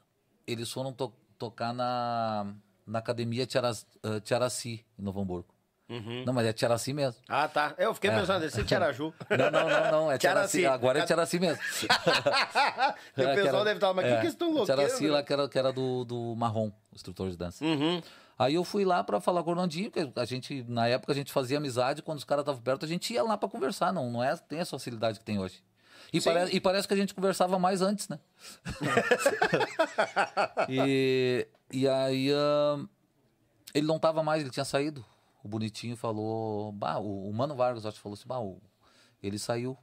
eles 0.46 0.70
foram 0.70 0.92
to- 0.92 1.12
tocar 1.38 1.72
na, 1.72 2.46
na 2.86 2.98
Academia 2.98 3.44
eh, 3.44 4.20
Tiaraci, 4.20 4.84
em 4.98 5.02
Novo 5.02 5.20
Hamburgo. 5.20 5.48
Uhum. 5.86 6.24
Não, 6.24 6.32
mas 6.32 6.46
é 6.46 6.52
Tiaraci 6.54 6.94
mesmo. 6.94 7.20
Ah, 7.28 7.46
tá. 7.46 7.74
Eu 7.76 7.92
fiquei 7.92 8.10
pensando, 8.10 8.40
deve 8.40 8.52
ser 8.54 8.64
Tiaraju. 8.64 9.12
Não, 9.30 9.50
não, 9.50 9.68
não, 9.68 9.90
não. 9.92 10.12
É 10.12 10.16
Tiaraci. 10.16 10.60
Tiaraci. 10.60 10.66
Agora 10.66 10.98
é 11.00 11.04
Tiaraci 11.04 11.38
mesmo. 11.38 11.62
o 13.16 13.20
É, 13.20 13.34
pessoal 13.34 13.54
era- 13.56 13.64
deve 13.64 13.76
estar, 13.76 13.92
mas 13.92 14.04
o 14.04 14.08
que, 14.08 14.14
é, 14.14 14.20
que 14.22 14.26
estão 14.28 14.48
loucos? 14.48 14.66
Tiaraci 14.66 15.08
lá, 15.08 15.22
que 15.22 15.32
era, 15.32 15.46
que 15.48 15.58
era 15.58 15.72
do, 15.72 16.04
do 16.06 16.34
Marrom, 16.36 16.68
o 16.68 16.94
instrutor 16.94 17.30
de 17.30 17.36
dança. 17.36 17.62
Uhum. 17.64 18.02
Aí 18.38 18.54
eu 18.54 18.64
fui 18.64 18.84
lá 18.84 19.04
pra 19.04 19.20
falar 19.20 19.42
com 19.42 19.50
o 19.50 19.52
Orlandinho, 19.52 19.90
porque 19.90 20.18
a 20.18 20.24
gente, 20.24 20.64
na 20.66 20.88
época, 20.88 21.12
a 21.12 21.14
gente 21.14 21.30
fazia 21.32 21.58
amizade, 21.58 22.02
quando 22.02 22.18
os 22.18 22.24
caras 22.24 22.42
estavam 22.42 22.60
perto, 22.62 22.84
a 22.84 22.88
gente 22.88 23.12
ia 23.12 23.22
lá 23.22 23.36
pra 23.36 23.48
conversar, 23.48 23.92
não, 23.92 24.10
não 24.10 24.24
é, 24.24 24.34
tem 24.36 24.58
essa 24.60 24.70
facilidade 24.70 25.18
que 25.18 25.24
tem 25.24 25.38
hoje. 25.38 25.62
E, 26.16 26.20
pare- 26.20 26.50
e 26.56 26.60
parece 26.60 26.88
que 26.88 26.94
a 26.94 26.96
gente 26.96 27.14
conversava 27.14 27.58
mais 27.58 27.82
antes, 27.82 28.08
né? 28.08 28.18
e, 30.68 31.46
e 31.72 31.88
aí 31.88 32.28
ele 33.74 33.86
não 33.86 33.98
tava 33.98 34.22
mais, 34.22 34.42
ele 34.42 34.50
tinha 34.50 34.64
saído. 34.64 35.04
O 35.42 35.48
Bonitinho 35.48 35.96
falou, 35.96 36.72
bah, 36.72 36.98
o, 36.98 37.28
o 37.28 37.32
Mano 37.34 37.54
Vargas, 37.54 37.84
acho 37.84 37.96
que 37.96 38.02
falou 38.02 38.14
assim, 38.14 38.26
bah, 38.26 38.40
o- 38.40 38.62
ele 39.22 39.38
saiu. 39.38 39.76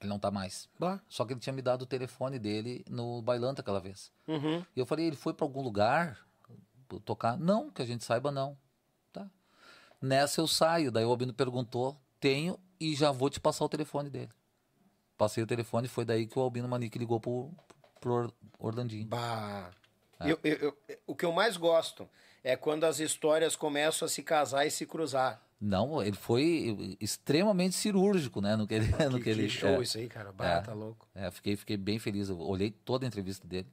Ele 0.00 0.08
não 0.08 0.18
tá 0.18 0.30
mais. 0.30 0.68
Bah. 0.78 1.00
Só 1.08 1.24
que 1.24 1.32
ele 1.32 1.40
tinha 1.40 1.52
me 1.52 1.62
dado 1.62 1.82
o 1.82 1.86
telefone 1.86 2.38
dele 2.38 2.84
no 2.90 3.22
Bailanta 3.22 3.62
aquela 3.62 3.80
vez. 3.80 4.12
Uhum. 4.28 4.62
E 4.76 4.80
eu 4.80 4.84
falei, 4.84 5.06
ele 5.06 5.16
foi 5.16 5.32
pra 5.32 5.46
algum 5.46 5.62
lugar 5.62 6.18
tocar? 7.04 7.38
Não, 7.38 7.70
que 7.70 7.80
a 7.80 7.86
gente 7.86 8.04
saiba 8.04 8.30
não. 8.30 8.56
Tá. 9.12 9.26
Nessa 10.02 10.40
eu 10.40 10.46
saio, 10.46 10.92
daí 10.92 11.04
o 11.04 11.10
Albino 11.10 11.32
perguntou, 11.32 11.98
tenho 12.20 12.58
e 12.78 12.94
já 12.94 13.10
vou 13.12 13.30
te 13.30 13.40
passar 13.40 13.64
o 13.64 13.68
telefone 13.68 14.10
dele. 14.10 14.30
Passei 15.16 15.42
o 15.42 15.46
telefone, 15.46 15.86
foi 15.88 16.04
daí 16.04 16.26
que 16.26 16.38
o 16.38 16.42
Albino 16.42 16.68
Manique 16.68 16.98
ligou 16.98 17.20
pro, 17.20 17.50
pro 18.00 18.12
Or- 18.12 18.32
Orlandinho. 18.58 19.06
Bah. 19.06 19.70
É. 20.20 20.30
Eu- 20.32 20.38
eu- 20.42 20.58
eu- 20.88 20.98
o 21.06 21.14
que 21.14 21.24
eu 21.24 21.32
mais 21.32 21.56
gosto 21.56 22.08
é 22.42 22.56
quando 22.56 22.84
as 22.84 22.98
histórias 22.98 23.54
começam 23.56 24.06
a 24.06 24.08
se 24.08 24.22
casar 24.22 24.66
e 24.66 24.70
se 24.70 24.84
cruzar. 24.86 25.40
Não, 25.60 26.02
ele 26.02 26.16
foi 26.16 26.96
extremamente 27.00 27.74
cirúrgico, 27.74 28.40
né, 28.40 28.54
no 28.56 28.66
que 28.66 28.74
ele... 28.74 28.86
no 29.10 29.16
Que, 29.18 29.24
que 29.24 29.30
ele 29.30 29.42
que 29.44 29.48
show 29.50 29.80
é. 29.80 29.82
isso 29.82 29.96
aí, 29.98 30.08
cara. 30.08 30.30
Bah, 30.32 30.46
É. 30.46 30.60
tá 30.60 30.72
louco. 30.74 31.06
É, 31.14 31.30
fiquei, 31.30 31.56
fiquei 31.56 31.76
bem 31.76 31.98
feliz, 31.98 32.28
eu 32.28 32.38
olhei 32.40 32.70
toda 32.70 33.06
a 33.06 33.08
entrevista 33.08 33.46
dele. 33.46 33.68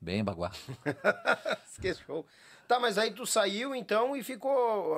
Bem 0.00 0.22
baguá. 0.24 0.50
Que 1.80 1.94
show. 1.94 2.26
Tá, 2.70 2.78
mas 2.78 2.96
aí 2.98 3.10
tu 3.10 3.26
saiu 3.26 3.74
então 3.74 4.14
e 4.14 4.22
ficou. 4.22 4.96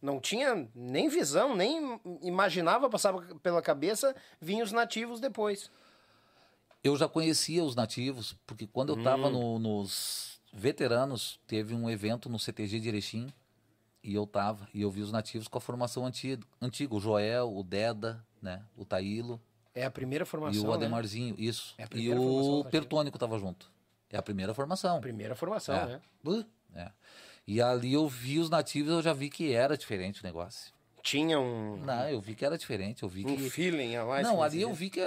Não 0.00 0.18
tinha 0.18 0.66
nem 0.74 1.10
visão, 1.10 1.54
nem 1.54 2.00
imaginava, 2.22 2.88
passava 2.88 3.20
pela 3.42 3.60
cabeça, 3.60 4.16
vinha 4.40 4.64
os 4.64 4.72
nativos 4.72 5.20
depois. 5.20 5.70
Eu 6.82 6.96
já 6.96 7.06
conhecia 7.06 7.62
os 7.62 7.74
nativos, 7.76 8.34
porque 8.46 8.66
quando 8.66 8.94
eu 8.94 8.96
Hum. 8.96 9.00
estava 9.00 9.28
nos 9.28 10.40
veteranos, 10.54 11.38
teve 11.46 11.74
um 11.74 11.90
evento 11.90 12.30
no 12.30 12.38
CTG 12.38 12.80
de 12.80 12.88
Erechim, 12.88 13.30
e 14.02 14.14
eu 14.14 14.26
tava, 14.26 14.66
e 14.72 14.80
eu 14.80 14.90
vi 14.90 15.02
os 15.02 15.12
nativos 15.12 15.48
com 15.48 15.58
a 15.58 15.60
formação 15.60 16.06
antiga, 16.06 16.46
antiga 16.62 16.94
o 16.94 16.98
Joel, 16.98 17.54
o 17.54 17.62
Deda, 17.62 18.24
né, 18.40 18.62
o 18.74 18.86
Taílo 18.86 19.38
É 19.74 19.84
a 19.84 19.90
primeira 19.90 20.24
formação. 20.24 20.62
e 20.62 20.64
o 20.64 20.68
né? 20.70 20.74
Ademarzinho, 20.76 21.34
isso. 21.36 21.74
É 21.76 21.86
e 21.94 22.10
o. 22.14 22.64
Pertônico 22.70 23.18
tava 23.18 23.38
junto. 23.38 23.70
É 24.08 24.16
a 24.16 24.22
primeira 24.22 24.54
formação. 24.54 24.98
Primeira 25.02 25.34
formação, 25.34 25.74
É. 25.76 25.86
né? 25.86 26.00
É. 26.76 26.90
E 27.46 27.60
ali 27.62 27.92
eu 27.94 28.08
vi 28.08 28.38
os 28.38 28.50
nativos, 28.50 28.92
eu 28.92 29.02
já 29.02 29.12
vi 29.12 29.30
que 29.30 29.52
era 29.52 29.76
diferente 29.76 30.20
o 30.20 30.24
negócio. 30.26 30.72
Tinha 31.02 31.38
um, 31.38 31.76
Não, 31.76 32.08
eu 32.08 32.20
vi 32.20 32.34
que 32.34 32.44
era 32.44 32.58
diferente, 32.58 33.02
eu 33.04 33.08
vi 33.08 33.24
um 33.24 33.36
que 33.36 33.48
feeling 33.50 33.94
a 33.96 34.04
mais. 34.04 34.26
Não, 34.26 34.42
ali 34.42 34.60
eu 34.62 34.74
vi 34.74 34.90
que 34.90 35.00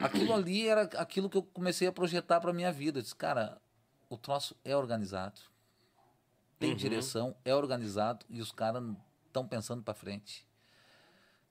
aquilo 0.00 0.32
ali 0.32 0.68
era 0.68 0.82
aquilo 0.82 1.28
que 1.28 1.36
eu 1.36 1.42
comecei 1.42 1.88
a 1.88 1.92
projetar 1.92 2.40
para 2.40 2.52
minha 2.52 2.70
vida. 2.72 2.98
Eu 3.00 3.02
disse, 3.02 3.14
cara, 3.16 3.60
o 4.08 4.16
troço 4.16 4.56
é 4.64 4.76
organizado. 4.76 5.40
Tem 6.58 6.70
Uhum. 6.70 6.76
direção, 6.76 7.36
é 7.44 7.54
organizado 7.54 8.24
e 8.30 8.40
os 8.40 8.52
caras 8.52 8.82
estão 9.26 9.46
pensando 9.46 9.82
para 9.82 9.92
frente. 9.94 10.46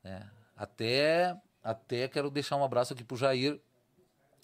É. 0.03 0.23
Até, 0.55 1.35
até 1.61 2.07
quero 2.07 2.29
deixar 2.31 2.55
um 2.55 2.63
abraço 2.63 2.93
aqui 2.93 3.03
pro 3.03 3.17
Jair, 3.17 3.59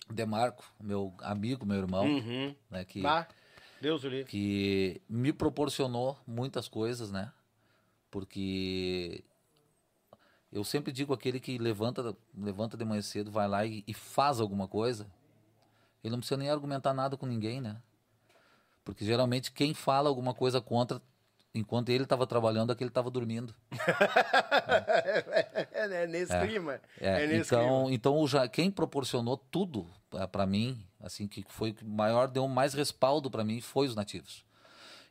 Demarco, 0.09 0.63
meu 0.79 1.13
amigo, 1.19 1.65
meu 1.65 1.77
irmão, 1.77 2.05
Uhum. 2.05 2.53
né, 2.69 2.83
que, 2.83 3.01
Bah, 3.01 3.27
Deus 3.81 4.03
o 4.03 4.07
livre. 4.07 4.29
que 4.29 5.01
me 5.09 5.33
proporcionou 5.33 6.17
muitas 6.25 6.67
coisas, 6.67 7.11
né? 7.11 7.33
Porque 8.11 9.23
eu 10.51 10.63
sempre 10.63 10.91
digo 10.91 11.13
aquele 11.13 11.39
que 11.39 11.57
levanta, 11.57 12.15
levanta 12.37 12.77
de 12.77 12.85
manhã 12.85 13.01
cedo, 13.01 13.31
vai 13.31 13.47
lá 13.47 13.65
e, 13.65 13.83
e 13.87 13.93
faz 13.93 14.39
alguma 14.39 14.67
coisa, 14.67 15.07
ele 16.03 16.11
não 16.11 16.19
precisa 16.19 16.37
nem 16.37 16.49
argumentar 16.49 16.93
nada 16.93 17.17
com 17.17 17.25
ninguém, 17.25 17.59
né? 17.59 17.81
Porque 18.85 19.03
geralmente 19.03 19.51
quem 19.51 19.73
fala 19.73 20.09
alguma 20.09 20.33
coisa 20.33 20.61
contra, 20.61 21.01
enquanto 21.53 21.89
ele 21.89 22.03
estava 22.03 22.25
trabalhando, 22.25 22.71
é 22.73 22.75
que 22.75 22.83
ele 22.83 22.89
estava 22.89 23.09
dormindo. 23.09 23.53
É, 25.71 26.07
nesse 26.07 26.39
clima. 26.39 26.79
É, 26.99 27.23
É, 27.23 27.27
nesse 27.27 27.53
então, 27.53 27.85
clima. 27.85 27.93
então 27.93 28.49
quem 28.51 28.71
proporcionou 28.71 29.37
tudo 29.37 29.87
para 30.31 30.45
mim, 30.45 30.83
assim 30.99 31.27
que 31.27 31.43
foi 31.49 31.75
o 31.81 31.85
maior 31.85 32.27
deu 32.27 32.47
mais 32.47 32.73
respaldo 32.73 33.29
para 33.29 33.43
mim 33.43 33.61
foi 33.61 33.87
os 33.87 33.95
nativos. 33.95 34.45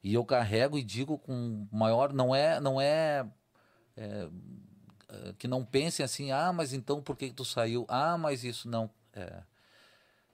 E 0.02 0.14
eu 0.14 0.24
carrego 0.24 0.78
e 0.78 0.82
digo 0.82 1.18
com 1.18 1.66
maior 1.70 2.12
não 2.12 2.34
é 2.34 2.58
não 2.58 2.80
é, 2.80 3.26
é, 3.96 4.28
é, 5.08 5.34
que 5.38 5.46
não 5.46 5.64
pensem 5.64 6.02
assim 6.04 6.32
ah 6.32 6.52
mas 6.52 6.72
então 6.72 7.02
por 7.02 7.16
que, 7.16 7.28
que 7.28 7.34
tu 7.34 7.44
saiu 7.44 7.84
ah 7.86 8.16
mas 8.16 8.42
isso 8.42 8.66
não 8.66 8.90
é, 9.12 9.42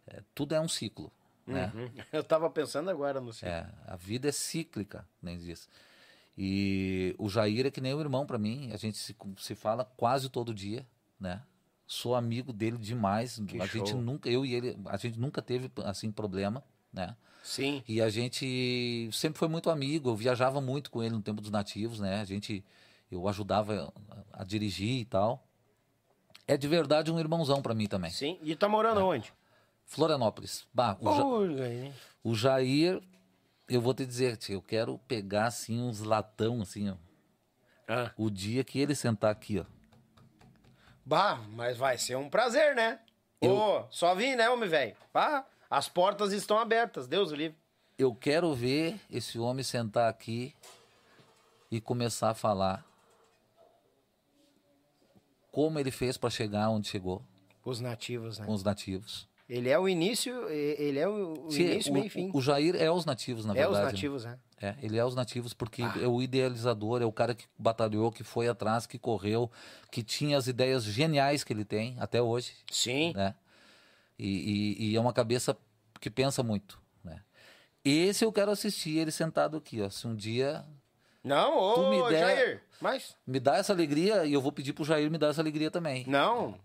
é, 0.07 0.23
tudo 0.35 0.55
é 0.55 0.61
um 0.61 0.69
ciclo 0.69 1.11
né 1.45 1.73
Uhum. 1.75 1.91
Eu 2.13 2.23
tava 2.23 2.49
pensando 2.51 2.91
agora 2.91 3.21
no 3.21 3.33
é, 3.43 3.67
a 3.87 3.97
vida 3.97 4.29
é 4.29 4.33
cíclica, 4.33 5.07
nem 5.23 5.39
diz. 5.39 5.69
E 6.37 7.15
o 7.19 7.29
Jair 7.29 7.67
é 7.67 7.71
que 7.71 7.81
nem 7.81 7.95
o 7.95 8.01
irmão 8.01 8.27
para 8.27 8.37
mim, 8.39 8.71
a 8.73 8.77
gente 8.77 8.99
se, 8.99 9.17
se 9.39 9.55
fala 9.55 9.85
quase 9.97 10.29
todo 10.29 10.55
dia, 10.55 10.87
né? 11.19 11.43
Sou 11.87 12.15
amigo 12.15 12.53
dele 12.53 12.77
demais. 12.77 13.41
Que 13.47 13.61
a 13.61 13.67
gente 13.67 13.91
show. 13.91 14.01
nunca, 14.03 14.29
eu 14.29 14.45
e 14.45 14.55
ele, 14.55 14.77
a 14.87 14.97
gente 14.97 15.19
nunca 15.19 15.41
teve 15.41 15.71
assim 15.85 16.11
problema, 16.11 16.63
né? 16.93 17.17
Sim. 17.43 17.83
E 17.87 18.03
a 18.03 18.11
gente 18.11 19.09
sempre 19.13 19.39
foi 19.39 19.49
muito 19.49 19.71
amigo, 19.71 20.11
eu 20.11 20.17
viajava 20.17 20.61
muito 20.61 20.91
com 20.91 21.03
ele 21.03 21.15
no 21.15 21.23
tempo 21.23 21.41
dos 21.41 21.51
nativos, 21.51 22.01
né? 22.01 22.21
A 22.21 22.25
gente 22.25 22.65
eu 23.11 23.29
ajudava 23.29 23.93
a, 24.33 24.43
a 24.43 24.45
dirigir 24.45 25.01
e 25.01 25.05
tal. 25.05 25.47
É 26.47 26.57
de 26.57 26.67
verdade 26.69 27.11
um 27.11 27.19
irmãozão 27.19 27.63
para 27.63 27.75
mim 27.75 27.87
também. 27.87 28.11
Sim. 28.11 28.39
E 28.43 28.55
tá 28.57 28.69
morando 28.69 29.01
onde? 29.05 29.33
Florianópolis. 29.85 30.67
Bah, 30.75 30.97
o, 31.01 31.15
Ja- 31.15 31.87
o 32.25 32.35
Jair, 32.35 33.01
eu 33.69 33.81
vou 33.81 33.95
te 33.95 34.07
dizer, 34.07 34.37
tio, 34.37 34.55
eu 34.55 34.63
quero 34.63 34.99
pegar 35.07 35.47
assim 35.47 35.81
uns 35.81 36.01
latão 36.01 36.63
assim, 36.63 36.91
ó. 36.91 36.97
Ah. 37.89 38.13
O 38.17 38.31
dia 38.31 38.65
que 38.65 38.81
ele 38.81 38.95
sentar 38.95 39.31
aqui, 39.31 39.59
ó. 39.59 39.65
Bah, 41.05 41.37
mas 41.51 41.77
vai 41.77 41.97
ser 41.99 42.17
um 42.17 42.29
prazer, 42.29 42.75
né? 42.75 43.01
Ô, 43.41 43.85
só 43.91 44.15
vim, 44.15 44.35
né, 44.35 44.51
homem 44.51 44.69
velho? 44.69 44.97
Bah, 45.13 45.45
as 45.71 45.89
portas 45.89 46.33
estão 46.33 46.59
abertas, 46.59 47.07
Deus 47.07 47.31
o 47.31 47.35
livre. 47.37 47.57
Eu 47.99 48.15
quero 48.15 48.53
ver 48.55 49.01
esse 49.11 49.39
homem 49.39 49.63
sentar 49.63 50.11
aqui 50.11 50.55
e 51.71 51.81
começar 51.81 52.31
a 52.31 52.35
falar 52.35 52.85
como 55.51 55.79
ele 55.79 55.91
fez 55.91 56.19
para 56.19 56.29
chegar 56.29 56.69
onde 56.69 56.89
chegou 56.89 57.23
Os 57.65 57.81
nativos, 57.81 58.39
né? 58.39 58.47
com 58.47 58.53
os 58.53 58.63
nativos. 58.63 59.27
Ele 59.49 59.69
é 59.69 59.79
o 59.79 59.89
início, 59.89 60.49
ele 60.49 60.99
é 60.99 61.07
o, 61.09 61.49
Se- 61.51 61.63
início, 61.63 61.91
o, 61.93 61.95
meio 61.95 62.07
e 62.07 62.11
fim. 62.11 62.31
o 62.35 62.41
Jair 62.43 62.75
é 62.75 62.91
os 62.91 63.05
nativos, 63.05 63.45
na 63.45 63.53
é 63.53 63.59
verdade. 63.59 63.73
os 63.75 63.79
né? 63.79 63.93
nativos, 63.93 64.25
né? 64.25 64.39
É, 64.61 64.75
ele 64.83 64.99
é 64.99 65.05
os 65.05 65.15
nativos 65.15 65.55
porque 65.55 65.83
Ah. 65.83 65.95
é 66.03 66.07
o 66.09 66.21
idealizador, 66.21 67.01
é 67.01 67.05
o 67.05 67.13
cara 67.13 67.33
que 67.35 67.45
batalhou, 67.57 68.11
que 68.11 68.25
foi 68.25 68.49
atrás, 68.49 68.87
que 68.87 68.99
correu, 68.99 69.49
que 69.93 70.03
tinha 70.03 70.37
as 70.37 70.49
ideias 70.49 70.83
geniais 70.83 71.45
que 71.45 71.53
ele 71.53 71.65
tem 71.65 71.97
até 72.01 72.21
hoje. 72.21 72.55
Sim. 72.73 73.13
né? 73.15 73.35
E, 74.19 74.27
e- 74.81 74.91
e 74.93 74.97
é 74.97 75.01
uma 75.01 75.13
cabeça 75.13 75.57
que 76.01 76.11
pensa 76.11 76.43
muito, 76.43 76.81
né? 77.05 77.21
Esse 77.85 78.25
eu 78.25 78.33
quero 78.33 78.51
assistir 78.51 78.99
ele 78.99 79.13
sentado 79.13 79.57
aqui, 79.59 79.81
ó. 79.81 79.89
Se 79.91 80.07
um 80.09 80.15
dia 80.17 80.65
Não, 81.23 81.57
ô, 81.57 81.75
Tu 81.75 81.91
me 81.91 82.09
der- 82.09 82.19
Jair, 82.37 82.63
mas... 82.81 83.17
me 83.27 83.39
dá 83.39 83.57
essa 83.59 83.73
alegria 83.73 84.25
e 84.25 84.33
eu 84.33 84.41
vou 84.41 84.51
pedir 84.51 84.73
pro 84.73 84.85
Jair 84.85 85.09
me 85.11 85.19
dar 85.19 85.29
essa 85.29 85.41
alegria 85.41 85.71
também. 85.71 86.05
Não. 86.09 86.59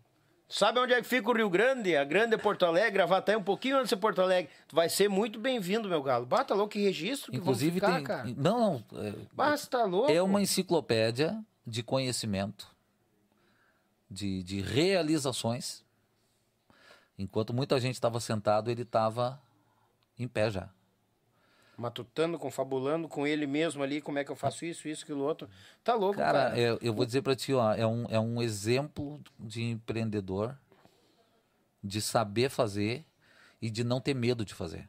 Sabe 0.51 0.79
onde 0.79 0.91
é 0.93 1.01
que 1.01 1.07
fica 1.07 1.29
o 1.29 1.33
Rio 1.33 1.49
Grande? 1.49 1.95
A 1.95 2.03
grande 2.03 2.35
é 2.35 2.37
Porto 2.37 2.65
Alegre, 2.65 3.01
Avatar 3.01 3.35
é 3.35 3.37
um 3.37 3.43
pouquinho 3.43 3.77
antes 3.77 3.89
de 3.89 3.95
Porto 3.95 4.21
Alegre. 4.21 4.51
Tu 4.67 4.75
vai 4.75 4.89
ser 4.89 5.07
muito 5.09 5.39
bem-vindo, 5.39 5.87
meu 5.87 6.03
galo. 6.03 6.25
Bata 6.25 6.53
louco, 6.53 6.73
que 6.73 6.79
registro 6.83 7.31
que 7.31 7.37
Inclusive 7.37 7.75
ficar, 7.75 7.95
tem, 7.95 8.03
cara. 8.03 8.23
não, 8.35 8.83
não, 8.91 9.01
é- 9.05 9.13
Basta 9.31 9.85
louco. 9.85 10.11
é 10.11 10.21
uma 10.21 10.41
enciclopédia 10.41 11.41
de 11.65 11.81
conhecimento, 11.81 12.67
de, 14.09 14.43
de 14.43 14.59
realizações. 14.59 15.85
Enquanto 17.17 17.53
muita 17.53 17.79
gente 17.79 17.93
estava 17.95 18.19
sentado, 18.19 18.69
ele 18.69 18.81
estava 18.81 19.41
em 20.19 20.27
pé 20.27 20.49
já. 20.51 20.69
Matutando, 21.81 22.37
confabulando 22.37 23.07
com 23.07 23.25
ele 23.25 23.47
mesmo 23.47 23.81
ali, 23.81 23.99
como 24.01 24.19
é 24.19 24.23
que 24.23 24.31
eu 24.31 24.35
faço 24.35 24.63
isso, 24.65 24.87
isso, 24.87 25.03
aquilo 25.03 25.23
outro. 25.23 25.49
Tá 25.83 25.95
louco, 25.95 26.17
Cara, 26.19 26.51
cara. 26.51 26.59
é- 26.59 26.77
eu 26.79 26.93
vou 26.93 27.07
dizer 27.07 27.23
pra 27.23 27.35
ti, 27.35 27.51
ó, 27.55 27.73
é 27.73 27.87
um, 27.87 28.05
é 28.07 28.19
um 28.19 28.39
exemplo 28.39 29.19
de 29.39 29.63
empreendedor, 29.63 30.55
de 31.83 31.99
saber 31.99 32.51
fazer 32.51 33.03
e 33.59 33.71
de 33.71 33.83
não 33.83 33.99
ter 33.99 34.13
medo 34.13 34.45
de 34.45 34.53
fazer. 34.53 34.87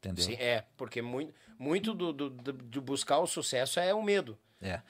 Entendeu? 0.00 0.22
Sim, 0.22 0.34
é, 0.34 0.64
porque 0.76 1.00
muito, 1.00 1.32
muito 1.58 1.94
do, 1.94 2.12
do- 2.12 2.28
do- 2.28 2.52
de 2.52 2.78
buscar 2.80 3.18
o 3.18 3.26
sucesso 3.26 3.80
é 3.80 3.94
o 3.94 4.02
medo. 4.02 4.38
É. 4.60 4.82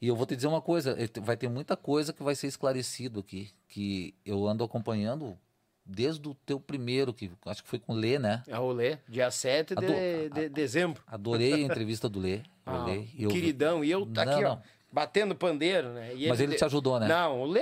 E 0.00 0.06
eu 0.06 0.14
vou 0.14 0.26
te 0.26 0.36
dizer 0.36 0.46
uma 0.46 0.62
coisa, 0.62 0.94
eh, 0.96 1.08
vai 1.20 1.36
ter 1.36 1.48
muita 1.48 1.76
coisa 1.76 2.12
que 2.12 2.22
vai 2.22 2.36
ser 2.36 2.46
esclarecido 2.46 3.18
aqui, 3.18 3.50
que 3.68 4.14
eu 4.24 4.46
ando 4.46 4.62
acompanhando 4.62 5.36
desde 5.84 6.26
o 6.28 6.34
teu 6.46 6.58
primeiro, 6.58 7.12
que 7.12 7.30
acho 7.46 7.62
que 7.62 7.68
foi 7.68 7.78
com 7.78 7.92
o 7.92 7.96
Lê, 7.96 8.18
né? 8.18 8.42
A 8.50 8.56
rolê, 8.58 8.98
dia 9.08 9.30
7 9.30 9.74
de, 9.74 9.84
Ado- 9.84 10.34
de 10.34 10.48
dezembro. 10.48 11.02
Adorei 11.06 11.52
a 11.54 11.58
entrevista 11.58 12.08
do 12.08 12.18
Lê. 12.20 12.36
o 12.36 12.42
Ah, 12.66 12.84
Lê, 12.86 13.04
eu- 13.18 13.28
queridão, 13.30 13.84
e 13.84 13.90
eu 13.90 14.06
tá 14.06 14.24
Não, 14.24 14.32
aqui, 14.32 14.44
ó, 14.44 14.56
batendo 14.90 15.34
pandeiro, 15.34 15.90
né? 15.90 16.14
E 16.14 16.28
Mas 16.28 16.40
ele 16.40 16.56
te 16.56 16.64
ajudou, 16.64 16.98
né? 16.98 17.06
Não, 17.06 17.42
o 17.42 17.46
Lê 17.46 17.60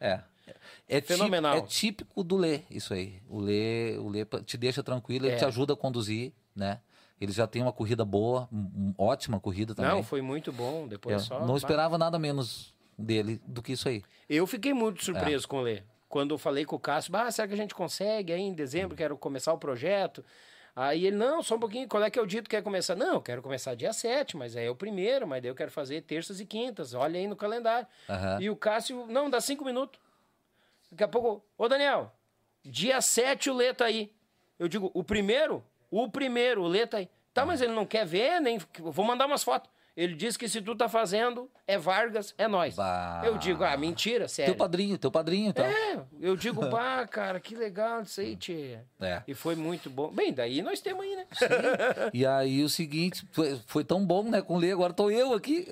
É. 0.00 0.20
É 0.88 1.00
Fenomenal. 1.00 1.56
é 1.56 1.60
típico 1.62 2.22
do 2.22 2.36
Lê, 2.36 2.60
isso 2.70 2.94
aí. 2.94 3.20
O 3.28 3.40
Lê, 3.40 3.96
o 3.98 4.08
Lê 4.08 4.24
te 4.44 4.56
deixa 4.56 4.82
tranquilo, 4.84 5.26
ele 5.26 5.34
É. 5.34 5.36
te 5.36 5.44
ajuda 5.44 5.72
a 5.72 5.76
conduzir, 5.76 6.32
né? 6.54 6.78
Ele 7.20 7.32
já 7.32 7.46
tem 7.48 7.60
uma 7.62 7.72
corrida 7.72 8.04
boa, 8.04 8.48
ótima 8.96 9.40
corrida 9.40 9.74
também. 9.74 9.90
Não, 9.90 10.02
foi 10.04 10.20
muito 10.22 10.52
bom. 10.52 10.86
Depois 10.86 11.14
Eu 11.14 11.20
só. 11.20 11.44
não 11.46 11.56
esperava 11.56 11.98
nada 11.98 12.18
menos 12.18 12.72
dele 12.96 13.40
do 13.46 13.60
que 13.62 13.72
isso 13.72 13.88
aí. 13.88 14.02
Eu 14.28 14.46
fiquei 14.46 14.72
muito 14.72 15.00
É. 15.00 15.04
surpreso 15.04 15.48
com 15.48 15.56
o 15.58 15.62
Lê. 15.62 15.82
Quando 16.08 16.32
eu 16.34 16.38
falei 16.38 16.64
com 16.64 16.76
o 16.76 16.80
Cássio, 16.80 17.14
ah, 17.16 17.30
será 17.30 17.48
que 17.48 17.54
a 17.54 17.56
gente 17.56 17.74
consegue 17.74 18.32
aí 18.32 18.40
em 18.40 18.54
dezembro? 18.54 18.94
Hum. 18.94 18.96
Quero 18.96 19.16
começar 19.16 19.52
o 19.52 19.58
projeto. 19.58 20.24
Aí 20.74 21.06
ele, 21.06 21.16
não, 21.16 21.42
só 21.42 21.56
um 21.56 21.58
pouquinho, 21.58 21.88
qual 21.88 22.02
é 22.04 22.10
que 22.10 22.18
é 22.18 22.22
o 22.22 22.26
dia 22.26 22.42
que 22.42 22.50
quer 22.50 22.62
começar? 22.62 22.94
Não, 22.94 23.14
eu 23.14 23.22
quero 23.22 23.40
começar 23.40 23.74
dia 23.74 23.94
7, 23.94 24.36
mas 24.36 24.54
aí 24.54 24.66
é 24.66 24.70
o 24.70 24.76
primeiro, 24.76 25.26
mas 25.26 25.40
daí 25.40 25.50
eu 25.50 25.54
quero 25.54 25.70
fazer 25.70 26.02
terças 26.02 26.38
e 26.38 26.44
quintas, 26.44 26.92
olha 26.92 27.18
aí 27.18 27.26
no 27.26 27.34
calendário. 27.34 27.88
Aham. 28.08 28.38
E 28.42 28.50
o 28.50 28.56
Cássio, 28.56 29.06
não, 29.06 29.30
dá 29.30 29.40
cinco 29.40 29.64
minutos. 29.64 29.98
Daqui 30.90 31.02
a 31.02 31.08
pouco, 31.08 31.42
ô 31.56 31.66
Daniel, 31.66 32.12
dia 32.62 33.00
7 33.00 33.48
o 33.48 33.54
Lê 33.54 33.72
tá 33.72 33.86
aí. 33.86 34.12
Eu 34.58 34.68
digo, 34.68 34.90
o 34.92 35.02
primeiro? 35.02 35.64
O 35.90 36.10
primeiro, 36.10 36.62
o 36.62 36.68
Lê 36.68 36.86
tá 36.86 36.98
aí. 36.98 37.08
Tá, 37.32 37.44
mas 37.44 37.60
ele 37.60 37.72
não 37.72 37.84
quer 37.84 38.06
ver, 38.06 38.40
nem. 38.40 38.58
Vou 38.78 39.04
mandar 39.04 39.26
umas 39.26 39.42
fotos. 39.42 39.70
Ele 39.96 40.14
diz 40.14 40.36
que 40.36 40.46
se 40.46 40.60
tu 40.60 40.76
tá 40.76 40.90
fazendo, 40.90 41.50
é 41.66 41.78
Vargas, 41.78 42.34
é 42.36 42.46
nós. 42.46 42.74
Bah. 42.74 43.22
Eu 43.24 43.38
digo, 43.38 43.64
ah, 43.64 43.76
mentira, 43.78 44.28
sério. 44.28 44.52
Teu 44.52 44.58
padrinho, 44.58 44.98
teu 44.98 45.10
padrinho, 45.10 45.48
então. 45.48 45.64
É, 45.64 46.04
eu 46.20 46.36
digo, 46.36 46.60
pá, 46.68 47.06
cara, 47.06 47.40
que 47.40 47.54
legal 47.54 48.02
isso 48.02 48.20
aí, 48.20 48.36
tia. 48.36 48.84
É. 49.00 49.22
E 49.26 49.32
foi 49.32 49.56
muito 49.56 49.88
bom. 49.88 50.10
Bem, 50.10 50.34
daí 50.34 50.60
nós 50.60 50.82
temos 50.82 51.02
aí, 51.02 51.16
né? 51.16 51.26
E 52.12 52.26
aí 52.26 52.62
o 52.62 52.68
seguinte, 52.68 53.26
foi, 53.32 53.58
foi 53.66 53.84
tão 53.84 54.04
bom, 54.04 54.24
né, 54.24 54.42
com 54.42 54.56
o 54.56 54.58
Lê, 54.58 54.70
agora 54.70 54.92
tô 54.92 55.10
eu 55.10 55.32
aqui. 55.32 55.66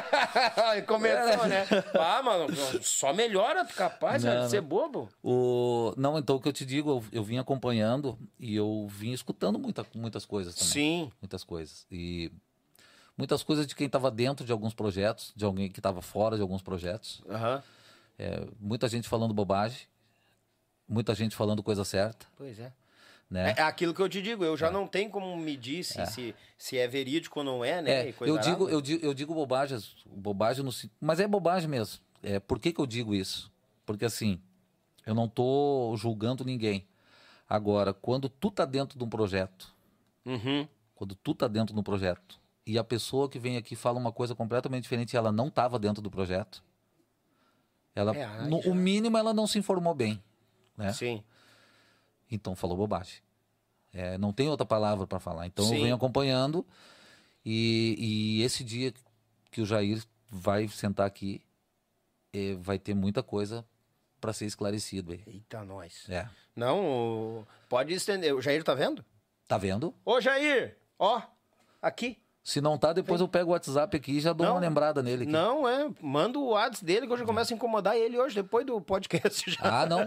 Começou, 0.86 1.46
né? 1.46 1.66
Ah, 1.98 2.22
mano, 2.22 2.46
só 2.80 3.12
melhora, 3.12 3.64
tu 3.66 3.74
capaz 3.74 4.24
Não, 4.24 4.44
de 4.44 4.50
ser 4.50 4.62
bobo. 4.62 5.10
O... 5.22 5.92
Não, 5.98 6.18
então 6.18 6.36
o 6.36 6.40
que 6.40 6.48
eu 6.48 6.52
te 6.52 6.64
digo, 6.64 6.90
eu, 6.90 7.04
eu 7.12 7.22
vim 7.22 7.36
acompanhando 7.36 8.18
e 8.38 8.56
eu 8.56 8.86
vim 8.88 9.12
escutando 9.12 9.58
muita, 9.58 9.84
muitas 9.94 10.24
coisas 10.24 10.54
também. 10.54 10.72
Sim. 10.72 11.12
Muitas 11.20 11.44
coisas. 11.44 11.86
E 11.90 12.32
muitas 13.20 13.42
coisas 13.42 13.66
de 13.66 13.74
quem 13.74 13.86
estava 13.86 14.10
dentro 14.10 14.44
de 14.46 14.50
alguns 14.50 14.72
projetos, 14.72 15.32
de 15.36 15.44
alguém 15.44 15.70
que 15.70 15.78
estava 15.78 16.00
fora 16.00 16.36
de 16.36 16.42
alguns 16.42 16.62
projetos. 16.62 17.22
Aham. 17.28 17.62
É, 18.18 18.46
muita 18.58 18.88
gente 18.88 19.08
falando 19.08 19.32
bobagem, 19.34 19.86
muita 20.88 21.14
gente 21.14 21.36
falando 21.36 21.62
coisa 21.62 21.84
certa, 21.84 22.26
Pois 22.36 22.58
é. 22.58 22.72
né? 23.30 23.54
É 23.56 23.62
aquilo 23.62 23.94
que 23.94 24.00
eu 24.00 24.08
te 24.08 24.20
digo, 24.20 24.44
eu 24.44 24.56
já 24.56 24.70
não 24.70 24.86
tenho 24.86 25.10
como 25.10 25.36
medir 25.36 25.84
se, 25.84 26.04
se, 26.06 26.34
se 26.58 26.78
é 26.78 26.88
verídico 26.88 27.38
ou 27.40 27.44
não 27.44 27.64
é, 27.64 27.80
né? 27.80 28.08
É, 28.08 28.14
eu 28.22 28.38
digo, 28.38 28.68
eu 28.68 28.80
digo, 28.80 29.04
eu 29.04 29.14
digo 29.14 29.34
bobagens, 29.34 29.94
bobagem 30.06 30.64
no, 30.64 30.70
mas 31.00 31.20
é 31.20 31.28
bobagem 31.28 31.68
mesmo. 31.68 32.00
É, 32.22 32.40
por 32.40 32.58
que, 32.58 32.72
que 32.72 32.80
eu 32.80 32.86
digo 32.86 33.14
isso? 33.14 33.50
Porque 33.86 34.04
assim, 34.04 34.40
eu 35.06 35.14
não 35.14 35.28
tô 35.28 35.94
julgando 35.96 36.44
ninguém. 36.44 36.86
Agora, 37.48 37.92
quando 37.92 38.28
tu 38.28 38.50
tá 38.50 38.64
dentro 38.64 38.98
de 38.98 39.04
um 39.04 39.08
projeto, 39.08 39.74
Uhum. 40.24 40.66
quando 40.94 41.14
tu 41.14 41.34
tá 41.34 41.48
dentro 41.48 41.74
de 41.74 41.80
um 41.80 41.82
projeto 41.82 42.39
e 42.72 42.78
a 42.78 42.84
pessoa 42.84 43.28
que 43.28 43.38
vem 43.38 43.56
aqui 43.56 43.74
fala 43.74 43.98
uma 43.98 44.12
coisa 44.12 44.34
completamente 44.34 44.82
diferente 44.84 45.12
e 45.14 45.16
ela 45.16 45.32
não 45.32 45.48
estava 45.48 45.78
dentro 45.78 46.02
do 46.02 46.10
projeto, 46.10 46.62
ela, 47.94 48.16
É, 48.16 48.42
no, 48.48 48.62
já- 48.62 48.70
o 48.70 48.74
mínimo 48.74 49.16
ela 49.18 49.34
não 49.34 49.46
se 49.46 49.58
informou 49.58 49.94
bem, 49.94 50.22
né? 50.76 50.92
Sim. 50.92 51.22
Então 52.30 52.54
falou 52.54 52.76
bobagem. 52.76 53.20
É, 53.92 54.16
não 54.16 54.32
tem 54.32 54.48
outra 54.48 54.64
palavra 54.64 55.06
para 55.06 55.18
falar. 55.18 55.46
Então 55.46 55.64
Sim. 55.64 55.76
eu 55.76 55.82
venho 55.82 55.94
acompanhando 55.96 56.64
e, 57.44 57.96
e 58.38 58.42
esse 58.42 58.62
dia 58.62 58.94
que 59.50 59.60
o 59.60 59.66
Jair 59.66 60.00
vai 60.30 60.68
sentar 60.68 61.06
aqui, 61.06 61.42
eh, 62.32 62.54
vai 62.60 62.78
ter 62.78 62.94
muita 62.94 63.20
coisa 63.20 63.66
para 64.20 64.32
ser 64.32 64.46
esclarecido 64.46 65.10
aí. 65.12 65.22
Eita, 65.26 65.64
nós. 65.64 66.08
É. 66.08 66.28
Não, 66.54 67.44
pode 67.68 67.92
estender. 67.92 68.32
O 68.34 68.40
Jair 68.40 68.62
tá 68.62 68.74
vendo? 68.74 69.04
Tá 69.48 69.58
vendo? 69.58 69.92
Ô, 70.04 70.20
Jair, 70.20 70.76
ó, 70.96 71.20
aqui. 71.82 72.22
Se 72.50 72.60
não 72.60 72.76
tá, 72.76 72.92
depois 72.92 73.20
eu 73.20 73.28
pego 73.28 73.50
o 73.50 73.52
WhatsApp 73.52 73.96
aqui 73.96 74.16
e 74.16 74.20
já 74.20 74.32
dou 74.32 74.44
Não. 74.44 74.54
uma 74.54 74.60
lembrada 74.60 75.00
nele 75.04 75.22
aqui. 75.22 75.30
Não, 75.30 75.68
é. 75.68 75.88
Manda 76.00 76.36
o 76.36 76.48
WhatsApp 76.48 76.84
dele 76.84 77.06
que 77.06 77.12
eu 77.12 77.16
já 77.16 77.24
começo 77.24 77.52
a 77.52 77.56
incomodar 77.56 77.96
ele 77.96 78.18
hoje, 78.18 78.34
depois 78.34 78.66
do 78.66 78.80
podcast 78.80 79.48
já. 79.52 79.82
Ah, 79.82 79.86
não. 79.86 80.00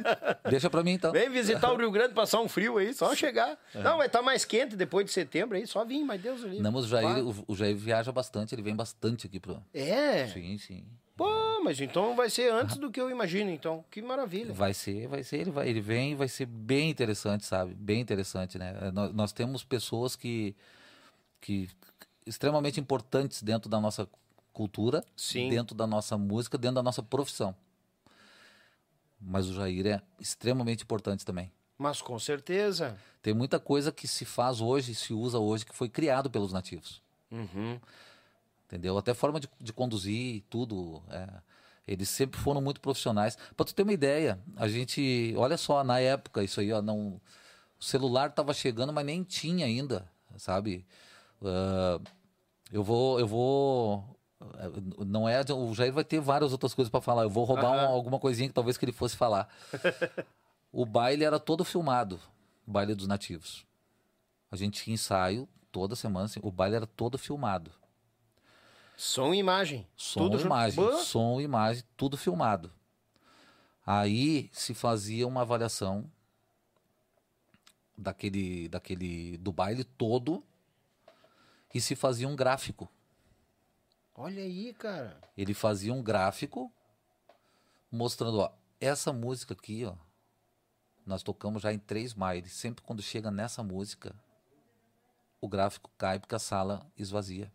Deixa 0.49 0.69
pra 0.69 0.83
mim 0.83 0.91
então. 0.91 1.13
Vem 1.13 1.29
visitar 1.29 1.71
o 1.71 1.77
Rio 1.77 1.89
Grande, 1.89 2.13
passar 2.13 2.41
um 2.41 2.49
frio 2.49 2.77
aí, 2.79 2.93
só 2.93 3.15
chegar. 3.15 3.57
Não, 3.73 3.95
vai 3.95 4.07
estar 4.07 4.21
mais 4.21 4.43
quente 4.43 4.75
depois 4.75 5.05
de 5.05 5.13
setembro 5.13 5.55
aí, 5.55 5.65
só 5.65 5.85
vir, 5.85 6.03
mas 6.03 6.21
Deus. 6.21 6.41
Não, 6.59 6.69
mas 6.69 6.83
o 6.83 6.87
Jair, 6.89 7.25
o, 7.25 7.33
o 7.47 7.55
Jair 7.55 7.77
viaja 7.77 8.11
bastante, 8.11 8.53
ele 8.53 8.61
vem 8.61 8.75
bastante 8.75 9.25
aqui 9.25 9.39
pro. 9.39 9.63
É? 9.73 10.27
Sim, 10.27 10.57
sim. 10.57 10.83
Pô, 11.15 11.61
mas 11.63 11.79
então 11.79 12.13
vai 12.13 12.29
ser 12.29 12.51
antes 12.51 12.75
do 12.75 12.91
que 12.91 12.99
eu 12.99 13.09
imagino, 13.09 13.51
então. 13.51 13.85
Que 13.89 14.01
maravilha. 14.01 14.53
Vai 14.53 14.73
ser, 14.73 15.07
vai 15.07 15.23
ser, 15.23 15.37
ele, 15.37 15.51
vai, 15.51 15.69
ele 15.69 15.79
vem 15.79 16.11
e 16.11 16.15
vai 16.15 16.27
ser 16.27 16.45
bem 16.45 16.89
interessante, 16.89 17.45
sabe? 17.45 17.73
Bem 17.73 18.01
interessante, 18.01 18.57
né? 18.59 18.91
Nós, 18.93 19.13
nós 19.13 19.31
temos 19.31 19.63
pessoas 19.63 20.17
que, 20.17 20.53
que 21.39 21.69
extremamente 22.25 22.79
importantes 22.79 23.41
dentro 23.41 23.69
da 23.69 23.79
nossa 23.79 24.07
cultura, 24.51 25.03
Sim. 25.15 25.49
dentro 25.49 25.75
da 25.75 25.87
nossa 25.87 26.17
música, 26.17 26.57
dentro 26.57 26.75
da 26.75 26.83
nossa 26.83 27.01
profissão. 27.01 27.55
Mas 29.19 29.47
o 29.47 29.53
Jair 29.53 29.87
é 29.87 30.01
extremamente 30.19 30.83
importante 30.83 31.25
também. 31.25 31.51
Mas 31.77 32.01
com 32.01 32.19
certeza. 32.19 32.97
Tem 33.21 33.33
muita 33.33 33.59
coisa 33.59 33.91
que 33.91 34.07
se 34.07 34.25
faz 34.25 34.61
hoje, 34.61 34.93
se 34.93 35.13
usa 35.13 35.39
hoje, 35.39 35.65
que 35.65 35.75
foi 35.75 35.89
criado 35.89 36.29
pelos 36.29 36.53
nativos. 36.53 37.01
Uhum. 37.31 37.79
entendeu? 38.65 38.95
Até 38.95 39.13
forma 39.13 39.39
de, 39.39 39.49
de 39.59 39.73
conduzir, 39.73 40.43
tudo. 40.49 41.01
é. 41.09 41.27
eles 41.87 42.09
sempre 42.09 42.39
foram 42.39 42.61
muito 42.61 42.79
profissionais. 42.79 43.37
Para 43.57 43.65
tu 43.65 43.73
ter 43.73 43.81
uma 43.81 43.93
ideia, 43.93 44.39
a 44.55 44.67
gente, 44.67 45.33
olha 45.35 45.57
só, 45.57 45.83
na 45.83 45.99
época, 45.99 46.43
isso 46.43 46.59
aí, 46.59 46.71
ó, 46.71 46.81
não, 46.81 47.19
o 47.79 47.83
celular 47.83 48.29
estava 48.29 48.53
chegando, 48.53 48.93
mas 48.93 49.05
nem 49.05 49.23
tinha 49.23 49.65
ainda, 49.65 50.07
sabe? 50.37 50.85
Ah, 51.43 51.99
eu 52.71 52.83
vou, 52.83 53.19
eu 53.19 53.27
vou, 53.27 54.03
eh, 54.41 55.03
não 55.05 55.27
é, 55.27 55.41
o 55.51 55.73
Jair 55.73 55.93
vai 55.93 56.03
ter 56.03 56.19
várias 56.19 56.51
outras 56.51 56.73
coisas 56.73 56.89
para 56.89 57.01
falar. 57.01 57.23
Eu 57.23 57.29
vou 57.29 57.43
roubar 57.43 57.71
Aham. 57.73 57.89
um- 57.89 57.93
alguma 57.93 58.19
coisinha 58.19 58.47
que 58.47 58.53
talvez 58.53 58.77
que 58.77 58.85
ele 58.85 58.91
fosse 58.91 59.15
falar. 59.15 59.47
o 60.71 60.85
baile 60.85 61.23
era 61.23 61.39
todo 61.39 61.63
filmado, 61.63 62.19
o 62.67 62.71
baile 62.71 62.95
dos 62.95 63.07
nativos. 63.07 63.65
A 64.51 64.55
gente 64.55 64.81
tinha 64.83 64.93
ensaio 64.93 65.47
toda 65.71 65.95
semana, 65.95 66.25
assim, 66.25 66.39
o 66.43 66.51
baile 66.51 66.75
era 66.75 66.87
todo 66.87 67.17
filmado. 67.17 67.71
Som 68.95 69.33
e 69.33 69.39
imagem. 69.39 69.87
Som, 69.97 70.19
Tudo 70.21 70.37
junto. 70.37 70.45
imagem, 70.47 70.97
som, 71.03 71.41
imagem, 71.41 71.83
tudo 71.97 72.15
filmado. 72.15 72.71
Aí 73.85 74.49
se 74.53 74.73
fazia 74.75 75.27
uma 75.27 75.41
avaliação 75.41 76.09
daquele, 77.97 78.69
daquele 78.69 79.37
do 79.39 79.51
baile 79.51 79.83
todo 79.83 80.43
e 81.73 81.81
se 81.81 81.95
fazia 81.95 82.27
um 82.27 82.35
gráfico. 82.35 82.89
Olha 84.15 84.43
aí, 84.43 84.73
cara. 84.73 85.19
Ele 85.35 85.53
fazia 85.53 85.93
um 85.93 86.03
gráfico 86.03 86.71
mostrando, 87.91 88.39
ó, 88.39 88.51
essa 88.79 89.11
música 89.11 89.53
aqui, 89.53 89.85
ó, 89.85 89.95
nós 91.05 91.23
tocamos 91.23 91.61
já 91.61 91.73
em 91.73 91.79
três 91.79 92.13
bailes. 92.13 92.53
Sempre 92.53 92.83
quando 92.83 93.01
chega 93.01 93.31
nessa 93.31 93.63
música, 93.63 94.15
o 95.41 95.47
gráfico 95.47 95.89
cai 95.97 96.19
porque 96.19 96.35
a 96.35 96.39
sala 96.39 96.85
esvazia. 96.97 97.51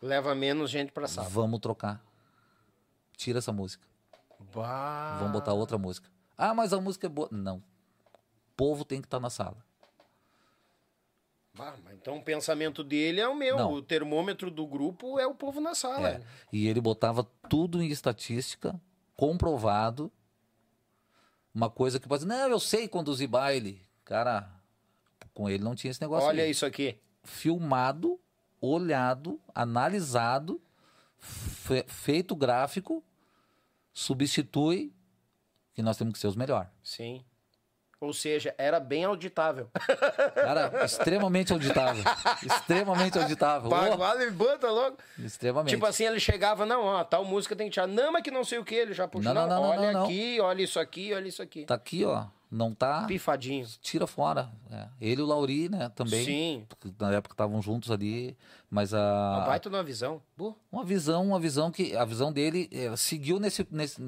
Leva 0.00 0.34
menos 0.34 0.70
gente 0.70 0.92
pra 0.92 1.06
sala. 1.06 1.28
Vamos 1.28 1.60
trocar. 1.60 2.02
Tira 3.16 3.38
essa 3.38 3.52
música. 3.52 3.86
Bah. 4.54 5.18
Vamos 5.18 5.32
botar 5.32 5.52
outra 5.52 5.76
música. 5.76 6.08
Ah, 6.38 6.54
mas 6.54 6.72
a 6.72 6.80
música 6.80 7.06
é 7.06 7.10
boa. 7.10 7.28
Não. 7.30 7.58
O 7.58 8.56
povo 8.56 8.84
tem 8.84 9.00
que 9.00 9.06
estar 9.06 9.20
na 9.20 9.28
sala. 9.28 9.62
Bah, 11.52 11.76
então 11.92 12.16
o 12.18 12.22
pensamento 12.22 12.82
dele 12.84 13.20
é 13.20 13.28
o 13.28 13.34
meu. 13.34 13.56
Não. 13.56 13.72
O 13.72 13.82
termômetro 13.82 14.50
do 14.50 14.66
grupo 14.66 15.18
é 15.18 15.26
o 15.26 15.34
povo 15.34 15.60
na 15.60 15.74
sala. 15.74 16.08
É. 16.10 16.22
E 16.52 16.66
ele 16.68 16.80
botava 16.80 17.24
tudo 17.48 17.82
em 17.82 17.88
estatística, 17.88 18.80
comprovado. 19.16 20.10
Uma 21.54 21.68
coisa 21.68 21.98
que 21.98 22.06
pode 22.08 22.24
dizer, 22.24 22.32
não, 22.34 22.48
eu 22.48 22.60
sei 22.60 22.86
conduzir 22.86 23.28
baile. 23.28 23.84
Cara, 24.04 24.48
com 25.34 25.48
ele 25.50 25.62
não 25.64 25.74
tinha 25.74 25.90
esse 25.90 26.00
negócio. 26.00 26.28
Olha 26.28 26.46
isso 26.46 26.64
aqui. 26.64 26.96
Filmado, 27.24 28.18
olhado, 28.60 29.40
analisado, 29.54 30.60
fe- 31.18 31.84
feito 31.88 32.36
gráfico, 32.36 33.04
substitui, 33.92 34.92
que 35.74 35.82
nós 35.82 35.96
temos 35.96 36.12
que 36.14 36.18
ser 36.20 36.28
os 36.28 36.36
melhores. 36.36 36.70
Sim. 36.82 37.24
Ou 38.00 38.14
seja, 38.14 38.54
era 38.56 38.80
bem 38.80 39.04
auditável. 39.04 39.68
Cara, 40.34 40.84
extremamente 40.86 41.52
auditável. 41.52 42.02
extremamente 42.42 43.18
auditável. 43.18 43.70
Oh, 43.70 43.96
Vale, 43.98 44.30
bota 44.30 44.70
logo. 44.70 44.96
extremamente. 45.18 45.74
Tipo 45.74 45.84
assim, 45.84 46.04
ele 46.04 46.18
chegava, 46.18 46.64
não, 46.64 46.82
ó, 46.82 47.04
tal 47.04 47.26
música 47.26 47.54
tem 47.54 47.66
que 47.68 47.74
tirar. 47.74 47.86
Não, 47.86 48.10
mas 48.10 48.22
que 48.22 48.30
não 48.30 48.42
sei 48.42 48.58
o 48.58 48.64
que, 48.64 48.74
ele 48.74 48.94
já 48.94 49.06
puxou. 49.06 49.34
Não, 49.34 49.46
não, 49.46 49.62
não, 49.62 49.62
olha 49.68 49.92
não, 49.92 50.00
não. 50.00 50.04
aqui, 50.04 50.40
olha 50.40 50.62
isso 50.62 50.80
aqui, 50.80 51.12
olha 51.12 51.28
isso 51.28 51.42
aqui. 51.42 51.66
Tá 51.66 51.74
aqui, 51.74 52.04
ó. 52.04 52.24
Não 52.50 52.74
tá. 52.74 53.04
Pifadinho. 53.04 53.64
Tira 53.80 54.06
fora. 54.06 54.50
É. 54.70 54.88
Ele 55.00 55.20
e 55.20 55.24
o 55.24 55.26
Lauri, 55.26 55.68
né? 55.68 55.88
Também. 55.94 56.24
Sim. 56.24 56.66
Na 56.98 57.12
época 57.12 57.34
estavam 57.34 57.62
juntos 57.62 57.90
ali. 57.92 58.36
Mas 58.68 58.92
Uma 58.92 59.42
a. 59.42 59.46
baita 59.46 59.70
numa 59.70 59.84
visão. 59.84 60.20
Bu. 60.36 60.58
Uma 60.72 60.84
visão, 60.84 61.24
uma 61.26 61.38
visão 61.38 61.70
que. 61.70 61.94
A 61.94 62.04
visão 62.04 62.32
dele 62.32 62.68
eh, 62.72 62.96
seguiu 62.96 63.38
nesse, 63.38 63.64
nesse. 63.70 64.00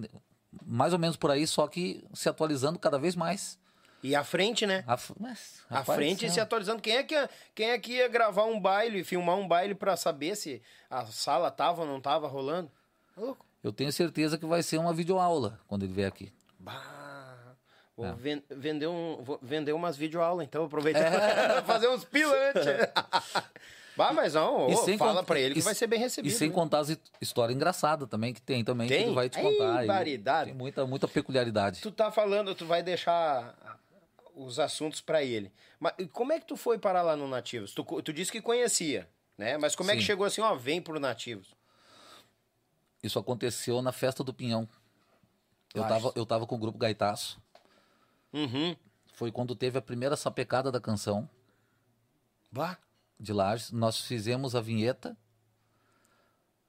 Mais 0.67 0.93
ou 0.93 0.99
menos 0.99 1.17
por 1.17 1.31
aí, 1.31 1.47
só 1.47 1.69
que 1.69 2.03
se 2.13 2.29
atualizando 2.29 2.79
cada 2.81 2.99
vez 2.99 3.15
mais. 3.15 3.59
E 4.03 4.17
à 4.17 4.25
frente, 4.25 4.67
né? 4.67 4.83
A, 4.87 4.99
mas, 5.21 5.63
À 5.71 5.85
frente 5.85 6.27
é. 6.27 6.29
se 6.29 6.41
atualizando. 6.41 6.83
Quem 6.83 6.97
é, 6.97 7.03
que, 7.05 7.15
quem 7.55 7.71
é 7.71 7.79
que 7.79 7.93
ia 7.93 8.09
gravar 8.09 8.45
um 8.45 8.59
baile, 8.59 9.05
filmar 9.05 9.37
um 9.37 9.47
baile 9.47 9.75
pra 9.77 9.97
saber 9.97 10.35
se 10.37 10.61
a 10.91 11.07
sala 11.07 11.51
tava 11.51 11.83
ou 11.83 11.87
não 11.87 12.01
tava 12.01 12.27
rolando? 12.27 12.71
Tá 13.15 13.21
louco? 13.21 13.47
Eu 13.63 13.73
tenho 13.73 13.93
certeza 13.93 14.37
que 14.37 14.45
vai 14.45 14.61
ser 14.63 14.79
uma 14.79 14.93
videoaula 14.93 15.61
quando 15.69 15.85
ele 15.85 15.93
vier 15.93 16.09
aqui. 16.09 16.33
Bah, 16.59 17.55
vou 17.97 18.07
É. 18.07 18.13
ven- 18.15 18.43
vender, 18.51 18.89
um, 18.89 19.23
vou 19.23 19.39
vender 19.41 19.73
umas 19.73 19.97
videoaulas, 19.97 20.45
então 20.47 20.65
aproveitar 20.65 21.03
fazer 21.65 21.89
uns 21.89 22.05
pila 22.05 22.35
antes. 22.49 22.65
bah, 23.97 24.13
mas 24.13 24.35
não, 24.35 24.69
E 24.69 24.75
ô, 24.75 24.99
fala 24.99 25.23
pra 25.23 25.39
ele 25.39 25.55
que 25.55 25.61
vai 25.61 25.77
ser 25.77 25.87
bem 25.87 26.01
recebido. 26.01 26.33
E 26.33 26.35
sem 26.35 26.49
né? 26.49 26.55
contar 26.55 26.81
as 26.81 26.91
hi- 26.91 26.99
história 27.21 27.53
engraçada 27.55 28.05
também, 28.05 28.35
que 28.35 28.43
tem 28.43 28.65
também, 28.65 28.89
que 28.89 28.95
Tem? 28.95 29.05
ele 29.07 29.15
vai 29.15 29.29
te 29.29 29.39
contar. 29.41 29.87
Tem 30.45 30.55
muita, 30.55 30.85
muita 30.87 31.07
peculiaridade. 31.07 31.81
Tu 31.83 31.93
tá 31.93 32.11
falando, 32.11 32.53
tu 32.55 32.67
vai 32.67 32.83
deixar 32.83 33.55
os 34.45 34.59
assuntos 34.59 35.01
pra 35.01 35.23
ele. 35.23 35.53
Mas 35.79 35.95
como 36.13 36.33
é 36.33 36.41
que 36.41 36.47
tu 36.47 36.57
foi 36.57 36.79
parar 36.79 37.03
lá 37.03 37.17
no 37.17 37.27
Nativos? 37.29 37.73
Tu, 37.73 37.85
tu 38.03 38.13
disse 38.13 38.31
que 38.33 38.41
conhecia, 38.41 39.09
né? 39.37 39.57
Mas 39.59 39.75
como 39.75 39.91
é 39.91 39.95
que 39.95 40.01
Sim. 40.01 40.07
chegou 40.07 40.27
assim, 40.27 40.41
ó, 40.41 40.55
vem 40.55 40.81
pro 40.81 40.99
Nativos? 41.01 41.55
Isso 43.03 43.19
aconteceu 43.19 43.83
na 43.83 43.93
festa 43.93 44.23
do 44.23 44.33
Pinhão. 44.33 44.69
Eu 45.75 45.83
Lages. 45.83 46.03
tava, 46.03 46.13
eu 46.17 46.27
tava 46.27 46.47
com 46.47 46.55
o 46.55 46.59
grupo 46.59 46.79
Gaitaço. 46.79 47.41
Uhum. 48.33 48.77
Foi 49.15 49.31
quando 49.33 49.55
teve 49.55 49.79
a 49.79 49.83
primeira 49.83 50.17
sapecada 50.17 50.71
da 50.71 50.81
canção 50.81 51.29
Bah. 52.51 52.79
de 53.19 53.33
Lages. 53.33 53.71
Nós 53.73 54.01
fizemos 54.01 54.55
a 54.55 54.61
vinheta 54.61 55.17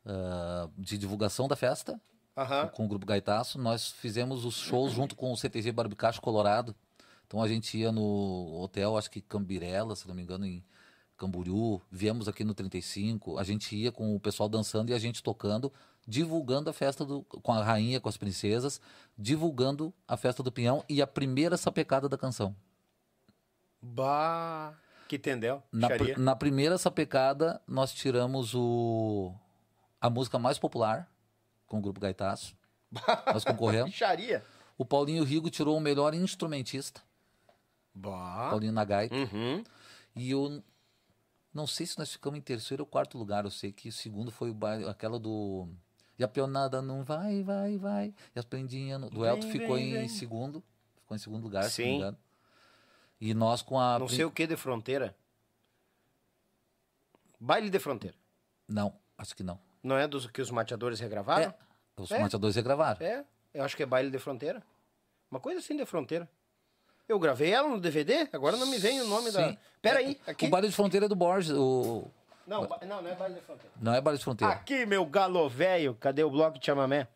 ah, 0.06 0.70
de 0.78 0.98
divulgação 0.98 1.48
da 1.48 1.56
festa 1.56 2.00
Aham. 2.36 2.68
com 2.70 2.86
o 2.86 2.88
grupo 2.88 3.06
Gaitaço. 3.06 3.60
Nós 3.60 3.92
fizemos 3.92 4.44
os 4.46 4.56
shows 4.56 4.92
junto 4.92 5.16
com 5.16 5.32
o 5.32 5.38
CTG 5.38 5.72
Barbicacho 5.72 6.22
Colorado. 6.22 6.76
Então 7.34 7.42
a 7.42 7.48
gente 7.48 7.76
ia 7.76 7.92
no 7.92 8.60
hotel, 8.62 8.96
acho 8.96 9.10
que 9.10 9.20
Cambirela, 9.20 9.96
se 9.96 10.08
não 10.08 10.14
me 10.14 10.22
engano, 10.22 10.46
em 10.46 10.64
Camboriú. 11.18 11.82
Viemos 11.90 12.28
aqui 12.28 12.44
no 12.44 12.54
35. 12.54 13.40
A 13.40 13.44
gente 13.44 13.76
ia 13.76 13.92
com 13.92 14.16
o 14.16 14.20
pessoal 14.20 14.48
dançando 14.48 14.92
e 14.92 14.94
a 14.94 15.00
gente 15.00 15.24
tocando, 15.24 15.74
divulgando 16.08 16.70
a 16.70 16.74
festa 16.74 17.04
do, 17.04 17.24
com 17.24 17.52
a 17.52 17.64
rainha, 17.64 18.00
com 18.00 18.08
as 18.08 18.18
princesas, 18.18 18.80
divulgando 19.18 19.92
a 20.08 20.16
festa 20.16 20.44
do 20.44 20.52
Pinhão 20.52 20.86
e 20.88 21.02
a 21.02 21.08
primeira 21.08 21.58
sapecada 21.58 22.08
da 22.08 22.20
canção. 22.20 22.56
Bah. 23.82 24.76
Que 25.10 25.16
entendeu? 25.16 25.64
Na, 25.72 25.90
pr- 25.90 26.20
na 26.20 26.36
primeira 26.36 26.78
sapecada, 26.78 27.60
nós 27.68 27.92
tiramos 27.96 28.54
o, 28.54 29.34
a 30.00 30.08
música 30.08 30.38
mais 30.38 30.60
popular 30.60 31.10
com 31.66 31.80
o 31.80 31.82
grupo 31.82 32.00
Gaitaço. 32.00 32.56
Nós 33.34 33.44
concorremos. 33.44 33.92
Xaria. 33.92 34.46
O 34.78 34.86
Paulinho 34.86 35.24
Rigo 35.24 35.50
tirou 35.50 35.76
o 35.76 35.82
melhor 35.82 36.14
instrumentista, 36.14 37.02
Bah. 37.94 38.50
Paulinho 38.50 38.72
na 38.74 38.84
gaita. 38.84 39.16
Uhum. 39.16 39.64
E 40.16 40.32
eu 40.32 40.64
não 41.54 41.68
sei 41.68 41.86
se 41.86 41.98
nós 42.00 42.12
ficamos 42.12 42.38
em 42.38 42.42
terceiro 42.42 42.84
ou 42.84 42.88
quarto 42.88 43.18
lugar. 43.18 43.46
Eu 43.46 43.52
sei 43.52 43.72
que 43.72 43.90
o 43.90 43.92
segundo 43.92 44.32
foi 44.32 44.50
o 44.50 44.54
baile, 44.54 44.88
aquela 44.88 45.20
do. 45.20 45.68
E 46.18 46.24
a 46.24 46.28
peonada 46.28 46.82
não 46.82 47.04
vai, 47.04 47.44
vai, 47.44 47.78
vai. 47.78 48.14
E 48.36 48.40
as 48.40 48.46
prendinhas. 48.46 49.00
No... 49.00 49.10
Do 49.10 49.26
Elton 49.26 49.50
ficou 49.52 49.76
vem, 49.76 49.90
em 49.90 49.94
vem. 49.94 50.08
segundo. 50.08 50.64
Ficou 50.98 51.16
em 51.16 51.20
segundo 51.20 51.44
lugar, 51.44 51.64
se 51.70 51.82
não 51.82 51.88
me 51.88 51.94
Sim. 51.94 51.98
engano. 52.00 52.18
E 53.22 53.34
nós 53.34 53.62
com 53.62 53.80
a. 53.80 54.00
Não 54.00 54.08
sei 54.08 54.26
o 54.26 54.32
que 54.32 54.46
de 54.48 54.56
fronteira. 54.58 55.16
Baile 57.40 57.70
de 57.70 57.80
fronteira. 57.80 58.16
Não, 58.68 58.96
acho 59.18 59.36
que 59.36 59.44
não. 59.44 59.60
Não 59.82 59.98
é 59.98 60.08
dos 60.08 60.28
que 60.28 60.42
os 60.42 60.50
mateadores 60.50 61.00
regravaram? 61.00 61.44
É, 61.52 62.02
os 62.02 62.10
É. 62.12 62.20
mateadores 62.20 62.56
regravaram. 62.56 63.06
É, 63.06 63.26
eu 63.54 63.64
acho 63.64 63.76
que 63.76 63.84
é 63.84 63.86
baile 63.86 64.10
de 64.10 64.18
fronteira. 64.18 64.64
Uma 65.30 65.40
coisa 65.40 65.60
assim 65.60 65.76
de 65.76 65.86
fronteira. 65.86 66.30
Eu 67.08 67.20
gravei 67.20 67.52
ela 67.52 67.68
no 67.68 67.80
DVD, 67.80 68.28
agora 68.32 68.56
não 68.56 68.66
me 68.68 68.78
vem 68.78 69.02
o 69.02 69.08
nome 69.08 69.32
da. 69.32 69.50
Sim. 69.50 69.58
Pera 69.82 70.00
aí, 70.00 70.18
aqui. 70.26 70.46
O 70.48 70.50
baile 70.50 70.70
de 70.70 70.74
fronteira 70.74 71.06
é 71.06 71.10
do 71.10 71.16
Borges. 71.16 71.52
O... 71.52 72.08
Não, 72.48 72.68
não, 72.88 73.02
não 73.02 73.10
é 73.10 73.16
baile 73.16 73.36
de 73.36 73.42
fronteira. 73.42 73.72
Não 73.82 73.94
é 73.94 74.02
baile 74.02 74.18
de 74.18 74.24
fronteira. 74.24 74.54
Aqui, 74.54 74.86
meu 74.86 75.06
galo 75.06 75.50
velho, 75.50 75.96
cadê 75.96 76.24
o 76.24 76.30
bloco 76.30 76.58
de 76.58 76.66
chamamé? 76.66 77.08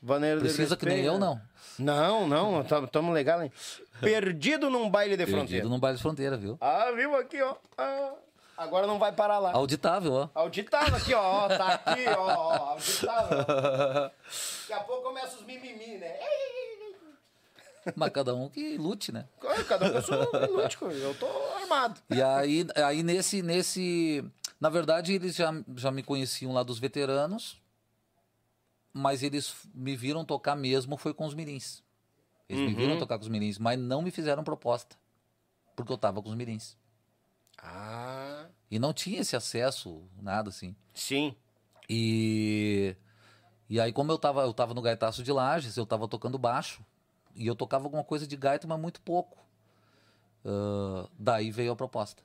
Vaneiro 0.00 0.40
de 0.40 0.46
Precisa 0.46 0.76
que 0.76 0.86
nem 0.86 1.04
eu, 1.04 1.18
não. 1.18 1.40
Não, 1.78 2.26
não, 2.26 2.64
tamo 2.86 3.12
legal, 3.12 3.42
hein? 3.42 3.52
Perdido 4.00 4.70
num 4.70 4.88
baile 4.88 5.16
de 5.16 5.24
fronteira. 5.24 5.48
Perdido 5.48 5.68
no 5.68 5.78
baile 5.78 5.96
de 5.96 6.02
fronteira, 6.02 6.36
viu? 6.36 6.56
Ah, 6.60 6.90
viu 6.92 7.16
aqui, 7.16 7.42
ó. 7.42 7.56
Ah, 7.76 8.12
agora 8.56 8.86
não 8.86 8.98
vai 8.98 9.12
parar 9.12 9.38
lá. 9.38 9.52
Auditável, 9.52 10.12
ó. 10.12 10.28
Auditável 10.34 10.96
aqui, 10.96 11.12
ó. 11.14 11.48
Tá 11.48 11.74
aqui, 11.74 12.04
ó. 12.16 12.30
auditável. 12.70 13.38
Daqui 14.68 14.72
a 14.72 14.80
pouco 14.80 15.02
começa 15.02 15.36
os 15.36 15.42
mimimi, 15.42 15.98
né? 15.98 16.16
Mas 17.96 18.10
cada 18.12 18.34
um 18.34 18.48
que 18.48 18.76
lute, 18.76 19.12
né? 19.12 19.28
Cada 19.68 19.86
um 19.86 19.90
com 19.92 19.98
a 19.98 20.02
sua 20.02 20.16
lúdico. 20.46 20.86
Eu 20.86 21.14
tô 21.14 21.26
armado. 21.60 22.00
E 22.10 22.22
aí, 22.22 22.66
aí 22.76 23.02
nesse, 23.02 23.42
nesse. 23.42 24.24
Na 24.60 24.68
verdade, 24.68 25.12
eles 25.14 25.34
já, 25.36 25.52
já 25.76 25.90
me 25.90 26.02
conheciam 26.02 26.52
lá 26.52 26.62
dos 26.62 26.78
veteranos, 26.78 27.60
mas 28.92 29.22
eles 29.22 29.54
me 29.74 29.94
viram 29.96 30.24
tocar 30.24 30.56
mesmo 30.56 30.96
foi 30.96 31.14
com 31.14 31.26
os 31.26 31.34
mirins. 31.34 31.82
Eles 32.48 32.62
me 32.62 32.72
Uhum. 32.72 32.76
viram 32.76 32.98
tocar 32.98 33.18
com 33.18 33.22
os 33.22 33.28
mirins, 33.28 33.58
mas 33.58 33.78
não 33.78 34.02
me 34.02 34.10
fizeram 34.10 34.42
proposta. 34.42 34.96
Porque 35.76 35.92
eu 35.92 35.98
tava 35.98 36.20
com 36.22 36.28
os 36.30 36.34
mirins. 36.34 36.76
Ah, 37.62 38.46
E 38.70 38.78
não 38.78 38.92
tinha 38.92 39.20
esse 39.20 39.36
acesso, 39.36 40.02
nada 40.20 40.48
assim. 40.50 40.74
sim. 40.94 41.36
E, 41.88 42.94
e 43.68 43.80
aí, 43.80 43.92
como 43.92 44.12
eu 44.12 44.18
tava, 44.18 44.42
eu 44.42 44.52
tava 44.52 44.74
no 44.74 44.82
gaitaço 44.82 45.22
de 45.22 45.32
Lages, 45.32 45.76
eu 45.76 45.86
tava 45.86 46.06
tocando 46.08 46.38
baixo. 46.38 46.84
E 47.34 47.46
eu 47.46 47.54
tocava 47.54 47.84
alguma 47.84 48.04
coisa 48.04 48.26
de 48.26 48.36
gaita, 48.36 48.66
mas 48.66 48.78
muito 48.80 49.00
pouco. 49.00 49.38
Ah, 50.44 51.06
daí 51.18 51.50
veio 51.50 51.72
a 51.72 51.76
proposta. 51.76 52.22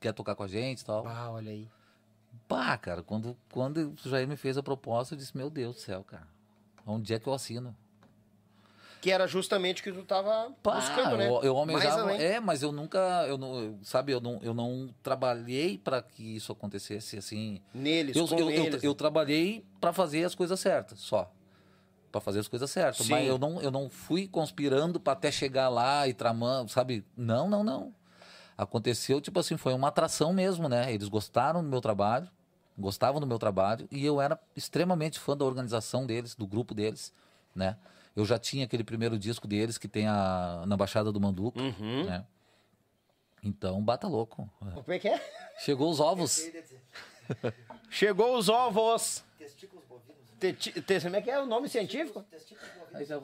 Quer 0.00 0.12
tocar 0.12 0.34
com 0.34 0.42
a 0.44 0.48
gente 0.48 0.80
e 0.80 0.84
tal? 0.84 1.06
Ah, 1.06 1.30
olha 1.30 1.50
aí. 1.50 1.68
Pá, 2.46 2.76
cara, 2.78 3.02
quando, 3.02 3.36
quando 3.52 3.94
o 4.04 4.08
Jair 4.08 4.28
me 4.28 4.36
fez 4.36 4.56
a 4.56 4.62
proposta, 4.62 5.14
eu 5.14 5.18
disse, 5.18 5.36
meu 5.36 5.50
Deus 5.50 5.76
do 5.76 5.80
céu, 5.80 6.04
cara. 6.04 6.26
Onde 6.86 7.12
é 7.12 7.18
que 7.18 7.26
eu 7.26 7.34
assino? 7.34 7.74
Que 9.00 9.10
era 9.12 9.26
justamente 9.26 9.80
o 9.80 9.84
que 9.84 9.92
tu 9.92 10.02
tava 10.04 10.50
Pá, 10.62 10.74
buscando, 10.76 11.16
né? 11.18 11.28
eu, 11.28 11.42
eu 11.42 11.56
almejava. 11.56 12.12
É, 12.14 12.40
mas 12.40 12.62
eu 12.62 12.72
nunca, 12.72 12.98
eu 13.28 13.38
não, 13.38 13.60
eu- 13.62 13.78
sabe, 13.82 14.12
eu 14.12 14.20
não, 14.20 14.40
eu 14.42 14.52
não 14.54 14.92
trabalhei 15.02 15.78
para 15.78 16.02
que 16.02 16.36
isso 16.36 16.50
acontecesse 16.52 17.16
assim. 17.16 17.60
Neles, 17.72 18.16
Eu, 18.16 18.26
com 18.26 18.34
eu, 18.38 18.50
eu, 18.50 18.64
eles. 18.64 18.82
eu 18.82 18.94
trabalhei 18.94 19.64
para 19.80 19.92
fazer 19.92 20.24
as 20.24 20.34
coisas 20.34 20.58
certas, 20.58 20.98
só. 21.00 21.30
Para 22.10 22.20
fazer 22.20 22.38
as 22.40 22.48
coisas 22.48 22.70
certas. 22.70 23.06
Sim. 23.06 23.12
Mas 23.12 23.26
eu 23.28 23.38
não, 23.38 23.60
eu 23.60 23.70
não 23.70 23.88
fui 23.90 24.26
conspirando 24.26 24.98
para 24.98 25.12
até 25.12 25.30
chegar 25.30 25.68
lá 25.68 26.08
e 26.08 26.14
tramando, 26.14 26.70
sabe? 26.70 27.04
Não, 27.16 27.48
não, 27.48 27.62
não. 27.62 27.94
Aconteceu, 28.56 29.20
tipo 29.20 29.38
assim, 29.38 29.56
foi 29.56 29.72
uma 29.74 29.88
atração 29.88 30.32
mesmo, 30.32 30.68
né? 30.68 30.92
Eles 30.92 31.06
gostaram 31.08 31.62
do 31.62 31.68
meu 31.68 31.80
trabalho, 31.80 32.28
gostavam 32.76 33.20
do 33.20 33.26
meu 33.26 33.38
trabalho, 33.38 33.86
e 33.90 34.04
eu 34.04 34.20
era 34.20 34.40
extremamente 34.56 35.18
fã 35.18 35.36
da 35.36 35.44
organização 35.44 36.06
deles, 36.06 36.34
do 36.34 36.46
grupo 36.46 36.74
deles, 36.74 37.12
né? 37.54 37.76
Eu 38.16 38.24
já 38.24 38.36
tinha 38.38 38.64
aquele 38.64 38.82
primeiro 38.82 39.16
disco 39.18 39.46
deles 39.46 39.78
que 39.78 39.86
tem 39.86 40.08
a, 40.08 40.64
na 40.66 40.76
Baixada 40.76 41.12
do 41.12 41.20
Manduca, 41.20 41.60
Uhum. 41.60 42.04
né? 42.06 42.24
Então, 43.44 43.80
bata 43.84 44.08
louco. 44.08 44.50
Como 44.58 44.92
é 44.92 44.98
que 44.98 45.06
é? 45.08 45.20
Chegou 45.58 45.88
os 45.90 46.00
ovos. 46.00 46.40
Chegou 47.90 48.36
os 48.36 48.48
ovos. 48.48 49.22
Teti- 49.38 49.68
te- 50.38 51.00
Como 51.02 51.16
é 51.16 51.20
que 51.22 51.30
é 51.30 51.38
o 51.40 51.46
nome 51.46 51.68
científico? 51.68 52.24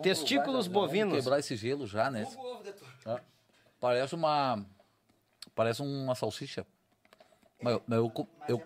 Testículos 0.02 0.66
bovinos. 0.66 1.16
Quebrar 1.16 1.38
esse 1.38 1.56
gelo 1.56 1.86
já, 1.86 2.10
né? 2.10 2.26
Ah, 3.06 3.20
Parece 3.80 4.14
uma. 4.14 4.64
Parece 5.54 5.82
uma 5.82 6.14
salsicha. 6.14 6.66
Mas 7.62 7.74
eu, 7.74 7.82
mas 7.86 7.98
eu, 8.48 8.62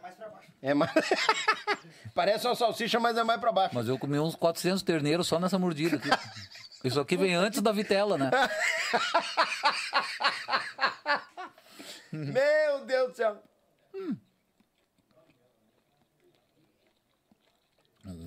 É 0.63 0.75
mais... 0.75 0.91
Parece 2.15 2.47
uma 2.47 2.55
salsicha, 2.57 2.99
mas 2.99 3.17
é 3.17 3.23
mais 3.23 3.39
pra 3.41 3.53
baixo. 3.53 3.75
mas 3.75 3.87
eu 3.89 3.99
comi 3.99 4.19
uns 4.19 4.35
400 4.35 4.83
terneiros 4.83 5.29
só 5.29 5.39
nessa 5.39 5.59
mordida 5.59 5.97
aqui. 5.97 6.09
Isso 6.85 6.99
aqui 7.01 7.17
vem 7.17 7.35
antes 7.35 7.61
da 7.61 7.71
vitela, 7.73 8.17
né? 8.17 8.31
Meu 12.13 12.85
Deus 12.87 13.11
do 13.11 13.17
céu. 13.17 13.43
Um 13.95 14.17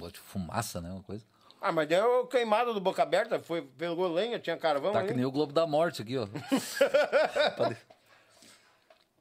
de 0.09 0.19
fumaça, 0.19 0.79
né? 0.81 0.89
Uma 0.89 1.03
coisa. 1.03 1.23
Ah, 1.61 1.71
mas 1.71 1.87
deu 1.87 2.25
queimada 2.25 2.73
do 2.73 2.79
boca 2.79 3.03
aberta. 3.03 3.39
Foi, 3.39 3.61
pegou 3.61 4.11
lenha, 4.11 4.39
tinha 4.39 4.57
carvão. 4.57 4.93
Tá 4.93 4.99
ali. 4.99 5.09
que 5.09 5.13
nem 5.13 5.25
o 5.25 5.31
Globo 5.31 5.53
da 5.53 5.67
Morte 5.67 6.01
aqui, 6.01 6.17
ó. 6.17 6.27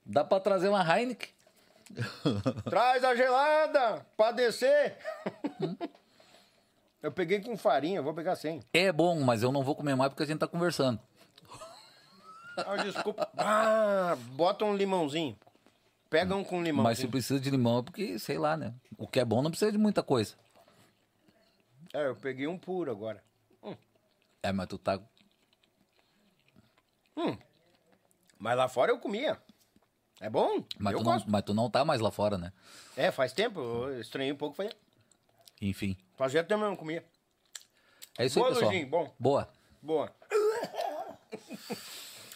Dá 0.07 0.25
pra 0.25 0.41
trazer 0.41 0.69
uma 0.69 0.83
Heineken? 0.83 1.29
Traz 2.69 3.05
a 3.05 3.15
gelada 3.15 4.07
pra 4.17 4.33
descer. 4.33 4.97
Eu 7.03 7.13
peguei 7.13 7.41
com 7.41 7.57
farinha, 7.57 8.01
vou 8.01 8.15
pegar 8.15 8.37
sem. 8.37 8.63
É 8.73 8.91
bom, 8.93 9.21
mas 9.21 9.43
eu 9.43 9.53
não 9.53 9.63
vou 9.63 9.75
comer 9.75 9.95
mais 9.95 10.11
porque 10.11 10.23
a 10.23 10.27
gente 10.27 10.39
tá 10.39 10.47
conversando. 10.47 10.99
Ah, 12.57 12.77
desculpa. 12.77 13.29
Ah, 13.37 14.17
bota 14.33 14.65
um 14.65 14.75
limãozinho. 14.77 15.37
Pega 16.09 16.35
um 16.35 16.43
com 16.45 16.57
limãozinho. 16.63 16.83
Mas 16.83 16.99
se 16.99 17.07
precisa 17.07 17.39
de 17.41 17.51
limão 17.51 17.79
é 17.79 17.83
porque, 17.83 18.19
sei 18.19 18.39
lá, 18.39 18.57
né? 18.57 18.75
O 18.99 19.07
que 19.07 19.21
é 19.21 19.25
bom 19.25 19.41
não 19.43 19.51
precisa 19.51 19.71
de 19.71 19.79
muita 19.79 20.03
coisa. 20.03 20.35
É, 21.93 22.07
eu 22.07 22.17
peguei 22.17 22.47
um 22.47 22.59
puro 22.59 22.91
agora. 22.91 23.23
É, 24.43 24.53
mas 24.53 24.67
tu 24.69 24.79
tá. 24.79 24.99
Mas 28.39 28.57
lá 28.57 28.69
fora 28.69 28.91
eu 28.91 28.99
comia. 28.99 29.41
É 30.21 30.31
bom? 30.31 30.65
Mas, 30.79 30.93
eu 30.93 30.99
tu 30.99 31.05
não, 31.05 31.13
gosto. 31.13 31.31
mas 31.31 31.43
tu 31.43 31.55
não 31.55 31.71
tá 31.71 31.85
mais 31.85 32.01
lá 32.01 32.11
fora, 32.11 32.39
né? 32.39 32.53
É, 32.97 33.11
faz 33.11 33.33
tempo. 33.33 33.61
Eu 33.61 34.01
estranhei 34.01 34.33
um 34.33 34.37
pouco. 34.37 34.57
Faz... 34.57 34.71
Enfim. 35.61 35.97
Fazia 36.17 36.45
tempo 36.45 36.65
eu 36.65 36.69
não 36.69 36.77
comia. 36.77 37.05
É 38.19 38.27
isso 38.27 38.39
Boa, 38.39 38.49
aí, 38.49 38.55
pessoal. 38.55 38.87
Bom. 38.87 39.15
Boa. 39.19 39.49
Boa. 39.83 40.13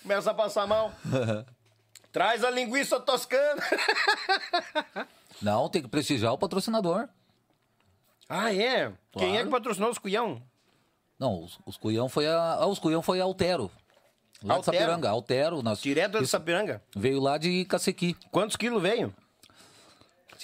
Começa 0.02 0.30
a 0.30 0.34
passar 0.34 0.66
mal. 0.66 0.92
Traz 2.12 2.44
a 2.44 2.50
linguiça 2.50 3.00
toscana. 3.00 3.62
Não, 5.42 5.68
tem 5.68 5.82
que 5.82 5.88
prestigiar 5.88 6.32
o 6.32 6.38
patrocinador. 6.38 7.08
Ah, 8.28 8.52
é? 8.54 8.92
Quem 9.12 9.28
é 9.28 9.32
Claro. 9.32 9.44
que 9.44 9.50
patrocinou 9.50 9.90
os 9.90 9.98
cuião? 9.98 10.42
Não, 11.18 11.42
os, 11.44 11.58
os 11.64 11.76
Cuião 11.76 12.08
foi 12.08 12.26
a. 12.26 12.54
Ah, 12.54 12.66
os 12.66 12.78
Cuião 12.78 13.00
foi 13.00 13.20
a 13.20 13.24
Altero. 13.24 13.70
Lá 14.42 14.54
Altero? 14.56 14.76
de 14.76 14.78
Sapiranga. 14.82 15.10
Altero. 15.10 15.62
Nós, 15.62 15.80
Direto 15.80 16.18
de 16.18 16.26
Sapiranga. 16.26 16.82
Veio 16.94 17.20
lá 17.20 17.38
de 17.38 17.64
Cacequi. 17.66 18.14
Quantos 18.30 18.56
quilos 18.56 18.82
veio? 18.82 19.14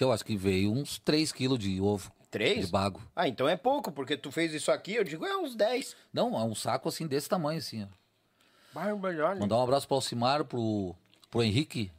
Eu 0.00 0.10
acho 0.12 0.24
que 0.24 0.34
veio 0.34 0.72
uns 0.72 0.98
3 1.00 1.30
quilos 1.30 1.58
de 1.58 1.78
ovo. 1.78 2.10
Três? 2.30 2.64
De 2.66 2.72
bago. 2.72 3.02
Ah, 3.14 3.28
então 3.28 3.46
é 3.46 3.54
pouco, 3.56 3.92
porque 3.92 4.16
tu 4.16 4.32
fez 4.32 4.54
isso 4.54 4.70
aqui, 4.70 4.94
eu 4.94 5.04
digo, 5.04 5.26
é 5.26 5.36
uns 5.36 5.54
10. 5.54 5.94
Não, 6.10 6.38
é 6.38 6.44
um 6.44 6.54
saco 6.54 6.88
assim 6.88 7.06
desse 7.06 7.28
tamanho, 7.28 7.58
assim, 7.58 7.82
ó. 7.84 7.86
Barbalhão. 8.72 9.40
Mandar 9.40 9.58
um 9.58 9.62
abraço 9.62 9.86
pro 9.86 9.96
Alcimar, 9.96 10.44
pro, 10.46 10.94
pro 11.30 11.42
Henrique, 11.42 11.92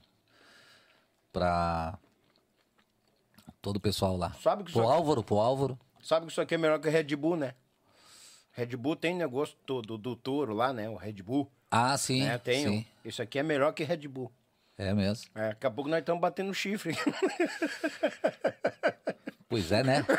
pra 1.31 1.99
todo 3.61 3.77
o 3.77 3.79
pessoal 3.79 4.17
lá. 4.17 4.33
Sabe 4.41 4.63
que 4.63 4.71
pro 4.71 4.83
só- 4.83 4.91
Álvaro, 4.91 5.23
pro 5.23 5.39
Álvaro. 5.39 5.79
Sabe 6.01 6.25
que 6.25 6.31
isso 6.31 6.41
aqui 6.41 6.55
é 6.55 6.57
melhor 6.57 6.79
que 6.79 6.89
Red 6.89 7.15
Bull, 7.15 7.37
né? 7.37 7.53
Red 8.53 8.75
Bull 8.75 8.95
tem 8.95 9.15
negócio 9.15 9.55
do, 9.65 9.81
do, 9.81 9.97
do 9.97 10.15
touro 10.15 10.53
lá, 10.53 10.73
né? 10.73 10.89
O 10.89 10.95
Red 10.95 11.21
Bull. 11.21 11.49
Ah, 11.69 11.97
sim, 11.97 12.27
é, 12.27 12.37
tem. 12.37 12.65
sim. 12.65 12.85
Isso 13.05 13.21
aqui 13.21 13.39
é 13.39 13.43
melhor 13.43 13.71
que 13.73 13.83
Red 13.83 14.07
Bull. 14.07 14.31
É 14.77 14.93
mesmo. 14.93 15.29
É, 15.35 15.49
daqui 15.49 15.67
a 15.67 15.71
pouco 15.71 15.89
nós 15.89 15.99
estamos 15.99 16.21
batendo 16.21 16.53
chifre. 16.53 16.95
Pois 19.47 19.69
é, 19.69 19.83
né? 19.83 20.05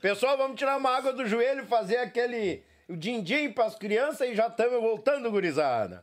Pessoal, 0.00 0.38
vamos 0.38 0.56
tirar 0.58 0.78
uma 0.78 0.96
água 0.96 1.12
do 1.12 1.26
joelho, 1.26 1.66
fazer 1.66 1.98
aquele 1.98 2.62
o 2.88 2.96
din-din 2.96 3.52
para 3.52 3.66
as 3.66 3.74
crianças 3.76 4.26
e 4.30 4.34
já 4.34 4.46
estamos 4.46 4.80
voltando, 4.80 5.30
gurizada. 5.30 6.02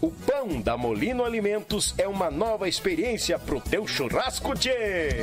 O 0.00 0.12
pão 0.12 0.60
da 0.60 0.76
Molino 0.76 1.24
Alimentos 1.24 1.92
é 1.98 2.06
uma 2.06 2.30
nova 2.30 2.68
experiência 2.68 3.36
pro 3.36 3.60
teu 3.60 3.84
churrasco, 3.84 4.54
tchê! 4.54 5.22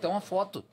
Tem 0.00 0.10
uma 0.10 0.20
foto. 0.20 0.64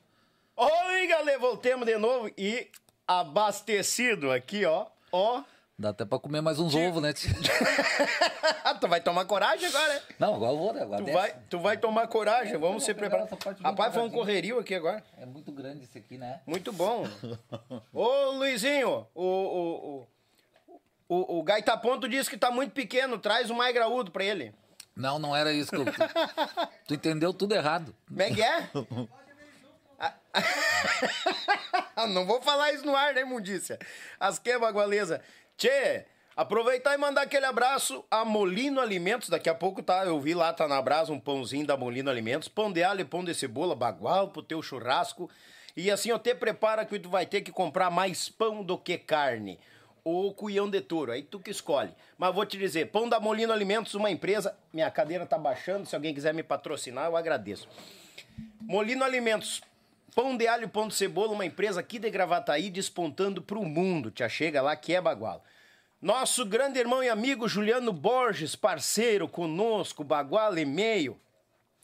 Oi, 0.56 1.08
galera, 1.08 1.38
voltemos 1.38 1.86
de 1.86 1.98
novo 1.98 2.32
e 2.38 2.70
abastecido 3.08 4.32
aqui, 4.32 4.66
ó. 4.66 4.88
Ó. 5.12 5.44
Dá 5.78 5.90
até 5.90 6.06
pra 6.06 6.18
comer 6.18 6.42
mais 6.42 6.60
uns 6.60 6.74
ovos, 6.74 7.02
né? 7.04 7.14
tio? 7.14 7.30
tu 8.82 8.88
vai 8.88 9.00
tomar 9.00 9.26
coragem 9.26 9.68
agora, 9.68 9.94
né? 9.94 10.02
Não, 10.18 10.34
agora 10.34 10.52
eu 10.54 10.58
vou, 10.58 10.74
né? 10.74 10.82
Agora 10.82 10.98
Tu 10.98 11.06
desce. 11.06 11.18
vai, 11.18 11.36
tu 11.50 11.60
vai 11.60 11.78
tomar 11.78 12.08
coragem, 12.08 12.58
vamos 12.58 12.84
se 12.84 12.94
preparar. 12.96 13.26
essa 13.28 13.38
parte 13.38 13.62
bem 13.62 13.70
Rapaz, 13.70 13.94
foi 13.94 14.02
um 14.02 14.06
devagarzinho. 14.08 14.20
correrio 14.20 14.60
aqui 14.60 14.74
agora. 14.74 15.04
É 15.20 15.26
muito 15.26 15.52
grande 15.52 15.84
esse 15.84 16.00
aqui, 16.00 16.18
né? 16.18 16.42
Muito 16.48 16.72
bom. 16.74 17.04
Ô, 17.94 18.32
Luizinho, 18.32 19.06
o, 19.14 19.24
o, 19.24 20.08
o, 21.10 21.16
o, 21.16 21.40
o 21.40 21.44
Gaita 21.44 21.78
Ponto 21.78 22.10
disse 22.10 22.30
que 22.30 22.38
tá 22.38 22.50
muito 22.50 22.72
pequeno, 22.72 23.20
traz 23.20 23.52
o 23.52 23.56
mais 23.56 23.72
graúdo 23.74 24.10
pra 24.10 24.24
ele. 24.24 24.56
Não, 24.98 25.20
não 25.20 25.36
era 25.36 25.54
isso 25.54 25.70
que 25.70 25.78
eu... 25.78 25.86
Tu, 26.88 26.96
entendeu 26.96 27.32
tudo 27.32 27.54
errado. 27.54 27.96
Como 28.08 28.22
é 28.22 28.34
que 28.34 28.42
é? 28.42 28.70
Não 32.10 32.26
vou 32.26 32.42
falar 32.42 32.72
isso 32.74 32.86
no 32.86 32.96
ar, 32.96 33.14
né, 33.14 33.22
imundícia? 33.22 33.78
As 34.20 34.40
que 34.40 34.58
bagualeza. 34.58 35.22
Tchê, 35.56 36.06
aproveitar 36.36 36.96
e 36.96 36.98
mandar 36.98 37.22
aquele 37.24 37.46
abraço 37.46 38.04
a 38.10 38.26
Molino 38.26 38.82
Alimentos. 38.82 39.30
Daqui 39.30 39.50
a 39.50 39.56
pouco, 39.56 39.84
tá? 39.84 40.06
Eu 40.06 40.20
vi 40.20 40.34
lá, 40.34 40.52
tá 40.52 40.68
na 40.68 40.82
brasa, 40.82 41.14
um 41.14 41.20
pãozinho 41.20 41.66
da 41.66 41.78
Molino 41.78 42.10
Alimentos. 42.10 42.48
Pão 42.48 42.72
de 42.72 42.84
alho 42.84 43.02
e 43.02 43.06
pão 43.06 43.24
de 43.24 43.36
cebola, 43.36 43.76
bagual 43.76 44.30
pro 44.30 44.42
teu 44.42 44.62
churrasco. 44.64 45.30
E 45.76 45.92
assim, 45.92 46.12
ó, 46.12 46.18
te 46.18 46.34
prepara 46.34 46.86
que 46.86 46.98
tu 46.98 47.10
vai 47.10 47.26
ter 47.26 47.42
que 47.42 47.52
comprar 47.52 47.92
mais 47.92 48.30
pão 48.30 48.64
do 48.64 48.78
que 48.78 48.98
carne. 48.98 49.60
Ou 50.10 50.34
cuião 50.34 50.70
de 50.70 50.80
touro, 50.80 51.12
aí 51.12 51.22
tu 51.22 51.38
que 51.38 51.52
escolhe. 51.52 51.94
Mas 52.18 52.34
vou 52.34 52.46
te 52.46 52.58
dizer, 52.58 52.86
Pão 52.92 53.10
da 53.10 53.20
Molino 53.20 53.52
Alimentos, 53.52 53.94
uma 53.94 54.10
empresa... 54.10 54.58
Minha 54.72 54.90
cadeira 54.90 55.26
tá 55.26 55.38
baixando, 55.38 55.86
se 55.86 55.94
alguém 55.94 56.14
quiser 56.14 56.34
me 56.34 56.44
patrocinar, 56.44 57.08
eu 57.08 57.18
agradeço. 57.18 57.68
Molino 58.62 59.04
Alimentos. 59.04 59.62
Pão 60.16 60.38
de 60.38 60.48
alho, 60.48 60.70
pão 60.70 60.88
de 60.88 60.96
cebola, 60.96 61.34
uma 61.34 61.46
empresa 61.46 61.82
aqui 61.82 62.00
de 62.00 62.10
Gravataí 62.10 62.70
despontando 62.70 63.42
pro 63.42 63.62
mundo. 63.66 64.10
Tia 64.10 64.30
chega 64.30 64.62
lá 64.62 64.78
que 64.78 64.96
é 64.96 65.02
bagual. 65.02 65.44
Nosso 66.02 66.46
grande 66.46 66.80
irmão 66.80 67.04
e 67.04 67.10
amigo 67.10 67.46
Juliano 67.46 67.92
Borges, 67.92 68.56
parceiro 68.56 69.28
conosco, 69.28 70.06
bagual 70.06 70.58
e 70.58 70.64
meio. 70.64 71.20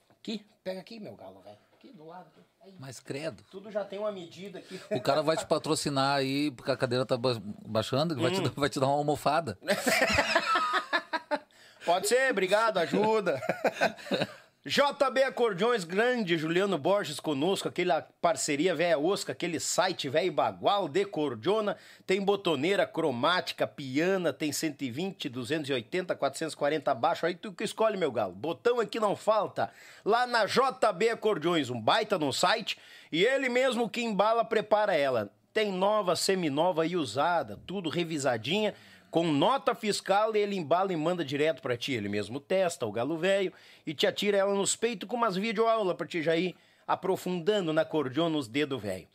Aqui, 0.09 0.45
pega 0.63 0.79
aqui, 0.79 0.97
meu 0.97 1.13
galo, 1.13 1.41
velho. 1.41 1.57
Aqui 1.73 1.91
do 1.91 2.05
lado. 2.05 2.31
Mas 2.79 2.99
credo. 2.99 3.43
tudo 3.51 3.71
já 3.71 3.83
tem 3.85 3.99
uma 3.99 4.11
medida 4.11 4.59
aqui. 4.59 4.79
O 4.91 5.01
cara 5.01 5.21
vai 5.21 5.37
te 5.37 5.45
patrocinar 5.45 6.15
aí, 6.17 6.49
porque 6.51 6.71
a 6.71 6.77
cadeira 6.77 7.05
tá 7.05 7.17
ba- 7.17 7.39
baixando, 7.65 8.13
ele 8.13 8.21
vai, 8.21 8.31
te 8.31 8.39
Hum. 8.39 8.43
dar, 8.43 8.51
vai 8.55 8.69
te 8.69 8.79
dar 8.79 8.87
uma 8.87 8.95
almofada. 8.95 9.57
Pode 11.85 12.07
ser, 12.07 12.31
obrigado, 12.31 12.77
ajuda. 12.77 13.41
JB 14.65 15.23
Acordeões 15.23 15.83
Grande, 15.83 16.37
Juliano 16.37 16.77
Borges 16.77 17.19
conosco, 17.19 17.67
aquela 17.67 18.01
parceria 18.21 18.73
velha 18.73 18.97
osca, 18.97 19.33
aquele 19.33 19.59
site 19.59 20.07
velho 20.07 20.31
bagual 20.31 20.87
de 20.87 21.03
cordiona, 21.03 21.75
tem 22.07 22.21
botoneira 22.21 22.87
cromática, 22.87 23.67
piana, 23.67 24.31
tem 24.31 24.53
120, 24.53 25.27
280, 25.27 26.15
440 26.15 26.89
abaixo, 26.89 27.25
aí 27.25 27.35
tu 27.35 27.51
que 27.51 27.65
escolhe, 27.65 27.97
meu 27.97 28.09
galo. 28.09 28.31
Botão 28.31 28.79
aqui 28.79 29.01
não 29.01 29.17
falta. 29.17 29.69
Lá 30.05 30.25
na 30.25 30.45
JB 30.45 31.09
Acordeões, 31.09 31.69
um 31.69 31.81
baita 31.81 32.17
no 32.17 32.31
site, 32.31 32.77
e 33.11 33.21
ele 33.21 33.49
mesmo 33.49 33.89
que 33.89 34.01
embala, 34.01 34.45
prepara 34.45 34.95
ela. 34.95 35.29
Tem 35.53 35.73
nova, 35.73 36.15
seminova 36.15 36.87
e 36.87 36.95
usada, 36.95 37.59
tudo 37.67 37.89
revisadinha, 37.89 38.73
com 39.13 39.31
nota 39.31 39.75
fiscal, 39.75 40.35
ele 40.35 40.55
embala 40.55 40.91
e 40.91 40.95
manda 40.95 41.23
direto 41.23 41.61
pra 41.61 41.77
ti. 41.77 41.93
Ele 41.93 42.09
mesmo 42.09 42.39
testa 42.39 42.83
o 42.83 42.91
galo 42.91 43.15
velho 43.15 43.53
e 43.85 43.93
te 43.93 44.07
atira 44.07 44.39
ela 44.39 44.55
nos 44.55 44.75
peitos 44.75 45.07
com 45.07 45.15
umas 45.15 45.35
videoaulas 45.35 45.95
pra 45.95 46.07
ti 46.07 46.23
já 46.23 46.35
ir 46.35 46.55
aprofundando 46.87 47.71
na 47.71 47.85
cordiona 47.85 48.31
nos 48.31 48.47
dedos 48.47 48.81
velho. 48.81 49.07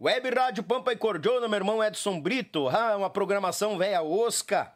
Web 0.00 0.30
Rádio 0.30 0.62
Pampa 0.62 0.94
e 0.94 0.96
Cordiona, 0.96 1.48
meu 1.48 1.58
irmão 1.58 1.84
Edson 1.84 2.18
Brito. 2.18 2.66
Ah, 2.66 2.96
uma 2.96 3.10
programação 3.10 3.76
velha 3.76 4.02
osca. 4.02 4.72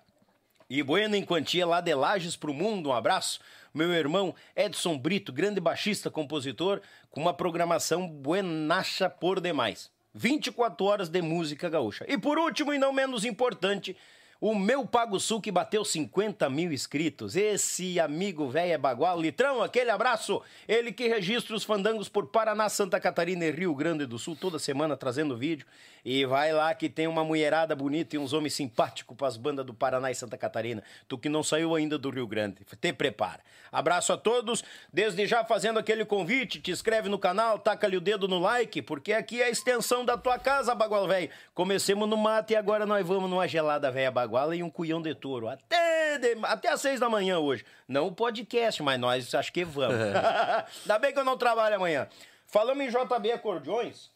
E 0.69 0.83
bueno 0.83 1.17
em 1.17 1.25
quantia 1.25 1.67
lá 1.67 1.81
de 1.81 1.95
Lages 1.95 2.37
pro 2.37 2.53
mundo, 2.53 2.91
um 2.91 2.93
abraço. 2.93 3.41
Meu 3.73 3.91
irmão 3.95 4.35
Edson 4.55 4.99
Brito, 4.99 5.33
grande 5.33 5.59
baixista, 5.59 6.11
compositor, 6.11 6.83
com 7.11 7.23
uma 7.23 7.33
programação 7.33 8.07
buenacha 8.07 9.09
por 9.09 9.41
demais. 9.41 9.91
24 10.13 10.85
horas 10.85 11.09
de 11.09 11.23
música 11.23 11.67
gaúcha. 11.71 12.05
E 12.07 12.19
por 12.19 12.39
último, 12.39 12.75
e 12.75 12.79
não 12.79 12.93
menos 12.93 13.25
importante, 13.25 13.97
o 14.41 14.55
meu 14.55 14.87
Pago 14.87 15.19
Sul 15.19 15.41
que 15.41 15.51
bateu 15.51 15.85
50 15.85 16.49
mil 16.51 16.73
inscritos. 16.73 17.37
Esse 17.37 17.99
amigo 17.99 18.49
velho 18.49 18.73
é 18.73 18.79
bagual. 18.79 19.21
Litrão, 19.21 19.63
aquele 19.63 19.91
abraço. 19.91 20.43
Ele 20.69 20.93
que 20.93 21.09
registra 21.09 21.57
os 21.57 21.65
fandangos 21.65 22.09
por 22.09 22.27
Paraná, 22.27 22.69
Santa 22.69 23.01
Catarina 23.01 23.45
e 23.45 23.51
Rio 23.51 23.75
Grande 23.75 24.07
do 24.07 24.19
Sul 24.19 24.37
toda 24.37 24.59
semana 24.59 24.97
trazendo 24.97 25.37
vídeo. 25.37 25.67
E 26.05 26.25
vai 26.25 26.53
lá 26.53 26.73
que 26.73 26.89
tem 26.89 27.09
uma 27.09 27.25
mulherada 27.25 27.75
bonita 27.75 28.15
e 28.15 28.19
uns 28.19 28.33
homens 28.33 28.55
simpáticos 28.55 29.17
para 29.17 29.27
as 29.27 29.37
bandas 29.37 29.67
do 29.67 29.75
Paraná 29.75 30.11
e 30.11 30.15
Santa 30.15 30.39
Catarina. 30.39 30.83
Tu 31.09 31.19
que 31.19 31.29
não 31.29 31.43
saiu 31.43 31.75
ainda 31.75 31.99
do 31.99 32.11
Rio 32.11 32.27
Grande. 32.27 32.59
Te 32.81 32.93
prepara. 32.93 33.41
Abraço 33.73 34.13
a 34.13 34.17
todos. 34.17 34.63
Desde 34.93 35.27
já 35.27 35.45
fazendo 35.45 35.79
aquele 35.79 36.05
convite, 36.05 36.61
te 36.61 36.71
inscreve 36.71 37.09
no 37.09 37.19
canal, 37.19 37.59
taca-lhe 37.59 37.97
o 37.97 38.01
dedo 38.01 38.29
no 38.29 38.39
like, 38.39 38.81
porque 38.83 39.13
aqui 39.13 39.43
é 39.43 39.47
a 39.47 39.51
extensão 39.51 40.05
da 40.05 40.17
tua 40.17 40.39
casa, 40.39 40.75
bagual 40.75 41.09
velho. 41.09 41.29
Comecemos 41.55 42.09
no 42.09 42.17
mato 42.17 42.53
e 42.53 42.57
agora 42.57 42.87
nós 42.87 43.05
vamos 43.05 43.29
numa 43.29 43.49
gelada 43.49 43.91
velha 43.91 44.13
baguala 44.27 44.57
e 44.57 44.63
um 44.63 44.71
cuião 44.71 45.01
de 45.01 45.15
touro. 45.15 45.49
Até, 45.49 46.19
de- 46.19 46.39
até 46.43 46.69
às 46.69 46.81
seis 46.81 46.99
da 47.01 47.09
manhã 47.09 47.39
hoje. 47.39 47.65
Não 47.87 48.09
o 48.09 48.13
podcast, 48.13 48.83
mas 48.83 48.99
nós 48.99 49.35
acho 49.35 49.53
que 49.53 49.65
vamos. 49.65 49.97
Ainda 50.83 50.99
bem 50.99 51.13
que 51.13 51.19
eu 51.19 51.25
não 51.25 51.37
trabalho 51.39 51.77
amanhã. 51.77 52.09
Falamos 52.47 52.85
em 52.85 52.89
JB 52.89 53.33
Acordeões, 53.33 54.11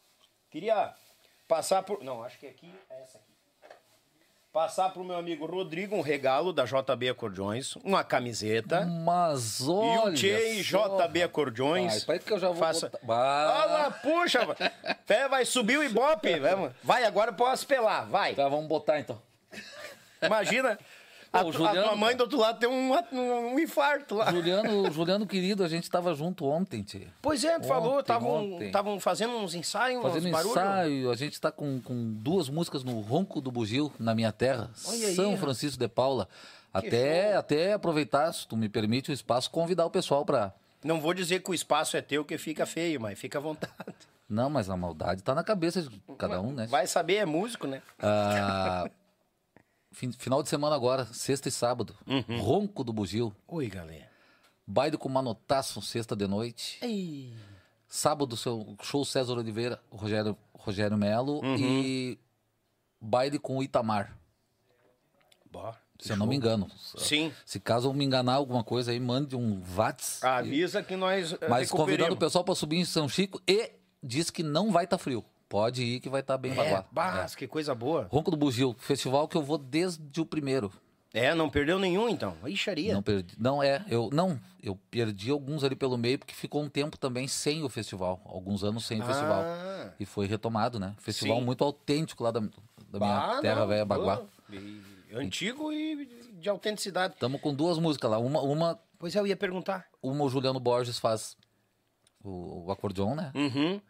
queria 0.51 0.93
passar 1.49 1.82
por. 1.82 2.03
Não, 2.03 2.23
acho 2.23 2.39
que 2.39 2.47
aqui 2.47 2.73
é 2.91 3.03
essa 3.03 3.19
aqui. 3.19 3.31
Passar 4.53 4.91
pro 4.91 5.05
meu 5.05 5.16
amigo 5.16 5.47
Rodrigo 5.47 5.95
um 5.95 6.01
regalo 6.01 6.53
da 6.53 6.65
JB 6.65 7.11
Acordeões, 7.11 7.77
uma 7.77 8.03
camiseta. 8.03 8.85
Mas 8.85 9.61
E 9.61 9.70
olha. 9.70 10.11
o 10.11 10.15
Tchê 10.15 10.61
só, 10.65 10.99
JB 11.07 11.23
Acordeões. 11.23 11.95
Espera 11.99 12.19
que 12.19 12.32
eu 12.32 12.39
já 12.39 12.49
vou 12.49 12.57
Faça... 12.57 12.89
botar-. 12.89 13.61
Olha 13.62 13.65
lá, 13.66 13.91
puxa. 13.93 14.41
Pé, 15.07 15.28
vai 15.28 15.45
subir 15.45 15.78
o 15.78 15.85
Ibope. 15.85 16.31
Vai, 16.82 17.05
agora 17.05 17.32
posso 17.32 17.65
pelar, 17.65 18.07
vai. 18.09 18.35
Tá, 18.35 18.49
vamos 18.49 18.66
botar 18.66 18.99
então. 18.99 19.23
Imagina. 20.22 20.78
A, 21.32 21.44
Ô, 21.44 21.52
Juliano, 21.52 21.78
a 21.78 21.82
tua 21.84 21.97
mãe 21.97 22.16
do 22.16 22.22
outro 22.22 22.38
lado 22.40 22.59
tem 22.59 22.68
um, 22.68 22.92
um, 22.92 23.55
um 23.55 23.59
infarto 23.60 24.16
lá. 24.16 24.32
Juliano, 24.32 24.90
Juliano 24.90 25.24
querido, 25.28 25.62
a 25.62 25.68
gente 25.68 25.88
tava 25.88 26.12
junto 26.12 26.44
ontem, 26.44 26.82
Tchê. 26.82 27.06
Pois 27.22 27.44
é, 27.44 27.56
tu 27.60 27.68
falou, 27.68 27.92
Ontem, 27.92 28.01
estavam 28.01 28.52
ontem. 28.55 28.66
estavam 28.66 28.98
fazendo 28.98 29.36
uns 29.36 29.55
ensaios, 29.55 30.02
Fazendo 30.02 30.26
uns 30.26 30.32
barulhos. 30.32 30.56
ensaio, 30.56 31.10
a 31.10 31.14
gente 31.14 31.40
tá 31.40 31.52
com, 31.52 31.80
com 31.80 32.12
duas 32.14 32.48
músicas 32.48 32.82
no 32.82 32.98
Ronco 33.01 33.40
do 33.40 33.52
Bugio, 33.52 33.92
na 33.97 34.12
minha 34.12 34.32
terra, 34.32 34.70
Olha 34.86 35.06
aí, 35.06 35.14
São 35.14 35.26
rapaz. 35.26 35.40
Francisco 35.40 35.78
de 35.78 35.86
Paula. 35.86 36.28
Até, 36.74 37.30
show. 37.30 37.38
até 37.38 37.72
aproveitar, 37.74 38.32
se 38.32 38.48
tu 38.48 38.56
me 38.56 38.68
permite 38.68 39.10
o 39.10 39.14
espaço, 39.14 39.51
convidar 39.52 39.86
o 39.86 39.90
pessoal 39.90 40.24
pra. 40.24 40.52
Não 40.82 41.01
vou 41.01 41.14
dizer 41.14 41.42
que 41.44 41.51
o 41.51 41.55
espaço 41.55 41.97
é 41.97 42.01
teu 42.02 42.24
que 42.24 42.38
fica 42.38 42.66
feio, 42.66 43.01
mas 43.01 43.16
fica 43.16 43.38
à 43.38 43.40
vontade. 43.40 43.72
Não, 44.28 44.48
mas 44.51 44.68
a 44.70 44.76
maldade 44.76 45.22
tá 45.22 45.34
na 45.34 45.42
cabeça 45.44 45.82
de 45.82 46.01
cada 46.18 46.40
um, 46.40 46.52
né? 46.52 46.66
Vai 46.66 46.86
saber, 46.86 47.16
é 47.16 47.26
músico, 47.26 47.66
né? 47.66 47.82
Ah, 48.01 48.88
fin- 49.93 50.12
final 50.12 50.43
de 50.43 50.49
semana 50.49 50.75
agora, 50.77 51.05
sexta 51.07 51.49
e 51.49 51.53
sábado. 51.53 51.97
Uhum. 52.07 52.41
Ronco 52.41 52.83
do 52.85 52.93
Bugio. 52.93 53.35
Oi, 53.47 53.69
galera. 53.69 54.09
Baile 54.67 54.97
com 54.97 55.09
Manotaço, 55.09 55.83
sexta 55.83 56.15
de 56.15 56.27
noite. 56.27 56.79
Ei. 56.83 57.35
Sábado, 57.89 58.37
seu 58.37 58.77
show 58.83 59.05
César 59.05 59.33
Oliveira, 59.33 59.83
Rogério, 59.91 60.37
Rogério 60.55 60.97
Melo. 60.97 61.45
Uhum. 61.45 61.57
E 61.57 62.19
baile 63.01 63.39
com 63.39 63.57
o 63.59 63.62
Itamar, 63.62 64.17
se 65.99 66.12
eu 66.12 66.17
não 66.17 66.27
me 66.27 66.37
engano. 66.37 66.71
Sim. 66.97 67.33
Se 67.45 67.59
caso 67.61 67.89
eu 67.89 67.93
me 67.93 68.05
enganar 68.05 68.35
alguma 68.35 68.62
coisa 68.65 68.91
aí, 68.93 69.01
mande 69.01 69.35
um 69.37 69.61
VATS. 69.61 70.23
Avisa 70.23 70.83
que 70.83 70.97
nós 70.97 71.33
eh, 71.33 71.49
Mas 71.49 71.71
convidando 71.71 72.15
o 72.15 72.17
pessoal 72.17 72.45
para 72.45 72.55
subir 72.55 72.77
em 72.79 72.85
São 72.85 73.09
Chico 73.09 73.41
e 73.47 73.73
diz 74.03 74.31
que 74.31 74.43
não 74.43 74.71
vai 74.71 74.85
estar 74.85 74.97
frio. 74.99 75.25
Pode 75.51 75.82
ir 75.82 75.98
que 76.01 76.09
vai 76.09 76.20
estar 76.20 76.39
bem 76.39 76.52
É, 76.52 76.55
bagual. 76.55 76.86
Bas, 76.93 77.35
que 77.35 77.47
coisa 77.48 77.74
boa. 77.74 78.06
Ronco 78.10 78.31
do 78.31 78.36
Bugio, 78.36 78.72
festival 78.78 79.27
que 79.27 79.36
eu 79.36 79.43
vou 79.43 79.59
desde 79.59 80.20
o 80.20 80.24
primeiro. 80.24 80.72
É, 81.12 81.35
não 81.35 81.51
perdeu 81.51 81.77
nenhum, 81.77 82.09
então. 82.09 82.36
Ixaria. 82.47 82.94
Não 82.94 83.02
perdi. 83.02 83.35
Não 83.36 83.60
é, 83.60 83.85
eu 83.89 84.09
não, 84.12 84.39
eu 84.62 84.78
perdi 84.93 85.28
alguns 85.32 85.64
ali 85.64 85.74
pelo 85.74 85.98
meio 85.98 86.20
porque 86.20 86.32
ficou 86.32 86.62
um 86.62 86.68
tempo 86.68 86.97
também 86.97 87.27
sem 87.27 87.64
o 87.64 87.68
festival, 87.68 88.20
alguns 88.24 88.62
anos 88.62 88.86
sem 88.86 89.02
o 89.02 89.05
festival. 89.05 89.43
Ah. 89.44 89.90
E 89.98 90.06
foi 90.06 90.28
retomado, 90.28 90.78
né? 90.78 90.94
Festival 90.98 91.39
Sim. 91.40 91.44
muito 91.44 91.64
autêntico 91.64 92.22
lá 92.22 92.31
da, 92.31 92.39
da 92.89 92.98
minha 93.01 93.40
terra 93.40 93.66
velha 93.66 93.85
Baguá. 93.85 94.22
e- 94.52 94.81
Antigo 95.12 95.72
e 95.72 96.06
de 96.35 96.48
autenticidade. 96.48 97.14
Estamos 97.14 97.40
com 97.40 97.52
duas 97.52 97.77
músicas 97.77 98.09
lá, 98.09 98.18
uma 98.20 98.40
uma 98.40 98.78
Pois 98.97 99.16
é, 99.16 99.18
eu 99.18 99.27
ia 99.27 99.36
perguntar. 99.36 99.86
uma 100.01 100.22
o 100.24 100.28
Juliano 100.31 100.60
Borges 100.60 100.97
faz 101.01 101.36
o, 102.22 102.66
o 102.66 102.70
acordeon, 102.70 103.16
né? 103.16 103.32
Uhum. 103.35 103.81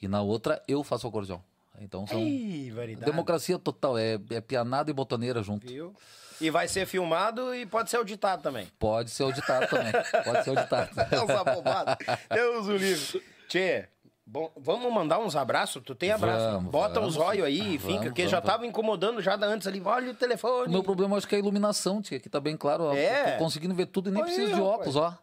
E 0.00 0.08
na 0.08 0.22
outra 0.22 0.62
eu 0.66 0.82
faço 0.82 1.06
o 1.06 1.10
acordeon. 1.10 1.38
Então 1.80 2.06
são 2.06 2.18
Ih, 2.20 2.70
variedade. 2.70 3.10
democracia 3.10 3.58
total, 3.58 3.96
é, 3.96 4.18
é 4.30 4.40
pianada 4.40 4.90
e 4.90 4.94
botoneira 4.94 5.42
junto. 5.42 5.66
Viu? 5.66 5.94
E 6.40 6.50
vai 6.50 6.66
ser 6.68 6.86
filmado 6.86 7.54
e 7.54 7.66
pode 7.66 7.90
ser 7.90 7.96
auditado 7.98 8.42
também. 8.42 8.66
Pode 8.78 9.10
ser 9.10 9.22
auditado 9.24 9.66
também. 9.68 9.92
Pode 10.24 10.44
ser 10.44 10.50
auditado. 10.50 10.90
Deus 11.10 11.30
abobado. 11.30 11.96
Deus 12.32 12.66
o 12.66 12.76
livre. 12.76 13.22
Tchê, 13.46 13.88
bom, 14.26 14.50
vamos 14.56 14.90
mandar 14.92 15.18
uns 15.18 15.36
abraços? 15.36 15.82
Tu 15.84 15.94
tem 15.94 16.10
abraço? 16.10 16.52
Vamos, 16.52 16.70
Bota 16.72 16.94
vamos. 17.00 17.16
os 17.16 17.20
olhos 17.22 17.44
aí, 17.44 17.76
Vamos, 17.76 17.82
finca, 17.94 18.04
porque 18.06 18.26
já 18.26 18.40
tava 18.40 18.66
incomodando 18.66 19.20
já 19.20 19.36
da 19.36 19.46
antes 19.46 19.66
ali. 19.66 19.82
Olha 19.84 20.12
o 20.12 20.14
telefone. 20.14 20.68
O 20.68 20.70
meu 20.70 20.82
problema 20.82 21.16
acho 21.16 21.28
que 21.28 21.34
é 21.34 21.38
a 21.38 21.40
iluminação, 21.40 22.00
tia, 22.00 22.18
que 22.18 22.28
tá 22.28 22.40
bem 22.40 22.56
claro. 22.56 22.90
É? 22.96 23.36
Conseguindo 23.36 23.74
ver 23.74 23.86
tudo 23.86 24.08
e 24.08 24.12
nem 24.12 24.22
Olha 24.22 24.32
preciso 24.32 24.54
de 24.54 24.60
óculos, 24.62 24.96
ó. 24.96 25.18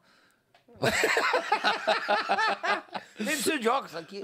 Nem 3.20 3.34
precisa 3.34 3.58
de 3.60 3.68
óculos 3.68 3.96
aqui. 3.96 4.22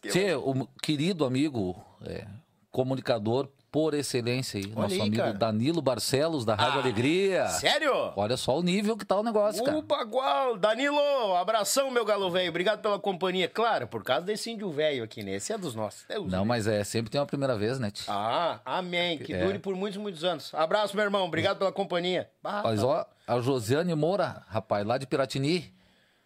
Que- 0.00 0.08
Tchê, 0.08 0.34
o 0.34 0.66
querido 0.82 1.24
amigo, 1.24 1.76
é, 2.04 2.26
comunicador 2.70 3.48
por 3.70 3.94
excelência 3.94 4.58
aí, 4.58 4.66
nosso 4.66 4.94
aí, 4.94 5.00
amigo 5.00 5.16
cara. 5.18 5.32
Danilo 5.32 5.80
Barcelos, 5.80 6.44
da 6.44 6.56
Rádio 6.56 6.80
Ah, 6.80 6.82
Alegria. 6.82 7.46
Sério? 7.50 7.92
Olha 8.16 8.36
só 8.36 8.58
o 8.58 8.62
nível 8.64 8.96
que 8.96 9.04
tá 9.04 9.16
o 9.16 9.22
negócio, 9.22 9.62
cara. 9.62 9.76
O 9.78 9.82
bagual. 9.82 10.56
Danilo, 10.56 10.98
abração, 11.36 11.88
meu 11.88 12.04
galo 12.04 12.28
velho. 12.32 12.48
Obrigado 12.50 12.82
pela 12.82 12.98
companhia. 12.98 13.48
Claro, 13.48 13.86
por 13.86 14.02
causa 14.02 14.22
desse 14.26 14.50
índio 14.50 14.70
velho 14.72 15.04
aqui, 15.04 15.22
né? 15.22 15.34
Esse 15.36 15.52
é 15.52 15.58
dos 15.58 15.76
nossos. 15.76 16.04
Deus 16.08 16.26
Não, 16.28 16.44
mas 16.44 16.66
é, 16.66 16.82
sempre 16.82 17.12
tem 17.12 17.20
uma 17.20 17.26
primeira 17.28 17.56
vez, 17.56 17.78
né? 17.78 17.92
Ah, 18.08 18.58
amém. 18.64 19.18
Que 19.18 19.34
É. 19.34 19.44
dure 19.44 19.60
por 19.60 19.76
muitos, 19.76 20.00
muitos 20.00 20.24
anos. 20.24 20.52
Abraço, 20.52 20.96
meu 20.96 21.04
irmão. 21.04 21.24
Obrigado 21.24 21.58
pela 21.58 21.70
companhia. 21.70 22.28
Ah, 22.42 22.62
Mas 22.64 22.82
ó, 22.82 23.06
a 23.24 23.40
Josiane 23.40 23.94
Moura, 23.94 24.42
rapaz, 24.48 24.84
lá 24.84 24.98
de 24.98 25.06
Piratini, 25.06 25.72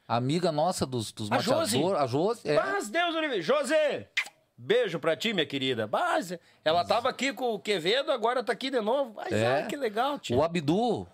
amiga 0.07 0.51
nossa 0.53 0.85
dos, 0.87 1.13
dos 1.13 1.31
A 1.33 1.39
Josi? 1.39 1.83
A 1.97 2.07
Josi, 2.07 2.49
é. 2.51 2.57
Mas 2.57 2.89
Deus 2.89 3.15
o 3.15 3.21
livre. 3.21 3.41
José, 3.43 4.09
beijo 4.57 4.99
pra 4.99 5.17
ti, 5.17 5.33
minha 5.33 5.47
querida. 5.47 5.87
Mas 5.91 6.37
ela 6.65 6.85
tava 6.85 7.09
aqui 7.09 7.33
com 7.33 7.55
o 7.55 7.59
Quevedo, 7.59 8.11
agora 8.13 8.43
tá 8.43 8.53
aqui 8.53 8.71
de 8.71 8.81
novo. 8.81 9.13
Mas, 9.17 9.33
É. 9.33 9.47
ai, 9.63 9.67
que 9.67 9.77
legal, 9.77 10.19
tio. 10.19 10.39
O 10.39 10.43
Abdu, 10.43 11.03
o 11.03 11.07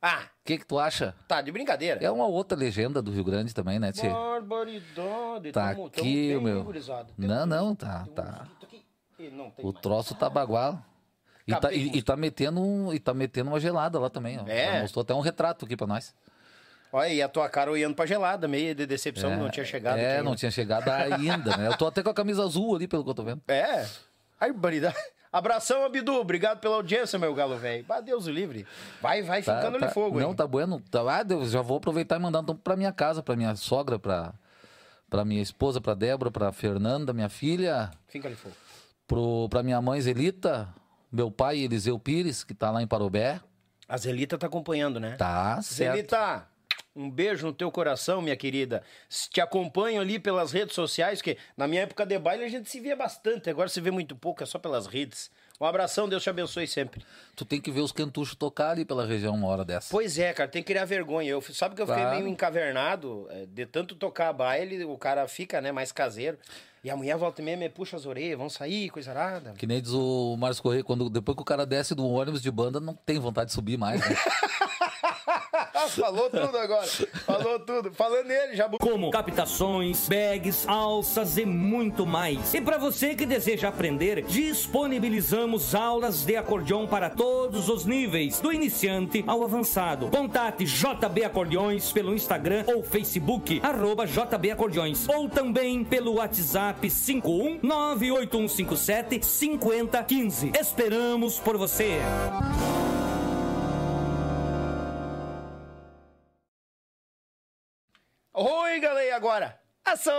Ah, 0.00 0.24
que 0.44 0.58
que 0.58 0.66
tu 0.66 0.78
acha? 0.78 1.14
tá 1.28 1.40
de 1.40 1.52
brincadeira. 1.52 2.04
É 2.04 2.10
uma 2.10 2.26
outra 2.26 2.58
legenda 2.58 3.00
do 3.00 3.10
Rio 3.12 3.24
Grande 3.24 3.54
também, 3.54 3.78
né, 3.78 3.92
Tchê? 3.92 4.08
Barbaridade. 4.08 5.52
Tá 5.52 5.70
tamo- 5.74 5.88
tamo 5.90 6.06
aqui, 6.06 6.28
bem 6.34 6.40
meu. 6.42 6.66
Não, 7.18 7.46
não, 7.46 7.74
tá, 7.74 8.06
tá. 8.14 8.46
O 9.58 9.72
troço 9.72 10.14
tá 10.14 10.28
bagual. 10.28 10.82
E 11.46 11.54
tá, 11.56 11.72
e, 11.72 11.98
e 11.98 12.02
tá 12.02 12.16
metendo 12.16 12.60
um- 12.60 12.92
e 12.92 13.00
tá 13.00 13.12
metendo 13.12 13.50
uma 13.50 13.58
gelada 13.58 13.98
lá 13.98 14.08
também, 14.08 14.38
ó. 14.38 14.46
É? 14.46 14.66
Ela 14.66 14.80
mostrou 14.82 15.02
até 15.02 15.12
um 15.14 15.20
retrato 15.20 15.64
aqui 15.64 15.76
pra 15.76 15.86
nós. 15.88 16.14
Olha, 16.92 17.08
e 17.08 17.22
a 17.22 17.28
tua 17.28 17.48
cara 17.48 17.70
olhando 17.72 17.94
pra 17.94 18.04
gelada, 18.04 18.46
meio 18.46 18.74
de 18.74 18.84
decepção 18.84 19.30
que 19.30 19.36
não 19.36 19.48
tinha 19.50 19.64
chegado. 19.64 19.98
É, 19.98 20.16
aqui 20.16 20.24
não 20.24 20.36
tinha 20.36 20.50
chegado 20.50 20.88
ainda, 20.90 21.56
né? 21.56 21.66
Eu 21.68 21.76
tô 21.76 21.86
até 21.86 22.02
com 22.02 22.10
a 22.10 22.14
camisa 22.14 22.44
azul 22.44 22.76
ali, 22.76 22.86
pelo 22.86 23.02
que 23.02 23.08
eu 23.10 23.14
tô 23.14 23.22
vendo. 23.22 23.40
É. 23.48 23.86
Ai, 24.38 24.52
barbaridade. 24.52 24.96
Abração, 25.32 25.82
Abdu. 25.86 26.12
Obrigado 26.20 26.58
pela 26.60 26.74
audiência, 26.76 27.18
meu 27.18 27.34
galo 27.34 27.56
velho. 27.56 27.86
Ah, 27.88 28.00
Deus 28.02 28.26
o 28.26 28.30
livre. 28.30 28.66
Vai, 29.00 29.22
vai 29.22 29.42
Tá, 29.42 29.56
ficando 29.56 29.78
tá- 29.78 29.86
ali 29.86 29.94
fogo, 29.94 30.20
Não, 30.20 30.28
hein? 30.30 30.34
tá 30.36 30.46
bueno. 30.46 30.82
Tá, 30.90 31.00
ah, 31.10 31.22
Deus, 31.22 31.50
já 31.52 31.62
vou 31.62 31.78
aproveitar 31.78 32.16
e 32.16 32.18
mandar 32.18 32.40
então 32.42 32.54
pra 32.54 32.76
minha 32.76 32.92
casa, 32.92 33.22
pra 33.22 33.34
minha 33.34 33.54
sogra, 33.56 33.98
pra, 33.98 34.34
pra 35.08 35.24
minha 35.24 35.40
esposa, 35.40 35.80
pra 35.80 35.94
Débora, 35.94 36.30
pra 36.30 36.52
Fernanda, 36.52 37.14
minha 37.14 37.30
filha, 37.30 37.90
Fica 38.08 38.28
ali 38.28 38.36
fogo. 38.36 38.54
pro, 39.06 39.48
pra 39.48 39.62
minha 39.62 39.80
mãe 39.80 39.98
Zelita, 40.02 40.68
meu 41.10 41.30
pai 41.30 41.60
Eliseu 41.60 41.98
Pires, 41.98 42.44
que 42.44 42.52
tá 42.52 42.70
lá 42.70 42.82
em 42.82 42.86
Parobé. 42.86 43.40
A 43.88 43.96
Zelita 43.96 44.36
tá 44.36 44.46
acompanhando, 44.46 45.00
né? 45.00 45.16
Tá, 45.16 45.62
certo. 45.62 45.94
Zelita, 45.96 46.46
um 46.94 47.10
beijo 47.10 47.46
no 47.46 47.52
teu 47.52 47.70
coração, 47.70 48.20
minha 48.20 48.36
querida. 48.36 48.82
Te 49.30 49.40
acompanho 49.40 50.00
ali 50.00 50.18
pelas 50.18 50.52
redes 50.52 50.74
sociais, 50.74 51.22
que 51.22 51.36
na 51.56 51.66
minha 51.66 51.82
época 51.82 52.04
de 52.04 52.18
baile 52.18 52.44
a 52.44 52.48
gente 52.48 52.68
se 52.70 52.80
via 52.80 52.94
bastante, 52.94 53.48
agora 53.48 53.68
se 53.68 53.80
vê 53.80 53.90
muito 53.90 54.14
pouco, 54.14 54.42
é 54.42 54.46
só 54.46 54.58
pelas 54.58 54.86
redes. 54.86 55.30
Um 55.60 55.64
abração, 55.64 56.08
Deus 56.08 56.22
te 56.22 56.28
abençoe 56.30 56.66
sempre. 56.66 57.04
Tu 57.36 57.44
tem 57.44 57.60
que 57.60 57.70
ver 57.70 57.80
os 57.82 57.92
quentuchos 57.92 58.34
tocar 58.34 58.70
ali 58.70 58.84
pela 58.84 59.06
região 59.06 59.34
uma 59.34 59.46
hora 59.46 59.64
dessa. 59.64 59.88
Pois 59.90 60.18
é, 60.18 60.32
cara, 60.32 60.48
tem 60.48 60.60
que 60.62 60.66
criar 60.72 60.84
vergonha. 60.84 61.30
Eu, 61.30 61.40
sabe 61.40 61.76
que 61.76 61.82
eu 61.82 61.86
fiquei 61.86 62.02
Claro. 62.02 62.16
meio 62.18 62.28
encavernado 62.28 63.28
é, 63.30 63.46
de 63.46 63.64
tanto 63.64 63.94
tocar 63.94 64.32
baile, 64.32 64.84
o 64.84 64.98
cara 64.98 65.26
fica, 65.28 65.60
né, 65.60 65.70
mais 65.70 65.92
caseiro. 65.92 66.36
E 66.82 66.90
a 66.90 66.96
mulher 66.96 67.16
volta 67.16 67.40
e 67.40 67.44
meia 67.44 67.56
me 67.56 67.68
puxa 67.68 67.96
as 67.96 68.06
orelhas, 68.06 68.36
vão 68.36 68.50
sair, 68.50 68.90
coisa 68.90 69.12
arada. 69.12 69.52
Que 69.56 69.68
nem 69.68 69.80
diz 69.80 69.92
o 69.92 70.36
Márcio 70.36 70.64
Correia, 70.64 70.82
quando, 70.82 71.08
depois 71.08 71.36
que 71.36 71.42
o 71.42 71.44
cara 71.44 71.64
desce 71.64 71.94
do 71.94 72.04
ônibus 72.04 72.42
de 72.42 72.50
banda, 72.50 72.80
não 72.80 72.92
tem 72.94 73.20
vontade 73.20 73.46
de 73.50 73.52
subir 73.54 73.78
mais, 73.78 74.00
né? 74.00 74.16
Falou 75.88 76.30
tudo 76.30 76.56
agora. 76.56 76.86
Falou 76.86 77.58
tudo. 77.60 77.92
Falando 77.92 78.26
nele, 78.26 78.56
já. 78.56 78.68
como 78.80 79.10
captações, 79.10 80.08
bags, 80.08 80.66
alças 80.68 81.36
e 81.38 81.44
muito 81.44 82.06
mais. 82.06 82.54
E 82.54 82.60
para 82.60 82.78
você 82.78 83.14
que 83.14 83.26
deseja 83.26 83.68
aprender, 83.68 84.22
disponibilizamos 84.22 85.74
aulas 85.74 86.24
de 86.24 86.36
acordeon 86.36 86.86
para 86.86 87.10
todos 87.10 87.68
os 87.68 87.84
níveis, 87.84 88.40
do 88.40 88.52
iniciante 88.52 89.24
ao 89.26 89.42
avançado. 89.44 90.08
Contate 90.08 90.64
JB 90.64 91.24
Acordeões 91.24 91.92
pelo 91.92 92.14
Instagram 92.14 92.64
ou 92.66 92.82
Facebook, 92.82 93.60
arroba 93.62 94.06
JB 94.06 94.50
Acordeões, 94.50 95.06
ou 95.08 95.28
também 95.28 95.84
pelo 95.84 96.14
WhatsApp 96.14 96.88
5198157 96.88 99.22
5015. 99.22 100.52
Esperamos 100.58 101.38
por 101.38 101.56
você. 101.56 102.00
Oi, 108.34 108.80
galera, 108.80 109.14
agora. 109.16 109.58
Ação! 109.84 110.12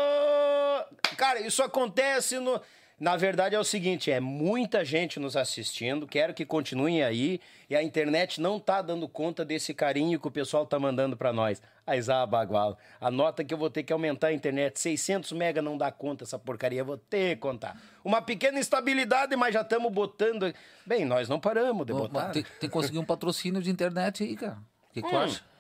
Cara, 1.18 1.40
isso 1.42 1.64
acontece 1.64 2.38
no, 2.38 2.62
Na 3.00 3.16
verdade 3.18 3.56
é 3.56 3.60
o 3.60 3.64
seguinte, 3.64 4.12
é 4.12 4.20
muita 4.20 4.84
gente 4.86 5.20
nos 5.20 5.36
assistindo, 5.36 6.06
quero 6.06 6.34
que 6.34 6.46
continuem 6.46 7.02
aí 7.02 7.40
e 7.70 7.76
a 7.76 7.82
internet 7.82 8.40
não 8.40 8.60
tá 8.60 8.82
dando 8.82 9.08
conta 9.08 9.44
desse 9.44 9.74
carinho 9.74 10.20
que 10.20 10.28
o 10.28 10.32
pessoal 10.32 10.66
tá 10.66 10.78
mandando 10.78 11.18
para 11.18 11.34
nós. 11.34 11.62
Aizá 11.88 12.26
Bagual, 12.26 12.78
anota 13.02 13.44
que 13.44 13.54
eu 13.54 13.58
vou 13.58 13.70
ter 13.70 13.84
que 13.84 13.92
aumentar 13.92 14.28
a 14.28 14.34
internet, 14.34 14.80
600 14.80 15.32
mega 15.32 15.62
não 15.62 15.78
dá 15.78 15.92
conta 15.92 16.24
essa 16.24 16.38
porcaria, 16.38 16.84
vou 16.84 16.98
ter 16.98 17.36
que 17.36 17.42
contar. 17.42 17.76
Uma 18.04 18.22
pequena 18.22 18.60
instabilidade, 18.60 19.36
mas 19.36 19.54
já 19.54 19.62
estamos 19.62 19.92
botando... 19.92 20.54
Bem, 20.86 21.04
nós 21.04 21.28
não 21.28 21.40
paramos 21.40 21.86
de 21.86 21.94
botar. 21.94 22.26
mas 22.26 22.34
Tem, 22.34 22.44
tem 22.44 22.52
que 22.60 22.70
conseguir 22.70 23.00
um 23.00 23.06
patrocínio 23.06 23.62
de 23.62 23.72
internet 23.72 24.24
aí, 24.24 24.36
cara. 24.36 24.58
O 24.90 24.94
que, 24.94 25.02
que 25.02 25.10
tu 25.10 25.16
Hum. 25.16 25.20
acha? 25.20 25.53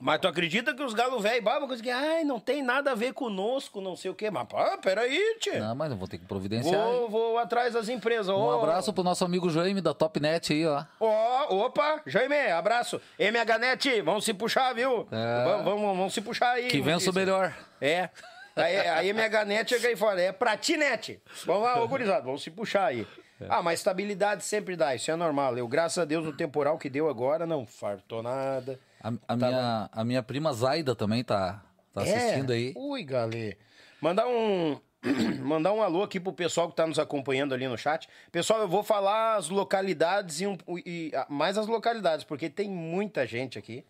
Mas 0.00 0.20
tu 0.20 0.26
acredita 0.26 0.74
que 0.74 0.82
os 0.82 0.92
galos 0.92 1.22
velho 1.22 1.42
baba 1.42 1.66
coisa 1.66 1.82
que, 1.82 1.90
ai, 1.90 2.24
não 2.24 2.40
tem 2.40 2.62
nada 2.62 2.92
a 2.92 2.94
ver 2.94 3.12
conosco, 3.12 3.80
não 3.80 3.96
sei 3.96 4.10
o 4.10 4.14
quê. 4.14 4.30
Mas, 4.30 4.46
pá, 4.48 4.76
peraí, 4.76 5.36
tchê. 5.38 5.58
Não, 5.58 5.74
mas 5.74 5.90
eu 5.92 5.96
vou 5.96 6.08
ter 6.08 6.18
que 6.18 6.26
providenciar. 6.26 6.84
Vou, 6.84 7.08
vou 7.08 7.38
atrás 7.38 7.72
das 7.72 7.88
empresas. 7.88 8.28
Um 8.28 8.38
Ô, 8.38 8.60
abraço 8.60 8.92
pro 8.92 9.04
nosso 9.04 9.24
amigo 9.24 9.48
Jaime 9.48 9.80
da 9.80 9.94
Topnet 9.94 10.52
aí, 10.52 10.66
ó. 10.66 10.84
Ó, 10.98 11.66
opa, 11.66 12.02
Jaime, 12.06 12.50
abraço. 12.50 13.00
MHNet, 13.18 14.02
vamos 14.02 14.24
se 14.24 14.34
puxar, 14.34 14.74
viu? 14.74 15.06
É. 15.10 15.44
Vamos, 15.44 15.64
vamos, 15.64 15.96
vamos 15.96 16.14
se 16.14 16.20
puxar 16.20 16.50
aí. 16.50 16.68
Que 16.68 16.80
vença 16.80 17.10
o 17.10 17.14
melhor. 17.14 17.54
É. 17.80 18.10
Aí, 18.56 18.76
aí 18.76 19.12
MHNet 19.12 19.68
chega 19.68 19.88
aí 19.88 19.96
fora. 19.96 20.20
É 20.20 20.32
Pratinete. 20.32 21.20
Vamos 21.44 21.62
lá, 21.62 21.82
ô 21.82 21.88
gurizada, 21.88 22.22
vamos 22.22 22.42
se 22.42 22.50
puxar 22.50 22.86
aí. 22.86 23.06
É. 23.40 23.46
Ah, 23.48 23.62
mas 23.62 23.80
estabilidade 23.80 24.44
sempre 24.44 24.76
dá, 24.76 24.94
isso 24.94 25.10
é 25.10 25.16
normal. 25.16 25.56
Eu, 25.56 25.66
graças 25.66 25.98
a 25.98 26.04
Deus, 26.04 26.24
no 26.24 26.32
temporal 26.32 26.78
que 26.78 26.88
deu 26.88 27.08
agora, 27.08 27.46
não 27.46 27.66
fartou 27.66 28.22
nada. 28.22 28.78
A, 29.04 29.12
a 29.28 29.36
minha, 29.36 29.88
a 29.92 30.04
minha 30.04 30.22
prima 30.22 30.50
Zaida 30.54 30.96
também 30.96 31.22
tá, 31.22 31.62
tá 31.92 32.00
assistindo 32.02 32.52
É? 32.52 32.56
aí. 32.56 32.72
Ui, 32.74 33.04
galê. 33.04 33.58
Mandar 34.00 34.26
um. 34.26 34.80
Mandar 35.44 35.74
um 35.74 35.82
alô 35.82 36.02
aqui 36.02 36.18
pro 36.18 36.32
pessoal 36.32 36.70
que 36.70 36.74
tá 36.76 36.86
nos 36.86 36.98
acompanhando 36.98 37.52
ali 37.52 37.68
no 37.68 37.76
chat. 37.76 38.08
Pessoal, 38.32 38.60
eu 38.60 38.68
vou 38.68 38.82
falar 38.82 39.36
as 39.36 39.50
localidades 39.50 40.40
e, 40.40 40.46
um- 40.46 40.56
e- 40.86 41.12
mais 41.28 41.58
as 41.58 41.66
localidades, 41.66 42.24
porque 42.24 42.48
tem 42.48 42.70
muita 42.70 43.26
gente 43.26 43.58
aqui. 43.58 43.84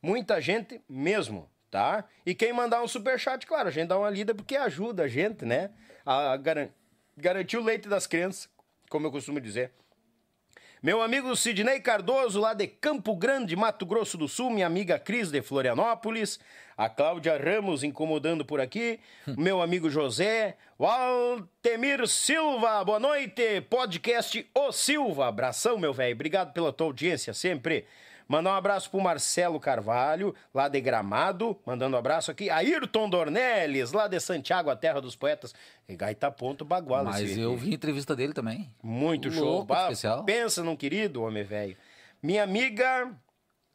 Muita 0.00 0.40
gente 0.40 0.80
mesmo, 0.88 1.46
tá? 1.70 2.04
E 2.24 2.34
quem 2.34 2.50
mandar 2.50 2.82
um 2.82 2.88
superchat, 2.88 3.46
claro, 3.46 3.68
a 3.68 3.70
gente 3.70 3.88
dá 3.88 3.98
uma 3.98 4.08
lida 4.08 4.34
porque 4.34 4.56
ajuda 4.56 5.02
a 5.02 5.08
gente, 5.08 5.44
né? 5.44 5.68
A 6.06 6.34
garan- 6.38 6.68
garantir 7.14 7.58
o 7.58 7.62
leite 7.62 7.86
das 7.86 8.06
crianças, 8.06 8.48
como 8.88 9.06
eu 9.06 9.10
costumo 9.12 9.38
dizer. 9.42 9.70
Meu 10.84 11.00
amigo 11.00 11.34
Sidney 11.34 11.80
Cardoso, 11.80 12.38
lá 12.38 12.52
de 12.52 12.66
Campo 12.66 13.16
Grande, 13.16 13.56
Mato 13.56 13.86
Grosso 13.86 14.18
do 14.18 14.28
Sul, 14.28 14.50
minha 14.50 14.66
amiga 14.66 14.98
Cris 14.98 15.30
de 15.30 15.40
Florianópolis, 15.40 16.38
a 16.76 16.90
Cláudia 16.90 17.38
Ramos 17.38 17.82
incomodando 17.82 18.44
por 18.44 18.60
aqui, 18.60 19.00
meu 19.26 19.62
amigo 19.62 19.88
José, 19.88 20.58
o 20.78 20.84
Altemir 20.84 22.06
Silva, 22.06 22.84
boa 22.84 23.00
noite, 23.00 23.62
podcast 23.62 24.46
O 24.54 24.72
Silva, 24.72 25.26
abração 25.26 25.78
meu 25.78 25.94
velho, 25.94 26.14
obrigado 26.14 26.52
pela 26.52 26.70
tua 26.70 26.88
audiência 26.88 27.32
sempre. 27.32 27.86
Mandar 28.26 28.52
um 28.52 28.54
abraço 28.56 28.90
pro 28.90 29.00
Marcelo 29.00 29.60
Carvalho, 29.60 30.34
lá 30.52 30.66
de 30.68 30.80
Gramado, 30.80 31.58
mandando 31.66 31.94
um 31.94 31.98
abraço 31.98 32.30
aqui. 32.30 32.48
Ayrton 32.48 33.08
Dornelles, 33.10 33.92
lá 33.92 34.08
de 34.08 34.18
Santiago, 34.18 34.70
a 34.70 34.76
terra 34.76 35.00
dos 35.00 35.14
poetas. 35.14 35.54
E 35.88 35.94
Gaita 35.94 36.30
Ponto 36.30 36.64
Baguala. 36.64 37.10
Mas 37.10 37.20
esse- 37.30 37.40
eu 37.40 37.54
vi 37.56 37.72
a 37.72 37.74
entrevista 37.74 38.16
dele 38.16 38.32
também. 38.32 38.70
muito 38.82 39.30
show. 39.30 39.44
Louco, 39.44 39.66
Bah, 39.66 39.82
especial. 39.82 40.24
Pensa 40.24 40.62
num 40.62 40.74
querido 40.76 41.22
homem 41.22 41.44
velho. 41.44 41.76
Minha 42.22 42.42
amiga 42.44 43.10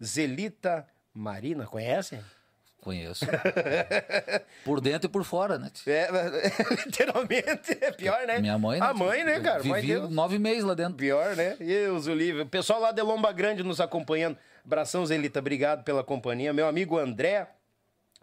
Zelita 0.04 0.88
Marina, 1.14 1.66
conhece? 1.66 2.20
Conheço. 2.82 3.26
por 4.64 4.80
dentro 4.80 5.10
e 5.10 5.12
por 5.12 5.24
fora, 5.24 5.58
né? 5.58 5.70
É, 5.86 6.08
literalmente, 6.86 7.78
é 7.82 7.92
pior, 7.92 8.26
né? 8.26 8.40
Minha 8.40 8.58
mãe, 8.58 8.80
né? 8.80 8.86
A 8.86 8.94
mãe, 8.94 9.24
né, 9.24 9.40
cara? 9.42 9.64
Mãe 9.64 9.82
Vivi 9.82 9.94
Deus. 9.94 10.10
nove 10.10 10.40
meses 10.40 10.64
lá 10.64 10.74
dentro. 10.74 10.96
Pior, 10.96 11.36
né? 11.36 11.58
Deus, 11.60 12.08
o 12.08 12.14
livro. 12.14 12.44
O 12.44 12.46
pessoal 12.46 12.80
lá 12.80 12.92
de 12.92 13.02
Lomba 13.02 13.32
Grande 13.34 13.64
nos 13.64 13.82
acompanhando. 13.82 14.38
Abração, 14.66 15.06
Zelita. 15.06 15.40
Obrigado 15.40 15.84
pela 15.84 16.04
companhia. 16.04 16.54
Meu 16.54 16.68
amigo 16.68 16.98
André 16.98 17.48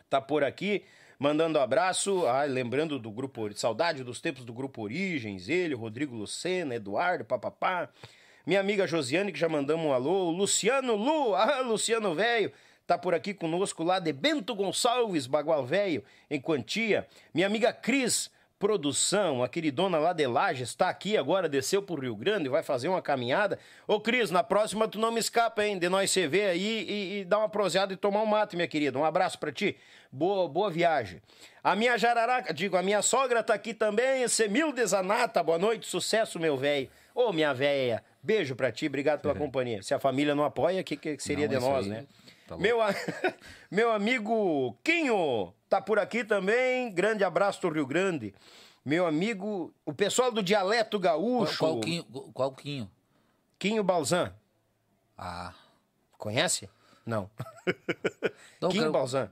tá 0.08 0.20
por 0.22 0.42
aqui, 0.42 0.84
mandando 1.18 1.58
abraço. 1.58 2.26
Ah, 2.26 2.44
lembrando 2.44 2.98
do 2.98 3.10
grupo... 3.10 3.52
Saudade 3.54 4.02
dos 4.02 4.20
tempos 4.22 4.44
do 4.44 4.54
Grupo 4.54 4.82
Origens. 4.82 5.50
Ele, 5.50 5.74
Rodrigo 5.74 6.16
Lucena, 6.16 6.74
Eduardo, 6.74 7.24
papapá. 7.26 7.90
Minha 8.46 8.60
amiga 8.60 8.86
Josiane, 8.86 9.32
que 9.32 9.38
já 9.38 9.48
mandamos 9.48 9.84
um 9.84 9.92
alô. 9.92 10.28
O 10.28 10.30
Luciano 10.30 10.94
Lu. 10.94 11.34
Ah, 11.36 11.60
Luciano 11.60 12.14
Velho. 12.14 12.52
Tá 12.86 12.96
por 12.96 13.14
aqui 13.14 13.34
conosco 13.34 13.82
lá 13.82 13.98
de 13.98 14.12
Bento 14.12 14.54
Gonçalves, 14.54 15.26
Bagual 15.26 15.66
Velho, 15.66 16.04
em 16.30 16.40
Quantia. 16.40 17.06
Minha 17.34 17.46
amiga 17.46 17.72
Cris 17.72 18.30
Produção, 18.58 19.42
a 19.42 19.48
queridona 19.50 19.98
lá 19.98 20.14
de 20.14 20.26
Lages, 20.26 20.70
está 20.70 20.88
aqui 20.88 21.14
agora, 21.14 21.46
desceu 21.46 21.82
pro 21.82 22.00
Rio 22.00 22.16
Grande, 22.16 22.48
vai 22.48 22.62
fazer 22.62 22.88
uma 22.88 23.02
caminhada. 23.02 23.58
Ô 23.86 24.00
Cris, 24.00 24.30
na 24.30 24.42
próxima 24.42 24.88
tu 24.88 24.98
não 24.98 25.12
me 25.12 25.20
escapa, 25.20 25.62
hein? 25.62 25.78
De 25.78 25.90
nós 25.90 26.10
se 26.10 26.26
ver 26.26 26.46
aí 26.46 26.86
e, 26.88 27.18
e 27.18 27.24
dar 27.26 27.36
uma 27.40 27.50
proseada 27.50 27.92
e 27.92 27.96
tomar 27.96 28.22
um 28.22 28.26
mate, 28.26 28.56
minha 28.56 28.66
querida. 28.66 28.98
Um 28.98 29.04
abraço 29.04 29.38
pra 29.38 29.52
ti. 29.52 29.76
Boa, 30.10 30.48
boa 30.48 30.70
viagem. 30.70 31.20
A 31.62 31.76
minha 31.76 31.98
jararaca, 31.98 32.54
digo, 32.54 32.78
a 32.78 32.82
minha 32.82 33.02
sogra 33.02 33.42
tá 33.42 33.52
aqui 33.52 33.74
também, 33.74 34.26
Semilde 34.26 34.86
Zanata, 34.86 35.42
boa 35.42 35.58
noite, 35.58 35.86
sucesso, 35.86 36.40
meu 36.40 36.56
velho. 36.56 36.88
Ô, 37.14 37.34
minha 37.34 37.52
véia, 37.52 38.02
beijo 38.22 38.56
pra 38.56 38.72
ti, 38.72 38.86
obrigado 38.86 39.20
pela 39.20 39.34
companhia. 39.34 39.82
Se 39.82 39.92
a 39.92 39.98
família 39.98 40.34
não 40.34 40.44
apoia, 40.44 40.80
o 40.80 40.84
que, 40.84 40.96
que 40.96 41.22
seria 41.22 41.46
Não, 41.46 41.58
de 41.58 41.60
nós, 41.60 41.84
aí 41.84 41.92
né? 41.92 42.06
Tá 42.46 42.56
meu, 42.56 42.80
a- 42.80 42.94
meu 43.70 43.90
amigo 43.92 44.76
Quinho 44.84 45.52
tá 45.68 45.80
por 45.80 45.98
aqui 45.98 46.24
também. 46.24 46.92
Grande 46.92 47.24
abraço 47.24 47.60
do 47.60 47.68
Rio 47.70 47.86
Grande. 47.86 48.34
Meu 48.84 49.06
amigo, 49.06 49.74
o 49.84 49.92
pessoal 49.92 50.30
do 50.30 50.42
Dialeto 50.42 50.98
Qual, 51.00 51.02
Gaúcho. 51.18 51.58
qual, 51.58 51.80
quinho, 51.80 52.04
qual 52.32 52.52
quinho? 52.52 52.90
Quinho 53.58 53.82
Balzan. 53.82 54.32
Ah. 55.18 55.52
Conhece? 56.18 56.68
Não. 57.04 57.28
Então, 58.56 58.70
Quinho 58.70 58.82
quero- 58.84 58.92
Balzan 58.92 59.30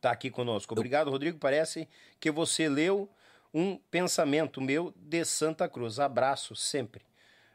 tá 0.00 0.10
aqui 0.12 0.30
conosco. 0.30 0.72
Obrigado, 0.72 1.10
Rodrigo. 1.10 1.38
Parece 1.38 1.86
que 2.18 2.30
você 2.30 2.68
leu 2.68 3.08
um 3.52 3.76
pensamento 3.76 4.60
meu 4.60 4.94
de 4.96 5.24
Santa 5.24 5.68
Cruz. 5.68 5.98
Abraço 5.98 6.54
sempre. 6.56 7.02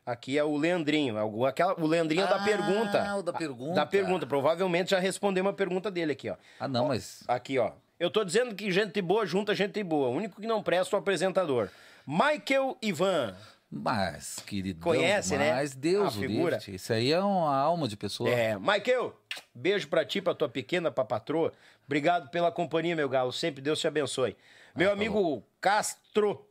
Aqui 0.05 0.37
é 0.37 0.43
o 0.43 0.55
Leandrinho, 0.55 1.17
algum- 1.17 1.45
aquela, 1.45 1.73
o 1.81 1.87
Leandrinho 1.87 2.27
da 2.27 2.35
Ah, 2.35 2.43
pergunta. 2.43 3.15
o 3.15 3.23
da 3.23 3.33
pergunta. 3.33 3.73
Da 3.73 3.85
pergunta. 3.85 4.27
Provavelmente 4.27 4.91
já 4.91 4.99
respondeu 4.99 5.41
uma 5.43 5.53
pergunta 5.53 5.89
dele 5.89 6.11
aqui, 6.11 6.29
ó. 6.29 6.35
Ah, 6.59 6.67
não, 6.67 6.89
mas. 6.89 7.23
Aqui, 7.27 7.57
ó. 7.57 7.71
Eu 7.99 8.11
tô 8.11 8.23
dizendo 8.23 8.53
que 8.53 8.69
gente 8.71 9.01
boa 9.01 9.25
junta 9.25 9.55
gente 9.55 9.81
boa. 9.83 10.09
O 10.09 10.11
único 10.11 10.39
que 10.39 10.45
não 10.45 10.61
presta 10.61 10.95
é 10.95 10.97
o 10.97 10.99
apresentador. 10.99 11.69
Michael 12.05 12.77
Ivan. 12.81 13.35
Mas, 13.71 14.37
querido. 14.45 14.79
Conhece, 14.81 15.35
né? 15.37 15.53
Mas 15.53 15.73
Deus 15.73 16.15
A 16.15 16.19
figura. 16.19 16.57
livre. 16.57 16.75
Isso 16.75 16.93
aí 16.93 17.11
é 17.11 17.19
uma 17.19 17.55
alma 17.57 17.87
de 17.87 17.97
pessoa. 17.97 18.29
É, 18.29 18.55
Michael, 18.59 19.19
beijo 19.55 19.87
pra 19.87 20.05
ti, 20.05 20.21
pra 20.21 20.35
tua 20.35 20.47
pequena, 20.47 20.91
pra 20.91 21.03
patroa. 21.03 21.51
Obrigado 21.85 22.29
pela 22.29 22.51
companhia, 22.51 22.95
meu 22.95 23.09
galo. 23.09 23.33
Sempre 23.33 23.61
Deus 23.61 23.79
te 23.79 23.87
abençoe. 23.87 24.37
Meu 24.75 24.91
amigo 24.91 25.43
Castro 25.59 26.45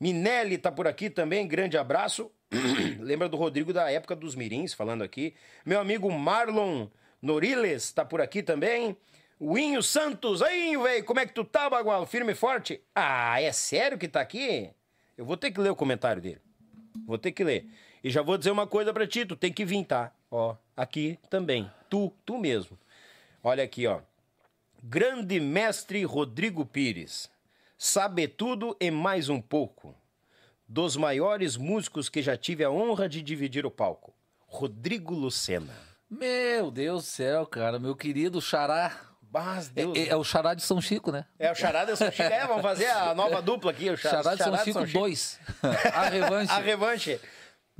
Minelli 0.00 0.56
tá 0.56 0.72
por 0.72 0.86
aqui 0.86 1.10
também. 1.10 1.46
Grande 1.46 1.76
abraço. 1.76 2.30
Lembra 3.06 3.28
do 3.28 3.36
Rodrigo 3.36 3.72
da 3.72 3.88
época 3.88 4.16
dos 4.16 4.34
Mirins 4.34 4.74
falando 4.74 5.04
aqui. 5.04 5.32
Meu 5.64 5.78
amigo 5.78 6.10
Marlon 6.10 6.88
Noriles 7.22 7.92
tá 7.92 8.04
por 8.04 8.20
aqui 8.20 8.42
também. 8.42 8.96
O 9.38 9.56
Inho 9.56 9.80
Santos. 9.80 10.42
Aí, 10.42 10.76
velho, 10.76 11.04
como 11.04 11.20
é 11.20 11.26
que 11.26 11.32
tu 11.32 11.44
tá, 11.44 11.70
Bagual? 11.70 12.04
Firme 12.04 12.32
e 12.32 12.34
forte? 12.34 12.82
Ah, 12.92 13.40
é 13.40 13.52
sério 13.52 13.96
que 13.96 14.08
tá 14.08 14.20
aqui? 14.20 14.70
Eu 15.16 15.24
vou 15.24 15.36
ter 15.36 15.52
que 15.52 15.60
ler 15.60 15.70
o 15.70 15.76
comentário 15.76 16.20
dele. 16.20 16.40
Vou 17.06 17.16
ter 17.16 17.30
que 17.30 17.44
ler. 17.44 17.70
E 18.02 18.10
já 18.10 18.22
vou 18.22 18.36
dizer 18.36 18.50
uma 18.50 18.66
coisa 18.66 18.92
pra 18.92 19.06
ti, 19.06 19.24
tu 19.24 19.36
tem 19.36 19.52
que 19.52 19.64
vir, 19.64 19.84
tá? 19.84 20.12
Ó, 20.28 20.56
aqui 20.76 21.16
também. 21.30 21.70
Tu, 21.88 22.12
tu 22.24 22.36
mesmo. 22.36 22.76
Olha 23.40 23.62
aqui, 23.62 23.86
ó. 23.86 24.00
Grande 24.82 25.38
mestre 25.38 26.02
Rodrigo 26.04 26.66
Pires. 26.66 27.30
Sabe 27.78 28.26
tudo 28.26 28.76
e 28.80 28.90
mais 28.90 29.28
um 29.28 29.40
pouco. 29.40 29.94
Dos 30.68 30.96
maiores 30.96 31.56
músicos 31.56 32.08
que 32.08 32.20
já 32.22 32.36
tive 32.36 32.64
a 32.64 32.70
honra 32.70 33.08
de 33.08 33.22
dividir 33.22 33.64
o 33.64 33.70
palco. 33.70 34.14
Rodrigo 34.46 35.14
Lucena. 35.14 35.72
Meu 36.10 36.70
Deus 36.70 37.04
do 37.04 37.08
céu, 37.08 37.46
cara. 37.46 37.78
Meu 37.78 37.94
querido 37.94 38.40
Xará. 38.40 39.00
Mas 39.30 39.68
É, 39.68 39.72
Deus. 39.72 39.98
é- 39.98 40.08
é 40.08 40.16
o 40.16 40.24
Xará 40.24 40.54
de 40.54 40.62
São 40.62 40.80
Chico, 40.80 41.10
né? 41.12 41.26
É, 41.38 41.50
o 41.50 41.54
Charada 41.54 41.94
São 41.96 42.10
Chico. 42.10 42.22
É, 42.22 42.46
vamos 42.46 42.62
fazer 42.62 42.86
a 42.86 43.14
nova 43.14 43.42
dupla 43.42 43.70
aqui. 43.70 43.90
O 43.90 43.96
Xará 43.96 44.34
de 44.34 44.42
São 44.42 44.52
Charada 44.56 44.64
Chico 44.64 44.86
2. 44.86 45.40
a 45.92 46.08
revanche. 46.08 46.52
A 46.52 46.58
revanche. 46.58 47.20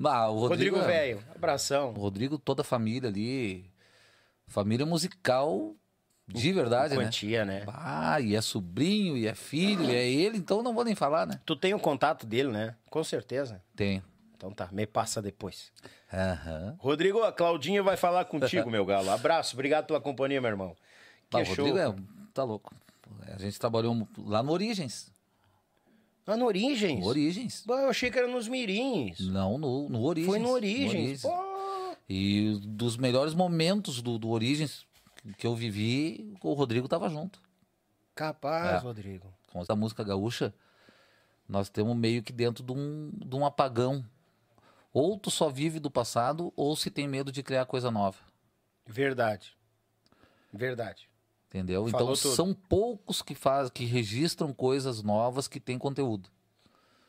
Ah, 0.05 0.29
o 0.29 0.41
Rodrigo 0.41 0.77
Rodrigo, 0.77 0.79
é- 0.79 0.87
Velho. 1.15 1.25
Abração. 1.35 1.91
O 1.91 2.01
Rodrigo, 2.01 2.37
toda 2.39 2.61
a 2.61 2.65
família 2.65 3.09
ali. 3.09 3.73
Família 4.49 4.85
musical 4.85 5.75
de 6.29 6.53
verdade, 6.53 6.97
né? 6.97 7.05
Quantia, 7.05 7.45
né? 7.45 7.65
Ah, 7.69 8.21
e 8.21 8.35
é 8.35 8.41
sobrinho, 8.41 9.17
e 9.17 9.27
é 9.27 9.35
filho, 9.35 9.85
e 9.85 9.95
é 9.95 10.09
ele, 10.09 10.37
então 10.39 10.63
não 10.63 10.75
vou 10.75 10.85
nem 10.85 10.95
falar, 10.95 11.27
né? 11.27 11.41
Tu 11.47 11.55
tem 11.55 11.73
o 11.73 11.79
contato 11.79 12.27
dele, 12.27 12.49
né? 12.51 12.75
Com 12.91 13.03
certeza. 13.05 13.63
Tem. 13.75 14.03
Então 14.37 14.51
tá, 14.51 14.69
me 14.73 14.87
passa 14.87 15.23
depois. 15.23 15.73
Aham. 16.13 16.77
Rodrigo, 16.79 17.23
a 17.23 17.33
Claudinha 17.33 17.83
vai 17.83 17.97
falar 17.97 18.25
contigo, 18.27 18.71
meu 18.71 18.85
galo. 18.85 19.11
Abraço, 19.11 19.55
obrigado 19.55 19.87
pela 19.87 20.01
companhia, 20.01 20.41
meu 20.41 20.51
irmão. 20.51 20.77
Que 21.31 21.39
Ah, 21.39 21.41
o 21.41 21.45
show. 21.45 21.65
Rodrigo 21.65 21.79
é, 21.79 21.95
tá 22.35 22.45
louco. 22.45 22.75
A 23.35 23.39
gente 23.39 23.59
trabalhou 23.59 24.07
lá 24.19 24.43
no 24.43 24.53
Origens. 24.53 25.11
Ah, 26.27 26.37
no 26.37 26.47
Origens? 26.47 27.01
No 27.01 27.07
Origens. 27.07 27.63
Bah, 27.67 27.83
eu 27.83 27.89
achei 27.91 28.11
que 28.11 28.19
era 28.19 28.29
nos 28.29 28.49
Mirins. 28.49 29.21
Não, 29.21 29.57
no, 29.59 29.89
no 29.89 30.03
Origens. 30.03 30.29
Foi 30.29 30.39
no 30.39 30.51
Origens. 30.51 30.91
Origens. 30.93 31.23
Pô. 31.23 31.97
E 32.09 32.61
dos 32.63 32.97
melhores 32.97 33.35
momentos 33.35 34.01
do, 34.03 34.19
do 34.19 34.29
Origens 34.29 34.86
que 35.39 35.47
eu 35.47 35.55
vivi, 35.55 36.37
o 36.43 36.53
Rodrigo 36.53 36.89
tava 36.89 37.09
junto. 37.09 37.41
Capaz, 38.15 38.77
É. 38.77 38.79
Rodrigo. 38.79 39.33
Com 39.53 39.61
essa 39.61 39.75
música 39.77 40.03
gaúcha, 40.03 40.55
nós 41.49 41.69
temos 41.69 41.97
meio 41.97 42.23
que 42.23 42.33
dentro 42.33 42.65
de 42.65 42.73
um, 42.73 43.11
de 43.15 43.35
um 43.37 43.45
apagão. 43.45 44.05
Ou 44.93 45.19
tu 45.19 45.31
só 45.31 45.49
vive 45.51 45.79
do 45.79 45.91
passado, 45.91 46.53
ou 46.57 46.75
se 46.75 46.91
tem 46.91 47.07
medo 47.07 47.31
de 47.31 47.43
criar 47.43 47.67
coisa 47.67 47.91
nova. 47.91 48.19
Verdade. 48.87 49.55
Verdade. 50.53 51.09
Entendeu? 51.49 51.87
Falou 51.89 52.13
então 52.13 52.23
tudo. 52.23 52.35
são 52.35 52.55
poucos 52.55 53.23
que 53.23 53.35
faz, 53.35 53.69
que 53.71 53.85
registram 53.85 54.53
coisas 54.53 55.03
novas 55.03 55.47
que 55.47 55.61
tem 55.61 55.79
conteúdo. 55.79 56.29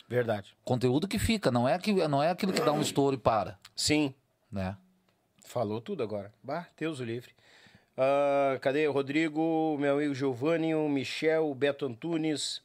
Verdade. 0.08 0.56
Conteúdo 0.64 1.08
que 1.08 1.20
fica, 1.20 1.52
não 1.52 1.68
é, 1.68 1.78
que, 1.80 1.92
não 2.08 2.22
é 2.22 2.30
aquilo 2.30 2.54
que 2.54 2.62
dá 2.62 2.72
um 2.72 2.82
estouro 2.82 3.16
e 3.16 3.20
para, 3.20 3.60
Sim. 3.76 4.14
né? 4.52 4.78
Falou 5.46 5.82
tudo 5.82 6.04
agora. 6.04 6.34
Bah, 6.44 6.68
Deus 6.78 7.00
o 7.00 7.04
livre. 7.04 7.34
Ah, 7.98 8.60
cadê 8.62 8.88
o 8.88 8.92
Rodrigo, 8.92 9.76
meu 9.80 9.96
amigo 9.96 10.14
Giovanni, 10.14 10.76
o 10.76 10.88
Michel, 10.88 11.50
o 11.50 11.56
Beto 11.56 11.86
Antunes, 11.86 12.62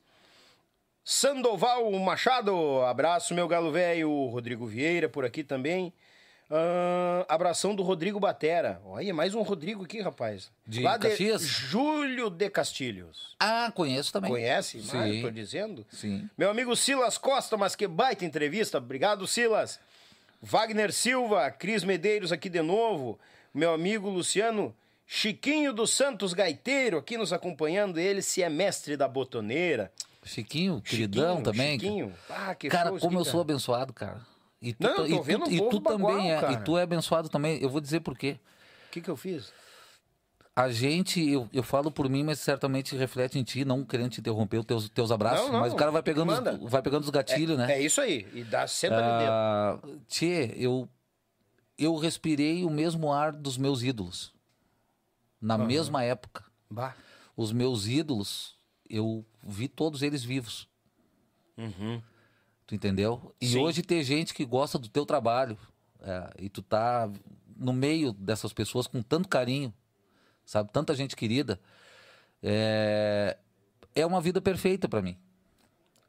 Sandoval 1.03 1.91
Machado, 1.93 2.83
abraço 2.83 3.35
meu 3.35 3.49
galo 3.49 3.73
velho, 3.73 4.27
Rodrigo 4.27 4.67
Vieira 4.67 5.09
por 5.09 5.25
aqui 5.25 5.43
também. 5.43 5.91
Ah, 6.51 7.25
abração 7.31 7.75
do 7.75 7.83
Rodrigo 7.83 8.21
Batera. 8.21 8.83
Olha, 8.85 9.15
mais 9.15 9.35
um 9.35 9.41
Rodrigo 9.41 9.85
aqui, 9.85 10.03
rapaz. 10.03 10.51
De 10.67 10.83
Lá 10.83 10.99
Caxias? 10.99 11.41
De 11.41 11.47
Júlio 11.47 12.29
de 12.29 12.51
Castilhos. 12.51 13.35
Ah, 13.41 13.73
conheço 13.75 14.13
também. 14.13 14.31
Conhece? 14.31 14.83
Sim. 14.83 14.99
Ah, 14.99 15.09
eu 15.09 15.23
tô 15.23 15.31
dizendo. 15.31 15.87
Sim. 15.91 16.29
Meu 16.37 16.51
amigo 16.51 16.77
Silas 16.77 17.17
Costa, 17.17 17.57
mas 17.57 17.75
que 17.75 17.89
baita 17.89 18.27
entrevista. 18.27 18.77
Obrigado, 18.77 19.27
Silas. 19.27 19.81
Wagner 20.43 20.93
Silva, 20.93 21.51
Cris 21.51 21.85
Medeiros 21.85 22.33
aqui 22.33 22.51
de 22.51 22.61
novo. 22.61 23.19
Meu 23.55 23.73
amigo 23.73 24.11
Luciano 24.11 24.77
Chiquinho 25.07 25.73
dos 25.73 25.91
Santos 25.91 26.33
Gaiteiro 26.33 26.99
aqui 26.99 27.17
nos 27.19 27.33
acompanhando. 27.33 27.99
Ele 27.99 28.23
se 28.23 28.43
é 28.43 28.49
mestre 28.49 28.97
da 28.97 29.07
botoneira. 29.07 29.93
Chiquinho, 30.25 30.81
queridão 30.81 31.37
Chiquinho, 31.39 31.45
também. 31.45 31.79
Chiquinho. 31.79 32.15
Ah, 32.31 32.55
que 32.55 32.69
Cara, 32.69 32.99
como 32.99 33.19
eu 33.19 33.25
sou 33.25 33.41
abençoado, 33.41 33.93
cara. 33.93 34.21
E 34.61 34.73
tu, 34.73 34.83
Não, 34.85 34.95
tô 34.95 35.07
e 35.07 35.09
tu- 35.11 35.51
e 35.51 35.59
tu 35.59 35.81
também 35.81 35.99
bagual, 35.99 36.21
é. 36.21 36.41
cara. 36.41 36.53
E 36.53 36.57
tu 36.65 36.79
é 36.79 36.83
abençoado 36.83 37.29
também. 37.29 37.61
Eu 37.61 37.69
vou 37.69 37.81
dizer 37.81 38.01
por 38.01 38.17
quê. 38.17 38.39
O 38.89 38.91
que, 38.93 39.01
que 39.01 39.11
eu 39.11 39.17
fiz? 39.17 39.53
A 40.55 40.71
gente, 40.71 41.27
eu, 41.29 41.49
eu 41.53 41.63
falo 41.63 41.91
por 41.91 42.09
mim, 42.11 42.23
mas 42.23 42.39
certamente 42.39 42.95
reflete 42.95 43.39
em 43.39 43.43
ti, 43.43 43.65
não 43.65 43.85
querendo 43.85 44.11
te 44.11 44.21
interromper 44.21 44.59
os 44.59 44.67
teus, 44.67 44.89
teus 44.91 45.11
abraços, 45.11 45.47
Não, 45.47 45.55
não, 45.55 45.61
mas 45.61 45.73
o 45.73 45.77
cara 45.77 45.91
vai 45.91 46.03
pegando, 46.03 46.31
os, 46.31 46.71
vai 46.71 46.83
pegando 46.83 47.03
os 47.03 47.11
gatilhos, 47.11 47.57
né? 47.57 47.73
É 47.73 47.81
isso 47.81 48.01
aí. 48.03 48.29
E 48.35 48.45
dá 48.45 48.67
senta 48.67 48.97
no 48.97 49.19
dedo. 49.19 49.31
Ah, 49.31 49.79
Tchê, 50.07 50.53
eu, 50.57 50.87
eu 51.79 51.97
respirei 51.97 52.65
o 52.65 52.71
mesmo 52.71 53.11
ar 53.11 53.33
dos 53.33 53.57
meus 53.57 53.83
ídolos. 53.83 54.33
Na 55.43 55.59
mesma 55.59 56.03
época. 56.05 56.45
Bah. 56.71 56.95
Os 57.37 57.53
meus 57.53 57.87
ídolos, 57.87 58.57
eu 58.89 59.25
vi 59.43 59.67
todos 59.69 60.01
eles 60.03 60.23
vivos. 60.25 60.69
Tu 62.67 62.75
entendeu? 62.75 63.35
E 63.41 63.49
Sim. 63.49 63.59
hoje 63.61 63.83
tem 63.83 64.03
gente 64.03 64.33
que 64.33 64.45
gosta 64.45 64.79
do 64.79 64.89
teu 64.89 65.05
trabalho. 65.05 65.59
é, 66.01 66.31
e 66.39 66.49
tu 66.49 66.63
tá 66.63 67.11
no 67.57 67.73
meio 67.73 68.13
dessas 68.13 68.53
pessoas 68.53 68.87
com 68.87 69.03
tanto 69.03 69.29
carinho, 69.29 69.73
sabe? 70.45 70.71
Tanta 70.73 70.95
gente 70.95 71.15
querida. 71.15 71.61
É, 72.43 73.37
é 73.95 74.05
uma 74.07 74.21
vida 74.21 74.41
perfeita 74.41 74.89
pra 74.89 75.01
mim, 75.03 75.17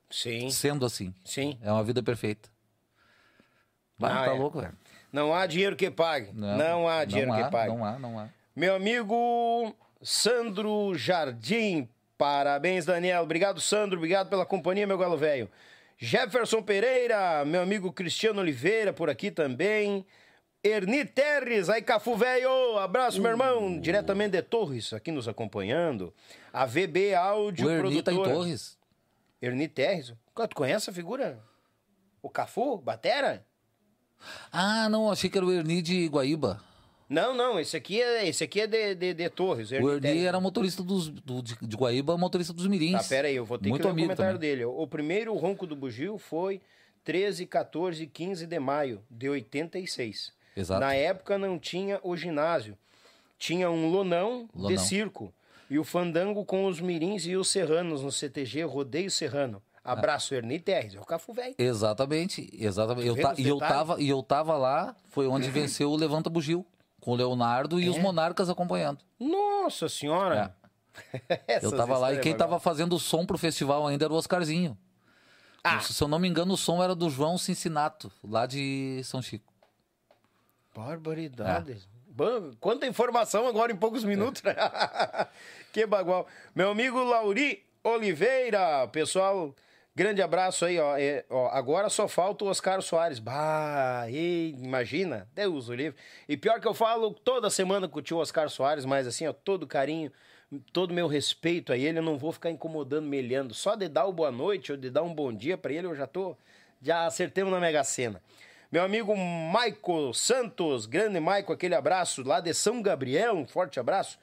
Sim, 0.10 0.49
sendo 0.49 0.84
assim. 0.85 1.14
sim. 1.23 1.60
É 1.61 1.72
uma 1.72 1.84
vida 1.84 2.01
perfeita. 2.01 2.49
Vai, 3.99 4.11
Ah, 4.11 4.26
tá 4.26 4.35
é. 4.35 4.39
louco, 4.39 4.60
velho. 4.61 4.76
Não 5.11 5.31
há 5.34 5.45
dinheiro 5.45 5.76
que 5.76 5.91
pague. 5.91 6.31
Não, 6.34 6.88
há 6.89 7.05
dinheiro 7.05 7.30
não 7.30 7.38
que 7.38 7.43
há, 7.43 7.49
pague. 7.51 7.68
Não 7.76 7.85
há, 7.85 7.99
não 7.99 8.18
há. 8.19 8.30
Meu 8.55 8.75
amigo 8.75 9.75
Sandro 10.01 10.93
Jardim. 10.95 11.89
Parabéns, 12.17 12.85
Daniel. 12.85 13.23
Obrigado, 13.23 13.59
Sandro. 13.59 13.97
Obrigado 13.97 14.30
pela 14.30 14.45
companhia, 14.45 14.85
meu 14.88 14.97
galo 14.97 15.17
velho. 15.17 15.49
Jefferson 15.97 16.61
Pereira, 16.61 17.43
meu 17.45 17.61
amigo 17.61 17.91
Cristiano 17.91 18.41
Oliveira 18.41 18.91
por 18.93 19.09
aqui 19.09 19.31
também. 19.31 20.05
Erni 20.63 21.03
Terres, 21.03 21.67
aí 21.69 21.81
Cafu 21.81 22.15
Velho, 22.15 22.77
abraço, 22.77 23.21
meu 23.21 23.31
Uh. 23.31 23.34
irmão, 23.34 23.80
diretamente 23.80 24.31
de 24.31 24.41
Torres, 24.41 24.93
aqui 24.93 25.11
nos 25.11 25.27
acompanhando. 25.27 26.13
A 26.53 26.65
VB 26.65 27.13
Áudio 27.15 27.67
O 27.67 27.71
Erni 27.71 28.01
tá 28.01 28.13
em. 28.13 28.23
Torres. 28.23 28.77
Erni 29.41 29.67
Terres. 29.67 30.13
Tu 30.34 30.55
conhece 30.55 30.89
a 30.89 30.93
figura? 30.93 31.38
O 32.21 32.30
Cafu? 32.30 32.77
Batera? 32.77 33.45
Ah, 34.53 34.88
não, 34.88 35.11
achei 35.11 35.30
que 35.30 35.38
era 35.38 35.45
o 35.45 35.51
Erni 35.51 35.81
de 35.81 36.07
Guaíba. 36.07 36.61
Não, 37.09 37.35
não, 37.35 37.59
esse 37.59 37.75
aqui 37.77 38.01
é, 38.01 38.27
esse 38.27 38.43
aqui 38.43 38.61
é 38.61 38.67
de, 38.67 38.95
de, 38.95 39.13
de 39.13 39.30
Torres. 39.30 39.71
O 39.71 39.75
Erni 39.75 40.01
Terres. 40.01 40.23
era 40.23 40.39
motorista 40.39 40.81
dos, 40.81 41.09
do, 41.09 41.41
de, 41.41 41.55
de 41.61 41.75
Guaíba, 41.75 42.17
motorista 42.17 42.53
dos 42.53 42.65
Mirins. 42.67 42.93
Tá, 43.03 43.09
pera 43.09 43.27
aí, 43.27 43.35
eu 43.35 43.45
vou 43.45 43.57
ter 43.59 43.69
Muito 43.69 43.81
que 43.81 43.88
ler 43.88 43.91
o 43.91 43.95
comentário 43.95 44.34
também. 44.35 44.49
dele. 44.49 44.65
O 44.65 44.88
primeiro 44.88 45.34
ronco 45.35 45.67
do 45.67 45.75
bugio 45.75 46.17
foi 46.17 46.61
13, 47.03 47.45
14 47.45 48.03
e 48.03 48.07
15 48.07 48.47
de 48.47 48.59
maio 48.59 49.01
de 49.09 49.30
86. 49.30 50.31
Exato. 50.55 50.80
Na 50.80 50.93
época 50.93 51.38
não 51.38 51.59
tinha 51.59 51.99
o 52.03 52.15
ginásio. 52.15 52.77
Tinha 53.38 53.69
um 53.69 53.89
lonão, 53.91 54.47
de 54.53 54.61
Lonão. 54.61 54.77
circo. 54.77 55.34
E 55.69 55.77
o 55.80 55.84
fandango 55.84 56.45
com 56.45 56.65
os 56.65 56.80
mirins 56.80 57.25
e 57.25 57.35
os 57.35 57.49
serranos 57.49 58.01
no 58.03 58.11
CTG 58.11 58.63
Rodeio 58.63 59.09
Serrano. 59.11 59.61
Abraço, 59.84 60.34
Erni 60.34 60.59
Terres. 60.59 60.95
É 60.95 60.99
o 60.99 61.03
Cafu 61.03 61.34
Velho. 61.34 61.55
Exatamente, 61.57 62.49
exatamente. 62.53 63.05
Eu 63.07 63.15
ta- 63.17 63.34
os 63.34 63.39
e, 63.39 63.47
eu 63.47 63.57
tava, 63.57 64.01
e 64.01 64.07
eu 64.09 64.23
tava 64.23 64.55
lá, 64.57 64.95
foi 65.09 65.27
onde 65.27 65.49
venceu 65.49 65.89
o 65.91 65.95
Levanta 65.97 66.30
Bugio, 66.30 66.65
com 67.03 67.11
o 67.11 67.15
Leonardo 67.15 67.80
É? 67.80 67.84
e 67.84 67.89
os 67.89 67.97
monarcas 67.97 68.49
acompanhando. 68.49 68.99
Nossa 69.19 69.89
senhora! 69.89 70.55
É. 71.47 71.59
Eu 71.63 71.75
tava 71.75 71.97
lá 71.97 72.13
e 72.13 72.17
quem 72.19 72.34
legais. 72.34 72.38
tava 72.38 72.59
fazendo 72.59 72.95
o 72.95 72.99
som 72.99 73.25
pro 73.25 73.38
festival 73.38 73.85
ainda 73.88 74.05
era 74.05 74.13
o 74.13 74.17
Oscarzinho. 74.17 74.77
Ah. 75.63 75.80
Se 75.80 76.03
eu 76.03 76.07
não 76.07 76.19
me 76.19 76.27
engano, 76.27 76.53
o 76.53 76.57
som 76.57 76.84
era 76.84 76.93
do 76.93 77.09
João 77.09 77.38
Cincinato, 77.38 78.11
lá 78.23 78.45
de 78.45 79.01
São 79.05 79.21
Chico. 79.21 79.51
Barbaridade. 80.75 81.77
Bom, 82.07 82.51
Quanta 82.59 82.85
informação 82.85 83.47
agora 83.47 83.71
em 83.71 83.75
poucos 83.75 84.03
minutos. 84.03 84.41
né? 84.43 84.53
que 85.71 85.85
bagual. 85.85 86.27
Meu 86.53 86.69
amigo 86.71 87.01
Lauri 87.03 87.63
Oliveira, 87.84 88.88
pessoal, 88.89 89.55
grande 89.95 90.22
abraço 90.22 90.65
aí, 90.65 90.80
ó. 90.80 90.98
É, 90.98 91.26
ó, 91.30 91.48
agora 91.49 91.90
só 91.90 92.07
falta 92.07 92.45
o 92.45 92.48
Oscar 92.48 92.82
Soares. 92.82 93.20
Bah, 93.20 94.06
ei, 94.07 94.56
imagina, 94.60 95.28
Deus 95.34 95.70
o 95.70 95.74
livre. 95.74 95.99
E 96.28 96.36
pior 96.38 96.60
que 96.60 96.68
eu 96.68 96.74
falo 96.74 97.11
toda 97.11 97.49
semana 97.49 97.88
com 97.88 97.99
o 97.99 98.02
tio 98.02 98.18
Oscar 98.18 98.49
Soares, 98.49 98.86
mas 98.86 99.07
assim, 99.07 99.28
ó, 99.28 99.34
todo 99.34 99.68
carinho, 99.68 100.11
todo 100.72 100.94
meu 100.94 101.07
respeito 101.07 101.72
a 101.72 101.78
ele, 101.78 101.99
eu 101.99 102.03
não 102.03 102.18
vou 102.18 102.32
ficar 102.32 102.49
incomodando, 102.49 103.07
melhando. 103.07 103.53
Só 103.53 103.76
de 103.76 103.88
dar 103.88 104.06
o 104.06 104.14
boa 104.14 104.32
noite 104.32 104.72
ou 104.72 104.78
de 104.78 104.90
dar 104.90 105.03
um 105.03 105.14
bom 105.14 105.32
dia 105.34 105.57
pra 105.57 105.72
ele, 105.72 105.88
eu 105.88 105.95
já 105.95 106.07
tô, 106.07 106.36
já 106.82 107.06
acertemos 107.06 107.52
na 107.52 107.60
Mega 107.60 107.84
Sena. 107.84 108.22
Meu 108.72 108.84
amigo 108.84 109.15
Maico 109.15 110.14
Santos, 110.15 110.88
grande 110.88 111.20
Maico, 111.20 111.53
aquele 111.53 111.76
abraço 111.76 112.24
lá 112.24 112.40
de 112.40 112.53
São 112.56 112.82
Gabriel, 112.82 113.36
um 113.36 113.45
forte 113.45 113.80
abraço. 113.80 114.18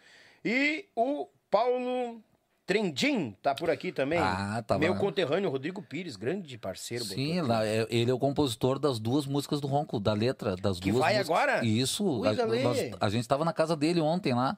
E 0.44 0.86
o 0.96 1.28
Paulo 1.48 2.20
Trendim 2.70 3.32
tá 3.42 3.52
por 3.52 3.68
aqui 3.68 3.90
também. 3.90 4.20
Ah, 4.20 4.62
tá 4.64 4.78
Meu 4.78 4.92
lá. 4.92 4.98
conterrâneo 5.00 5.50
Rodrigo 5.50 5.82
Pires, 5.82 6.14
grande 6.14 6.56
parceiro. 6.56 7.04
Sim, 7.04 7.40
lá, 7.40 7.66
é- 7.66 7.84
ele 7.90 8.12
é 8.12 8.14
o 8.14 8.18
compositor 8.18 8.78
das 8.78 9.00
duas 9.00 9.26
músicas 9.26 9.60
do 9.60 9.66
Ronco, 9.66 9.98
da 9.98 10.12
letra 10.12 10.54
das 10.54 10.78
Que 10.78 10.92
duas 10.92 11.02
vai 11.02 11.14
músicas. 11.18 11.36
agora? 11.36 11.66
Isso, 11.66 12.22
a, 12.24 12.32
nós- 12.62 12.90
a 13.00 13.08
gente 13.08 13.26
tava 13.26 13.44
na 13.44 13.52
casa 13.52 13.74
dele 13.74 14.00
ontem 14.00 14.32
lá, 14.34 14.56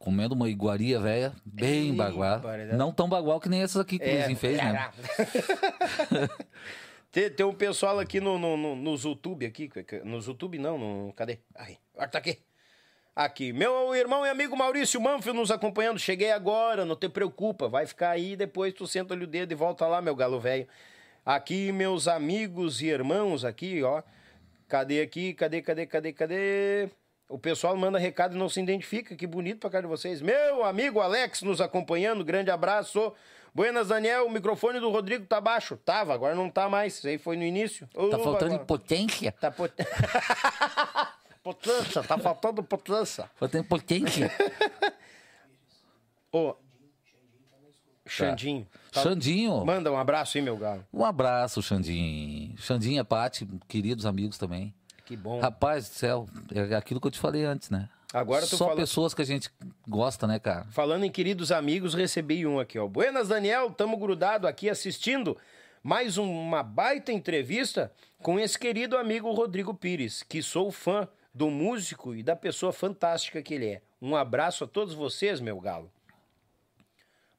comendo 0.00 0.34
uma 0.34 0.50
iguaria 0.50 0.98
velha, 0.98 1.32
bem 1.44 1.90
Ei, 1.90 1.92
bagual. 1.92 2.42
Não 2.76 2.90
tão 2.90 3.08
bagual 3.08 3.38
que 3.38 3.48
nem 3.48 3.62
essas 3.62 3.80
aqui 3.80 4.00
que 4.00 4.04
o 4.04 4.12
Luizinho 4.12 4.36
fez, 4.36 4.56
né? 4.56 4.90
tem, 7.12 7.30
tem 7.30 7.46
um 7.46 7.54
pessoal 7.54 8.00
aqui 8.00 8.18
no, 8.20 8.36
no, 8.36 8.56
no, 8.56 8.74
nos 8.74 9.04
YouTube 9.04 9.46
aqui, 9.46 9.68
que- 9.68 9.84
que- 9.84 10.00
nos 10.00 10.26
YouTube 10.26 10.58
não, 10.58 10.76
no, 10.76 11.12
cadê? 11.12 11.38
Aí, 11.54 11.78
ah, 11.96 12.08
tá 12.08 12.18
aqui. 12.18 12.36
Aqui, 13.16 13.50
meu 13.50 13.94
irmão 13.94 14.26
e 14.26 14.28
amigo 14.28 14.54
Maurício 14.54 15.00
Manfield 15.00 15.38
nos 15.38 15.50
acompanhando, 15.50 15.98
cheguei 15.98 16.30
agora, 16.32 16.84
não 16.84 16.94
te 16.94 17.08
preocupa, 17.08 17.66
vai 17.66 17.86
ficar 17.86 18.10
aí, 18.10 18.36
depois 18.36 18.74
tu 18.74 18.86
senta-lhe 18.86 19.24
o 19.24 19.26
dedo 19.26 19.50
e 19.52 19.54
volta 19.54 19.86
lá, 19.86 20.02
meu 20.02 20.14
galo 20.14 20.38
velho. 20.38 20.68
Aqui, 21.24 21.72
meus 21.72 22.06
amigos 22.08 22.82
e 22.82 22.88
irmãos 22.88 23.42
aqui, 23.42 23.82
ó, 23.82 24.02
cadê 24.68 25.00
aqui, 25.00 25.32
cadê, 25.32 25.62
cadê, 25.62 25.86
cadê, 25.86 26.12
cadê? 26.12 26.90
O 27.26 27.38
pessoal 27.38 27.74
manda 27.74 27.98
recado 27.98 28.34
e 28.36 28.38
não 28.38 28.50
se 28.50 28.60
identifica, 28.60 29.16
que 29.16 29.26
bonito 29.26 29.60
pra 29.60 29.70
cá 29.70 29.80
de 29.80 29.86
vocês. 29.86 30.20
Meu 30.20 30.62
amigo 30.62 31.00
Alex 31.00 31.40
nos 31.40 31.62
acompanhando, 31.62 32.22
grande 32.22 32.50
abraço. 32.50 33.14
Buenas, 33.54 33.88
Daniel, 33.88 34.26
o 34.26 34.30
microfone 34.30 34.78
do 34.78 34.90
Rodrigo 34.90 35.24
tá 35.24 35.40
baixo. 35.40 35.78
Tava, 35.78 36.12
agora 36.12 36.34
não 36.34 36.50
tá 36.50 36.68
mais, 36.68 36.98
isso 36.98 37.08
aí 37.08 37.16
foi 37.16 37.38
no 37.38 37.44
início. 37.44 37.86
Tá 37.86 38.18
faltando 38.18 38.52
agora- 38.56 38.64
potência. 38.66 39.32
Tá 39.32 39.50
pot... 39.50 39.72
potência, 41.46 42.02
tá 42.02 42.18
faltando 42.18 42.60
potência. 42.62 43.30
Faltando 43.36 43.64
potência. 43.64 44.32
Ô, 46.32 46.56
Xandinho. 48.04 48.66
Xandinho. 48.92 49.64
Manda 49.64 49.92
um 49.92 49.96
abraço 49.96 50.36
aí, 50.38 50.42
meu 50.42 50.56
galo. 50.56 50.84
Um 50.92 51.04
abraço, 51.04 51.62
Xandinho. 51.62 52.56
Xandinho, 52.58 53.04
Pati, 53.04 53.46
queridos 53.68 54.04
amigos 54.06 54.36
também. 54.38 54.74
Que 55.04 55.16
bom. 55.16 55.38
Rapaz 55.40 55.88
do 55.88 55.94
céu, 55.94 56.28
é 56.52 56.74
aquilo 56.74 57.00
que 57.00 57.06
eu 57.06 57.10
te 57.12 57.18
falei 57.20 57.44
antes, 57.44 57.70
né? 57.70 57.88
Agora 58.12 58.44
Só 58.44 58.56
fala- 58.58 58.76
pessoas 58.76 59.14
que 59.14 59.22
a 59.22 59.24
gente 59.24 59.48
gosta, 59.86 60.26
né, 60.26 60.38
cara? 60.40 60.66
Falando 60.70 61.04
em 61.04 61.10
queridos 61.10 61.52
amigos, 61.52 61.94
recebi 61.94 62.44
um 62.46 62.58
aqui, 62.58 62.76
ó. 62.78 62.86
Buenas, 62.88 63.28
Daniel, 63.28 63.70
tamo 63.70 63.96
grudado 63.96 64.48
aqui 64.48 64.68
assistindo 64.68 65.36
mais 65.82 66.16
uma 66.18 66.62
baita 66.62 67.12
entrevista 67.12 67.92
com 68.18 68.38
esse 68.40 68.58
querido 68.58 68.96
amigo 68.96 69.30
Rodrigo 69.32 69.72
Pires, 69.74 70.22
que 70.24 70.42
sou 70.42 70.72
fã 70.72 71.06
do 71.36 71.50
músico 71.50 72.14
e 72.14 72.22
da 72.22 72.34
pessoa 72.34 72.72
fantástica 72.72 73.42
que 73.42 73.52
ele 73.52 73.66
é. 73.66 73.82
Um 74.00 74.16
abraço 74.16 74.64
a 74.64 74.66
todos 74.66 74.94
vocês, 74.94 75.38
meu 75.38 75.60
galo. 75.60 75.92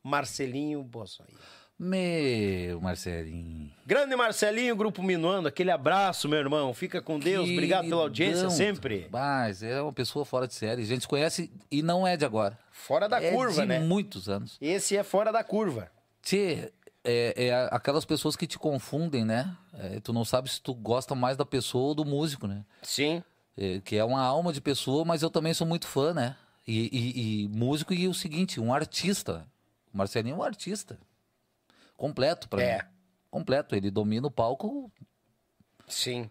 Marcelinho 0.04 0.84
Bozóia. 0.84 1.28
Meu, 1.80 2.80
Marcelinho. 2.80 3.72
Grande 3.84 4.16
Marcelinho, 4.16 4.76
Grupo 4.76 5.02
Minuano, 5.02 5.48
aquele 5.48 5.72
abraço, 5.72 6.30
meu 6.30 6.38
irmão. 6.38 6.76
Fica 6.76 7.02
com 7.02 7.18
Deus, 7.18 7.50
obrigado 7.50 7.90
pela 7.90 8.04
audiência 8.04 8.52
sempre. 8.52 9.08
Mas 9.12 9.64
é 9.64 9.82
uma 9.82 9.94
pessoa 9.94 10.24
fora 10.24 10.48
de 10.48 10.54
série. 10.54 10.84
A 10.84 10.86
gente 10.86 11.02
se 11.02 11.08
conhece 11.08 11.52
e 11.72 11.82
não 11.82 12.06
é 12.06 12.16
de 12.16 12.24
agora. 12.24 12.58
Fora 12.70 13.10
da 13.10 13.20
é 13.20 13.32
curva, 13.32 13.62
de 13.62 13.68
né? 13.68 13.80
muitos 13.80 14.30
anos. 14.30 14.60
Esse 14.62 14.96
é 14.96 15.02
fora 15.02 15.32
da 15.32 15.44
curva. 15.44 15.90
Tchê, 16.22 16.72
é, 17.04 17.48
é 17.48 17.70
aquelas 17.72 18.06
pessoas 18.06 18.36
que 18.36 18.46
te 18.46 18.60
confundem, 18.60 19.26
né? 19.26 19.58
É, 19.74 20.00
tu 20.00 20.14
não 20.14 20.24
sabe 20.24 20.52
se 20.52 20.62
tu 20.62 20.76
gosta 20.76 21.16
mais 21.16 21.36
da 21.36 21.46
pessoa 21.46 21.88
ou 21.88 21.96
do 21.96 22.06
músico, 22.06 22.46
né? 22.46 22.64
Sim. 22.84 23.24
É, 23.58 23.82
que 23.84 23.96
é 23.96 24.04
uma 24.04 24.22
alma 24.22 24.54
de 24.54 24.62
pessoa, 24.62 25.04
mas 25.04 25.24
eu 25.24 25.30
também 25.32 25.54
sou 25.54 25.66
muito 25.66 25.88
fã, 25.88 26.14
né? 26.14 26.36
E, 26.68 26.90
e- 26.92 27.44
e 27.44 27.48
músico 27.48 27.94
e 27.94 28.08
o 28.08 28.14
seguinte, 28.14 28.60
um 28.60 28.74
artista. 28.74 29.48
O 29.94 29.98
Marcelinho 29.98 30.36
é 30.36 30.38
um 30.38 30.44
artista. 30.44 31.00
Completo 31.96 32.48
pra 32.48 32.62
É. 32.62 32.78
mim. 32.78 32.90
Completo. 33.32 33.76
Ele 33.76 33.90
domina 33.90 34.28
o 34.28 34.32
palco. 34.32 34.92
Sim. 35.88 36.30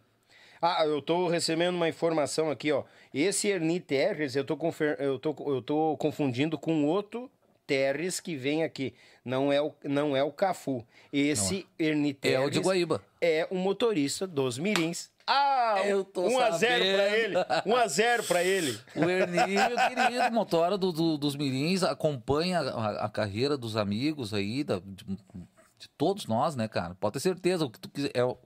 Ah, 0.60 0.84
eu 0.86 1.02
tô 1.02 1.28
recebendo 1.28 1.74
uma 1.74 1.88
informação 1.88 2.50
aqui, 2.50 2.70
ó. 2.72 2.84
Esse 3.12 3.48
Ernie 3.48 3.80
Terres, 3.80 4.36
eu 4.36 4.44
tô, 4.44 4.56
confer... 4.56 4.96
eu 5.00 5.18
tô, 5.18 5.34
eu 5.46 5.60
tô 5.62 5.96
confundindo 5.98 6.58
com 6.58 6.84
outro 6.84 7.30
Terres 7.66 8.20
que 8.20 8.36
vem 8.36 8.62
aqui. 8.62 8.94
Não 9.24 9.52
é 9.52 9.60
o, 9.60 9.74
não 9.84 10.16
é 10.16 10.22
o 10.22 10.30
Cafu. 10.30 10.86
Esse 11.12 11.66
Ernie 11.78 12.14
Terres 12.14 12.38
É 12.38 12.46
o 12.46 12.50
de 12.50 12.60
Guaíba. 12.60 13.02
é 13.20 13.46
o 13.50 13.56
motorista 13.56 14.26
dos 14.26 14.56
Mirins. 14.58 15.10
Ah, 15.26 15.82
Eu 15.84 16.04
tô 16.04 16.22
1 16.28 16.38
a 16.40 16.50
0 16.52 16.84
pra 16.84 16.98
sabendo. 16.98 17.14
ele. 17.14 17.36
1 17.66 17.76
a 17.76 17.86
0 17.88 18.22
pra 18.24 18.44
ele. 18.44 18.78
O 18.94 19.10
Ernie, 19.10 19.54
meu 19.56 19.76
querido, 19.88 20.32
motora 20.32 20.78
do, 20.78 20.92
do- 20.92 21.18
dos 21.18 21.34
Mirins, 21.34 21.82
acompanha 21.82 22.60
a, 22.60 23.06
a 23.06 23.08
carreira 23.08 23.56
dos 23.56 23.76
amigos 23.76 24.32
aí, 24.32 24.62
da- 24.62 24.78
de, 24.78 25.04
de 25.04 25.88
todos 25.98 26.26
nós, 26.26 26.54
né, 26.54 26.68
cara? 26.68 26.94
Pode 26.94 27.14
ter 27.14 27.20
certeza, 27.20 27.64
o 27.64 27.70
que 27.70 27.80
tu 27.80 27.88
quiser, 27.88 28.10
é 28.14 28.24
o, 28.24 28.38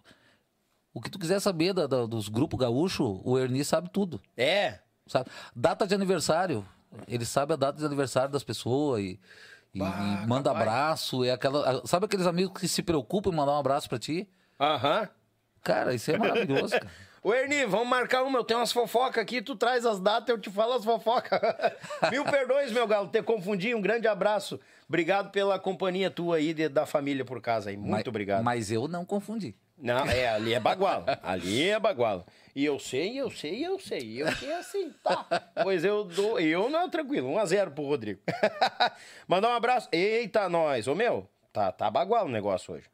o 0.95 1.01
que 1.03 1.11
tu 1.11 1.19
quiser 1.19 1.39
saber 1.41 1.75
da- 1.75 1.87
da- 1.87 2.07
dos 2.07 2.29
grupos 2.29 2.59
gaúcho, 2.59 3.21
o 3.25 3.39
Ernie 3.39 3.65
sabe 3.65 3.91
tudo, 3.91 4.19
É. 4.37 4.79
sabe? 5.07 5.29
Data 5.55 5.87
de 5.87 5.95
aniversário, 5.95 6.67
ele 7.07 7.27
sabe 7.27 7.53
a 7.53 7.57
data 7.57 7.79
de 7.79 7.85
aniversário 7.85 8.31
das 8.33 8.43
pessoas 8.43 9.03
e, 9.03 9.21
Bah, 9.75 10.23
e 10.25 10.27
manda 10.27 10.51
abraço, 10.51 11.23
é 11.25 11.31
aquela, 11.31 11.87
sabe 11.87 12.07
aqueles 12.07 12.27
amigos 12.27 12.59
que 12.59 12.67
se 12.67 12.83
preocupam 12.83 13.31
em 13.31 13.37
mandar 13.37 13.53
um 13.53 13.59
abraço 13.59 13.87
pra 13.89 13.99
ti? 13.99 14.27
Aham. 14.59 15.09
Cara, 15.63 15.95
isso 15.95 16.11
é 16.11 16.17
maravilhoso, 16.19 16.73
cara. 16.73 16.87
Ô, 17.23 17.35
Ernie, 17.35 17.67
vamos 17.67 17.87
marcar 17.87 18.23
uma. 18.23 18.39
Eu 18.39 18.45
tenho 18.45 18.61
umas 18.61 18.73
fofocas 18.73 19.23
aqui, 19.23 19.43
tu 19.43 19.55
traz 19.55 19.85
as 19.85 20.01
datas, 20.01 20.31
eu 20.31 20.39
te 20.39 20.49
falo 20.49 20.73
as 20.73 20.83
fofocas. 20.85 21.39
Mil 22.11 22.25
perdões, 22.25 22.73
meu 22.73 22.87
galo, 22.87 23.09
ter 23.09 23.23
confundido. 23.23 23.77
Um 23.77 23.83
grande 23.83 24.09
abraço. 24.09 24.59
Obrigado 24.89 25.31
pela 25.31 25.59
companhia 25.59 26.11
tua 26.11 26.37
aí, 26.37 26.55
de- 26.55 26.69
da 26.71 26.87
família 26.87 27.23
por 27.25 27.41
casa 27.43 27.69
aí. 27.69 27.77
Muito 27.77 27.91
Mas- 27.91 28.07
obrigado. 28.07 28.43
Mas 28.43 28.73
eu 28.73 28.89
não 28.89 29.05
confundi. 29.05 29.55
Não, 29.77 30.05
é, 30.07 30.29
ali 30.29 30.53
é 30.55 30.61
bagualo. 30.61 31.05
Ali 31.23 31.69
é 31.71 31.79
bagualo. 31.79 32.25
E 32.55 32.65
eu 32.67 32.79
sei, 32.79 33.19
eu 33.19 33.31
sei, 33.31 33.67
eu 33.67 33.79
sei. 33.79 34.23
Eu 34.23 34.31
sei 34.37 34.53
assim, 34.55 34.91
tá. 35.03 35.25
Pois 35.63 35.85
eu 35.85 36.05
dou. 36.05 36.39
Eu 36.41 36.69
não, 36.69 36.89
tranquilo. 36.91 37.29
1x0 37.31 37.71
pro 37.71 37.85
Rodrigo. 37.85 38.21
Mandar 39.27 39.49
um 39.49 39.55
abraço. 39.55 39.89
Eita, 39.93 40.49
nós. 40.51 40.87
Ô, 40.87 40.95
meu, 40.95 41.27
tá, 41.53 41.73
tá 41.73 41.91
bagualo 41.91 42.29
o 42.29 42.33
negócio 42.33 42.75
hoje. 42.75 42.85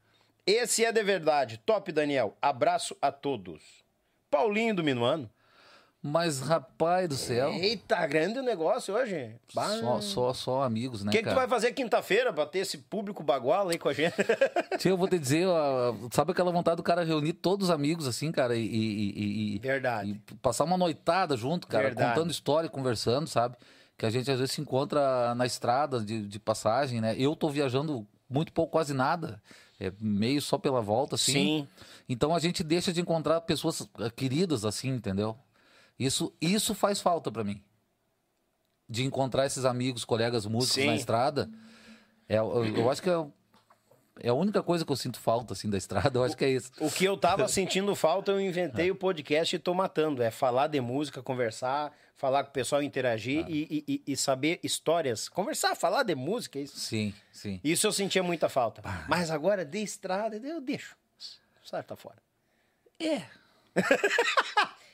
Esse 0.47 0.85
é 0.85 0.93
de 0.93 1.02
verdade. 1.02 1.59
Top, 1.66 1.90
Daniel. 1.90 2.36
Abraço 2.40 2.97
a 3.02 3.10
todos. 3.10 3.62
Paulinho 4.31 4.74
do 4.74 4.85
Minuano. 4.85 5.28
Mas, 6.02 6.40
rapaz 6.40 7.09
do 7.09 7.16
céu... 7.16 7.51
Eita, 7.52 8.06
grande 8.06 8.39
o 8.39 8.43
negócio 8.43 8.94
hoje. 8.94 9.35
Bah. 9.52 9.77
Só, 9.81 10.01
só, 10.01 10.32
só 10.35 10.62
amigos, 10.62 11.02
né, 11.02 11.09
O 11.09 11.12
que, 11.12 11.20
que 11.20 11.28
tu 11.28 11.35
vai 11.35 11.48
fazer 11.48 11.73
quinta-feira 11.73 12.32
pra 12.32 12.47
ter 12.47 12.60
esse 12.60 12.78
público 12.78 13.24
bagual 13.24 13.68
aí 13.68 13.77
com 13.78 13.89
a 13.89 13.93
gente? 13.93 14.14
Tia, 14.78 14.93
eu 14.93 14.97
vou 14.97 15.09
te 15.09 15.18
dizer, 15.18 15.48
ó, 15.48 15.94
sabe 16.12 16.31
aquela 16.31 16.52
vontade 16.52 16.77
do 16.77 16.82
cara 16.85 17.02
reunir 17.02 17.32
todos 17.32 17.68
os 17.68 17.74
amigos, 17.74 18.06
assim, 18.06 18.31
cara, 18.31 18.55
e, 18.55 18.64
e- 18.64 19.10
e- 19.10 19.56
e- 19.56 19.59
Verdade. 19.59 20.10
e 20.31 20.35
passar 20.36 20.62
uma 20.62 20.77
noitada 20.78 21.36
junto, 21.36 21.66
cara, 21.66 21.85
Verdade. 21.89 22.10
contando 22.14 22.31
história, 22.31 22.68
conversando, 22.68 23.27
sabe? 23.27 23.56
Que 23.98 24.06
a 24.06 24.10
gente 24.10 24.31
às 24.31 24.39
vezes 24.39 24.55
se 24.55 24.60
encontra 24.60 25.35
na 25.35 25.47
estrada 25.47 25.98
de, 25.98 26.24
de 26.24 26.39
passagem, 26.39 27.01
né? 27.01 27.16
Eu 27.18 27.35
tô 27.35 27.48
viajando 27.48 28.06
muito 28.31 28.52
pouco, 28.52 28.70
quase 28.70 28.94
nada. 28.94 29.43
É 29.78 29.93
meio 30.01 30.40
só 30.40 30.57
pela 30.57 30.81
volta, 30.81 31.16
assim. 31.16 31.32
Sim. 31.32 31.69
Então 32.09 32.35
a 32.35 32.39
gente 32.39 32.65
deixa 32.65 32.93
de 32.93 33.01
encontrar 33.01 33.40
pessoas 33.43 33.86
eh, 34.01 34.11
queridas, 34.11 34.65
assim, 34.65 34.89
entendeu? 34.89 35.36
Isso, 35.98 36.32
isso 36.40 36.74
faz 36.74 37.01
falta 37.01 37.31
pra 37.31 37.44
mim. 37.44 37.62
De 38.89 39.05
encontrar 39.05 39.47
esses 39.47 39.65
amigos, 39.65 40.05
colegas 40.05 40.47
músicos 40.47 40.77
Sim. 40.77 40.86
na 40.86 40.97
estrada. 40.97 41.51
É, 42.28 42.39
eu, 42.39 42.65
eu 42.65 42.90
acho 42.90 43.03
que 43.03 43.11
é, 43.11 43.27
é 44.20 44.28
a 44.28 44.34
única 44.34 44.62
coisa 44.62 44.84
que 44.84 44.90
eu 44.93 44.97
sinto 44.97 45.18
falta, 45.20 45.52
assim, 45.52 45.68
da 45.68 45.76
estrada. 45.78 46.18
Eu 46.18 46.24
acho 46.24 46.36
que 46.36 46.44
é 46.44 46.51
isso. 46.51 46.70
O 46.80 46.90
que 46.90 47.05
eu 47.05 47.16
tava 47.16 47.47
sentindo 47.48 47.94
falta, 47.94 48.32
eu 48.32 48.40
inventei 48.40 48.90
o 48.90 48.94
podcast 48.97 49.55
e 49.55 49.59
tô 49.59 49.74
matando. 49.74 50.22
É 50.22 50.30
falar 50.30 50.66
de 50.68 50.80
música, 50.80 51.22
conversar, 51.22 51.93
falar 52.14 52.44
com 52.44 52.51
o 52.51 52.52
pessoal, 52.52 52.82
interagir 52.82 53.44
e, 53.48 53.84
e- 53.86 53.93
e- 54.06 54.12
e 54.12 54.16
saber 54.16 54.59
histórias. 54.62 55.28
Conversar, 55.28 55.74
falar 55.76 56.02
de 56.02 56.14
música, 56.14 56.59
isso. 56.59 56.78
Sim, 56.78 57.12
sim. 57.32 57.60
Isso 57.62 57.86
eu 57.86 57.93
sentia 57.93 58.22
muita 58.22 58.48
falta. 58.48 58.82
Mas 59.09 59.30
agora, 59.30 59.64
de 59.64 59.78
estrada, 59.82 60.36
eu 60.36 60.60
deixo. 60.60 60.97
Sai, 61.64 61.82
tá 61.82 61.97
fora. 61.97 62.16
É. 63.01 63.22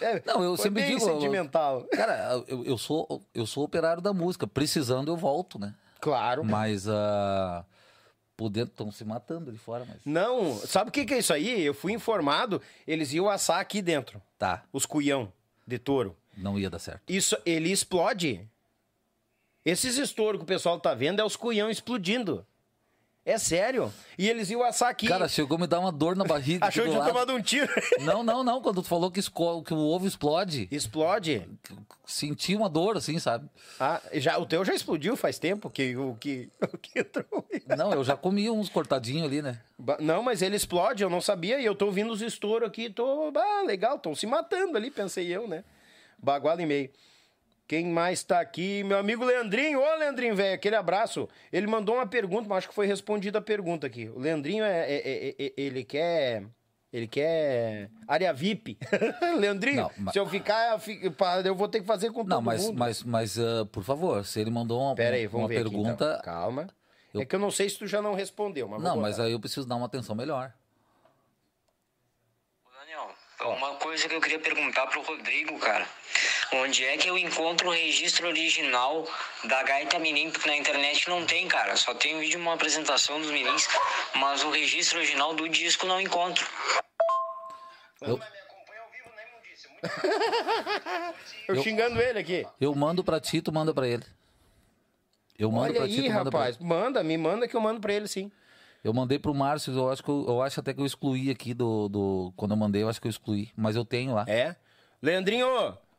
É, 0.00 0.22
Não, 0.24 0.42
eu 0.42 0.56
sempre 0.56 0.82
bem 0.82 0.94
digo, 0.96 1.00
sentimental. 1.04 1.84
Cara, 1.92 2.42
eu, 2.48 2.64
eu, 2.64 2.78
sou, 2.78 3.22
eu 3.34 3.46
sou 3.46 3.64
operário 3.64 4.00
da 4.02 4.10
música. 4.12 4.46
Precisando, 4.46 5.08
eu 5.12 5.16
volto, 5.16 5.58
né? 5.58 5.74
Claro. 6.00 6.42
Mas, 6.42 6.88
ah, 6.88 7.62
por 8.36 8.48
dentro, 8.48 8.72
estão 8.72 8.90
se 8.90 9.04
matando 9.04 9.50
ali 9.50 9.58
fora, 9.58 9.84
mas... 9.88 9.98
Não, 10.04 10.54
sabe 10.56 10.88
o 10.90 10.92
que, 10.92 11.04
que 11.04 11.14
é 11.14 11.18
isso 11.18 11.32
aí? 11.32 11.62
Eu 11.62 11.74
fui 11.74 11.92
informado, 11.92 12.60
eles 12.86 13.12
iam 13.12 13.28
assar 13.28 13.60
aqui 13.60 13.80
dentro. 13.82 14.20
Tá, 14.38 14.64
Os 14.72 14.86
cuião 14.86 15.32
de 15.66 15.78
touro. 15.78 16.16
não 16.36 16.58
ia 16.58 16.68
dar 16.70 16.78
certo. 16.78 17.02
Isso, 17.08 17.36
ele 17.46 17.70
explode. 17.70 18.48
Esses 19.64 19.96
estouros 19.96 20.38
que 20.38 20.44
o 20.44 20.46
pessoal 20.46 20.80
tá 20.80 20.92
vendo 20.94 21.20
é 21.20 21.24
os 21.24 21.36
cuião 21.36 21.70
explodindo. 21.70 22.44
É 23.24 23.38
sério. 23.38 23.92
E 24.18 24.28
eles 24.28 24.50
iam 24.50 24.64
assar 24.64 24.88
aqui. 24.88 25.06
Cara, 25.06 25.28
chegou 25.28 25.56
a 25.56 25.60
me 25.60 25.66
dar 25.68 25.78
uma 25.78 25.92
dor 25.92 26.16
na 26.16 26.24
barriga. 26.24 26.66
Achou 26.66 26.82
que 26.84 26.90
tinha 26.90 27.04
tomado 27.04 27.32
um 27.32 27.40
tiro. 27.40 27.72
Não, 28.02 28.24
não, 28.24 28.42
não. 28.42 28.60
Quando 28.60 28.82
tu 28.82 28.88
falou 28.88 29.12
que, 29.12 29.20
esco- 29.20 29.62
que 29.62 29.72
o 29.72 29.78
ovo 29.78 30.08
explode, 30.08 30.66
Explode. 30.72 31.48
senti 32.04 32.56
uma 32.56 32.68
dor, 32.68 32.96
assim, 32.96 33.20
sabe? 33.20 33.48
Ah, 33.78 34.00
já, 34.14 34.38
o 34.38 34.44
teu 34.46 34.64
já 34.64 34.74
explodiu 34.74 35.16
faz 35.16 35.38
tempo 35.38 35.70
que 35.70 35.96
o 35.96 36.16
que, 36.18 36.50
que 36.82 36.98
entrou. 36.98 37.46
Não, 37.76 37.92
eu 37.92 38.02
já 38.02 38.16
comi 38.16 38.50
uns 38.50 38.68
cortadinhos 38.68 39.26
ali, 39.26 39.40
né? 39.40 39.60
Não, 40.00 40.20
mas 40.20 40.42
ele 40.42 40.56
explode, 40.56 41.04
eu 41.04 41.10
não 41.10 41.20
sabia. 41.20 41.60
E 41.60 41.64
eu 41.64 41.76
tô 41.76 41.86
ouvindo 41.86 42.12
os 42.12 42.22
estouros 42.22 42.66
aqui. 42.68 42.90
Tô, 42.90 43.32
ah, 43.36 43.62
legal, 43.64 43.96
estão 43.96 44.16
se 44.16 44.26
matando 44.26 44.76
ali, 44.76 44.90
pensei 44.90 45.28
eu, 45.28 45.46
né? 45.46 45.62
Baguala 46.18 46.60
e 46.60 46.66
meio. 46.66 46.90
Quem 47.66 47.86
mais 47.86 48.22
tá 48.22 48.40
aqui? 48.40 48.82
Meu 48.84 48.98
amigo 48.98 49.24
Leandrinho. 49.24 49.80
Ô, 49.80 49.94
Leandrinho, 49.96 50.34
velho, 50.36 50.54
aquele 50.54 50.76
abraço. 50.76 51.28
Ele 51.52 51.66
mandou 51.66 51.94
uma 51.94 52.06
pergunta, 52.06 52.46
mas 52.48 52.58
acho 52.58 52.68
que 52.68 52.74
foi 52.74 52.86
respondida 52.86 53.38
a 53.38 53.42
pergunta 53.42 53.86
aqui. 53.86 54.08
O 54.14 54.18
Leandrinho, 54.18 54.64
é, 54.64 54.92
é- 54.92 55.28
é- 55.28 55.34
é- 55.46 55.52
ele 55.56 55.84
quer... 55.84 56.44
Ele 56.92 57.06
quer 57.08 57.88
área 58.06 58.34
VIP. 58.34 58.76
Leandrinho, 59.40 59.90
Não, 59.96 60.12
se 60.12 60.18
eu 60.18 60.26
ficar, 60.26 60.78
eu 61.00 61.14
eu 61.42 61.54
vou 61.54 61.66
ter 61.66 61.80
que 61.80 61.86
fazer 61.86 62.08
com 62.10 62.16
todo 62.20 62.28
Não, 62.28 62.42
mas, 62.42 62.62
mundo. 62.66 62.78
mas, 62.78 63.02
mas 63.02 63.38
ah, 63.38 63.64
por 63.72 63.82
favor, 63.82 64.22
se 64.26 64.38
ele 64.38 64.50
mandou 64.50 64.78
uma, 64.78 64.94
aí, 65.02 65.22
uma 65.26 65.30
vamos 65.30 65.48
ver 65.48 65.60
aqui, 65.60 65.70
pergunta. 65.70 65.90
então. 65.94 66.20
Calma. 66.22 66.66
É 67.14 67.24
que 67.24 67.34
eu 67.34 67.40
não 67.40 67.50
sei 67.50 67.70
se 67.70 67.78
tu 67.78 67.86
já 67.86 68.02
não 68.02 68.12
respondeu, 68.12 68.68
mas 68.68 68.82
Não, 68.82 68.98
mas 68.98 69.18
aí 69.18 69.32
eu 69.32 69.40
preciso 69.40 69.66
dar 69.66 69.76
uma 69.76 69.86
atenção 69.86 70.14
melhor. 70.14 70.52
Uma 73.48 73.74
coisa 73.74 74.08
que 74.08 74.14
eu 74.14 74.20
queria 74.20 74.38
perguntar 74.38 74.86
pro 74.86 75.02
Rodrigo, 75.02 75.58
cara. 75.58 75.86
Onde 76.52 76.84
é 76.84 76.96
que 76.96 77.08
eu 77.08 77.16
encontro 77.18 77.68
o 77.68 77.72
registro 77.72 78.28
original 78.28 79.06
da 79.44 79.62
Gaita 79.62 79.98
Mirim? 79.98 80.30
Porque 80.30 80.48
na 80.48 80.56
internet 80.56 81.08
não 81.08 81.24
tem, 81.24 81.48
cara. 81.48 81.76
Só 81.76 81.94
tem 81.94 82.18
vídeo 82.18 82.32
de 82.32 82.36
uma 82.36 82.54
apresentação 82.54 83.20
dos 83.20 83.30
Mirins, 83.30 83.66
mas 84.14 84.44
o 84.44 84.50
registro 84.50 84.98
original 84.98 85.34
do 85.34 85.48
disco 85.48 85.86
não 85.86 86.00
encontro. 86.00 86.46
Eu, 88.00 88.20
Eu 91.48 91.62
xingando 91.62 92.00
ele 92.00 92.18
aqui. 92.18 92.46
eu 92.60 92.74
mando 92.74 93.02
pra 93.02 93.20
ti, 93.20 93.40
tu 93.40 93.52
manda 93.52 93.74
pra 93.74 93.86
ele. 93.88 94.04
Eu 95.38 95.50
mando 95.50 95.64
Olha 95.70 95.80
pra 95.80 95.88
ti, 95.88 96.00
aí, 96.00 96.08
tu 96.08 96.12
manda 96.12 96.30
pra 96.30 96.40
rapaz. 96.40 96.58
Manda, 96.58 97.02
me 97.02 97.18
manda 97.18 97.48
que 97.48 97.56
eu 97.56 97.60
mando 97.60 97.80
pra 97.80 97.92
ele 97.92 98.06
sim. 98.06 98.30
Eu 98.82 98.92
mandei 98.92 99.18
pro 99.18 99.34
Márcio, 99.34 99.72
eu 99.72 99.90
acho 99.90 100.02
que 100.02 100.10
eu, 100.10 100.24
eu 100.26 100.42
acho 100.42 100.58
até 100.58 100.74
que 100.74 100.80
eu 100.80 100.86
excluí 100.86 101.30
aqui 101.30 101.54
do, 101.54 101.88
do. 101.88 102.32
Quando 102.36 102.50
eu 102.50 102.56
mandei, 102.56 102.82
eu 102.82 102.88
acho 102.88 103.00
que 103.00 103.06
eu 103.06 103.10
excluí. 103.10 103.50
Mas 103.56 103.76
eu 103.76 103.84
tenho 103.84 104.14
lá. 104.14 104.24
É? 104.26 104.56
Leandrinho, 105.00 105.46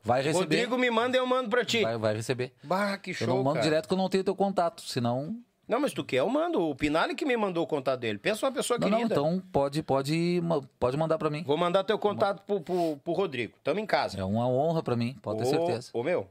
Vai 0.03 0.21
receber. 0.21 0.39
Rodrigo 0.43 0.77
me 0.77 0.91
manda 0.91 1.15
e 1.15 1.19
eu 1.19 1.25
mando 1.25 1.49
pra 1.49 1.63
ti. 1.63 1.81
Vai, 1.81 1.97
vai 1.97 2.13
receber. 2.13 2.53
Bah, 2.61 2.97
que 2.97 3.13
show, 3.13 3.25
eu 3.25 3.35
não 3.35 3.43
mando 3.43 3.55
cara. 3.55 3.63
direto 3.63 3.87
que 3.87 3.93
eu 3.93 3.97
não 3.97 4.09
tenho 4.09 4.23
teu 4.23 4.35
contato, 4.35 4.81
senão. 4.81 5.37
Não, 5.65 5.79
mas 5.79 5.93
tu 5.93 6.03
quer, 6.03 6.17
eu 6.17 6.27
mando. 6.27 6.61
O 6.61 6.75
Pinali 6.75 7.15
que 7.15 7.25
me 7.25 7.37
mandou 7.37 7.63
o 7.63 7.67
contato 7.67 8.01
dele. 8.01 8.19
Pensa 8.19 8.45
uma 8.45 8.51
pessoa 8.51 8.77
Não, 8.77 8.89
não, 8.89 8.99
então 8.99 9.41
pode, 9.49 9.81
pode, 9.81 10.41
pode 10.77 10.97
mandar 10.97 11.17
pra 11.17 11.29
mim. 11.29 11.41
Vou 11.43 11.55
mandar 11.55 11.85
teu 11.85 11.97
contato 11.97 12.43
pro, 12.45 12.59
pro, 12.59 12.97
pro 12.97 13.13
Rodrigo. 13.13 13.53
Tamo 13.63 13.79
em 13.79 13.85
casa. 13.85 14.19
É 14.19 14.23
uma 14.25 14.45
honra 14.45 14.83
pra 14.83 14.97
mim, 14.97 15.17
pode 15.21 15.39
ter 15.39 15.45
Ô, 15.45 15.49
certeza. 15.49 15.89
Ô, 15.93 16.03
meu. 16.03 16.27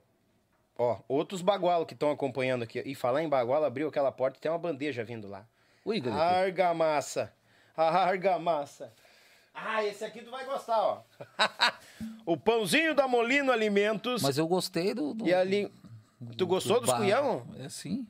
Ó, 0.78 0.98
outros 1.08 1.40
bagualos 1.40 1.86
que 1.86 1.94
estão 1.94 2.10
acompanhando 2.10 2.62
aqui. 2.62 2.82
E 2.84 2.94
falar 2.94 3.22
em 3.22 3.28
bagualo, 3.28 3.64
abriu 3.64 3.89
aquela 3.89 4.12
porta 4.12 4.36
e 4.36 4.40
tem 4.40 4.50
uma 4.52 4.58
bandeja 4.58 5.02
vindo 5.02 5.28
lá. 5.28 5.47
Ui, 5.85 6.01
Galito. 6.01 6.20
Argamassa. 6.23 7.33
Argamassa. 7.77 8.93
Ah, 9.55 9.85
esse 9.85 10.05
aqui 10.05 10.23
tu 10.23 10.31
vai 10.31 10.44
gostar, 10.44 10.81
ó. 10.81 11.02
o 12.25 12.36
pãozinho 12.36 12.94
da 12.94 13.07
Molino 13.07 13.52
Alimentos. 13.52 14.23
Mas 14.23 14.39
eu 14.39 14.47
gostei 14.47 14.94
do. 14.94 15.12
do 15.15 15.27
E 15.27 15.35
ali. 15.35 15.70
Tu 16.39 16.47
gostou 16.47 16.81
dos 16.81 16.89
bar- 16.89 16.99
cuião? 16.99 17.47
É 17.59 17.69
sim. 17.69 18.07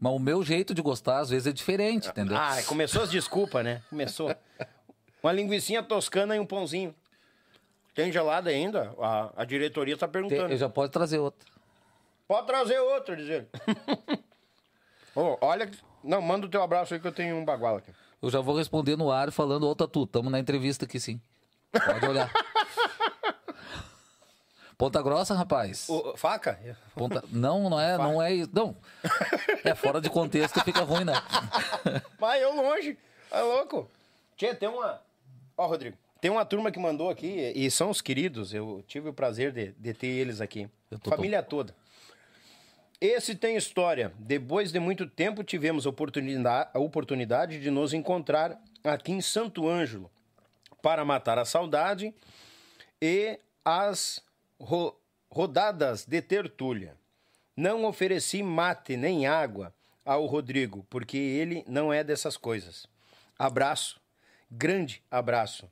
Mas 0.00 0.12
o 0.12 0.18
meu 0.18 0.42
jeito 0.42 0.72
de 0.74 0.80
gostar, 0.80 1.18
às 1.18 1.30
vezes, 1.30 1.46
é 1.46 1.52
diferente, 1.52 2.08
entendeu? 2.08 2.36
Ah, 2.36 2.62
começou 2.66 3.02
as 3.02 3.10
desculpas, 3.10 3.64
né? 3.64 3.82
Começou. 3.90 4.34
Uma 5.22 5.32
linguicinha 5.32 5.82
toscana 5.82 6.36
e 6.36 6.38
um 6.38 6.46
pãozinho. 6.46 6.94
Tem 7.94 8.12
gelada 8.12 8.48
ainda? 8.50 8.94
A, 9.00 9.42
a 9.42 9.44
diretoria 9.44 9.96
tá 9.96 10.06
Tem- 10.06 10.12
perguntando. 10.22 10.52
eu 10.52 10.56
já 10.58 10.68
pode 10.68 10.92
trazer 10.92 11.18
outra. 11.18 11.48
Pode 12.28 12.46
trazer 12.46 12.78
outro, 12.78 13.16
diz 13.16 13.28
ele. 13.28 13.48
Ô, 15.16 15.36
olha. 15.40 15.68
Não, 16.06 16.22
manda 16.22 16.46
o 16.46 16.48
teu 16.48 16.62
abraço 16.62 16.94
aí 16.94 17.00
que 17.00 17.06
eu 17.06 17.12
tenho 17.12 17.36
um 17.36 17.44
bagual 17.44 17.76
aqui. 17.76 17.92
Eu 18.22 18.30
já 18.30 18.40
vou 18.40 18.56
responder 18.56 18.96
no 18.96 19.10
ar 19.10 19.30
falando, 19.30 19.68
ô 19.68 19.74
Tatu, 19.74 20.06
tamo 20.06 20.30
na 20.30 20.38
entrevista 20.38 20.84
aqui 20.84 20.98
sim. 20.98 21.20
Pode 21.72 22.06
olhar. 22.06 22.30
Ponta 24.78 25.00
grossa, 25.02 25.34
rapaz. 25.34 25.88
Ô, 25.88 26.16
faca? 26.16 26.58
Ponta... 26.94 27.24
Não, 27.30 27.70
não 27.70 27.80
é, 27.80 27.96
não 27.96 28.22
é 28.22 28.34
isso. 28.34 28.50
Não. 28.52 28.76
É 29.64 29.74
fora 29.74 30.00
de 30.00 30.10
contexto 30.10 30.62
fica 30.62 30.82
ruim, 30.82 31.04
né? 31.04 31.14
Vai 32.20 32.44
eu 32.44 32.54
longe. 32.54 32.96
É 33.30 33.40
louco. 33.40 33.90
Tia, 34.36 34.54
tem 34.54 34.68
uma. 34.68 35.00
Ó, 35.56 35.66
Rodrigo. 35.66 35.96
Tem 36.20 36.30
uma 36.30 36.44
turma 36.44 36.70
que 36.70 36.78
mandou 36.78 37.08
aqui, 37.08 37.52
e 37.54 37.70
são 37.70 37.90
os 37.90 38.00
queridos, 38.00 38.52
eu 38.52 38.82
tive 38.86 39.08
o 39.08 39.12
prazer 39.12 39.52
de, 39.52 39.72
de 39.72 39.94
ter 39.94 40.06
eles 40.06 40.40
aqui. 40.40 40.68
Família 41.04 41.42
toda. 41.42 41.74
Esse 43.00 43.34
tem 43.34 43.56
história. 43.56 44.12
Depois 44.18 44.72
de 44.72 44.78
muito 44.80 45.06
tempo, 45.06 45.44
tivemos 45.44 45.86
a 45.86 45.90
oportunidade, 45.90 46.70
a 46.72 46.78
oportunidade 46.78 47.60
de 47.60 47.70
nos 47.70 47.92
encontrar 47.92 48.58
aqui 48.82 49.12
em 49.12 49.20
Santo 49.20 49.68
Ângelo 49.68 50.10
para 50.82 51.04
matar 51.04 51.38
a 51.38 51.44
saudade 51.44 52.14
e 53.00 53.38
as 53.64 54.22
ro- 54.58 54.98
rodadas 55.30 56.06
de 56.06 56.22
tertúlia. 56.22 56.96
Não 57.56 57.84
ofereci 57.84 58.42
mate 58.42 58.96
nem 58.96 59.26
água 59.26 59.74
ao 60.04 60.24
Rodrigo, 60.26 60.86
porque 60.88 61.16
ele 61.16 61.64
não 61.66 61.92
é 61.92 62.02
dessas 62.04 62.36
coisas. 62.36 62.86
Abraço, 63.38 64.00
grande 64.50 65.02
abraço. 65.10 65.68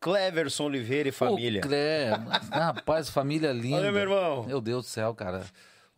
Cleverson 0.00 0.64
Oliveira 0.66 1.08
e 1.08 1.12
família. 1.12 1.60
O 1.60 1.68
Cle... 1.68 2.10
Rapaz, 2.50 3.10
família 3.10 3.52
linda. 3.52 3.78
Olha, 3.78 3.92
meu 3.92 4.00
irmão. 4.02 4.44
Meu 4.44 4.60
Deus 4.60 4.84
do 4.86 4.88
céu, 4.88 5.12
cara. 5.14 5.44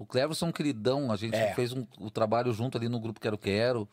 O 0.01 0.07
Cleverson 0.07 0.47
é 0.47 0.49
um 0.49 0.53
queridão. 0.53 1.13
A 1.13 1.17
gente 1.17 1.37
É. 1.37 1.53
fez 1.55 1.73
um, 1.75 1.87
o 1.99 2.11
trabalho 2.11 2.53
junto 2.55 2.79
ali 2.79 2.89
no 2.89 2.99
Grupo 2.99 3.21
Quero 3.21 3.37
Quero. 3.37 3.87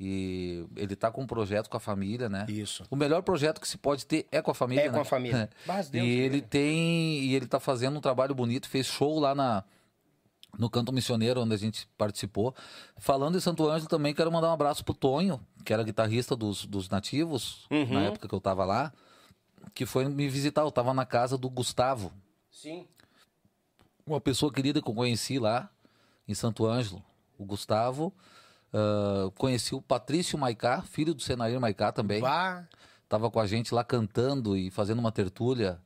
E 0.00 0.66
ele 0.74 0.96
tá 0.96 1.10
com 1.12 1.22
um 1.22 1.26
projeto 1.26 1.68
com 1.68 1.76
a 1.76 1.80
família, 1.80 2.28
né? 2.28 2.46
Isso. 2.48 2.82
O 2.90 2.96
melhor 2.96 3.22
projeto 3.22 3.60
que 3.60 3.68
se 3.68 3.76
pode 3.76 4.06
ter 4.06 4.26
é 4.32 4.40
com 4.40 4.50
a 4.50 4.54
família, 4.54 4.84
É 4.84 4.88
com 4.88 4.96
né? 4.96 5.02
a 5.02 5.04
família. 5.04 5.50
Mas 5.66 5.90
Deus 5.90 6.04
e 6.06 6.10
ele 6.10 6.22
livre. 6.36 6.40
tem... 6.48 7.20
E 7.24 7.34
ele 7.36 7.46
tá 7.46 7.60
fazendo 7.60 7.98
um 7.98 8.00
trabalho 8.00 8.34
bonito. 8.34 8.66
Fez 8.68 8.86
show 8.86 9.20
lá 9.20 9.34
na... 9.34 9.62
No 10.58 10.68
Canto 10.68 10.92
Missioneiro, 10.92 11.40
onde 11.40 11.54
a 11.54 11.58
gente 11.58 11.86
participou. 11.96 12.54
Falando 12.98 13.36
em 13.38 13.40
Santo 13.40 13.66
Ângelo 13.68 13.88
também, 13.88 14.12
quero 14.14 14.30
mandar 14.32 14.48
um 14.48 14.52
abraço 14.52 14.84
pro 14.84 14.92
Tonho, 14.94 15.40
que 15.64 15.72
era 15.72 15.82
guitarrista 15.82 16.34
dos, 16.36 16.66
dos 16.66 16.88
Nativos, 16.90 17.66
Uhum. 17.70 17.94
na 17.94 18.02
época 18.04 18.28
que 18.28 18.34
eu 18.34 18.40
tava 18.40 18.62
lá, 18.64 18.92
que 19.72 19.86
foi 19.86 20.06
me 20.08 20.28
visitar. 20.28 20.60
Eu 20.62 20.70
tava 20.70 20.92
na 20.92 21.06
casa 21.06 21.38
do 21.38 21.48
Gustavo, 21.48 22.12
Sim. 22.50 22.86
Uma 24.06 24.20
pessoa 24.20 24.52
querida 24.52 24.80
que 24.80 24.88
eu 24.88 24.94
conheci 24.94 25.38
lá 25.38 25.70
em 26.26 26.34
Santo 26.34 26.66
Ângelo, 26.66 27.02
o 27.38 27.44
Gustavo. 27.44 28.12
Ah, 28.72 29.30
conheci 29.36 29.74
o 29.74 29.82
Patrício 29.82 30.38
Maicá, 30.38 30.82
filho 30.82 31.14
do 31.14 31.22
Senair 31.22 31.60
Maicá 31.60 31.92
também. 31.92 32.20
Vá. 32.20 32.66
Tava 33.08 33.30
com 33.30 33.38
a 33.38 33.46
gente 33.46 33.74
lá 33.74 33.84
cantando 33.84 34.56
e 34.56 34.70
fazendo 34.70 34.98
uma 34.98 35.12
tertúlia. 35.12 35.78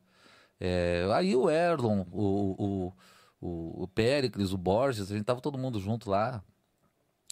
É, 0.60 1.06
aí 1.12 1.34
o 1.34 1.50
Erlon, 1.50 2.04
o, 2.12 2.22
o, 2.58 2.92
o, 3.40 3.82
o 3.82 3.88
Péricles, 3.88 4.52
o 4.52 4.56
Borges, 4.56 5.10
a 5.10 5.14
gente 5.16 5.24
tava 5.24 5.40
todo 5.40 5.58
mundo 5.58 5.80
junto 5.80 6.08
lá. 6.08 6.42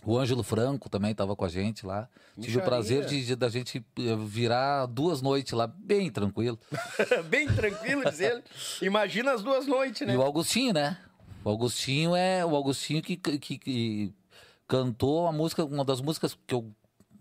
O 0.07 0.19
Ângelo 0.19 0.43
Franco 0.43 0.89
também 0.91 1.15
tava 1.15 1.35
com 1.35 1.45
a 1.45 1.49
gente 1.49 1.87
lá. 1.87 2.09
Tive 2.41 2.59
o 2.59 2.63
prazer 2.63 3.07
de, 3.07 3.25
de- 3.25 3.37
da 3.37 3.49
gente 3.49 3.85
eh, 3.99 4.17
virar 4.27 4.87
duas 4.87 5.23
noites 5.23 5.53
lá, 5.53 5.67
bem 5.67 6.11
tranquilo. 6.11 6.59
Bem 7.31 7.47
tranquilo, 7.49 8.05
diz 8.11 8.21
ele. 8.21 8.43
Imagina 8.83 9.33
as 9.33 9.43
duas 9.43 9.67
noites, 9.67 10.07
né? 10.07 10.13
E 10.13 10.17
o 10.17 10.23
Augustinho, 10.23 10.75
né? 10.75 10.99
O 11.45 11.49
Augustinho 11.49 12.15
é 12.17 12.45
o 12.45 12.55
Augustinho 12.55 13.03
que, 13.03 13.17
que, 13.17 13.59
que 13.59 14.13
cantou 14.69 15.27
a 15.27 15.33
música, 15.33 15.65
uma 15.65 15.85
das 15.85 16.01
músicas 16.01 16.37
que 16.47 16.55
eu 16.55 16.71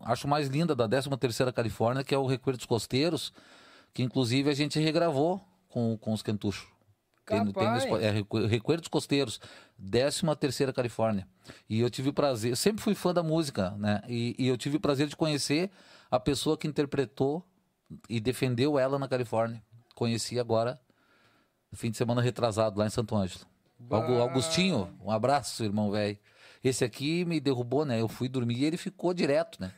acho 0.02 0.28
mais 0.28 0.48
linda 0.48 0.76
da 0.76 0.88
13 0.88 1.10
terceira 1.18 1.52
Califórnia, 1.54 2.04
que 2.04 2.14
é 2.14 2.18
o 2.18 2.26
Recuerdos 2.26 2.66
Costeiros, 2.66 3.32
que 3.94 4.04
inclusive 4.04 4.50
a 4.50 4.54
gente 4.54 4.80
regravou 4.80 5.42
com, 5.70 5.98
com 5.98 6.12
os 6.14 6.22
Kentuchos. 6.22 6.68
Tem, 7.26 7.38
tem 7.54 7.64
no 7.90 7.98
é 8.06 8.12
Recu- 8.12 8.46
Recuerdos 8.46 8.88
Costeiros, 8.88 9.40
13 9.80 10.22
terceira 10.40 10.74
Califórnia. 10.74 11.28
E 11.70 11.80
eu 11.80 11.90
tive 11.90 12.10
o 12.10 12.14
prazer, 12.14 12.52
eu 12.52 12.56
sempre 12.56 12.82
fui 12.84 12.94
fã 12.96 13.14
da 13.14 13.24
música, 13.24 13.72
né? 13.72 14.02
E, 14.08 14.36
e 14.38 14.48
eu 14.48 14.58
tive 14.58 14.78
o 14.78 14.80
prazer 14.80 15.08
de 15.08 15.16
conhecer 15.16 15.70
a 16.12 16.20
pessoa 16.20 16.58
que 16.58 16.68
interpretou 16.68 17.46
e 18.10 18.20
defendeu 18.20 18.78
ela 18.78 19.00
na 19.00 19.08
Califórnia. 19.08 19.64
Conheci 19.96 20.40
agora, 20.40 20.80
fim 21.74 21.92
de 21.92 21.98
semana 21.98 22.22
retrasado, 22.22 22.78
lá 22.80 22.86
em 22.86 22.90
Santo 22.90 23.16
Ângelo. 23.16 23.46
Augu- 23.90 24.14
Augustinho, 24.22 24.98
um 25.02 25.12
abraço, 25.12 25.64
irmão 25.64 25.92
velho. 25.92 26.18
Esse 26.64 26.86
aqui 26.86 27.26
me 27.26 27.40
derrubou, 27.40 27.84
né? 27.86 28.00
Eu 28.00 28.08
fui 28.08 28.30
dormir 28.30 28.58
e 28.60 28.66
ele 28.66 28.78
ficou 28.78 29.14
direto, 29.14 29.60
né? 29.62 29.74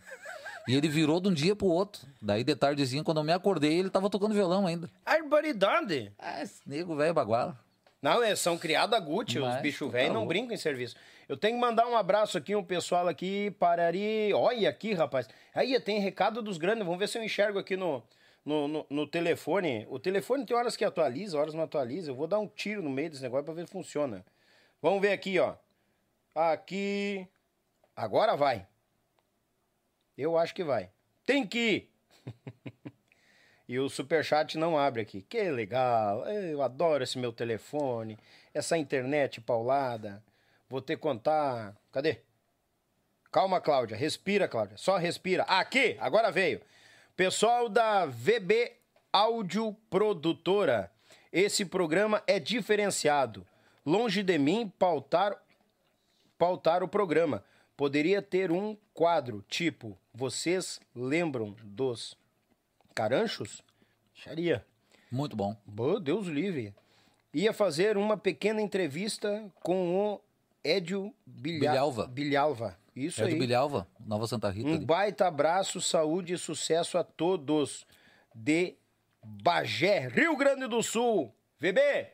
E 0.67 0.75
ele 0.75 0.87
virou 0.87 1.21
de 1.21 1.29
um 1.29 1.33
dia 1.33 1.55
pro 1.55 1.67
outro. 1.67 2.07
Daí, 2.21 2.43
de 2.43 2.55
tardezinha, 2.55 3.03
quando 3.03 3.19
eu 3.19 3.23
me 3.23 3.31
acordei, 3.31 3.79
ele 3.79 3.89
tava 3.89 4.09
tocando 4.09 4.33
violão 4.33 4.65
ainda. 4.65 4.89
Arboridade. 5.05 6.11
Ah, 6.17 6.41
esse 6.41 6.61
nego 6.65 6.95
velho 6.95 7.13
baguala. 7.13 7.57
Não, 8.01 8.23
eles 8.23 8.39
são 8.39 8.57
criados 8.57 8.95
a 8.95 8.99
Gucci, 8.99 9.39
os 9.39 9.45
Mas, 9.45 9.61
bichos 9.61 9.87
tá 9.87 9.97
velhos 9.97 10.13
não 10.13 10.27
brincam 10.27 10.53
em 10.53 10.57
serviço. 10.57 10.95
Eu 11.27 11.35
tenho 11.35 11.55
que 11.55 11.61
mandar 11.61 11.87
um 11.87 11.95
abraço 11.95 12.37
aqui, 12.37 12.55
um 12.55 12.63
pessoal 12.63 13.07
aqui, 13.07 13.49
Parari. 13.51 14.31
Olha 14.33 14.69
aqui, 14.69 14.93
rapaz. 14.93 15.27
Aí 15.53 15.79
tem 15.79 15.99
recado 15.99 16.41
dos 16.41 16.57
grandes. 16.57 16.83
Vamos 16.83 16.99
ver 16.99 17.07
se 17.07 17.17
eu 17.17 17.23
enxergo 17.23 17.57
aqui 17.57 17.75
no, 17.75 18.03
no, 18.45 18.67
no, 18.67 18.85
no 18.89 19.07
telefone. 19.07 19.87
O 19.89 19.97
telefone 19.97 20.45
tem 20.45 20.55
horas 20.55 20.77
que 20.77 20.85
atualiza, 20.85 21.37
horas 21.37 21.55
não 21.55 21.63
atualiza. 21.63 22.11
Eu 22.11 22.15
vou 22.15 22.27
dar 22.27 22.37
um 22.37 22.47
tiro 22.47 22.83
no 22.83 22.91
meio 22.91 23.09
desse 23.09 23.23
negócio 23.23 23.45
pra 23.45 23.53
ver 23.55 23.65
se 23.65 23.71
funciona. 23.71 24.23
Vamos 24.81 25.01
ver 25.01 25.11
aqui, 25.11 25.39
ó. 25.39 25.55
Aqui. 26.35 27.27
Agora 27.95 28.35
vai. 28.35 28.67
Eu 30.17 30.37
acho 30.37 30.53
que 30.53 30.63
vai. 30.63 30.89
Tem 31.25 31.45
que 31.45 31.59
ir. 31.59 31.91
E 33.67 33.79
o 33.79 33.89
superchat 33.89 34.57
não 34.57 34.77
abre 34.77 35.01
aqui. 35.01 35.23
Que 35.23 35.49
legal. 35.49 36.23
Eu 36.27 36.61
adoro 36.61 37.03
esse 37.03 37.17
meu 37.17 37.33
telefone. 37.33 38.17
Essa 38.53 38.77
internet 38.77 39.41
paulada. 39.41 40.23
Vou 40.69 40.81
ter 40.81 40.95
que 40.95 41.01
contar. 41.01 41.75
Cadê? 41.91 42.19
Calma, 43.31 43.59
Cláudia. 43.59 43.97
Respira, 43.97 44.47
Cláudia. 44.47 44.77
Só 44.77 44.97
respira. 44.97 45.43
Aqui, 45.43 45.97
agora 45.99 46.31
veio. 46.31 46.61
Pessoal 47.17 47.67
da 47.67 48.05
VB 48.05 48.71
Áudio 49.11 49.75
Produtora. 49.89 50.91
Esse 51.31 51.65
programa 51.65 52.21
é 52.27 52.39
diferenciado. 52.39 53.47
Longe 53.83 54.21
de 54.21 54.37
mim 54.37 54.71
pautar 54.77 55.41
pautar 56.37 56.83
o 56.83 56.87
programa. 56.87 57.43
Poderia 57.75 58.21
ter 58.21 58.51
um 58.51 58.77
quadro 58.93 59.43
tipo 59.47 59.97
Vocês 60.15 60.79
lembram 60.95 61.53
dos 61.61 62.17
Caranchos? 62.95 63.61
Xaria. 64.13 64.65
Muito 65.11 65.35
bom. 65.35 65.57
Bô, 65.65 65.99
Deus 65.99 66.27
livre. 66.27 66.73
Ia 67.33 67.51
fazer 67.51 67.97
uma 67.97 68.15
pequena 68.15 68.61
entrevista 68.61 69.43
com 69.61 69.93
o 69.93 70.21
Edio 70.63 71.13
Bilha... 71.25 71.59
Bilhalva. 71.71 72.07
Bilhalva. 72.07 72.79
Isso 72.95 73.21
é 73.21 73.25
aí. 73.25 73.37
Bilhalva, 73.37 73.85
Nova 73.99 74.25
Santa 74.25 74.49
Rita. 74.49 74.69
Um 74.69 74.75
ali. 74.75 74.85
baita 74.85 75.27
abraço, 75.27 75.81
saúde 75.81 76.33
e 76.33 76.37
sucesso 76.37 76.97
a 76.97 77.03
todos 77.03 77.85
de 78.33 78.73
Bagé, 79.21 80.07
Rio 80.07 80.37
Grande 80.37 80.65
do 80.65 80.81
Sul. 80.81 81.35
VB, 81.59 82.07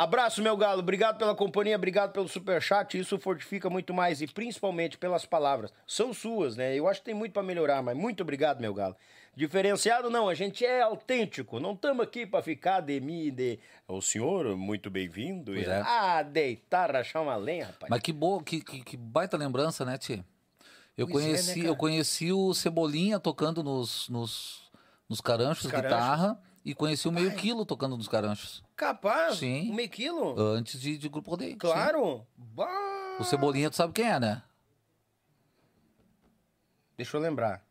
Abraço, 0.00 0.40
meu 0.40 0.56
galo. 0.56 0.80
Obrigado 0.80 1.18
pela 1.18 1.34
companhia, 1.34 1.76
obrigado 1.76 2.12
pelo 2.12 2.26
superchat. 2.26 2.98
Isso 2.98 3.18
fortifica 3.18 3.68
muito 3.68 3.92
mais 3.92 4.22
e 4.22 4.26
principalmente 4.26 4.96
pelas 4.96 5.26
palavras. 5.26 5.70
São 5.86 6.14
suas, 6.14 6.56
né? 6.56 6.74
Eu 6.74 6.88
acho 6.88 7.00
que 7.00 7.04
tem 7.04 7.14
muito 7.14 7.34
pra 7.34 7.42
melhorar, 7.42 7.82
mas 7.82 7.94
muito 7.94 8.22
obrigado, 8.22 8.62
meu 8.62 8.72
galo. 8.72 8.96
Diferenciado 9.36 10.08
não, 10.08 10.26
a 10.26 10.32
gente 10.32 10.64
é 10.64 10.80
autêntico. 10.80 11.60
Não 11.60 11.74
estamos 11.74 12.02
aqui 12.02 12.24
pra 12.24 12.40
ficar 12.40 12.80
de 12.80 12.98
mim, 12.98 13.30
de. 13.30 13.58
O 13.86 14.00
senhor, 14.00 14.56
muito 14.56 14.88
bem-vindo. 14.88 15.54
É. 15.54 15.82
Ah, 15.84 16.22
deitar, 16.22 16.90
rachar 16.90 17.22
uma 17.22 17.36
lenha, 17.36 17.66
rapaz. 17.66 17.90
Mas 17.90 18.00
que 18.00 18.10
boa, 18.10 18.42
que, 18.42 18.62
que, 18.62 18.82
que 18.82 18.96
baita 18.96 19.36
lembrança, 19.36 19.84
né, 19.84 19.98
Tia? 19.98 20.24
Eu 20.96 21.06
Pois 21.08 21.26
é, 21.26 21.28
né, 21.28 21.34
conheci, 21.34 21.64
eu 21.66 21.76
conheci 21.76 22.32
o 22.32 22.54
Cebolinha 22.54 23.20
tocando 23.20 23.62
nos, 23.62 24.08
nos, 24.08 24.62
nos 25.06 25.20
caranchos, 25.20 25.70
caranchos. 25.70 25.90
guitarra, 25.92 26.42
e 26.64 26.74
conheci 26.74 27.08
o 27.08 27.12
meio 27.12 27.34
quilo 27.36 27.64
tocando 27.64 27.96
nos 27.96 28.08
caranchos. 28.08 28.62
Capaz? 28.76 29.38
Sim. 29.38 29.70
Um 29.70 29.74
meio 29.74 29.88
quilo? 29.88 30.38
Antes 30.40 30.80
de, 30.80 30.96
de 30.98 31.08
grupo 31.08 31.30
rodeio. 31.30 31.56
Claro. 31.56 32.26
Bah. 32.36 33.16
O 33.18 33.24
Cebolinha, 33.24 33.70
tu 33.70 33.76
sabe 33.76 33.92
quem 33.92 34.06
é, 34.10 34.18
né? 34.20 34.42
Deixa 36.96 37.16
eu 37.16 37.20
lembrar. 37.20 37.64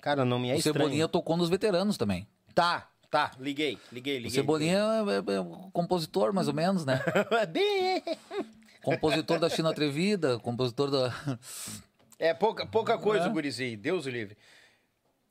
Cara, 0.00 0.24
não 0.24 0.38
me 0.38 0.50
é 0.50 0.54
o 0.54 0.56
estranho. 0.58 0.74
Cebolinha 0.74 1.08
tocou 1.08 1.36
nos 1.36 1.48
veteranos 1.48 1.96
também. 1.96 2.26
Tá, 2.54 2.88
tá. 3.10 3.32
Liguei, 3.38 3.78
liguei, 3.90 4.16
liguei. 4.16 4.30
o 4.30 4.34
Cebolinha 4.34 4.78
é, 4.78 5.32
é- 5.32 5.36
é 5.36 5.40
um 5.40 5.70
compositor, 5.70 6.32
mais 6.32 6.48
ou 6.48 6.54
menos, 6.54 6.84
né? 6.84 7.00
compositor 8.82 9.38
da 9.38 9.48
China 9.48 9.70
Atrevida, 9.70 10.38
compositor 10.38 10.90
da. 10.90 11.12
É 12.18 12.32
pouca, 12.32 12.66
pouca 12.66 12.96
coisa, 12.98 13.26
É. 13.26 13.28
gurizinho. 13.28 13.76
Deus 13.76 14.06
o 14.06 14.10
livre. 14.10 14.36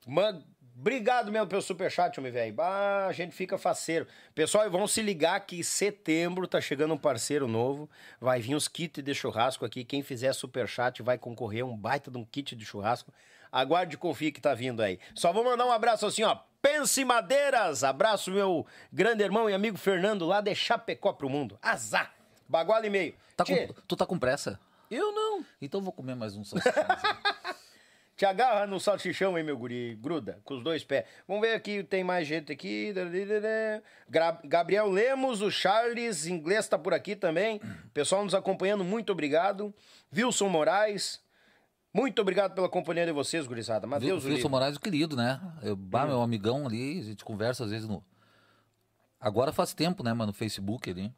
Man... 0.08 0.44
Obrigado 0.78 1.32
mesmo 1.32 1.48
pelo 1.48 1.62
superchat, 1.62 2.20
homem 2.20 2.32
velho. 2.32 2.54
Bah, 2.54 3.08
a 3.08 3.12
gente 3.14 3.34
fica 3.34 3.58
faceiro. 3.58 4.06
Pessoal, 4.34 4.66
e 4.66 4.70
vão 4.70 4.86
se 4.88 5.02
ligar 5.02 5.40
que 5.40 5.60
em 5.60 5.64
setembro 5.64 6.48
tá 6.48 6.60
chegando 6.60 6.94
um 6.94 6.98
parceiro 6.98 7.48
novo. 7.48 7.90
Vai 8.20 8.42
vir 8.42 8.56
os 8.56 8.68
kits 8.68 9.02
de 9.02 9.16
churrasco 9.16 9.64
aqui. 9.66 9.86
Quem 9.86 10.04
fizer 10.04 10.34
superchat 10.34 11.02
vai 11.02 11.18
concorrer 11.18 11.64
a 11.64 11.66
um 11.66 11.78
baita 11.78 12.12
de 12.12 12.18
um 12.18 12.26
kit 12.26 12.56
de 12.56 12.66
churrasco. 12.66 13.14
Aguarde 13.52 13.96
e 13.96 13.98
confie 13.98 14.34
que 14.34 14.42
tá 14.42 14.54
vindo 14.54 14.82
aí. 14.84 15.00
Só 15.16 15.32
vou 15.32 15.46
mandar 15.46 15.66
um 15.66 15.72
abraço 15.72 16.06
assim, 16.06 16.24
ó. 16.24 16.38
Pense 16.62 17.06
Madeiras. 17.06 17.84
Abraço, 17.84 18.30
meu 18.32 18.66
grande 18.92 19.24
irmão 19.24 19.50
e 19.50 19.54
amigo 19.54 19.78
Fernando, 19.78 20.26
lá 20.26 20.42
de 20.42 20.54
Chapecó 20.54 21.14
pro 21.14 21.30
mundo. 21.30 21.58
Azar. 21.62 22.14
Baguala 22.50 22.86
e 22.86 22.90
meio. 22.90 23.16
Tá 23.38 23.46
com- 23.46 23.74
tu 23.88 23.96
tá 23.96 24.06
com 24.06 24.20
pressa? 24.20 24.60
Eu 24.92 25.12
não. 25.14 25.46
Então 25.62 25.80
eu 25.80 25.84
vou 25.86 25.94
comer 25.94 26.16
mais 26.16 26.36
um 26.36 26.44
salsichão. 26.44 26.74
Te 28.16 28.26
agarra 28.26 28.66
no 28.66 28.80
salsichão, 28.80 29.38
hein, 29.38 29.44
meu 29.44 29.58
guri? 29.58 29.96
Gruda, 29.96 30.40
com 30.46 30.54
os 30.56 30.64
dois 30.64 30.84
pés. 30.86 31.04
Vamos 31.28 31.42
ver 31.42 31.54
aqui, 31.54 31.84
tem 31.84 32.02
mais 32.04 32.26
gente 32.26 32.50
aqui. 32.52 32.94
Gra- 34.10 34.40
Gabriel 34.46 34.90
Lemos, 34.90 35.42
o 35.42 35.52
Charles, 35.52 36.26
inglês 36.26 36.68
tá 36.68 36.78
por 36.80 36.94
aqui 36.94 37.16
também. 37.16 37.60
Pessoal 37.94 38.24
nos 38.24 38.34
acompanhando, 38.34 38.84
muito 38.86 39.12
obrigado. 39.12 39.74
Wilson 40.16 40.48
Moraes, 40.48 41.22
muito 41.94 42.22
obrigado 42.22 42.56
pela 42.56 42.70
companhia 42.70 43.06
de 43.06 43.12
vocês, 43.12 43.46
gurizada. 43.46 43.86
Mas 43.86 44.02
Deus 44.02 44.24
Wilson. 44.24 44.48
Moraes, 44.48 44.78
o 44.78 44.80
querido, 44.80 45.18
né? 45.18 45.42
Eu, 45.62 45.76
bah, 45.76 46.06
meu 46.06 46.22
amigão 46.22 46.66
ali, 46.68 47.00
a 47.02 47.04
gente 47.04 47.26
conversa 47.26 47.66
às 47.66 47.72
vezes 47.72 47.86
no. 47.88 48.02
Agora 49.20 49.52
faz 49.52 49.74
tempo, 49.74 50.04
né, 50.04 50.14
mano? 50.14 50.28
No 50.28 50.34
Facebook 50.34 50.90
ali. 50.90 51.12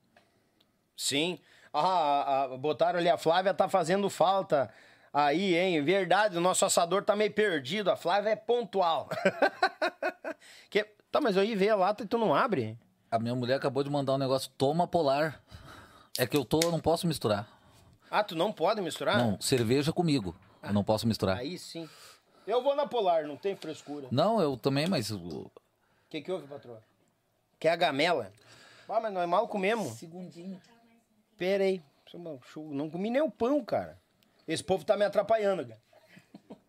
Sim. 0.96 1.40
Ah, 1.74 1.82
ah, 1.82 2.44
ah, 2.54 2.58
botaram 2.58 2.98
ali, 2.98 3.10
a 3.10 3.18
Flávia 3.18 3.54
tá 3.54 3.70
fazendo 3.70 4.10
falta. 4.10 4.74
Aí, 5.14 5.56
hein? 5.56 5.82
Verdade, 5.84 6.38
o 6.38 6.42
nosso 6.42 6.66
assador 6.66 7.04
tá 7.04 7.16
meio 7.16 7.32
perdido. 7.34 7.90
A 7.90 7.96
Flávia 7.96 8.30
é 8.32 8.36
pontual. 8.36 9.10
que... 10.70 10.84
Tá, 11.12 11.22
mas 11.22 11.38
aí 11.38 11.56
vê 11.56 11.70
a 11.70 11.76
lata 11.76 12.04
e 12.04 12.08
tu 12.08 12.18
não 12.18 12.36
abre? 12.36 12.78
A 13.10 13.18
minha 13.18 13.34
mulher 13.34 13.56
acabou 13.56 13.84
de 13.84 13.90
mandar 13.90 14.14
um 14.14 14.18
negócio, 14.18 14.52
toma 14.58 14.86
polar. 14.88 15.42
É 16.18 16.28
que 16.28 16.36
eu 16.36 16.44
tô, 16.44 16.60
eu 16.62 16.72
não 16.72 16.80
posso 16.80 17.08
misturar. 17.08 17.48
Ah, 18.12 18.24
tu 18.24 18.36
não 18.36 18.52
pode 18.52 18.82
misturar? 18.82 19.18
Não, 19.18 19.40
cerveja 19.40 19.94
comigo. 19.94 20.36
Eu 20.62 20.74
não 20.74 20.84
posso 20.84 21.08
misturar. 21.08 21.38
Aí 21.38 21.58
sim. 21.58 21.88
Eu 22.46 22.64
vou 22.64 22.76
na 22.76 22.88
Polar, 22.88 23.26
não 23.28 23.36
tem 23.36 23.56
frescura. 23.56 24.08
Não, 24.12 24.42
eu 24.42 24.56
também, 24.58 24.88
mas. 24.88 25.12
o- 25.12 25.52
que, 26.10 26.22
que 26.22 26.32
houve, 26.32 26.48
patroa? 26.48 26.82
Quer 27.60 27.72
a 27.72 27.76
gamela? 27.76 28.32
Ah, 28.88 29.00
mas 29.02 29.12
nós 29.14 29.28
mal 29.28 29.48
comemos. 29.48 29.94
Segundinho. 29.98 30.60
Pera 31.38 31.66
aí. 31.66 31.82
Não 32.56 32.90
comi 32.90 33.10
nem 33.10 33.22
o 33.22 33.30
pão, 33.30 33.64
cara. 33.64 34.00
Esse 34.48 34.64
povo 34.64 34.86
tá 34.86 34.96
me 34.96 35.04
atrapalhando, 35.06 35.66
cara. 35.66 35.82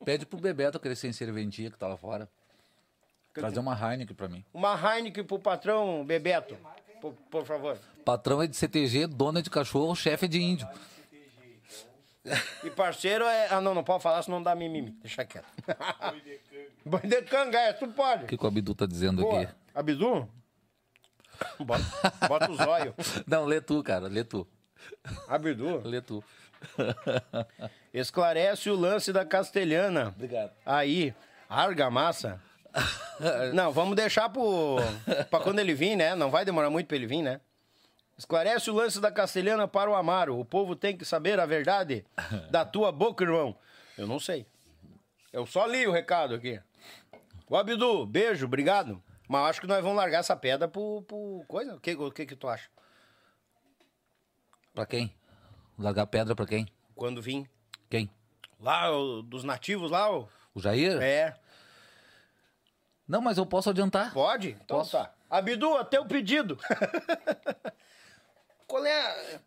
Pede 0.04 0.26
pro 0.26 0.38
Bebeto 0.38 0.80
crescer 0.80 1.08
em 1.08 1.12
serventia 1.12 1.70
que 1.70 1.78
tá 1.78 1.86
lá 1.86 1.96
fora. 1.96 2.28
Trazer 3.32 3.60
uma 3.60 3.74
Heineken 3.74 4.16
pra 4.16 4.28
mim. 4.28 4.44
Uma 4.52 4.74
Heineken 4.74 5.22
pro 5.24 5.38
patrão 5.38 6.04
Bebeto. 6.04 6.56
Por, 7.00 7.12
por 7.30 7.44
favor. 7.44 7.78
Patrão 8.04 8.42
é 8.42 8.46
de 8.46 8.56
CTG, 8.56 9.06
dona 9.06 9.40
de 9.42 9.50
cachorro, 9.50 9.94
chefe 9.94 10.24
é 10.24 10.28
de 10.28 10.40
índio. 10.40 10.68
E 12.64 12.70
parceiro 12.70 13.24
é. 13.24 13.48
Ah, 13.50 13.60
não, 13.60 13.74
não 13.74 13.84
pode 13.84 14.02
falar, 14.02 14.22
senão 14.22 14.42
dá 14.42 14.54
mimimi. 14.54 14.90
Deixa 14.90 15.24
quieto. 15.24 15.46
Boi 16.84 17.00
de 17.00 17.22
canga, 17.22 17.58
é, 17.58 17.72
tu 17.72 17.86
pode. 17.88 18.24
O 18.24 18.26
que, 18.26 18.36
que 18.36 18.44
o 18.44 18.48
Abdu 18.48 18.74
tá 18.74 18.86
dizendo 18.86 19.26
aqui? 19.26 19.48
Abdu? 19.74 20.28
Bota, 21.60 22.28
bota 22.28 22.50
os 22.50 22.58
olhos. 22.66 22.94
Não, 23.26 23.44
lê 23.44 23.60
tu, 23.60 23.82
cara, 23.82 24.08
lê 24.08 24.24
tu. 24.24 24.46
Abdu. 25.28 25.80
Lê 25.84 26.00
tu. 26.00 26.24
Esclarece 27.92 28.70
o 28.70 28.76
lance 28.76 29.12
da 29.12 29.24
castelhana. 29.24 30.08
Obrigado. 30.08 30.52
Aí, 30.64 31.14
argamassa. 31.48 32.40
Não, 33.54 33.72
vamos 33.72 33.96
deixar 33.96 34.28
pro, 34.28 34.76
pra 35.30 35.40
quando 35.40 35.58
ele 35.58 35.74
vir, 35.74 35.96
né? 35.96 36.14
Não 36.14 36.30
vai 36.30 36.44
demorar 36.44 36.70
muito 36.70 36.86
pra 36.86 36.96
ele 36.96 37.06
vir, 37.06 37.22
né? 37.22 37.40
Esclarece 38.16 38.70
o 38.70 38.74
lance 38.74 39.00
da 39.00 39.12
castelhana 39.12 39.68
para 39.68 39.90
o 39.90 39.94
Amaro. 39.94 40.38
O 40.38 40.44
povo 40.44 40.74
tem 40.74 40.96
que 40.96 41.04
saber 41.04 41.38
a 41.38 41.46
verdade 41.46 42.04
da 42.50 42.64
tua 42.64 42.90
boca, 42.90 43.24
irmão. 43.24 43.56
Eu 43.96 44.06
não 44.06 44.18
sei. 44.18 44.46
Eu 45.32 45.46
só 45.46 45.66
li 45.66 45.86
o 45.86 45.92
recado 45.92 46.34
aqui. 46.34 46.60
O 47.48 47.56
Abdu, 47.56 48.04
beijo, 48.04 48.46
obrigado. 48.46 49.02
Mas 49.28 49.50
acho 49.50 49.60
que 49.60 49.66
nós 49.66 49.82
vamos 49.82 49.96
largar 49.96 50.20
essa 50.20 50.34
pedra 50.34 50.66
pro, 50.66 51.02
pro 51.02 51.44
coisa. 51.46 51.74
O 51.74 51.80
que, 51.80 51.94
o 51.94 52.10
que 52.10 52.26
que 52.26 52.36
tu 52.36 52.48
acha? 52.48 52.68
Pra 54.74 54.86
quem? 54.86 55.14
Largar 55.78 56.06
pedra 56.06 56.34
pra 56.34 56.46
quem? 56.46 56.66
Quando 56.94 57.22
vir? 57.22 57.48
Quem? 57.88 58.10
Lá, 58.60 58.90
o- 58.90 59.22
dos 59.22 59.44
nativos 59.44 59.90
lá, 59.90 60.10
o... 60.12 60.28
O 60.54 60.60
Jair? 60.60 61.00
É, 61.00 61.36
Não, 63.06 63.20
mas 63.20 63.38
eu 63.38 63.46
posso 63.46 63.70
adiantar. 63.70 64.12
Pode? 64.12 64.50
Então 64.50 64.78
Posso. 64.78 64.92
tá. 64.98 65.12
Abdu, 65.30 65.76
até 65.76 66.00
o 66.00 66.06
pedido. 66.06 66.58
Qual 68.66 68.84
é 68.84 69.36
a... 69.36 69.40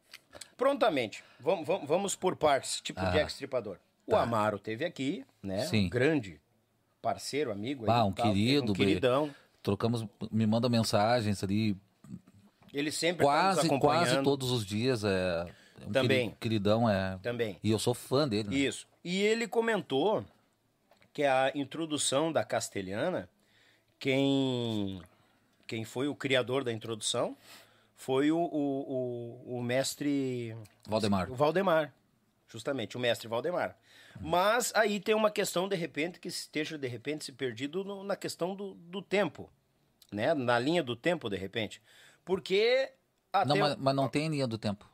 Prontamente. 0.57 1.23
Vamos, 1.39 1.65
vamos, 1.67 1.87
vamos 1.87 2.15
por 2.15 2.35
partes, 2.35 2.81
tipo 2.81 2.99
Ah, 2.99 3.09
Jack 3.11 3.31
Stripador. 3.31 3.77
O 4.07 4.15
Amaro 4.15 4.59
teve 4.59 4.83
aqui, 4.85 5.25
né? 5.41 5.65
Sim. 5.65 5.85
Um 5.85 5.89
grande 5.89 6.39
parceiro, 7.01 7.51
amigo. 7.51 7.85
aí 7.85 7.91
Ah, 7.97 8.03
um 8.05 8.11
tal, 8.11 8.27
querido, 8.27 8.71
Um 8.71 8.75
queridão. 8.75 9.33
Trocamos, 9.63 10.05
me 10.31 10.45
manda 10.45 10.67
mensagens 10.69 11.43
ali 11.43 11.75
Ele 12.73 12.91
sempre 12.91 13.25
tá 13.25 13.31
quase, 13.31 13.57
nos 13.57 13.65
acompanhando. 13.65 14.05
quase 14.07 14.23
todos 14.23 14.51
os 14.51 14.65
dias. 14.65 15.03
É, 15.03 15.45
é 15.47 15.51
um 15.87 15.91
Também. 15.91 16.29
queri- 16.29 16.37
Queridão, 16.39 16.89
é. 16.89 17.17
Também. 17.21 17.59
E 17.63 17.71
eu 17.71 17.79
sou 17.79 17.93
fã 17.93 18.27
dele. 18.27 18.49
né? 18.49 18.55
Isso. 18.55 18.87
E 19.03 19.21
ele 19.21 19.47
comentou 19.47 20.23
que 21.13 21.23
a 21.23 21.51
introdução 21.55 22.31
da 22.31 22.43
castelhana, 22.43 23.27
quem, 23.99 25.01
quem 25.67 25.83
foi 25.85 26.07
o 26.07 26.15
criador 26.15 26.63
da 26.63 26.71
introdução 26.71 27.35
foi 27.95 28.31
o, 28.31 28.37
o, 28.39 29.45
o, 29.47 29.57
o 29.57 29.61
mestre 29.63 30.55
Valdemar. 30.87 31.29
O 31.31 31.35
Valdemar, 31.35 31.93
justamente, 32.47 32.97
o 32.97 32.99
mestre 32.99 33.27
Valdemar. 33.27 33.77
Mas 34.19 34.73
aí 34.75 34.99
tem 34.99 35.15
uma 35.15 35.31
questão, 35.31 35.67
de 35.69 35.75
repente, 35.75 36.19
que 36.19 36.27
esteja, 36.27 36.77
de 36.77 36.87
repente, 36.87 37.23
se 37.25 37.31
perdido 37.31 37.83
no- 37.83 38.03
na 38.03 38.15
questão 38.15 38.55
do, 38.55 38.73
do 38.73 39.01
tempo, 39.01 39.49
né? 40.11 40.33
Na 40.33 40.59
linha 40.59 40.83
do 40.83 40.95
tempo, 40.95 41.29
de 41.29 41.37
repente. 41.37 41.81
Porque... 42.25 42.91
até 43.31 43.47
Não, 43.49 43.57
mas, 43.57 43.75
mas 43.77 43.95
não 43.95 44.09
tem 44.09 44.27
linha 44.27 44.45
do 44.47 44.57
tempo. 44.57 44.89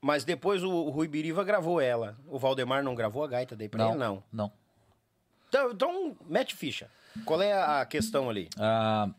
Mas 0.00 0.24
depois 0.24 0.62
o, 0.62 0.70
o 0.70 0.90
Rui 0.90 1.08
Biriva 1.08 1.44
gravou 1.44 1.80
ela. 1.80 2.16
O 2.26 2.38
Valdemar 2.38 2.82
não 2.82 2.94
gravou 2.94 3.22
a 3.24 3.28
gaita 3.28 3.54
daí 3.56 3.68
pra 3.68 3.84
Não, 3.84 3.90
ele, 3.90 3.98
não. 3.98 4.22
não. 4.32 4.52
Então, 5.48 5.70
então, 5.72 6.16
mete 6.26 6.54
ficha. 6.54 6.90
Qual 7.24 7.42
é 7.42 7.52
a 7.52 7.84
questão 7.84 8.30
ali? 8.30 8.48
Ah, 8.56 9.10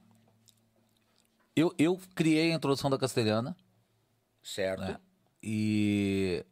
eu, 1.56 1.74
eu 1.78 2.00
criei 2.16 2.52
a 2.52 2.56
introdução 2.56 2.90
da 2.90 2.98
castelhana 2.98 3.56
Certo. 4.42 4.80
né? 4.82 4.98
e 5.44 6.44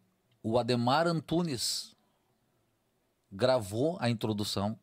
o 0.44 0.60
Ademar 0.60 1.08
Antunes 1.08 1.96
gravou 3.32 3.98
a 4.00 4.10
introdução 4.10 4.78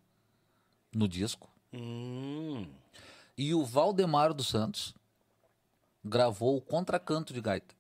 no 0.95 1.07
disco 1.07 1.49
Hum, 1.73 2.67
e 3.37 3.53
o 3.53 3.63
Valdemar 3.65 4.33
dos 4.33 4.49
Santos 4.49 4.95
gravou 6.03 6.57
o 6.57 6.61
contracanto 6.63 7.35
de 7.35 7.41
gaita. 7.43 7.75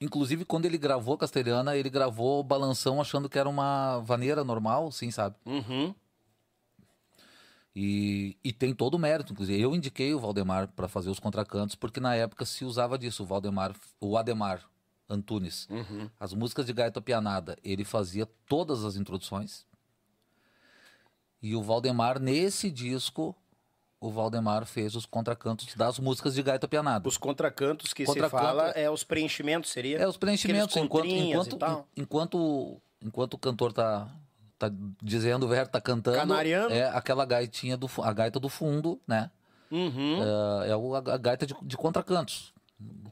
Inclusive, 0.00 0.44
quando 0.44 0.66
ele 0.66 0.76
gravou 0.76 1.16
castelhana, 1.16 1.76
ele 1.76 1.88
gravou 1.88 2.42
balanção 2.42 3.00
achando 3.00 3.28
que 3.28 3.38
era 3.38 3.48
uma 3.48 3.98
vaneira 4.00 4.44
normal, 4.44 4.92
sim, 4.92 5.10
sabe? 5.10 5.36
uhum. 5.46 5.94
E, 7.78 8.38
e 8.42 8.54
tem 8.54 8.74
todo 8.74 8.94
o 8.94 8.98
mérito, 8.98 9.34
inclusive. 9.34 9.60
Eu 9.60 9.74
indiquei 9.74 10.14
o 10.14 10.18
Valdemar 10.18 10.66
para 10.68 10.88
fazer 10.88 11.10
os 11.10 11.20
contracantos, 11.20 11.76
porque 11.76 12.00
na 12.00 12.14
época 12.14 12.46
se 12.46 12.64
usava 12.64 12.96
disso. 12.96 13.22
O 13.22 13.26
Valdemar, 13.26 13.74
o 14.00 14.16
Ademar 14.16 14.62
Antunes, 15.06 15.68
as 16.18 16.32
músicas 16.32 16.64
de 16.64 16.72
gaita 16.72 17.02
pianada, 17.02 17.54
ele 17.62 17.84
fazia 17.84 18.26
todas 18.48 18.82
as 18.82 18.96
introduções. 18.96 19.66
E 21.42 21.54
o 21.54 21.62
Valdemar, 21.62 22.18
nesse 22.18 22.70
disco, 22.70 23.36
o 24.00 24.10
Valdemar 24.10 24.66
fez 24.66 24.94
os 24.94 25.06
contracantos 25.06 25.74
das 25.74 25.98
músicas 25.98 26.34
de 26.34 26.42
gaita 26.42 26.68
pianada. 26.68 27.08
Os 27.08 27.16
contracantos 27.16 27.92
que 27.92 28.04
Contracanto- 28.04 28.36
se 28.38 28.44
fala 28.46 28.68
é 28.70 28.90
os 28.90 29.02
preenchimentos, 29.04 29.70
seria? 29.70 29.98
É, 29.98 30.06
os 30.06 30.16
preenchimentos, 30.16 30.76
enquanto, 30.76 31.06
enquanto, 31.06 31.58
enquanto, 31.96 32.82
enquanto 33.02 33.34
o 33.34 33.38
cantor 33.38 33.72
tá, 33.72 34.08
tá 34.58 34.70
dizendo 35.02 35.46
o 35.46 35.48
verbo, 35.48 35.70
tá 35.70 35.80
cantando. 35.80 36.18
Canariando. 36.18 36.72
É 36.74 36.84
aquela 36.90 37.24
gaitinha 37.24 37.76
do, 37.76 37.88
a 38.02 38.12
gaita 38.12 38.38
do 38.38 38.48
fundo, 38.48 39.00
né? 39.06 39.30
Uhum. 39.70 40.22
É, 40.62 40.68
é 40.68 41.12
a 41.12 41.18
gaita 41.18 41.46
de, 41.46 41.54
de 41.62 41.76
contracantos, 41.76 42.52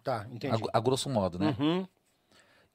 Tá, 0.05 0.27
entendi. 0.31 0.63
a, 0.73 0.79
a 0.79 0.81
grosso 0.81 1.09
modo, 1.09 1.39
né? 1.39 1.57
Uhum. 1.59 1.87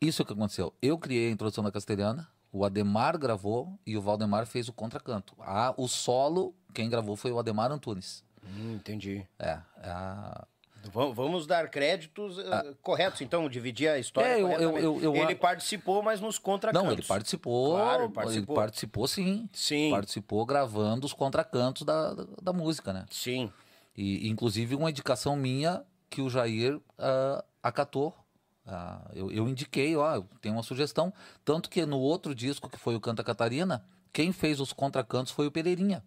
Isso 0.01 0.21
é 0.21 0.23
o 0.23 0.25
que 0.25 0.33
aconteceu. 0.33 0.73
Eu 0.81 0.97
criei 0.97 1.29
a 1.29 1.31
introdução 1.31 1.63
da 1.63 1.71
castelhana, 1.71 2.27
o 2.51 2.65
Ademar 2.65 3.17
gravou 3.17 3.77
e 3.85 3.95
o 3.95 4.01
Valdemar 4.01 4.45
fez 4.47 4.67
o 4.67 4.73
contracanto. 4.73 5.35
Ah, 5.39 5.73
o 5.77 5.87
solo, 5.87 6.55
quem 6.73 6.89
gravou 6.89 7.15
foi 7.15 7.31
o 7.31 7.39
Ademar 7.39 7.71
Antunes. 7.71 8.23
Hum, 8.43 8.73
entendi. 8.75 9.25
É, 9.37 9.59
a- 9.83 10.45
Vam- 10.93 11.11
Vamos 11.13 11.45
dar 11.45 11.69
créditos 11.69 12.39
eh, 12.39 12.73
corretos, 12.81 13.19
então, 13.19 13.49
dividir 13.49 13.89
a 13.89 13.99
história 13.99 14.29
É, 14.29 14.41
eu- 14.41 14.49
eu- 14.53 14.77
eu- 14.79 15.01
eu- 15.03 15.15
Ele 15.17 15.35
participou, 15.35 16.01
mas 16.01 16.21
nos 16.21 16.39
contracantos. 16.39 16.85
Não, 16.87 16.93
ele 16.93 17.01
participou, 17.03 17.71
Claro, 17.75 18.03
ele 18.05 18.13
participou. 18.13 18.55
participou 18.55 19.07
sim. 19.07 19.49
Sim. 19.51 19.89
Participou 19.91 20.45
gravando 20.45 21.05
os 21.05 21.11
contracantos 21.11 21.81
da, 21.83 22.13
da, 22.13 22.25
da 22.41 22.53
música, 22.53 22.93
né? 22.93 23.05
Sim. 23.11 23.51
E, 23.95 24.29
inclusive, 24.29 24.73
uma 24.73 24.89
indicação 24.89 25.35
minha 25.35 25.83
que 26.09 26.21
o 26.21 26.29
Jair 26.29 26.79
ah, 26.97 27.43
acatou. 27.61 28.15
Ah, 28.65 29.01
eu, 29.13 29.29
eu 29.33 29.49
indiquei, 29.49 29.97
ó, 29.97 30.15
eu 30.15 30.29
tenho 30.41 30.55
uma 30.55 30.63
sugestão. 30.63 31.13
Tanto 31.43 31.69
que 31.69 31.85
no 31.85 31.99
outro 31.99 32.33
disco, 32.33 32.69
que 32.69 32.79
foi 32.79 32.95
o 32.95 33.01
Canta 33.01 33.21
Catarina, 33.23 33.83
quem 34.13 34.31
fez 34.31 34.61
os 34.61 34.71
contracantos 34.71 35.33
foi 35.33 35.45
o 35.45 35.51
Pereirinha. 35.51 36.01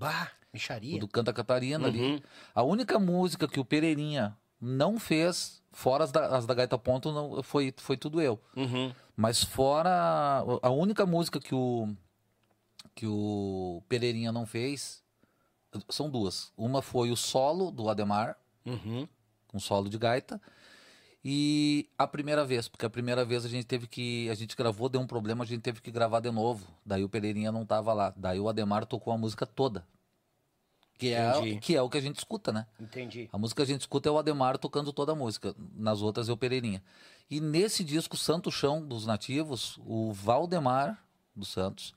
Bah, 0.00 0.30
O 0.44 0.54
micharia. 0.54 0.98
do 0.98 1.06
Canta 1.06 1.32
Catarina 1.32 1.78
Uhum. 1.88 2.14
ali. 2.14 2.24
A 2.54 2.62
única 2.62 2.98
música 2.98 3.46
que 3.46 3.60
o 3.60 3.64
Pereirinha 3.64 4.36
não 4.60 4.98
fez, 4.98 5.62
fora 5.72 6.04
as 6.04 6.10
da, 6.10 6.26
as 6.36 6.46
da 6.46 6.54
Gaita 6.54 6.78
Ponto, 6.78 7.12
não, 7.12 7.42
foi, 7.42 7.72
foi 7.76 7.96
tudo 7.96 8.20
eu. 8.20 8.40
Uhum. 8.56 8.92
Mas 9.16 9.44
fora. 9.44 9.90
A 10.62 10.70
única 10.70 11.04
música 11.04 11.38
que 11.38 11.54
o. 11.54 11.94
que 12.94 13.06
o 13.06 13.82
Pereirinha 13.88 14.32
não 14.32 14.46
fez. 14.46 15.02
São 15.88 16.10
duas. 16.10 16.52
Uma 16.56 16.80
foi 16.82 17.10
o 17.10 17.16
solo 17.16 17.70
do 17.70 17.88
Ademar, 17.88 18.36
Uhum. 18.66 19.06
um 19.54 19.60
solo 19.60 19.88
de 19.88 19.98
gaita. 19.98 20.40
E 21.22 21.88
a 21.98 22.06
primeira 22.06 22.44
vez, 22.44 22.66
porque 22.66 22.86
a 22.86 22.90
primeira 22.90 23.24
vez 23.24 23.44
a 23.44 23.48
gente 23.48 23.66
teve 23.66 23.86
que. 23.86 24.28
A 24.30 24.34
gente 24.34 24.56
gravou, 24.56 24.88
deu 24.88 25.00
um 25.00 25.06
problema, 25.06 25.44
a 25.44 25.46
gente 25.46 25.60
teve 25.60 25.80
que 25.80 25.90
gravar 25.90 26.20
de 26.20 26.30
novo. 26.30 26.66
Daí 26.84 27.04
o 27.04 27.08
Pereirinha 27.08 27.52
não 27.52 27.66
tava 27.66 27.92
lá. 27.92 28.14
Daí 28.16 28.40
o 28.40 28.48
Ademar 28.48 28.86
tocou 28.86 29.12
a 29.12 29.18
música 29.18 29.44
toda. 29.44 29.84
Que 30.98 31.14
é, 31.14 31.58
que 31.60 31.74
é 31.74 31.80
o 31.80 31.88
que 31.88 31.96
a 31.96 32.00
gente 32.00 32.18
escuta, 32.18 32.52
né? 32.52 32.66
Entendi. 32.78 33.28
A 33.32 33.38
música 33.38 33.64
que 33.64 33.70
a 33.70 33.72
gente 33.72 33.80
escuta 33.80 34.08
é 34.08 34.12
o 34.12 34.18
Ademar 34.18 34.58
tocando 34.58 34.92
toda 34.92 35.12
a 35.12 35.14
música. 35.14 35.54
Nas 35.74 36.02
outras 36.02 36.28
é 36.28 36.32
o 36.32 36.36
Pereirinha. 36.36 36.82
E 37.30 37.40
nesse 37.40 37.82
disco 37.82 38.18
Santo 38.18 38.50
Chão 38.50 38.86
dos 38.86 39.06
Nativos, 39.06 39.78
o 39.86 40.12
Valdemar 40.12 41.02
dos 41.34 41.48
Santos, 41.48 41.94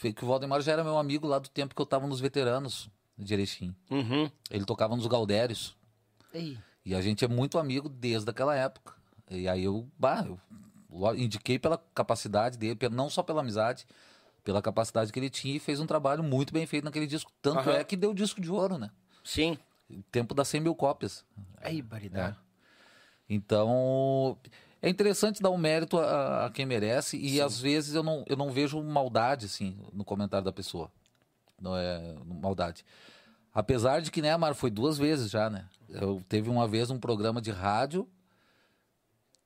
que 0.00 0.24
o 0.24 0.26
Valdemar 0.26 0.62
já 0.62 0.72
era 0.72 0.82
meu 0.82 0.96
amigo 0.96 1.26
lá 1.26 1.38
do 1.38 1.50
tempo 1.50 1.74
que 1.74 1.82
eu 1.82 1.86
tava 1.86 2.06
nos 2.06 2.18
veteranos 2.18 2.88
de 3.18 3.34
Erechim. 3.34 3.74
Uhum. 3.90 4.30
Ele 4.50 4.64
tocava 4.64 4.96
nos 4.96 5.06
Gaudérios. 5.06 5.76
Ei. 6.32 6.58
E 6.84 6.94
a 6.94 7.00
gente 7.00 7.24
é 7.24 7.28
muito 7.28 7.58
amigo 7.58 7.88
desde 7.88 8.28
aquela 8.30 8.54
época. 8.54 8.94
E 9.30 9.48
aí 9.48 9.64
eu, 9.64 9.88
bah, 9.98 10.26
eu 10.26 11.16
indiquei 11.16 11.58
pela 11.58 11.78
capacidade 11.94 12.58
dele, 12.58 12.78
não 12.90 13.08
só 13.08 13.22
pela 13.22 13.40
amizade, 13.40 13.86
pela 14.44 14.60
capacidade 14.60 15.10
que 15.10 15.18
ele 15.18 15.30
tinha 15.30 15.56
e 15.56 15.58
fez 15.58 15.80
um 15.80 15.86
trabalho 15.86 16.22
muito 16.22 16.52
bem 16.52 16.66
feito 16.66 16.84
naquele 16.84 17.06
disco. 17.06 17.32
Tanto 17.40 17.70
Aham. 17.70 17.78
é 17.78 17.84
que 17.84 17.96
deu 17.96 18.12
disco 18.12 18.40
de 18.40 18.50
ouro, 18.50 18.76
né? 18.76 18.90
Sim. 19.24 19.58
Tempo 20.12 20.34
das 20.34 20.48
100 20.48 20.60
mil 20.60 20.74
cópias. 20.74 21.24
Aí, 21.62 21.80
baridade. 21.80 22.36
Então, 23.28 24.36
é 24.82 24.88
interessante 24.90 25.42
dar 25.42 25.48
o 25.48 25.56
mérito 25.56 25.98
a, 25.98 26.46
a 26.46 26.50
quem 26.50 26.66
merece 26.66 27.16
e 27.16 27.40
às 27.40 27.58
vezes 27.58 27.94
eu 27.94 28.02
não, 28.02 28.22
eu 28.28 28.36
não 28.36 28.50
vejo 28.50 28.82
maldade 28.82 29.46
assim 29.46 29.78
no 29.92 30.04
comentário 30.04 30.44
da 30.44 30.52
pessoa. 30.52 30.92
Não 31.58 31.74
é 31.74 32.14
maldade. 32.26 32.84
Apesar 33.54 34.00
de 34.00 34.10
que, 34.10 34.20
né, 34.20 34.32
Amaro, 34.32 34.54
foi 34.54 34.68
duas 34.68 34.98
vezes 34.98 35.30
já, 35.30 35.48
né? 35.48 35.66
Eu 35.88 36.20
teve 36.28 36.50
uma 36.50 36.66
vez 36.66 36.90
um 36.90 36.98
programa 36.98 37.40
de 37.40 37.52
rádio 37.52 38.08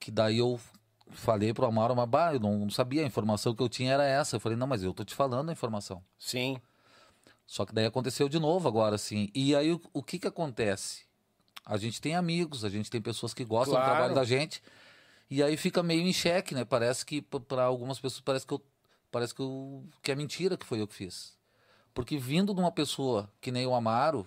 que 0.01 0.11
daí 0.11 0.39
eu 0.39 0.59
falei 1.11 1.53
pro 1.53 1.67
Amaro, 1.67 1.95
mas 1.95 2.09
bah, 2.09 2.33
eu 2.35 2.41
não 2.41 2.71
sabia, 2.71 3.03
a 3.03 3.07
informação 3.07 3.55
que 3.55 3.63
eu 3.63 3.69
tinha 3.69 3.93
era 3.93 4.05
essa. 4.07 4.37
Eu 4.37 4.41
falei, 4.41 4.57
não, 4.57 4.67
mas 4.67 4.83
eu 4.83 4.95
tô 4.95 5.05
te 5.05 5.15
falando 5.15 5.51
a 5.51 5.53
informação. 5.53 6.03
Sim. 6.19 6.59
Só 7.47 7.67
que 7.67 7.75
daí 7.75 7.87
aconteceu 7.87 8.29
de 8.29 8.39
novo 8.39 8.67
agora, 8.69 8.95
assim. 8.95 9.31
E 9.35 9.55
aí 9.55 9.73
o, 9.73 9.81
o 9.93 10.03
que 10.03 10.19
que 10.19 10.27
acontece? 10.27 11.03
A 11.65 11.77
gente 11.77 12.01
tem 12.01 12.15
amigos, 12.15 12.65
a 12.65 12.71
gente 12.71 12.91
tem 12.91 13.01
pessoas 13.03 13.35
que 13.35 13.45
gostam 13.45 13.75
Claro. 13.75 13.89
do 13.89 13.95
trabalho 13.95 14.15
da 14.15 14.25
gente. 14.25 14.63
E 15.31 15.43
aí 15.43 15.57
fica 15.59 15.83
meio 15.83 16.01
em 16.03 16.13
xeque, 16.13 16.55
né? 16.55 16.65
Parece 16.65 17.05
que 17.05 17.21
para 17.21 17.65
algumas 17.65 17.99
pessoas 18.01 18.23
parece 18.23 18.47
que 18.47 18.55
eu 18.55 18.63
parece 19.11 19.35
que, 19.35 19.41
eu, 19.41 19.85
que 20.03 20.13
é 20.13 20.15
mentira 20.15 20.57
que 20.57 20.65
foi 20.67 20.81
eu 20.81 20.87
que 20.87 20.95
fiz. 20.95 21.37
Porque 21.95 22.17
vindo 22.19 22.55
de 22.55 22.61
uma 22.61 22.71
pessoa 22.73 23.29
que 23.41 23.51
nem 23.51 23.67
o 23.67 23.75
Amaro, 23.75 24.27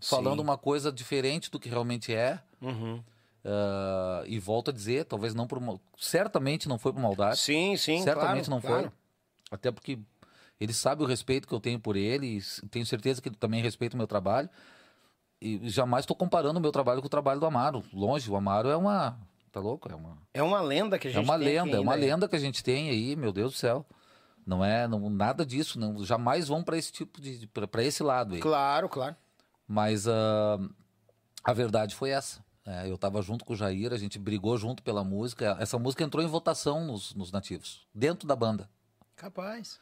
falando 0.00 0.36
Sim. 0.38 0.44
uma 0.44 0.56
coisa 0.58 0.92
diferente 0.92 1.50
do 1.50 1.58
que 1.58 1.68
realmente 1.68 2.14
é, 2.14 2.40
Uhum. 2.60 3.02
ah, 3.44 4.22
e 4.26 4.38
volto 4.38 4.70
a 4.70 4.72
dizer, 4.72 5.04
talvez 5.04 5.34
não 5.34 5.46
por 5.46 5.60
certamente 5.98 6.68
não 6.68 6.78
foi 6.78 6.92
por 6.92 7.00
maldade. 7.00 7.38
Sim, 7.38 7.76
sim, 7.76 8.02
Certamente 8.02 8.46
claro, 8.46 8.50
não 8.50 8.60
claro. 8.60 8.82
foi. 8.84 8.92
Até 9.50 9.70
porque 9.72 9.98
ele 10.60 10.72
sabe 10.72 11.02
o 11.02 11.06
respeito 11.06 11.46
que 11.48 11.54
eu 11.54 11.60
tenho 11.60 11.78
por 11.80 11.96
ele, 11.96 12.38
e 12.38 12.66
tenho 12.68 12.84
certeza 12.86 13.20
que 13.22 13.28
ele 13.28 13.36
também 13.36 13.62
respeita 13.62 13.94
o 13.96 13.98
meu 13.98 14.06
trabalho. 14.06 14.48
E 15.40 15.68
jamais 15.70 16.02
estou 16.02 16.16
comparando 16.16 16.58
o 16.58 16.62
meu 16.62 16.72
trabalho 16.72 17.00
com 17.00 17.06
o 17.06 17.10
trabalho 17.10 17.38
do 17.38 17.46
Amaro. 17.46 17.84
Longe, 17.92 18.28
o 18.30 18.34
Amaro 18.36 18.68
é 18.68 18.76
uma. 18.76 19.16
Tá 19.52 19.60
louco? 19.60 19.90
É 19.90 19.94
uma, 19.94 20.18
É 20.34 20.42
uma 20.42 20.60
lenda 20.60 20.98
que 20.98 21.06
a 21.06 21.10
é 21.10 21.14
gente 21.14 21.24
uma 21.24 21.38
tem 21.38 21.46
lenda, 21.46 21.76
é 21.76 21.80
uma 21.80 21.94
ainda. 21.94 22.06
lenda 22.06 22.28
que 22.28 22.34
a 22.36 22.38
gente 22.40 22.62
tem 22.62 22.90
aí, 22.90 23.14
meu 23.16 23.32
Deus 23.32 23.52
do 23.52 23.56
céu. 23.56 23.86
Não 24.48 24.64
é 24.64 24.88
não, 24.88 25.10
nada 25.10 25.44
disso, 25.44 25.78
não, 25.78 26.02
jamais 26.02 26.48
vão 26.48 26.62
para 26.64 26.78
esse 26.78 26.90
tipo 26.90 27.20
de. 27.20 27.46
para 27.46 27.84
esse 27.84 28.02
lado 28.02 28.34
aí. 28.34 28.40
Claro, 28.40 28.88
claro. 28.88 29.14
Mas 29.66 30.08
ah, 30.08 30.58
a 31.44 31.52
verdade 31.52 31.94
foi 31.94 32.08
essa. 32.08 32.42
É, 32.64 32.88
eu 32.88 32.94
estava 32.94 33.20
junto 33.20 33.44
com 33.44 33.52
o 33.52 33.56
Jair, 33.56 33.92
a 33.92 33.98
gente 33.98 34.18
brigou 34.18 34.56
junto 34.56 34.82
pela 34.82 35.04
música. 35.04 35.54
Essa 35.60 35.78
música 35.78 36.02
entrou 36.02 36.24
em 36.24 36.26
votação 36.26 36.82
nos, 36.86 37.14
nos 37.14 37.30
nativos, 37.30 37.86
dentro 37.94 38.26
da 38.26 38.34
banda. 38.34 38.70
Capaz. 39.14 39.78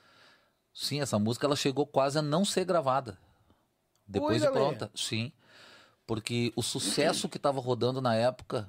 Sim, 0.75 1.01
essa 1.01 1.17
música 1.17 1.47
ela 1.47 1.55
chegou 1.55 1.87
quase 1.87 2.19
a 2.19 2.23
não 2.23 2.45
ser 2.45 2.65
gravada. 2.65 3.17
Depois 4.05 4.43
Oi, 4.43 4.49
de 4.49 4.53
pronta. 4.53 4.91
Sim. 4.97 5.31
Porque 6.09 6.53
o 6.57 6.63
sucesso 6.63 7.29
que 7.29 7.37
estava 7.37 7.61
rodando 7.61 8.01
na 8.01 8.17
época 8.17 8.69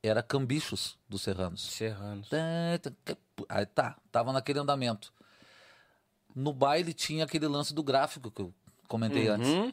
era 0.00 0.22
Cambichos 0.22 0.96
dos 1.08 1.22
Serranos. 1.22 1.62
Serranos. 1.62 2.28
Aí 3.48 3.66
tá, 3.66 3.96
tava 4.12 4.32
naquele 4.32 4.60
andamento. 4.60 5.12
No 6.34 6.52
baile 6.52 6.94
tinha 6.94 7.24
aquele 7.24 7.46
lance 7.46 7.74
do 7.74 7.82
gráfico 7.82 8.30
que 8.30 8.42
eu 8.42 8.54
comentei 8.88 9.28
antes. 9.28 9.48
Uhum. 9.48 9.72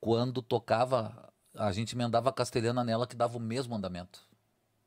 Quando 0.00 0.42
tocava, 0.42 1.32
a 1.54 1.72
gente 1.72 1.94
emendava 1.94 2.30
a 2.30 2.32
castelhana 2.32 2.84
nela 2.84 3.06
que 3.06 3.16
dava 3.16 3.36
o 3.36 3.40
mesmo 3.40 3.74
andamento. 3.74 4.22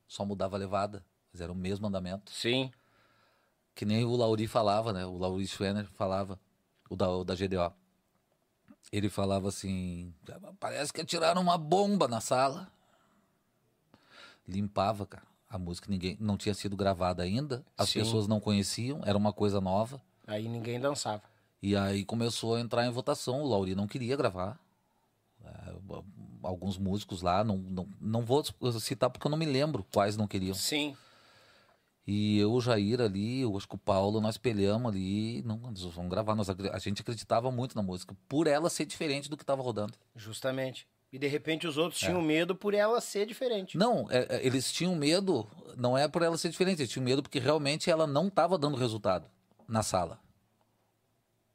Só 0.08 0.26
mudava 0.26 0.56
a 0.56 0.60
levada, 0.60 1.04
mas 1.32 1.42
era 1.42 1.52
o 1.52 1.56
mesmo 1.56 1.88
andamento. 1.88 2.32
Sim. 2.32 2.72
Que 3.76 3.86
nem 3.86 4.06
o 4.06 4.16
Lauri 4.16 4.48
falava, 4.48 4.94
né? 4.94 5.06
O 5.06 5.18
Lauri 5.18 5.48
Schwenner 5.48 5.86
falava, 5.86 6.40
o 6.90 6.96
da, 6.96 7.10
o 7.10 7.24
da 7.24 7.36
GDO. 7.36 7.74
Ele 8.92 9.10
falava 9.10 9.50
assim: 9.50 10.14
parece 10.60 10.94
que 10.94 11.02
atiraram 11.02 11.42
uma 11.42 11.58
bomba 11.58 12.08
na 12.08 12.22
sala. 12.22 12.72
Limpava, 14.48 15.06
cara. 15.06 15.28
A 15.50 15.58
música 15.58 15.88
ninguém 15.90 16.18
não 16.20 16.38
tinha 16.38 16.54
sido 16.54 16.76
gravada 16.76 17.24
ainda, 17.24 17.66
as 17.78 17.90
Sim. 17.90 18.00
pessoas 18.00 18.28
não 18.28 18.40
conheciam, 18.40 19.02
era 19.06 19.18
uma 19.18 19.32
coisa 19.32 19.62
nova. 19.62 20.02
Aí 20.26 20.48
ninguém 20.48 20.80
dançava. 20.80 21.24
E 21.62 21.76
aí 21.76 22.04
começou 22.04 22.56
a 22.56 22.60
entrar 22.60 22.86
em 22.86 22.92
votação. 22.92 23.42
O 23.42 23.48
Lauri 23.48 23.74
não 23.74 23.88
queria 23.88 24.16
gravar. 24.16 24.60
É, 25.44 25.74
alguns 26.44 26.78
músicos 26.78 27.22
lá, 27.22 27.44
não, 27.44 27.58
não, 27.58 27.88
não 28.00 28.26
vou 28.26 28.44
citar 28.80 29.10
porque 29.10 29.26
eu 29.26 29.32
não 29.32 29.38
me 29.38 29.46
lembro 29.46 29.86
quais 29.92 30.18
não 30.18 30.28
queriam. 30.28 30.54
Sim. 30.54 30.96
E 32.06 32.40
eu, 32.40 32.54
o 32.54 32.62
Jair 32.62 33.02
ali, 33.02 33.42
eu 33.42 33.58
acho 33.58 33.68
que 33.68 33.76
o 33.76 33.78
Paulo, 33.78 34.22
nós 34.22 34.38
peleamos 34.38 34.92
ali. 34.92 35.42
Não, 35.44 35.58
vão 35.92 36.08
gravar. 36.08 36.36
Nós, 36.36 36.50
a 36.50 36.80
gente 36.80 37.02
acreditava 37.02 37.52
muito 37.52 37.76
na 37.76 37.82
música, 37.82 38.16
por 38.30 38.48
ela 38.48 38.70
ser 38.70 38.86
diferente 38.86 39.30
do 39.30 39.36
que 39.36 39.44
estava 39.44 39.62
rodando. 39.62 39.94
Justamente. 40.16 40.88
E 41.12 41.18
de 41.18 41.28
repente 41.28 41.66
os 41.66 41.78
outros 41.78 42.04
É. 42.04 42.08
tinham 42.08 42.22
medo 42.22 42.54
por 42.56 42.74
ela 42.74 43.00
ser 43.00 43.26
diferente. 43.26 43.78
Não, 43.78 44.08
é- 44.12 44.28
é, 44.38 44.46
eles 44.46 44.72
tinham 44.72 44.94
medo, 44.96 45.48
não 45.78 45.98
é 45.98 46.08
por 46.08 46.22
ela 46.22 46.38
ser 46.38 46.50
diferente, 46.50 46.82
eles 46.82 46.92
tinham 46.92 47.06
medo 47.06 47.22
porque 47.24 47.40
realmente 47.40 47.90
ela 47.90 48.06
não 48.06 48.28
estava 48.28 48.58
dando 48.58 48.76
resultado 48.78 49.26
na 49.68 49.82
sala. 49.84 50.20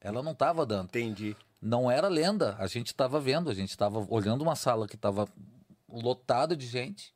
Ela 0.01 0.23
não 0.23 0.33
estava 0.33 0.65
dando. 0.67 0.87
Entendi. 0.87 1.37
Não 1.61 1.91
era 1.91 2.09
lenda, 2.09 2.57
a 2.59 2.67
gente 2.67 2.89
estava 2.89 3.21
vendo, 3.21 3.49
a 3.51 3.55
gente 3.55 3.71
estava 3.71 4.05
olhando 4.11 4.43
uma 4.43 4.57
sala 4.57 4.89
que 4.89 4.97
estava 4.97 5.29
lotada 5.89 6.57
de 6.57 6.67
gente. 6.67 7.15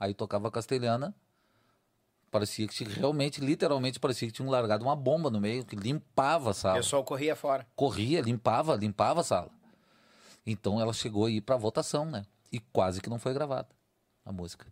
Aí 0.00 0.14
tocava 0.14 0.50
castelhana. 0.50 1.14
Parecia 2.30 2.68
que 2.68 2.84
realmente, 2.84 3.40
literalmente, 3.40 3.98
parecia 3.98 4.28
que 4.28 4.32
tinham 4.32 4.50
largado 4.50 4.84
uma 4.84 4.94
bomba 4.94 5.28
no 5.30 5.40
meio, 5.40 5.64
que 5.64 5.74
limpava 5.74 6.48
a 6.48 6.52
O 6.52 6.54
sala. 6.54 6.76
pessoal 6.76 7.02
corria 7.02 7.34
fora. 7.34 7.66
Corria, 7.74 8.20
limpava, 8.20 8.76
limpava 8.76 9.20
a 9.22 9.24
sala. 9.24 9.50
Então 10.50 10.80
ela 10.80 10.92
chegou 10.92 11.26
aí 11.26 11.40
para 11.40 11.56
votação, 11.56 12.06
né? 12.06 12.24
E 12.50 12.58
quase 12.58 13.00
que 13.00 13.10
não 13.10 13.18
foi 13.18 13.34
gravada 13.34 13.68
a 14.24 14.32
música. 14.32 14.66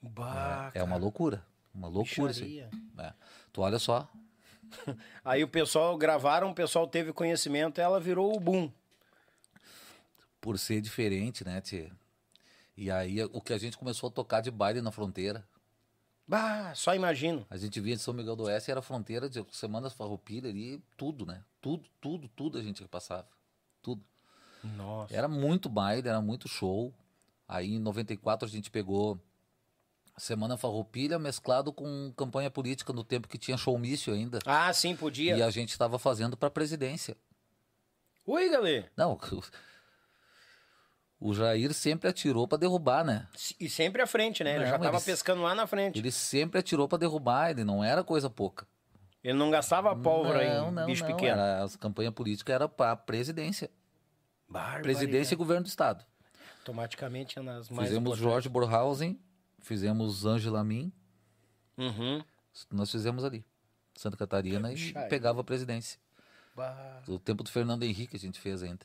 Bah, 0.00 0.70
é 0.74 0.82
uma 0.82 0.96
loucura. 0.96 1.44
Uma 1.74 1.88
loucura 1.88 2.32
bicharia. 2.32 2.70
É. 2.98 3.12
Tu 3.52 3.60
olha 3.60 3.78
só, 3.78 4.08
Aí 5.24 5.42
o 5.42 5.48
pessoal 5.48 5.96
gravaram, 5.96 6.50
o 6.50 6.54
pessoal 6.54 6.86
teve 6.86 7.12
conhecimento, 7.12 7.80
ela 7.80 8.00
virou 8.00 8.36
o 8.36 8.40
boom. 8.40 8.70
por 10.40 10.58
ser 10.58 10.80
diferente, 10.80 11.44
né, 11.44 11.60
Tchê? 11.60 11.90
E 12.76 12.90
aí 12.90 13.22
o 13.24 13.40
que 13.40 13.52
a 13.52 13.58
gente 13.58 13.76
começou 13.76 14.08
a 14.08 14.12
tocar 14.12 14.40
de 14.40 14.50
baile 14.50 14.80
na 14.80 14.90
fronteira. 14.90 15.46
Bah, 16.26 16.72
só 16.74 16.94
imagino. 16.94 17.44
A 17.50 17.56
gente 17.56 17.80
vinha 17.80 17.96
de 17.96 18.02
São 18.02 18.14
Miguel 18.14 18.36
do 18.36 18.44
Oeste, 18.44 18.70
era 18.70 18.80
fronteira 18.80 19.28
de 19.28 19.44
Semanas 19.50 19.92
Farroupilha 19.92 20.48
ali, 20.48 20.82
tudo, 20.96 21.26
né? 21.26 21.42
Tudo, 21.60 21.88
tudo, 22.00 22.28
tudo 22.28 22.58
a 22.58 22.62
gente 22.62 22.86
passava. 22.86 23.28
Tudo. 23.82 24.02
Nossa. 24.62 25.14
Era 25.14 25.28
muito 25.28 25.68
baile, 25.68 26.08
era 26.08 26.20
muito 26.20 26.48
show. 26.48 26.92
Aí 27.48 27.74
em 27.74 27.80
94 27.80 28.46
a 28.46 28.50
gente 28.50 28.70
pegou 28.70 29.18
Semana 30.16 30.56
Farroupilha 30.56 31.18
mesclado 31.18 31.72
com 31.72 32.12
campanha 32.16 32.50
política 32.50 32.92
no 32.92 33.02
tempo 33.02 33.26
que 33.26 33.38
tinha 33.38 33.56
showmício 33.56 34.12
ainda. 34.12 34.38
Ah, 34.44 34.72
sim, 34.72 34.94
podia. 34.94 35.36
E 35.36 35.42
a 35.42 35.50
gente 35.50 35.70
estava 35.70 35.98
fazendo 35.98 36.36
para 36.36 36.50
presidência. 36.50 37.16
Ui, 38.26 38.48
galera. 38.50 38.90
Não, 38.96 39.18
o 41.18 41.34
Jair 41.34 41.72
sempre 41.74 42.08
atirou 42.08 42.46
para 42.46 42.58
derrubar, 42.58 43.04
né? 43.04 43.26
E 43.58 43.68
sempre 43.68 44.02
à 44.02 44.06
frente, 44.06 44.44
né? 44.44 44.52
Ele 44.56 44.64
Não, 44.64 44.70
já 44.70 44.78
tava 44.78 44.96
eles- 44.96 45.04
pescando 45.04 45.42
lá 45.42 45.54
na 45.54 45.66
frente. 45.66 45.98
Ele, 45.98 46.08
Ele 46.08 46.12
sempre 46.12 46.60
atirou 46.60 46.86
para 46.86 46.98
derrubar, 46.98 47.50
ele 47.50 47.64
não 47.64 47.82
era 47.82 48.04
coisa 48.04 48.28
pouca. 48.30 48.66
não 49.24 49.50
gastava 49.50 49.96
pólvora 49.96 50.60
não, 50.60 50.68
em 50.68 50.72
não, 50.72 50.86
bicho 50.86 51.02
não, 51.02 51.10
pequeno. 51.10 51.40
Era, 51.40 51.64
as 51.64 51.74
campanhas 51.76 52.14
políticas 52.14 52.54
era 52.54 52.68
para 52.68 52.94
presidência. 52.96 53.70
Barbaridade. 54.50 54.82
Presidência 54.82 55.34
e 55.34 55.36
governo 55.36 55.62
do 55.64 55.68
estado. 55.68 56.04
Automaticamente 56.58 57.38
é 57.38 57.42
nas 57.42 57.70
mais 57.70 57.88
fizemos 57.88 58.08
importantes. 58.12 58.18
Jorge 58.32 58.48
Borhausen, 58.48 59.18
fizemos 59.60 60.26
Angela 60.26 60.62
Min, 60.64 60.92
Uhum. 61.78 62.22
nós 62.70 62.90
fizemos 62.90 63.24
ali. 63.24 63.44
Santa 63.96 64.16
Catarina 64.16 64.72
e 64.72 64.92
pegava 65.08 65.40
a 65.40 65.44
presidência. 65.44 65.98
Bah. 66.56 67.02
O 67.08 67.18
tempo 67.18 67.42
do 67.42 67.50
Fernando 67.50 67.82
Henrique 67.84 68.16
a 68.16 68.18
gente 68.18 68.38
fez 68.40 68.62
ainda. 68.62 68.84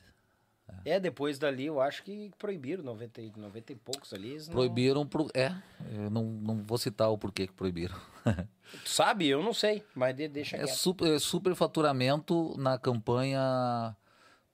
É, 0.84 0.98
depois 0.98 1.38
dali 1.38 1.66
eu 1.66 1.80
acho 1.80 2.02
que 2.02 2.32
proibiram 2.38 2.82
90, 2.82 3.20
e- 3.22 3.32
90 3.36 3.72
e 3.72 3.76
poucos 3.76 4.12
ali. 4.12 4.36
não- 4.38 4.46
Proibiram 4.46 5.06
pro. 5.06 5.28
É, 5.32 5.54
eu 5.94 6.10
não, 6.10 6.24
não 6.24 6.62
vou 6.64 6.76
citar 6.76 7.08
o 7.08 7.16
porquê 7.16 7.46
que 7.46 7.52
proibiram. 7.52 7.94
Sabe? 8.84 9.28
Eu 9.28 9.42
não 9.44 9.52
sei, 9.54 9.84
mas 9.94 10.16
de- 10.16 10.26
deixa 10.28 10.56
É 10.56 10.64
quieto. 10.64 10.74
super, 10.76 11.12
é 11.14 11.18
superfaturamento 11.20 12.56
na 12.58 12.76
campanha 12.78 13.96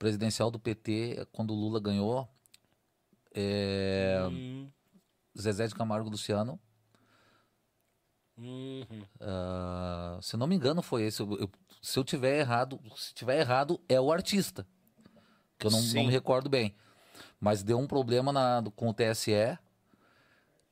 presidencial 0.06 0.50
do 0.50 0.58
PT, 0.58 1.28
quando 1.30 1.52
o 1.52 1.56
Lula 1.56 1.78
ganhou. 1.78 2.28
É, 3.32 4.18
Zezé 5.40 5.68
de 5.68 5.74
Camargo 5.76 6.10
Luciano. 6.10 6.58
uhum. 8.36 8.84
ah, 9.20 10.18
se 10.20 10.36
não 10.36 10.48
me 10.48 10.56
engano, 10.56 10.82
foi 10.82 11.04
esse. 11.04 11.20
Eu- 11.22 11.38
eu- 11.38 11.50
se 11.80 11.96
eu 12.00 12.02
tiver 12.02 12.40
errado, 12.40 12.80
se 12.96 13.14
tiver 13.14 13.38
errado, 13.38 13.80
é 13.88 14.00
o 14.00 14.10
artista. 14.12 14.66
Que 15.56 15.68
eu 15.68 15.70
não, 15.70 15.80
não 15.80 16.04
me 16.06 16.10
recordo 16.10 16.50
bem. 16.50 16.74
Mas 17.38 17.62
deu 17.62 17.78
um 17.78 17.86
problema 17.86 18.32
na- 18.32 18.64
com 18.74 18.88
o 18.88 18.94
TSE. 18.94 19.56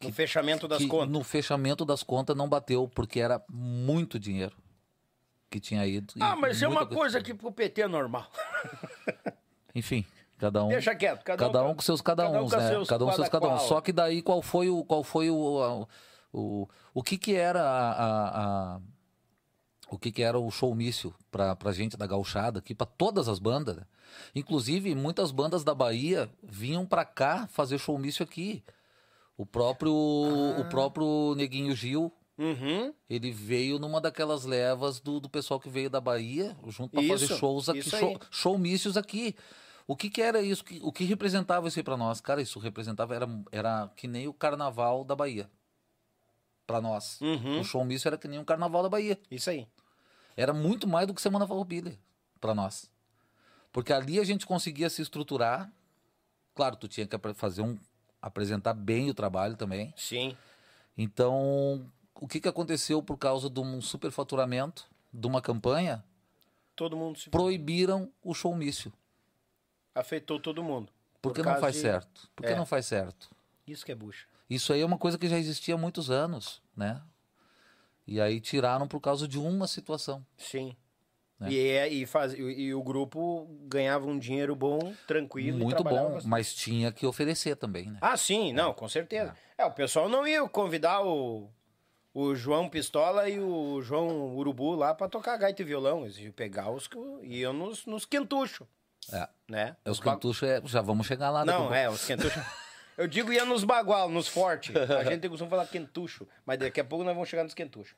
No 0.02 0.10
fechamento 0.12 0.67
das 0.67 0.78
que 0.78 0.89
contas. 0.89 1.09
no 1.10 1.23
fechamento 1.23 1.84
das 1.84 2.02
contas 2.02 2.36
não 2.36 2.49
bateu, 2.49 2.89
porque 2.89 3.20
era 3.20 3.41
muito 3.49 4.18
dinheiro 4.18 4.57
que 5.50 5.58
tinha 5.60 5.84
ido. 5.86 6.14
Ah, 6.20 6.36
mas 6.36 6.62
é 6.62 6.68
uma 6.68 6.86
coisa 6.86 7.20
que 7.20 7.34
pro 7.34 7.50
PT 7.52 7.82
é 7.82 7.88
normal. 7.88 8.26
Enfim, 9.74 10.04
cada 10.38 10.64
um. 10.64 10.68
Deixa 10.68 10.94
quieto. 10.94 11.22
Cada, 11.24 11.46
Cada 11.46 11.64
um 11.64 11.74
com 11.74 11.82
seus 11.82 12.00
cada, 12.00 12.24
cada 12.24 12.40
um 12.40 12.44
uns, 12.44 12.52
né? 12.52 12.68
seus 12.68 12.88
cada 12.88 13.04
um 13.04 13.08
com 13.08 13.14
seus 13.14 13.28
cada 13.28 13.48
um. 13.54 13.58
Só 13.58 13.80
que 13.80 13.92
daí 13.92 14.22
qual 14.22 14.42
foi 14.42 14.68
o 14.68 14.84
qual 14.84 15.02
foi 15.04 15.30
o 15.30 15.86
o, 16.32 16.68
o 16.94 17.02
que 17.02 17.18
que 17.18 17.34
era 17.34 17.60
a, 17.62 17.90
a- 17.90 18.74
a- 18.76 18.80
o 19.90 19.98
que 19.98 20.12
que 20.12 20.22
era 20.22 20.38
o 20.38 20.48
showmício 20.52 21.12
pra, 21.32 21.56
pra 21.56 21.72
gente 21.72 21.96
da 21.96 22.06
gauchada 22.06 22.60
aqui, 22.60 22.72
pra 22.76 22.86
todas 22.86 23.28
as 23.28 23.40
bandas. 23.40 23.74
né? 23.76 23.82
Inclusive, 24.36 24.94
muitas 24.94 25.32
bandas 25.32 25.64
da 25.64 25.74
Bahia 25.74 26.30
vinham 26.44 26.86
pra 26.86 27.04
cá 27.04 27.48
fazer 27.48 27.76
showmício 27.78 28.22
aqui. 28.22 28.62
O 29.36 29.44
próprio 29.44 29.92
Ah. 30.56 30.60
o 30.60 30.64
próprio 30.68 31.34
Neguinho 31.36 31.74
Gil, 31.74 32.12
Uhum. 32.40 32.94
ele 33.08 33.30
veio 33.30 33.78
numa 33.78 34.00
daquelas 34.00 34.46
levas 34.46 34.98
do, 34.98 35.20
do 35.20 35.28
pessoal 35.28 35.60
que 35.60 35.68
veio 35.68 35.90
da 35.90 36.00
Bahia, 36.00 36.56
junto 36.68 36.92
para 36.92 37.06
fazer 37.06 37.26
shows 37.36 37.68
aqui, 37.68 37.82
show, 37.82 38.18
showmícios 38.30 38.96
aqui. 38.96 39.36
O 39.86 39.94
que, 39.94 40.08
que 40.08 40.22
era 40.22 40.40
isso? 40.40 40.64
O 40.80 40.90
que 40.90 41.04
representava 41.04 41.68
isso 41.68 41.78
aí 41.78 41.82
pra 41.82 41.98
nós? 41.98 42.18
Cara, 42.20 42.40
isso 42.40 42.58
representava, 42.58 43.14
era, 43.14 43.28
era 43.52 43.90
que 43.94 44.08
nem 44.08 44.26
o 44.26 44.32
carnaval 44.32 45.04
da 45.04 45.14
Bahia. 45.14 45.50
Pra 46.66 46.80
nós. 46.80 47.20
Uhum. 47.20 47.60
O 47.60 47.64
showmício 47.64 48.08
era 48.08 48.16
que 48.16 48.28
nem 48.28 48.38
o 48.38 48.44
carnaval 48.44 48.84
da 48.84 48.88
Bahia. 48.88 49.18
Isso 49.30 49.50
aí. 49.50 49.68
Era 50.36 50.54
muito 50.54 50.88
mais 50.88 51.06
do 51.06 51.12
que 51.12 51.20
Semana 51.20 51.46
Farroupilha 51.46 51.98
pra 52.40 52.54
nós. 52.54 52.90
Porque 53.72 53.92
ali 53.92 54.18
a 54.18 54.24
gente 54.24 54.46
conseguia 54.46 54.88
se 54.88 55.02
estruturar. 55.02 55.70
Claro, 56.54 56.76
tu 56.76 56.88
tinha 56.88 57.06
que 57.06 57.18
fazer 57.34 57.60
um 57.62 57.76
apresentar 58.22 58.74
bem 58.74 59.10
o 59.10 59.14
trabalho 59.14 59.56
também. 59.56 59.92
Sim. 59.96 60.36
Então, 60.96 61.90
o 62.20 62.28
que, 62.28 62.40
que 62.40 62.49
aconteceu 62.49 63.02
por 63.02 63.16
causa 63.16 63.49
de 63.50 63.60
um 63.60 63.81
superfaturamento 63.81 64.86
de 65.12 65.26
uma 65.26 65.40
campanha? 65.42 66.05
Todo 66.76 66.97
mundo 66.97 67.18
se 67.18 67.28
Proibiram 67.31 68.10
o 68.23 68.32
showmício. 68.34 68.92
afetou 69.94 70.39
todo 70.40 70.62
mundo. 70.62 70.92
Por 71.20 71.31
Por 71.31 71.34
que 71.34 71.39
não 71.40 71.47
causa 71.52 71.60
faz 71.60 71.74
de- 71.74 71.81
certo? 71.82 72.31
Por 72.34 72.47
que 72.47 72.52
É. 72.52 72.57
não 72.57 72.65
faz 72.66 72.86
certo? 72.86 73.31
Isso 73.66 73.84
que 73.84 73.92
é 73.92 73.94
bucha. 73.94 74.26
Isso 74.49 74.73
aí 74.73 74.81
é 74.81 74.86
uma 74.86 74.97
coisa 74.99 75.18
que 75.18 75.28
já 75.28 75.36
existia 75.39 75.74
há 75.74 75.78
muitos 75.78 76.10
anos, 76.10 76.62
né? 76.76 77.02
E 78.07 78.20
aí 78.20 78.40
tiraram 78.40 78.89
por 78.89 79.00
causa 79.00 79.28
de 79.28 79.39
uma 79.39 79.66
situação. 79.66 80.24
Sim. 80.36 80.74
Né? 81.39 81.50
E, 81.52 81.68
é, 81.68 81.89
e, 81.89 82.07
faz, 82.07 82.34
e, 82.34 82.74
o 82.74 82.82
grupo 82.82 83.47
ganhava 83.62 84.07
um 84.07 84.18
dinheiro 84.18 84.55
bom, 84.57 84.94
tranquilo. 85.07 85.58
Muito 85.58 85.82
bom, 85.84 86.12
bastante. 86.12 86.26
mas 86.26 86.55
tinha 86.55 86.90
que 86.92 87.07
oferecer 87.07 87.57
também, 87.57 87.90
né? 87.90 87.99
Ah, 88.02 88.16
sim, 88.16 88.52
não, 88.52 88.74
com 88.74 88.89
certeza. 88.89 89.34
É, 89.57 89.65
o 89.65 89.70
pessoal 89.70 90.08
não 90.08 90.26
ia 90.26 90.47
convidar 90.49 91.02
o, 91.02 91.49
o 92.12 92.34
João 92.34 92.68
Pistola 92.68 93.28
e 93.28 93.39
o 93.39 93.80
João 93.82 94.34
Urubu 94.36 94.74
lá 94.74 94.94
pra 94.94 95.08
tocar 95.08 95.36
gaita 95.36 95.62
e 95.62 95.64
violão. 95.64 96.05
Eles 96.05 96.18
iam 96.18 96.32
pegar 96.32 96.70
os 96.70 96.86
que 96.89 96.97
iam 97.22 97.52
nos, 97.52 97.86
nos 97.86 98.05
quentuchos, 98.05 98.66
É. 99.12 99.28
né? 99.48 99.76
É 99.84 99.90
os 99.90 100.00
cantuchos, 100.00 100.48
é, 100.48 100.60
já 100.64 100.80
vamos 100.80 101.06
chegar 101.06 101.30
lá. 101.30 101.44
Não, 101.44 101.72
é, 101.72 101.89
os 101.89 102.05
quentuchos. 102.05 102.42
Eu 102.98 103.06
digo 103.06 103.32
ia 103.32 103.44
nos 103.47 103.64
bagual, 103.64 104.10
nos 104.10 104.28
fortes. 104.28 104.74
A 104.76 105.05
gente 105.05 105.28
costuma 105.28 105.48
falar 105.48 105.66
quentucho, 105.66 106.26
mas 106.44 106.58
daqui 106.58 106.80
a 106.80 106.84
pouco 106.84 107.05
nós 107.05 107.14
vamos 107.14 107.28
chegar 107.28 107.44
nos 107.44 107.55
quentuchos. 107.55 107.97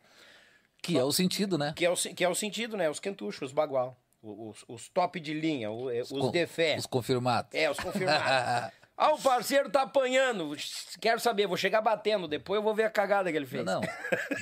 Que 0.81 0.99
é 0.99 1.03
o 1.05 1.13
sentido, 1.13 1.57
né? 1.57 1.73
Que 1.77 1.85
é 1.87 1.91
o, 1.91 1.95
que 1.97 2.25
é 2.25 2.29
o 2.29 2.35
sentido, 2.35 2.77
né? 2.77 2.89
Os 2.91 3.01
quentuchos, 3.01 3.43
os 3.49 3.53
bagual. 3.53 3.97
Os, 4.23 4.65
os 4.69 4.89
top 4.89 5.19
de 5.19 5.35
linha, 5.35 5.67
é, 5.67 6.03
os, 6.03 6.31
de 6.31 6.47
fé. 6.47 6.77
Os 6.79 6.87
confirmados. 6.87 7.51
É, 7.53 7.69
os 7.69 7.79
confirmados. 7.79 8.23
ah, 9.05 9.13
o 9.15 9.19
parceiro 9.21 9.71
tá 9.71 9.83
apanhando. 9.83 10.57
Quero 11.01 11.19
saber, 11.21 11.47
vou 11.47 11.57
chegar 11.57 11.81
batendo. 11.81 12.27
Depois 12.29 12.57
eu 12.59 12.63
vou 12.63 12.75
ver 12.75 12.85
a 12.85 12.91
cagada 12.91 13.31
que 13.31 13.37
ele 13.37 13.47
fez. 13.47 13.65
Não, 13.65 13.81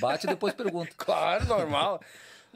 bate 0.00 0.26
e 0.26 0.30
depois 0.30 0.52
pergunta. 0.54 0.90
Claro, 0.98 1.46
normal. 1.46 2.00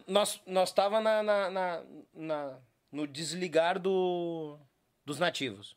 nós, 0.07 0.41
nós 0.47 0.73
tava 0.73 1.01
na, 1.01 1.23
na, 1.23 1.51
na- 1.51 1.83
na- 2.15 2.59
no 2.93 3.07
desligar 3.07 3.79
do, 3.79 4.59
dos 5.05 5.19
nativos. 5.19 5.77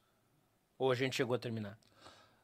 Ou 0.77 0.91
a 0.91 0.95
gente 0.95 1.15
chegou 1.15 1.35
a 1.35 1.39
terminar? 1.39 1.77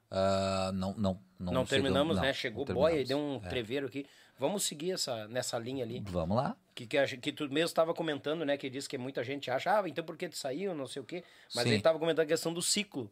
Ah, 0.10 0.72
não, 0.74 0.94
não, 0.96 1.20
não. 1.40 1.54
Não, 1.54 1.66
terminamos, 1.66 2.16
não, 2.16 2.22
né? 2.22 2.30
não 2.30 2.34
Chegou 2.36 2.66
boia 2.66 3.02
e 3.02 3.04
deu 3.04 3.18
um 3.18 3.42
É. 3.44 3.50
treveiro 3.50 3.88
aqui. 3.88 4.06
Vamos 4.40 4.64
seguir 4.64 4.92
essa, 4.92 5.28
nessa 5.28 5.58
linha 5.60 5.84
ali. 5.84 6.02
Vamos 6.08 6.36
lá. 6.36 6.56
Que, 6.74 6.88
que, 6.88 6.98
a 6.98 7.06
que 7.08 7.32
tu 7.32 7.44
mesmo 7.50 7.66
estava 7.68 7.94
comentando, 7.94 8.44
né? 8.44 8.58
Que 8.58 8.70
diz 8.70 8.88
que 8.88 8.98
muita 8.98 9.24
gente 9.24 9.50
acha, 9.52 9.80
ah, 9.80 9.88
então 9.88 10.04
por 10.04 10.18
que 10.18 10.28
tu 10.28 10.36
saiu, 10.38 10.74
não 10.74 10.88
sei 10.88 11.02
o 11.02 11.06
quê. 11.06 11.24
Mas 11.54 11.64
Sim. 11.64 11.70
ele 11.70 11.78
estava 11.78 12.00
comentando 12.00 12.26
a 12.26 12.28
questão 12.28 12.52
do 12.52 12.62
ciclo. 12.62 13.12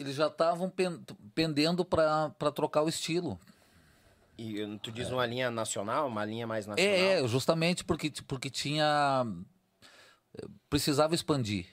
Eles 0.00 0.14
já 0.16 0.28
estavam 0.28 0.70
pen- 0.70 1.04
pendendo 1.34 1.84
para 1.84 2.30
trocar 2.54 2.82
o 2.82 2.88
estilo. 2.88 3.38
E 4.38 4.58
eh, 4.58 4.78
tu 4.82 4.90
diz 4.90 5.10
uma 5.10 5.26
linha 5.26 5.50
nacional, 5.50 6.08
uma 6.08 6.24
linha 6.24 6.46
mais 6.46 6.66
nacional. 6.66 6.90
É, 6.94 7.20
é, 7.22 7.28
justamente 7.28 7.84
porque, 7.84 8.10
porque 8.26 8.48
tinha. 8.48 9.26
Precisava 10.70 11.14
expandir. 11.14 11.66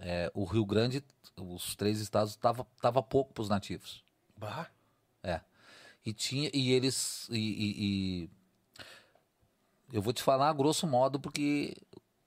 É, 0.00 0.28
o 0.34 0.44
Rio 0.44 0.66
Grande, 0.66 1.04
os 1.36 1.76
três 1.76 2.00
estados, 2.00 2.34
tava, 2.34 2.66
tava 2.80 3.00
pouco 3.00 3.32
para 3.32 3.42
os 3.42 3.48
nativos. 3.48 4.02
Bah. 4.36 4.68
É. 5.22 5.40
E 6.04 6.12
tinha. 6.12 6.50
E 6.52 6.72
eles. 6.72 7.28
E, 7.30 7.36
e- 7.38 8.24
e- 8.24 8.30
Eu 9.92 10.02
vou 10.02 10.12
te 10.12 10.22
falar 10.22 10.48
a 10.48 10.52
grosso 10.52 10.84
modo, 10.86 11.20
porque 11.20 11.76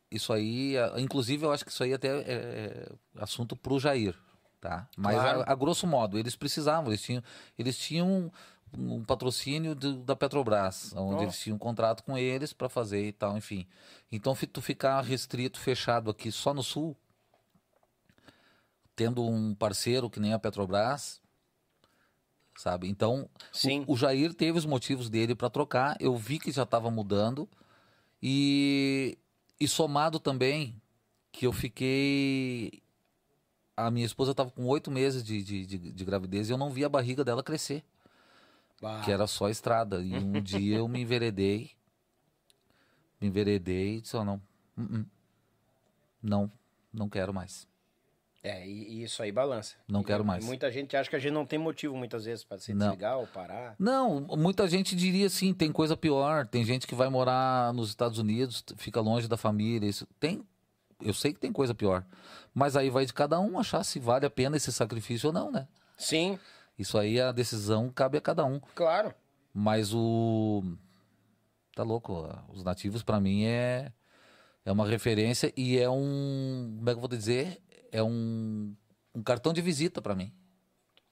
isso 0.09 0.31
aí, 0.31 0.77
é- 0.77 1.01
inclusive 1.01 1.45
eu 1.45 1.51
acho 1.51 1.65
que 1.65 1.71
isso 1.71 1.83
aí 1.83 1.93
até 1.93 2.07
é, 2.19 2.23
é 2.31 2.95
assunto 3.17 3.53
pro 3.55 3.79
Jair, 3.79 4.15
tá? 4.59 4.87
Mas 4.97 5.15
Claro. 5.15 5.43
a, 5.47 5.51
a 5.51 5.55
grosso 5.55 5.85
modo, 5.87 6.17
eles 6.17 6.35
precisavam, 6.35 6.89
eles 6.91 7.01
tinham, 7.01 7.23
eles 7.57 7.77
tinham 7.77 8.31
um, 8.77 8.95
um 8.97 9.03
patrocínio 9.03 9.75
do- 9.75 9.97
da 10.03 10.15
Petrobras, 10.15 10.93
onde 10.95 11.19
Ó. 11.19 11.23
eles 11.23 11.39
tinham 11.39 11.55
um 11.55 11.59
contrato 11.59 12.03
com 12.03 12.17
eles 12.17 12.51
para 12.53 12.67
fazer 12.69 13.05
e 13.07 13.11
tal, 13.11 13.37
enfim. 13.37 13.67
Então 14.11 14.35
tu 14.51 14.61
ficar 14.61 15.01
restrito, 15.01 15.59
fechado 15.59 16.09
aqui 16.09 16.31
só 16.31 16.53
no 16.53 16.63
sul, 16.63 16.95
tendo 18.95 19.23
um 19.23 19.53
parceiro 19.53 20.09
que 20.09 20.19
nem 20.19 20.33
a 20.33 20.39
Petrobras, 20.39 21.21
sabe? 22.57 22.87
Então, 22.87 23.29
Sim. 23.51 23.83
o, 23.87 23.93
o 23.93 23.97
Jair 23.97 24.33
teve 24.33 24.57
os 24.57 24.65
motivos 24.65 25.09
dele 25.09 25.35
para 25.35 25.49
trocar. 25.49 25.97
Eu 25.99 26.15
vi 26.15 26.39
que 26.39 26.51
já 26.51 26.63
estava 26.63 26.89
mudando. 26.89 27.47
E, 28.21 29.17
e 29.59 29.67
somado 29.67 30.19
também 30.19 30.81
que 31.31 31.45
eu 31.45 31.51
fiquei. 31.51 32.81
A 33.77 33.91
minha 33.91 34.05
esposa 34.05 34.31
estava 34.31 34.49
com 34.51 34.65
oito 34.65 34.89
meses 34.89 35.23
de, 35.23 35.43
de, 35.43 35.65
de, 35.65 35.77
de 35.91 36.05
gravidez 36.05 36.49
e 36.49 36.53
eu 36.53 36.57
não 36.57 36.69
vi 36.69 36.85
a 36.85 36.89
barriga 36.89 37.23
dela 37.25 37.43
crescer, 37.43 37.83
Bah. 38.81 39.01
que 39.03 39.11
era 39.11 39.27
só 39.27 39.49
estrada. 39.49 39.99
E 40.01 40.13
um 40.15 40.31
dia 40.41 40.77
eu 40.77 40.87
me 40.87 41.01
enveredei. 41.01 41.71
Me 43.19 43.27
enveredei 43.27 43.97
e 43.97 44.01
disse: 44.01 44.15
"Ó, 44.15 44.23
não, 44.23 44.41
uh-uh. 44.77 45.05
não, 46.21 46.51
não 46.93 47.09
quero 47.09 47.33
mais. 47.33 47.67
É, 48.43 48.65
e, 48.67 48.99
e 48.99 49.03
isso 49.03 49.23
aí 49.23 49.31
balança. 49.31 49.75
Não 49.87 50.01
E- 50.01 50.03
quero 50.05 50.23
mais. 50.23 50.45
Muita 50.45 50.71
gente 50.71 50.95
acha 50.95 51.09
que 51.09 51.15
a 51.15 51.19
gente 51.19 51.33
não 51.33 51.45
tem 51.47 51.57
motivo 51.57 51.97
muitas 51.97 52.25
vezes 52.25 52.43
para 52.43 52.59
se 52.59 52.73
Não. 52.75 52.87
desligar 52.89 53.17
ou 53.17 53.25
parar. 53.25 53.75
Não, 53.79 54.21
muita 54.37 54.67
gente 54.67 54.95
diria 54.95 55.25
assim, 55.25 55.51
tem 55.51 55.71
coisa 55.71 55.97
pior. 55.97 56.45
Tem 56.47 56.63
gente 56.63 56.85
que 56.85 56.93
vai 56.93 57.09
morar 57.09 57.73
nos 57.73 57.89
Estados 57.89 58.19
Unidos, 58.19 58.63
fica 58.77 59.01
longe 59.01 59.27
da 59.27 59.35
família. 59.35 59.87
Isso 59.89 60.05
tem, 60.19 60.45
eu 61.01 61.13
sei 61.13 61.33
que 61.33 61.39
tem 61.39 61.51
coisa 61.51 61.73
pior. 61.73 62.05
Mas 62.53 62.75
aí 62.75 62.89
vai 62.89 63.05
de 63.05 63.13
cada 63.13 63.39
um 63.39 63.59
achar 63.59 63.83
se 63.83 63.99
vale 63.99 64.25
a 64.25 64.29
pena 64.29 64.55
esse 64.57 64.71
sacrifício 64.71 65.27
ou 65.27 65.33
não, 65.33 65.51
né? 65.51 65.67
Sim, 65.97 66.39
Isso 66.77 66.97
aí 66.97 67.19
a 67.19 67.31
decisão 67.31 67.89
cabe 67.89 68.17
a 68.17 68.21
cada 68.21 68.45
um. 68.45 68.59
claro. 68.73 69.13
Mas 69.53 69.93
o 69.93 70.61
tá 71.73 71.83
louco, 71.83 72.27
os 72.49 72.63
nativos 72.63 73.03
pra 73.03 73.19
mim 73.19 73.45
é 73.45 73.91
é 74.65 74.71
uma 74.71 74.85
referência 74.87 75.53
e 75.55 75.77
é 75.77 75.89
um, 75.89 76.73
como 76.77 76.89
é 76.89 76.93
que 76.93 76.97
eu 76.97 77.01
vou 77.01 77.07
dizer? 77.09 77.61
É 77.91 78.01
um 78.03 78.75
um 79.13 79.23
cartão 79.23 79.53
de 79.53 79.61
visita 79.61 80.01
pra 80.01 80.13
mim. 80.15 80.33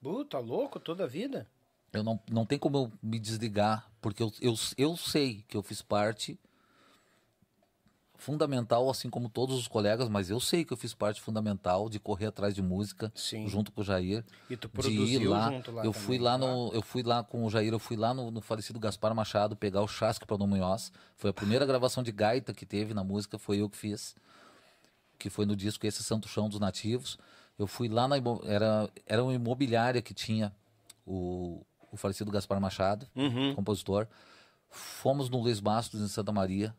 Bu, 0.00 0.24
tá 0.26 0.38
louco 0.38 0.78
toda 0.78 1.04
a 1.04 1.06
vida? 1.06 1.48
Eu 1.92 2.02
não, 2.02 2.20
não 2.30 2.44
tem 2.44 2.58
como 2.58 2.76
eu 2.76 2.92
me 3.02 3.18
desligar, 3.18 3.90
porque 4.00 4.22
eu, 4.22 4.30
eu, 4.42 4.54
eu 4.76 4.96
sei 4.96 5.42
que 5.48 5.56
eu 5.56 5.62
fiz 5.62 5.80
parte 5.80 6.38
fundamental, 8.24 8.88
assim 8.88 9.10
como 9.10 9.28
todos 9.28 9.58
os 9.58 9.68
colegas, 9.68 10.08
mas 10.08 10.30
eu 10.30 10.40
sei 10.40 10.64
que 10.64 10.72
eu 10.72 10.76
fiz 10.78 10.94
parte 10.94 11.20
fundamental 11.20 11.90
de 11.90 12.00
correr 12.00 12.26
atrás 12.26 12.54
de 12.54 12.62
música 12.62 13.12
Sim. 13.14 13.46
junto 13.46 13.70
com 13.70 13.82
o 13.82 13.84
Jair. 13.84 14.24
E 14.48 14.56
tu 14.56 14.66
de 14.68 14.72
produziu 14.72 15.22
ir 15.22 15.28
lá. 15.28 15.50
junto 15.50 15.70
lá 15.70 15.84
eu 15.84 15.92
também, 15.92 16.06
fui 16.06 16.18
lá 16.18 16.32
tá? 16.32 16.38
no, 16.38 16.70
eu 16.72 16.80
fui 16.82 17.02
lá 17.02 17.22
com 17.22 17.44
o 17.44 17.50
Jair, 17.50 17.72
eu 17.72 17.78
fui 17.78 17.96
lá 17.96 18.14
no, 18.14 18.30
no 18.30 18.40
falecido 18.40 18.80
Gaspar 18.80 19.14
Machado 19.14 19.54
pegar 19.54 19.82
o 19.82 19.86
chasque 19.88 20.24
para 20.26 20.36
o 20.42 20.46
Munhoz. 20.46 20.90
Foi 21.16 21.28
a 21.28 21.32
primeira 21.34 21.66
gravação 21.66 22.02
de 22.02 22.10
gaita 22.10 22.54
que 22.54 22.64
teve 22.64 22.94
na 22.94 23.04
música, 23.04 23.38
foi 23.38 23.58
eu 23.60 23.68
que 23.68 23.76
fiz. 23.76 24.16
Que 25.18 25.28
foi 25.28 25.44
no 25.44 25.54
disco 25.54 25.86
esse 25.86 26.02
Santo 26.02 26.26
Chão 26.26 26.48
dos 26.48 26.58
Nativos. 26.58 27.18
Eu 27.58 27.66
fui 27.66 27.88
lá 27.88 28.08
na 28.08 28.16
era 28.46 28.88
era 29.06 29.22
uma 29.22 29.34
imobiliária 29.34 30.00
que 30.00 30.14
tinha 30.14 30.50
o, 31.06 31.60
o 31.92 31.96
falecido 31.96 32.30
Gaspar 32.30 32.58
Machado, 32.60 33.06
Uhum. 33.14 33.54
compositor. 33.54 34.06
Fomos 34.70 35.28
no 35.28 35.40
Luiz 35.40 35.60
Bastos 35.60 36.00
em 36.00 36.08
Santa 36.08 36.32
Maria. 36.32 36.74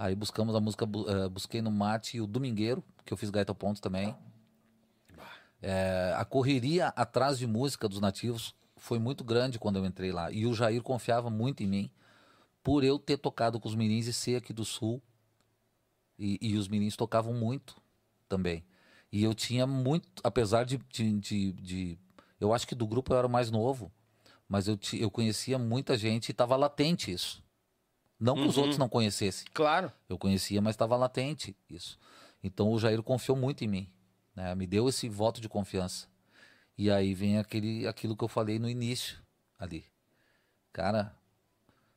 Aí 0.00 0.14
buscamos 0.14 0.54
a 0.54 0.60
música, 0.60 0.86
eh, 0.86 1.28
busquei 1.28 1.60
no 1.60 1.70
Mate 1.70 2.16
e 2.16 2.20
o 2.22 2.26
Domingueiro, 2.26 2.82
que 3.04 3.12
eu 3.12 3.18
fiz 3.18 3.28
gaita 3.28 3.54
ponto 3.54 3.82
também. 3.82 4.16
É, 5.60 6.14
a 6.16 6.24
correria 6.24 6.86
atrás 6.96 7.38
de 7.38 7.46
música 7.46 7.86
dos 7.86 8.00
nativos 8.00 8.54
foi 8.78 8.98
muito 8.98 9.22
grande 9.22 9.58
quando 9.58 9.76
eu 9.76 9.84
entrei 9.84 10.10
lá. 10.10 10.32
E 10.32 10.46
o 10.46 10.54
Jair 10.54 10.82
confiava 10.82 11.28
muito 11.28 11.62
em 11.62 11.66
mim, 11.66 11.90
por 12.62 12.82
eu 12.82 12.98
ter 12.98 13.18
tocado 13.18 13.60
com 13.60 13.68
os 13.68 13.74
meninos 13.74 14.06
e 14.06 14.12
ser 14.14 14.36
aqui 14.36 14.54
do 14.54 14.64
Sul. 14.64 15.02
E, 16.18 16.38
e 16.40 16.56
os 16.56 16.66
meninos 16.66 16.96
tocavam 16.96 17.34
muito 17.34 17.76
também. 18.26 18.64
E 19.12 19.22
eu 19.22 19.34
tinha 19.34 19.66
muito, 19.66 20.08
apesar 20.24 20.64
de, 20.64 20.78
de, 20.88 21.12
de- 21.20 21.52
de- 21.52 21.98
Eu 22.40 22.54
acho 22.54 22.66
que 22.66 22.74
do 22.74 22.86
grupo 22.86 23.12
eu 23.12 23.18
era 23.18 23.26
o 23.26 23.30
mais 23.30 23.50
novo, 23.50 23.92
mas 24.48 24.66
eu, 24.66 24.78
eu 24.94 25.10
conhecia 25.10 25.58
muita 25.58 25.94
gente 25.98 26.30
e 26.30 26.32
estava 26.32 26.56
latente 26.56 27.12
isso. 27.12 27.42
Não 28.20 28.34
que 28.34 28.42
os 28.42 28.56
Uhum. 28.56 28.62
outros 28.64 28.78
não 28.78 28.88
conhecessem. 28.88 29.46
Claro. 29.54 29.90
Eu 30.08 30.18
conhecia, 30.18 30.60
mas 30.60 30.74
estava 30.74 30.94
latente 30.96 31.56
isso. 31.68 31.98
Então 32.44 32.70
o 32.70 32.78
Jair 32.78 33.02
confiou 33.02 33.36
muito 33.36 33.64
em 33.64 33.68
mim, 33.68 33.90
né? 34.36 34.54
Me 34.54 34.66
deu 34.66 34.88
esse 34.88 35.08
voto 35.08 35.40
de 35.40 35.48
confiança. 35.48 36.06
E 36.76 36.90
aí 36.90 37.14
vem 37.14 37.38
aquele, 37.38 37.86
aquilo 37.86 38.14
que 38.16 38.22
eu 38.24 38.28
falei 38.28 38.58
no 38.58 38.68
início 38.68 39.18
ali. 39.58 39.84
Cara, 40.72 41.14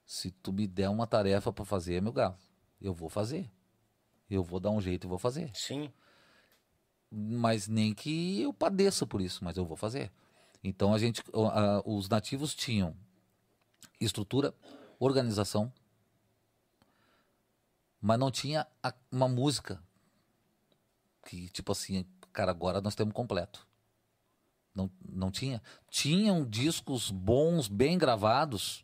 se 0.05 0.31
tu 0.31 0.51
me 0.53 0.65
der 0.65 0.89
uma 0.89 1.05
tarefa 1.05 1.51
para 1.51 1.65
fazer, 1.65 2.01
meu 2.01 2.11
galo, 2.13 2.37
eu 2.81 2.93
vou 2.93 3.09
fazer. 3.09 3.49
Eu 4.29 4.43
vou 4.43 4.59
dar 4.59 4.71
um 4.71 4.81
jeito 4.81 5.05
e 5.05 5.09
vou 5.09 5.17
fazer. 5.19 5.51
Sim. 5.53 5.91
Mas 7.11 7.67
nem 7.67 7.93
que 7.93 8.41
eu 8.41 8.51
padeça 8.53 9.05
por 9.05 9.21
isso, 9.21 9.43
mas 9.43 9.55
eu 9.57 9.65
vou 9.65 9.77
fazer. 9.77 10.11
Então 10.63 10.93
a 10.93 10.97
gente, 10.97 11.21
o- 11.33 11.45
a- 11.45 11.81
os 11.85 12.09
nativos 12.09 12.55
tinham 12.55 12.95
estrutura, 13.99 14.53
organização, 14.99 15.71
mas 18.03 18.19
não 18.19 18.29
tinha 18.29 18.67
a- 18.83 18.93
uma 19.09 19.29
música 19.29 19.81
que 21.25 21.47
tipo 21.49 21.71
assim, 21.71 22.05
cara, 22.33 22.51
agora 22.51 22.81
nós 22.81 22.95
temos 22.95 23.13
completo. 23.13 23.65
Não, 24.75 24.91
não 25.07 25.31
tinha. 25.31 25.61
Tinham 25.89 26.43
discos 26.45 27.09
bons, 27.11 27.67
bem 27.69 27.97
gravados. 27.97 28.83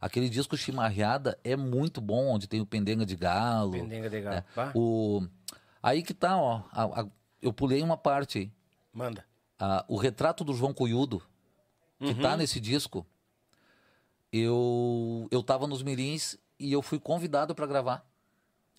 Aquele 0.00 0.28
disco 0.28 0.56
Chimarreada 0.56 1.38
é 1.44 1.56
muito 1.56 2.00
bom, 2.00 2.28
onde 2.28 2.46
tem 2.46 2.60
o 2.60 2.66
Pendenga 2.66 3.04
de 3.04 3.16
Galo. 3.16 3.72
Pendenga 3.72 4.08
de 4.08 4.20
galo. 4.20 4.36
É. 4.36 4.44
O... 4.74 5.26
Aí 5.82 6.02
que 6.02 6.14
tá, 6.14 6.36
ó. 6.40 6.62
a- 6.72 7.02
a- 7.02 7.06
Eu 7.42 7.52
pulei 7.52 7.82
uma 7.82 7.96
parte 7.96 8.38
aí. 8.38 8.52
Manda. 8.92 9.26
Ah, 9.58 9.84
o 9.88 9.96
retrato 9.96 10.42
do 10.44 10.54
João 10.54 10.72
Cuyudo, 10.72 11.22
que 11.98 12.14
tá 12.14 12.36
nesse 12.36 12.58
disco, 12.60 13.06
eu, 14.32 15.28
eu 15.30 15.42
tava 15.42 15.66
nos 15.66 15.82
Mirins 15.82 16.36
e 16.58 16.72
eu 16.72 16.80
fui 16.82 16.98
convidado 16.98 17.54
para 17.54 17.66
gravar. 17.66 18.06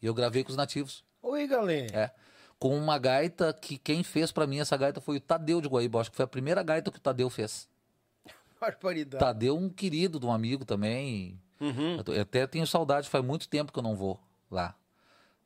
E 0.01 0.05
eu 0.05 0.13
gravei 0.13 0.43
com 0.43 0.49
os 0.51 0.55
nativos. 0.57 1.03
Oi, 1.21 1.47
galera. 1.47 1.95
É. 1.97 2.11
Com 2.59 2.77
uma 2.77 2.97
gaita 2.97 3.53
que 3.53 3.77
quem 3.77 4.03
fez 4.03 4.31
para 4.31 4.47
mim 4.47 4.59
essa 4.59 4.77
gaita 4.77 5.01
foi 5.01 5.17
o 5.17 5.21
Tadeu 5.21 5.59
de 5.61 5.67
Guaíba. 5.67 5.99
Acho 5.99 6.09
que 6.11 6.15
foi 6.17 6.25
a 6.25 6.27
primeira 6.27 6.63
gaita 6.63 6.91
que 6.91 6.97
o 6.97 7.01
Tadeu 7.01 7.29
fez. 7.29 7.67
Barbaridade. 8.59 9.19
Tadeu, 9.23 9.57
um 9.57 9.69
querido 9.69 10.19
de 10.19 10.25
um 10.25 10.31
amigo 10.31 10.63
também. 10.65 11.39
Uhum. 11.59 12.01
Eu 12.07 12.21
até 12.21 12.45
tenho 12.47 12.65
saudade, 12.67 13.09
faz 13.09 13.23
muito 13.23 13.47
tempo 13.47 13.71
que 13.71 13.79
eu 13.79 13.83
não 13.83 13.95
vou 13.95 14.19
lá. 14.49 14.75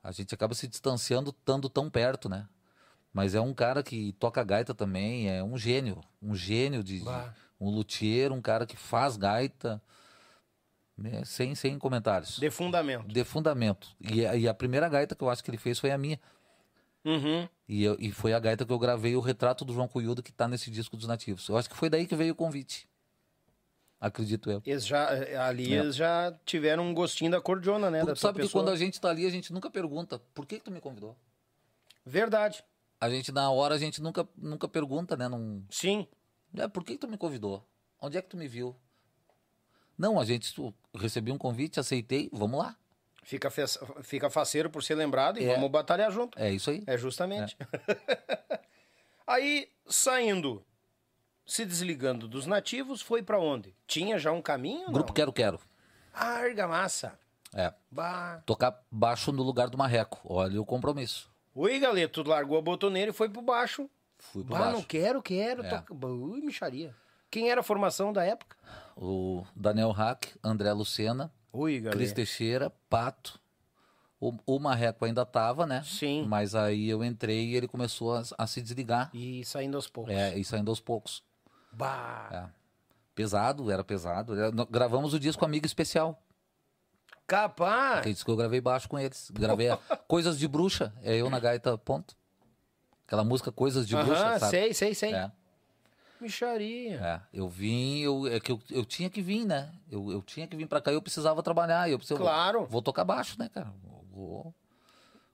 A 0.03 0.11
gente 0.11 0.33
acaba 0.33 0.53
se 0.53 0.67
distanciando 0.67 1.29
estando 1.31 1.69
tão 1.69 1.89
perto, 1.89 2.29
né? 2.29 2.47
Mas 3.13 3.33
é 3.35 3.41
um 3.41 3.53
cara 3.53 3.81
que 3.83 4.13
toca 4.13 4.43
gaita 4.43 4.73
também, 4.73 5.29
é 5.29 5.43
um 5.43 5.57
gênio. 5.57 5.99
Um 6.21 6.35
gênio 6.35 6.83
de. 6.83 6.99
de- 6.99 7.05
Bah. 7.05 7.33
um 7.59 7.69
luthier, 7.69 8.31
um 8.31 8.41
cara 8.41 8.65
que 8.65 8.77
faz 8.77 9.17
gaita. 9.17 9.81
Né, 10.99 11.23
Sem, 11.25 11.55
sem 11.55 11.77
comentários. 11.79 12.37
De 12.37 12.49
fundamento. 12.51 13.07
De 13.07 13.23
fundamento. 13.23 13.87
E, 13.99 14.25
a- 14.25 14.35
e 14.35 14.47
a 14.47 14.53
primeira 14.53 14.87
gaita 14.89 15.15
que 15.15 15.23
eu 15.23 15.29
acho 15.29 15.43
que 15.43 15.49
ele 15.49 15.57
fez 15.57 15.79
foi 15.79 15.91
a 15.91 15.97
minha. 15.97 16.19
Uhum. 17.05 17.47
E, 17.67 17.83
eu- 17.83 17.95
e 17.99 18.11
foi 18.11 18.33
a 18.33 18.39
gaita 18.39 18.65
que 18.65 18.71
eu 18.73 18.79
gravei 18.79 19.15
o 19.15 19.19
retrato 19.21 19.63
do 19.63 19.73
João 19.73 19.87
Cuyudo 19.87 20.21
que 20.21 20.31
tá 20.31 20.47
nesse 20.47 20.69
disco 20.69 20.97
dos 20.97 21.07
nativos. 21.07 21.47
Eu 21.47 21.57
acho 21.57 21.69
que 21.69 21.75
foi 21.75 21.89
daí 21.89 22.05
que 22.05 22.15
veio 22.15 22.33
o 22.33 22.35
convite. 22.35 22.87
Acredito 24.01 24.49
eu. 24.49 24.61
Eles 24.65 24.85
já, 24.85 25.13
eh, 25.13 25.35
ali 25.35 25.73
É. 25.73 25.77
eles 25.79 25.95
já 25.95 26.33
tiveram 26.45 26.83
um 26.83 26.93
gostinho 26.93 27.31
da 27.31 27.41
cordiona, 27.41 27.89
né? 27.91 27.99
Porque 27.99 28.13
da 28.13 28.15
sabe 28.19 28.35
que 28.37 28.41
pessoa. 28.43 28.63
quando 28.63 28.73
a 28.73 28.77
gente 28.77 28.99
tá 28.99 29.09
ali, 29.09 29.25
a 29.25 29.29
gente 29.29 29.51
nunca 29.51 29.69
pergunta 29.69 30.19
por 30.33 30.45
que, 30.45 30.57
que 30.57 30.63
tu 30.63 30.71
me 30.71 30.79
convidou. 30.79 31.17
Verdade. 32.05 32.63
A 33.01 33.09
gente, 33.09 33.31
na 33.31 33.49
hora, 33.51 33.75
a 33.75 33.77
gente 33.77 34.01
nunca, 34.01 34.27
nunca 34.37 34.67
pergunta, 34.67 35.17
né? 35.17 35.27
Não, 35.27 35.63
Sim. 35.69 36.07
é, 36.57 36.67
por 36.67 36.83
que, 36.83 36.93
que 36.93 36.99
tu 36.99 37.07
me 37.09 37.17
convidou? 37.17 37.65
Onde 38.01 38.17
é 38.17 38.21
que 38.21 38.29
tu 38.29 38.37
me 38.37 38.47
viu? 38.47 38.73
Não, 39.99 40.17
a 40.19 40.23
gente 40.23 40.53
tu, 40.55 40.73
recebi 40.95 41.29
um 41.31 41.37
convite, 41.37 41.79
aceitei, 41.79 42.29
vamos 42.31 42.57
lá. 42.59 42.75
Fica, 43.21 43.51
fe... 43.51 43.63
Fica 44.01 44.29
faceiro 44.29 44.69
por 44.69 44.81
ser 44.81 44.95
lembrado 44.95 45.37
e 45.39 45.43
É. 45.43 45.53
vamos 45.53 45.69
batalhar 45.69 46.09
junto. 46.09 46.39
É 46.39 46.49
isso 46.49 46.69
aí. 46.71 46.81
É 46.87 46.97
justamente. 46.97 47.57
Aí, 49.27 49.69
saindo, 49.87 50.63
se 51.45 51.63
desligando 51.65 52.27
dos 52.27 52.47
nativos, 52.47 53.01
foi 53.01 53.21
pra 53.21 53.39
onde? 53.39 53.75
Tinha 53.85 54.17
já 54.17 54.31
um 54.31 54.41
caminho? 54.41 54.91
Grupo 54.91 55.09
não? 55.09 55.13
Quero 55.13 55.31
Quero. 55.33 55.59
Ah, 56.13 56.37
argamassa. 56.39 57.13
É. 57.53 57.71
Bah. 57.91 58.41
Tocar 58.45 58.81
baixo 58.89 59.31
no 59.31 59.43
lugar 59.43 59.69
do 59.69 59.77
Marreco. 59.77 60.19
Olha 60.23 60.59
o 60.59 60.65
compromisso. 60.65 61.29
Oi, 61.53 61.79
galera, 61.79 62.09
tu 62.09 62.23
largou 62.27 62.57
a 62.57 62.61
botoneira 62.61 63.11
e 63.11 63.13
foi 63.13 63.29
pro 63.29 63.41
baixo. 63.41 63.87
Fui 64.17 64.43
pro 64.43 64.53
Bah, 64.53 64.65
não 64.65 64.71
baixo. 64.73 64.87
quero, 64.87 65.21
quero. 65.21 65.63
É. 65.63 65.69
Toca... 65.69 65.93
Ui, 66.07 66.41
micharia. 66.41 66.95
Quem 67.30 67.49
era 67.49 67.61
a 67.61 67.64
formação 67.64 68.11
da 68.11 68.24
época? 68.24 68.58
O 68.95 69.43
Daniel 69.56 69.91
Hack, 69.91 70.35
André 70.43 70.72
Lucena, 70.74 71.32
Ui, 71.53 71.77
galera. 71.80 71.95
Cris 71.98 72.11
Teixeira, 72.11 72.72
Pato. 72.90 73.40
O, 74.19 74.33
o 74.45 74.59
Marreco 74.59 75.06
ainda 75.06 75.25
tava, 75.25 75.66
né? 75.66 75.82
Sim. 75.85 76.25
Mas 76.27 76.53
aí 76.53 76.90
eu 76.90 77.03
entrei 77.03 77.45
e 77.45 77.56
ele 77.56 77.67
começou 77.67 78.16
a, 78.16 78.24
a 78.38 78.45
se 78.45 78.61
desligar. 78.61 79.09
E 79.14 79.45
saindo 79.45 79.77
aos 79.77 79.88
poucos. 79.88 80.14
É, 80.14 80.38
e 80.38 80.43
saindo 80.43 80.69
aos 80.69 80.82
poucos. 80.82 81.24
Bah. 81.72 82.27
É. 82.32 82.59
Pesado, 83.16 83.72
era 83.72 83.83
pesado. 83.83 84.33
Gravamos 84.69 85.14
o 85.14 85.19
disco 85.19 85.45
Amigo 85.45 85.66
Especial. 85.66 86.22
Capaz. 87.25 87.99
Aquele 87.99 88.14
disco 88.14 88.25
que 88.25 88.32
eu 88.32 88.35
gravei 88.38 88.59
baixo 88.59 88.90
com 88.90 88.99
eles. 88.99 89.32
Gravei 89.32 89.69
a 89.69 89.77
Coisas 90.08 90.38
de 90.38 90.48
Bruxa. 90.48 90.93
É 91.01 91.16
eu 91.16 91.30
na 91.30 91.40
gaita, 91.40 91.77
ponto. 91.77 92.16
Aquela 93.06 93.24
música 93.24 93.51
Coisas 93.51 93.88
de 93.88 93.95
Bruxa, 93.95 94.25
Aham, 94.27 94.40
sabe? 94.40 94.51
sei, 94.51 94.74
sei, 94.74 94.95
sei. 94.95 95.14
É, 95.14 95.32
Micharia. 96.22 96.95
é. 97.01 97.22
Eu 97.33 97.48
vim, 97.48 97.99
eu, 97.99 98.27
é 98.27 98.39
que 98.39 98.51
eu, 98.51 98.59
eu 98.69 98.85
tinha 98.85 99.09
que 99.09 99.22
vir, 99.22 99.45
né? 99.45 99.72
Eu, 99.91 100.11
eu 100.11 100.22
tinha 100.22 100.48
que 100.48 100.56
vir 100.56 100.67
pra 100.67 100.81
cá 100.81 100.91
e 100.91 100.95
eu 100.95 101.01
precisava 101.01 101.41
trabalhar. 101.43 101.89
Eu 101.89 101.98
precisava, 101.98 102.23
Claro. 102.23 102.65
Vou 102.69 102.81
tocar 102.81 103.03
baixo, 103.03 103.35
né, 103.39 103.49
cara? 103.53 103.73
Vou, 104.11 104.53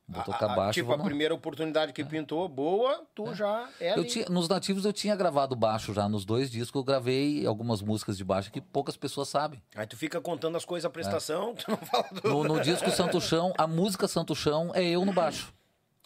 vou 0.07 0.21
A- 0.21 0.23
tocar 0.23 0.51
a- 0.51 0.55
baixo. 0.55 0.73
tipo, 0.73 0.91
a 0.93 0.97
primeira 0.99 1.33
oportunidade 1.33 1.91
que 1.91 2.03
pintou, 2.03 2.47
boa, 2.47 3.03
tu 3.15 3.33
já 3.33 3.67
é. 3.79 3.97
Eu 3.97 4.05
tinha, 4.05 4.25
nos 4.29 4.47
nativos 4.47 4.85
eu 4.85 4.93
tinha 4.93 5.15
gravado 5.15 5.55
baixo 5.55 5.93
já, 5.93 6.07
nos 6.07 6.23
dois 6.25 6.51
discos 6.51 6.79
eu 6.79 6.83
gravei 6.83 7.45
algumas 7.47 7.81
músicas 7.81 8.15
de 8.15 8.23
baixo 8.23 8.51
que 8.51 8.61
poucas 8.61 8.95
pessoas 8.95 9.27
sabem. 9.29 9.61
Aí 9.75 9.87
tu 9.87 9.97
fica 9.97 10.21
contando 10.21 10.55
as 10.55 10.63
coisas, 10.65 10.85
a 10.85 10.89
prestação, 10.91 11.51
É. 11.51 11.53
tu 11.63 11.71
não 11.71 11.77
fala 11.77 12.07
do... 12.21 12.29
No, 12.29 12.43
no 12.43 12.61
disco 12.61 12.91
Santo 12.91 13.19
Chão, 13.19 13.51
a 13.57 13.65
música 13.65 14.07
Santo 14.07 14.35
Chão 14.35 14.71
é 14.75 14.83
eu 14.83 15.03
no 15.03 15.11
baixo. 15.13 15.51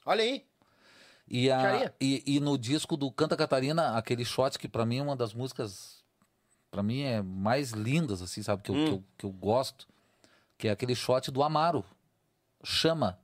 Olha 0.06 0.24
aí. 0.24 0.46
E, 1.30 1.52
a, 1.52 1.94
e, 2.02 2.24
e 2.26 2.40
no 2.40 2.58
disco 2.58 2.98
do 2.98 3.12
Canta 3.12 3.38
Catarina, 3.38 3.96
aquele 3.96 4.26
shot 4.26 4.58
que 4.58 4.68
pra 4.68 4.86
mim 4.86 4.98
é 4.98 5.04
uma 5.04 5.16
das 5.16 5.34
músicas, 5.34 6.04
pra 6.72 6.82
mim 6.82 7.02
é 7.02 7.22
mais 7.22 7.72
lindas, 7.72 8.22
assim, 8.22 8.42
sabe, 8.42 8.64
que 8.64 8.72
eu, 8.72 8.76
que 8.76 8.92
eu, 8.92 9.04
que 9.20 9.26
eu 9.26 9.32
gosto, 9.32 9.88
que 10.58 10.68
é 10.68 10.72
aquele 10.72 10.96
shot 10.96 11.30
do 11.30 11.44
Amaro, 11.44 11.86
Chama. 12.64 13.18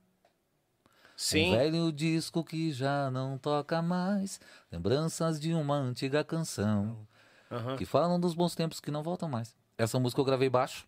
Sim. 1.16 1.48
Um 1.48 1.56
velho 1.56 1.92
disco 1.92 2.44
que 2.44 2.72
já 2.72 3.10
não 3.10 3.38
toca 3.38 3.80
mais, 3.80 4.40
lembranças 4.70 5.40
de 5.40 5.54
uma 5.54 5.74
antiga 5.74 6.22
canção, 6.22 7.06
Aham. 7.50 7.76
que 7.76 7.86
falam 7.86 8.20
dos 8.20 8.34
bons 8.34 8.54
tempos 8.54 8.80
que 8.80 8.90
não 8.90 9.02
voltam 9.02 9.28
mais. 9.28 9.56
Essa 9.78 9.98
música 9.98 10.20
eu 10.20 10.24
gravei 10.24 10.48
baixo. 10.48 10.86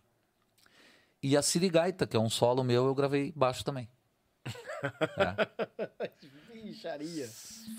E 1.21 1.35
a 1.35 1.41
Sirigaita, 1.41 2.07
que 2.07 2.15
é 2.15 2.19
um 2.19 2.29
solo 2.29 2.63
meu, 2.63 2.85
eu 2.85 2.95
gravei 2.95 3.33
baixo 3.35 3.63
também. 3.63 3.89
Micharia. 6.63 7.27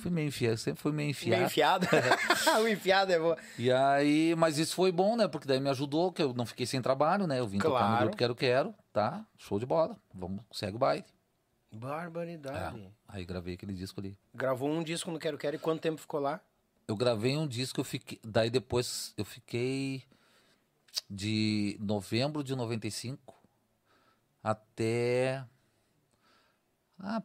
Fui 0.00 0.10
meio 0.10 0.28
enfiado, 0.28 0.57
sempre 0.59 0.81
fui 0.83 0.92
meio 0.92 1.15
Meio 1.25 1.44
enfiado. 1.44 1.84
enfiado. 1.84 1.86
o 2.62 2.68
enfiado 2.68 3.12
é 3.12 3.18
boa. 3.18 3.36
E 3.59 3.70
aí, 3.70 4.34
mas 4.36 4.59
isso 4.59 4.75
foi 4.75 4.91
bom, 4.92 5.17
né? 5.17 5.26
Porque 5.28 5.47
daí 5.47 5.60
me 5.60 5.68
ajudou, 5.70 6.12
que 6.12 6.23
eu 6.23 6.33
não 6.33 6.47
fiquei 6.47 6.65
sem 6.67 6.81
trabalho, 6.81 7.26
né? 7.26 7.39
Eu 7.41 7.47
vim 7.47 7.59
tocar 7.59 7.70
no 7.70 7.78
Claro. 7.78 8.00
grupo 8.05 8.17
Quero 8.17 8.34
Quero, 8.34 8.75
tá? 8.92 9.26
Show 9.39 9.59
de 9.59 9.67
bola. 9.67 9.97
Vamos, 10.15 10.42
segue 10.52 10.76
o 10.76 10.78
baile. 10.78 11.05
Barbaridade. 11.73 12.81
É. 12.81 12.91
Aí 13.09 13.25
gravei 13.25 13.55
aquele 13.55 13.73
disco 13.75 14.00
ali. 14.00 14.17
Gravou 14.34 14.68
um 14.70 14.83
disco 14.83 15.10
no 15.10 15.18
Quero 15.18 15.39
Quero 15.39 15.57
e 15.57 15.59
quanto 15.59 15.81
tempo 15.81 16.00
ficou 16.00 16.18
lá? 16.20 16.41
Eu 16.89 16.97
gravei 16.97 17.36
um 17.36 17.47
disco, 17.47 17.81
eu 17.81 17.84
fiquei. 17.84 18.18
Daí 18.25 18.50
depois 18.50 19.15
eu 19.17 19.25
fiquei 19.25 20.02
de 21.09 21.76
novembro 21.81 22.42
de 22.42 22.57
95 22.57 23.34
até. 24.42 25.44
Ah, 26.99 27.23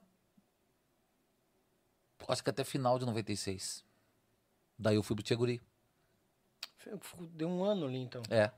acho 2.30 2.44
que 2.44 2.50
até 2.50 2.64
final 2.64 2.98
de 3.00 3.06
96. 3.06 3.84
Daí 4.78 4.96
eu 4.96 5.04
fui 5.04 5.16
pro 5.16 5.24
Tcheguri. 5.24 5.62
Ficou- 6.78 7.26
Deu 7.28 7.48
um 7.50 7.64
ano 7.64 7.86
ali, 7.88 7.98
então. 7.98 8.22
É. 8.30 8.52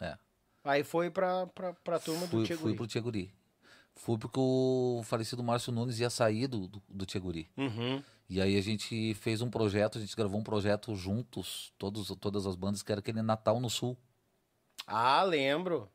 É. 0.00 0.16
Aí 0.64 0.82
foi 0.82 1.10
pra, 1.10 1.46
pra, 1.48 1.72
pra 1.74 1.98
turma 2.00 2.26
fui, 2.26 2.40
do 2.42 2.46
Tcheguri. 2.46 2.62
Fui 2.70 2.76
pro 2.76 2.86
Tcheguri. 2.86 3.34
Fui 3.96 4.18
porque 4.18 4.40
o 4.40 5.02
falecido 5.04 5.42
Márcio 5.42 5.72
Nunes 5.72 6.00
ia 6.00 6.10
sair 6.10 6.46
do, 6.48 6.66
do, 6.66 6.82
do 6.88 7.06
Tcheguri. 7.06 7.48
Uhum. 7.56 8.02
E 8.28 8.40
aí 8.40 8.56
a 8.56 8.60
gente 8.62 9.14
fez 9.14 9.40
um 9.42 9.50
projeto, 9.50 9.98
a 9.98 10.00
gente 10.00 10.16
gravou 10.16 10.40
um 10.40 10.42
projeto 10.42 10.94
juntos, 10.96 11.72
todos, 11.78 12.08
todas 12.18 12.46
as 12.46 12.56
bandas, 12.56 12.82
que 12.82 12.90
era 12.90 12.98
aquele 13.00 13.22
Natal 13.22 13.60
no 13.60 13.70
Sul. 13.70 13.96
Ah, 14.86 15.22
lembro. 15.22 15.88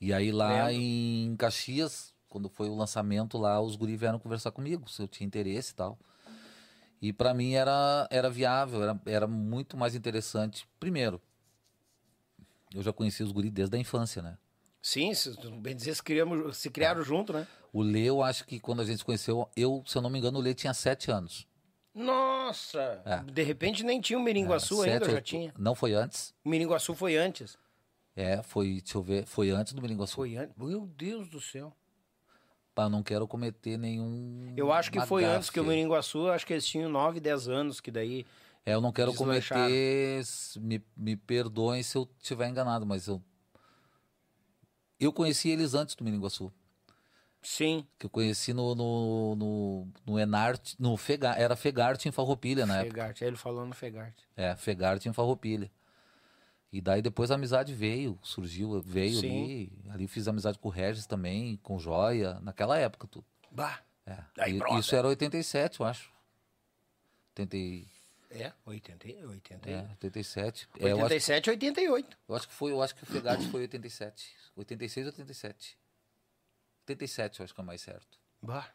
E 0.00 0.12
aí 0.12 0.30
lá 0.30 0.66
Lembro. 0.68 0.72
em 0.82 1.36
Caxias, 1.36 2.14
quando 2.30 2.48
foi 2.48 2.68
o 2.68 2.74
lançamento 2.76 3.36
lá, 3.36 3.60
os 3.60 3.76
guri 3.76 3.96
vieram 3.96 4.18
conversar 4.18 4.52
comigo, 4.52 4.88
se 4.88 5.02
eu 5.02 5.08
tinha 5.08 5.26
interesse 5.26 5.72
e 5.72 5.74
tal. 5.74 5.98
E 7.02 7.12
pra 7.12 7.34
mim 7.34 7.54
era, 7.54 8.06
era 8.10 8.30
viável, 8.30 8.82
era, 8.82 9.00
era 9.04 9.26
muito 9.26 9.76
mais 9.76 9.94
interessante. 9.94 10.66
Primeiro, 10.78 11.20
eu 12.72 12.82
já 12.82 12.92
conheci 12.92 13.22
os 13.22 13.32
guri 13.32 13.50
desde 13.50 13.76
a 13.76 13.80
infância, 13.80 14.22
né? 14.22 14.38
Sim, 14.80 15.12
se, 15.12 15.36
bem 15.58 15.74
dizer, 15.74 15.94
se, 15.94 16.02
criamos, 16.02 16.56
se 16.56 16.70
criaram 16.70 17.02
junto, 17.02 17.32
né? 17.32 17.46
O 17.72 17.82
Lê, 17.82 18.04
eu 18.04 18.22
acho 18.22 18.46
que 18.46 18.58
quando 18.58 18.80
a 18.80 18.84
gente 18.84 18.98
se 18.98 19.04
conheceu, 19.04 19.48
eu, 19.56 19.82
se 19.86 19.96
eu 19.98 20.02
não 20.02 20.08
me 20.08 20.18
engano, 20.18 20.38
o 20.38 20.42
Lê 20.42 20.54
tinha 20.54 20.72
sete 20.72 21.10
anos. 21.10 21.46
Nossa! 21.92 23.02
É. 23.04 23.18
De 23.30 23.42
repente 23.42 23.82
nem 23.82 24.00
tinha 24.00 24.18
o 24.18 24.22
Miringuaçu 24.22 24.84
É, 24.84 24.92
ainda, 24.92 25.04
sete, 25.04 25.14
já 25.14 25.20
tinha. 25.20 25.54
Não 25.58 25.74
foi 25.74 25.92
antes. 25.94 26.32
O 26.44 26.48
Miringuaçu 26.48 26.94
foi 26.94 27.16
antes. 27.16 27.58
É, 28.14 28.42
foi, 28.42 28.80
deixa 28.80 28.96
eu 28.98 29.02
ver, 29.02 29.26
foi 29.26 29.50
antes 29.50 29.72
do 29.72 29.82
Miringuaçu. 29.82 30.14
Foi 30.14 30.36
antes. 30.36 30.54
Meu 30.56 30.86
Deus 30.86 31.28
do 31.28 31.40
céu. 31.40 31.74
Pá, 32.80 32.88
não 32.88 33.02
quero 33.02 33.28
cometer 33.28 33.76
nenhum. 33.76 34.54
Eu 34.56 34.72
acho 34.72 34.90
que 34.90 34.98
foi 35.02 35.22
antes 35.22 35.50
que 35.50 35.60
o 35.60 35.64
Miringuaçu, 35.64 36.30
acho 36.30 36.46
que 36.46 36.54
eles 36.54 36.66
tinham 36.66 36.88
9, 36.88 37.20
10 37.20 37.46
anos, 37.46 37.78
que 37.78 37.90
daí. 37.90 38.24
É, 38.64 38.72
eu 38.72 38.80
não 38.80 38.90
quero 38.90 39.12
cometer. 39.12 40.22
Me, 40.56 40.82
me 40.96 41.14
perdoem 41.14 41.82
se 41.82 41.98
eu 41.98 42.08
estiver 42.18 42.48
enganado, 42.48 42.86
mas 42.86 43.06
eu. 43.06 43.22
Eu 44.98 45.12
conheci 45.12 45.50
eles 45.50 45.74
antes 45.74 45.94
do 45.94 46.02
Miringuaçu. 46.02 46.50
Sim. 47.42 47.86
Que 47.98 48.06
eu 48.06 48.10
conheci 48.10 48.54
no, 48.54 48.74
no, 48.74 49.36
no, 49.36 49.88
no 50.06 50.18
Enart, 50.18 50.72
no 50.78 50.96
Fega, 50.96 51.34
era 51.34 51.54
Fegarte 51.56 52.08
em 52.08 52.12
Farroupilha 52.12 52.64
na 52.64 52.78
época. 52.78 52.94
Fegarte. 52.94 53.24
Aí 53.24 53.28
ele 53.28 53.36
falou 53.36 53.66
no 53.66 53.74
Fegarte. 53.74 54.24
É, 54.34 54.56
Fegarte 54.56 55.06
em 55.06 55.12
Farroupilha. 55.12 55.70
E 56.72 56.80
daí 56.80 57.02
depois 57.02 57.30
a 57.30 57.34
amizade 57.34 57.74
veio, 57.74 58.18
surgiu, 58.22 58.80
veio 58.80 59.20
Sim. 59.20 59.44
ali. 59.44 59.72
Ali 59.90 60.06
fiz 60.06 60.28
amizade 60.28 60.58
com 60.58 60.68
o 60.68 60.70
Regis 60.70 61.04
também, 61.06 61.56
com 61.62 61.78
Joia, 61.78 62.38
naquela 62.40 62.78
época 62.78 63.06
tudo. 63.08 63.24
Bah! 63.50 63.80
É. 64.06 64.16
Aí, 64.38 64.58
E- 64.58 64.78
isso 64.78 64.94
era 64.94 65.06
87, 65.08 65.80
eu 65.80 65.86
acho. 65.86 66.12
80, 67.30 67.56
e- 67.56 67.88
É, 68.30 68.52
80, 68.64 69.08
80, 69.26 69.68
é, 69.70 69.80
87. 69.90 70.68
É, 70.78 70.84
eu, 70.84 70.96
acho, 70.96 71.02
87, 71.04 71.50
88. 71.50 72.16
eu 72.28 72.34
acho 72.36 72.46
que 72.48 72.54
foi, 72.54 72.70
eu 72.70 72.80
acho 72.80 72.94
que 72.94 73.02
o 73.02 73.06
Fegarte 73.06 73.48
foi 73.50 73.62
87. 73.62 74.32
86 74.54 75.06
ou 75.06 75.12
87. 75.12 75.76
87, 76.86 77.40
eu 77.40 77.44
acho 77.44 77.54
que 77.54 77.60
é 77.60 77.64
mais 77.64 77.80
certo. 77.80 78.18
Bah. 78.40 78.68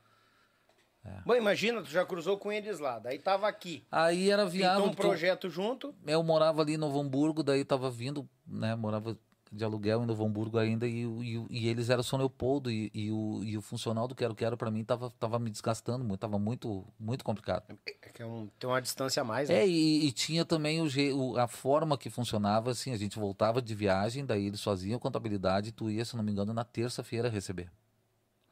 É. 1.06 1.22
Bom, 1.25 1.35
imagina, 1.35 1.82
tu 1.84 1.90
já 1.90 2.03
cruzou 2.03 2.38
com 2.38 2.51
eles 2.51 2.80
lá, 2.80 2.98
daí 2.98 3.19
tava 3.19 3.48
aqui. 3.48 3.85
Aí 3.92 4.30
era 4.32 4.45
viável. 4.45 4.80
Então 4.88 4.92
um 4.92 4.95
projeto 4.95 5.50
junto. 5.50 5.93
eu 6.08 6.24
morava 6.24 6.61
ali 6.61 6.74
em 6.74 6.77
Novo 6.77 7.00
Hamburgo, 7.00 7.43
daí 7.43 7.64
tava 7.64 7.92
vindo, 7.92 8.27
né? 8.48 8.75
Morava 8.75 9.16
de 9.51 9.64
aluguel 9.64 10.03
em 10.03 10.06
Novo 10.08 10.25
Hamburgo 10.25 10.58
ainda, 10.58 10.85
e, 10.88 11.03
e, 11.03 11.45
e 11.50 11.67
eles 11.69 11.90
eram 11.90 12.01
São 12.03 12.17
Leopoldo, 12.19 12.69
e, 12.69 12.92
e 12.93 13.09
o, 13.11 13.42
e 13.43 13.56
o 13.56 13.61
funcional 13.61 14.06
do 14.08 14.16
Quero 14.16 14.35
Quero 14.35 14.58
pra 14.58 14.69
mim 14.72 14.84
tava, 14.84 15.09
tava 15.11 15.38
me 15.40 15.50
desgastando 15.50 16.03
muito, 16.03 16.19
tava 16.19 16.38
muito, 16.40 16.84
muito 17.00 17.24
complicado. 17.24 17.64
É 17.85 18.09
que 18.09 18.22
é 18.22 18.25
um, 18.25 18.50
tem 18.59 18.67
uma 18.69 18.82
distância 18.82 19.22
a 19.22 19.24
mais, 19.24 19.48
né? 19.48 19.59
É, 19.61 19.67
e, 19.67 20.08
e 20.08 20.11
tinha 20.11 20.43
também 20.43 20.82
o, 20.82 20.88
o- 21.16 21.38
a 21.38 21.48
forma 21.48 21.98
que 21.98 22.09
funcionava, 22.09 22.72
assim, 22.72 22.92
a 22.92 22.98
gente 22.98 23.17
voltava 23.17 23.61
de 23.61 23.74
viagem, 23.75 24.25
daí 24.25 24.48
eles 24.48 24.61
faziam 24.61 24.98
a 24.98 25.00
contabilidade, 25.00 25.69
e 25.69 25.72
tu 25.72 25.90
ia, 25.90 26.03
se 26.03 26.17
não 26.17 26.24
me 26.24 26.32
engano, 26.32 26.51
na 26.53 26.66
terça-feira 26.66 27.30
receber. 27.30 27.72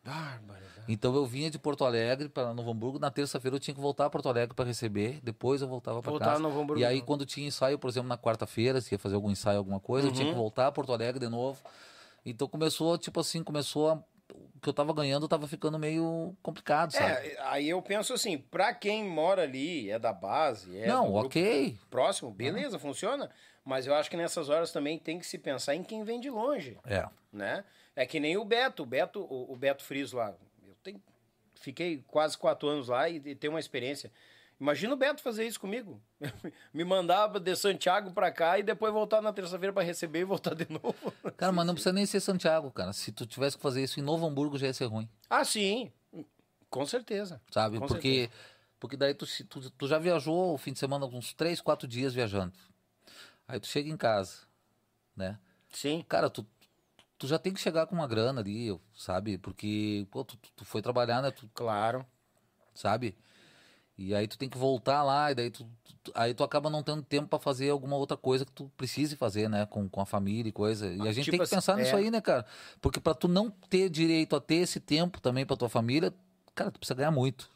Barbaridade. 0.05 0.72
Então 0.87 1.15
eu 1.15 1.25
vinha 1.25 1.49
de 1.49 1.57
Porto 1.57 1.85
Alegre 1.85 2.27
para 2.29 2.53
Novo 2.53 2.71
Hamburgo, 2.71 2.99
na 2.99 3.09
terça-feira 3.11 3.55
eu 3.55 3.59
tinha 3.59 3.73
que 3.73 3.79
voltar 3.81 4.05
a 4.05 4.09
Porto 4.09 4.27
Alegre 4.29 4.53
para 4.55 4.65
receber, 4.65 5.19
depois 5.23 5.61
eu 5.61 5.67
voltava 5.67 6.01
para 6.01 6.19
casa. 6.19 6.39
Novo 6.39 6.59
Hamburgo 6.61 6.81
e 6.81 6.85
aí 6.85 6.95
de 6.95 6.99
novo. 6.99 7.07
quando 7.07 7.25
tinha 7.25 7.47
ensaio, 7.47 7.79
por 7.79 7.89
exemplo, 7.89 8.09
na 8.09 8.17
quarta-feira, 8.17 8.81
se 8.81 8.93
ia 8.93 8.99
fazer 8.99 9.15
algum 9.15 9.31
ensaio, 9.31 9.57
alguma 9.57 9.79
coisa, 9.79 10.07
eu 10.07 10.11
tinha 10.11 10.25
Uhum. 10.25 10.31
que 10.33 10.37
voltar 10.37 10.67
a 10.67 10.71
Porto 10.71 10.91
Alegre 10.93 11.19
de 11.19 11.29
novo. 11.29 11.59
Então 12.25 12.47
começou, 12.47 12.97
tipo 12.97 13.19
assim, 13.19 13.43
começou 13.43 13.89
a... 13.89 13.93
o 14.33 14.59
que 14.61 14.69
eu 14.69 14.73
tava 14.73 14.93
ganhando 14.93 15.27
tava 15.27 15.47
ficando 15.47 15.77
meio 15.79 16.35
complicado, 16.41 16.91
sabe? 16.91 17.27
É, 17.27 17.37
aí 17.41 17.69
eu 17.69 17.81
penso 17.81 18.13
assim, 18.13 18.37
pra 18.37 18.73
quem 18.73 19.03
mora 19.05 19.43
ali, 19.43 19.89
é 19.91 19.99
da 19.99 20.13
base, 20.13 20.77
é 20.77 20.87
Não, 20.87 21.13
ok. 21.13 21.77
próximo, 21.89 22.31
beleza, 22.31 22.79
funciona. 22.79 23.29
Mas 23.65 23.87
eu 23.87 23.93
acho 23.95 24.09
que 24.09 24.17
nessas 24.17 24.49
horas 24.49 24.71
também 24.73 24.97
tem 24.99 25.17
que 25.19 25.25
se 25.25 25.37
pensar 25.37 25.73
em 25.75 25.83
quem 25.83 26.03
vem 26.03 26.19
de 26.19 26.29
longe, 26.29 26.77
É. 26.85 27.05
né? 27.31 27.63
É 27.95 28.05
que 28.05 28.19
nem 28.19 28.35
o 28.37 28.43
Beto, 28.43 28.83
o 28.83 28.85
Beto, 28.85 29.21
o, 29.21 29.53
o 29.53 29.55
Beto 29.55 29.83
Friso 29.83 30.17
lá. 30.17 30.33
Tenho, 30.83 31.01
fiquei 31.55 32.03
quase 32.07 32.37
quatro 32.37 32.67
anos 32.67 32.87
lá 32.89 33.09
e, 33.09 33.15
e 33.17 33.35
tenho 33.35 33.53
uma 33.53 33.59
experiência. 33.59 34.11
Imagina 34.59 34.93
o 34.93 34.97
Beto 34.97 35.21
fazer 35.21 35.45
isso 35.45 35.59
comigo. 35.59 36.01
Me 36.73 36.83
mandava 36.85 37.39
de 37.39 37.55
Santiago 37.55 38.11
pra 38.11 38.31
cá 38.31 38.59
e 38.59 38.63
depois 38.63 38.93
voltar 38.93 39.21
na 39.21 39.33
terça-feira 39.33 39.73
pra 39.73 39.83
receber 39.83 40.19
e 40.19 40.23
voltar 40.23 40.53
de 40.55 40.67
novo. 40.69 40.95
Cara, 41.35 41.51
mas 41.51 41.65
não 41.65 41.73
precisa 41.73 41.93
nem 41.93 42.05
ser 42.05 42.19
Santiago, 42.19 42.71
cara. 42.71 42.93
Se 42.93 43.11
tu 43.11 43.25
tivesse 43.25 43.57
que 43.57 43.63
fazer 43.63 43.83
isso 43.83 43.99
em 43.99 44.03
Novo 44.03 44.25
Hamburgo 44.25 44.57
já 44.57 44.67
ia 44.67 44.73
ser 44.73 44.85
ruim, 44.85 45.09
Ah, 45.29 45.43
sim. 45.43 45.91
Com 46.69 46.85
certeza. 46.85 47.41
sabe? 47.51 47.79
Com 47.79 47.87
porque 47.87 48.29
porque 48.79 48.97
daí 48.97 49.13
tu, 49.13 49.25
tu, 49.47 49.69
tu 49.71 49.87
já 49.87 49.97
viajou 49.97 50.53
o 50.53 50.57
fim 50.57 50.73
de 50.73 50.79
semana 50.79 51.05
uns 51.05 51.33
três, 51.33 51.61
quatro 51.61 51.87
dias 51.87 52.13
viajando. 52.13 52.53
Aí 53.47 53.59
tu 53.59 53.67
chega 53.67 53.89
em 53.89 53.95
casa, 53.95 54.39
né? 55.15 55.39
Sim. 55.71 56.03
Cara, 56.07 56.29
tu, 56.29 56.45
tu 57.23 57.27
já 57.27 57.39
tem 57.39 57.53
que 57.53 57.59
chegar 57.61 57.87
com 57.87 57.95
uma 57.95 58.05
grana 58.05 58.41
ali, 58.41 58.77
sabe? 58.93 59.37
Porque, 59.37 60.05
pô, 60.11 60.25
tu, 60.25 60.35
tu 60.57 60.65
foi 60.65 60.81
trabalhar, 60.81 61.21
né? 61.21 61.31
Tu, 61.31 61.49
Claro. 61.53 62.05
sabe? 62.75 63.15
E 63.97 64.13
aí 64.13 64.27
tu 64.27 64.37
tem 64.37 64.49
que 64.49 64.57
voltar 64.57 65.03
lá, 65.03 65.31
e 65.31 65.35
daí 65.35 65.49
tu, 65.49 65.65
tu- 66.03 66.11
aí 66.15 66.33
tu 66.33 66.43
acaba 66.43 66.69
não 66.69 66.83
tendo 66.83 67.01
tempo 67.01 67.29
pra 67.29 67.39
fazer 67.39 67.69
alguma 67.69 67.95
outra 67.95 68.17
coisa 68.17 68.43
que 68.43 68.51
tu 68.51 68.69
precise 68.75 69.15
fazer, 69.15 69.47
né? 69.47 69.65
Com, 69.65 69.87
com 69.87 70.01
a 70.01 70.05
família 70.05 70.49
e 70.49 70.51
coisa. 70.51 70.93
E 70.93 71.07
a 71.07 71.13
gente 71.13 71.25
tipo 71.25 71.31
tem 71.31 71.39
que 71.39 71.43
assim, 71.43 71.55
pensar 71.55 71.77
nisso 71.77 71.95
é. 71.95 71.99
aí, 71.99 72.11
né, 72.11 72.19
cara? 72.19 72.45
Porque 72.81 72.99
pra 72.99 73.13
tu 73.13 73.29
não 73.29 73.49
ter 73.49 73.89
direito 73.89 74.35
a 74.35 74.41
ter 74.41 74.55
esse 74.55 74.81
tempo 74.81 75.21
também 75.21 75.45
pra 75.45 75.55
tua 75.55 75.69
família, 75.69 76.13
cara, 76.53 76.71
tu 76.71 76.79
precisa 76.79 76.95
ganhar 76.95 77.11
muito, 77.11 77.49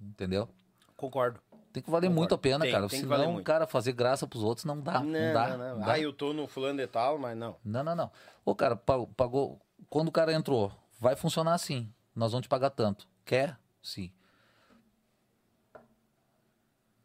entendeu? 0.00 0.48
Concordo. 0.96 1.38
Tem 1.72 1.82
que 1.82 1.90
valer 1.90 2.08
Concordo. 2.08 2.20
muito 2.20 2.34
a 2.34 2.38
pena, 2.38 2.64
Tem, 2.64 2.72
cara. 2.72 2.88
tem 2.88 3.00
Senão, 3.00 3.32
muito. 3.32 3.44
cara, 3.46 3.66
fazer 3.66 3.92
graça 3.92 4.26
pros 4.26 4.42
outros 4.42 4.64
não 4.66 4.78
dá. 4.80 5.00
Não, 5.00 5.06
não, 5.06 5.32
dá. 5.32 5.48
não, 5.48 5.58
não 5.58 5.78
não. 5.78 5.86
dá. 5.86 5.92
Ah, 5.92 5.98
eu 5.98 6.12
tô 6.12 6.32
no 6.34 6.46
fulano 6.46 6.78
de 6.78 6.86
tal, 6.86 7.18
mas 7.18 7.36
não. 7.36 7.56
Não, 7.64 7.82
não, 7.82 7.94
não. 7.96 8.10
Ô, 8.44 8.54
cara, 8.54 8.76
pa- 8.76 9.06
pagou. 9.16 9.58
Quando 9.88 10.08
o 10.08 10.12
cara 10.12 10.32
entrou, 10.32 10.70
vai 11.00 11.16
funcionar 11.16 11.54
assim. 11.54 11.90
Nós 12.14 12.32
vamos 12.32 12.44
te 12.46 12.48
pagar 12.48 12.70
tanto. 12.70 13.08
Quer? 13.24 13.58
Sim. 13.82 14.12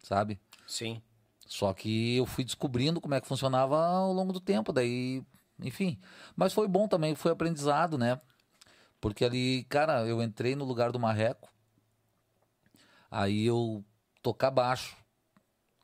Sabe? 0.04 0.40
Sim. 0.66 1.02
Só 1.46 1.74
que 1.74 2.18
eu 2.18 2.26
fui 2.26 2.44
descobrindo 2.44 3.00
como 3.00 3.16
é 3.16 3.22
que 3.22 3.28
funcionava 3.28 3.78
ao 3.82 4.12
longo 4.12 4.34
do 4.34 4.40
tempo. 4.40 4.74
Daí, 4.74 5.24
enfim. 5.62 5.98
Mas 6.36 6.54
foi 6.54 6.68
bom 6.68 6.88
também, 6.88 7.16
foi 7.16 7.32
aprendizado, 7.32 7.98
né? 7.98 8.20
Porque 9.00 9.24
ali, 9.24 9.64
cara, 9.70 10.06
eu 10.06 10.22
entrei 10.22 10.56
no 10.56 10.66
lugar 10.66 10.92
do 10.92 11.00
Marreco. 11.00 11.50
Aí 13.10 13.46
eu 13.46 13.84
tocar 14.28 14.52
baixo 14.52 14.98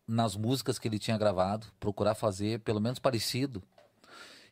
nas 0.05 0.35
músicas 0.35 0.77
que 0.77 0.85
ele 0.85 0.99
tinha 0.99 1.17
gravado, 1.17 1.65
procurar 1.79 2.13
fazer 2.13 2.59
pelo 2.59 2.81
menos 2.81 2.99
parecido 2.99 3.63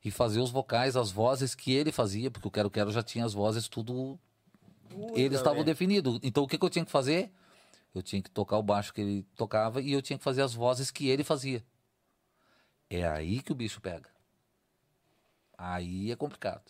e 0.03 0.09
fazer 0.09 0.39
os 0.39 0.49
vocais, 0.49 0.95
as 0.95 1.11
vozes 1.11 1.53
que 1.53 1.73
ele 1.73 1.91
fazia, 1.91 2.31
porque 2.31 2.47
o 2.47 2.51
Quero 2.51 2.69
Quero 2.71 2.89
já 2.89 3.03
tinha 3.03 3.25
as 3.25 3.33
vozes 3.33 3.67
tudo 3.67 4.17
eles 5.13 5.37
estavam 5.39 5.55
velho. 5.55 5.65
definidos. 5.65 6.19
Então 6.23 6.43
o 6.43 6.47
que, 6.47 6.57
que 6.57 6.63
eu 6.63 6.69
tinha 6.69 6.85
que 6.85 6.91
fazer? 6.91 7.33
Eu 7.93 8.01
tinha 8.01 8.21
que 8.21 8.29
tocar 8.31 8.57
o 8.57 8.63
baixo 8.63 8.93
que 8.93 9.01
ele 9.01 9.23
tocava 9.35 9.81
e 9.81 9.91
eu 9.91 10.01
tinha 10.01 10.17
que 10.17 10.23
fazer 10.23 10.41
as 10.41 10.53
vozes 10.53 10.89
que 10.89 11.09
ele 11.09 11.23
fazia. 11.25 11.61
É 12.89 13.05
aí 13.05 13.41
que 13.41 13.51
o 13.51 13.55
bicho 13.55 13.81
pega. 13.81 14.09
Aí 15.57 16.11
é 16.13 16.15
complicado. 16.15 16.63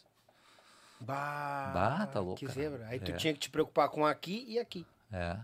Bah, 0.99 1.71
Bah, 1.71 2.07
tá 2.07 2.19
louco, 2.19 2.39
Que 2.39 2.47
zebra. 2.47 2.87
Aí 2.87 2.99
tu 2.99 3.11
É. 3.11 3.15
tinha 3.15 3.31
que 3.33 3.39
te 3.39 3.49
preocupar 3.51 3.89
com 3.89 4.03
aqui 4.05 4.43
e 4.47 4.57
aqui. 4.57 4.85
É. 5.11 5.37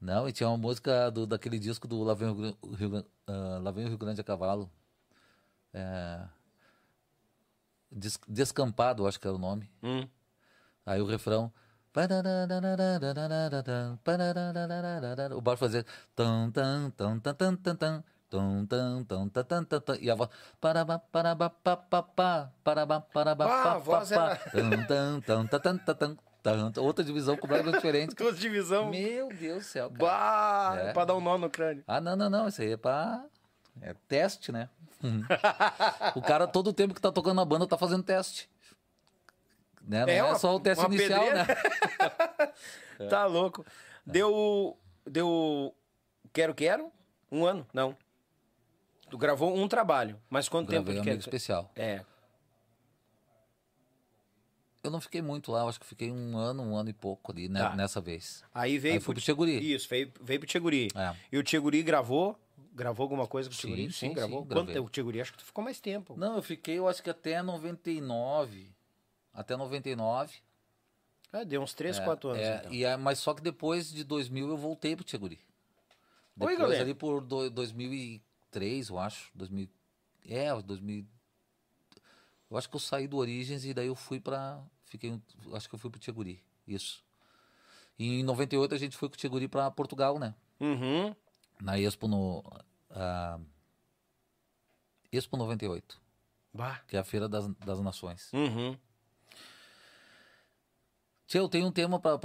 Não, 0.00 0.28
e 0.28 0.32
tinha 0.32 0.48
uma 0.48 0.58
música 0.58 1.10
do, 1.10 1.26
daquele 1.26 1.58
disco 1.58 1.88
do 1.88 2.02
Lá 2.02 2.14
vem 2.14 2.28
o 2.28 2.74
Rio, 2.74 2.98
uh, 3.28 3.72
vem 3.72 3.86
o 3.86 3.88
Rio 3.88 3.98
Grande 3.98 4.20
a 4.20 4.24
Cavalo. 4.24 4.70
É, 5.72 6.26
Des, 7.90 8.18
Descampado, 8.28 9.06
acho 9.06 9.18
que 9.18 9.26
era 9.26 9.36
o 9.36 9.38
nome. 9.38 9.70
Hum. 9.82 10.06
Aí 10.84 11.00
o 11.00 11.06
refrão. 11.06 11.52
O 15.34 15.40
baixo 15.40 15.60
fazia. 15.60 15.84
Tum, 16.14 16.50
tum, 16.50 16.90
tum, 16.90 17.18
tum, 17.20 17.34
tum, 19.30 19.64
tum, 19.64 19.80
tum, 19.80 19.94
e 20.00 20.10
a 20.10 20.14
voz. 20.14 20.28
Parabá, 20.60 20.98
parabá, 20.98 21.48
papapá. 21.48 22.52
Parabá, 22.62 23.00
parabá, 23.00 23.46
papapá. 23.46 24.36
Tum, 24.50 24.70
tum, 24.86 25.20
tum, 25.20 25.46
tum, 25.46 25.58
tum, 25.58 25.78
tum, 25.78 25.94
tum 25.94 26.16
tan, 26.50 26.52
tan, 26.52 26.58
tan, 26.58 26.58
tan, 26.58 26.62
tan, 26.62 26.64
tan, 26.66 26.72
tan. 26.72 26.82
Outra 26.82 27.04
divisão 27.04 27.36
completamente 27.36 27.74
diferente. 27.76 28.14
Duas 28.16 28.38
divisão. 28.38 28.90
Meu 28.90 29.28
Deus 29.28 29.58
do 29.64 29.64
céu, 29.68 29.90
cara. 29.90 29.98
Bah, 29.98 30.76
É. 30.80 30.92
pra 30.92 31.04
dar 31.04 31.14
um 31.14 31.20
nó 31.20 31.36
no 31.38 31.50
crânio. 31.50 31.82
Ah, 31.86 32.00
não, 32.00 32.14
não, 32.16 32.30
não. 32.30 32.48
Isso 32.48 32.62
aí 32.62 32.72
é 32.72 32.76
pra. 32.76 33.24
É 33.80 33.94
teste, 34.08 34.50
né? 34.52 34.68
o 36.16 36.22
cara, 36.22 36.46
todo 36.46 36.68
o 36.68 36.72
tempo 36.72 36.94
que 36.94 37.00
tá 37.00 37.12
tocando 37.12 37.36
na 37.36 37.44
banda, 37.44 37.66
tá 37.66 37.76
fazendo 37.76 38.02
teste. 38.02 38.48
Né? 39.86 40.00
Não 40.00 40.08
É 40.08 40.16
é, 40.16 40.22
uma- 40.24 40.38
só 40.38 40.54
o 40.56 40.60
teste 40.60 40.84
inicial, 40.86 41.20
pedreira. 41.24 41.44
né? 41.46 42.46
Tá 43.10 43.26
louco. 43.26 43.64
Deu. 44.06 44.76
Deu. 45.06 45.74
Quero, 46.32 46.54
quero? 46.54 46.90
Um 47.30 47.44
ano? 47.44 47.66
Não. 47.72 47.94
Tu 49.10 49.18
gravou 49.18 49.54
um 49.54 49.68
trabalho. 49.68 50.18
Mas 50.30 50.48
quanto 50.48 50.68
tempo 50.70 50.84
Gravei 50.84 50.96
tu 50.96 51.02
um 51.02 51.04
quer? 51.04 51.18
especial. 51.18 51.70
É. 51.76 52.00
Eu 54.86 54.90
não 54.92 55.00
fiquei 55.00 55.20
muito 55.20 55.50
lá, 55.50 55.62
eu 55.62 55.68
acho 55.68 55.80
que 55.80 55.86
fiquei 55.86 56.12
um 56.12 56.36
ano, 56.38 56.62
um 56.62 56.76
ano 56.76 56.88
e 56.88 56.92
pouco 56.92 57.32
ali, 57.32 57.48
né, 57.48 57.58
Tá. 57.60 57.74
nessa 57.74 58.00
vez. 58.00 58.44
Aí 58.54 58.78
veio 58.78 58.94
Aí 58.94 59.00
pro 59.00 59.14
Tcheguri. 59.14 59.74
Isso, 59.74 59.88
veio, 59.88 60.12
veio 60.20 60.38
pro 60.38 60.48
Tcheguri. 60.48 60.88
É. 60.94 61.16
E 61.32 61.36
o 61.38 61.42
Tcheguri 61.42 61.82
gravou? 61.82 62.38
Gravou 62.72 63.02
alguma 63.04 63.26
coisa 63.26 63.48
com 63.48 63.54
o 63.54 63.56
Sim, 63.58 63.68
Tcheguri? 63.68 63.92
sim, 63.92 64.12
gravou. 64.14 64.42
sim, 64.42 64.48
Quanto? 64.48 64.84
O 64.84 64.88
Tcheguri 64.88 65.20
acho 65.20 65.32
que 65.32 65.38
tu 65.38 65.44
ficou 65.44 65.64
mais 65.64 65.80
tempo. 65.80 66.14
Não, 66.16 66.36
eu 66.36 66.42
fiquei, 66.42 66.78
eu 66.78 66.86
acho 66.86 67.02
que 67.02 67.10
até 67.10 67.42
99. 67.42 68.70
Até 69.32 69.56
99. 69.56 70.36
Ah, 71.32 71.42
deu 71.42 71.60
uns 71.62 71.74
3, 71.74 71.98
É, 71.98 72.04
4 72.04 72.30
anos. 72.30 72.42
é, 72.42 72.56
então. 72.58 72.72
e 72.72 72.86
aí- 72.86 72.96
mas 72.96 73.18
só 73.18 73.34
que 73.34 73.42
depois 73.42 73.90
de 73.90 74.04
2000 74.04 74.48
eu 74.48 74.56
voltei 74.56 74.94
pro 74.94 75.04
Tcheguri. 75.04 75.40
Oi, 76.38 76.56
galera. 76.56 76.82
ali 76.82 76.94
por 76.94 77.20
do, 77.22 77.50
2003, 77.50 78.88
eu 78.90 78.98
acho. 79.00 79.30
2000, 79.34 79.68
é, 80.28 80.54
2000. 80.62 81.04
Eu 82.48 82.56
acho 82.56 82.68
que 82.70 82.76
eu 82.76 82.80
saí 82.80 83.08
do 83.08 83.16
Origens 83.16 83.64
e 83.64 83.74
daí 83.74 83.88
eu 83.88 83.96
fui 83.96 84.20
pra. 84.20 84.62
Fiquei, 84.98 85.20
acho 85.52 85.68
que 85.68 85.74
eu 85.74 85.78
fui 85.78 85.90
pro 85.90 86.00
Tcheguri. 86.00 86.42
Isso. 86.66 87.04
E 87.98 88.20
em 88.20 88.22
98 88.24 88.74
a 88.74 88.78
gente 88.78 88.96
foi 88.96 89.08
com 89.08 89.14
o 89.14 89.18
Tcheguri 89.18 89.46
pra 89.48 89.70
Portugal, 89.70 90.18
né? 90.18 90.34
Uhum. 90.60 91.14
Na 91.60 91.78
Expo 91.78 92.08
no. 92.08 92.42
ah, 92.90 93.38
Expo 95.12 95.36
98, 95.36 96.00
Bah. 96.52 96.80
que 96.88 96.96
é 96.96 97.00
a 97.00 97.04
Feira 97.04 97.28
das, 97.28 97.46
das 97.64 97.80
Nações. 97.80 98.30
Uhum. 98.32 98.76
Tia, 101.26 101.40
eu 101.40 101.48
tenho 101.48 101.66
um 101.66 101.72
tema 101.72 101.98
pra 101.98 102.18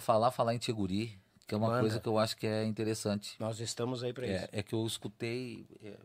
falar, 0.00 0.30
falar 0.30 0.54
em 0.54 0.58
Tcheguri, 0.58 1.18
que 1.46 1.54
é 1.54 1.58
uma 1.58 1.68
Manda. 1.68 1.80
coisa 1.80 2.00
que 2.00 2.08
eu 2.08 2.18
acho 2.18 2.36
que 2.36 2.46
é 2.46 2.64
interessante. 2.64 3.36
Nós 3.38 3.60
estamos 3.60 4.02
aí 4.02 4.12
pra 4.12 4.26
isso. 4.26 4.44
É, 4.52 4.60
é 4.60 4.62
que 4.62 4.74
eu 4.74 4.86
escutei 4.86 5.66
é, 5.82 5.98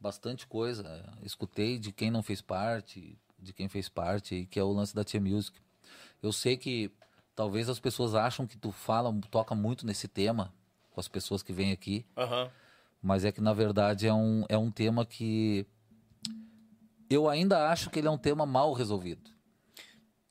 bastante 0.00 0.46
coisa. 0.46 0.86
é, 0.86 1.24
Escutei 1.26 1.78
de 1.78 1.92
quem 1.92 2.10
não 2.10 2.22
fez 2.22 2.40
parte, 2.40 3.16
de 3.38 3.52
quem 3.52 3.68
fez 3.68 3.88
parte, 3.88 4.34
e 4.34 4.46
que 4.46 4.58
é 4.58 4.62
o 4.62 4.72
lance 4.72 4.94
da 4.94 5.04
Tia 5.04 5.20
Music. 5.20 5.58
Eu 6.22 6.32
sei 6.32 6.56
que 6.56 6.90
talvez 7.34 7.68
as 7.68 7.78
pessoas 7.78 8.14
acham 8.14 8.46
que 8.46 8.58
tu 8.58 8.72
fala, 8.72 9.14
toca 9.30 9.54
muito 9.54 9.86
nesse 9.86 10.08
tema 10.08 10.52
com 10.90 11.00
as 11.00 11.08
pessoas 11.08 11.42
que 11.42 11.52
vêm 11.52 11.70
aqui, 11.70 12.04
Aham. 12.16 12.50
mas 13.00 13.24
é 13.24 13.30
que 13.30 13.40
na 13.40 13.52
verdade 13.52 14.06
é 14.06 14.12
um, 14.12 14.44
é 14.48 14.58
um 14.58 14.70
tema 14.70 15.06
que 15.06 15.64
eu 17.08 17.28
ainda 17.28 17.70
acho 17.70 17.90
que 17.90 17.98
ele 17.98 18.08
é 18.08 18.10
um 18.10 18.18
tema 18.18 18.44
mal 18.44 18.72
resolvido. 18.72 19.30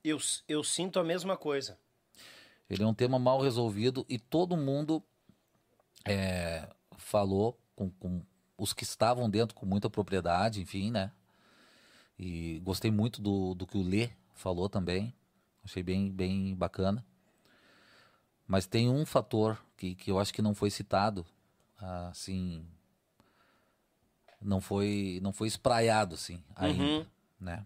Eu, 0.03 0.19
eu 0.47 0.63
sinto 0.63 0.99
a 0.99 1.03
mesma 1.03 1.35
coisa. 1.35 1.77
Ele 2.69 2.83
é 2.83 2.85
um 2.87 2.93
tema 2.93 3.17
mal 3.17 3.41
resolvido 3.41 4.05
e 4.09 4.19
todo 4.19 4.57
mundo 4.57 5.01
é, 6.05 6.69
falou 6.97 7.57
com, 7.75 7.89
com 7.91 8.21
os 8.57 8.73
que 8.73 8.83
estavam 8.83 9.29
dentro 9.29 9.55
com 9.55 9.65
muita 9.65 9.89
propriedade, 9.89 10.61
enfim, 10.61 10.91
né? 10.91 11.11
E 12.17 12.59
gostei 12.63 12.89
muito 12.91 13.21
do, 13.21 13.53
do 13.53 13.67
que 13.67 13.77
o 13.77 13.83
Lê 13.83 14.09
falou 14.33 14.67
também. 14.69 15.13
Achei 15.63 15.83
bem, 15.83 16.11
bem 16.11 16.55
bacana. 16.55 17.05
Mas 18.47 18.65
tem 18.65 18.89
um 18.89 19.05
fator 19.05 19.61
que, 19.75 19.93
que 19.95 20.09
eu 20.09 20.19
acho 20.19 20.33
que 20.33 20.41
não 20.41 20.55
foi 20.55 20.69
citado, 20.69 21.25
assim, 22.09 22.65
não 24.41 24.61
foi, 24.61 25.19
não 25.21 25.33
foi 25.33 25.47
espraiado, 25.49 26.15
assim, 26.15 26.41
ainda, 26.55 26.83
Uhum. 26.83 27.05
né? 27.39 27.65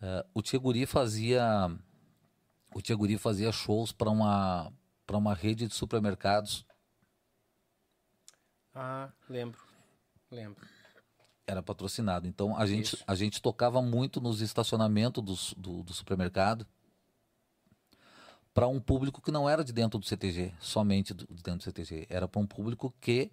Eh, 0.00 0.26
o 0.34 0.42
Tcheguri 0.42 0.86
fazia 0.86 1.70
o 2.74 2.80
Tcheguri 2.82 3.18
fazia 3.18 3.52
shows 3.52 3.92
para 3.92 4.10
uma 4.10 4.72
para 5.06 5.16
uma 5.18 5.34
rede 5.34 5.68
de 5.68 5.74
supermercados 5.74 6.64
Ah, 8.74 9.12
lembro. 9.28 9.60
Lembro. 10.30 10.66
Era 11.46 11.62
patrocinado 11.62 12.26
então 12.26 12.56
a 12.56 12.64
gente 12.66 12.94
Isso. 12.94 13.04
a 13.06 13.14
gente 13.14 13.40
tocava 13.42 13.80
muito 13.82 14.20
nos 14.20 14.40
estacionamentos 14.40 15.22
dos- 15.22 15.54
do, 15.56 15.82
do 15.82 15.92
supermercado 15.92 16.66
para 18.52 18.68
um 18.68 18.80
público 18.80 19.20
que 19.20 19.30
não 19.32 19.48
era 19.48 19.64
de 19.64 19.72
dentro 19.72 19.98
do 19.98 20.06
CTG 20.06 20.54
somente 20.60 21.12
do, 21.12 21.26
de 21.26 21.42
dentro 21.42 21.58
do 21.58 21.62
CTG 21.64 22.06
era 22.08 22.26
para 22.28 22.40
um 22.40 22.46
público 22.46 22.94
que 23.00 23.30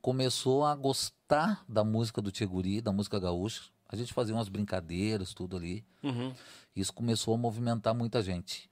começou 0.00 0.64
a 0.64 0.74
gostar 0.74 1.64
da 1.68 1.82
música 1.84 2.22
do 2.22 2.30
Tcheguri 2.30 2.80
da 2.80 2.92
música 2.92 3.18
gaúcha 3.18 3.64
a 3.88 3.94
gente 3.96 4.12
fazia 4.14 4.34
umas 4.34 4.48
brincadeiras 4.48 5.32
tudo 5.34 5.56
ali 5.56 5.84
Uhum. 6.02 6.32
Isso 6.74 6.92
começou 6.92 7.34
a 7.34 7.38
movimentar 7.38 7.94
muita 7.94 8.22
gente. 8.22 8.70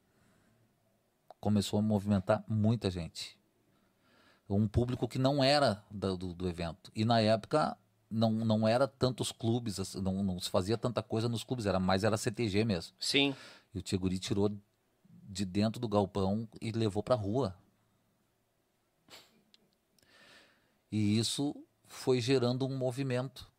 Começou 1.40 1.78
a 1.78 1.82
movimentar 1.82 2.44
muita 2.46 2.90
gente. 2.90 3.36
Um 4.48 4.68
público 4.68 5.08
que 5.08 5.18
não 5.18 5.42
era 5.42 5.82
do, 5.90 6.16
do 6.34 6.46
evento. 6.48 6.92
E 6.94 7.04
na 7.04 7.20
época 7.20 7.76
não, 8.10 8.30
não 8.32 8.66
era 8.66 8.86
tantos 8.86 9.32
clubes, 9.32 9.80
assim, 9.80 10.00
não, 10.00 10.22
não 10.22 10.38
se 10.40 10.50
fazia 10.50 10.78
tanta 10.78 11.02
coisa 11.02 11.28
nos 11.28 11.44
clubes, 11.44 11.66
era 11.66 11.80
mais 11.80 12.04
era 12.04 12.16
CTG 12.16 12.64
mesmo. 12.64 12.94
Sim. 12.98 13.34
E 13.74 13.78
o 13.78 13.82
Tiguri 13.82 14.18
tirou 14.18 14.50
de 15.28 15.44
dentro 15.44 15.80
do 15.80 15.88
galpão 15.88 16.48
e 16.60 16.70
levou 16.70 17.02
pra 17.02 17.14
rua. 17.14 17.56
E 20.92 21.18
isso 21.18 21.56
foi 21.86 22.20
gerando 22.20 22.66
um 22.66 22.76
movimento. 22.76 23.50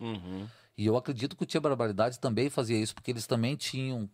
Uhum. 0.00 0.46
E 0.76 0.84
eu 0.84 0.96
acredito 0.96 1.34
que 1.34 1.42
o 1.42 1.46
Tia 1.46 1.60
Barbaridade 1.60 2.20
também 2.20 2.50
fazia 2.50 2.76
isso, 2.76 2.94
porque 2.94 3.10
eles 3.10 3.26
também 3.26 3.56
tinham, 3.56 4.10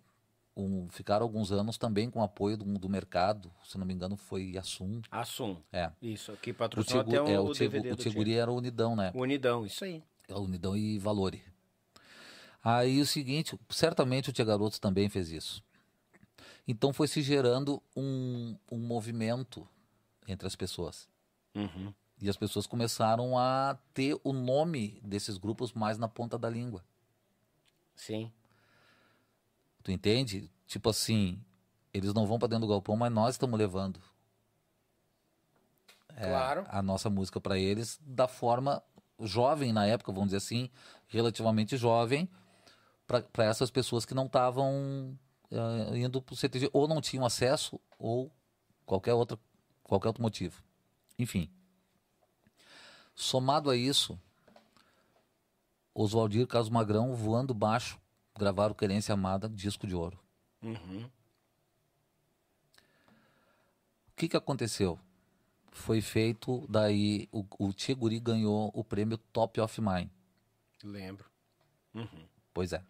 um, 0.57 0.89
ficaram 0.91 1.25
alguns 1.25 1.51
anos 1.51 1.79
também 1.79 2.11
com 2.11 2.23
apoio 2.23 2.57
do, 2.57 2.65
do 2.79 2.89
mercado, 2.89 3.51
se 3.65 3.79
não 3.79 3.87
me 3.87 3.95
engano 3.95 4.17
foi 4.17 4.57
Assum. 4.57 5.01
Assum. 5.11 5.57
É. 5.73 5.91
Isso, 6.01 6.37
que 6.37 6.51
O, 6.51 6.55
patrocinou 6.55 7.05
Tigu, 7.05 7.23
até 7.23 7.33
é, 7.33 7.41
o, 7.41 7.45
o, 7.47 7.55
DVD 7.55 7.93
o 7.93 7.97
Tiguri 7.97 8.35
era 8.35 8.53
Unidão, 8.53 8.95
né? 8.95 9.11
Unidão, 9.15 9.65
isso 9.65 9.85
aí. 9.85 10.03
A 10.31 10.39
Unidão 10.39 10.77
e 10.77 10.99
Valore. 10.99 11.43
Aí 12.63 13.01
o 13.01 13.07
seguinte, 13.07 13.59
certamente 13.69 14.31
o 14.31 14.33
Tia 14.33 14.45
Garotos 14.45 14.79
também 14.79 15.09
fez 15.09 15.31
isso. 15.31 15.63
Então 16.67 16.93
foi 16.93 17.09
se 17.09 17.23
gerando 17.23 17.83
um, 17.97 18.57
um 18.71 18.79
movimento 18.79 19.67
entre 20.29 20.47
as 20.47 20.55
pessoas. 20.55 21.09
Uhum. 21.55 21.93
E 22.21 22.29
as 22.29 22.37
pessoas 22.37 22.69
começaram 22.69 23.37
a 23.37 23.77
ter 23.93 24.17
o 24.23 24.33
nome 24.33 25.01
desses 25.03 25.37
grupos 25.39 25.73
mais 25.73 25.99
na 25.99 26.07
ponta 26.07 26.39
da 26.39 26.49
língua. 26.49 26.85
Sim. 27.97 28.31
Tu 29.83 29.91
entende? 29.91 30.51
Tipo 30.67 30.91
assim, 30.91 31.43
eles 31.93 32.15
não 32.15 32.27
vão 32.27 32.39
pra 32.39 32.49
dentro 32.49 32.67
do 32.67 32.71
galpão, 32.71 32.97
mas 32.97 33.13
nós 33.13 33.35
estamos 33.35 33.59
levando 33.59 34.01
é, 36.17 36.27
Claro. 36.29 36.65
a 36.69 36.83
nossa 36.83 37.09
música 37.11 37.41
para 37.41 37.59
eles 37.59 37.99
da 38.03 38.29
forma 38.29 38.83
jovem 39.21 39.73
na 39.73 39.87
época, 39.87 40.13
vamos 40.13 40.29
dizer 40.29 40.39
assim, 40.39 40.71
relativamente 41.09 41.77
jovem, 41.77 42.29
para 43.07 43.45
essas 43.45 43.71
pessoas 43.71 44.05
que 44.05 44.15
não 44.15 44.27
estavam 44.27 45.19
eh, 45.51 45.99
indo 45.99 46.23
pro 46.23 46.35
CTG 46.37 46.71
ou 46.73 46.89
não 46.89 47.01
tinham 47.01 47.25
acesso 47.27 47.79
ou 47.99 48.31
qualquer 48.87 49.13
outra 49.15 49.39
qualquer 49.83 50.09
outro 50.09 50.23
motivo. 50.23 50.63
Enfim. 51.19 51.51
Somado 53.15 53.69
a 53.69 53.77
isso, 53.77 54.19
Oswaldir 55.95 56.47
Carlos 56.47 56.71
Magrão 56.71 57.15
voando 57.15 57.53
baixo, 57.53 58.01
gravaram 58.43 58.75
Querência 58.75 59.13
Amada, 59.13 59.49
disco 59.49 59.87
de 59.87 59.95
ouro. 59.95 60.19
Uhum. 60.61 61.09
O 64.09 64.15
que, 64.17 64.29
que 64.29 64.37
aconteceu? 64.37 64.99
Foi 65.71 66.01
feito, 66.01 66.67
daí 66.69 67.29
o, 67.31 67.47
o 67.59 67.73
Tiguri 67.73 68.19
ganhou 68.19 68.71
o 68.75 68.83
prêmio 68.83 69.17
Top 69.17 69.61
of 69.61 69.81
Mind. 69.81 70.09
Lembro. 70.83 71.31
Pois 72.53 72.73
é. 72.73 72.83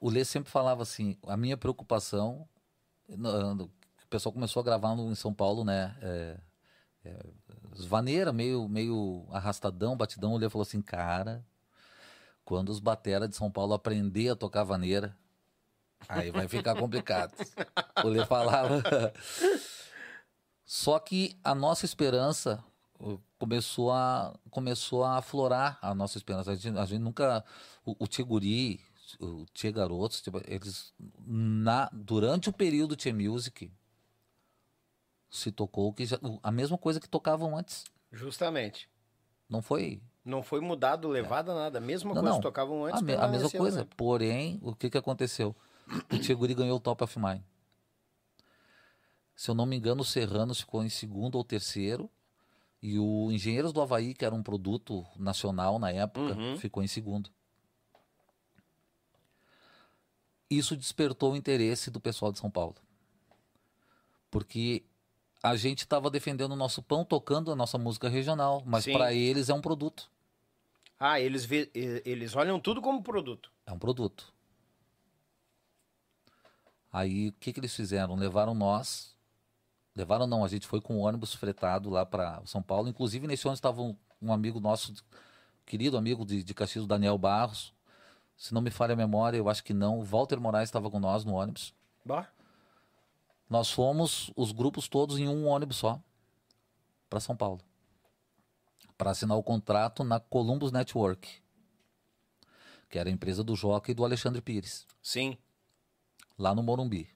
O 0.00 0.10
Lê 0.10 0.24
sempre 0.24 0.50
falava 0.50 0.82
assim, 0.82 1.18
a 1.26 1.36
minha 1.36 1.56
preocupação, 1.56 2.48
o 3.08 4.08
pessoal 4.08 4.32
começou 4.32 4.60
a 4.60 4.64
gravar 4.64 4.94
no, 4.94 5.10
em 5.10 5.14
São 5.14 5.32
Paulo, 5.32 5.64
né? 5.64 5.96
É, 6.02 6.40
é, 7.04 7.26
vaneira, 7.86 8.32
meio, 8.32 8.68
meio 8.68 9.26
arrastadão, 9.30 9.96
batidão. 9.96 10.32
O 10.32 10.38
Lê 10.38 10.48
falou 10.48 10.62
assim, 10.62 10.82
cara, 10.82 11.44
quando 12.44 12.68
os 12.68 12.80
batera 12.80 13.28
de 13.28 13.36
São 13.36 13.50
Paulo 13.50 13.74
aprender 13.74 14.28
a 14.28 14.36
tocar 14.36 14.64
vaneira, 14.64 15.16
aí 16.08 16.30
vai 16.30 16.46
ficar 16.48 16.74
complicado. 16.76 17.34
o 18.04 18.08
Lê 18.08 18.24
falava. 18.26 18.82
Só 20.64 20.98
que 20.98 21.38
a 21.44 21.54
nossa 21.54 21.84
esperança 21.84 22.62
uh, 22.98 23.20
começou 23.38 23.92
a, 23.92 24.34
começou 24.50 25.04
a 25.04 25.18
aflorar 25.18 25.78
a 25.82 25.94
nossa 25.94 26.16
esperança. 26.18 26.52
A 26.52 26.54
gente, 26.54 26.78
a 26.78 26.84
gente 26.84 27.00
nunca. 27.00 27.44
O, 27.84 28.04
o 28.04 28.06
Tiguri, 28.06 28.80
o 29.20 29.44
Tia 29.52 29.70
Garotos, 29.70 30.22
tipo, 30.22 30.40
eles. 30.46 30.92
Na, 31.26 31.90
durante 31.92 32.48
o 32.48 32.52
período 32.52 32.96
Tia 32.96 33.12
Music, 33.12 33.70
se 35.30 35.52
tocou 35.52 35.92
que 35.92 36.06
já, 36.06 36.18
a 36.42 36.50
mesma 36.50 36.78
coisa 36.78 37.00
que 37.00 37.08
tocavam 37.08 37.56
antes. 37.56 37.84
Justamente. 38.10 38.88
Não 39.48 39.60
foi. 39.60 40.00
Não 40.24 40.42
foi 40.42 40.60
mudado, 40.60 41.06
levado 41.08 41.54
nada. 41.54 41.78
A 41.78 41.80
mesma 41.80 42.14
Não, 42.14 42.22
coisa 42.22 42.34
não. 42.36 42.40
tocavam 42.40 42.84
antes. 42.86 43.00
A, 43.00 43.04
me- 43.04 43.14
a 43.14 43.28
mesma 43.28 43.50
coisa. 43.50 43.80
ano. 43.82 43.90
Porém, 43.96 44.58
o 44.62 44.74
que, 44.74 44.88
que 44.88 44.96
aconteceu? 44.96 45.54
O 46.10 46.18
Tiguri 46.18 46.54
ganhou 46.54 46.78
o 46.78 46.80
Top 46.80 47.04
of 47.04 47.18
Mind. 47.18 47.42
Se 49.36 49.50
eu 49.50 49.54
não 49.54 49.66
me 49.66 49.76
engano, 49.76 50.00
o 50.00 50.04
Serranos 50.04 50.60
ficou 50.60 50.82
em 50.82 50.88
segundo 50.88 51.34
ou 51.34 51.44
terceiro. 51.44 52.08
E 52.80 52.98
o 52.98 53.30
Engenheiros 53.32 53.72
do 53.72 53.80
Havaí, 53.82 54.14
que 54.14 54.24
era 54.24 54.34
um 54.34 54.42
produto 54.42 55.04
nacional 55.16 55.78
na 55.78 55.90
época, 55.90 56.34
Uhum. 56.34 56.56
ficou 56.58 56.82
em 56.82 56.86
segundo. 56.86 57.30
Isso 60.50 60.76
despertou 60.76 61.32
o 61.32 61.36
interesse 61.36 61.90
do 61.90 62.00
pessoal 62.00 62.30
de 62.32 62.38
São 62.38 62.50
Paulo. 62.50 62.76
Porque 64.30 64.84
a 65.42 65.56
gente 65.56 65.80
estava 65.80 66.10
defendendo 66.10 66.52
o 66.52 66.56
nosso 66.56 66.82
pão, 66.82 67.04
tocando 67.04 67.50
a 67.50 67.56
nossa 67.56 67.78
música 67.78 68.08
regional, 68.08 68.62
mas 68.66 68.84
para 68.84 69.12
eles 69.12 69.48
é 69.48 69.54
um 69.54 69.60
produto. 69.60 70.10
Ah, 70.98 71.20
eles, 71.20 71.44
vê, 71.44 71.70
eles 71.74 72.34
olham 72.34 72.58
tudo 72.60 72.80
como 72.80 73.02
produto. 73.02 73.50
É 73.66 73.72
um 73.72 73.78
produto. 73.78 74.32
Aí 76.92 77.28
o 77.28 77.32
que, 77.32 77.52
que 77.52 77.60
eles 77.60 77.74
fizeram? 77.74 78.14
Levaram 78.14 78.54
nós. 78.54 79.16
Levaram 79.96 80.26
não, 80.26 80.44
a 80.44 80.48
gente 80.48 80.66
foi 80.66 80.80
com 80.80 80.96
o 80.96 81.00
ônibus 81.00 81.34
fretado 81.34 81.90
lá 81.90 82.06
para 82.06 82.40
São 82.46 82.62
Paulo. 82.62 82.88
Inclusive 82.88 83.26
nesse 83.26 83.46
ônibus 83.46 83.58
estava 83.58 83.82
um, 83.82 83.96
um 84.22 84.32
amigo 84.32 84.60
nosso, 84.60 84.94
querido 85.66 85.96
amigo 85.96 86.24
de, 86.24 86.42
de 86.42 86.54
Caxias, 86.54 86.86
Daniel 86.86 87.18
Barros. 87.18 87.74
Se 88.36 88.52
não 88.54 88.60
me 88.60 88.70
falha 88.70 88.92
a 88.92 88.96
memória, 88.96 89.36
eu 89.36 89.48
acho 89.48 89.62
que 89.62 89.74
não. 89.74 89.98
O 89.98 90.04
Walter 90.04 90.40
Moraes 90.40 90.68
estava 90.68 90.90
com 90.90 90.98
nós 91.00 91.24
no 91.24 91.34
ônibus. 91.34 91.74
Bah. 92.04 92.28
Nós 93.48 93.70
fomos 93.70 94.32
os 94.34 94.52
grupos 94.52 94.88
todos 94.88 95.18
em 95.18 95.28
um 95.28 95.46
ônibus 95.46 95.76
só 95.76 96.00
para 97.08 97.20
São 97.20 97.36
Paulo. 97.36 97.60
Para 98.96 99.10
assinar 99.10 99.36
o 99.36 99.42
contrato 99.42 100.04
na 100.04 100.20
Columbus 100.20 100.70
Network, 100.70 101.42
que 102.88 102.98
era 102.98 103.08
a 103.08 103.12
empresa 103.12 103.42
do 103.42 103.56
Joca 103.56 103.90
e 103.90 103.94
do 103.94 104.04
Alexandre 104.04 104.40
Pires. 104.40 104.86
Sim. 105.02 105.36
lá 106.38 106.54
no 106.54 106.62
Morumbi. 106.62 107.08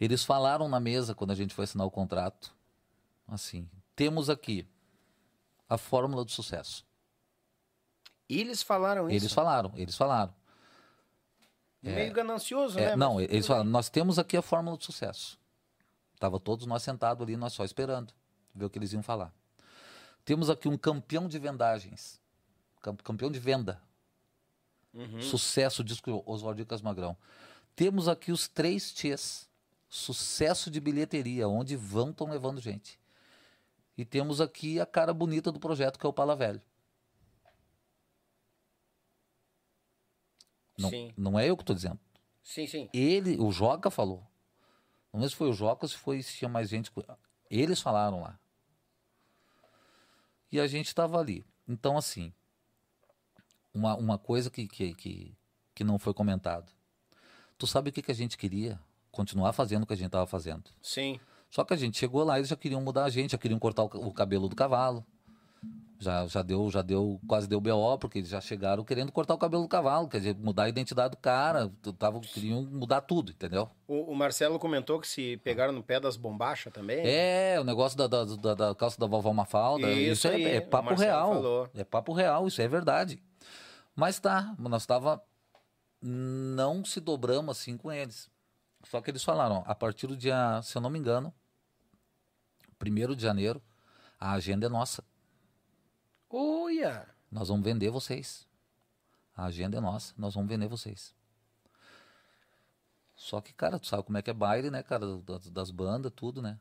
Eles 0.00 0.24
falaram 0.24 0.68
na 0.68 0.78
mesa 0.78 1.14
quando 1.14 1.32
a 1.32 1.34
gente 1.34 1.52
foi 1.54 1.64
assinar 1.64 1.86
o 1.86 1.90
contrato, 1.90 2.54
assim, 3.26 3.68
temos 3.96 4.30
aqui 4.30 4.64
a 5.68 5.76
fórmula 5.76 6.24
do 6.24 6.30
sucesso. 6.30 6.86
Eles 8.28 8.62
falaram 8.62 9.08
isso. 9.08 9.24
Eles 9.24 9.32
falaram, 9.32 9.72
eles 9.74 9.96
falaram. 9.96 10.34
Meio 11.82 12.12
ganancioso, 12.12 12.78
É, 12.78 12.90
né? 12.90 12.96
não, 12.96 13.14
Mas 13.14 13.24
eles 13.30 13.46
falaram, 13.46 13.68
nós 13.70 13.88
temos 13.88 14.18
aqui 14.18 14.36
a 14.36 14.42
fórmula 14.42 14.76
do 14.76 14.84
sucesso. 14.84 15.38
Tava 16.18 16.38
todos 16.38 16.66
nós 16.66 16.82
sentados 16.82 17.22
ali, 17.22 17.36
nós 17.36 17.52
só 17.52 17.64
esperando 17.64 18.12
ver 18.58 18.64
o 18.66 18.70
que 18.70 18.78
eles 18.78 18.92
iam 18.92 19.02
falar. 19.02 19.32
Temos 20.24 20.50
aqui 20.50 20.68
um 20.68 20.76
campeão 20.76 21.26
de 21.28 21.38
vendagens, 21.38 22.20
cam- 22.82 22.96
campeão 22.96 23.30
de 23.30 23.38
venda. 23.38 23.80
Uhum. 24.92 25.20
Sucesso, 25.22 25.82
disco 25.84 26.22
Oswaldir 26.26 26.66
Casmagrão. 26.66 27.16
Temos 27.76 28.08
aqui 28.08 28.32
os 28.32 28.48
três 28.48 28.92
T's. 28.92 29.48
Sucesso 29.90 30.70
de 30.70 30.80
bilheteria, 30.80 31.48
onde 31.48 31.74
vão 31.74 32.10
estão 32.10 32.28
levando 32.28 32.60
gente. 32.60 32.98
E 33.96 34.04
temos 34.04 34.38
aqui 34.38 34.78
a 34.78 34.84
cara 34.84 35.14
bonita 35.14 35.50
do 35.50 35.58
projeto, 35.58 35.98
que 35.98 36.04
é 36.04 36.08
o 36.08 36.12
Pala 36.12 36.36
Velho. 36.36 36.60
Não, 40.78 40.90
Sim. 40.90 41.12
não 41.16 41.38
é 41.38 41.48
eu 41.48 41.56
que 41.56 41.62
estou 41.62 41.74
dizendo. 41.74 41.98
Sim, 42.42 42.66
sim. 42.66 42.88
Ele, 42.92 43.36
o 43.38 43.50
Joca 43.50 43.90
falou. 43.90 44.24
Não 45.12 45.20
sei 45.20 45.30
se 45.30 45.36
foi 45.36 45.48
o 45.48 45.52
Joca 45.52 45.84
ou 45.84 45.88
se 45.88 45.96
foi 45.96 46.22
se 46.22 46.36
tinha 46.36 46.48
mais 46.48 46.68
gente. 46.68 46.92
Eles 47.50 47.80
falaram 47.80 48.20
lá. 48.20 48.38
E 50.50 50.58
a 50.58 50.66
gente 50.66 50.86
estava 50.86 51.18
ali. 51.18 51.44
Então, 51.66 51.96
assim, 51.96 52.32
uma, 53.72 53.96
uma 53.96 54.18
coisa 54.18 54.50
que, 54.50 54.66
que, 54.66 54.94
que, 54.94 55.36
que 55.74 55.84
não 55.84 55.98
foi 55.98 56.14
comentado. 56.14 56.72
Tu 57.56 57.66
sabe 57.66 57.90
o 57.90 57.92
que, 57.92 58.02
que 58.02 58.12
a 58.12 58.14
gente 58.14 58.38
queria? 58.38 58.78
Continuar 59.10 59.52
fazendo 59.52 59.82
o 59.82 59.86
que 59.86 59.92
a 59.92 59.96
gente 59.96 60.06
estava 60.06 60.26
fazendo. 60.26 60.70
Sim. 60.82 61.20
Só 61.50 61.64
que 61.64 61.74
a 61.74 61.76
gente 61.76 61.98
chegou 61.98 62.24
lá 62.24 62.36
e 62.36 62.40
eles 62.40 62.48
já 62.48 62.56
queriam 62.56 62.80
mudar 62.80 63.04
a 63.04 63.10
gente, 63.10 63.32
já 63.32 63.38
queriam 63.38 63.58
cortar 63.58 63.84
o, 63.84 64.08
o 64.08 64.12
cabelo 64.12 64.48
do 64.48 64.56
cavalo. 64.56 65.04
Já, 66.00 66.26
já 66.28 66.42
deu, 66.42 66.70
já 66.70 66.80
deu, 66.80 67.20
quase 67.26 67.48
deu 67.48 67.60
BO, 67.60 67.98
porque 67.98 68.18
eles 68.18 68.28
já 68.30 68.40
chegaram 68.40 68.84
querendo 68.84 69.10
cortar 69.10 69.34
o 69.34 69.38
cabelo 69.38 69.64
do 69.64 69.68
cavalo, 69.68 70.08
quer 70.08 70.18
dizer, 70.18 70.36
mudar 70.36 70.64
a 70.64 70.68
identidade 70.68 71.10
do 71.10 71.16
cara, 71.16 71.72
tava, 71.98 72.20
queriam 72.20 72.62
mudar 72.62 73.00
tudo, 73.00 73.32
entendeu? 73.32 73.68
O, 73.86 74.12
o 74.12 74.14
Marcelo 74.14 74.60
comentou 74.60 75.00
que 75.00 75.08
se 75.08 75.38
pegaram 75.38 75.72
no 75.72 75.82
pé 75.82 75.98
das 75.98 76.16
bombachas 76.16 76.72
também. 76.72 77.00
É, 77.04 77.58
o 77.60 77.64
negócio 77.64 77.98
da, 77.98 78.06
da, 78.06 78.24
da, 78.24 78.54
da 78.54 78.74
calça 78.76 79.00
da 79.00 79.08
vovó 79.08 79.32
Mafalda, 79.32 79.90
Isso 79.90 80.12
isso, 80.12 80.28
é, 80.28 80.34
aí, 80.34 80.44
é 80.44 80.58
o 80.58 80.68
papo 80.68 80.94
real. 80.94 81.34
falou. 81.34 81.70
É 81.74 81.82
papo 81.82 82.12
real, 82.12 82.46
isso 82.46 82.62
é 82.62 82.68
verdade. 82.68 83.20
Mas 83.96 84.20
tá, 84.20 84.54
nós 84.56 84.86
tava 84.86 85.20
não 86.00 86.84
se 86.84 87.00
dobramos 87.00 87.58
assim 87.58 87.76
com 87.76 87.92
eles. 87.92 88.30
Só 88.84 89.00
que 89.00 89.10
eles 89.10 89.24
falaram, 89.24 89.64
ó, 89.66 89.70
a 89.70 89.74
partir 89.74 90.06
do 90.06 90.16
dia, 90.16 90.60
se 90.62 90.76
eu 90.76 90.80
não 90.80 90.90
me 90.90 90.98
engano, 90.98 91.34
primeiro 92.78 93.16
de 93.16 93.22
janeiro, 93.22 93.60
a 94.18 94.32
agenda 94.32 94.66
é 94.66 94.68
nossa. 94.68 95.02
Olha! 96.30 97.08
Nós 97.30 97.48
vamos 97.48 97.64
vender 97.64 97.90
vocês. 97.90 98.46
A 99.36 99.44
agenda 99.44 99.76
é 99.76 99.80
nossa, 99.80 100.14
nós 100.18 100.34
vamos 100.34 100.48
vender 100.48 100.66
vocês. 100.66 101.14
Só 103.14 103.40
que, 103.40 103.52
cara, 103.52 103.78
tu 103.78 103.86
sabe 103.86 104.02
como 104.04 104.18
é 104.18 104.22
que 104.22 104.30
é 104.30 104.34
baile, 104.34 104.70
né, 104.70 104.82
cara, 104.82 105.18
das, 105.18 105.48
das 105.50 105.70
bandas, 105.70 106.12
tudo, 106.14 106.40
né? 106.40 106.58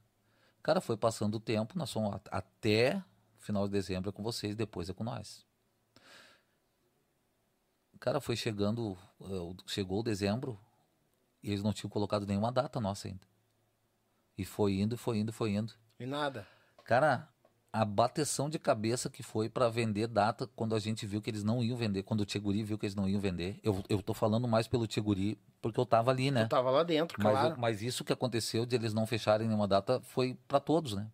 Cara, 0.62 0.82
foi 0.82 0.98
passando 0.98 1.36
o 1.36 1.40
tempo, 1.40 1.78
nós 1.78 1.92
fomos 1.92 2.16
a- 2.16 2.22
até 2.38 3.04
final 3.40 3.66
de 3.66 3.72
dezembro 3.72 4.10
é 4.10 4.12
com 4.14 4.22
vocês, 4.24 4.56
depois 4.56 4.90
é 4.90 4.94
com 4.94 5.04
nós. 5.04 5.46
Cara, 8.00 8.20
foi 8.20 8.36
chegando, 8.36 8.98
uh, 9.20 9.56
chegou 9.66 10.04
dezembro 10.04 10.60
e 11.42 11.50
eles 11.52 11.64
não 11.64 11.74
tinham 11.74 11.90
colocado 11.90 12.26
nenhuma 12.28 12.52
data 12.52 12.80
nossa 12.80 13.08
ainda. 13.08 13.26
E 14.38 14.46
foi 14.46 14.74
indo, 14.74 14.98
foi 14.98 15.18
indo, 15.20 15.34
foi 15.34 15.52
indo. 15.54 15.74
E 16.00 16.06
nada. 16.06 16.48
Cara, 16.84 17.28
a 17.78 17.86
bateção 17.86 18.50
de 18.50 18.58
cabeça 18.58 19.08
que 19.08 19.22
foi 19.22 19.48
para 19.48 19.70
vender 19.70 20.08
data 20.08 20.50
quando 20.56 20.74
a 20.74 20.80
gente 20.80 21.06
viu 21.06 21.22
que 21.22 21.30
eles 21.30 21.44
não 21.44 21.64
iam 21.64 21.78
vender, 21.78 22.02
quando 22.02 22.22
o 22.22 22.26
Tcheguri 22.26 22.64
viu 22.64 22.76
que 22.76 22.88
eles 22.88 22.96
não 22.96 23.08
iam 23.08 23.22
vender. 23.22 23.60
Eu, 23.64 23.84
eu 23.88 24.02
tô 24.02 24.16
falando 24.16 24.48
mais 24.48 24.68
pelo 24.68 24.88
Tcheguri 24.88 25.38
porque 25.62 25.80
eu 25.80 25.86
tava 25.86 26.10
ali, 26.10 26.32
né? 26.32 26.46
Eu 26.46 26.50
tava 26.50 26.72
lá 26.72 26.82
dentro, 26.82 27.22
Mas, 27.22 27.32
claro. 27.32 27.56
mas 27.60 27.84
isso 27.84 28.04
que 28.04 28.12
aconteceu 28.12 28.66
de 28.66 28.76
eles 28.76 28.96
não 28.96 29.06
fecharem 29.06 29.48
nenhuma 29.48 29.68
data 29.68 30.02
foi 30.02 30.36
para 30.48 30.60
todos, 30.60 30.94
né? 30.94 31.06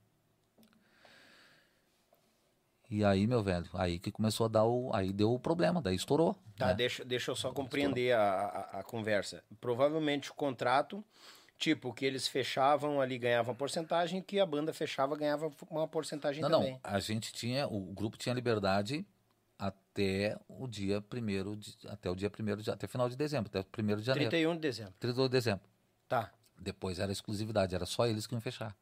E 2.90 3.03
aí, 3.03 3.27
meu 3.27 3.43
velho, 3.43 3.69
aí 3.74 4.00
que 4.00 4.09
começou 4.09 4.45
a 4.45 4.50
dar 4.50 4.64
o. 4.64 4.90
Aí 4.93 5.11
deu 5.11 5.33
o 5.33 5.40
problema, 5.40 5.82
daí 5.82 5.95
estourou. 5.95 6.33
Tá, 6.56 6.67
né? 6.67 6.75
deixa, 6.75 7.03
deixa 7.03 7.30
eu 7.32 7.35
só 7.35 7.51
compreender 7.51 8.14
a, 8.14 8.22
a, 8.22 8.80
a 8.80 8.83
conversa. 8.83 9.43
Provavelmente 9.59 10.32
o 10.32 10.33
contrato, 10.33 11.03
tipo, 11.64 11.93
que 11.93 12.06
eles 12.06 12.27
fechavam 12.27 13.00
ali 13.00 13.17
ganhavam 13.17 13.56
porcentagem, 13.56 14.22
que 14.22 14.40
a 14.40 14.45
banda 14.45 14.74
fechava 14.74 15.16
ganhava 15.16 15.50
uma 15.69 15.88
porcentagem 15.88 16.42
Não, 16.42 16.50
também. 16.50 16.74
não. 16.74 16.80
A 16.83 17.00
gente 17.00 17.32
tinha. 17.32 17.67
O 17.67 17.80
grupo 17.93 18.17
tinha 18.17 18.35
liberdade 18.35 19.06
até 19.58 20.38
o 20.50 20.67
dia 20.67 21.00
primeiro 21.01 21.56
de, 21.56 21.75
até 21.88 22.09
o 22.09 22.16
dia 22.16 22.30
primeiro 22.30 22.61
de, 22.61 22.69
até 22.69 22.85
final 22.88 23.08
de 23.08 23.16
dezembro, 23.16 23.48
até 23.50 23.61
o 23.61 23.64
primeiro 23.64 24.01
de 24.01 24.08
janeiro. 24.08 24.30
31 24.30 24.53
de 24.56 24.59
dezembro. 24.59 24.93
32 25.00 25.30
de 25.30 25.32
dezembro. 25.32 25.66
Tá. 26.09 26.32
Depois 26.59 27.00
era 27.00 27.11
exclusividade, 27.11 27.74
era 27.74 27.85
só 27.85 28.06
eles 28.06 28.27
que 28.27 28.33
iam 28.35 28.42
fechar. 28.42 28.75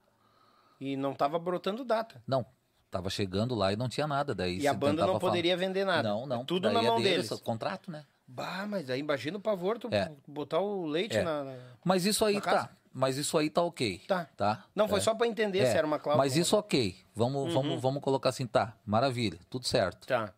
E 0.79 0.95
não 0.95 1.13
tava 1.13 1.37
brotando 1.37 1.85
data. 1.85 2.21
Não, 2.25 2.43
tava 2.89 3.09
chegando 3.11 3.53
lá 3.53 3.71
e 3.71 3.75
não 3.75 3.87
tinha 3.87 4.07
nada. 4.07 4.33
Daí 4.33 4.57
E 4.59 4.67
a 4.67 4.73
banda 4.73 5.01
não 5.01 5.07
falar- 5.09 5.19
poderia 5.19 5.55
vender 5.55 5.85
nada. 5.85 6.09
Não, 6.09 6.25
não. 6.25 6.43
Tudo 6.43 6.63
daí 6.63 6.73
na 6.73 6.79
é 6.81 6.87
mão 6.87 6.99
deles, 7.01 7.29
deles. 7.29 7.41
Contrato, 7.43 7.91
né? 7.91 8.03
Bah, 8.33 8.65
mas 8.65 8.89
aí 8.89 8.99
imagina 8.99 9.37
o 9.37 9.41
pavor 9.41 9.77
tu 9.77 9.89
É. 9.91 10.09
botar 10.27 10.59
o 10.59 10.85
leite 10.85 11.17
É. 11.17 11.23
na, 11.23 11.43
na- 11.43 11.57
Mas 11.83 12.05
isso 12.05 12.23
aí 12.23 12.39
tá. 12.39 12.69
Mas 12.93 13.17
isso 13.17 13.37
aí 13.37 13.49
tá 13.49 13.61
ok. 13.61 13.99
Tá. 14.07 14.25
Tá? 14.37 14.65
Não, 14.75 14.87
foi 14.87 14.99
É. 14.99 15.01
só 15.01 15.13
pra 15.15 15.27
entender 15.27 15.59
É, 15.59 15.71
se 15.71 15.77
era 15.77 15.85
uma 15.87 15.99
cláusula. 15.99 16.23
Mas 16.23 16.35
isso 16.37 16.55
ok. 16.57 16.95
Vamos, 17.15 17.53
vamos, 17.53 17.81
vamos 17.81 18.01
colocar 18.01 18.29
assim, 18.29 18.45
tá, 18.47 18.77
maravilha, 18.85 19.39
tudo 19.49 19.65
certo. 19.65 20.07
Tá. 20.07 20.33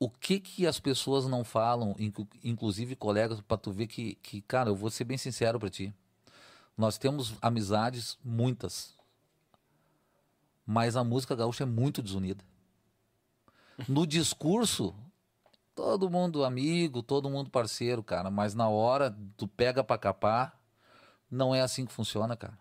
O 0.00 0.08
que 0.08 0.38
que 0.38 0.66
as 0.66 0.78
pessoas 0.78 1.26
não 1.26 1.42
falam, 1.44 1.94
inclu- 1.98 2.28
inclusive 2.44 2.94
colegas, 2.94 3.40
pra 3.40 3.56
tu 3.56 3.72
ver 3.72 3.86
que, 3.88 4.14
que, 4.16 4.40
cara, 4.42 4.70
eu 4.70 4.76
vou 4.76 4.90
ser 4.90 5.04
bem 5.04 5.18
sincero 5.18 5.58
pra 5.58 5.68
ti. 5.70 5.92
Nós 6.76 6.96
temos 6.98 7.34
amizades, 7.42 8.16
muitas. 8.24 8.94
Mas 10.64 10.96
a 10.96 11.02
música 11.02 11.34
gaúcha 11.34 11.64
é 11.64 11.66
muito 11.66 12.00
desunida. 12.00 12.44
No 13.88 14.06
discurso, 14.06 14.94
todo 15.78 16.10
mundo 16.10 16.44
amigo, 16.44 17.04
todo 17.04 17.30
mundo 17.30 17.50
parceiro, 17.50 18.02
cara. 18.02 18.30
Mas 18.32 18.52
na 18.52 18.68
hora 18.68 19.10
do 19.10 19.46
pega 19.46 19.84
pra 19.84 19.96
capar, 19.96 20.58
não 21.30 21.54
é 21.54 21.60
assim 21.60 21.86
que 21.86 21.92
funciona, 21.92 22.36
cara. 22.36 22.58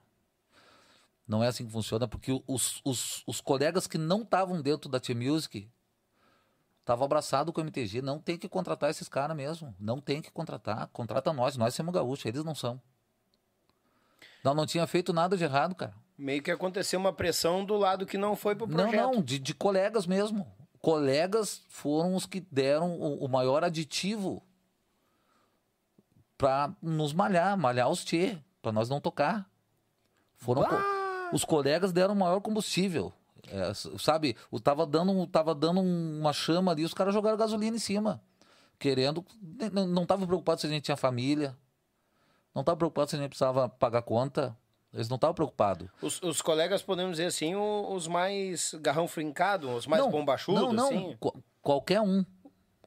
Não 1.27 1.43
é 1.43 1.47
assim 1.47 1.65
que 1.65 1.71
funciona, 1.71 2.07
porque 2.07 2.31
os, 2.45 2.79
os, 2.85 3.23
os 3.25 3.41
colegas 3.41 3.87
que 3.87 3.97
não 3.97 4.21
estavam 4.21 4.61
dentro 4.61 4.87
da 4.87 4.99
T-Music 4.99 5.67
estavam 6.79 7.05
abraçados 7.05 7.51
com 7.51 7.59
o 7.59 7.63
MTG. 7.63 8.03
Não 8.03 8.19
tem 8.19 8.37
que 8.37 8.47
contratar 8.47 8.91
esses 8.91 9.09
caras 9.09 9.35
mesmo. 9.35 9.73
Não 9.79 9.99
tem 9.99 10.21
que 10.21 10.31
contratar. 10.31 10.87
Contrata 10.93 11.33
nós. 11.33 11.57
Nós 11.57 11.73
somos 11.73 11.91
gaúchos, 11.93 12.25
eles 12.27 12.43
não 12.43 12.53
são. 12.53 12.79
Não, 14.43 14.53
não 14.53 14.67
tinha 14.67 14.85
feito 14.85 15.11
nada 15.11 15.35
de 15.35 15.43
errado, 15.43 15.73
cara. 15.73 15.95
Meio 16.15 16.41
que 16.43 16.51
aconteceu 16.51 16.99
uma 16.99 17.11
pressão 17.11 17.65
do 17.65 17.75
lado 17.77 18.05
que 18.05 18.17
não 18.17 18.35
foi 18.35 18.55
pro 18.55 18.67
Não, 18.67 18.75
projeto. 18.75 19.01
não, 19.01 19.21
de, 19.23 19.39
de 19.39 19.55
colegas 19.55 20.05
mesmo. 20.05 20.47
Colegas 20.91 21.65
foram 21.67 22.15
os 22.15 22.25
que 22.25 22.39
deram 22.39 22.93
o, 22.97 23.25
o 23.25 23.27
maior 23.27 23.61
aditivo 23.61 24.41
pra 26.37 26.73
nos 26.81 27.11
malhar, 27.11 27.57
malhar 27.57 27.89
os 27.89 28.05
tchê, 28.05 28.37
pra 28.61 28.71
nós 28.71 28.87
não 28.87 29.01
tocar. 29.01 29.49
Foram 30.37 30.63
co- 30.63 31.35
os 31.35 31.43
colegas 31.43 31.91
deram 31.91 32.13
o 32.13 32.17
maior 32.17 32.39
combustível. 32.39 33.11
É, 33.49 33.73
sabe, 33.99 34.37
o 34.49 34.61
tava 34.61 34.85
dando, 34.87 35.27
tava 35.27 35.53
dando 35.53 35.81
uma 35.81 36.31
chama 36.31 36.71
ali, 36.71 36.85
os 36.85 36.93
caras 36.93 37.13
jogaram 37.13 37.35
gasolina 37.37 37.75
em 37.75 37.79
cima. 37.81 38.21
Querendo. 38.79 39.25
n- 39.41 39.65
n- 39.65 39.87
Não 39.87 40.05
tava 40.05 40.25
preocupado 40.25 40.61
se 40.61 40.67
a 40.67 40.69
gente 40.69 40.83
tinha 40.85 40.95
família. 40.95 41.53
Não 42.55 42.63
tava 42.63 42.77
preocupado 42.77 43.09
se 43.09 43.17
a 43.17 43.19
gente 43.19 43.27
precisava 43.31 43.67
pagar 43.67 44.03
conta. 44.03 44.57
Eles 44.97 45.07
não 45.09 45.15
estavam 45.15 45.33
preocupados. 45.35 45.87
Os, 46.01 46.21
os 46.23 46.41
colegas, 46.41 46.81
podemos 46.81 47.11
dizer 47.11 47.27
assim, 47.27 47.53
o- 47.55 47.93
os 47.93 48.07
mais 48.07 48.73
garrão 48.81 49.07
frincado, 49.07 49.69
os 49.69 49.85
mais 49.87 50.05
bombachudos, 50.07 50.61
não, 50.63 50.73
não, 50.73 50.85
assim. 50.87 51.15
qu- 51.19 51.37
qualquer 51.61 52.01
um. 52.01 52.25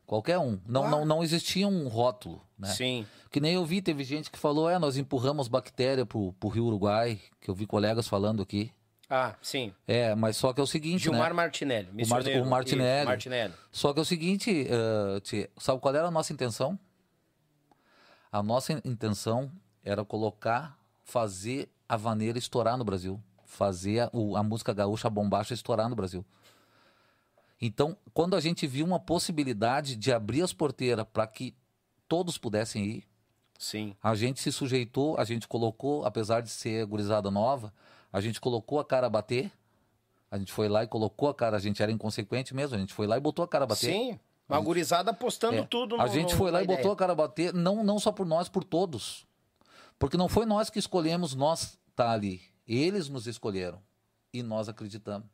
Qualquer 0.04 0.38
um. 0.38 0.60
Não, 0.66 0.84
Ah. 0.84 0.90
não, 0.90 1.04
não 1.04 1.22
existia 1.22 1.68
um 1.68 1.86
rótulo, 1.86 2.44
né? 2.58 2.66
Sim. 2.68 3.06
Que 3.30 3.40
nem 3.40 3.54
eu 3.54 3.64
vi, 3.64 3.80
teve 3.80 4.02
gente 4.02 4.28
que 4.28 4.36
falou, 4.38 4.68
é, 4.68 4.76
nós 4.76 4.96
empurramos 4.96 5.46
bactéria 5.46 6.04
pro, 6.04 6.32
pro 6.32 6.48
Rio 6.48 6.64
Uruguai, 6.64 7.20
que 7.40 7.48
eu 7.48 7.54
vi 7.54 7.64
colegas 7.64 8.08
falando 8.08 8.42
aqui. 8.42 8.72
Ah, 9.08 9.36
sim. 9.40 9.72
É, 9.86 10.14
mas 10.16 10.36
só 10.36 10.52
que 10.52 10.60
é 10.60 10.64
o 10.64 10.66
seguinte, 10.66 11.04
Gilmar 11.04 11.28
né? 11.30 11.34
Martinelli. 11.34 11.86
Mar- 11.86 11.94
missioneiro. 11.94 12.42
o 12.44 12.48
Martinelli. 12.50 13.06
Martinelli. 13.06 13.54
Só 13.70 13.92
que 13.92 14.00
é 14.00 14.02
o 14.02 14.04
seguinte, 14.04 14.66
eh, 14.68 15.20
Tchê, 15.20 15.50
sabe 15.58 15.80
qual 15.80 15.94
era 15.94 16.08
a 16.08 16.10
nossa 16.10 16.32
intenção? 16.32 16.76
A 18.32 18.42
nossa 18.42 18.72
in- 18.72 18.80
intenção 18.84 19.50
era 19.84 20.04
colocar, 20.04 20.78
fazer 21.04 21.68
a 21.90 21.96
vaneira 21.96 22.38
estourar 22.38 22.76
no 22.78 22.84
Brasil. 22.84 23.20
Fazer 23.44 23.98
a, 23.98 24.10
a 24.36 24.42
música 24.44 24.72
gaúcha, 24.72 25.10
bombacha 25.10 25.52
estourar 25.52 25.88
no 25.88 25.96
Brasil. 25.96 26.24
Então, 27.60 27.96
quando 28.14 28.36
a 28.36 28.40
gente 28.40 28.64
viu 28.64 28.86
uma 28.86 29.00
possibilidade 29.00 29.96
de 29.96 30.12
abrir 30.12 30.40
as 30.40 30.52
porteiras 30.52 31.04
para 31.12 31.26
que 31.26 31.52
todos 32.08 32.38
pudessem 32.38 32.84
ir, 32.84 33.04
Sim. 33.58 33.94
a 34.00 34.14
gente 34.14 34.40
se 34.40 34.52
sujeitou, 34.52 35.18
a 35.18 35.24
gente 35.24 35.48
colocou, 35.48 36.06
apesar 36.06 36.42
de 36.42 36.48
ser 36.48 36.86
gurizada 36.86 37.28
nova, 37.28 37.72
a 38.12 38.20
gente 38.20 38.40
colocou 38.40 38.78
a 38.78 38.84
cara 38.84 39.08
a 39.08 39.10
bater. 39.10 39.50
A 40.30 40.38
gente 40.38 40.52
foi 40.52 40.68
lá 40.68 40.84
e 40.84 40.86
colocou 40.86 41.28
a 41.28 41.34
cara, 41.34 41.56
a 41.56 41.60
gente 41.60 41.82
era 41.82 41.90
inconsequente 41.90 42.54
mesmo, 42.54 42.76
a 42.76 42.78
gente 42.78 42.94
foi 42.94 43.08
lá 43.08 43.16
e 43.16 43.20
botou 43.20 43.44
a 43.44 43.48
cara 43.48 43.64
a 43.64 43.66
bater. 43.66 43.92
Sim. 43.92 44.20
Uma 44.48 44.60
gurizada 44.60 45.10
apostando 45.10 45.58
É. 45.58 45.62
tudo 45.64 45.96
no 45.96 46.02
A 46.02 46.06
gente 46.06 46.36
foi 46.36 46.52
lá 46.52 46.62
e 46.62 46.66
botou 46.66 46.92
a 46.92 46.96
cara 46.96 47.12
a 47.12 47.16
bater, 47.16 47.52
não, 47.52 47.82
não 47.82 47.98
só 47.98 48.12
por 48.12 48.24
nós, 48.24 48.48
por 48.48 48.62
todos. 48.62 49.28
Porque 50.00 50.16
não 50.16 50.28
foi 50.28 50.46
nós 50.46 50.68
que 50.68 50.78
escolhemos 50.80 51.34
nós 51.36 51.78
estar 51.90 52.10
ali. 52.10 52.42
Eles 52.66 53.08
nos 53.08 53.28
escolheram. 53.28 53.80
E 54.32 54.42
nós 54.42 54.68
acreditamos. 54.68 55.28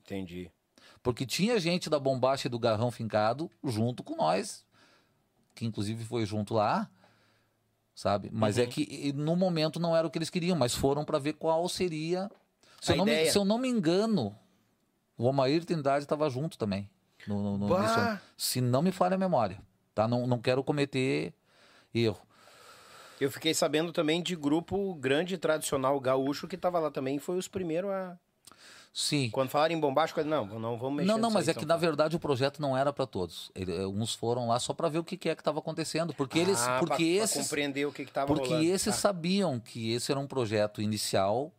Entendi. 0.00 0.50
Porque 1.02 1.24
tinha 1.26 1.58
gente 1.60 1.88
da 1.90 1.98
bombacha 1.98 2.48
e 2.48 2.50
do 2.50 2.58
garrão 2.58 2.90
fincado 2.90 3.50
junto 3.62 4.02
com 4.02 4.16
nós. 4.16 4.64
Que 5.54 5.64
inclusive 5.66 6.04
foi 6.04 6.24
junto 6.26 6.54
lá. 6.54 6.90
Sabe? 7.94 8.28
Mas 8.32 8.56
Uhum. 8.56 8.62
é 8.64 8.66
que 8.66 9.12
no 9.14 9.34
momento 9.36 9.78
não 9.80 9.96
era 9.96 10.06
o 10.06 10.10
que 10.10 10.18
eles 10.18 10.30
queriam, 10.30 10.56
mas 10.56 10.74
foram 10.74 11.04
para 11.04 11.18
ver 11.18 11.34
qual 11.34 11.68
seria. 11.68 12.30
Se 12.80 12.92
eu, 12.92 12.96
não 12.96 13.04
me, 13.04 13.30
se 13.30 13.38
eu 13.38 13.44
não 13.44 13.58
me 13.58 13.68
engano, 13.68 14.36
o 15.16 15.24
Omair 15.24 15.64
Trindade 15.64 16.04
estava 16.04 16.28
junto 16.28 16.58
também. 16.58 16.88
No, 17.26 17.56
no, 17.56 17.68
no- 17.68 18.20
se 18.36 18.60
não 18.60 18.82
me 18.82 18.92
falha 18.92 19.14
a 19.14 19.18
memória. 19.18 19.60
Tá? 19.94 20.06
Não, 20.06 20.26
não 20.26 20.38
quero 20.40 20.62
cometer 20.62 21.32
erro. 21.94 22.20
Eu 23.20 23.30
fiquei 23.30 23.54
sabendo 23.54 23.92
também 23.92 24.22
de 24.22 24.36
grupo 24.36 24.94
grande 24.94 25.38
tradicional 25.38 25.98
gaúcho 26.00 26.46
que 26.46 26.56
tava 26.56 26.78
lá 26.78 26.90
também, 26.90 27.18
foi 27.18 27.36
os 27.38 27.48
primeiros 27.48 27.90
a. 27.90 28.18
Sim. 28.92 29.28
Quando 29.30 29.50
falaram 29.50 29.74
em 29.74 29.78
bombástico, 29.80 30.22
não, 30.24 30.46
não 30.58 30.78
vamos 30.78 30.96
mexer 30.98 31.06
Não, 31.12 31.18
não, 31.18 31.30
mas 31.30 31.48
é 31.48 31.52
que 31.52 31.58
então. 31.60 31.68
na 31.68 31.76
verdade 31.76 32.16
o 32.16 32.18
projeto 32.18 32.62
não 32.62 32.74
era 32.74 32.92
para 32.94 33.06
todos. 33.06 33.50
Ele- 33.54 33.74
eh, 33.76 33.86
uns 33.86 34.14
foram 34.14 34.48
lá 34.48 34.58
só 34.58 34.72
para 34.72 34.88
ver 34.88 34.98
o 34.98 35.04
que, 35.04 35.18
que 35.18 35.28
é 35.28 35.34
que 35.34 35.42
estava 35.42 35.58
acontecendo, 35.58 36.14
porque 36.14 36.38
eles, 36.38 36.58
Ah, 36.62 36.78
porque 36.78 36.86
pra- 36.86 36.96
pra 36.96 37.24
esses, 37.24 37.42
compreender 37.42 37.86
o 37.86 37.92
que 37.92 38.06
que 38.06 38.12
tava 38.12 38.26
porque 38.26 38.48
rolando. 38.48 38.64
esses 38.70 38.94
Tá. 38.94 39.00
sabiam 39.00 39.60
que 39.60 39.92
esse 39.92 40.10
era 40.10 40.18
um 40.18 40.26
projeto 40.26 40.80
inicial, 40.80 41.52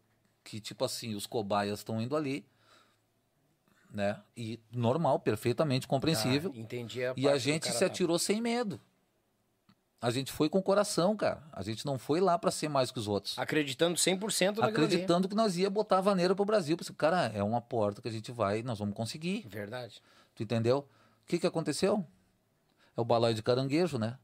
que 0.43 0.59
tipo 0.59 0.83
assim 0.83 1.13
os 1.13 1.27
cobaias 1.27 1.77
estão 1.79 2.01
indo 2.01 2.15
ali, 2.15 2.43
né? 3.91 4.19
E 4.35 4.59
normal, 4.71 5.19
perfeitamente 5.19 5.87
compreensível. 5.87 6.51
Tá, 6.51 6.57
entendi 6.59 7.03
a 7.03 7.13
e 7.15 7.27
a 7.27 7.33
que 7.33 7.39
gente 7.39 7.67
se 7.67 7.73
tava. 7.73 7.85
atirou 7.85 8.17
sem 8.17 8.41
medo. 8.41 8.79
A 9.99 10.11
gente 10.11 10.31
foi 10.31 10.47
com 10.47 10.59
o 10.59 10.63
coração, 10.63 11.17
cara. 11.17 11.41
A 11.51 11.63
gente 11.63 11.85
não 11.85 11.97
foi 11.97 12.19
lá 12.19 12.37
para 12.37 12.51
ser 12.51 12.69
mais 12.69 12.91
que 12.91 12.99
os 12.99 13.07
outros. 13.07 13.37
Acreditando 13.37 13.97
100% 13.97 14.57
naquilo 14.57 14.61
ali. 14.61 14.69
Acreditando 14.69 15.27
que 15.27 15.35
nós 15.35 15.57
ia 15.57 15.69
botar 15.69 15.97
a 15.97 16.01
vaneira 16.01 16.35
pro 16.35 16.45
Brasil. 16.45 16.77
Pensei, 16.77 16.93
Cara, 16.95 17.31
é 17.33 17.41
uma 17.41 17.59
porta 17.59 18.01
que 18.01 18.07
a 18.07 18.11
gente 18.11 18.31
vai, 18.31 18.61
nós 18.61 18.77
vamos 18.77 18.95
conseguir. 18.95 19.45
Verdade. 19.47 20.01
Tu 20.35 20.43
entendeu? 20.43 20.87
O 21.23 21.27
que, 21.27 21.39
que 21.39 21.47
aconteceu? 21.47 22.05
É 22.95 23.01
o 23.01 23.05
balaio 23.05 23.33
de 23.33 23.41
caranguejo, 23.41 23.97
né? 23.97 24.17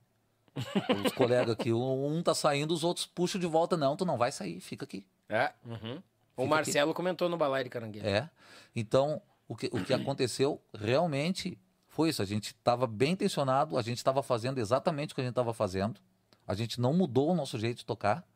Os 1.06 1.12
colegas 1.14 1.50
aqui, 1.50 1.74
um 1.74 2.22
tá 2.22 2.36
saindo, 2.36 2.72
os 2.72 2.84
outros 2.84 3.08
puxam 3.08 3.42
de 3.42 3.48
volta. 3.48 3.76
Não, 3.76 3.96
tu 3.96 4.06
não 4.06 4.18
vai 4.18 4.32
sair, 4.32 4.60
fica 4.60 4.86
aqui. 4.86 5.06
É. 5.28 5.52
uhum. 5.66 6.02
O 6.38 6.46
Marcelo 6.46 6.94
comentou 6.94 7.30
no 7.30 7.38
Balai 7.38 7.64
de 7.64 7.70
Caranguejo. 7.70 8.06
É. 8.06 8.30
Então, 8.76 9.22
o 9.48 9.56
que, 9.56 9.68
o 9.68 9.84
que 9.84 9.94
aconteceu 9.94 10.62
realmente 10.74 11.60
foi 11.94 12.10
isso. 12.10 12.22
A 12.22 12.26
gente 12.26 12.48
estava 12.48 12.88
bem 12.88 13.14
intencionado, 13.14 13.78
a 13.78 13.82
gente 13.82 13.98
estava 13.98 14.24
fazendo 14.24 14.58
exatamente 14.58 15.12
o 15.12 15.16
que 15.16 15.22
a 15.22 15.24
gente 15.24 15.32
estava 15.32 15.54
fazendo. 15.54 16.02
A 16.46 16.56
gente 16.56 16.82
não 16.82 16.92
mudou 16.92 17.32
o 17.32 17.36
nosso 17.36 17.58
jeito 17.58 17.78
de 17.78 17.86
tocar, 17.86 18.28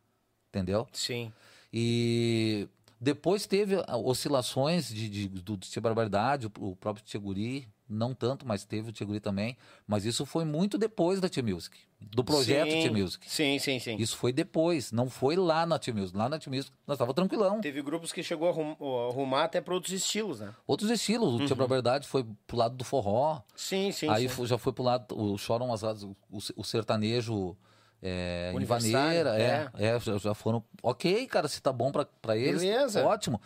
entendeu? 0.50 0.88
Sim. 0.94 1.34
E 1.74 2.70
Depois 3.02 3.46
teve 3.46 3.76
oscilações 4.04 4.88
de, 4.88 5.10
de, 5.10 5.28
do 5.28 5.58
Tia 5.58 5.82
Barbaridade, 5.82 6.48
o, 6.48 6.52
o 6.60 6.76
próprio 6.76 7.04
Tia 7.04 7.20
Guri, 7.20 7.68
não 7.90 8.14
tanto, 8.14 8.46
mas 8.48 8.66
teve 8.66 8.90
o 8.90 8.92
Tia 8.92 9.06
Guri 9.06 9.20
também. 9.20 9.58
Mas 9.88 10.06
isso 10.06 10.26
foi 10.26 10.44
muito 10.46 10.78
depois 10.78 11.20
da 11.20 11.30
Tia 11.30 11.42
Music, 11.44 11.78
do 12.00 12.24
projeto 12.24 12.72
sim, 12.72 12.80
Tia 12.80 12.92
Music. 12.92 13.30
Sim, 13.32 13.58
sim, 13.60 13.80
sim. 13.80 13.96
Isso 13.98 14.18
foi 14.18 14.32
depois, 14.34 14.92
não 14.92 15.10
foi 15.10 15.36
lá 15.36 15.66
na 15.66 15.80
Tia 15.80 15.94
Music. 15.94 16.18
Lá 16.18 16.28
na 16.30 16.38
Tia 16.40 16.52
Music 16.52 16.72
nós 16.86 16.98
tava 16.98 17.14
tranquilão. 17.14 17.62
Teve 17.62 17.82
grupos 17.82 18.12
que 18.12 18.22
chegou 18.22 18.48
a 18.48 18.52
arrum- 18.52 18.76
a 18.80 19.12
arrumar 19.12 19.44
até 19.46 19.62
para 19.62 19.74
outros 19.74 19.94
estilos, 19.94 20.40
né? 20.40 20.54
Outros 20.66 20.90
estilos, 20.90 21.34
o 21.34 21.46
Tia 21.46 21.56
Barbaridade 21.56 22.08
foi 22.08 22.26
pro 22.46 22.58
lado 22.58 22.76
do 22.76 22.84
forró, 22.84 23.42
Sim, 23.56 23.92
sim. 23.92 24.10
aí 24.10 24.28
sim. 24.30 24.46
já 24.46 24.58
foi 24.58 24.74
pro 24.74 24.84
lado, 24.84 25.18
o 25.18 25.38
Choram 25.38 25.72
as 25.72 25.84
o, 25.84 26.16
o 26.56 26.64
sertanejo 26.64 27.56
é, 28.02 28.54
Vaneira, 28.66 29.40
é, 29.42 29.70
é, 29.74 30.00
já, 30.00 30.18
já 30.18 30.34
foram, 30.34 30.64
ok, 30.84 31.26
cara, 31.28 31.48
se 31.48 31.62
tá 31.62 31.72
bom 31.74 31.92
pra 31.92 32.38
eles, 32.38 32.62
Beleza. 32.62 33.04
ótimo. 33.06 33.42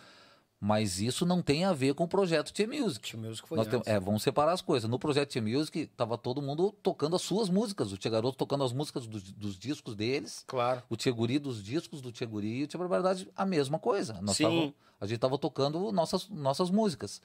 Mas 0.64 1.00
isso 1.00 1.26
não 1.26 1.42
tem 1.42 1.64
a 1.64 1.72
ver 1.72 1.92
com 1.92 2.04
o 2.04 2.08
projeto 2.08 2.52
Tia 2.52 2.68
Music. 2.68 3.00
Tia 3.10 3.18
Music 3.18 3.48
foi 3.48 3.56
Nós 3.58 3.66
temos- 3.66 3.80
antes. 3.84 3.92
é, 3.92 3.98
vamos 3.98 4.22
separar 4.22 4.52
as 4.52 4.62
coisas. 4.62 4.88
No 4.88 4.96
projeto 4.96 5.28
Tia 5.30 5.42
Music, 5.42 5.88
tava 5.96 6.16
todo 6.16 6.40
mundo 6.40 6.70
tocando 6.84 7.16
as 7.16 7.22
suas 7.22 7.48
músicas. 7.48 7.90
O 7.90 7.96
Tia 7.98 8.08
Garoto 8.12 8.38
tocando 8.38 8.62
as 8.62 8.72
músicas 8.72 9.04
dos, 9.08 9.24
dos 9.32 9.58
discos 9.58 9.96
deles. 9.96 10.44
Claro. 10.46 10.80
O 10.88 10.94
Tia 10.96 11.10
Guri 11.10 11.40
dos 11.40 11.60
discos 11.64 12.00
do 12.00 12.12
Tia 12.12 12.28
Guri 12.28 12.58
e 12.60 12.62
o 12.62 12.66
Tia 12.68 12.78
Barbaridade, 12.78 13.28
a 13.34 13.44
mesma 13.44 13.76
coisa. 13.76 14.20
Nós 14.22 14.36
Sim. 14.36 14.44
tava- 14.44 14.74
a 15.00 15.06
gente 15.08 15.18
tava 15.18 15.36
tocando 15.36 15.90
nossas, 15.90 16.28
nossas 16.28 16.70
músicas. 16.70 17.20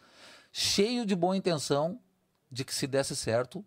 Cheio 0.51 1.05
de 1.05 1.15
boa 1.15 1.37
intenção 1.37 1.99
de 2.51 2.65
que 2.65 2.73
se 2.73 2.87
desse 2.87 3.15
certo, 3.15 3.63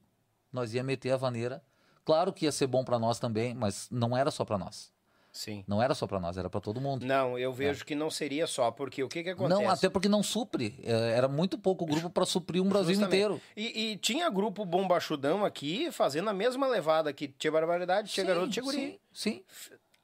nós 0.52 0.74
ia 0.74 0.82
meter 0.82 1.12
a 1.12 1.16
vaneira. 1.16 1.62
Claro 2.04 2.32
que 2.32 2.44
ia 2.44 2.50
ser 2.50 2.66
bom 2.66 2.82
para 2.84 2.98
nós 2.98 3.20
também, 3.20 3.54
mas 3.54 3.86
não 3.88 4.16
era 4.16 4.32
só 4.32 4.44
para 4.44 4.58
nós. 4.58 4.90
Sim. 5.32 5.64
Não 5.66 5.82
era 5.82 5.94
só 5.94 6.06
para 6.06 6.18
nós, 6.18 6.36
era 6.36 6.50
para 6.50 6.60
todo 6.60 6.80
mundo. 6.80 7.06
Não, 7.06 7.38
eu 7.38 7.52
vejo 7.52 7.84
que 7.84 7.94
não 7.94 8.10
seria 8.10 8.46
só, 8.46 8.70
porque 8.70 9.02
o 9.02 9.08
que 9.08 9.22
que 9.22 9.30
acontece? 9.30 9.62
Não, 9.62 9.70
até 9.70 9.88
porque 9.88 10.08
não 10.08 10.22
supre. 10.22 10.78
É, 10.82 11.12
Era 11.16 11.28
muito 11.28 11.56
pouco 11.56 11.86
grupo 11.86 12.10
para 12.10 12.26
suprir 12.26 12.62
um 12.62 12.68
Brasil 12.68 12.94
Justamente. 12.94 13.14
inteiro. 13.14 13.40
E, 13.56 13.92
e 13.92 13.96
tinha 13.96 14.28
grupo 14.28 14.64
bombachudão 14.64 15.44
aqui 15.44 15.90
fazendo 15.92 16.28
a 16.28 16.32
mesma 16.34 16.66
levada 16.66 17.12
que 17.12 17.28
tinha 17.28 17.52
barbaridade, 17.52 18.10
tinha 18.10 18.24
Sim, 18.24 18.28
garoto, 18.28 18.50
tinha 18.50 18.62
guri. 18.62 19.00
Sim, 19.12 19.42
sim. 19.42 19.44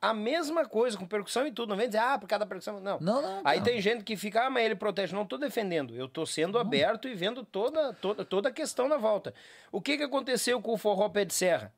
A 0.00 0.14
mesma 0.14 0.64
coisa, 0.66 0.96
com 0.96 1.06
percussão 1.06 1.46
e 1.46 1.50
tudo. 1.50 1.70
Não 1.70 1.76
vem 1.76 1.86
dizer, 1.88 1.98
ah, 1.98 2.18
por 2.18 2.28
cada 2.28 2.46
percussão. 2.46 2.78
Não. 2.78 2.98
Não, 3.00 3.20
não. 3.20 3.40
Aí 3.44 3.58
não. 3.58 3.64
tem 3.64 3.80
gente 3.80 4.04
que 4.04 4.16
fica, 4.16 4.46
ah, 4.46 4.50
mas 4.50 4.64
ele 4.64 4.76
protege. 4.76 5.14
Não 5.14 5.26
tô 5.26 5.36
defendendo. 5.36 5.96
Eu 5.96 6.06
tô 6.06 6.24
sendo 6.24 6.58
aberto 6.58 7.08
e 7.08 7.14
vendo 7.14 7.44
toda, 7.44 7.92
toda, 7.94 8.24
toda 8.24 8.48
a 8.50 8.52
questão 8.52 8.88
na 8.88 8.96
volta. 8.98 9.34
O 9.72 9.80
que 9.80 9.96
que 9.96 10.04
aconteceu 10.04 10.60
com 10.60 10.74
o 10.74 10.78
Forró 10.78 11.08
Pé 11.08 11.24
de 11.24 11.34
Serra? 11.34 11.72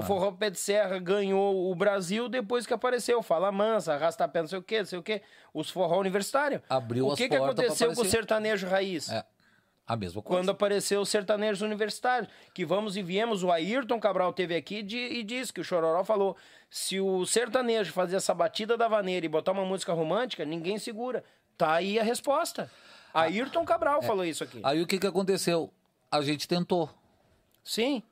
O 0.00 0.06
Forró 0.06 0.32
Pé 0.32 0.50
de 0.50 0.58
Serra 0.58 0.98
ganhou 0.98 1.70
o 1.70 1.74
Brasil 1.74 2.28
depois 2.28 2.66
que 2.66 2.74
apareceu. 2.74 3.22
Fala 3.22 3.50
mansa, 3.52 3.94
arrasta 3.94 4.26
pé, 4.28 4.40
não 4.40 4.48
sei 4.48 4.58
o 4.58 4.62
quê, 4.62 4.78
não 4.80 4.86
sei 4.86 4.98
o 4.98 5.02
quê. 5.02 5.22
Os 5.54 5.70
forró 5.70 5.98
universitário. 6.00 6.62
Abriu 6.68 7.06
o 7.06 7.12
as 7.12 7.18
que 7.18 7.28
que 7.28 7.36
portas 7.36 7.54
pra 7.54 7.64
aconteceu 7.64 7.92
com 7.94 8.00
o 8.02 8.04
sertanejo 8.04 8.66
raiz? 8.66 9.08
É, 9.10 9.24
a 9.86 9.96
mesma 9.96 10.22
coisa. 10.22 10.38
quando 10.40 10.50
apareceu 10.50 11.00
os 11.00 11.08
sertanejos 11.08 11.62
universitários, 11.62 12.30
que 12.54 12.64
vamos 12.64 12.96
e 12.96 13.02
viemos, 13.02 13.42
o 13.42 13.50
Ayrton 13.50 13.98
Cabral 13.98 14.32
teve 14.32 14.54
aqui 14.54 14.76
e 14.78 14.82
di- 14.82 14.96
e 15.18 15.22
disse 15.24 15.52
que 15.52 15.60
o 15.60 15.64
Chororó 15.64 16.04
falou, 16.04 16.36
se 16.70 17.00
o 17.00 17.26
sertanejo 17.26 17.92
fazer 17.92 18.16
essa 18.16 18.32
batida 18.34 18.76
da 18.76 18.86
vaneira 18.88 19.26
e 19.26 19.28
botar 19.28 19.52
uma 19.52 19.64
música 19.64 19.92
romântica, 19.92 20.44
ninguém 20.44 20.78
segura. 20.78 21.24
Tá 21.58 21.74
aí 21.74 21.98
a 21.98 22.02
resposta. 22.02 22.70
Ayrton 23.12 23.64
Cabral 23.64 24.00
falou 24.02 24.24
isso 24.24 24.44
aqui. 24.44 24.60
Aí 24.62 24.80
o 24.80 24.86
que, 24.86 24.98
que 24.98 25.06
aconteceu? 25.06 25.72
A 26.10 26.22
gente 26.22 26.46
tentou. 26.46 26.88
Sim, 27.64 28.02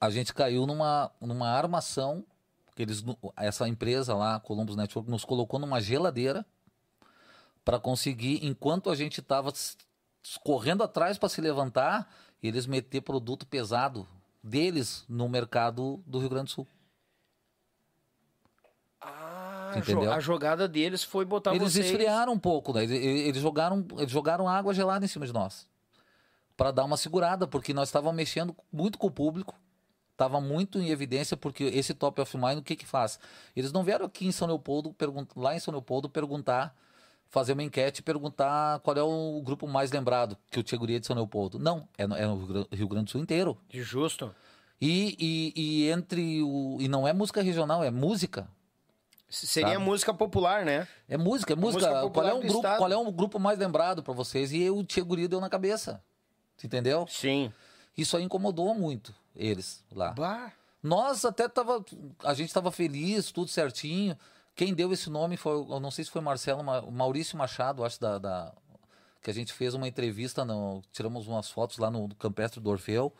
A 0.00 0.08
gente 0.10 0.32
caiu 0.32 0.66
numa, 0.66 1.10
numa 1.20 1.48
armação. 1.48 2.24
Que 2.74 2.82
eles, 2.82 3.04
essa 3.36 3.68
empresa 3.68 4.14
lá, 4.14 4.40
Columbus 4.40 4.76
Network, 4.76 5.10
nos 5.10 5.24
colocou 5.24 5.58
numa 5.58 5.80
geladeira 5.80 6.46
para 7.64 7.78
conseguir, 7.78 8.44
enquanto 8.46 8.88
a 8.88 8.94
gente 8.94 9.20
estava 9.20 9.52
correndo 10.42 10.82
atrás 10.82 11.18
para 11.18 11.28
se 11.28 11.40
levantar, 11.40 12.08
eles 12.42 12.66
meter 12.66 13.02
produto 13.02 13.46
pesado 13.46 14.08
deles 14.42 15.04
no 15.08 15.28
mercado 15.28 16.02
do 16.06 16.18
Rio 16.18 16.30
Grande 16.30 16.46
do 16.46 16.50
Sul. 16.50 16.66
Ah, 19.00 19.72
Entendeu? 19.76 20.12
a 20.12 20.20
jogada 20.20 20.66
deles 20.68 21.02
foi 21.02 21.24
botar 21.24 21.54
eles 21.54 21.72
vocês... 21.72 21.86
esfriaram 21.86 22.32
um 22.32 22.38
pouco, 22.38 22.72
né? 22.72 22.84
eles 22.84 23.40
jogaram, 23.40 23.86
eles 23.98 24.10
jogaram 24.10 24.48
água 24.48 24.74
gelada 24.74 25.04
em 25.04 25.08
cima 25.08 25.26
de 25.26 25.32
nós 25.32 25.68
para 26.60 26.70
dar 26.70 26.84
uma 26.84 26.98
segurada, 26.98 27.46
porque 27.46 27.72
nós 27.72 27.88
estávamos 27.88 28.14
mexendo 28.14 28.54
muito 28.70 28.98
com 28.98 29.06
o 29.06 29.10
público, 29.10 29.54
estava 30.20 30.38
muito 30.38 30.78
em 30.78 30.90
evidência, 30.90 31.34
porque 31.34 31.64
esse 31.64 31.94
Top 31.94 32.20
of 32.20 32.36
Mind, 32.36 32.58
o 32.58 32.62
que 32.62 32.76
que 32.76 32.84
faz? 32.84 33.18
Eles 33.56 33.72
não 33.72 33.82
vieram 33.82 34.04
aqui 34.04 34.26
em 34.26 34.32
São 34.32 34.46
Leopoldo, 34.46 34.94
lá 35.34 35.56
em 35.56 35.58
São 35.58 35.72
Leopoldo, 35.72 36.10
perguntar, 36.10 36.76
fazer 37.30 37.54
uma 37.54 37.62
enquete 37.62 38.00
e 38.00 38.02
perguntar 38.02 38.80
qual 38.80 38.94
é 38.96 39.02
o 39.02 39.40
grupo 39.42 39.66
mais 39.66 39.90
lembrado 39.90 40.36
que 40.50 40.60
o 40.60 40.62
Tcheguria 40.62 41.00
de 41.00 41.06
São 41.06 41.16
Leopoldo. 41.16 41.58
Não, 41.58 41.88
é 41.96 42.06
no, 42.06 42.14
é 42.16 42.26
no 42.26 42.36
Rio 42.36 42.46
Gran- 42.46 42.66
Rio 42.70 42.88
Grande 42.88 43.04
do 43.06 43.10
Sul 43.12 43.20
inteiro. 43.22 43.56
Justo. 43.70 44.34
E, 44.78 45.16
e, 45.18 45.52
e 45.56 45.90
entre 45.90 46.42
o. 46.42 46.76
E 46.80 46.86
não 46.88 47.08
é 47.08 47.12
música 47.14 47.42
regional, 47.42 47.82
é 47.82 47.90
música. 47.90 48.46
Seria 49.28 49.74
Sabe? 49.74 49.84
música 49.84 50.12
popular, 50.12 50.64
né? 50.64 50.88
É 51.08 51.16
música, 51.16 51.52
é 51.52 51.56
música. 51.56 51.86
música 51.86 52.10
qual, 52.10 52.26
é 52.26 52.34
um 52.34 52.40
grupo, 52.40 52.56
estado. 52.56 52.78
qual 52.78 52.92
é 52.92 52.96
o 52.96 53.12
grupo 53.12 53.38
mais 53.38 53.58
lembrado 53.58 54.02
pra 54.02 54.12
vocês? 54.12 54.52
E 54.52 54.68
o 54.68 54.82
Tia 54.82 55.04
Guri 55.04 55.28
deu 55.28 55.40
na 55.40 55.48
cabeça. 55.48 56.02
Entendeu? 56.62 57.06
Sim. 57.08 57.52
Isso 57.96 58.16
aí 58.16 58.24
incomodou 58.24 58.74
muito 58.74 59.14
eles 59.34 59.84
lá. 59.92 60.10
Bah. 60.12 60.52
Nós 60.82 61.24
até 61.24 61.48
tava. 61.48 61.84
A 62.24 62.32
gente 62.34 62.52
tava 62.52 62.70
feliz, 62.72 63.30
tudo 63.30 63.48
certinho. 63.48 64.16
Quem 64.56 64.74
deu 64.74 64.92
esse 64.92 65.08
nome 65.10 65.36
foi, 65.36 65.52
eu 65.52 65.78
não 65.80 65.90
sei 65.90 66.04
se 66.04 66.10
foi 66.10 66.20
Marcelo, 66.20 66.62
Ma- 66.64 66.82
Maurício 66.82 67.36
Machado, 67.38 67.84
acho, 67.84 68.00
da, 68.00 68.18
da- 68.18 68.54
que 69.22 69.30
a 69.30 69.34
gente 69.34 69.52
fez 69.52 69.74
uma 69.74 69.86
entrevista, 69.88 70.44
no, 70.44 70.82
tiramos 70.92 71.26
umas 71.28 71.50
fotos 71.50 71.78
lá 71.78 71.90
no, 71.90 72.08
Campestre 72.16 72.60
do 72.60 72.70
Orfeu. 72.70 73.12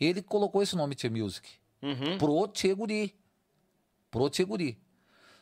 E 0.00 0.06
ele 0.06 0.22
colocou 0.22 0.62
esse 0.62 0.74
nome 0.74 0.94
Tia 0.94 1.10
Music. 1.10 1.48
Uhum. 1.82 2.18
Pro 2.18 2.48
Guri. 2.76 3.14
Pro 4.10 4.30
Guri. 4.46 4.78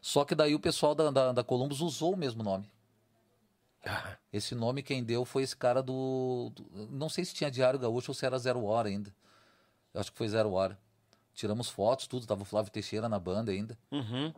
Só 0.01 0.25
que 0.25 0.35
daí 0.35 0.55
o 0.55 0.61
pessoal 0.61 0.95
da, 0.95 1.11
da, 1.11 1.33
da 1.33 1.45
Columbus 1.45 1.81
usou 1.81 2.15
o 2.15 2.17
mesmo 2.17 2.43
nome. 2.43 2.69
Ah, 3.85 4.17
Esse 4.33 4.55
nome 4.55 4.83
quem 4.83 5.03
deu 5.03 5.25
foi 5.25 5.43
esse 5.43 5.57
cara 5.57 5.83
do, 5.83 6.51
do- 6.55 6.89
Não 6.91 7.09
sei 7.09 7.25
se 7.25 7.35
tinha 7.35 7.51
Diário 7.51 7.79
Gaúcho 7.79 8.11
ou 8.11 8.15
se 8.15 8.25
era 8.27 8.39
Zero 8.39 8.65
Hora 8.65 8.89
ainda. 8.89 9.15
Eu 9.93 10.01
acho 10.01 10.12
que 10.12 10.19
foi 10.19 10.29
Zero 10.29 10.53
Hora. 10.53 10.79
Tiramos 11.35 11.69
fotos, 11.69 12.07
tudo. 12.07 12.27
Tava 12.27 12.43
o 12.43 12.45
Flávio 12.45 12.71
Teixeira 12.71 13.09
na 13.09 13.19
banda 13.19 13.53
ainda. 13.53 13.79
Uhum. 13.91 14.33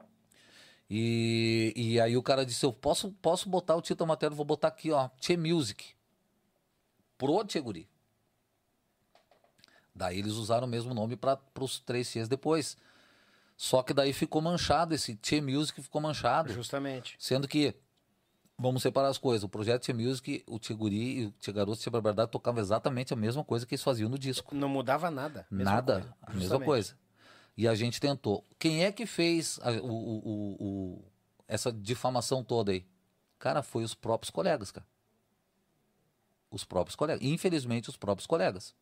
E, 0.88 1.72
e 1.76 2.00
aí 2.00 2.16
o 2.16 2.22
cara 2.22 2.44
disse: 2.44 2.64
Eu 2.64 2.72
posso, 2.72 3.10
posso 3.12 3.48
botar 3.48 3.74
o 3.74 3.82
título 3.82 4.08
matéria, 4.08 4.36
vou 4.36 4.44
botar 4.44 4.68
aqui, 4.68 4.90
ó, 4.90 5.08
Tchê 5.20 5.36
Music. 5.36 5.94
Pro 7.16 7.44
Tchê 7.44 7.60
Guri. 7.60 7.88
Daí 9.94 10.18
eles 10.18 10.32
usaram 10.32 10.66
o 10.66 10.70
mesmo 10.70 10.92
nome 10.92 11.16
para 11.16 11.38
os 11.60 11.78
três 11.78 12.10
Tchês 12.10 12.28
depois. 12.28 12.76
Só 13.56 13.82
que 13.82 13.94
daí 13.94 14.12
ficou 14.12 14.42
manchado, 14.42 14.94
esse 14.94 15.14
Tchê 15.16 15.40
Music 15.40 15.80
ficou 15.80 16.00
manchado. 16.00 16.52
Justamente. 16.52 17.16
Sendo 17.18 17.46
que, 17.46 17.74
vamos 18.58 18.82
separar 18.82 19.08
as 19.08 19.18
coisas, 19.18 19.42
o 19.44 19.48
projeto 19.48 19.82
Tchê 19.82 19.92
Music, 19.92 20.44
o 20.46 20.58
Tchê 20.58 20.74
Guri 20.74 21.18
e 21.20 21.26
o 21.26 21.30
Tchê 21.40 21.52
Garoto 21.52 21.78
Tchê 21.80 21.90
Barbaridade 21.90 22.30
tocavam 22.30 22.60
exatamente 22.60 23.12
a 23.12 23.16
mesma 23.16 23.42
coisa 23.44 23.66
que 23.66 23.74
eles 23.74 23.82
faziam 23.82 24.08
no 24.08 24.18
disco. 24.18 24.54
Não 24.54 24.68
mudava 24.68 25.10
nada. 25.10 25.46
Mesma 25.50 25.72
Nada, 25.72 25.92
coisa. 26.00 26.14
a 26.22 26.32
mesma 26.34 26.60
coisa. 26.60 26.98
E 27.56 27.68
a 27.68 27.74
gente 27.74 28.00
tentou. 28.00 28.44
Quem 28.58 28.84
é 28.84 28.90
que 28.92 29.06
fez 29.06 29.58
a- 29.62 29.70
o- 29.72 29.86
o- 29.86 30.18
o- 30.28 30.56
o- 30.64 31.04
essa 31.46 31.72
difamação 31.72 32.42
toda 32.42 32.72
aí? 32.72 32.84
Cara, 33.38 33.62
foi 33.62 33.84
os 33.84 33.94
próprios 33.94 34.30
colegas, 34.30 34.70
cara. 34.72 34.86
Os 36.50 36.64
próprios 36.64 36.94
colegas. 36.96 37.22
Infelizmente, 37.26 37.88
os 37.90 37.96
próprios 37.96 38.26
colegas. 38.26 38.74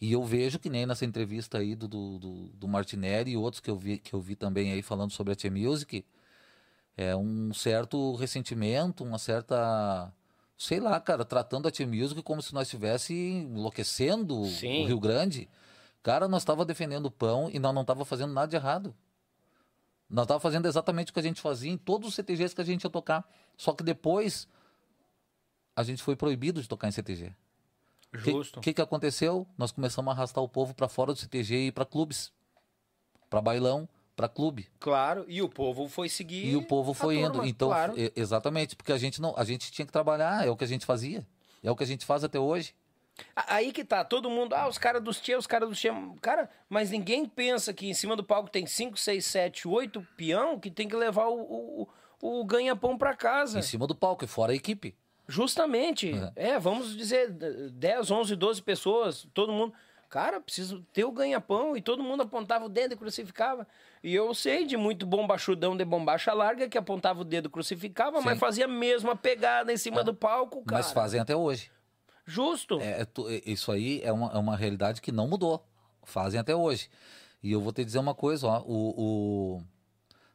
E 0.00 0.12
eu 0.12 0.24
vejo 0.24 0.58
que 0.58 0.68
nem 0.68 0.84
nessa 0.86 1.04
entrevista 1.04 1.58
aí 1.58 1.74
do, 1.74 1.86
do, 1.86 2.18
do, 2.18 2.32
do 2.48 2.68
Martinelli 2.68 3.32
e 3.32 3.36
outros 3.36 3.60
que 3.60 3.70
eu, 3.70 3.76
vi, 3.76 3.98
que 3.98 4.12
eu 4.14 4.20
vi 4.20 4.34
também 4.34 4.72
aí 4.72 4.82
falando 4.82 5.10
sobre 5.12 5.32
a 5.32 5.36
T-Music, 5.36 6.04
é 6.96 7.16
um 7.16 7.52
certo 7.52 8.14
ressentimento, 8.14 9.04
uma 9.04 9.18
certa. 9.18 10.12
Sei 10.56 10.78
lá, 10.78 11.00
cara, 11.00 11.24
tratando 11.24 11.66
a 11.66 11.70
T-Music 11.70 12.22
como 12.22 12.40
se 12.42 12.54
nós 12.54 12.68
estivesse 12.68 13.14
enlouquecendo 13.14 14.44
Sim. 14.46 14.84
o 14.84 14.86
Rio 14.86 15.00
Grande. 15.00 15.48
Cara, 16.02 16.28
nós 16.28 16.42
estava 16.42 16.64
defendendo 16.64 17.06
o 17.06 17.10
pão 17.10 17.48
e 17.52 17.58
nós 17.58 17.74
não 17.74 17.82
estava 17.82 18.04
fazendo 18.04 18.32
nada 18.32 18.48
de 18.48 18.56
errado. 18.56 18.94
Nós 20.08 20.24
estava 20.24 20.38
fazendo 20.38 20.66
exatamente 20.66 21.10
o 21.10 21.14
que 21.14 21.20
a 21.20 21.22
gente 21.22 21.40
fazia 21.40 21.70
em 21.70 21.78
todos 21.78 22.08
os 22.08 22.14
CTGs 22.14 22.54
que 22.54 22.60
a 22.60 22.64
gente 22.64 22.84
ia 22.84 22.90
tocar. 22.90 23.28
Só 23.56 23.72
que 23.72 23.82
depois 23.82 24.46
a 25.74 25.82
gente 25.82 26.02
foi 26.02 26.14
proibido 26.14 26.60
de 26.60 26.68
tocar 26.68 26.88
em 26.88 26.92
CTG. 26.92 27.34
O 28.12 28.18
que, 28.18 28.30
Justo. 28.30 28.60
que, 28.60 28.74
que 28.74 28.82
aconteceu? 28.82 29.46
Nós 29.56 29.72
começamos 29.72 30.10
a 30.10 30.12
arrastar 30.14 30.44
o 30.44 30.48
povo 30.48 30.74
para 30.74 30.86
fora 30.86 31.14
do 31.14 31.18
CTG 31.18 31.54
e 31.54 31.66
ir 31.68 31.72
para 31.72 31.86
clubes. 31.86 32.30
Para 33.30 33.40
bailão, 33.40 33.88
para 34.22 34.28
clube. 34.28 34.68
Claro, 34.78 35.24
e 35.26 35.42
o 35.42 35.48
povo 35.48 35.88
foi 35.88 36.08
seguir. 36.08 36.46
E 36.46 36.56
o 36.56 36.62
povo 36.62 36.94
foi 36.94 37.16
turma, 37.16 37.28
indo. 37.28 37.46
Então, 37.46 37.68
claro. 37.68 37.94
exatamente, 38.14 38.76
porque 38.76 38.92
a 38.92 38.98
gente 38.98 39.20
não, 39.20 39.34
a 39.36 39.44
gente 39.44 39.72
tinha 39.72 39.84
que 39.84 39.92
trabalhar, 39.92 40.46
é 40.46 40.50
o 40.50 40.56
que 40.56 40.64
a 40.64 40.68
gente 40.68 40.86
fazia. 40.86 41.26
É 41.62 41.70
o 41.70 41.76
que 41.76 41.82
a 41.82 41.86
gente 41.86 42.04
faz 42.04 42.22
até 42.24 42.38
hoje. 42.38 42.74
Aí 43.36 43.72
que 43.72 43.84
tá, 43.84 44.04
todo 44.04 44.30
mundo, 44.30 44.54
ah, 44.54 44.68
os 44.68 44.78
caras 44.78 45.02
dos 45.02 45.20
tia, 45.20 45.38
os 45.38 45.46
caras 45.46 45.68
dos 45.68 45.78
tia. 45.78 45.92
Cara, 46.20 46.48
mas 46.68 46.90
ninguém 46.90 47.26
pensa 47.26 47.72
que 47.72 47.88
em 47.88 47.94
cima 47.94 48.16
do 48.16 48.24
palco 48.24 48.50
tem 48.50 48.66
5, 48.66 48.96
6, 48.96 49.24
7, 49.24 49.68
8 49.68 50.06
peão 50.16 50.58
que 50.58 50.70
tem 50.70 50.88
que 50.88 50.96
levar 50.96 51.26
o, 51.28 51.86
o, 52.20 52.40
o 52.40 52.44
ganha-pão 52.44 52.96
pra 52.96 53.14
casa. 53.14 53.58
Em 53.58 53.62
cima 53.62 53.86
do 53.86 53.94
palco, 53.94 54.24
e 54.24 54.28
fora 54.28 54.52
a 54.52 54.56
equipe. 54.56 54.94
Justamente. 55.28 56.12
É. 56.34 56.58
vamos 56.58 56.96
dizer, 56.96 57.30
10, 57.30 58.10
11, 58.10 58.34
12 58.34 58.62
pessoas, 58.62 59.26
todo 59.32 59.52
mundo. 59.52 59.72
Cara, 60.12 60.42
preciso 60.42 60.82
ter 60.92 61.06
o 61.06 61.10
ganha-pão. 61.10 61.74
E 61.74 61.80
todo 61.80 62.02
mundo 62.02 62.22
apontava 62.22 62.66
o 62.66 62.68
dedo 62.68 62.92
e 62.92 62.96
crucificava. 62.98 63.66
E 64.02 64.14
eu 64.14 64.34
sei 64.34 64.66
de 64.66 64.76
muito 64.76 65.06
bombachudão 65.06 65.74
de 65.74 65.86
bombacha 65.86 66.34
larga 66.34 66.68
que 66.68 66.76
apontava 66.76 67.22
o 67.22 67.24
dedo, 67.24 67.48
crucificava, 67.48 68.18
Sim. 68.18 68.24
mas 68.26 68.38
fazia 68.38 68.66
a 68.66 68.68
mesma 68.68 69.16
pegada 69.16 69.72
em 69.72 69.76
cima 69.78 70.04
do 70.04 70.12
palco, 70.12 70.62
cara. 70.66 70.82
Mas 70.82 70.92
fazem 70.92 71.18
até 71.18 71.34
hoje. 71.34 71.70
Justo. 72.26 72.78
É, 72.78 73.00
é 73.00 73.02
é- 73.04 73.42
isso 73.46 73.72
aí 73.72 74.02
é 74.04 74.12
uma, 74.12 74.30
é 74.34 74.36
uma 74.36 74.54
realidade 74.54 75.00
que 75.00 75.10
não 75.10 75.26
mudou. 75.26 75.64
Fazem 76.02 76.38
até 76.38 76.54
hoje. 76.54 76.90
E 77.42 77.50
eu 77.50 77.62
vou 77.62 77.72
te 77.72 77.82
dizer 77.82 77.98
uma 77.98 78.14
coisa, 78.14 78.46
ó. 78.48 78.62
O, 78.66 79.54
o- 79.56 79.62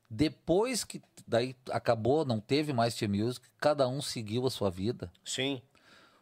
Depois 0.09 0.83
que 0.83 0.99
daí 1.27 1.55
acabou, 1.69 2.25
não 2.25 2.39
teve 2.39 2.73
mais 2.73 2.95
Tia 2.95 3.07
Music, 3.07 3.45
cada 3.61 3.87
um 3.87 4.01
seguiu 4.01 4.47
a 4.47 4.49
sua 4.49 4.71
vida, 4.71 5.11
Sim. 5.23 5.61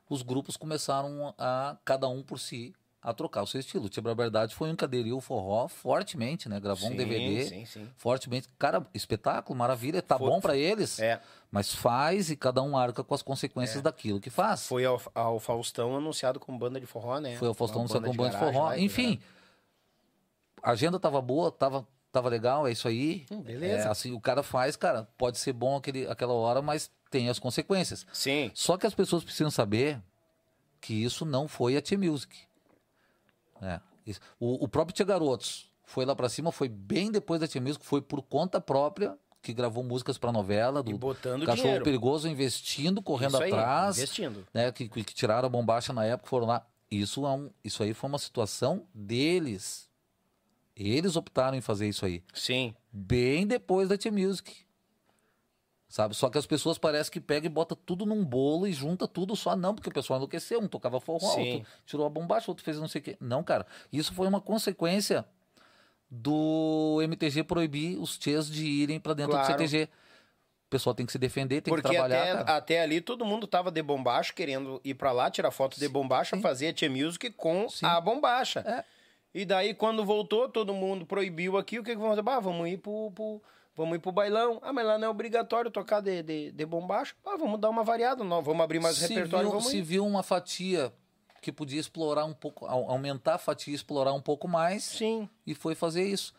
os 0.10 0.22
grupos 0.24 0.58
começaram 0.58 1.34
a, 1.38 1.78
cada 1.86 2.10
um 2.10 2.22
por 2.22 2.38
si, 2.38 2.74
a 3.08 3.14
trocar 3.14 3.44
o 3.44 3.48
seu 3.48 3.60
estilo. 3.60 3.86
O 3.86 3.90
Tia 3.90 4.02
Verdade 4.02 4.56
foi 4.56 4.70
um 4.72 4.76
que 4.76 4.84
aderiu 4.84 5.18
o 5.18 5.22
forró 5.22 5.68
fortemente, 5.68 6.50
né? 6.50 6.60
Gravou 6.60 6.88
um 6.88 6.92
Sim, 6.92 6.98
DVD 6.98 7.46
sim, 7.48 7.66
sim. 7.66 7.88
fortemente. 7.98 8.50
Cara, 8.58 8.84
espetáculo, 8.96 9.58
maravilha, 9.58 10.02
tá 10.02 10.18
Foi- 10.18 10.28
bom 10.28 10.40
pra 10.42 10.58
eles. 10.58 11.00
É. 11.00 11.22
Mas 11.52 11.74
faz 11.74 12.32
e 12.32 12.36
cada 12.36 12.64
um 12.64 12.76
arca 12.76 13.04
com 13.04 13.14
as 13.14 13.22
consequências 13.22 13.82
daquilo 13.84 14.20
que 14.20 14.32
faz. 14.32 14.66
Foi 14.68 14.84
ao, 14.86 15.00
ao 15.14 15.40
Faustão 15.40 15.96
anunciado 15.96 16.40
como 16.40 16.58
banda 16.58 16.80
de 16.80 16.88
forró, 16.88 17.20
né? 17.20 17.36
Foi 17.38 17.48
o 17.48 17.54
Faustão 17.54 17.82
Uma 17.82 17.84
no 17.84 17.90
seu 17.90 18.02
banda 18.02 18.12
de 18.12 18.18
garagem 18.18 18.40
forró. 18.40 18.66
lá, 18.70 18.80
Enfim, 18.80 19.20
a 20.64 20.72
agenda 20.72 21.00
tava 21.00 21.22
boa, 21.22 21.52
tava, 21.52 21.88
tava 22.12 22.28
legal, 22.28 22.68
é 22.68 22.72
isso 22.72 22.88
aí. 22.88 23.26
Hum, 23.30 23.42
beleza. 23.42 23.88
É, 23.88 23.92
assim, 23.92 24.12
o 24.14 24.20
cara 24.20 24.42
faz, 24.42 24.76
cara, 24.76 25.08
pode 25.18 25.38
ser 25.38 25.54
bom 25.54 25.76
aquele, 25.76 26.08
aquela 26.08 26.34
hora, 26.34 26.62
mas 26.62 26.90
tem 27.12 27.30
as 27.30 27.38
consequências. 27.38 28.06
Sim. 28.12 28.50
Só 28.54 28.78
que 28.78 28.88
as 28.88 28.96
pessoas 28.96 29.24
precisam 29.24 29.52
saber 29.52 30.02
que 30.82 30.94
isso 31.04 31.24
não 31.24 31.48
foi 31.48 31.78
a 31.78 31.82
T-Music. 31.82 32.36
É, 33.62 33.80
o, 34.40 34.66
o 34.66 34.68
próprio 34.68 34.96
Tia 34.96 35.06
Garotos 35.06 35.72
foi 35.84 36.06
lá 36.06 36.16
pra 36.16 36.30
cima, 36.30 36.52
foi 36.52 36.68
bem 36.68 37.12
depois 37.12 37.40
da 37.40 37.48
T-Music, 37.48 37.86
foi 37.86 38.02
por 38.02 38.22
conta 38.22 38.60
própria 38.60 39.18
que 39.42 39.54
gravou 39.54 39.84
músicas 39.84 40.18
pra 40.18 40.32
novela 40.32 40.82
do 40.82 40.90
E 40.90 40.94
botando 40.96 41.46
Cachorro 41.46 41.62
dinheiro. 41.64 41.84
Perigoso, 41.84 42.28
investindo, 42.28 43.02
correndo 43.02 43.38
aí, 43.38 43.52
atrás 43.52 43.98
investindo. 43.98 44.46
né, 44.54 44.72
que, 44.72 44.90
que 44.90 45.04
tiraram 45.04 45.46
a 45.46 45.50
bombacha 45.50 45.94
na 45.94 46.04
época, 46.04 46.28
foram 46.30 46.48
lá. 46.48 46.66
Isso, 46.90 47.26
é 47.26 47.30
um, 47.30 47.50
isso 47.64 47.84
aí 47.84 47.94
foi 47.94 48.10
uma 48.10 48.18
situação 48.18 48.88
deles. 48.94 49.88
Eles 50.76 51.16
optaram 51.16 51.56
em 51.56 51.62
fazer 51.62 51.88
isso 51.88 52.06
aí. 52.06 52.24
Sim. 52.34 52.76
Bem 52.92 53.46
depois 53.48 53.88
da 53.88 53.98
T-Music. 53.98 54.65
Sabe? 55.88 56.16
Só 56.16 56.30
que 56.30 56.38
as 56.38 56.46
pessoas 56.48 56.78
parecem 56.78 57.12
que 57.14 57.22
pegam 57.22 57.46
e 57.46 57.54
bota 57.54 57.76
tudo 57.76 58.06
num 58.06 58.26
bolo 58.26 58.68
e 58.68 58.74
junta 58.74 59.08
tudo 59.08 59.36
só. 59.36 59.56
Não, 59.56 59.74
porque 59.76 59.90
o 59.90 59.94
pessoal 59.94 60.18
enlouqueceu. 60.18 60.60
Um 60.60 60.68
tocava 60.68 61.00
forró, 61.00 61.36
Sim. 61.36 61.54
outro 61.58 61.68
tirou 61.86 62.06
a 62.06 62.10
bombacha, 62.10 62.50
outro 62.50 62.64
fez 62.66 62.80
não 62.80 62.88
sei 62.88 63.02
o 63.02 63.04
quê. 63.04 63.18
Não, 63.22 63.44
cara. 63.44 63.66
Isso 63.94 64.14
foi 64.14 64.28
uma 64.28 64.42
consequência 64.42 65.26
do 66.10 67.00
MTG 67.04 67.44
proibir 67.44 67.98
os 68.00 68.18
tias 68.18 68.50
de 68.50 68.66
irem 68.66 69.00
pra 69.00 69.14
dentro 69.14 69.32
Claro. 69.34 69.48
do 69.48 69.52
CTG. 69.52 69.86
O 69.86 70.70
pessoal 70.70 70.96
tem 70.96 71.06
que 71.06 71.12
se 71.12 71.20
defender, 71.20 71.62
tem 71.62 71.72
Porque 71.74 71.88
que 71.88 71.94
trabalhar. 71.94 72.40
até, 72.42 72.52
até 72.52 72.82
ali 72.82 73.00
todo 73.00 73.24
mundo 73.24 73.46
tava 73.48 73.72
de 73.72 73.82
bombacha, 73.82 74.34
querendo 74.34 74.82
ir 74.84 74.96
pra 74.96 75.12
lá, 75.12 75.30
tirar 75.30 75.52
foto 75.52 75.80
de 75.80 75.88
bombacha, 75.88 76.36
fazer 76.40 76.74
Tia 76.74 76.90
Music 76.90 77.30
com 77.32 77.70
Sim. 77.70 77.86
a 77.86 78.02
bombacha. 78.02 78.60
É. 78.62 78.84
E 79.34 79.46
daí, 79.46 79.74
quando 79.74 80.04
voltou, 80.04 80.50
todo 80.50 80.74
mundo 80.74 81.06
proibiu 81.06 81.58
aqui, 81.58 81.78
o 81.78 81.84
que, 81.84 81.92
que 81.92 81.98
vamos 82.02 82.16
fazer? 82.18 82.42
Vamos 82.42 82.68
ir 82.70 82.78
pro, 82.78 83.12
pro- 83.12 83.42
vamos 83.76 83.96
ir 83.96 84.00
pro 84.00 84.12
bailão. 84.12 84.60
Ah, 84.64 84.72
mas 84.74 84.86
lá 84.86 84.98
não 84.98 85.08
é 85.08 85.10
obrigatório 85.10 85.70
tocar 85.72 86.00
de, 86.02 86.24
de, 86.24 86.52
de 86.52 86.66
bombacha. 86.66 87.14
Ah, 87.26 87.36
vamos 87.38 87.60
dar 87.60 87.70
uma 87.70 87.84
variada, 87.84 88.24
não, 88.24 88.42
vamos 88.42 88.64
abrir 88.64 88.80
mais 88.80 88.96
se 88.98 89.08
repertório, 89.08 89.48
viu, 89.50 89.58
vamos 89.58 89.68
se 89.72 89.78
ir. 89.78 89.82
viu 89.82 90.06
uma 90.06 90.24
fatia 90.24 90.94
que 91.42 91.52
podia 91.52 91.80
explorar 91.80 92.26
um 92.26 92.34
pouco, 92.34 92.66
au- 92.66 92.90
aumentar 92.90 93.36
a 93.36 93.38
fatia 93.38 93.72
e 93.72 93.76
explorar 93.76 94.14
um 94.14 94.22
pouco 94.22 94.48
mais, 94.48 94.84
Sim, 94.84 95.30
e 95.46 95.54
foi 95.54 95.76
fazer 95.76 96.04
isso. 96.04 96.34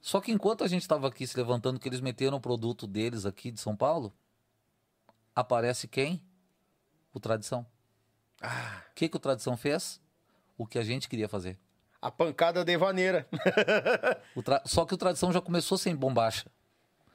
Só 0.00 0.20
que 0.20 0.30
enquanto 0.32 0.62
a 0.64 0.68
gente 0.68 0.82
estava 0.82 1.08
aqui 1.08 1.26
se 1.26 1.36
levantando, 1.36 1.78
que 1.80 1.88
eles 1.88 2.00
meteram 2.00 2.36
o 2.38 2.40
produto 2.40 2.86
deles 2.86 3.26
aqui 3.26 3.50
de 3.50 3.60
São 3.60 3.74
Paulo, 3.76 4.12
aparece 5.34 5.86
quem? 5.88 6.22
O 7.12 7.20
Tradição. 7.20 7.66
Ah. 8.40 8.82
O 8.90 8.94
que, 8.94 9.08
que 9.08 9.16
o 9.16 9.20
Tradição 9.20 9.56
fez? 9.56 10.00
O 10.56 10.66
que 10.66 10.78
a 10.78 10.82
gente 10.82 11.08
queria 11.08 11.28
fazer. 11.28 11.58
a 12.00 12.10
pancada 12.10 12.64
de 12.64 12.76
vaneira. 12.76 13.26
O 14.36 14.42
tra- 14.42 14.62
Só 14.64 14.84
que 14.84 14.94
o 14.94 14.96
Tradição 14.96 15.32
já 15.32 15.40
começou 15.40 15.76
sem 15.78 15.94
bombacha. 15.96 16.46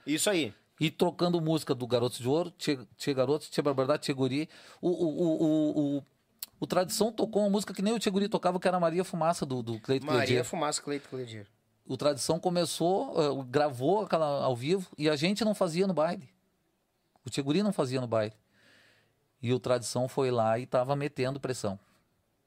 Isso 0.05 0.30
aí. 0.30 0.53
E 0.80 0.89
trocando 0.89 1.39
música 1.39 1.75
do 1.75 1.85
Garotos 1.85 2.17
de 2.17 2.27
Ouro, 2.27 2.51
Tia, 2.51 3.13
Garotos, 3.13 3.49
Tia 3.49 3.61
Barbardade, 3.61 4.03
Tia 4.03 4.15
Guri. 4.15 4.49
O, 4.81 4.89
o, 4.89 5.97
o, 5.97 6.03
o, 6.59 6.67
Tradição 6.67 7.11
tocou 7.11 7.43
uma 7.43 7.49
música 7.51 7.73
que 7.73 7.81
nem 7.81 7.93
o 7.93 7.99
Tia 7.99 8.11
Guri 8.11 8.27
tocava, 8.27 8.59
que 8.59 8.67
era 8.67 8.80
Maria 8.80 9.03
Fumaça, 9.03 9.45
do, 9.45 9.61
do 9.61 9.80
Cleito 9.80 10.05
Maria 10.05 10.25
Cledir. 10.25 10.43
Fumaça 10.43 10.81
Cleito 10.81 11.07
Cledir. 11.07 11.45
O 11.85 11.95
Tradição 11.95 12.39
começou, 12.39 13.13
eh, 13.21 13.45
gravou 13.47 14.01
aquela 14.01 14.43
ao 14.43 14.55
vivo, 14.55 14.89
e 14.97 15.09
a 15.09 15.15
gente 15.15 15.45
não 15.45 15.53
fazia 15.53 15.85
no 15.85 15.93
baile. 15.93 16.27
O 17.25 17.30
Tia 17.30 17.43
Guri 17.43 17.61
não 17.61 17.71
fazia 17.71 18.01
no 18.01 18.07
baile. 18.07 18.33
E 19.41 19.53
o 19.53 19.59
Tradição 19.59 20.07
foi 20.07 20.31
lá 20.31 20.57
e 20.57 20.65
tava 20.65 20.95
metendo 20.95 21.39
pressão. 21.39 21.80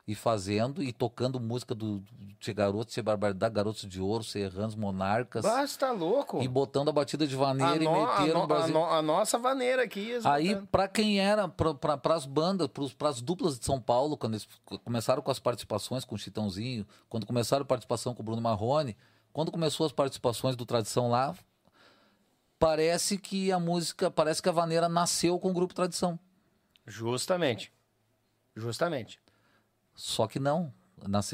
E 0.07 0.15
fazendo, 0.15 0.83
e 0.83 0.93
tocando 0.93 1.41
música 1.41 1.75
do, 1.75 2.03
Tia 2.39 2.53
Garotos, 2.53 2.93
Tia 2.93 3.03
Barbardade, 3.03 3.55
Garotos 3.55 3.89
de 3.89 4.03
Ouro, 4.03 4.23
Serranos, 4.23 4.75
Monarcas. 4.75 5.43
Basta 5.43 5.91
louco. 5.93 6.43
E 6.43 6.47
botando 6.49 6.91
a 6.91 6.93
batida 6.93 7.27
de 7.27 7.35
vaneira 7.35 7.83
e 7.83 7.89
meteram 7.89 8.41
no- 8.43 8.47
Brasil. 8.47 8.77
a 8.77 8.79
no- 8.81 8.91
a 8.99 9.01
nossa 9.01 9.39
vaneira 9.39 9.83
aqui. 9.83 10.11
Aí, 10.25 10.49
exatamente. 10.49 10.69
pra 10.71 10.89
quem 10.89 11.19
era, 11.21 11.49
para 11.49 12.15
as 12.15 12.27
bandas, 12.27 12.69
para 12.99 13.09
as 13.09 13.23
duplas 13.23 13.59
de 13.59 13.65
São 13.65 13.81
Paulo, 13.81 14.15
quando 14.19 14.35
eles 14.35 14.47
começaram 14.85 15.23
com 15.23 15.31
as 15.31 15.39
participações 15.39 16.05
com 16.05 16.15
o 16.15 16.19
Chitãozinho, 16.19 16.87
quando 17.09 17.25
começaram 17.25 17.63
a 17.63 17.67
participação 17.67 18.15
com 18.15 18.21
o 18.21 18.25
Bruno 18.27 18.43
Marrone, 18.43 18.95
quando 19.33 19.51
começou 19.51 19.87
as 19.87 19.93
participações 19.93 20.55
do 20.55 20.67
Tradição 20.67 21.09
lá, 21.09 21.35
parece 22.59 23.17
que 23.19 23.51
a 23.51 23.59
música, 23.59 24.11
parece 24.11 24.43
que 24.43 24.51
a 24.51 24.53
vaneira 24.53 24.87
nasceu 24.89 25.39
com 25.39 25.51
o 25.51 25.55
grupo 25.55 25.73
Tradição. 25.75 26.19
Justamente. 26.87 27.73
Justamente. 28.55 29.19
Só 29.95 30.27
que 30.27 30.39
não, 30.39 30.73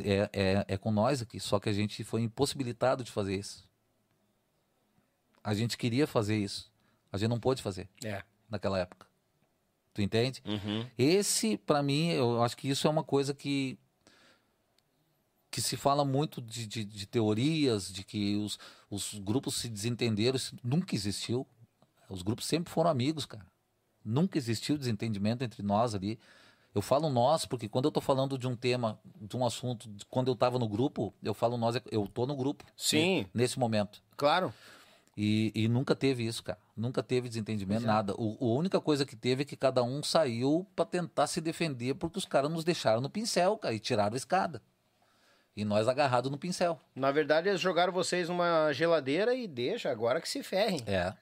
é, 0.04 0.30
é, 0.32 0.64
é 0.68 0.76
com 0.76 0.90
nós 0.90 1.22
aqui, 1.22 1.40
só 1.40 1.58
que 1.58 1.68
a 1.68 1.72
gente 1.72 2.04
foi 2.04 2.22
impossibilitado 2.22 3.02
de 3.02 3.10
fazer 3.10 3.36
isso. 3.36 3.68
A 5.42 5.54
gente 5.54 5.78
queria 5.78 6.06
fazer 6.06 6.36
isso, 6.36 6.70
a 7.10 7.16
gente 7.16 7.30
não 7.30 7.40
pôde 7.40 7.62
fazer 7.62 7.88
É. 8.04 8.22
naquela 8.48 8.78
época. 8.78 9.06
Tu 9.94 10.02
entende? 10.02 10.42
Uhum. 10.44 10.86
Esse, 10.96 11.56
pra 11.56 11.82
mim, 11.82 12.10
eu 12.10 12.42
acho 12.42 12.56
que 12.56 12.68
isso 12.68 12.86
é 12.86 12.90
uma 12.90 13.02
coisa 13.04 13.34
que 13.34 13.78
que 15.50 15.60
se 15.60 15.76
fala 15.76 16.04
muito 16.04 16.40
de, 16.40 16.64
de, 16.64 16.84
de 16.84 17.06
teorias, 17.06 17.92
de 17.92 18.04
que 18.04 18.36
os, 18.36 18.56
os 18.88 19.14
grupos 19.18 19.56
se 19.56 19.68
desentenderam, 19.68 20.36
isso 20.36 20.56
nunca 20.62 20.94
existiu. 20.94 21.44
Os 22.08 22.22
grupos 22.22 22.46
sempre 22.46 22.72
foram 22.72 22.88
amigos, 22.88 23.26
cara. 23.26 23.44
Nunca 24.04 24.38
existiu 24.38 24.78
desentendimento 24.78 25.42
entre 25.42 25.60
nós 25.60 25.92
ali. 25.92 26.20
Eu 26.74 26.80
falo 26.82 27.10
nós 27.10 27.44
porque 27.44 27.68
quando 27.68 27.86
eu 27.86 27.90
tô 27.90 28.00
falando 28.00 28.38
de 28.38 28.46
um 28.46 28.54
tema, 28.54 28.98
de 29.20 29.36
um 29.36 29.44
assunto, 29.44 29.88
quando 30.08 30.28
eu 30.30 30.36
tava 30.36 30.58
no 30.58 30.68
grupo, 30.68 31.12
eu 31.22 31.34
falo 31.34 31.56
nós, 31.56 31.76
eu 31.90 32.06
tô 32.06 32.26
no 32.26 32.36
grupo. 32.36 32.64
Sim. 32.76 33.22
ne- 33.34 33.42
Nesse 33.42 33.58
momento. 33.58 34.02
Claro. 34.16 34.54
E, 35.16 35.50
e 35.54 35.68
nunca 35.68 35.94
teve 35.96 36.24
isso, 36.24 36.42
cara. 36.42 36.58
Nunca 36.76 37.02
teve 37.02 37.28
desentendimento, 37.28 37.84
nada. 37.84 38.14
O, 38.16 38.36
a 38.40 38.58
única 38.58 38.80
coisa 38.80 39.04
que 39.04 39.16
teve 39.16 39.42
é 39.42 39.44
que 39.44 39.56
cada 39.56 39.82
um 39.82 40.02
saiu 40.02 40.64
pra 40.76 40.84
tentar 40.84 41.26
se 41.26 41.40
defender 41.40 41.94
porque 41.94 42.18
os 42.18 42.24
caras 42.24 42.50
nos 42.50 42.64
deixaram 42.64 43.00
no 43.00 43.10
pincel, 43.10 43.58
cara, 43.58 43.74
e 43.74 43.78
tiraram 43.80 44.14
a 44.14 44.16
escada. 44.16 44.62
E 45.56 45.64
nós 45.64 45.88
agarrados 45.88 46.30
no 46.30 46.38
pincel. 46.38 46.78
Na 46.94 47.10
verdade, 47.10 47.48
eles 47.48 47.60
jogaram 47.60 47.92
vocês 47.92 48.28
numa 48.28 48.72
geladeira 48.72 49.34
e 49.34 49.46
deixa, 49.48 49.90
agora 49.90 50.20
que 50.20 50.28
se 50.28 50.42
ferrem. 50.44 50.80
É. 50.86 51.12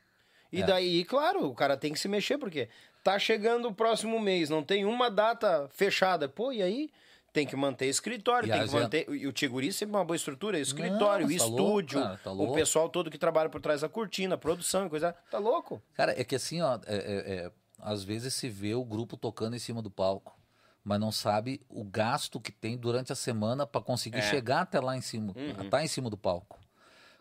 E 0.53 0.63
É. 0.63 0.67
daí, 0.67 1.05
claro, 1.05 1.47
o 1.47 1.55
cara 1.55 1.77
tem 1.77 1.93
que 1.93 1.99
se 1.99 2.07
mexer, 2.09 2.39
porque 2.39 2.69
tá 3.13 3.19
chegando 3.19 3.69
o 3.69 3.75
próximo 3.75 4.21
mês, 4.21 4.51
não 4.51 4.63
tem 4.63 4.85
uma 4.85 5.11
data 5.11 5.69
fechada. 5.71 6.29
Pô, 6.29 6.53
e 6.53 6.63
aí? 6.63 6.91
Tem 7.33 7.47
que 7.47 7.55
manter 7.55 7.87
escritório, 7.87 8.49
E 8.49 8.51
tem 8.51 8.61
que 8.63 8.67
gente- 8.69 8.81
manter. 8.83 9.09
E 9.11 9.27
o 9.27 9.33
Tiguri 9.33 9.73
sempre 9.73 9.95
uma 9.95 10.05
boa 10.05 10.17
estrutura, 10.17 10.59
escritório, 10.59 11.27
Não, 11.29 11.37
tá 11.37 11.45
louco, 11.45 11.57
estúdio, 11.63 12.01
cara, 12.03 12.17
tá 12.25 12.31
o 12.33 12.35
louco. 12.35 12.55
pessoal 12.55 12.89
todo 12.89 13.11
que 13.11 13.19
trabalha 13.19 13.49
por 13.51 13.61
trás 13.61 13.83
da 13.83 13.89
cortina, 13.89 14.37
produção 14.37 14.87
e 14.87 14.91
coisa. 14.91 15.15
Tá 15.31 15.39
louco? 15.39 15.81
Cara, 15.95 16.19
é 16.19 16.25
que 16.25 16.35
assim, 16.35 16.61
ó, 16.63 16.79
é- 16.87 16.97
é- 16.97 17.33
é, 17.47 17.53
às 17.81 18.03
vezes 18.03 18.33
se 18.35 18.49
vê 18.49 18.75
o 18.75 18.85
grupo 18.85 19.17
tocando 19.17 19.55
em 19.55 19.59
cima 19.59 19.83
do 19.83 19.91
palco, 19.91 20.37
mas 20.83 20.99
não 20.99 21.13
sabe 21.13 21.61
o 21.69 21.85
gasto 21.85 22.41
que 22.41 22.51
tem 22.51 22.77
durante 22.79 23.13
a 23.13 23.17
semana 23.17 23.67
pra 23.67 23.81
conseguir 23.81 24.19
É. 24.19 24.23
chegar 24.23 24.63
até 24.63 24.81
lá 24.81 24.97
em 24.97 25.03
cima, 25.03 25.33
Uhum. 25.37 25.65
estar 25.65 25.85
em 25.85 25.89
cima 25.89 26.09
do 26.11 26.17
palco. 26.17 26.59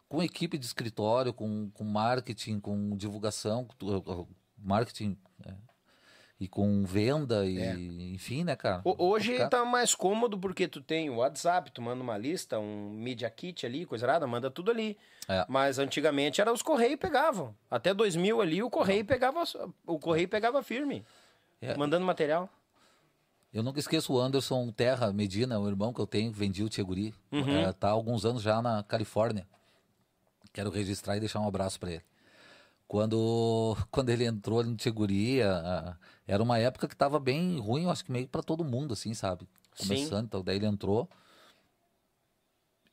Com 0.09 0.23
equipe 0.23 0.57
de 0.57 0.65
escritório, 0.65 1.33
com, 1.33 1.69
com 1.71 1.83
marketing, 1.83 2.59
com 2.61 2.95
divulgação, 2.95 3.67
marketing. 4.57 5.17
E 6.39 6.47
com 6.47 6.85
venda 6.85 7.45
e 7.45 7.57
É. 7.59 7.73
enfim, 7.73 8.43
né, 8.43 8.55
cara? 8.55 8.81
Hoje 8.85 9.37
tá 9.49 9.65
mais 9.65 9.95
cômodo 9.95 10.37
porque 10.37 10.67
tu 10.67 10.81
tem 10.81 11.09
o 11.09 11.15
WhatsApp, 11.15 11.71
tu 11.71 11.81
manda 11.81 12.01
uma 12.03 12.17
lista, 12.17 12.59
um 12.59 12.91
Media 12.91 13.29
Kit 13.29 13.65
ali, 13.65 13.85
coisa 13.85 14.05
nada, 14.05 14.27
manda 14.27 14.51
tudo 14.51 14.69
ali. 14.71 14.97
É. 15.27 15.45
Mas 15.49 15.79
antigamente 15.79 16.39
era 16.39 16.53
os 16.53 16.61
Correios 16.61 16.99
pegavam. 16.99 17.55
Até 17.71 17.93
2000 17.93 18.39
ali 18.41 18.61
o 18.61 18.69
Correio 18.69 19.03
pegava 19.03 19.43
o 19.85 19.97
Correio 19.99 20.27
pegava 20.29 20.61
firme, 20.61 21.03
É. 21.61 21.75
mandando 21.75 22.05
material. 22.05 22.47
Eu 23.53 23.63
nunca 23.63 23.79
esqueço 23.79 24.13
o 24.13 24.19
Anderson 24.19 24.69
Terra 24.71 25.11
Medina, 25.11 25.57
o 25.59 25.67
irmão 25.67 25.91
que 25.91 25.99
eu 25.99 26.05
tenho, 26.05 26.31
vendi 26.31 26.61
o 26.63 26.69
Tcheguri. 26.69 27.15
Uhum. 27.31 27.57
É, 27.61 27.71
tá 27.73 27.87
há 27.87 27.91
alguns 27.91 28.25
anos 28.25 28.43
já 28.43 28.61
na 28.61 28.83
Califórnia. 28.83 29.47
Quero 30.53 30.69
registrar 30.69 31.17
e 31.17 31.19
deixar 31.19 31.39
um 31.39 31.47
abraço 31.47 31.79
para 31.79 31.91
ele. 31.93 32.03
Quando, 32.87 33.75
quando 33.91 34.09
ele 34.09 34.25
entrou 34.25 34.63
no 34.63 34.75
Tcheguri, 34.75 35.41
a- 35.41 35.51
a- 35.57 35.97
era 36.27 36.43
uma 36.43 36.59
época 36.59 36.87
que 36.87 36.95
tava 36.95 37.19
bem 37.19 37.57
ruim, 37.59 37.83
eu 37.85 37.89
acho 37.89 38.03
que 38.03 38.11
meio 38.11 38.27
para 38.27 38.43
todo 38.43 38.63
mundo, 38.63 38.93
assim, 38.93 39.13
sabe? 39.13 39.47
Sim. 39.75 39.87
Começando, 39.87 40.25
então, 40.25 40.43
daí 40.43 40.57
ele 40.57 40.65
entrou. 40.65 41.09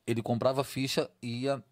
Ele 0.06 0.22
comprava 0.22 0.62
ficha 0.62 1.10
e 1.22 1.42
ia, 1.42 1.62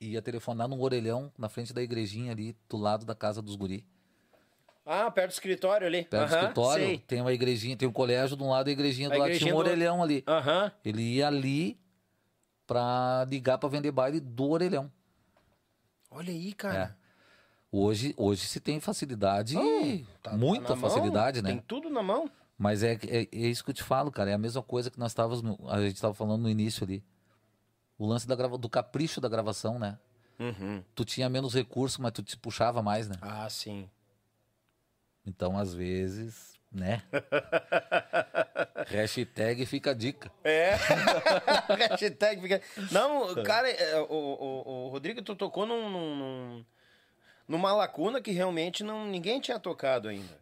ia 0.00 0.20
telefonar 0.20 0.68
num 0.68 0.80
orelhão 0.80 1.32
na 1.38 1.48
frente 1.48 1.72
da 1.72 1.80
igrejinha 1.82 2.32
ali, 2.32 2.56
do 2.68 2.76
lado 2.76 3.04
da 3.06 3.14
casa 3.14 3.40
dos 3.40 3.54
guri. 3.56 3.86
Ah, 4.84 5.10
perto 5.10 5.28
do 5.30 5.32
escritório 5.34 5.86
ali. 5.86 6.04
Perto 6.04 6.28
do 6.28 6.34
Aham, 6.34 6.40
escritório, 6.42 6.84
sei. 6.86 6.98
tem 6.98 7.20
uma 7.20 7.32
igrejinha, 7.32 7.76
tem 7.76 7.86
um 7.88 7.92
colégio 7.92 8.36
de 8.36 8.42
um 8.42 8.50
lado 8.50 8.68
e 8.68 8.70
a 8.70 8.72
igrejinha 8.72 9.08
do 9.08 9.14
A 9.14 9.18
lado. 9.18 9.28
igrejinha 9.28 9.46
Tinha 9.52 9.54
um 9.54 9.62
do- 9.62 9.68
orelhão 9.68 10.02
ali. 10.02 10.24
Aham. 10.26 10.72
Ele 10.84 11.02
ia 11.02 11.28
ali 11.28 11.78
pra 12.66 13.24
ligar 13.28 13.58
pra 13.58 13.68
vender 13.68 13.92
baile 13.92 14.18
do 14.20 14.48
orelhão. 14.48 14.90
Olha 16.10 16.32
aí, 16.32 16.52
cara. 16.54 16.96
Hoje, 17.72 18.14
hoje 18.16 18.46
se 18.46 18.58
tem 18.60 18.80
facilidade, 18.80 19.54
Tá- 20.22 20.30
tá 20.30 20.36
muita 20.36 20.74
mão, 20.74 20.90
facilidade, 20.90 21.40
né? 21.40 21.50
Tem 21.50 21.58
tudo 21.60 21.88
na 21.88 22.02
mão. 22.02 22.28
Mas 22.58 22.82
é, 22.82 22.94
é, 23.06 23.22
é 23.22 23.28
isso 23.32 23.62
que 23.64 23.70
eu 23.70 23.74
te 23.74 23.82
falo, 23.82 24.10
cara. 24.10 24.30
É 24.30 24.34
a 24.34 24.38
mesma 24.38 24.62
coisa 24.62 24.90
que 24.90 24.98
nós 24.98 25.12
estávamos, 25.12 25.56
a 25.70 25.80
gente 25.80 25.94
estava 25.94 26.12
falando 26.12 26.42
no 26.42 26.50
início 26.50 26.84
ali. 26.84 27.02
O 27.96 28.06
lance 28.06 28.26
da 28.26 28.34
grava, 28.34 28.58
do 28.58 28.68
capricho 28.68 29.20
da 29.20 29.28
gravação, 29.28 29.78
né? 29.78 29.98
Uhum. 30.38 30.82
Tu 30.94 31.04
tinha 31.04 31.28
menos 31.28 31.54
recurso, 31.54 32.02
mas 32.02 32.12
tu 32.12 32.22
te 32.22 32.36
puxava 32.36 32.82
mais, 32.82 33.08
né? 33.08 33.14
Ah, 33.22 33.48
sim. 33.48 33.88
Então, 35.24 35.56
às 35.56 35.72
vezes, 35.72 36.58
né? 36.72 37.02
Hashtag 38.88 39.64
fica 39.66 39.90
a 39.90 39.94
dica. 39.94 40.30
É. 40.42 40.74
Hashtag 41.90 42.40
fica... 42.40 42.60
Não, 42.90 43.34
cara, 43.44 43.70
é, 43.70 44.00
o, 44.00 44.04
o, 44.12 44.86
o 44.86 44.88
Rodrigo, 44.88 45.22
tu 45.22 45.36
tocou 45.36 45.66
num, 45.66 45.88
num- 45.90 46.16
num- 46.16 46.64
numa 47.50 47.72
lacuna 47.72 48.20
que 48.20 48.30
realmente 48.30 48.84
não, 48.84 49.04
ninguém 49.06 49.40
tinha 49.40 49.58
tocado 49.58 50.08
ainda. 50.08 50.38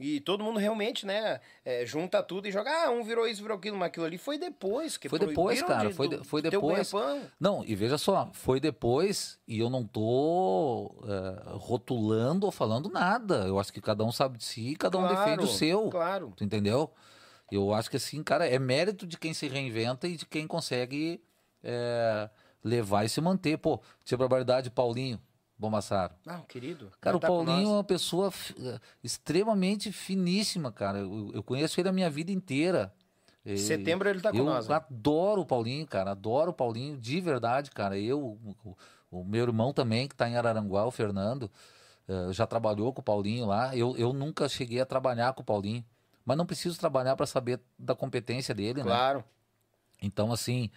E 0.00 0.20
todo 0.20 0.44
mundo 0.44 0.58
realmente, 0.60 1.04
né, 1.04 1.40
é, 1.64 1.84
junta 1.84 2.22
tudo 2.22 2.46
e 2.46 2.52
joga, 2.52 2.70
ah, 2.70 2.90
um 2.90 3.02
virou 3.02 3.26
isso, 3.26 3.42
virou 3.42 3.56
aquilo, 3.56 3.76
mas 3.76 3.88
aquilo 3.88 4.06
ali 4.06 4.16
foi 4.18 4.38
depois. 4.38 4.96
Que 4.96 5.08
Foi 5.08 5.18
depois, 5.18 5.60
cara, 5.62 5.88
de- 5.88 5.94
foi 5.94 6.08
de- 6.08 6.22
foi 6.24 6.40
depois. 6.42 6.92
Não, 7.40 7.64
e 7.64 7.74
veja 7.74 7.98
só, 7.98 8.30
foi 8.32 8.60
depois 8.60 9.38
e 9.46 9.58
eu 9.58 9.68
não 9.70 9.84
tô 9.84 10.94
é, 11.04 11.56
rotulando 11.56 12.46
ou 12.46 12.52
falando 12.52 12.88
nada. 12.88 13.44
Eu 13.46 13.58
acho 13.58 13.72
que 13.72 13.80
cada 13.80 14.04
um 14.04 14.12
sabe 14.12 14.38
de 14.38 14.44
si, 14.44 14.76
cada 14.76 14.98
um 14.98 15.08
defende 15.08 15.44
o 15.44 15.48
seu. 15.48 15.88
Claro. 15.90 16.32
Tu 16.36 16.44
entendeu? 16.44 16.90
Eu 17.50 17.72
acho 17.74 17.90
que 17.90 17.96
assim, 17.96 18.22
cara, 18.22 18.46
é 18.46 18.58
mérito 18.58 19.04
de 19.06 19.16
quem 19.18 19.34
se 19.34 19.48
reinventa 19.48 20.06
e 20.06 20.16
de 20.16 20.26
quem 20.26 20.46
consegue 20.46 21.20
é, 21.64 22.30
levar 22.62 23.04
e 23.04 23.08
se 23.08 23.20
manter. 23.20 23.58
Pô, 23.58 23.80
tinha 24.04 24.16
barbaridade, 24.18 24.70
Paulinho 24.70 25.20
Bomassaro. 25.58 26.14
Ah, 26.26 26.40
querido. 26.46 26.90
Cara, 27.00 27.16
o 27.16 27.20
tá 27.20 27.26
Paulinho 27.26 27.68
é 27.68 27.72
uma 27.72 27.84
pessoa 27.84 28.32
eh, 28.60 28.78
extremamente 29.02 29.90
finíssima, 29.90 30.70
cara. 30.70 30.98
Eu, 30.98 31.30
eu 31.34 31.42
conheço 31.42 31.80
ele 31.80 31.88
a 31.88 31.92
minha 31.92 32.08
vida 32.08 32.30
inteira. 32.30 32.92
E- 33.44 33.58
Setembro 33.58 34.08
ele 34.08 34.20
tá 34.20 34.30
com 34.30 34.38
eu 34.38 34.44
nós, 34.44 34.68
né? 34.68 34.76
adoro 34.76 35.40
o 35.40 35.46
Paulinho, 35.46 35.86
cara. 35.86 36.12
Adoro 36.12 36.50
o 36.52 36.54
Paulinho, 36.54 36.96
de 36.96 37.20
verdade, 37.20 37.70
cara. 37.72 37.98
Eu, 37.98 38.38
o, 38.64 38.76
o 39.10 39.24
meu 39.24 39.42
irmão 39.44 39.72
também, 39.72 40.06
que 40.06 40.14
tá 40.14 40.28
em 40.28 40.36
Araranguá, 40.36 40.86
o 40.86 40.90
Fernando, 40.92 41.50
eh, 42.06 42.32
já 42.32 42.46
trabalhou 42.46 42.92
com 42.92 43.00
o 43.00 43.04
Paulinho 43.04 43.44
lá. 43.46 43.76
Eu, 43.76 43.96
eu 43.96 44.12
nunca 44.12 44.48
cheguei 44.48 44.80
a 44.80 44.86
trabalhar 44.86 45.32
com 45.32 45.42
o 45.42 45.44
Paulinho. 45.44 45.84
Mas 46.24 46.36
não 46.36 46.46
preciso 46.46 46.78
trabalhar 46.78 47.16
para 47.16 47.26
saber 47.26 47.58
da 47.78 47.94
competência 47.96 48.54
dele, 48.54 48.80
né? 48.80 48.90
Claro. 48.90 49.24
Então, 50.00 50.30
assim, 50.30 50.70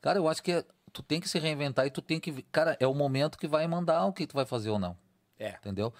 cara, 0.00 0.18
eu 0.18 0.28
acho 0.28 0.42
que 0.42 0.52
é- 0.52 0.64
tu 0.92 1.02
tem 1.02 1.20
que 1.20 1.28
se 1.28 1.38
reinventar 1.38 1.86
e 1.86 1.90
tu 1.90 2.02
tem 2.02 2.20
que. 2.20 2.42
Cara, 2.44 2.76
é 2.78 2.86
o 2.86 2.94
momento 2.94 3.38
que 3.38 3.46
vai 3.48 3.66
mandar 3.66 4.04
o 4.06 4.12
que 4.12 4.26
tu 4.26 4.34
vai 4.34 4.44
fazer 4.44 4.70
ou 4.70 4.78
não. 4.78 4.96
É. 5.38 5.50
Entendeu? 5.50 5.92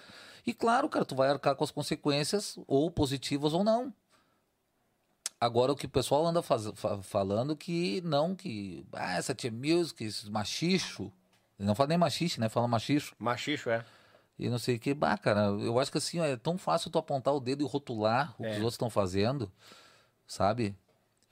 E 0.45 0.53
claro, 0.53 0.87
cara, 0.89 1.03
tu 1.05 1.15
vai 1.15 1.29
arcar 1.29 1.55
com 1.55 1.63
as 1.63 1.71
consequências, 1.71 2.57
ou 2.67 2.89
positivas 2.91 3.53
ou 3.53 3.63
não. 3.63 3.93
Agora, 5.39 5.73
o 5.73 5.75
que 5.75 5.85
o 5.85 5.89
pessoal 5.89 6.25
anda 6.25 6.41
faz- 6.41 6.71
fa- 6.75 7.01
falando 7.01 7.55
que 7.55 8.01
não, 8.01 8.33
que. 8.35 8.85
Ah, 8.93 9.17
essa 9.17 9.35
tia 9.35 9.51
music, 9.51 10.03
esse 10.03 10.29
machicho. 10.29 11.11
Não 11.59 11.75
fala 11.75 11.89
nem 11.89 11.97
machixe, 11.97 12.39
né? 12.39 12.47
Fala 12.49 12.67
machicho. 12.67 13.13
Machicho, 13.19 13.69
é. 13.69 13.83
E 14.39 14.49
não 14.49 14.57
sei 14.57 14.75
o 14.75 14.79
que. 14.79 14.93
Bah, 14.93 15.17
cara, 15.17 15.47
eu 15.47 15.79
acho 15.79 15.91
que 15.91 15.97
assim, 15.97 16.19
ó, 16.19 16.25
é 16.25 16.35
tão 16.37 16.57
fácil 16.57 16.89
tu 16.89 16.97
apontar 16.97 17.33
o 17.33 17.39
dedo 17.39 17.63
e 17.63 17.67
rotular 17.67 18.33
o 18.39 18.43
que 18.43 18.47
É. 18.47 18.51
os 18.51 18.57
outros 18.57 18.73
estão 18.75 18.89
fazendo, 18.89 19.51
sabe? 20.25 20.75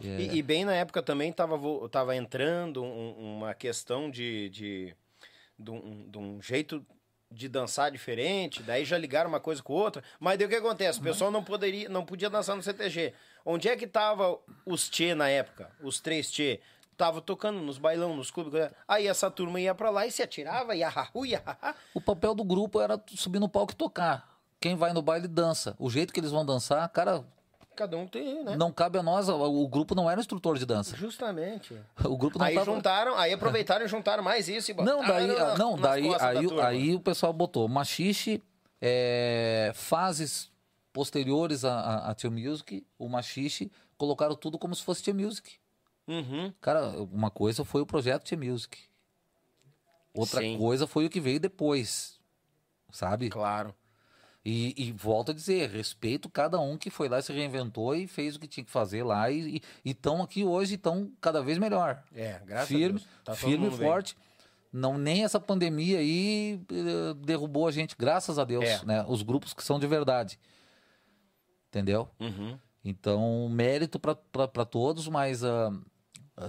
E, 0.07 0.37
e 0.37 0.41
bem 0.41 0.65
na 0.65 0.73
época 0.73 1.01
também 1.01 1.31
tava, 1.31 1.57
vo- 1.57 1.87
tava 1.89 2.15
entrando 2.15 2.83
um- 2.83 3.37
uma 3.37 3.53
questão 3.53 4.09
de, 4.09 4.49
de, 4.49 4.95
de, 5.57 5.71
um, 5.71 6.09
de 6.09 6.17
um 6.17 6.41
jeito 6.41 6.85
de 7.29 7.47
dançar 7.47 7.89
diferente, 7.91 8.61
daí 8.61 8.83
já 8.83 8.97
ligaram 8.97 9.29
uma 9.29 9.39
coisa 9.39 9.63
com 9.63 9.71
outra. 9.73 10.03
Mas 10.19 10.37
daí 10.37 10.45
o 10.45 10.49
que 10.49 10.55
acontece? 10.55 10.99
O 10.99 11.03
pessoal 11.03 11.31
não, 11.31 11.43
poderia, 11.43 11.87
não 11.87 12.03
podia 12.05 12.29
dançar 12.29 12.55
no 12.55 12.61
CTG. 12.63 13.13
Onde 13.45 13.69
é 13.69 13.75
que 13.77 13.87
tava 13.87 14.37
os 14.65 14.89
Tchê 14.89 15.15
na 15.15 15.29
época? 15.29 15.71
Os 15.81 15.99
três 16.01 16.29
Tchê? 16.29 16.59
Tava 16.97 17.21
tocando 17.21 17.59
nos 17.61 17.77
bailão, 17.77 18.15
nos 18.15 18.29
clubes. 18.29 18.69
Aí 18.87 19.07
essa 19.07 19.31
turma 19.31 19.59
ia 19.61 19.73
pra 19.73 19.89
lá 19.89 20.05
e 20.05 20.11
se 20.11 20.21
atirava, 20.21 20.75
ia 20.75 20.89
hahu, 20.89 21.25
ia. 21.25 21.41
O 21.93 22.01
papel 22.01 22.35
do 22.35 22.43
grupo 22.43 22.79
era 22.81 23.01
subir 23.15 23.39
no 23.39 23.47
palco 23.49 23.71
e 23.71 23.75
tocar. 23.75 24.29
Quem 24.59 24.75
vai 24.75 24.91
no 24.93 25.01
baile 25.01 25.27
dança. 25.27 25.73
O 25.79 25.89
jeito 25.89 26.13
que 26.13 26.19
eles 26.19 26.29
vão 26.31 26.45
dançar, 26.45 26.87
cara, 26.89 27.23
Cada 27.81 27.97
um 27.97 28.05
tem, 28.05 28.43
né? 28.43 28.55
não 28.55 28.71
cabe 28.71 28.99
a 28.99 29.01
nós. 29.01 29.27
O, 29.27 29.67
grupo 29.67 29.95
não 29.95 30.07
era 30.07 30.21
instrutor 30.21 30.55
de 30.55 30.67
dança. 30.67 30.95
Justamente. 30.95 31.75
O 32.05 32.15
grupo 32.15 32.37
não 32.37 32.45
Aí 32.45 32.53
tava... 32.53 32.71
juntaram, 32.71 33.17
aí 33.17 33.33
aproveitaram 33.33 33.83
e 33.83 33.87
juntaram 33.87 34.21
mais 34.21 34.47
isso 34.47 34.69
e 34.69 34.73
Não, 34.75 35.01
daí, 35.01 35.25
na- 35.25 35.57
não, 35.57 35.75
daí 35.75 36.07
da 36.07 36.27
aí, 36.29 36.47
turma. 36.47 36.67
aí 36.67 36.93
o 36.93 36.99
pessoal 36.99 37.33
botou 37.33 37.67
machixe, 37.67 38.39
é, 38.79 39.71
fases 39.73 40.51
posteriores 40.93 41.65
a, 41.65 41.73
a, 41.73 42.11
a 42.11 42.13
Tio 42.13 42.29
Music, 42.31 42.85
o 42.99 43.09
machixe, 43.09 43.71
colocaram 43.97 44.35
tudo 44.35 44.59
como 44.59 44.75
se 44.75 44.83
fosse 44.83 45.01
Tio 45.01 45.15
Music. 45.15 45.53
Uhum. 46.07 46.53
Cara, 46.61 46.87
uma 47.11 47.31
coisa 47.31 47.65
foi 47.65 47.81
o 47.81 47.85
projeto 47.87 48.25
Tio 48.25 48.37
Music. 48.37 48.77
Outra 50.13 50.39
Sim. 50.39 50.55
coisa 50.55 50.85
foi 50.85 51.07
o 51.07 51.09
que 51.09 51.19
veio 51.19 51.39
depois. 51.39 52.19
Sabe? 52.91 53.29
Claro. 53.31 53.73
E, 54.43 54.73
e 54.75 54.91
volto 54.91 55.29
a 55.31 55.33
dizer, 55.35 55.69
respeito 55.69 56.27
cada 56.27 56.59
um 56.59 56.75
que 56.75 56.89
foi 56.89 57.07
lá, 57.07 57.21
se 57.21 57.31
reinventou 57.31 57.93
e 57.95 58.07
fez 58.07 58.35
o 58.35 58.39
que 58.39 58.47
tinha 58.47 58.63
que 58.63 58.71
fazer 58.71 59.03
lá 59.03 59.29
e 59.29 59.61
estão 59.85 60.21
aqui 60.23 60.43
hoje, 60.43 60.75
estão 60.75 61.11
cada 61.21 61.43
vez 61.43 61.59
melhor. 61.59 62.03
É, 62.13 62.41
graças 62.43 62.67
firme, 62.67 62.99
a 62.99 63.03
Deus. 63.03 63.07
Tá 63.23 63.35
firme 63.35 63.67
e 63.67 63.69
bem. 63.69 63.77
forte. 63.79 64.17
Não 64.73 64.97
nem 64.97 65.23
essa 65.23 65.39
pandemia 65.39 65.99
aí 65.99 66.59
eh, 66.71 67.13
derrubou 67.23 67.67
a 67.67 67.71
gente, 67.71 67.95
graças 67.95 68.39
a 68.39 68.43
Deus, 68.45 68.63
É. 68.65 68.83
né? 68.85 69.05
Os 69.07 69.21
grupos 69.21 69.53
que 69.53 69.63
são 69.63 69.77
de 69.79 69.85
verdade. 69.85 70.39
Entendeu? 71.69 72.09
Uhum. 72.19 72.57
Então, 72.83 73.47
mérito 73.49 73.99
para 73.99 74.65
todos, 74.65 75.07
mas 75.07 75.43
ah, 75.43 75.71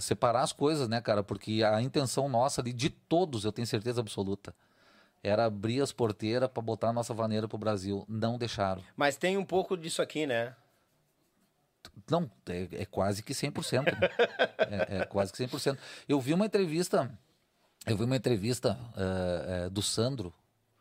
separar 0.01 0.43
as 0.43 0.53
coisas, 0.53 0.89
né, 0.89 1.01
cara? 1.01 1.23
Porque 1.23 1.63
a 1.63 1.83
intenção 1.83 2.29
nossa 2.29 2.61
ali, 2.61 2.73
de 2.73 2.89
todos, 2.89 3.45
eu 3.45 3.53
tenho 3.53 3.67
certeza 3.67 4.01
absoluta, 4.01 4.55
era 5.23 5.45
abrir 5.45 5.81
as 5.81 5.93
porteiras 5.93 6.49
para 6.49 6.63
botar 6.63 6.89
a 6.89 6.93
nossa 6.93 7.15
vaneira 7.15 7.47
pro 7.47 7.59
Brasil. 7.59 8.05
Não 8.09 8.37
deixaram. 8.37 8.83
Mas 8.97 9.17
tem 9.17 9.37
um 9.37 9.45
pouco 9.45 9.77
disso 9.77 10.03
aqui, 10.03 10.27
né? 10.27 10.55
Não, 12.11 12.31
é, 12.49 12.69
é 12.83 12.85
quase 12.85 13.23
que 13.23 13.33
100%. 13.33 13.85
né? 13.85 13.93
é, 14.89 14.99
é 14.99 15.05
quase 15.05 15.33
que 15.33 15.39
100%. 15.39 15.79
Eu 16.09 16.21
vi 16.21 16.33
uma 16.35 16.47
entrevista, 16.47 17.11
eu 17.87 17.97
vi 17.97 18.05
uma 18.05 18.17
entrevista 18.17 18.79
eh, 18.97 19.67
eh, 19.67 19.71
do 19.71 19.83
Sandro. 19.83 20.33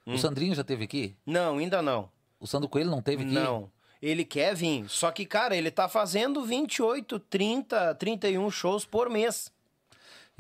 Hum. 0.06 0.14
O 0.14 0.18
Sandrinho 0.18 0.56
já 0.56 0.64
teve 0.64 0.84
aqui? 0.84 1.16
Não, 1.26 1.58
ainda 1.58 1.82
não. 1.82 2.10
O 2.40 2.48
Sandro 2.48 2.70
Coelho 2.70 2.90
não 2.90 3.02
teve 3.02 3.24
aqui? 3.24 3.34
Não. 3.34 3.72
Ele 4.02 4.26
quer 4.26 4.56
vir. 4.56 4.90
Só 4.90 5.12
que, 5.12 5.26
cara, 5.26 5.56
ele 5.56 5.70
tá 5.70 5.88
fazendo 5.88 6.44
28, 6.44 7.20
30, 7.20 7.96
31 7.96 8.50
shows 8.50 8.84
por 8.84 9.10
mês. 9.10 9.52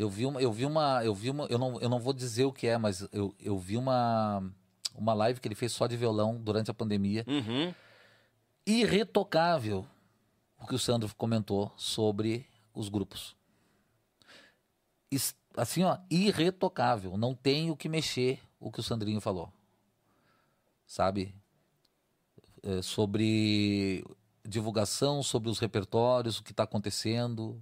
Eu 0.02 0.10
vi 0.10 0.26
uma, 0.26 0.42
eu 0.42 0.52
vi 0.52 0.66
uma, 0.66 1.04
eu 1.04 1.14
vi 1.14 1.30
uma, 1.30 1.46
eu 1.46 1.58
não, 1.58 1.80
eu 1.80 1.90
não 1.90 2.00
vou 2.00 2.14
dizer 2.14 2.46
o 2.46 2.54
que 2.54 2.68
é, 2.68 2.78
mas 2.78 3.08
eu, 3.12 3.36
eu 3.40 3.58
vi 3.58 3.78
uma 3.78 4.44
uma 4.94 5.14
live 5.14 5.40
que 5.40 5.48
ele 5.48 5.56
fez 5.56 5.72
só 5.72 5.88
de 5.88 5.96
violão 5.96 6.38
durante 6.42 6.70
a 6.70 6.74
pandemia. 6.74 7.24
Uhum. 7.28 7.74
Irretocável 8.66 9.86
o 10.60 10.68
que 10.68 10.76
o 10.76 10.80
Sandro 10.80 11.10
comentou 11.16 11.72
sobre 11.78 12.46
os 12.74 12.90
grupos. 12.90 13.36
Assim, 15.56 15.84
ó, 15.84 15.98
irretocável, 16.10 17.18
não 17.18 17.34
tem 17.34 17.72
o 17.72 17.76
que 17.76 17.90
mexer 17.90 18.40
o 18.60 18.72
que 18.72 18.80
o 18.80 18.84
Sandrinho 18.84 19.20
falou. 19.20 19.52
Sabe? 20.86 21.34
é, 22.64 22.82
sobre 22.82 24.06
divulgação, 24.46 25.24
sobre 25.24 25.50
os 25.50 25.60
repertórios, 25.60 26.40
o 26.40 26.44
que 26.44 26.52
está 26.52 26.64
acontecendo, 26.64 27.62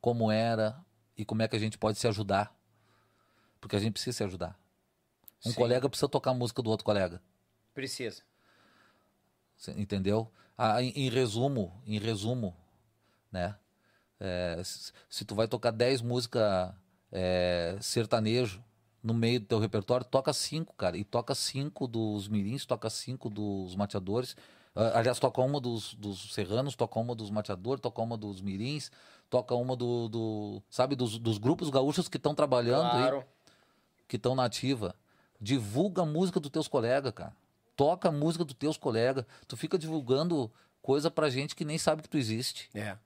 como 0.00 0.30
era 0.30 0.78
e 1.20 1.24
como 1.24 1.42
é 1.42 1.48
que 1.48 1.54
a 1.54 1.58
gente 1.58 1.76
pode 1.76 1.98
se 1.98 2.08
ajudar. 2.08 2.56
Porque 3.60 3.76
a 3.76 3.78
gente 3.78 3.92
precisa 3.92 4.16
se 4.16 4.24
ajudar. 4.24 4.58
Um 5.44 5.50
Sim. 5.50 5.56
colega 5.56 5.88
precisa 5.88 6.08
tocar 6.08 6.30
a 6.30 6.34
música 6.34 6.62
do 6.62 6.70
outro 6.70 6.84
colega. 6.84 7.20
Precisa. 7.74 8.22
Cê 9.54 9.72
Entendeu? 9.72 10.30
Ah, 10.56 10.82
em, 10.82 10.90
em 10.96 11.10
resumo, 11.10 11.78
em 11.86 11.98
resumo, 11.98 12.56
né? 13.30 13.54
É, 14.18 14.62
se, 14.64 14.92
se 15.08 15.24
tu 15.26 15.34
vai 15.34 15.46
tocar 15.46 15.70
10 15.70 16.00
músicas 16.00 16.74
é, 17.12 17.76
sertanejo 17.80 18.62
no 19.02 19.12
meio 19.12 19.40
do 19.40 19.46
teu 19.46 19.58
repertório, 19.58 20.06
toca 20.06 20.32
cinco, 20.32 20.74
cara. 20.74 20.96
E 20.96 21.04
toca 21.04 21.34
cinco 21.34 21.86
dos 21.86 22.28
mirins, 22.28 22.64
toca 22.64 22.88
cinco 22.88 23.28
dos 23.28 23.76
mateadores. 23.76 24.36
Ah, 24.74 24.98
aliás, 24.98 25.18
toca 25.18 25.40
uma 25.42 25.60
dos, 25.60 25.94
dos 25.94 26.32
serranos, 26.32 26.74
toca 26.74 26.98
uma 26.98 27.14
dos 27.14 27.30
mateadores, 27.30 27.80
toca 27.80 28.00
uma 28.00 28.16
dos 28.16 28.40
mirins, 28.40 28.90
toca 29.30 29.54
uma 29.54 29.74
do, 29.76 30.08
do 30.08 30.62
sabe, 30.68 30.94
dos, 30.96 31.16
dos 31.18 31.38
grupos 31.38 31.70
gaúchos 31.70 32.08
que 32.08 32.16
estão 32.18 32.34
trabalhando 32.34 32.84
aí 32.90 33.02
Claro. 33.08 33.24
que 34.08 34.16
estão 34.16 34.34
na 34.34 34.44
ativa. 34.44 34.94
Divulga 35.40 36.02
a 36.02 36.04
música 36.06 36.38
dos 36.40 36.50
teus 36.50 36.68
colegas, 36.68 37.12
cara. 37.14 37.32
Toca 37.76 38.08
a 38.08 38.12
música 38.12 38.44
dos 38.44 38.54
teus 38.54 38.76
colegas. 38.76 39.24
Tu 39.48 39.56
fica 39.56 39.78
divulgando 39.78 40.50
coisa 40.82 41.10
pra 41.10 41.30
gente 41.30 41.54
que 41.56 41.64
nem 41.64 41.78
sabe 41.78 42.02
que 42.02 42.08
tu 42.08 42.18
existe. 42.18 42.68
É. 42.74 42.96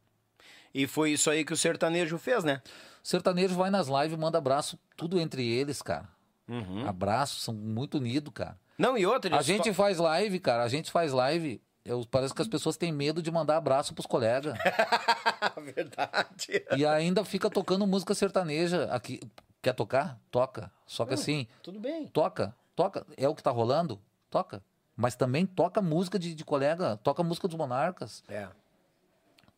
E 0.74 0.86
foi 0.88 1.12
isso 1.12 1.30
aí 1.30 1.44
que 1.44 1.52
o 1.52 1.56
sertanejo 1.56 2.18
fez, 2.18 2.42
né? 2.42 2.60
Sertanejo 3.02 3.54
vai 3.54 3.70
nas 3.70 3.86
lives, 3.86 4.18
manda 4.18 4.38
abraço, 4.38 4.76
tudo 4.96 5.20
entre 5.20 5.46
eles, 5.46 5.80
cara. 5.82 6.08
Uhum. 6.48 6.88
Abraços, 6.88 7.42
são 7.44 7.54
muito 7.54 7.98
unidos, 7.98 8.32
cara. 8.34 8.58
Não, 8.76 8.98
e 8.98 9.06
outra, 9.06 9.36
A 9.36 9.42
gente 9.42 9.68
to- 9.68 9.74
faz 9.74 9.98
live, 9.98 10.40
cara, 10.40 10.64
a 10.64 10.68
gente 10.68 10.90
faz 10.90 11.12
live. 11.12 11.60
Eu, 11.84 12.04
parece 12.10 12.32
que 12.34 12.40
as 12.40 12.48
pessoas 12.48 12.76
têm 12.78 12.90
medo 12.90 13.20
de 13.22 13.30
mandar 13.30 13.56
abraço 13.58 13.92
pros 13.94 14.06
colegas. 14.06 14.54
Verdade. 15.74 16.64
e 16.76 16.86
ainda 16.86 17.24
fica 17.24 17.50
tocando 17.50 17.86
música 17.86 18.14
sertaneja 18.14 18.84
aqui. 18.90 19.20
Quer 19.62 19.74
tocar? 19.74 20.18
Toca. 20.30 20.70
Só 20.86 21.04
Hum. 21.04 21.06
que 21.06 21.14
assim, 21.14 21.46
Tudo 21.62 21.78
bem. 21.80 22.06
toca, 22.08 22.54
toca. 22.76 23.06
É 23.16 23.28
o 23.28 23.34
que 23.34 23.42
tá 23.42 23.50
rolando? 23.50 24.00
Toca. 24.30 24.62
Mas 24.96 25.14
também 25.16 25.44
toca 25.46 25.80
música 25.82 26.18
de, 26.18 26.34
de 26.34 26.44
colega, 26.44 26.96
toca 27.02 27.22
música 27.22 27.48
dos 27.48 27.56
monarcas. 27.56 28.22
É. 28.28 28.48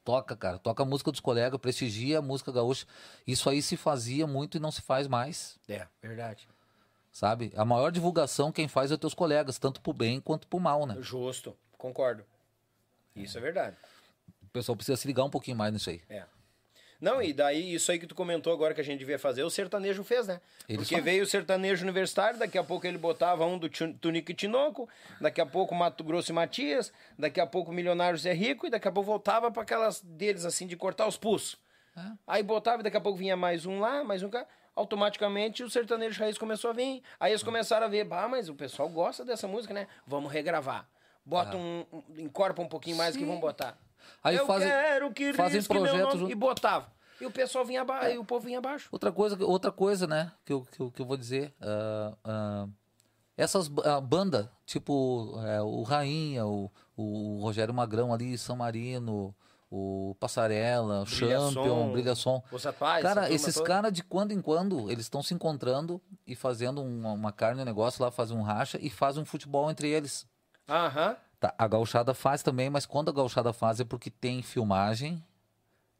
Toca, 0.04 0.36
cara, 0.36 0.58
toca 0.58 0.82
a 0.84 0.86
música 0.86 1.10
dos 1.10 1.18
colegas, 1.20 1.60
prestigia 1.60 2.20
a 2.20 2.22
música 2.22 2.52
gaúcha. 2.52 2.86
Isso 3.26 3.50
aí 3.50 3.60
se 3.60 3.76
fazia 3.76 4.26
muito 4.26 4.56
e 4.56 4.60
não 4.60 4.70
se 4.70 4.80
faz 4.80 5.08
mais, 5.08 5.58
É, 5.68 5.86
verdade. 6.00 6.48
sabe? 7.10 7.52
A 7.56 7.64
maior 7.64 7.90
divulgação 7.90 8.52
quem 8.52 8.68
faz 8.68 8.92
é 8.92 8.94
os 8.94 9.00
teus 9.00 9.14
colegas, 9.14 9.58
tanto 9.58 9.80
pro 9.80 9.92
bem 9.92 10.20
quanto 10.20 10.46
pro 10.46 10.60
mal, 10.60 10.86
né? 10.86 10.96
Justo. 11.00 11.56
Concordo. 11.78 12.24
Isso 13.14 13.38
é 13.38 13.40
verdade. 13.40 13.76
O 14.42 14.48
pessoal 14.48 14.76
precisa 14.76 14.96
se 14.96 15.06
ligar 15.06 15.24
um 15.24 15.30
pouquinho 15.30 15.56
mais 15.56 15.72
nisso 15.72 15.90
aí. 15.90 16.02
É. 16.08 16.24
Não, 16.98 17.20
e 17.20 17.32
daí 17.32 17.74
isso 17.74 17.92
aí 17.92 17.98
que 17.98 18.06
tu 18.06 18.14
comentou 18.14 18.52
agora 18.52 18.72
que 18.72 18.80
a 18.80 18.84
gente 18.84 18.98
devia 19.00 19.18
fazer, 19.18 19.42
o 19.42 19.50
sertanejo 19.50 20.02
fez, 20.02 20.26
né? 20.26 20.40
Ele 20.66 20.78
Porque 20.78 20.98
veio 21.00 21.24
o 21.24 21.26
sertanejo 21.26 21.84
universitário, 21.84 22.38
daqui 22.38 22.56
a 22.56 22.64
pouco 22.64 22.86
ele 22.86 22.96
botava 22.96 23.44
um 23.44 23.58
do 23.58 23.68
Tun- 23.68 23.92
Tunico 23.92 24.30
e 24.30 24.34
Tinoco, 24.34 24.88
daqui 25.20 25.40
a 25.40 25.44
pouco 25.44 25.74
Mato 25.74 26.02
Grosso 26.02 26.32
e 26.32 26.34
Matias, 26.34 26.90
daqui 27.18 27.38
a 27.38 27.46
pouco 27.46 27.70
Milionários 27.70 28.24
é 28.24 28.32
Rico, 28.32 28.66
e 28.66 28.70
daqui 28.70 28.88
a 28.88 28.92
pouco 28.92 29.10
voltava 29.10 29.50
para 29.50 29.62
aquelas 29.62 30.00
deles 30.00 30.46
assim 30.46 30.66
de 30.66 30.74
cortar 30.74 31.06
os 31.06 31.18
pulsos. 31.18 31.58
Aí 32.26 32.42
botava, 32.42 32.80
e 32.80 32.84
daqui 32.84 32.96
a 32.96 33.00
pouco 33.00 33.18
vinha 33.18 33.36
mais 33.36 33.66
um 33.66 33.78
lá, 33.80 34.02
mais 34.02 34.22
um 34.22 34.30
cá. 34.30 34.46
Automaticamente 34.74 35.62
o 35.62 35.70
sertanejo 35.70 36.20
raiz 36.20 36.36
começou 36.36 36.70
a 36.70 36.72
vir. 36.74 37.02
Aí 37.20 37.32
eles 37.32 37.42
começaram 37.42 37.86
a 37.86 37.88
ver, 37.88 38.04
bah, 38.04 38.28
mas 38.28 38.48
o 38.48 38.54
pessoal 38.54 38.88
gosta 38.88 39.24
dessa 39.24 39.48
música, 39.48 39.72
né? 39.72 39.86
Vamos 40.06 40.30
regravar. 40.30 40.86
Bota 41.26 41.56
um, 41.56 41.84
um. 41.92 42.02
Encorpa 42.18 42.62
um 42.62 42.68
pouquinho 42.68 42.96
mais 42.96 43.16
que 43.16 43.24
vão 43.24 43.40
botar. 43.40 43.76
Aí 44.22 44.36
Eu 44.36 44.46
fazem- 44.46 44.68
quero 44.68 45.12
que 45.12 45.32
fazem 45.32 45.60
projetos. 45.62 46.30
E 46.30 46.34
botava. 46.34 46.94
E 47.20 47.26
o 47.26 47.30
pessoal 47.30 47.64
vinha 47.64 47.80
abaixo, 47.80 48.14
e 48.14 48.18
o 48.18 48.24
povo 48.24 48.44
vinha 48.46 48.58
abaixo. 48.58 48.88
Outra 48.92 49.10
coisa, 49.10 49.42
outra 49.44 49.72
coisa, 49.72 50.06
né, 50.06 50.30
que 50.44 50.52
eu, 50.52 50.66
que 50.70 50.80
eu, 50.80 50.90
que 50.90 51.02
eu 51.02 51.06
vou 51.06 51.16
dizer. 51.16 51.52
ah, 51.60 52.14
ah, 52.24 52.68
essas 53.36 53.68
bandas, 54.02 54.48
tipo 54.64 55.34
é, 55.44 55.60
o 55.60 55.82
Rainha, 55.82 56.46
o, 56.46 56.70
o 56.96 57.40
Rogério 57.42 57.74
Magrão 57.74 58.12
ali, 58.14 58.36
São 58.38 58.56
Marino, 58.56 59.34
o 59.70 60.14
Passarela, 60.20 61.02
o 61.02 61.06
Champion, 61.06 61.50
Som, 61.50 61.92
Brilha 61.92 62.14
Som. 62.14 62.42
Os 62.52 62.66
atuais, 62.66 63.04
essa 63.04 63.14
Cara, 63.14 63.30
esses 63.32 63.60
caras 63.60 63.92
de 63.92 64.02
quando 64.02 64.32
em 64.32 64.40
quando, 64.40 64.90
eles 64.90 65.04
estão 65.06 65.22
se 65.22 65.34
encontrando 65.34 66.00
e 66.26 66.34
fazendo 66.36 66.82
uma, 66.82 67.12
uma 67.12 67.32
carne, 67.32 67.60
um 67.62 67.64
negócio 67.64 68.02
lá, 68.02 68.10
fazem 68.10 68.36
um 68.36 68.42
racha 68.42 68.78
e 68.80 68.88
fazem 68.88 69.22
um 69.22 69.26
futebol 69.26 69.70
entre 69.70 69.88
eles. 69.88 70.26
Aham. 70.68 71.16
Tá, 71.38 71.54
a 71.58 71.68
gauchada 71.68 72.14
faz 72.14 72.42
também, 72.42 72.70
mas 72.70 72.86
quando 72.86 73.10
a 73.10 73.12
gauchada 73.12 73.52
faz 73.52 73.78
é 73.78 73.84
porque 73.84 74.10
tem 74.10 74.42
filmagem, 74.42 75.22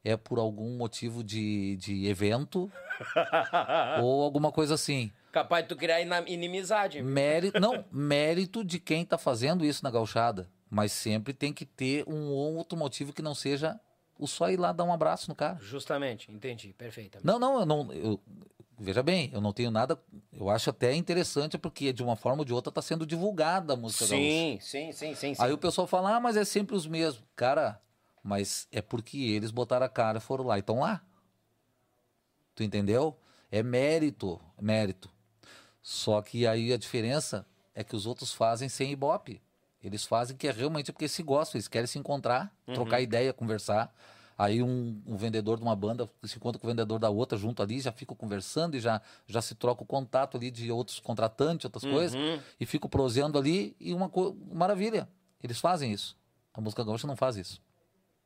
é 0.03 0.17
por 0.17 0.39
algum 0.39 0.77
motivo 0.77 1.23
de, 1.23 1.77
de 1.77 2.07
evento 2.07 2.70
ou 4.03 4.23
alguma 4.23 4.51
coisa 4.51 4.75
assim. 4.75 5.12
Capaz 5.31 5.65
de 5.65 5.69
tu 5.69 5.77
criar 5.77 6.01
inimizade. 6.01 7.03
Mérito, 7.03 7.61
não, 7.61 7.85
mérito 7.93 8.65
de 8.65 8.78
quem 8.81 9.05
tá 9.05 9.19
fazendo 9.19 9.65
isso 9.65 9.85
na 9.85 9.91
gauchada. 9.91 10.49
Mas 10.70 10.93
sempre 10.93 11.33
tem 11.33 11.53
que 11.53 11.65
ter 11.65 12.05
um 12.09 12.31
outro 12.31 12.77
motivo 12.77 13.12
que 13.12 13.23
não 13.23 13.35
seja 13.35 13.78
o 14.19 14.27
só 14.27 14.51
ir 14.51 14.57
lá 14.59 14.73
dar 14.73 14.85
um 14.85 14.93
abraço 14.93 15.28
no 15.28 15.35
cara. 15.35 15.59
Justamente, 15.61 16.33
entendi, 16.33 16.73
perfeitamente. 16.73 17.27
Não, 17.27 17.39
não, 17.39 17.61
eu 17.61 17.67
não. 17.67 17.93
eu- 17.93 18.20
veja 18.79 19.03
bem, 19.03 19.31
eu 19.33 19.41
não 19.41 19.53
tenho 19.53 19.71
nada. 19.71 19.99
Eu 20.33 20.49
acho 20.51 20.71
até 20.71 20.95
interessante 20.95 21.59
porque 21.59 21.93
de 21.93 22.03
uma 22.03 22.17
forma 22.17 22.41
ou 22.41 22.45
de 22.45 22.53
outra 22.53 22.73
tá 22.73 22.83
sendo 22.83 23.07
divulgada 23.07 23.73
a 23.73 23.77
música 23.77 24.07
gaúcha. 24.07 24.29
Sim, 24.29 24.59
sim, 24.61 24.93
sim, 24.93 25.15
sim, 25.15 25.35
sim. 25.35 25.43
Aí 25.43 25.53
o 25.53 25.59
pessoal 25.59 25.87
fala, 25.87 26.17
ah, 26.17 26.21
mas 26.21 26.37
é 26.37 26.45
sempre 26.45 26.77
os 26.77 26.87
mesmos. 26.87 27.25
Cara, 27.35 27.81
mas 28.23 28.67
é 28.73 28.83
porque 28.83 29.19
eles 29.19 29.51
botaram 29.51 29.87
a 29.87 29.89
cara, 29.89 30.21
foram 30.21 30.45
lá 30.45 30.57
e 30.57 30.61
estão 30.61 30.81
lá. 30.81 31.03
Tu 32.55 32.63
entendeu? 32.63 33.19
É 33.51 33.63
mérito, 33.63 34.41
mérito. 34.61 35.11
Só 35.83 36.21
que 36.21 36.47
aí 36.47 36.73
a 36.73 36.77
diferença 36.77 37.47
é 37.75 37.85
que 37.85 37.95
os 37.95 38.07
outros 38.07 38.33
fazem 38.33 38.69
sem 38.69 38.91
ibope. 38.91 39.41
Eles 39.83 40.05
fazem 40.05 40.37
que 40.37 40.49
é 40.49 40.51
realmente 40.51 40.91
porque 40.93 41.07
se 41.07 41.23
gostam, 41.23 41.59
eles 41.59 41.69
querem 41.69 41.87
se 41.87 41.99
encontrar, 41.99 42.53
trocar 42.75 43.01
ideia, 43.01 43.33
conversar. 43.33 43.95
Aí 44.39 44.62
um, 44.62 45.00
um 45.06 45.16
vendedor 45.16 45.56
de 45.56 45.62
uma 45.62 45.74
banda 45.74 46.08
se 46.24 46.36
encontra 46.36 46.58
com 46.60 46.66
o 46.66 46.70
vendedor 46.70 46.98
da 46.98 47.08
outra 47.08 47.39
junto 47.39 47.62
ali, 47.62 47.81
já 47.81 47.90
fica 47.90 48.15
conversando 48.15 48.76
e 48.76 48.81
já, 48.81 49.00
já 49.26 49.40
se 49.40 49.55
troca 49.55 49.82
o 49.82 49.86
contato 49.86 50.36
ali 50.36 50.50
de 50.50 50.70
outros 50.70 51.00
contratantes, 51.00 51.65
outras 51.65 51.84
coisas, 51.84 52.20
e 52.60 52.66
fica 52.66 52.86
proseando 52.89 53.39
ali 53.39 53.74
e 53.81 53.94
uma. 53.94 54.10
Maravilha. 54.52 55.08
Eles 55.42 55.58
fazem 55.58 55.92
isso. 55.92 56.16
A 56.52 56.60
música 56.60 56.84
gaúcha 56.84 57.06
não 57.06 57.16
faz 57.16 57.36
isso. 57.36 57.62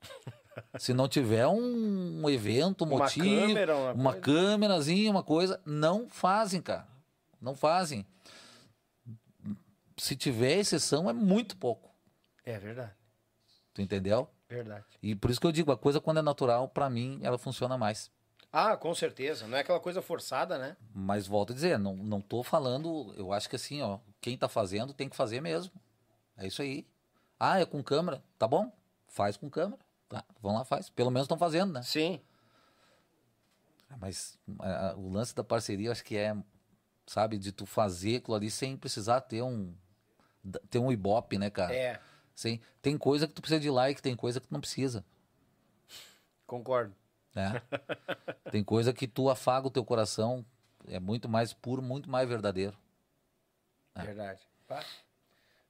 Se 0.79 0.93
não 0.93 1.09
tiver 1.09 1.47
um, 1.47 2.29
evento, 2.29 2.85
um 2.85 2.89
Uma 2.89 2.99
motivo, 3.05 3.25
câmera, 3.47 3.77
uma 3.77 3.93
uma 3.93 4.13
coisa. 4.13 4.21
câmerazinha, 4.21 5.11
uma 5.11 5.23
coisa, 5.23 5.61
não 5.65 6.09
fazem, 6.09 6.61
cara. 6.61 6.87
Não 7.41 7.55
fazem. 7.55 8.05
Se 9.97 10.17
tiver 10.17 10.59
exceção, 10.59 11.09
é 11.09 11.13
muito 11.13 11.57
pouco. 11.57 11.91
É 12.45 12.59
verdade, 12.59 12.93
Tu 13.73 13.81
entendeu? 13.81 14.29
Verdade. 14.55 14.85
E 15.03 15.15
por 15.15 15.31
isso 15.31 15.41
que 15.41 15.47
eu 15.47 15.53
digo, 15.53 15.73
a 15.73 15.77
coisa 15.77 16.01
quando 16.01 16.19
é 16.19 16.23
natural, 16.23 16.69
pra 16.69 16.91
mim, 16.91 17.21
ela 17.23 17.39
funciona 17.39 17.79
mais. 17.79 18.11
Ah, 18.53 18.77
com 18.77 18.95
certeza. 18.95 19.47
Não 19.47 19.57
é 19.57 19.61
aquela 19.61 19.79
coisa 19.79 20.03
forçada, 20.03 20.59
né? 20.59 20.77
Mas 20.93 21.27
volto 21.27 21.53
a 21.53 21.55
dizer, 21.55 21.79
não, 21.79 21.97
não 21.97 22.21
tô 22.21 22.43
falando, 22.43 23.15
eu 23.17 23.33
acho 23.33 23.49
que 23.49 23.57
assim, 23.57 23.81
ó, 23.81 23.99
quem 24.21 24.37
tá 24.37 24.49
fazendo 24.49 24.93
tem 24.93 25.09
que 25.09 25.17
fazer 25.17 25.41
mesmo. 25.41 25.73
É 26.37 26.47
isso 26.47 26.61
aí. 26.61 26.87
Ah, 27.39 27.61
é 27.61 27.65
com 27.65 27.83
câmera? 27.83 28.23
Tá 28.39 28.49
bom, 28.49 28.73
faz 29.07 29.37
com 29.37 29.49
câmera. 29.49 29.81
Tá, 30.09 30.25
vão 30.43 30.55
lá, 30.55 30.65
faz. 30.65 30.91
Pelo 30.91 31.11
menos 31.11 31.27
estão 31.27 31.39
fazendo, 31.39 31.73
né? 31.73 31.83
Sim. 31.83 32.21
Mas 33.99 34.39
ah, 34.59 34.95
o 34.97 35.09
lance 35.09 35.35
da 35.35 35.45
parceria, 35.45 35.93
acho 35.93 36.05
que 36.05 36.17
é, 36.17 36.37
sabe, 37.07 37.39
de 37.39 37.53
tu 37.53 37.67
fazer 37.67 38.17
aquilo 38.17 38.37
ali 38.37 38.51
sem 38.51 38.77
precisar 38.77 39.21
ter 39.21 39.43
um, 39.43 39.73
ter 40.69 40.79
um 40.79 40.91
ibope, 40.91 41.39
né, 41.39 41.51
cara? 41.51 41.75
É, 41.75 42.01
Sem, 42.41 42.59
tem 42.81 42.97
coisa 42.97 43.29
que 43.29 43.35
tu 43.35 43.43
precisa 43.43 43.61
de 43.61 43.69
like, 43.69 44.01
tem 44.01 44.17
coisa 44.17 44.41
que 44.41 44.49
tu 44.49 44.53
não 44.55 44.63
precisa. 44.63 45.05
concordo. 46.47 46.95
né? 47.35 47.61
Tem 48.51 48.65
coisa 48.65 48.95
que 48.95 49.07
tu 49.07 49.29
afaga 49.29 49.67
o 49.67 49.71
teu 49.71 49.85
coração, 49.85 50.43
é 50.89 50.99
muito 50.99 51.29
mais 51.29 51.53
puro, 51.53 51.83
muito 51.83 52.09
mais 52.09 52.27
verdadeiro. 52.27 52.75
É. 53.95 54.01
Verdade. 54.03 54.41
Bah, 54.67 54.83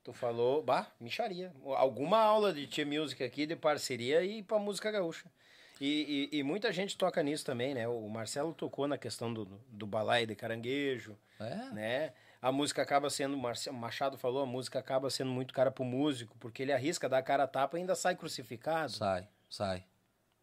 tu 0.05 0.13
falou, 0.13 0.63
bah, 0.63 0.87
micharia. 1.01 1.53
Alguma 1.77 2.19
aula 2.21 2.53
de 2.53 2.69
Tia 2.69 2.87
Music 2.87 3.21
aqui 3.25 3.47
de 3.47 3.57
parceria 3.57 4.23
e 4.23 4.41
pra 4.41 4.61
música 4.61 4.93
gaúcha. 4.93 5.27
E, 5.81 6.29
e, 6.33 6.39
e 6.39 6.43
muita 6.45 6.73
gente 6.73 6.97
toca 6.97 7.21
nisso 7.21 7.45
também, 7.45 7.75
né? 7.75 7.89
O 7.89 8.09
Marcelo 8.09 8.55
tocou 8.55 8.87
na 8.87 8.97
questão 8.97 9.35
do, 9.35 9.45
do 9.69 9.87
balai 9.89 10.25
de 10.25 10.37
caranguejo, 10.37 11.19
É. 11.41 11.57
né? 11.73 12.13
A 12.43 12.51
música 12.51 12.81
acaba 12.81 13.11
sendo, 13.11 13.37
Machado 13.73 14.17
falou, 14.17 14.43
a 14.43 14.47
música 14.47 14.79
acaba 14.79 15.11
sendo 15.11 15.31
muito 15.31 15.53
cara 15.53 15.71
pro 15.71 15.85
músico, 15.85 16.37
porque 16.39 16.63
ele 16.63 16.73
arrisca 16.73 17.09
dar 17.09 17.19
a 17.19 17.23
cara 17.23 17.45
a 17.45 17.47
tapa 17.47 17.77
e 17.77 17.81
ainda 17.81 17.95
sai 17.95 18.17
crucificado. 18.17 18.93
Sai, 18.93 19.29
sai. 19.49 19.85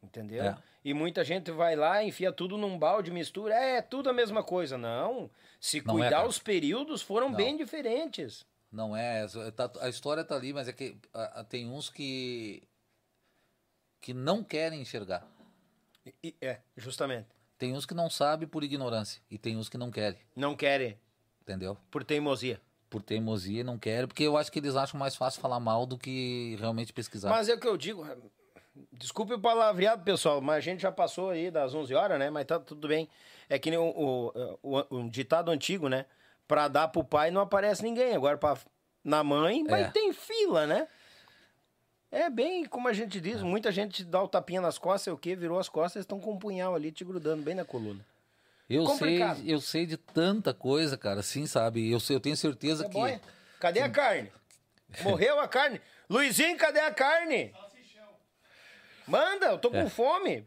Entendeu? 0.03 0.43
É. 0.45 0.57
E 0.85 0.93
muita 0.93 1.23
gente 1.23 1.49
vai 1.51 1.75
lá, 1.75 2.03
enfia 2.03 2.31
tudo 2.31 2.55
num 2.55 2.77
balde, 2.77 3.09
mistura. 3.09 3.55
É, 3.55 3.81
tudo 3.81 4.09
a 4.09 4.13
mesma 4.13 4.43
coisa. 4.43 4.77
Não. 4.77 5.29
Se 5.59 5.81
Não 5.81 5.95
é, 5.95 6.01
cuidar, 6.03 6.17
cara. 6.17 6.27
os 6.29 6.37
períodos 6.37 7.01
foram 7.01 7.29
Não. 7.29 7.35
bem 7.35 7.57
diferentes. 7.57 8.45
Não 8.71 8.95
é. 8.95 9.25
tá- 9.55 9.71
a 9.81 9.89
história 9.89 10.23
tá 10.23 10.35
ali, 10.35 10.53
mas 10.53 10.67
é 10.67 10.73
que 10.73 10.97
tem 11.49 11.67
uns 11.67 11.89
que. 11.89 12.61
que 13.99 14.13
não 14.13 14.43
querem 14.43 14.81
enxergar. 14.81 15.25
E- 16.23 16.35
é, 16.39 16.59
justamente. 16.75 17.27
Tem 17.57 17.73
uns 17.73 17.85
que 17.87 17.95
não 17.95 18.07
sabem 18.09 18.47
por 18.47 18.63
ignorância. 18.63 19.19
E 19.31 19.37
tem 19.37 19.57
uns 19.57 19.67
que 19.67 19.77
não 19.79 19.89
querem. 19.89 20.19
Não 20.35 20.55
querem, 20.55 20.97
Entendeu? 21.47 21.77
por 21.89 22.03
teimosia. 22.03 22.59
Por 22.89 23.01
teimosia, 23.01 23.63
não 23.63 23.77
querem, 23.77 24.05
porque 24.07 24.23
eu 24.23 24.35
acho 24.37 24.51
que 24.51 24.59
eles 24.59 24.75
acham 24.75 24.99
mais 24.99 25.15
fácil 25.15 25.41
falar 25.41 25.59
mal 25.59 25.85
do 25.85 25.97
que 25.97 26.55
realmente 26.59 26.91
pesquisar. 26.93 27.29
Mas 27.29 27.47
é 27.49 27.53
o 27.53 27.59
que 27.59 27.67
eu 27.67 27.77
digo. 27.77 28.05
é, 28.05 28.15
Desculpe 28.93 29.33
o 29.33 29.39
palavreado, 29.39 30.03
pessoal, 30.03 30.39
mas 30.41 30.57
a 30.57 30.59
gente 30.61 30.81
já 30.81 30.91
passou 30.91 31.29
aí 31.31 31.49
das 31.49 31.73
11 31.73 31.93
horas, 31.95 32.19
né? 32.19 32.29
Mas 32.29 32.45
tá 32.45 32.59
tudo 32.59 32.87
bem. 32.87 33.09
É 33.49 33.57
que 33.57 33.69
nem 33.69 33.79
o, 33.79 33.83
o, 33.89 34.59
o- 34.61 34.97
o 34.97 35.09
ditado 35.09 35.49
antigo, 35.51 35.87
né? 35.89 36.05
Pra 36.47 36.67
dar 36.67 36.87
pro 36.89 37.03
pai 37.03 37.31
não 37.31 37.41
aparece 37.41 37.81
ninguém. 37.83 38.13
Agora 38.15 38.37
pra, 38.37 38.57
na 39.03 39.23
mãe, 39.23 39.63
mas 39.63 39.87
É. 39.87 39.89
tem 39.91 40.13
fila, 40.13 40.67
né? 40.67 40.87
É 42.11 42.29
bem 42.29 42.65
como 42.65 42.87
a 42.87 42.93
gente 42.93 43.19
diz, 43.19 43.41
muita 43.41 43.69
gente 43.71 44.03
dá 44.05 44.21
o 44.23 44.27
tapinha 44.29 44.61
nas 44.61 44.77
costas, 44.77 45.01
sei 45.03 45.13
o 45.13 45.17
quê, 45.17 45.35
virou 45.35 45.59
as 45.59 45.67
costas, 45.67 46.01
estão 46.01 46.19
com 46.21 46.33
um 46.33 46.39
punhal 46.39 46.73
ali 46.73 46.89
te 46.91 47.03
grudando 47.03 47.41
bem 47.43 47.55
na 47.55 47.65
coluna. 47.65 48.05
Eu, 48.69 48.85
sei, 48.87 48.93
complicado. 49.19 49.41
eu 49.45 49.61
sei 49.61 49.85
de 49.85 49.97
tanta 49.97 50.53
coisa, 50.53 50.97
cara, 50.97 51.19
assim, 51.21 51.45
sabe? 51.45 51.89
Eu, 51.91 51.99
sei, 51.99 52.15
eu 52.15 52.19
tenho 52.19 52.35
certeza 52.37 52.85
É 52.85 52.87
que. 52.89 52.93
boia. 52.93 53.21
Cadê 53.59 53.79
a 53.81 53.89
carne? 53.89 54.31
Morreu 55.03 55.39
a 55.39 55.47
carne? 55.47 55.81
Luizinho, 56.09 56.57
cadê 56.57 56.79
a 56.79 56.91
carne? 56.93 57.53
Manda, 59.07 59.47
eu 59.47 59.57
tô 59.57 59.69
com 59.71 59.77
É. 59.77 59.89
fome. 59.89 60.45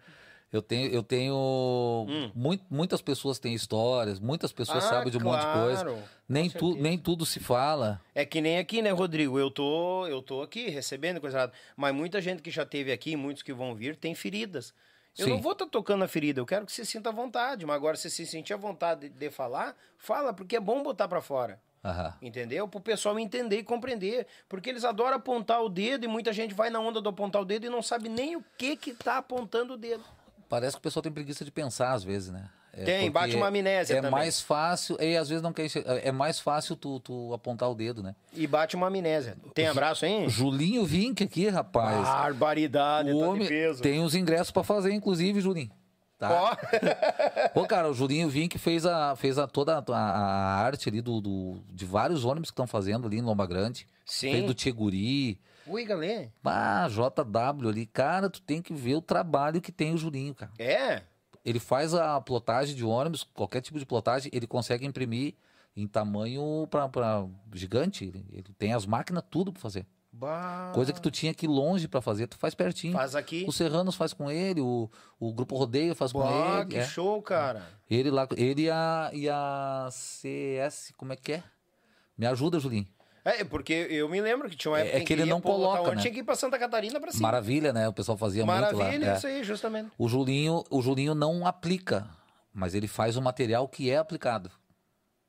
Eu 0.53 0.61
tenho, 0.61 0.91
eu 0.91 1.03
tenho 1.03 2.07
mui- 2.35 2.61
muitas 2.69 3.01
pessoas 3.01 3.39
têm 3.39 3.55
histórias, 3.55 4.19
muitas 4.19 4.53
pessoas 4.53 4.83
Hum. 4.83 4.87
Ah, 4.89 4.91
sabem 4.91 5.11
de 5.13 5.17
um 5.17 5.21
monte 5.21 5.39
de 5.39 5.47
claro, 5.47 5.61
coisa. 5.61 6.05
Nem, 6.29 6.51
tu, 6.51 6.75
nem 6.75 6.99
tudo 6.99 7.25
se 7.25 7.39
fala. 7.39 8.01
É 8.13 8.25
que 8.25 8.41
nem 8.41 8.59
aqui, 8.59 8.83
né, 8.83 8.91
Rodrigo? 8.91 9.39
Eu 9.39 9.49
tô, 9.49 10.09
eu 10.09 10.21
tô 10.21 10.43
aqui 10.43 10.69
recebendo 10.69 11.21
coisa 11.21 11.37
errada. 11.39 11.53
Mas 11.77 11.95
muita 11.95 12.21
gente 12.21 12.43
que 12.43 12.51
já 12.51 12.67
teve 12.67 12.91
aqui, 12.91 13.15
muitos 13.15 13.45
que 13.45 13.53
vão 13.53 13.77
vir, 13.77 13.95
tem 13.95 14.13
feridas. 14.13 14.75
Eu 15.19 15.25
Sim. 15.25 15.31
não 15.33 15.41
vou 15.41 15.53
estar 15.53 15.67
tocando 15.67 16.05
a 16.05 16.09
ferida, 16.09 16.41
eu 16.41 16.47
quero 16.47 16.65
que 16.65 16.73
você 16.73 16.85
sinta 16.85 17.11
vontade. 17.11 17.67
Mas 17.67 17.77
agora, 17.77 17.97
se 17.97 18.09
você 18.11 18.25
sentir 18.25 18.55
a 18.55 18.57
vontade 18.57 19.09
de, 19.09 19.11
de 19.11 19.31
falar, 19.31 19.77
fala, 19.99 20.33
porque 20.33 20.57
é 20.57 20.61
bom 20.61 20.83
botar 20.83 21.09
pra 21.09 21.21
fora. 21.21 21.61
Aham. 21.85 22.15
Entendeu? 22.21 22.69
Pro 22.69 22.81
pessoal 22.81 23.19
entender 23.19 23.59
e 23.59 23.63
compreender. 23.63 24.27
Porque 24.49 24.69
eles 24.69 24.85
adoram 24.85 25.17
apontar 25.17 25.63
o 25.63 25.69
dedo 25.69 26.05
e 26.05 26.09
muita 26.09 26.33
gente 26.33 26.55
vai 26.55 26.71
na 26.71 26.79
onda 26.79 27.01
do 27.01 27.09
apontar 27.09 27.43
o 27.43 27.45
dedo 27.45 27.67
e 27.67 27.71
não 27.71 27.83
sabe 27.83 28.09
nem 28.09 28.37
o 28.37 28.45
que 28.57 28.77
que 28.77 28.93
tá 28.93 29.17
apontando 29.17 29.75
o 29.75 29.77
dedo. 29.77 30.05
Parece 30.49 30.77
que 30.77 30.81
o 30.81 30.83
pessoal 30.83 31.03
tem 31.03 31.13
preguiça 31.13 31.45
de 31.45 31.51
pensar 31.51 31.93
às 31.93 32.05
vezes, 32.05 32.31
né? 32.31 32.51
É 32.73 32.85
Tem, 32.85 33.11
bate 33.11 33.35
uma 33.35 33.49
amnésia 33.49 33.95
É 33.95 33.97
também. 33.97 34.11
mais 34.13 34.41
fácil, 34.41 34.97
e 35.01 35.17
às 35.17 35.29
vezes 35.29 35.43
não 35.43 35.53
quer 35.53 35.65
enxergar- 35.67 35.97
é 35.97 36.13
mais 36.13 36.39
fácil 36.39 36.77
tu, 36.77 37.01
tu 37.01 37.35
apontar 37.35 37.69
o 37.71 37.75
dedo, 37.75 38.03
né? 38.03 38.15
E 38.33 38.47
bate 38.47 38.77
uma 38.77 38.87
amnésia. 38.87 39.37
Tem 39.55 39.67
abraço, 39.67 40.07
hein? 40.07 40.29
Julinho 40.29 40.85
Vink 40.87 41.23
aqui, 41.25 41.49
rapaz. 41.49 42.07
Barbaridade, 42.07 43.13
o 43.13 43.19
tá 43.19 43.27
homem 43.27 43.49
tem 43.83 44.03
os 44.03 44.15
ingressos 44.15 44.51
pra 44.53 44.63
fazer, 44.63 44.93
inclusive, 44.93 45.41
Julinho. 45.41 45.71
Tá? 46.19 46.31
Ó, 46.31 46.57
Pô, 47.55 47.67
cara, 47.67 47.91
o 47.91 47.95
Julinho 47.95 48.29
Vink 48.29 48.59
fez, 48.59 48.85
a, 48.87 49.17
fez 49.17 49.39
a, 49.39 49.47
toda 49.47 49.79
a, 49.79 49.95
a 49.97 50.55
arte 50.63 50.89
ali 50.89 51.01
do, 51.01 51.21
do- 51.21 51.65
de 51.71 51.85
vários 51.87 52.25
ônibus 52.25 52.51
que 52.51 52.53
estão 52.53 52.67
fazendo 52.67 53.07
ali 53.07 53.19
em 53.19 53.23
Lomba 53.23 53.47
Grande. 53.47 53.87
Sim. 54.05 54.33
Fez 54.33 54.45
do 54.47 54.55
Tcheguri. 54.55 55.41
Ui, 55.67 55.85
galera. 55.85 56.29
Ah, 56.45 56.87
JW 56.89 57.69
ali. 57.69 57.87
Cara, 57.87 58.29
tu 58.29 58.41
tem 58.43 58.61
que 58.61 58.73
ver 58.75 58.97
o 58.97 59.01
trabalho 59.03 59.61
que 59.61 59.73
tem 59.73 59.95
o 59.95 59.99
Julinho, 59.99 60.35
cara. 60.35 60.53
É? 60.59 61.03
Ele 61.45 61.59
faz 61.59 61.95
a 61.95 62.21
plotagem 62.21 62.75
de 62.75 62.85
ônibus, 62.85 63.25
qualquer 63.35 63.61
tipo 63.63 63.79
de 63.79 63.87
plotagem, 63.87 64.31
ele 64.35 64.47
consegue 64.47 64.85
imprimir 64.87 65.35
em 65.77 65.87
tamanho 65.87 66.67
pra, 66.71 66.89
pra 66.89 67.27
gigante. 67.55 68.05
Ele, 68.05 68.27
ele 68.33 68.55
tem 68.59 68.75
as 68.75 68.85
máquinas, 68.87 69.23
tudo 69.31 69.53
pra 69.53 69.61
fazer. 69.63 69.87
Bah. 70.13 70.73
Coisa 70.75 70.93
que 70.93 71.01
tu 71.01 71.09
tinha 71.11 71.33
que 71.33 71.47
ir 71.47 71.49
longe 71.49 71.87
pra 71.87 72.01
fazer, 72.03 72.27
tu 72.27 72.37
faz 72.37 72.53
pertinho. 72.55 72.93
Faz 72.93 73.15
aqui. 73.15 73.45
O 73.49 73.53
Serranos 73.53 73.95
faz 73.95 74.13
com 74.13 74.29
ele, 74.31 74.61
o, 74.61 74.91
o 75.21 75.33
Grupo 75.33 75.57
Rodeio 75.57 75.95
faz 75.95 76.11
com 76.13 76.19
Bah, 76.19 76.59
ele. 76.63 76.71
que 76.71 76.77
é. 76.79 76.85
show, 76.85 77.23
cara. 77.23 77.63
Ele 77.89 78.11
lá, 78.11 78.27
ele 78.37 78.63
e 78.63 78.71
a, 78.71 79.11
e 79.15 79.29
a 79.29 79.89
CS, 79.93 80.93
como 80.97 81.13
é 81.13 81.17
que 81.17 81.35
é? 81.35 81.43
Me 82.19 82.27
ajuda, 82.27 82.59
Julinho. 82.59 82.87
É, 83.25 83.45
porque 83.45 83.73
eu 83.91 84.09
me 84.09 84.21
lembro 84.21 84.49
que 84.49 84.57
tinha 84.57 84.71
uma 84.73 84.79
É- 84.79 84.83
época 84.83 84.99
é 84.99 85.01
em 85.01 85.05
que 85.05 85.13
ele 85.13 85.25
não 85.27 85.41
coloca, 85.41 85.81
Ottawa, 85.81 85.95
né? 85.95 86.01
Tinha 86.01 86.13
que 86.13 86.21
ir 86.21 86.25
pra 86.25 86.35
Santa 86.35 86.59
Catarina 86.59 86.99
pra 87.01 87.13
cima. 87.13 87.23
Maravilha, 87.29 87.73
né? 87.73 87.87
O 87.89 87.93
pessoal 87.93 88.17
fazia 88.17 88.45
muito 88.47 88.61
lá. 88.61 88.73
Maravilha, 88.73 89.11
é. 89.11 89.17
isso 89.17 89.27
aí, 89.27 89.43
justamente. 89.45 89.91
O 89.99 90.09
Julinho, 90.09 90.65
o 90.71 90.81
Julinho 90.81 91.15
não 91.15 91.47
aplica, 91.47 92.09
mas 92.53 92.75
ele 92.75 92.89
faz 92.89 93.17
o 93.17 93.23
material 93.23 93.69
que 93.69 93.91
é 93.91 93.97
aplicado. 93.99 94.51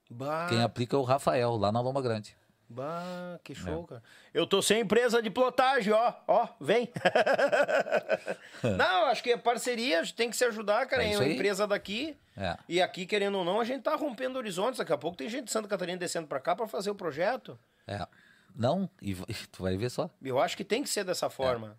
Bah, 0.10 0.48
Quem 0.50 0.62
aplica 0.62 0.96
é 0.96 1.00
o 1.00 1.04
Rafael, 1.04 1.56
lá 1.58 1.72
na 1.72 1.80
Loma 1.82 2.02
Grande. 2.02 2.36
bah, 2.70 3.38
que 3.44 3.52
É. 3.52 3.56
show, 3.56 3.84
cara. 3.86 4.02
Eu 4.34 4.48
tô 4.48 4.62
sem 4.62 4.80
empresa 4.82 5.22
de 5.22 5.30
plotagem, 5.30 5.92
ó. 5.92 6.14
Ó, 6.28 6.48
vem. 6.62 6.90
não, 8.78 9.06
acho 9.08 9.22
que 9.24 9.32
é 9.32 9.38
parceria, 9.38 10.00
a 10.00 10.04
gente 10.04 10.16
tem 10.16 10.30
que 10.30 10.38
se 10.38 10.46
ajudar, 10.46 10.86
cara. 10.86 11.04
É 11.04 11.12
É 11.14 11.18
uma 11.18 11.24
aí. 11.26 11.34
empresa 11.34 11.68
daqui. 11.68 12.16
É. 12.38 12.58
E 12.68 12.82
aqui, 12.82 13.06
querendo 13.06 13.38
ou 13.38 13.44
não, 13.46 13.60
a 13.60 13.66
gente 13.66 13.84
tá 13.84 13.96
rompendo 13.96 14.38
horizontes. 14.38 14.78
Daqui 14.80 14.94
a 14.94 14.98
pouco 14.98 15.18
tem 15.18 15.28
gente 15.30 15.46
de 15.46 15.52
Santa 15.52 15.68
Catarina 15.68 15.98
descendo 15.98 16.28
pra 16.28 16.40
cá 16.40 16.56
pra 16.56 16.68
fazer 16.68 16.90
o 16.90 16.96
projeto. 16.96 17.60
É. 17.92 18.08
Não, 18.56 18.90
e 19.02 19.16
tu 19.52 19.64
vai 19.64 19.78
ver 19.78 19.90
só. 19.90 20.10
Eu 20.22 20.40
acho 20.40 20.56
que 20.56 20.64
tem 20.64 20.84
que 20.84 20.90
ser 20.90 21.04
dessa 21.04 21.30
forma. 21.30 21.78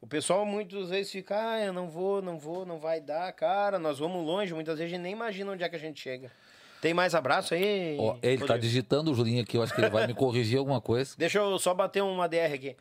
O 0.00 0.06
pessoal 0.06 0.46
muitas 0.46 0.88
vezes 0.88 1.12
fica, 1.12 1.52
ah, 1.52 1.60
eu 1.60 1.72
não 1.74 1.88
vou, 1.88 2.22
não 2.22 2.38
vou, 2.38 2.64
não 2.64 2.78
vai 2.78 3.00
dar, 3.00 3.30
cara, 3.32 3.78
nós 3.78 3.98
vamos 3.98 4.24
longe. 4.24 4.54
Muitas 4.54 4.78
vezes 4.78 4.92
a 4.92 4.96
gente 4.96 5.02
nem 5.02 5.12
imagina 5.12 5.52
onde 5.52 5.62
é 5.62 5.68
que 5.68 5.76
a 5.76 5.78
gente 5.78 6.00
chega. 6.00 6.32
Tem 6.80 6.94
mais 6.94 7.14
abraço 7.14 7.52
aí? 7.52 7.98
Ó, 8.00 8.16
ele 8.22 8.38
tá 8.38 8.54
Rodrigo? 8.54 8.60
digitando 8.60 9.10
o 9.10 9.14
Julinho 9.14 9.42
aqui, 9.42 9.58
eu 9.58 9.62
acho 9.62 9.74
que 9.74 9.80
ele 9.82 9.90
vai 9.90 10.06
me 10.06 10.14
corrigir 10.14 10.58
alguma 10.58 10.80
coisa. 10.80 11.14
Deixa 11.18 11.38
eu 11.38 11.58
só 11.58 11.74
bater 11.74 12.02
uma 12.02 12.26
DR 12.26 12.54
aqui. 12.54 12.74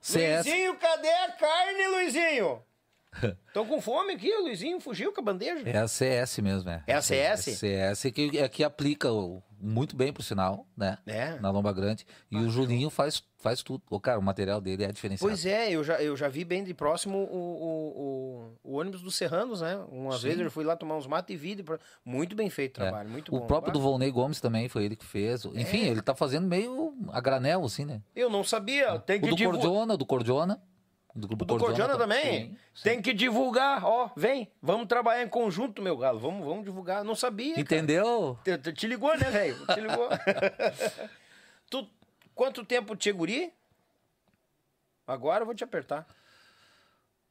CS. 0.00 0.46
Luizinho, 0.46 0.74
cadê 0.76 1.10
a 1.10 1.32
carne, 1.32 1.86
Luizinho? 1.88 2.62
Estão 3.48 3.66
com 3.66 3.80
fome 3.80 4.12
aqui, 4.12 4.32
o 4.32 4.42
Luizinho 4.42 4.80
fugiu 4.80 5.12
com 5.12 5.20
a 5.20 5.24
bandeja. 5.24 5.68
É 5.68 5.78
a 5.78 5.88
CS 5.88 6.38
mesmo, 6.38 6.70
é. 6.70 6.82
É 6.86 6.94
a 6.94 7.02
CS? 7.02 7.62
É 7.64 7.88
a 7.88 7.94
CS 7.94 8.12
que, 8.12 8.38
é 8.38 8.48
que 8.48 8.62
aplica 8.62 9.10
o- 9.12 9.42
muito 9.60 9.96
bem 9.96 10.12
pro 10.12 10.22
sinal, 10.22 10.66
né? 10.76 10.98
É. 11.04 11.34
Na 11.40 11.50
Lomba 11.50 11.72
Grande. 11.72 12.06
E 12.30 12.36
o 12.36 12.48
Julinho 12.48 12.90
faz, 12.90 13.24
faz 13.38 13.60
tudo. 13.60 13.82
O 13.90 13.98
cara, 13.98 14.16
o 14.18 14.22
material 14.22 14.60
dele 14.60 14.84
é 14.84 14.92
diferenciado. 14.92 15.28
Pois 15.28 15.44
é, 15.44 15.72
eu 15.72 15.82
já, 15.82 16.00
eu 16.00 16.16
já 16.16 16.28
vi 16.28 16.44
bem 16.44 16.62
de 16.62 16.72
próximo 16.72 17.18
o, 17.18 17.24
o, 17.34 18.52
o, 18.62 18.72
o 18.72 18.76
ônibus 18.78 19.02
dos 19.02 19.16
Serranos, 19.16 19.60
né? 19.62 19.76
Uma 19.90 20.12
Sim. 20.12 20.28
vez 20.28 20.38
eu 20.40 20.50
fui 20.50 20.62
lá 20.64 20.76
tomar 20.76 20.96
uns 20.96 21.08
matos 21.08 21.34
e 21.34 21.36
vi. 21.36 21.64
Muito 22.04 22.36
bem 22.36 22.48
feito 22.48 22.78
o 22.78 22.82
É. 22.82 22.86
trabalho, 22.86 23.08
muito 23.10 23.34
o 23.34 23.40
bom. 23.40 23.46
próprio 23.48 23.72
do 23.72 23.80
Volney 23.80 24.10
Gomes 24.12 24.40
também 24.40 24.68
foi 24.68 24.84
ele 24.84 24.94
que 24.94 25.04
fez. 25.04 25.44
Enfim, 25.46 25.86
ele 25.86 26.02
tá 26.02 26.14
fazendo 26.14 26.46
meio 26.46 26.94
a 27.10 27.20
granel, 27.20 27.64
assim, 27.64 27.84
né? 27.84 28.00
Eu 28.14 28.30
não 28.30 28.44
sabia, 28.44 28.96
tem 29.00 29.18
O 29.18 29.22
que 29.22 29.30
do 29.30 29.34
divulgar. 29.36 29.60
Cordiona, 29.62 29.96
do 29.96 30.06
Cordiona. 30.06 30.62
Do 31.14 31.26
grupo 31.26 31.44
do 31.44 31.58
Cordiona 31.58 31.96
também? 31.98 32.50
Sim, 32.50 32.56
sim. 32.74 32.82
Tem 32.82 33.02
que 33.02 33.12
divulgar, 33.12 33.84
ó, 33.84 34.10
vem, 34.16 34.48
vamos 34.62 34.86
trabalhar 34.86 35.22
em 35.24 35.28
conjunto, 35.28 35.82
meu 35.82 35.96
galo, 35.96 36.18
vamos, 36.20 36.46
vamos 36.46 36.64
divulgar. 36.64 37.02
Não 37.02 37.14
sabia. 37.16 37.58
Entendeu? 37.58 38.38
Te, 38.44 38.72
te- 38.72 38.86
ligou, 38.86 39.16
né, 39.16 39.28
velho? 39.30 39.66
Te 39.66 39.80
ligou. 39.80 40.08
tu, 41.70 41.88
quanto 42.34 42.64
tempo 42.64 42.94
te 42.94 43.10
guri? 43.10 43.52
Agora 45.06 45.42
eu 45.42 45.46
vou 45.46 45.54
te 45.54 45.64
apertar. 45.64 46.06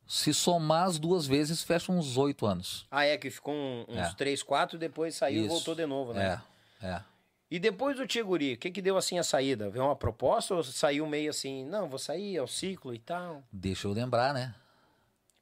Se 0.08 0.34
somar 0.34 0.88
as 0.88 0.98
duas 0.98 1.26
vezes, 1.28 1.62
fecha 1.64 1.92
uns 1.92 2.18
oito 2.18 2.46
anos. 2.46 2.88
Ah, 2.90 3.06
é, 3.06 3.18
que 3.18 3.30
ficou 3.30 3.54
um- 3.54 3.86
uns 3.90 3.98
É. 4.08 4.14
três, 4.16 4.42
quatro, 4.42 4.78
depois 4.78 5.16
saiu 5.16 5.42
e 5.42 5.46
Isso. 5.46 5.50
voltou 5.54 5.76
de 5.76 5.86
novo, 5.86 6.14
né? 6.14 6.42
É, 6.82 6.88
é. 6.88 7.02
E 7.50 7.60
depois 7.60 7.96
do 7.96 8.06
Tiguri, 8.06 8.54
o 8.54 8.58
que 8.58 8.70
que 8.72 8.82
deu 8.82 8.98
assim 8.98 9.18
a 9.18 9.24
saída? 9.24 9.70
Veio 9.70 9.86
uma 9.86 9.96
proposta 9.96 10.54
ou 10.56 10.64
saiu 10.64 11.08
meio 11.08 11.30
assim, 11.30 11.64
não, 11.66 11.88
vou 11.88 11.98
sair, 11.98 12.36
é 12.36 12.42
o 12.42 12.48
ciclo 12.48 12.94
e 12.94 13.00
tal? 13.00 13.42
Deixa 13.52 13.88
eu 13.88 13.94
lembrar, 13.94 14.34
né? 14.34 14.54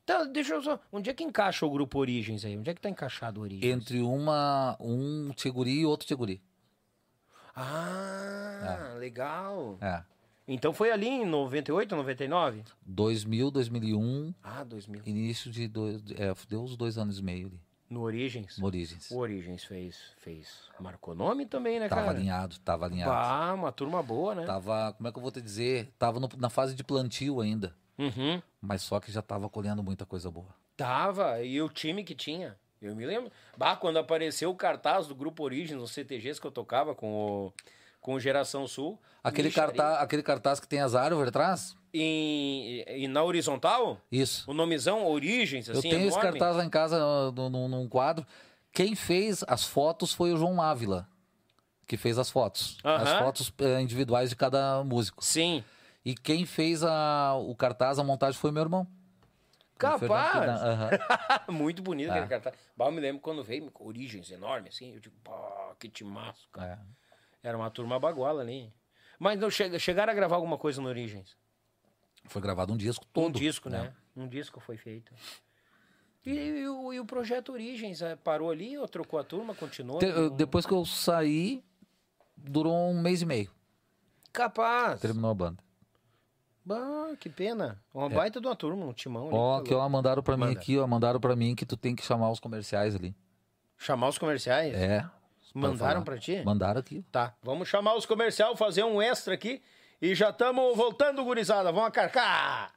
Então, 0.04 0.32
deixa 0.32 0.54
eu 0.54 0.62
só. 0.62 0.80
Onde 0.92 1.10
é 1.10 1.14
que 1.16 1.24
encaixa 1.24 1.66
o 1.66 1.70
grupo 1.72 1.98
Origens 1.98 2.46
aí? 2.46 2.56
Onde 2.56 2.70
é 2.70 2.76
que 2.76 2.82
tá 2.82 2.90
encaixado 2.90 3.40
o 3.40 3.44
Origens? 3.44 3.66
Entre 3.76 4.02
uma, 4.02 4.78
um 4.80 5.32
Tiguri 5.36 5.80
e 5.80 5.86
outro 5.86 6.06
Tiguri. 6.08 6.40
Ah, 7.56 8.96
legal. 9.00 9.78
É. 9.82 10.04
Então 10.48 10.74
foi 10.74 10.92
ali 10.92 11.08
em 11.08 11.26
98, 11.26 11.96
99? 11.96 12.64
2000, 12.86 13.50
2001, 13.50 14.34
Ah, 14.44 14.64
2000. 14.64 15.02
início 15.08 15.50
de. 15.50 15.68
Dois, 15.68 16.04
é, 16.12 16.32
deu 16.48 16.62
uns 16.62 16.78
dois 16.78 16.98
anos 17.00 17.18
e 17.18 17.24
meio 17.24 17.48
ali. 17.48 17.60
No 17.90 18.02
Origens? 18.02 18.58
No 18.58 18.66
Origens. 18.66 19.12
O 19.12 19.18
Origens 19.18 19.64
fez, 19.64 19.96
fez. 20.18 20.70
Marcou 20.80 21.14
nome 21.14 21.46
também, 21.46 21.80
né, 21.80 21.88
Tava 21.88 22.02
cara? 22.06 22.18
alinhado, 22.18 22.58
tava 22.60 22.86
alinhado. 22.86 23.12
Ah, 23.12 23.54
uma 23.54 23.72
turma 23.72 24.02
boa, 24.02 24.34
né? 24.34 24.46
Tava, 24.46 24.94
como 24.94 25.08
é 25.08 25.12
que 25.12 25.18
eu 25.18 25.22
vou 25.22 25.32
te 25.32 25.42
dizer? 25.42 25.92
Tava 26.00 26.20
no- 26.20 26.30
na 26.38 26.50
fase 26.50 26.74
de 26.76 26.84
plantio 26.84 27.40
ainda. 27.42 27.76
Uhum. 27.98 28.42
Mas 28.60 28.82
só 28.82 29.00
que 29.00 29.12
já 29.12 29.22
tava 29.22 29.48
colhendo 29.50 29.84
muita 29.84 30.06
coisa 30.06 30.30
boa. 30.32 30.48
Tava, 30.76 31.42
e 31.44 31.62
o 31.62 31.70
time 31.70 32.04
que 32.04 32.16
tinha. 32.16 32.58
Eu 32.82 32.96
me 32.96 33.06
lembro. 33.06 33.32
Bah, 33.58 33.76
quando 33.76 33.98
apareceu 33.98 34.50
o 34.50 34.56
cartaz 34.56 35.08
do 35.08 35.16
Grupo 35.16 35.44
Origens, 35.44 35.80
nos 35.80 35.92
CTGs 35.92 36.42
que 36.42 36.48
eu 36.48 36.52
tocava 36.52 36.94
com 36.94 37.14
o, 37.14 37.54
com 38.06 38.20
Geração 38.20 38.68
Sul. 38.68 39.02
Aquele 39.24 39.50
cartaz, 39.50 39.98
aquele 40.00 40.22
cartaz 40.22 40.60
que 40.60 40.68
tem 40.68 40.80
as 40.80 40.94
árvores 40.94 41.30
atrás? 41.30 41.76
E, 41.92 42.86
e 42.88 43.08
na 43.08 43.24
horizontal, 43.24 44.00
Isso. 44.12 44.44
o 44.50 44.54
nomezão 44.54 45.08
Origens, 45.08 45.68
assim, 45.68 45.78
eu 45.80 45.82
tenho 45.82 46.08
esse 46.08 46.16
enorme. 46.20 46.38
cartaz 46.38 46.56
lá 46.56 46.64
em 46.64 46.70
casa, 46.70 47.00
no- 47.32 47.50
no- 47.50 47.68
num 47.68 47.90
quadro. 47.90 48.24
Quem 48.72 48.94
fez 48.94 49.44
as 49.48 49.64
fotos 49.64 50.14
foi 50.14 50.32
o 50.34 50.38
João 50.38 50.62
Ávila. 50.62 51.08
que 51.88 51.98
fez 51.98 52.18
as 52.18 52.30
fotos. 52.32 52.78
As 52.84 53.08
Aham. 53.10 53.20
fotos 53.26 53.54
eh, 53.60 53.80
individuais 53.80 54.30
de 54.32 54.36
cada 54.36 54.84
músico. 54.84 55.24
Sim. 55.24 55.64
E 56.04 56.16
quem 56.16 56.44
fez 56.46 56.84
a, 56.84 57.36
o 57.36 57.56
cartaz, 57.56 58.00
a 58.00 58.04
montagem 58.04 58.40
foi 58.40 58.52
meu 58.52 58.64
irmão. 58.64 58.88
Capaz! 59.78 60.62
Muito 61.48 61.82
bonito 61.84 62.08
É. 62.10 62.12
aquele 62.14 62.28
cartaz. 62.28 62.56
Bah, 62.76 62.86
eu 62.86 62.92
me 62.92 63.00
lembro 63.00 63.22
quando 63.22 63.44
veio, 63.44 63.72
origens 63.80 64.32
enorme, 64.32 64.70
assim. 64.70 64.94
Eu 64.94 65.00
digo, 65.00 65.16
pá, 65.24 65.74
que 65.80 65.88
timaço, 65.90 66.48
cara. 66.52 66.74
É. 66.74 67.05
Era 67.46 67.56
uma 67.56 67.70
turma 67.70 68.00
baguala 68.00 68.42
ali. 68.42 68.74
Mas 69.20 69.40
não 69.40 69.52
chega, 69.52 69.78
chegaram 69.78 70.12
a 70.12 70.16
gravar 70.16 70.36
alguma 70.36 70.58
coisa 70.58 70.82
no 70.82 70.90
Origens? 70.90 71.38
Foi 72.26 72.42
gravado 72.42 72.74
um 72.74 72.78
disco 72.78 73.06
Um 73.06 73.14
todo. 73.14 73.38
disco, 73.40 73.70
né? 73.70 73.94
Um 74.16 74.28
disco 74.28 74.60
foi 74.60 74.78
feito. 74.78 75.14
E, 76.26 76.32
e 76.32 76.68
o, 76.68 76.92
e 76.92 77.00
o 77.00 77.06
projeto 77.06 77.52
Origens 77.54 78.02
eh, 78.02 78.16
parou 78.16 78.50
ali 78.50 78.76
ou 78.80 78.88
trocou 78.88 79.20
a 79.20 79.24
turma? 79.24 79.54
Continuou? 79.54 80.00
Te- 80.00 80.30
depois 80.32 80.66
que 80.66 80.74
eu 80.74 80.84
saí, 80.86 81.64
durou 82.36 82.74
um 82.90 83.00
mês 83.00 83.22
e 83.22 83.28
meio. 83.28 83.52
Capaz! 84.34 85.00
Terminou 85.00 85.30
a 85.30 85.36
banda. 85.36 85.64
Bah, 86.66 87.16
que 87.20 87.30
pena. 87.30 87.80
Uma 87.94 88.10
baita 88.10 88.42
de 88.42 88.48
uma 88.48 88.56
turma, 88.56 88.88
um 88.88 88.92
timão. 88.94 89.28
ali, 89.28 89.36
É. 89.36 89.40
Ó, 89.40 89.62
que 89.62 89.74
ó, 89.76 89.88
mandaram 89.88 90.24
pra 90.24 90.36
mim 90.36 90.46
Manda. 90.48 90.60
aqui, 90.60 90.80
ó. 90.80 90.88
Mandaram 90.88 91.20
pra 91.20 91.36
mim 91.36 91.54
que 91.56 91.64
tu 91.64 91.78
tem 91.78 91.96
que 91.96 92.04
chamar 92.04 92.32
os 92.32 92.40
comerciais 92.40 92.96
ali. 92.96 93.16
Chamar 93.78 94.08
os 94.10 94.18
comerciais? 94.18 94.74
É. 94.74 95.08
Mandaram 95.56 95.94
falar. 95.94 96.02
pra 96.06 96.18
ti? 96.18 96.42
Mandaram 96.44 96.80
aqui. 96.80 97.04
Tá, 97.12 97.34
vamos 97.42 97.68
chamar 97.70 97.96
os 97.96 98.06
comercial, 98.06 98.56
fazer 98.58 98.84
um 98.84 99.02
extra 99.02 99.34
aqui 99.34 99.62
e 100.02 100.14
já 100.14 100.30
estamos 100.30 100.76
voltando, 100.76 101.24
gurizada. 101.24 101.72
Vamos 101.72 101.88
acarcar! 101.88 102.74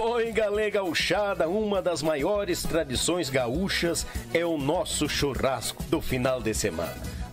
Oi, 0.00 0.30
galera 0.30 0.70
gauchada, 0.70 1.48
uma 1.48 1.80
das 1.80 2.02
maiores 2.02 2.62
tradições 2.62 3.30
gaúchas 3.30 4.06
é 4.34 4.44
o 4.44 4.58
nosso 4.58 5.08
churrasco 5.08 5.82
do 5.84 6.00
final 6.00 6.40
de 6.40 6.52
semana. 6.52 7.17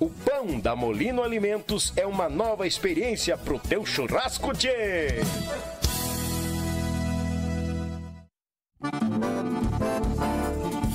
O 0.00 0.08
pão 0.08 0.58
da 0.58 0.74
Molino 0.74 1.22
Alimentos 1.22 1.92
é 1.94 2.06
uma 2.06 2.26
nova 2.26 2.66
experiência 2.66 3.36
pro 3.36 3.58
teu 3.58 3.84
churrasco, 3.84 4.54
tchê! 4.54 5.20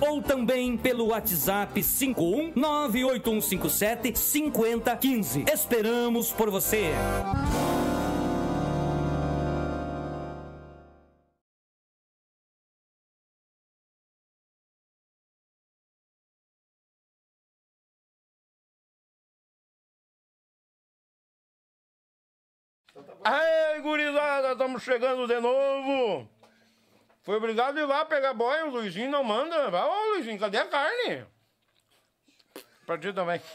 ou 0.00 0.22
também 0.22 0.76
pelo 0.76 1.08
WhatsApp 1.08 1.82
51 1.82 2.52
98157 2.54 4.18
5015. 4.18 5.44
Esperamos 5.52 6.32
por 6.32 6.50
você. 6.50 6.92
Ai, 23.24 23.80
gurizada, 23.80 24.52
estamos 24.52 24.82
chegando 24.82 25.28
de 25.28 25.38
novo. 25.40 26.28
Foi 27.22 27.36
obrigado 27.36 27.78
a 27.78 27.80
ir 27.80 27.86
lá 27.86 28.04
pegar 28.04 28.34
boia, 28.34 28.66
o 28.66 28.70
Luizinho 28.70 29.10
não 29.10 29.22
manda. 29.22 29.70
Vai, 29.70 29.82
Ô, 29.82 30.14
Luizinho, 30.14 30.38
cadê 30.38 30.58
a 30.58 30.66
carne? 30.66 31.24
Pra 32.84 32.98
ti 32.98 33.12
também. 33.12 33.40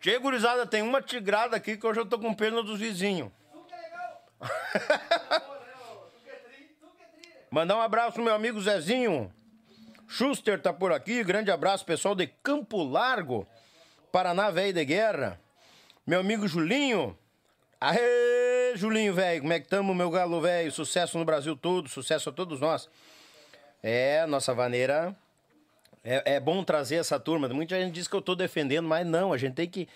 Chega, 0.00 0.18
gurizada, 0.20 0.66
tem 0.66 0.82
uma 0.82 1.02
tigrada 1.02 1.56
aqui 1.56 1.76
que 1.76 1.86
hoje 1.86 2.00
eu 2.00 2.06
tô 2.06 2.18
com 2.18 2.32
pena 2.32 2.62
dos 2.62 2.78
vizinhos. 2.78 3.30
Mandar 7.50 7.76
um 7.76 7.80
abraço 7.80 8.12
pro 8.12 8.22
meu 8.22 8.34
amigo 8.34 8.60
Zezinho. 8.60 9.32
Schuster 10.06 10.60
tá 10.60 10.72
por 10.72 10.92
aqui. 10.92 11.24
Grande 11.24 11.50
abraço, 11.50 11.84
pessoal 11.84 12.14
de 12.14 12.26
Campo 12.26 12.82
Largo, 12.84 13.46
Paraná, 14.12 14.50
velho 14.50 14.72
de 14.72 14.84
guerra. 14.84 15.40
Meu 16.06 16.20
amigo 16.20 16.46
Julinho. 16.46 17.18
Aê, 17.80 18.72
Julinho, 18.74 19.14
velho. 19.14 19.40
Como 19.40 19.52
é 19.52 19.60
que 19.60 19.68
tamo, 19.68 19.94
meu 19.94 20.10
galo, 20.10 20.40
velho? 20.40 20.70
Sucesso 20.72 21.16
no 21.16 21.24
Brasil 21.24 21.56
todo, 21.56 21.88
sucesso 21.88 22.28
a 22.28 22.32
todos 22.32 22.60
nós. 22.60 22.88
É, 23.82 24.26
nossa 24.26 24.52
vaneira. 24.52 25.16
É, 26.02 26.34
é 26.34 26.40
bom 26.40 26.64
trazer 26.64 26.96
essa 26.96 27.20
turma. 27.20 27.48
Muita 27.48 27.80
gente 27.80 27.92
diz 27.94 28.08
que 28.08 28.16
eu 28.16 28.22
tô 28.22 28.34
defendendo, 28.34 28.88
mas 28.88 29.06
não, 29.06 29.32
a 29.32 29.38
gente 29.38 29.54
tem 29.54 29.68
que. 29.68 29.88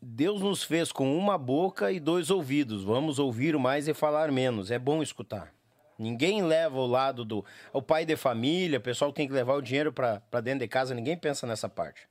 Deus 0.00 0.40
nos 0.40 0.64
fez 0.64 0.90
com 0.90 1.16
uma 1.16 1.38
boca 1.38 1.92
e 1.92 2.00
dois 2.00 2.30
ouvidos. 2.30 2.82
Vamos 2.82 3.18
ouvir 3.18 3.56
mais 3.56 3.86
e 3.86 3.94
falar 3.94 4.32
menos. 4.32 4.70
É 4.70 4.78
bom 4.78 5.02
escutar. 5.02 5.52
Ninguém 5.98 6.42
leva 6.42 6.78
o 6.78 6.86
lado 6.86 7.24
do. 7.24 7.44
O 7.72 7.82
pai 7.82 8.04
de 8.04 8.16
família, 8.16 8.78
o 8.78 8.82
pessoal 8.82 9.12
tem 9.12 9.28
que 9.28 9.34
levar 9.34 9.54
o 9.54 9.62
dinheiro 9.62 9.92
pra 9.92 10.18
dentro 10.42 10.60
de 10.60 10.68
casa, 10.68 10.94
ninguém 10.94 11.16
pensa 11.16 11.46
nessa 11.46 11.68
parte. 11.68 12.08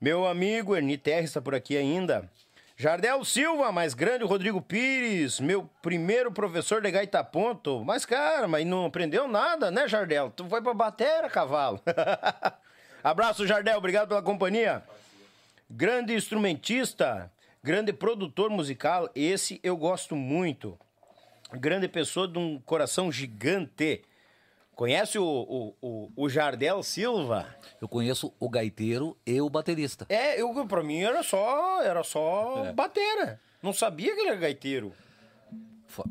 Meu 0.00 0.26
amigo 0.26 0.76
Erni 0.76 0.98
Terres 0.98 1.30
está 1.30 1.40
por 1.40 1.54
aqui 1.54 1.76
ainda. 1.76 2.28
Jardel 2.80 3.24
Silva, 3.24 3.72
mais 3.72 3.92
grande 3.92 4.22
Rodrigo 4.22 4.62
Pires, 4.62 5.40
meu 5.40 5.68
primeiro 5.82 6.30
professor 6.30 6.80
de 6.80 6.88
gaita 6.92 7.24
ponto. 7.24 7.84
Mas, 7.84 8.06
cara, 8.06 8.46
mas 8.46 8.64
não 8.64 8.86
aprendeu 8.86 9.26
nada, 9.26 9.68
né, 9.68 9.88
Jardel? 9.88 10.30
Tu 10.30 10.48
foi 10.48 10.62
pra 10.62 10.72
batera, 10.72 11.28
cavalo. 11.28 11.82
Abraço, 13.02 13.44
Jardel, 13.48 13.78
obrigado 13.78 14.06
pela 14.06 14.22
companhia. 14.22 14.84
Grande 15.68 16.14
instrumentista, 16.14 17.28
grande 17.64 17.92
produtor 17.92 18.48
musical, 18.48 19.10
esse 19.12 19.58
eu 19.64 19.76
gosto 19.76 20.14
muito. 20.14 20.78
Grande 21.54 21.88
pessoa 21.88 22.28
de 22.28 22.38
um 22.38 22.60
coração 22.60 23.10
gigante. 23.10 24.04
Conhece 24.78 25.18
o, 25.18 25.24
o, 25.24 25.74
o, 25.82 26.12
o 26.14 26.28
Jardel 26.28 26.84
Silva? 26.84 27.52
Eu 27.80 27.88
conheço 27.88 28.32
o 28.38 28.48
gaiteiro 28.48 29.18
e 29.26 29.40
o 29.40 29.50
baterista. 29.50 30.06
É, 30.08 30.40
eu, 30.40 30.54
pra 30.68 30.84
mim 30.84 31.00
era 31.00 31.20
só, 31.24 31.82
era 31.82 32.04
só 32.04 32.72
batera. 32.74 33.40
Não 33.60 33.72
sabia 33.72 34.14
que 34.14 34.20
ele 34.20 34.28
era 34.28 34.38
gaiteiro. 34.38 34.94
Foi, 35.88 36.04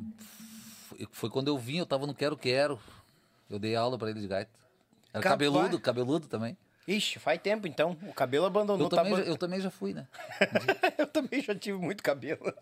foi- 1.13 1.29
quando 1.29 1.47
eu 1.47 1.57
vim, 1.57 1.77
eu 1.77 1.85
tava 1.85 2.05
no 2.05 2.13
Quero 2.13 2.35
Quero. 2.35 2.77
Eu 3.49 3.57
dei 3.57 3.73
aula 3.73 3.97
pra 3.97 4.09
ele 4.09 4.19
de 4.19 4.27
gaita. 4.27 4.51
Era 5.13 5.23
Capaz. 5.23 5.29
cabeludo, 5.49 5.79
cabeludo 5.79 6.27
também. 6.27 6.57
Ixi, 6.85 7.19
faz 7.19 7.39
tempo 7.41 7.67
então. 7.67 7.97
O 8.01 8.11
cabelo 8.13 8.47
abandonou. 8.47 8.87
Eu 8.87 8.89
também, 8.89 9.13
tá 9.13 9.21
já, 9.21 9.27
eu 9.29 9.37
também 9.37 9.61
já 9.61 9.71
fui, 9.71 9.93
né? 9.93 10.05
eu 10.99 11.07
também 11.07 11.41
já 11.41 11.55
tive 11.55 11.77
muito 11.77 12.03
cabelo. 12.03 12.53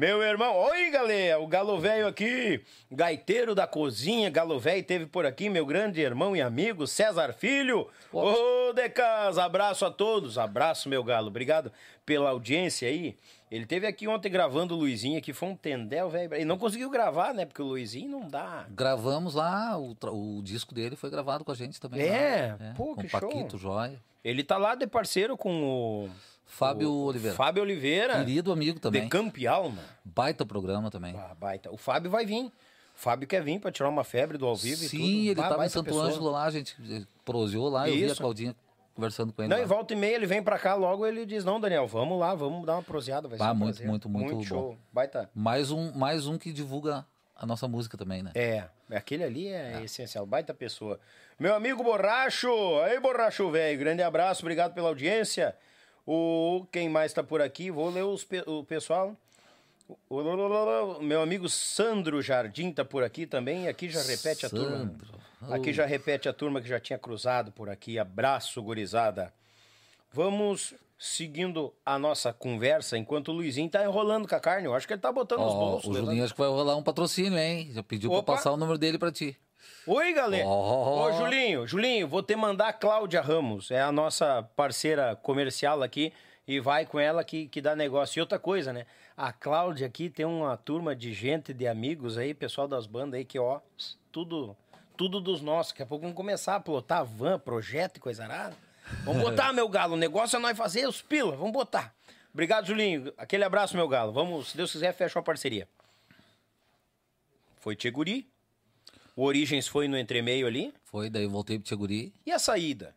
Meu 0.00 0.22
irmão, 0.22 0.56
oi 0.56 0.88
galera, 0.88 1.38
o 1.38 1.46
Galo 1.46 1.78
Velho 1.78 2.06
aqui, 2.06 2.64
gaiteiro 2.90 3.54
da 3.54 3.66
cozinha, 3.66 4.30
Galo 4.30 4.58
Velho 4.58 4.82
teve 4.82 5.04
por 5.04 5.26
aqui, 5.26 5.50
meu 5.50 5.66
grande 5.66 6.00
irmão 6.00 6.34
e 6.34 6.40
amigo 6.40 6.86
César 6.86 7.34
Filho. 7.34 7.86
Ô, 8.10 8.72
Decas, 8.72 9.36
abraço 9.36 9.84
a 9.84 9.90
todos, 9.90 10.38
abraço 10.38 10.88
meu 10.88 11.04
galo, 11.04 11.26
obrigado 11.26 11.70
pela 12.06 12.30
audiência 12.30 12.88
aí. 12.88 13.14
Ele 13.50 13.66
teve 13.66 13.86
aqui 13.86 14.08
ontem 14.08 14.30
gravando 14.30 14.74
o 14.74 14.78
Luizinho 14.78 15.18
aqui, 15.18 15.34
foi 15.34 15.50
um 15.50 15.54
tendel, 15.54 16.08
velho. 16.08 16.32
Ele 16.32 16.46
não 16.46 16.56
conseguiu 16.56 16.88
gravar, 16.88 17.34
né, 17.34 17.44
porque 17.44 17.60
o 17.60 17.66
Luizinho 17.66 18.08
não 18.08 18.26
dá. 18.26 18.64
Gravamos 18.70 19.34
lá, 19.34 19.78
o, 19.78 19.94
o 20.06 20.42
disco 20.42 20.74
dele 20.74 20.96
foi 20.96 21.10
gravado 21.10 21.44
com 21.44 21.52
a 21.52 21.54
gente 21.54 21.78
também. 21.78 22.00
É? 22.00 22.56
lá. 22.58 22.72
Pô, 22.74 22.94
com 22.94 23.02
que 23.02 23.06
o 23.06 23.10
Paquito, 23.10 23.58
show. 23.58 23.74
Joia. 23.74 24.00
Ele 24.24 24.42
tá 24.42 24.56
lá 24.56 24.74
de 24.74 24.86
parceiro 24.86 25.36
com 25.36 25.62
o... 25.62 26.10
Fábio 26.50 26.90
o 26.90 27.04
Oliveira. 27.06 27.36
Fábio 27.36 27.62
Oliveira. 27.62 28.18
Querido 28.18 28.50
amigo 28.50 28.80
também. 28.80 29.04
De 29.04 29.08
Campo 29.08 29.38
e 29.38 29.46
Alma. 29.46 29.82
Baita 30.04 30.44
programa 30.44 30.90
também. 30.90 31.14
Ah, 31.16 31.34
baita. 31.38 31.70
O 31.70 31.76
Fábio 31.76 32.10
vai 32.10 32.26
vir. 32.26 32.46
O 32.46 32.52
Fábio 32.96 33.26
quer 33.26 33.40
vir 33.42 33.60
pra 33.60 33.70
tirar 33.70 33.88
uma 33.88 34.02
febre 34.02 34.36
do 34.36 34.46
ao 34.46 34.56
vivo 34.56 34.84
e 34.84 34.88
tudo. 34.88 35.00
Sim, 35.00 35.28
ele 35.28 35.40
Bah, 35.40 35.48
tava 35.48 35.64
em 35.64 35.68
Santo. 35.68 35.98
Ângelo 35.98 36.28
lá, 36.28 36.44
a 36.44 36.50
gente 36.50 36.76
proseou 37.24 37.68
lá, 37.68 37.88
eu 37.88 37.94
vi 37.94 38.04
a 38.04 38.06
Isso. 38.08 38.16
Claudinha 38.16 38.54
conversando 38.94 39.32
com 39.32 39.42
ele. 39.42 39.48
Não, 39.48 39.56
lá. 39.58 39.62
e 39.62 39.66
volta 39.66 39.94
e 39.94 39.96
meia 39.96 40.16
ele 40.16 40.26
vem 40.26 40.42
pra 40.42 40.58
cá, 40.58 40.74
logo 40.74 41.06
ele 41.06 41.24
diz, 41.24 41.44
não, 41.44 41.60
Daniel, 41.60 41.86
vamos 41.86 42.18
lá, 42.18 42.34
vamos 42.34 42.66
dar 42.66 42.74
uma 42.74 42.82
proseada. 42.82 43.28
Vai 43.28 43.38
ser 43.38 43.44
muito, 43.54 43.58
prazer. 43.58 43.86
muito, 43.86 44.08
muito 44.08 44.34
bom. 44.34 44.42
show. 44.42 44.78
Baita. 44.92 45.30
Mais 45.32 45.70
um, 45.70 45.92
mais 45.92 46.26
um 46.26 46.36
que 46.36 46.52
divulga 46.52 47.06
a 47.36 47.46
nossa 47.46 47.68
música 47.68 47.96
também, 47.96 48.22
né? 48.22 48.32
É, 48.34 48.64
aquele 48.90 49.22
ali 49.22 49.48
é 49.48 49.82
essencial, 49.84 50.26
baita 50.26 50.52
pessoa. 50.52 50.98
Meu 51.38 51.54
amigo 51.54 51.82
Borracho, 51.82 52.50
aí 52.84 53.00
Borracho, 53.00 53.50
velho, 53.50 53.78
grande 53.78 54.02
abraço, 54.02 54.42
obrigado 54.42 54.74
pela 54.74 54.88
audiência. 54.88 55.54
O, 56.12 56.66
quem 56.72 56.88
mais 56.88 57.12
tá 57.12 57.22
por 57.22 57.40
aqui? 57.40 57.70
Vou 57.70 57.88
ler 57.88 58.02
os, 58.02 58.26
o 58.44 58.64
pessoal. 58.64 59.16
O, 60.08 61.00
meu 61.00 61.22
amigo 61.22 61.48
Sandro 61.48 62.20
Jardim 62.20 62.72
tá 62.72 62.84
por 62.84 63.04
aqui 63.04 63.26
também, 63.26 63.68
aqui 63.68 63.88
já 63.88 64.02
repete 64.02 64.44
a 64.44 64.50
turma. 64.50 64.78
Sandro. 64.78 65.20
Aqui 65.52 65.72
já 65.72 65.86
repete 65.86 66.28
a 66.28 66.32
turma 66.32 66.60
que 66.60 66.68
já 66.68 66.80
tinha 66.80 66.98
cruzado 66.98 67.52
por 67.52 67.68
aqui. 67.68 67.96
Abraço, 67.96 68.60
gurizada. 68.60 69.32
Vamos 70.12 70.74
seguindo 70.98 71.72
a 71.86 71.96
nossa 71.96 72.32
conversa 72.32 72.98
enquanto 72.98 73.28
o 73.28 73.32
Luizinho 73.32 73.70
tá 73.70 73.84
enrolando 73.84 74.26
com 74.26 74.34
a 74.34 74.40
carne. 74.40 74.66
Eu 74.66 74.74
acho 74.74 74.88
que 74.88 74.94
ele 74.94 75.00
tá 75.00 75.12
botando 75.12 75.42
nos 75.42 75.54
Ó, 75.54 75.58
bolsos. 75.58 75.90
o. 75.90 75.94
Julinho 75.94 76.24
acho 76.24 76.34
que 76.34 76.40
vai 76.40 76.50
rolar 76.50 76.74
um 76.74 76.82
patrocínio, 76.82 77.38
hein? 77.38 77.70
Já 77.72 77.84
pediu 77.84 78.10
Opa. 78.10 78.24
pra 78.24 78.34
passar 78.34 78.50
o 78.50 78.56
número 78.56 78.78
dele 78.78 78.98
pra 78.98 79.12
ti. 79.12 79.36
Oi, 79.86 80.12
galera. 80.12 80.46
Ó. 80.46 81.08
Ô, 81.08 81.12
Julinho, 81.12 81.66
Julinho, 81.66 82.06
vou 82.06 82.22
te 82.22 82.36
mandar 82.36 82.68
a 82.68 82.72
Cláudia 82.72 83.20
Ramos. 83.20 83.70
É 83.70 83.80
a 83.80 83.90
nossa 83.90 84.48
parceira 84.54 85.16
comercial 85.16 85.82
aqui. 85.82 86.12
E 86.46 86.58
vai 86.58 86.84
com 86.84 86.98
ela 86.98 87.22
que, 87.22 87.46
que 87.48 87.60
dá 87.60 87.76
negócio. 87.76 88.18
E 88.18 88.20
outra 88.20 88.38
coisa, 88.38 88.72
né? 88.72 88.86
A 89.16 89.32
Cláudia 89.32 89.86
aqui 89.86 90.08
tem 90.08 90.26
uma 90.26 90.56
turma 90.56 90.96
de 90.96 91.12
gente, 91.12 91.52
de 91.52 91.66
amigos 91.66 92.18
aí, 92.18 92.34
pessoal 92.34 92.66
das 92.66 92.86
bandas 92.86 93.18
aí, 93.18 93.24
que, 93.24 93.38
ó, 93.38 93.60
tudo, 94.10 94.56
tudo 94.96 95.20
dos 95.20 95.40
nossos. 95.40 95.72
Daqui 95.72 95.82
a 95.82 95.86
pouco 95.86 96.02
vamos 96.02 96.16
começar 96.16 96.56
a 96.56 96.60
plotar 96.60 97.04
van, 97.04 97.38
projeto 97.38 97.98
e 97.98 98.00
coisa 98.00 98.24
arada. 98.24 98.56
Vamos 99.04 99.22
botar, 99.22 99.52
meu 99.54 99.68
galo. 99.68 99.94
O 99.94 99.98
negócio 99.98 100.36
é 100.36 100.38
nós 100.38 100.56
fazer 100.56 100.86
os 100.88 101.02
pila. 101.02 101.36
Vamos 101.36 101.52
botar. 101.52 101.94
Obrigado, 102.32 102.66
Julinho. 102.66 103.12
Aquele 103.18 103.44
abraço, 103.44 103.76
meu 103.76 103.88
galo. 103.88 104.12
Vamos, 104.12 104.50
se 104.50 104.56
Deus 104.56 104.70
quiser, 104.70 104.92
fecha 104.92 105.18
a 105.18 105.22
parceria. 105.22 105.68
Foi 107.60 107.74
Tcheguri. 107.74 108.29
O 109.16 109.24
Origens 109.24 109.66
foi 109.66 109.88
no 109.88 109.98
entremeio 109.98 110.46
ali. 110.46 110.72
Foi, 110.84 111.10
daí 111.10 111.24
eu 111.24 111.30
voltei 111.30 111.58
pro 111.58 111.66
Tcheguri. 111.66 112.14
E 112.24 112.32
a 112.32 112.38
saída? 112.38 112.94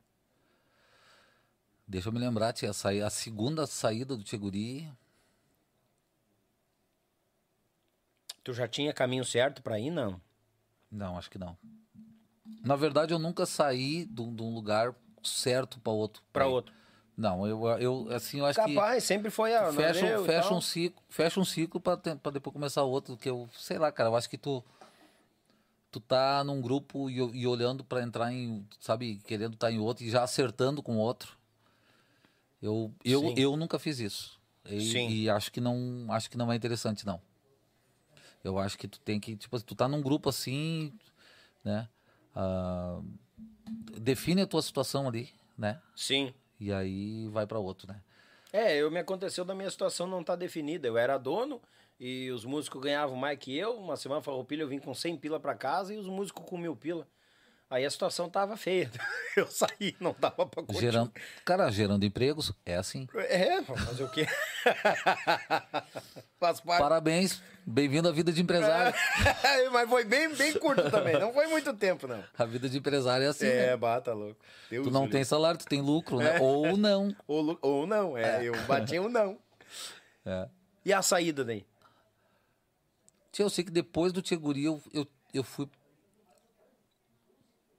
Deixa 1.88 2.10
eu 2.10 2.14
me 2.14 2.20
lembrar, 2.20 2.54
tia, 2.54 2.72
a, 2.72 3.10
segunda 3.10 3.68
saída 3.68 4.16
do 4.16 4.24
Tcheguri. 4.24 4.90
Tu 8.44 8.54
já 8.54 8.68
tinha 8.68 8.94
caminho 8.94 9.24
certo 9.24 9.62
pra 9.62 9.80
ir, 9.80 9.90
não? 9.90 10.20
Não, 10.92 11.18
acho 11.18 11.30
que 11.30 11.38
não. 11.38 11.58
Na 12.64 12.76
verdade, 12.76 13.14
eu 13.14 13.20
nunca 13.20 13.46
saí 13.46 14.06
de 14.06 14.22
um 14.22 14.54
lugar 14.54 14.94
certo 15.24 15.80
pra 15.80 15.92
outro. 15.92 16.22
Pra 16.32 16.46
Aí. 16.46 16.52
outro. 16.52 16.74
Não, 17.16 17.46
eu, 17.48 17.68
eu 17.80 18.08
assim, 18.12 18.40
eu 18.40 18.46
acho 18.46 18.60
Capaz, 18.60 19.04
sempre 19.04 19.30
foi 19.30 19.56
a. 19.56 19.70
que 19.70 19.76
fecha, 19.76 20.24
fecha 20.24 20.54
um 20.54 20.62
ciclo, 20.62 21.04
fecha 21.10 21.40
um 21.40 21.46
ciclo 21.46 21.80
pra 21.80 21.96
depois 22.32 22.52
começar 22.52 22.82
outro, 22.82 23.16
que 23.16 23.30
eu, 23.30 23.48
sei 23.54 23.78
lá, 23.78 23.92
cara, 23.92 24.10
eu 24.10 24.16
acho 24.16 24.28
que 24.28 24.38
tu 24.38 24.64
tu 25.94 26.00
tá 26.00 26.44
num 26.44 26.60
grupo 26.60 27.08
e, 27.08 27.18
e 27.18 27.46
olhando 27.46 27.84
pra 27.84 28.02
entrar 28.02 28.34
em, 28.34 28.68
sabe, 28.80 29.22
querendo 29.28 29.54
estar 29.54 29.72
em 29.72 29.78
outro 29.78 30.04
e 30.04 30.10
já 30.10 30.24
acertando 30.24 30.82
com 30.82 30.98
outro. 30.98 31.38
Eu 32.60 32.92
eu, 33.06 33.20
Sim. 33.20 33.34
eu 33.38 33.56
nunca 33.56 33.78
fiz 33.78 34.00
isso. 34.00 34.42
E, 34.66 34.82
Sim. 34.82 35.08
e 35.08 35.30
acho 35.30 35.52
que 35.52 35.62
não 35.62 36.08
acho 36.10 36.32
que 36.32 36.38
não 36.38 36.52
é 36.52 36.56
interessante 36.56 37.06
não. 37.06 37.22
Eu 38.44 38.58
acho 38.58 38.76
que 38.76 38.88
tu 38.88 39.00
tem 39.00 39.20
que, 39.20 39.36
tipo, 39.36 39.62
tu 39.62 39.76
tá 39.76 39.88
num 39.88 40.02
grupo 40.02 40.30
assim, 40.30 40.92
né? 41.64 41.88
ah, 42.36 43.00
define 44.00 44.42
a 44.42 44.48
tua 44.48 44.62
situação 44.62 45.08
ali, 45.08 45.30
né? 45.58 45.80
Sim. 45.96 46.34
E 46.60 46.74
aí 46.74 47.28
vai 47.28 47.46
pra 47.46 47.60
outro, 47.60 47.88
né? 47.88 48.02
É, 48.52 48.76
eu 48.76 48.90
me 48.92 49.00
aconteceu 49.00 49.46
da 49.46 49.56
minha 49.56 49.70
situação 49.70 50.08
não 50.08 50.24
tá 50.24 50.36
definida. 50.36 50.88
Eu 50.88 50.98
era 50.98 51.18
dono 51.18 51.62
e 52.06 52.30
os 52.32 52.44
músicos 52.44 52.82
ganhavam 52.82 53.16
mais 53.16 53.40
que 53.40 53.58
eu. 53.58 53.78
Uma 53.78 53.96
semana 53.96 54.22
farroupilha 54.22 54.64
eu 54.64 54.68
vim 54.68 54.78
com 54.78 54.94
100 54.94 55.16
pila 55.16 55.40
pra 55.40 55.56
casa 55.56 55.94
e 55.94 55.98
os 55.98 56.06
músicos 56.06 56.44
com 56.46 56.58
mil 56.58 56.76
pila. 56.76 57.08
Aí 57.70 57.86
a 57.86 57.90
situação 57.90 58.30
tava 58.30 58.58
feia. 58.58 58.92
Eu 59.38 59.48
saí, 59.48 59.96
não 60.02 60.14
dava 60.20 60.46
pra 60.46 60.62
continuar. 60.62 60.80
Gerando, 60.82 61.12
cara, 61.44 61.72
gerando 61.72 62.06
empregos, 62.06 62.52
é 62.66 62.76
assim. 62.76 63.08
É, 63.16 63.64
fazer 63.64 64.04
o 64.04 64.10
quê? 64.10 64.28
Faz 66.40 66.60
parte. 66.60 66.82
Parabéns, 66.82 67.42
bem-vindo 67.66 68.08
à 68.08 68.12
vida 68.12 68.32
de 68.32 68.42
empresário. 68.42 68.94
Mas 69.72 69.90
foi 69.90 70.04
bem, 70.04 70.36
bem 70.36 70.54
curto 70.60 70.92
também. 70.92 71.18
Não 71.18 71.34
foi 71.34 71.48
muito 71.48 71.74
tempo, 71.74 72.06
não. 72.06 72.24
A 72.38 72.46
vida 72.46 72.68
de 72.70 72.78
empresário 72.78 73.26
é 73.26 73.30
assim, 73.30 73.48
É, 73.48 73.68
né? 73.68 73.78
bata 73.78 74.14
louco. 74.14 74.40
Deus 74.70 74.86
Tu 74.86 74.92
não 74.92 75.06
o 75.06 75.10
tem 75.10 75.24
salário, 75.24 75.58
tu 75.58 75.66
tem 75.66 75.82
lucro, 75.82 76.22
É. 76.22 76.34
né? 76.34 76.40
Ou 76.42 76.78
não. 76.78 77.16
Ou, 77.26 77.58
ou 77.62 77.88
não, 77.88 78.16
é, 78.18 78.44
eu 78.44 78.54
bati 78.68 79.00
um 79.00 79.10
não. 79.10 79.40
É. 80.26 80.48
E 80.86 80.94
a 80.94 81.02
saída 81.02 81.44
daí? 81.44 81.66
Eu 83.42 83.50
sei 83.50 83.64
que 83.64 83.72
depois 83.72 84.14
do 84.14 84.22
Tcheguri 84.22 84.64
eu, 84.66 84.82
eu, 84.94 85.08
eu 85.34 85.44
fui 85.44 85.68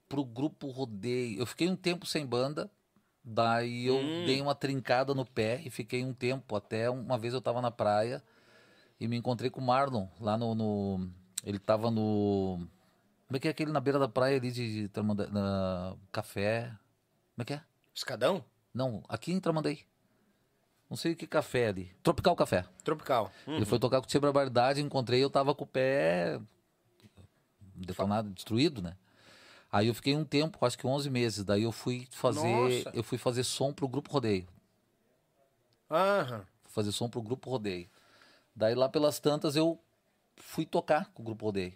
pro 0.08 0.24
grupo 0.24 0.68
Rodeio. 0.68 1.38
Eu 1.40 1.46
fiquei 1.46 1.68
um 1.68 1.76
tempo 1.76 2.06
sem 2.06 2.26
banda, 2.26 2.70
daí 3.22 3.86
eu 3.86 3.96
Hum. 3.98 4.24
dei 4.24 4.40
uma 4.40 4.54
trincada 4.54 5.14
no 5.14 5.24
pé 5.24 5.60
e 5.64 5.70
fiquei 5.70 6.04
um 6.04 6.12
tempo. 6.12 6.56
Até 6.56 6.90
uma 6.90 7.18
vez 7.18 7.34
eu 7.34 7.40
tava 7.40 7.60
na 7.60 7.70
praia 7.70 8.22
e 8.98 9.06
me 9.06 9.16
encontrei 9.16 9.50
com 9.50 9.60
o 9.60 9.64
Marlon 9.64 10.08
lá 10.20 10.36
no. 10.36 10.54
no- 10.54 11.10
ele 11.44 11.58
tava 11.58 11.90
no. 11.90 12.66
Como 13.26 13.36
é 13.36 13.38
que 13.40 13.48
é 13.48 13.50
aquele 13.50 13.72
na 13.72 13.80
beira 13.80 13.98
da 13.98 14.08
praia 14.08 14.36
ali 14.36 14.50
de, 14.50 14.88
de 14.88 15.02
na, 15.30 15.96
café? 16.12 16.68
Como 17.34 17.42
é 17.42 17.44
que 17.44 17.52
é? 17.54 17.62
Escadão? 17.94 18.44
Não, 18.72 19.02
aqui 19.08 19.32
em 19.32 19.40
Tramandaí. 19.40 19.80
Não 20.94 20.96
sei 20.96 21.10
o 21.10 21.16
que 21.16 21.26
café 21.26 21.66
ali. 21.66 21.90
Tropical 22.04 22.36
Café. 22.36 22.64
Tropical. 22.84 23.32
Hum. 23.48 23.56
Ele 23.56 23.64
foi 23.64 23.80
tocar 23.80 24.00
com 24.00 24.04
o 24.04 24.08
Tia 24.08 24.20
Barbaridade, 24.20 24.80
encontrei, 24.80 25.24
eu 25.24 25.28
tava 25.28 25.52
com 25.52 25.64
o 25.64 25.66
pé 25.66 26.40
detonado, 27.74 28.30
destruído, 28.30 28.80
né? 28.80 28.96
Aí 29.72 29.88
eu 29.88 29.94
fiquei 29.94 30.14
um 30.14 30.24
tempo, 30.24 30.64
acho 30.64 30.78
que 30.78 30.86
11 30.86 31.10
meses, 31.10 31.44
daí 31.44 31.64
eu 31.64 31.72
fui 31.72 32.06
fazer, 32.12 32.46
Nossa. 32.46 32.92
eu 32.94 33.02
fui 33.02 33.18
fazer 33.18 33.42
som 33.42 33.72
pro 33.72 33.88
grupo 33.88 34.12
Rodeio. 34.12 34.46
Aham. 35.90 36.46
Fui 36.62 36.72
fazer 36.72 36.92
som 36.92 37.08
pro 37.10 37.20
grupo 37.20 37.50
Rodeio. 37.50 37.90
Daí 38.54 38.76
lá 38.76 38.88
pelas 38.88 39.18
tantas 39.18 39.56
eu 39.56 39.80
fui 40.36 40.64
tocar 40.64 41.10
com 41.12 41.22
o 41.22 41.24
grupo 41.24 41.46
Rodeio. 41.46 41.74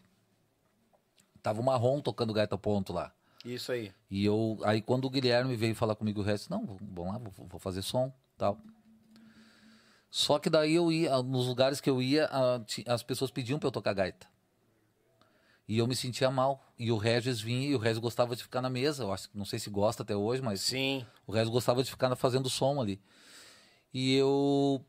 Tava 1.42 1.60
o 1.60 1.64
Marrom 1.64 2.00
tocando 2.00 2.32
gaita 2.32 2.56
ponto 2.56 2.92
lá. 2.92 3.12
Isso 3.44 3.72
aí. 3.72 3.92
E 4.08 4.24
eu, 4.24 4.60
aí 4.62 4.80
quando 4.80 5.06
o 5.06 5.10
Guilherme 5.10 5.56
veio 5.56 5.74
falar 5.74 5.96
comigo 5.96 6.20
o 6.20 6.24
resto, 6.24 6.48
não, 6.48 6.64
vamos 6.64 7.12
lá, 7.12 7.18
vou, 7.18 7.32
vou 7.48 7.58
fazer 7.58 7.82
som, 7.82 8.12
tal. 8.36 8.56
Só 10.10 10.38
que 10.38 10.48
daí 10.48 10.74
eu 10.74 10.90
ia, 10.90 11.22
nos 11.22 11.46
lugares 11.46 11.80
que 11.80 11.90
eu 11.90 12.00
ia, 12.00 12.26
a- 12.26 12.60
ti- 12.60 12.84
as 12.86 13.02
pessoas 13.02 13.30
pediam 13.30 13.58
pra 13.58 13.66
eu 13.68 13.72
tocar 13.72 13.92
gaita. 13.92 14.26
E 15.68 15.76
eu 15.76 15.86
me 15.86 15.94
sentia 15.94 16.30
mal. 16.30 16.64
E 16.78 16.90
o 16.90 16.96
Regis 16.96 17.40
vinha, 17.40 17.68
e 17.68 17.74
o 17.74 17.78
Regis 17.78 17.98
gostava 17.98 18.34
de 18.34 18.42
ficar 18.42 18.62
na 18.62 18.70
mesa, 18.70 19.02
eu 19.02 19.12
acho, 19.12 19.28
não 19.34 19.44
sei 19.44 19.58
se 19.58 19.68
gosta 19.68 20.02
até 20.02 20.16
hoje, 20.16 20.40
mas 20.40 20.62
Sim. 20.62 21.04
o 21.26 21.32
Regis 21.32 21.50
gostava 21.50 21.82
de 21.82 21.90
ficar 21.90 22.14
fazendo 22.16 22.48
som 22.48 22.80
ali. 22.80 23.00
E 23.92 24.14
eu 24.14 24.84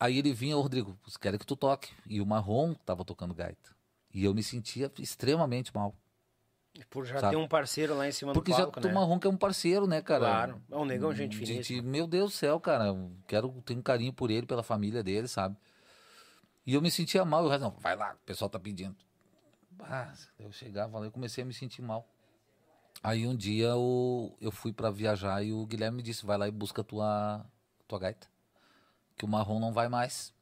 Aí 0.00 0.18
ele 0.18 0.32
vinha, 0.32 0.56
ô 0.56 0.60
Rodrigo, 0.60 0.96
você 1.04 1.18
quer 1.18 1.36
que 1.36 1.44
tu 1.46 1.56
toque? 1.56 1.90
E 2.06 2.20
o 2.20 2.26
Marrom 2.26 2.72
tava 2.72 3.04
tocando 3.04 3.34
gaita. 3.34 3.74
E 4.14 4.24
eu 4.24 4.32
me 4.32 4.44
sentia 4.44 4.92
extremamente 4.98 5.74
mal. 5.74 5.92
Por 6.90 7.04
já 7.04 7.18
Sabe? 7.20 7.36
ter 7.36 7.42
um 7.42 7.48
parceiro 7.48 7.96
lá 7.96 8.06
em 8.08 8.12
cima 8.12 8.32
Porque 8.32 8.50
do 8.52 8.56
já 8.56 8.64
palco, 8.64 8.80
tu 8.80 8.88
né? 8.88 8.94
Marrom 8.94 9.18
que 9.18 9.26
é 9.26 9.30
um 9.30 9.36
parceiro, 9.36 9.86
né, 9.86 10.00
cara? 10.02 10.20
Claro. 10.24 10.62
É 10.70 10.76
um 10.76 10.84
negão, 10.84 11.14
gente 11.14 11.36
finíssima. 11.36 11.82
de- 11.82 11.86
meu 11.88 12.06
Deus 12.06 12.32
do 12.32 12.36
céu, 12.36 12.58
cara. 12.60 12.86
eu 12.86 13.10
Quero 13.26 13.48
um 13.70 13.82
carinho 13.82 14.12
por 14.12 14.30
ele, 14.30 14.46
pela 14.46 14.62
família 14.62 15.02
dele, 15.02 15.28
sabe? 15.28 15.56
E 16.66 16.74
eu 16.74 16.82
me 16.82 16.90
sentia 16.90 17.24
mal. 17.24 17.46
E 17.46 17.48
resto, 17.48 17.62
não, 17.62 17.70
vai 17.70 17.96
lá, 17.96 18.14
o 18.14 18.26
pessoal 18.26 18.48
tá 18.50 18.58
pedindo. 18.58 18.96
Ah, 19.80 20.12
eu 20.38 20.50
chegava 20.52 20.98
lá 20.98 21.06
e 21.06 21.10
comecei 21.10 21.42
a 21.42 21.46
me 21.46 21.54
sentir 21.54 21.82
mal. 21.82 22.06
Aí 23.02 23.26
um 23.26 23.34
dia 23.36 23.68
eu, 23.68 24.36
eu 24.40 24.50
fui 24.50 24.72
pra 24.72 24.90
viajar 24.90 25.42
e 25.42 25.52
o 25.52 25.64
Guilherme 25.66 25.98
me 25.98 26.02
disse: 26.02 26.26
vai 26.26 26.36
lá 26.36 26.48
e 26.48 26.50
busca 26.50 26.82
tua, 26.82 27.44
tua 27.86 27.98
gaita. 27.98 28.26
Que 29.16 29.24
o 29.24 29.28
Marrom 29.28 29.60
não 29.60 29.72
vai 29.72 29.88
mais. 29.88 30.34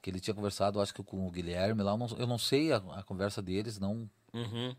Que 0.00 0.10
ele 0.10 0.18
tinha 0.20 0.34
conversado, 0.34 0.80
acho 0.80 0.92
que 0.94 1.02
com 1.02 1.26
o 1.26 1.30
Guilherme 1.30 1.82
lá. 1.82 1.92
Eu 1.92 1.98
não, 1.98 2.06
eu 2.18 2.26
não 2.26 2.38
sei 2.38 2.72
a, 2.72 2.76
a 2.76 3.02
conversa 3.02 3.42
deles, 3.42 3.78
não. 3.78 4.08
Uhum. 4.32 4.74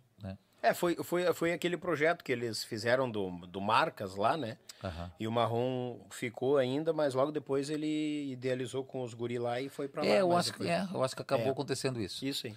É, 0.64 0.74
foi, 0.74 0.95
foi, 1.03 1.33
foi 1.33 1.51
aquele 1.51 1.75
projeto 1.75 2.24
que 2.24 2.32
eles 2.32 2.64
fizeram 2.64 3.11
do, 3.11 3.30
do 3.48 3.59
Marcas 3.59 4.16
lá, 4.16 4.38
né? 4.38 4.58
Aham. 4.82 5.11
E 5.19 5.27
o 5.27 5.32
Marrom 5.32 6.00
ficou 6.09 6.58
ainda, 6.58 6.93
mas 6.93 7.14
logo 7.14 7.33
depois 7.33 7.69
ele 7.69 8.32
idealizou 8.32 8.83
com 8.85 9.03
os 9.03 9.14
guri 9.14 9.38
lá 9.38 9.59
e 9.59 9.67
foi 9.67 9.90
pra 9.90 10.01
lá. 10.01 10.08
É, 10.08 10.22
eu 10.22 10.32
acho, 10.35 10.53
que, 10.53 10.59
depois- 10.59 10.90
é, 10.90 10.95
eu 10.95 11.03
acho 11.03 11.16
que 11.17 11.22
acabou 11.22 11.48
É. 11.48 11.50
acontecendo 11.50 12.01
isso. 12.01 12.25
Isso 12.25 12.48
aí. 12.48 12.56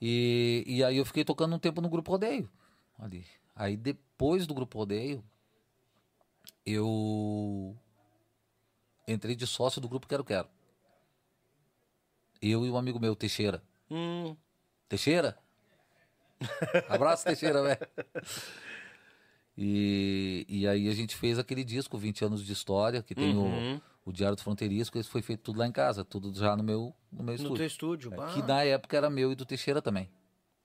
E, 0.00 0.62
e 0.64 0.84
aí 0.84 0.96
eu 0.96 1.04
fiquei 1.04 1.24
tocando 1.24 1.56
um 1.56 1.58
tempo 1.58 1.80
no 1.80 1.88
Grupo 1.88 2.12
Rodeio. 2.12 2.48
Ali. 2.96 3.26
Aí 3.56 3.76
depois 3.76 4.46
do 4.46 4.54
Grupo 4.54 4.78
Rodeio, 4.78 5.22
eu 6.64 7.76
entrei 9.08 9.34
de 9.34 9.46
sócio 9.46 9.80
do 9.80 9.88
Grupo 9.88 10.06
Quero 10.06 10.24
Quero. 10.24 10.48
Eu 12.40 12.64
e 12.64 12.70
um 12.70 12.76
amigo 12.76 12.98
meu, 13.00 13.14
Teixeira. 13.16 13.60
Hum, 13.90 14.36
Teixeira? 14.88 15.36
Abraço, 16.88 17.24
Teixeira, 17.24 17.62
velho. 17.62 17.88
E, 19.56 20.46
e 20.48 20.66
aí 20.66 20.88
a 20.88 20.94
gente 20.94 21.14
fez 21.16 21.38
aquele 21.38 21.62
disco, 21.64 21.98
20 21.98 22.24
anos 22.24 22.44
de 22.44 22.52
história, 22.52 23.02
que 23.02 23.14
tem 23.14 23.36
Uhum. 23.36 23.76
o, 24.04 24.10
o 24.10 24.12
Diário 24.12 24.36
do 24.36 24.42
Fronteiriço, 24.42 24.90
que 24.90 24.98
esse 24.98 25.08
foi 25.08 25.20
feito 25.22 25.40
tudo 25.42 25.58
lá 25.58 25.66
em 25.66 25.72
casa, 25.72 26.04
tudo 26.04 26.32
já 26.34 26.56
no 26.56 26.62
meu, 26.62 26.94
no 27.12 27.18
meu 27.22 27.32
No 27.34 27.34
estúdio. 27.34 27.56
teu 27.56 27.66
estúdio. 27.66 28.14
É. 28.14 28.32
Que 28.34 28.42
na 28.42 28.62
época 28.64 28.96
era 28.96 29.10
meu 29.10 29.32
e 29.32 29.34
do 29.34 29.44
Teixeira 29.44 29.82
também. 29.82 30.08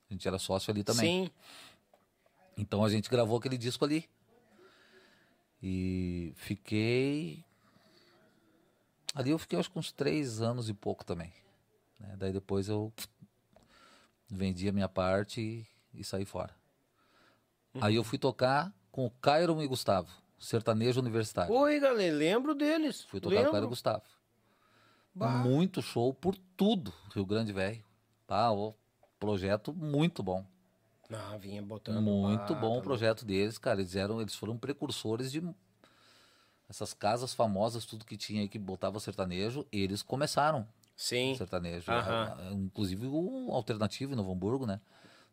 A 0.08 0.14
gente 0.14 0.26
era 0.26 0.38
sócio 0.38 0.70
ali 0.70 0.82
também. 0.82 1.26
Sim. 1.26 1.30
Então 2.56 2.82
a 2.84 2.88
gente 2.88 3.10
gravou 3.10 3.36
aquele 3.38 3.58
disco 3.58 3.84
ali. 3.84 4.08
E 5.62 6.32
fiquei. 6.36 7.44
Ali 9.14 9.30
eu 9.30 9.38
fiquei 9.38 9.58
acho 9.58 9.70
que 9.70 9.78
uns 9.78 9.90
três 9.92 10.40
anos 10.40 10.68
e 10.68 10.74
pouco 10.74 11.04
também. 11.04 11.32
né? 11.98 12.14
Daí 12.18 12.32
depois 12.32 12.68
eu 12.68 12.92
vendi 14.28 14.68
a 14.68 14.72
minha 14.72 14.88
parte 14.88 15.40
e, 15.40 16.00
e 16.00 16.04
saí 16.04 16.24
fora. 16.24 16.54
Aí 17.80 17.94
eu 17.94 18.04
fui 18.04 18.18
tocar 18.18 18.72
com 18.90 19.06
o 19.06 19.10
Cairo 19.10 19.62
e 19.62 19.66
Gustavo, 19.66 20.10
sertanejo 20.38 21.00
universitário. 21.00 21.52
Oi, 21.52 21.78
galera, 21.78 22.16
lembro 22.16 22.54
deles. 22.54 23.02
Fui 23.04 23.20
tocar 23.20 23.36
com 23.36 23.40
o 23.40 23.44
Cairo 23.44 23.56
e 23.56 23.60
lembro. 23.60 23.68
Gustavo. 23.68 24.02
Bah. 25.14 25.28
Muito 25.28 25.80
show 25.82 26.12
por 26.12 26.36
tudo, 26.56 26.92
Rio 27.14 27.24
Grande 27.24 27.52
Velho. 27.52 27.84
Tá, 28.26 28.52
o 28.52 28.74
projeto 29.18 29.72
muito 29.72 30.22
bom. 30.22 30.44
Ah, 31.10 31.36
vinha 31.38 31.62
botando. 31.62 32.02
Muito 32.02 32.54
bah, 32.54 32.60
bom 32.60 32.74
o 32.74 32.78
tá 32.78 32.82
projeto 32.82 33.24
deles, 33.24 33.58
cara. 33.58 33.80
Eles 33.80 33.94
eram, 33.94 34.20
eles 34.20 34.34
foram 34.34 34.58
precursores 34.58 35.30
de 35.30 35.42
essas 36.68 36.92
casas 36.92 37.32
famosas, 37.32 37.84
tudo 37.84 38.04
que 38.04 38.16
tinha 38.16 38.42
aí 38.42 38.48
que 38.48 38.58
botava 38.58 38.98
sertanejo, 38.98 39.66
eles 39.70 40.02
começaram. 40.02 40.66
Sim. 40.96 41.34
sertanejo. 41.36 41.90
Aham. 41.90 42.36
Ah, 42.38 42.52
Inclusive 42.52 43.06
o 43.06 43.50
alternativo 43.52 44.12
em 44.12 44.16
Novo 44.16 44.32
Hamburgo, 44.32 44.66
né? 44.66 44.80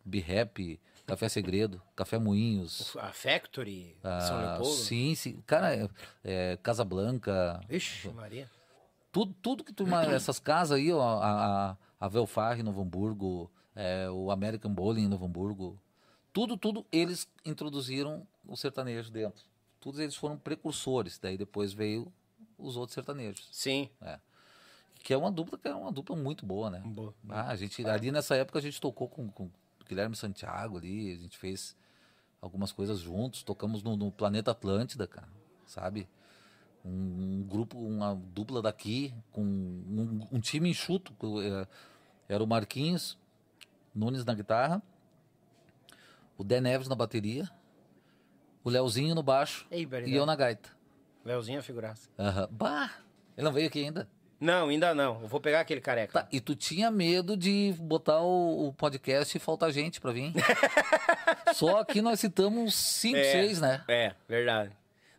B-Rap, 0.05 0.79
Café 1.07 1.29
Segredo, 1.29 1.81
Café 1.95 2.17
Moinhos. 2.19 2.95
A 2.97 3.13
Factory, 3.13 3.95
São 4.01 4.37
ah, 4.37 4.41
Leopoldo. 4.41 4.75
sim, 4.75 5.15
sim. 5.15 5.41
Cara, 5.47 5.73
é, 5.73 5.89
é, 6.23 6.57
Casa 6.61 6.83
Blanca, 6.83 7.61
Ixi, 7.69 8.09
Maria. 8.09 8.49
tudo, 9.11 9.33
tudo 9.41 9.63
que 9.63 9.71
tu. 9.71 9.85
Essas 10.13 10.39
casas 10.39 10.77
aí, 10.77 10.91
ó, 10.91 11.01
a, 11.01 11.77
a, 11.99 12.07
Velfar 12.09 12.59
em 12.59 12.63
Novo 12.63 12.81
Hamburgo, 12.81 13.49
é, 13.73 14.09
o 14.09 14.29
American 14.29 14.73
Bowling 14.73 15.05
em 15.05 15.07
Novo 15.07 15.25
Hamburgo, 15.25 15.79
tudo, 16.33 16.57
tudo 16.57 16.85
eles 16.91 17.27
introduziram 17.45 18.27
o 18.45 18.57
sertanejo 18.57 19.09
dentro. 19.09 19.45
Todos 19.79 19.99
eles 19.99 20.15
foram 20.15 20.37
precursores. 20.37 21.19
Daí 21.19 21.37
depois 21.37 21.73
veio 21.73 22.11
os 22.57 22.75
outros 22.75 22.93
sertanejos. 22.93 23.47
Sim. 23.51 23.89
Que 25.03 25.13
é 25.13 25.17
uma 25.17 25.29
dupla 25.29 25.59
que 25.59 25.67
é 25.67 25.75
uma 25.75 25.91
dupla 25.91 26.15
muito 26.15 26.45
boa, 26.45 26.69
né? 26.69 26.81
Boa. 26.85 27.13
Ah, 27.29 27.49
a 27.49 27.55
gente, 27.57 27.85
ali 27.85 28.09
nessa 28.09 28.37
época 28.37 28.57
a 28.57 28.61
gente 28.61 28.79
tocou 28.79 29.09
com, 29.09 29.29
com 29.29 29.51
Guilherme 29.85 30.15
Santiago 30.15 30.77
ali, 30.77 31.11
a 31.11 31.17
gente 31.17 31.37
fez 31.37 31.75
algumas 32.41 32.71
coisas 32.71 32.99
juntos, 32.99 33.43
tocamos 33.43 33.83
no, 33.83 33.97
no 33.97 34.11
Planeta 34.11 34.51
Atlântida, 34.51 35.05
cara, 35.05 35.27
sabe? 35.65 36.07
Um, 36.85 37.41
um 37.41 37.43
grupo, 37.43 37.77
uma 37.77 38.15
dupla 38.15 38.61
daqui, 38.61 39.13
com 39.29 39.43
um, 39.43 40.25
um 40.31 40.39
time 40.39 40.69
enxuto, 40.69 41.13
eh, 41.41 41.67
era 42.29 42.41
o 42.41 42.47
Marquinhos 42.47 43.17
Nunes 43.93 44.23
na 44.23 44.33
guitarra, 44.33 44.81
o 46.37 46.45
Dé 46.45 46.61
Neves 46.61 46.87
na 46.87 46.95
bateria, 46.95 47.49
o 48.63 48.69
Leozinho 48.69 49.13
no 49.13 49.21
baixo 49.21 49.67
Ei, 49.69 49.87
e 50.05 50.15
eu 50.15 50.25
na 50.25 50.35
gaita. 50.35 50.69
Leozinho 51.25 51.59
é 51.59 51.61
figuraça. 51.61 52.09
Aham. 52.17 52.47
Bah! 52.51 52.91
Ele 53.37 53.45
não 53.45 53.53
veio 53.53 53.67
aqui 53.67 53.83
ainda. 53.83 54.09
Não, 54.43 54.67
ainda 54.67 54.93
não. 54.93 55.21
Eu 55.21 55.27
vou 55.29 55.39
pegar 55.39 55.61
aquele 55.61 55.79
careca. 55.79 56.21
Tá, 56.21 56.27
e 56.29 56.41
tu 56.41 56.53
tinha 56.53 56.91
medo 56.91 57.37
de 57.37 57.73
botar 57.79 58.19
o, 58.19 58.67
o 58.67 58.73
podcast 58.73 59.37
e 59.37 59.39
faltar 59.39 59.71
gente 59.71 60.01
pra 60.01 60.11
vir. 60.11 60.33
Só 61.55 61.79
aqui 61.79 62.01
nós 62.01 62.19
citamos 62.19 62.75
cinco, 62.75 63.17
É. 63.17 63.31
seis, 63.31 63.61
né? 63.61 63.83
É, 63.87 64.13
verdade. 64.27 64.71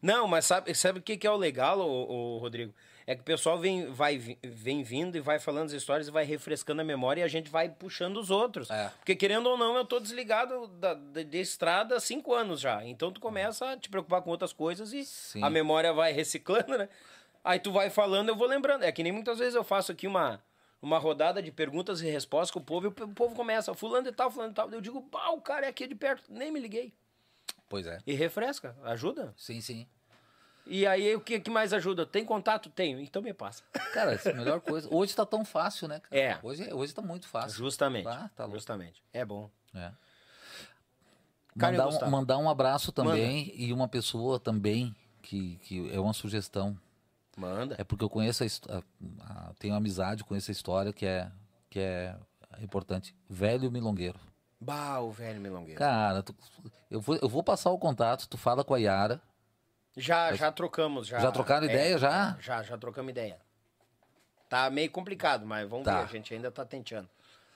Não, 0.03 0.29
mas 0.29 0.45
sabe, 0.45 0.75
sabe 0.75 0.99
o 0.99 1.03
que, 1.03 1.17
que 1.17 1.27
é 1.27 1.31
o 1.31 1.37
legal, 1.37 1.81
ô, 1.81 2.37
Rodrigo? 2.37 2.75
É 3.07 3.15
que 3.15 3.21
o 3.23 3.25
pessoal 3.25 3.59
vem, 3.59 3.91
vai, 3.93 4.19
vem 4.43 4.83
vindo 4.83 5.17
e 5.17 5.21
vai 5.21 5.39
falando 5.39 5.67
as 5.67 5.73
histórias 5.73 6.09
e 6.09 6.11
vai 6.11 6.25
refrescando 6.25 6.81
a 6.81 6.85
memória 6.85 7.21
e 7.21 7.25
a 7.25 7.29
gente 7.29 7.51
vai 7.51 7.69
puxando 7.69 8.19
os 8.19 8.31
outros. 8.31 8.71
É. 8.71 8.91
Porque, 8.99 9.15
querendo 9.15 9.47
ou 9.47 9.59
não, 9.59 9.77
eu 9.77 9.85
tô 9.85 10.01
desligado 10.01 10.67
da, 10.69 10.99
estrada 11.33 11.97
há 11.97 12.01
cinco 12.01 12.35
anos 12.35 12.61
já. 12.61 12.85
Então 12.85 13.13
tu 13.13 13.21
começa 13.21 13.71
a 13.73 13.77
te 13.77 13.89
preocupar 13.91 14.23
com 14.23 14.31
outras 14.31 14.53
coisas 14.55 14.93
e 14.93 15.05
Sim. 15.05 15.43
a 15.43 15.49
memória 15.51 15.93
vai 15.93 16.13
reciclando, 16.13 16.77
né? 16.79 16.89
Aí 17.45 17.61
tu 17.61 17.71
vai 17.71 17.91
falando, 17.91 18.31
eu 18.31 18.37
vou 18.37 18.49
lembrando. 18.49 18.85
É 18.85 18.91
que 18.91 19.03
nem 19.03 19.13
muitas 19.13 19.39
vezes 19.39 19.55
eu 19.55 19.63
faço 19.63 19.93
aqui 19.93 20.07
uma, 20.07 20.43
uma 20.81 20.99
rodada 20.99 21.43
de 21.43 21.53
perguntas 21.53 22.01
e 22.01 22.09
respostas 22.09 22.51
com 22.51 22.59
o 22.59 22.65
povo 22.65 22.87
e 22.87 22.89
o 22.89 23.09
povo 23.09 23.35
começa, 23.35 23.75
fulano 23.75 24.09
e 24.09 24.13
tal, 24.13 24.31
fulano 24.31 24.53
e 24.53 24.55
tal. 24.55 24.71
Eu 24.71 24.81
digo, 24.81 25.03
pá, 25.03 25.29
o 25.29 25.41
cara 25.43 25.67
é 25.67 25.69
aqui 25.69 25.87
de 25.87 25.95
perto, 25.95 26.25
nem 26.33 26.51
me 26.51 26.59
liguei. 26.59 26.95
Pois 27.69 27.87
é. 27.87 27.99
E 28.07 28.15
refresca, 28.15 28.75
ajuda. 28.83 29.35
Sim, 29.37 29.61
sim. 29.61 29.87
E 30.67 30.87
aí, 30.87 31.15
o 31.15 31.21
que, 31.21 31.39
que 31.39 31.51
mais 31.51 31.75
ajuda? 31.75 32.07
Tem 32.07 32.25
contato? 32.25 32.71
Tenho, 32.71 32.99
então 32.99 33.21
me 33.21 33.35
passa. 33.35 33.63
Cara, 33.93 34.15
essa 34.15 34.31
é 34.31 34.33
a 34.33 34.37
melhor 34.37 34.61
coisa. 34.61 34.89
Hoje 34.91 35.15
tá 35.15 35.27
tão 35.27 35.45
fácil, 35.45 35.87
né, 35.87 36.01
cara? 36.01 36.19
É. 36.19 36.39
Hoje, 36.43 36.73
hoje 36.73 36.95
tá 36.95 37.03
muito 37.03 37.29
fácil. 37.29 37.59
Justamente. 37.59 38.09
Ah, 38.09 38.31
tá 38.35 38.45
louco. 38.45 38.57
Justamente. 38.57 39.03
É 39.13 39.25
bom. 39.27 39.51
É. 39.75 39.93
Mandar, 41.55 41.89
um, 41.89 42.11
mandar 42.11 42.39
um 42.39 42.49
abraço 42.49 42.91
também 42.91 43.53
e 43.55 43.73
uma 43.73 43.87
pessoa 43.87 44.41
também 44.41 44.97
que, 45.23 45.57
que 45.63 45.95
é 45.95 46.01
uma 46.01 46.13
sugestão. 46.13 46.77
Manda. 47.37 47.75
É 47.79 47.85
porque 47.85 48.05
eu 48.05 48.11
conheço 48.11 48.45
a, 48.45 48.47
a- 48.77 48.83
a- 49.49 49.53
tenho 49.59 49.75
amizade 49.75 50.23
com 50.25 50.35
essa 50.35 50.51
história 50.53 50.93
que 50.93 51.05
é, 51.07 51.31
que 51.71 51.79
é 51.81 52.15
importante. 52.61 53.15
Velho 53.29 53.71
Milongueiro. 53.71 54.19
Bah, 54.61 55.01
o 55.01 55.11
velho 55.11 55.39
milongueiro. 55.41 55.79
Cara, 55.79 56.23
tu- 56.23 56.35
eu, 56.91 56.99
vou, 57.01 57.17
eu 57.17 57.29
vou 57.29 57.43
passar 57.43 57.71
o 57.71 57.79
contato, 57.79 58.27
tu 58.27 58.39
fala 58.39 58.65
com 58.65 58.73
a 58.73 58.79
Yara. 58.79 59.21
Já, 59.97 60.33
já 60.35 60.51
trocamos. 60.51 61.07
Já, 61.07 61.19
Já 61.19 61.31
trocaram 61.31 61.67
é, 61.67 61.71
ideia, 61.71 61.99
já? 61.99 62.37
Já, 62.41 62.63
já 62.63 62.79
trocamos 62.79 63.11
ideia. 63.11 63.39
Tá 64.49 64.71
meio 64.71 64.91
complicado, 64.91 65.45
mas 65.45 65.69
vamos 65.69 65.85
Tá. 65.85 65.99
ver. 65.99 66.05
A 66.05 66.07
gente 66.07 66.33
ainda 66.33 66.51
tá 66.51 66.65
tentando. 66.65 67.09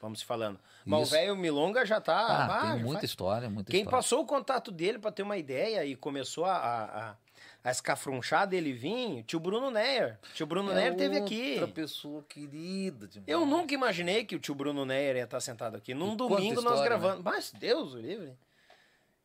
Vamos 0.03 0.21
se 0.21 0.25
falando. 0.25 0.59
Mas 0.85 1.03
Isso. 1.03 1.15
o 1.15 1.19
velho 1.19 1.37
Milonga 1.37 1.85
já 1.87 2.01
tá. 2.01 2.19
Ah, 2.45 2.47
bah, 2.47 2.61
tem 2.73 2.83
muita 2.83 2.93
faz- 3.01 3.05
história, 3.05 3.49
muita 3.51 3.71
Quem 3.71 3.81
história. 3.81 3.99
passou 3.99 4.23
o 4.23 4.27
contato 4.27 4.71
dele 4.71 4.99
pra 4.99 5.11
ter 5.11 5.23
uma 5.23 5.37
ideia 5.37 5.85
e 5.87 5.97
começou 5.97 6.45
a, 6.45 6.57
a, 6.57 7.11
a, 7.11 7.17
a 7.69 7.71
escafrunchar 7.71 8.47
dele 8.47 8.73
vir, 8.73 9.23
tio 9.25 9.39
Bruno 9.39 9.71
Neyer. 9.71 10.19
Tio 10.35 10.47
Bruno 10.47 10.73
Neyer 10.73 10.95
teve 10.97 11.19
aqui. 11.19 11.51
É 11.57 11.61
Outra 11.61 11.69
pessoa 11.75 12.23
querida 12.29 13.07
demais. 13.07 13.29
Eu 13.29 13.45
nunca 13.45 13.75
imaginei 13.75 14.25
que 14.25 14.35
o 14.35 14.39
tio 14.39 14.55
Bruno 14.55 14.85
Neyer 14.85 15.17
ia 15.17 15.25
estar 15.25 15.41
sentado 15.41 15.77
aqui. 15.77 15.93
Num 15.95 16.15
E 16.15 16.17
domingo 16.17 16.61
nós 16.63 16.75
história, 16.75 16.81
né? 16.83 16.87
gravando. 16.89 17.23
Mas 17.23 17.53
Deus 17.53 17.95
o 17.95 17.99
livre. 17.99 18.37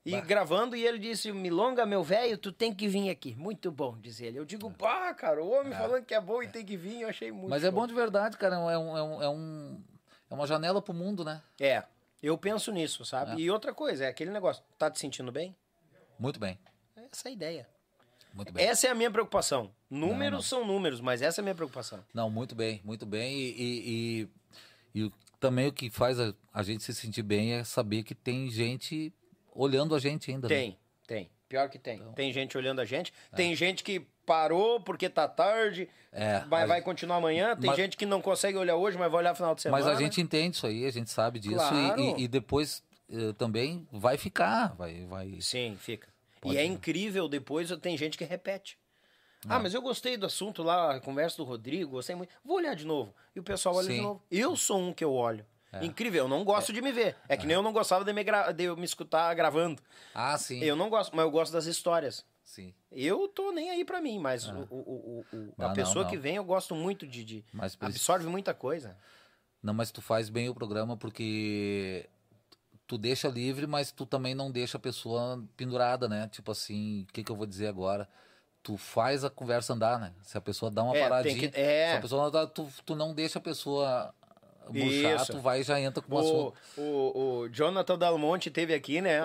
E 0.06 0.12
Bah. 0.12 0.20
gravando, 0.22 0.76
e 0.76 0.86
ele 0.86 1.00
disse: 1.00 1.32
Milonga, 1.32 1.86
meu 1.86 2.04
velho, 2.04 2.38
tu 2.38 2.52
tem 2.52 2.74
que 2.74 2.88
vir 2.90 3.10
aqui. 3.10 3.34
Muito 3.36 3.72
bom, 3.72 3.98
diz 3.98 4.20
ele. 4.20 4.38
Eu 4.38 4.44
digo, 4.44 4.70
pá, 4.70 5.14
cara, 5.14 5.42
o 5.42 5.50
homem 5.50 5.72
falando 5.72 6.04
que 6.04 6.14
é 6.14 6.20
bom 6.20 6.44
e 6.44 6.48
tem 6.50 6.66
que 6.66 6.76
vir, 6.76 7.02
eu 7.02 7.08
achei 7.10 7.32
muito 7.32 7.50
Mas 7.50 7.64
é 7.64 7.72
bom 7.72 7.88
de 7.88 7.94
verdade, 7.94 8.36
cara. 8.38 8.56
É, 8.58 8.60
um, 8.60 8.70
é, 8.70 8.78
um, 9.04 9.24
é, 9.24 9.30
um- 9.30 9.82
é 10.30 10.34
uma 10.34 10.46
janela 10.46 10.82
pro 10.82 10.94
mundo, 10.94 11.24
né? 11.24 11.42
É, 11.58 11.84
eu 12.22 12.38
penso 12.38 12.70
nisso, 12.74 13.06
sabe? 13.06 13.32
É. 13.32 13.46
E 13.46 13.50
outra 13.50 13.74
coisa, 13.74 14.04
é 14.04 14.08
aquele 14.10 14.32
negócio: 14.32 14.62
tá 14.78 14.92
te 14.92 15.00
sentindo 15.00 15.32
bem? 15.32 15.56
Muito 16.20 16.38
bem. 16.38 16.60
Essa 17.10 17.30
é 17.30 17.32
a 17.32 17.34
ideia. 17.34 17.70
Muito 18.34 18.52
bem. 18.52 18.66
Essa 18.66 18.88
é 18.88 18.90
a 18.90 18.96
minha 18.96 19.12
preocupação. 19.12 19.72
Números 19.90 20.20
Não, 20.20 20.32
não. 20.32 20.42
são 20.42 20.66
números, 20.66 21.00
mas 21.00 21.22
essa 21.22 21.40
é 21.40 21.42
a 21.42 21.44
minha 21.44 21.56
preocupação. 21.56 22.04
Não, 22.14 22.30
muito 22.30 22.56
bem, 22.56 22.82
muito 22.84 23.06
bem. 23.06 23.38
E, 23.38 23.52
e, 23.62 24.30
e- 24.96 25.04
e 25.06 25.12
também 25.40 25.68
o 25.68 25.72
que 25.74 25.90
faz 25.90 26.20
a, 26.20 26.34
a 26.54 26.64
gente 26.64 26.84
se 26.84 26.94
sentir 26.96 27.22
bem 27.24 27.54
é 27.54 27.64
saber 27.64 28.04
que 28.04 28.16
tem 28.16 28.50
gente 28.50 29.14
olhando 29.54 29.94
a 29.96 30.00
gente 30.00 30.32
ainda. 30.32 30.48
né? 30.50 30.56
Tem, 30.56 30.78
tem. 31.06 31.30
Pior 31.48 31.70
que 31.70 31.78
tem. 31.78 31.98
Então. 32.00 32.14
Tem 32.14 32.34
gente 32.34 32.58
olhando 32.58 32.82
a 32.82 32.86
gente. 32.86 33.14
Tem 33.36 33.56
gente 33.56 33.84
que 33.84 34.00
parou 34.26 34.80
porque 34.80 35.08
tá 35.10 35.28
tarde, 35.28 35.88
É, 36.12 36.40
vai 36.46 36.68
gente- 36.68 36.82
continuar 36.84 37.18
amanhã. 37.18 37.56
Tem 37.56 37.68
Mas- 37.68 37.78
gente 37.78 37.96
que 37.98 38.06
não 38.06 38.22
consegue 38.22 38.58
olhar 38.58 38.76
hoje, 38.76 38.98
mas 38.98 39.12
vai 39.12 39.20
olhar 39.22 39.36
final 39.36 39.54
de 39.54 39.62
semana. 39.62 39.84
Mas 39.84 39.94
a 39.96 40.00
gente 40.00 40.20
entende 40.22 40.56
isso 40.56 40.66
aí, 40.66 40.86
a 40.86 40.92
gente 40.92 41.12
sabe 41.12 41.40
disso. 41.40 41.54
e- 41.56 41.58
Claro. 41.58 42.02
E, 42.02 42.24
e 42.24 42.28
depois 42.28 42.82
eh, 43.12 43.34
também 43.34 43.86
vai 43.92 44.18
ficar, 44.18 44.74
vai, 44.76 45.06
vai. 45.06 45.38
Sim, 45.42 45.76
fica. 45.78 46.08
Pode 46.44 46.56
e 46.56 46.58
é 46.60 46.66
incrível, 46.66 47.28
depois 47.28 47.70
tem 47.82 47.98
gente 47.98 48.18
que 48.18 48.24
repete. 48.24 48.78
Ah, 49.48 49.60
mas 49.60 49.74
eu 49.74 49.82
gostei 49.82 50.16
do 50.16 50.26
assunto 50.26 50.64
lá, 50.64 50.96
a 50.96 51.00
conversa 51.02 51.36
do 51.38 51.44
Rodrigo, 51.44 51.92
gostei 51.92 52.16
muito. 52.16 52.34
Vou 52.46 52.56
olhar 52.58 52.76
de 52.76 52.86
novo. 52.86 53.14
E 53.36 53.40
o 53.40 53.44
pessoal 53.44 53.76
olha 53.76 53.88
de 53.90 53.96
Sim. 53.96 54.02
novo. 54.02 54.24
Eu 54.32 54.56
sou 54.56 54.80
um 54.80 54.94
que 54.94 55.04
eu 55.04 55.12
olho. 55.14 55.46
É. 55.72 55.84
Incrível, 55.84 56.26
eu 56.26 56.30
não 56.30 56.44
gosto 56.46 56.72
de 56.72 56.82
me 56.82 56.92
ver. 56.94 57.16
É 57.28 57.36
que 57.36 57.46
nem 57.46 57.56
eu 57.56 57.62
não 57.64 57.74
gostava 57.74 58.06
de 58.06 58.14
me, 58.14 58.24
de 58.24 58.64
eu 58.64 58.78
me 58.78 58.86
escutar 58.86 59.34
gravando. 59.34 59.82
Ah, 60.14 60.38
sim. 60.38 60.64
Eu 60.64 60.76
não 60.76 60.90
gosto, 60.90 61.14
mas 61.16 61.26
eu 61.26 61.32
gosto 61.32 61.52
das 61.52 61.66
histórias. 61.66 62.24
Sim. 62.44 62.74
Eu 62.92 63.28
tô 63.28 63.52
nem 63.52 63.70
aí 63.72 63.84
pra 63.84 64.00
mim, 64.00 64.20
mas 64.20 64.48
o, 64.48 64.68
o- 64.70 64.76
o- 64.76 65.26
o- 65.36 65.54
a 65.58 65.72
Ah, 65.72 65.74
pessoa 65.74 66.04
não. 66.04 66.12
que 66.12 66.18
vem 66.18 66.36
eu 66.36 66.44
gosto 66.44 66.76
muito 66.76 67.08
de. 67.08 67.24
de 67.24 67.46
isso- 67.66 67.78
absorve 67.82 68.28
muita 68.28 68.54
coisa. 68.54 68.96
Não, 69.64 69.74
mas 69.74 69.92
tu 69.92 70.02
faz 70.02 70.30
bem 70.30 70.48
o 70.50 70.54
programa 70.54 70.96
porque 70.96 72.08
tu 72.88 72.98
deixa 72.98 73.28
livre, 73.28 73.66
mas 73.68 73.92
tu 73.92 74.06
também 74.06 74.34
não 74.36 74.52
deixa 74.52 74.78
a 74.78 74.80
pessoa 74.80 75.44
pendurada, 75.58 76.08
né? 76.08 76.28
Tipo 76.32 76.52
assim, 76.52 77.06
o 77.10 77.14
que, 77.14 77.24
que 77.24 77.32
eu 77.32 77.36
vou 77.36 77.46
dizer 77.46 77.68
agora? 77.68 78.08
Tu 78.62 78.78
faz 78.78 79.24
a 79.26 79.30
conversa 79.30 79.74
andar, 79.74 80.00
né? 80.00 80.14
Se 80.22 80.38
a 80.38 80.42
pessoa 80.42 80.72
dá 80.72 80.84
uma 80.84 80.96
É, 80.96 81.02
paradinha, 81.02 81.50
que- 81.50 81.60
é. 81.60 81.92
se 81.92 81.98
a 81.98 82.02
pessoa 82.02 82.24
não 82.24 82.32
dá, 82.32 82.48
tu, 82.48 82.68
tu 82.86 82.96
não 82.96 83.14
deixa 83.14 83.40
a 83.40 83.42
pessoa 83.42 84.14
murchar, 84.70 85.16
Isso. 85.18 85.32
tu 85.34 85.40
vai 85.40 85.60
e 85.60 85.64
já 85.64 85.80
entra 85.80 86.02
com 86.02 86.16
o 86.16 86.20
assunto. 86.20 86.54
o, 86.78 87.42
o 87.42 87.50
Jonathan 87.50 87.98
Dalmonte 87.98 88.50
teve 88.50 88.74
aqui, 88.74 89.02
né? 89.02 89.22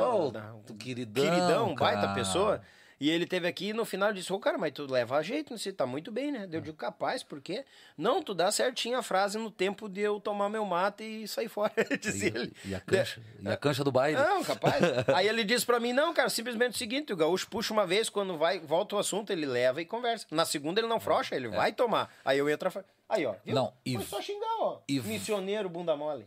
Tu 0.67 0.75
queridão, 0.75 1.25
queridão, 1.25 1.75
baita 1.77 2.01
cara. 2.03 2.15
pessoa. 2.15 2.61
E 3.01 3.09
ele 3.11 3.27
teve 3.27 3.47
aqui 3.47 3.69
e 3.69 3.73
no 3.73 3.85
final 3.85 4.13
disse, 4.13 4.33
ô 4.33 4.41
cara, 4.41 4.59
mas 4.59 4.73
tu 4.73 4.91
leva 4.91 5.17
a 5.19 5.23
jeito, 5.23 5.57
você 5.57 5.73
tá 5.73 5.87
muito 5.87 6.11
bem, 6.11 6.33
né? 6.33 6.49
Eu 6.51 6.61
digo, 6.61 6.77
capaz, 6.77 7.23
por 7.23 7.41
quê? 7.41 7.65
Não, 7.97 8.21
tu 8.21 8.35
dá 8.35 8.51
certinho 8.51 8.99
a 8.99 9.03
frase 9.05 9.39
no 9.39 9.53
tempo 9.53 9.89
de 9.89 10.01
eu 10.01 10.19
tomar 10.19 10.49
meu 10.49 10.65
mate 10.65 11.05
e 11.05 11.29
sair 11.29 11.49
fora, 11.49 11.73
disse 12.01 12.27
ele. 12.27 12.53
E, 12.65 12.71
e 12.71 12.75
a 12.75 12.81
cancha, 12.81 13.23
e 13.41 13.49
a 13.49 13.57
cancha 13.57 13.85
do 13.85 13.93
baile. 13.93 14.17
Não, 14.19 14.43
capaz. 14.43 14.83
Aí 15.15 15.29
ele 15.29 15.45
disse 15.45 15.65
pra 15.65 15.79
mim, 15.79 15.93
não, 15.93 16.13
cara, 16.13 16.29
simplesmente 16.29 16.75
o 16.75 16.77
seguinte, 16.79 17.13
o 17.13 17.17
gaúcho 17.17 17.47
puxa 17.49 17.73
uma 17.73 17.87
vez, 17.87 18.09
quando 18.09 18.37
vai, 18.37 18.59
volta 18.59 18.97
o 18.97 18.99
assunto, 18.99 19.31
ele 19.33 19.47
leva 19.47 19.81
e 19.81 19.85
conversa. 19.85 20.27
Na 20.33 20.45
segunda 20.45 20.81
ele 20.81 20.89
não 20.89 20.99
frouxa, 20.99 21.37
ele 21.37 21.47
vai 21.49 21.73
tomar. 21.73 22.13
Aí 22.25 22.39
eu 22.39 22.51
entro, 22.51 22.69
aí 23.09 23.25
ó, 23.25 23.35
viu? 23.45 23.55
Não, 23.55 23.73
e- 23.87 23.95
Foi 23.95 24.05
só 24.07 24.21
xingar, 24.21 24.57
ó. 24.61 24.81
e- 24.89 25.01
Missioneiro, 25.01 25.69
bunda 25.69 25.95
mole. 25.97 26.27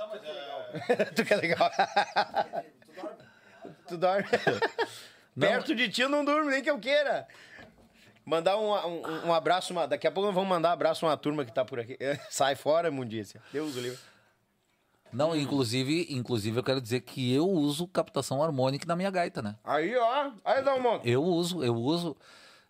tu 1.16 1.24
que 1.24 1.32
é 1.32 1.36
legal. 1.36 1.70
tu 3.88 3.96
dorme. 3.96 4.28
Perto 5.38 5.74
de 5.74 5.88
ti 5.88 6.02
eu 6.02 6.08
não 6.08 6.24
durmo, 6.24 6.50
nem 6.50 6.62
que 6.62 6.70
eu 6.70 6.78
queira. 6.78 7.26
Mandar 8.24 8.56
um, 8.58 8.70
um, 8.72 9.26
um 9.28 9.34
abraço, 9.34 9.72
uma- 9.72 9.88
daqui 9.88 10.06
a 10.06 10.10
pouco 10.12 10.26
nós 10.26 10.34
vamos 10.34 10.48
mandar 10.48 10.70
um 10.70 10.72
abraço 10.72 11.04
a 11.04 11.08
uma 11.08 11.16
turma 11.16 11.44
que 11.44 11.52
tá 11.52 11.64
por 11.64 11.80
aqui. 11.80 11.96
Sai 12.30 12.54
fora, 12.54 12.90
mundícia. 12.90 13.40
Deus 13.52 13.74
o 13.76 13.80
livre. 13.80 13.98
Não, 15.12 15.34
inclusive, 15.34 16.06
inclusive 16.10 16.56
eu 16.58 16.62
quero 16.62 16.80
dizer 16.80 17.00
que 17.00 17.34
eu 17.34 17.48
uso 17.48 17.88
captação 17.88 18.42
harmônica 18.44 18.86
na 18.86 18.94
minha 18.94 19.10
gaita, 19.10 19.42
né? 19.42 19.56
Aí, 19.64 19.96
ó. 19.96 20.30
Aí 20.44 20.62
dá 20.62 20.74
um 20.74 20.80
monte. 20.80 21.08
Eu 21.10 21.24
uso, 21.24 21.64
eu 21.64 21.74
uso. 21.74 22.16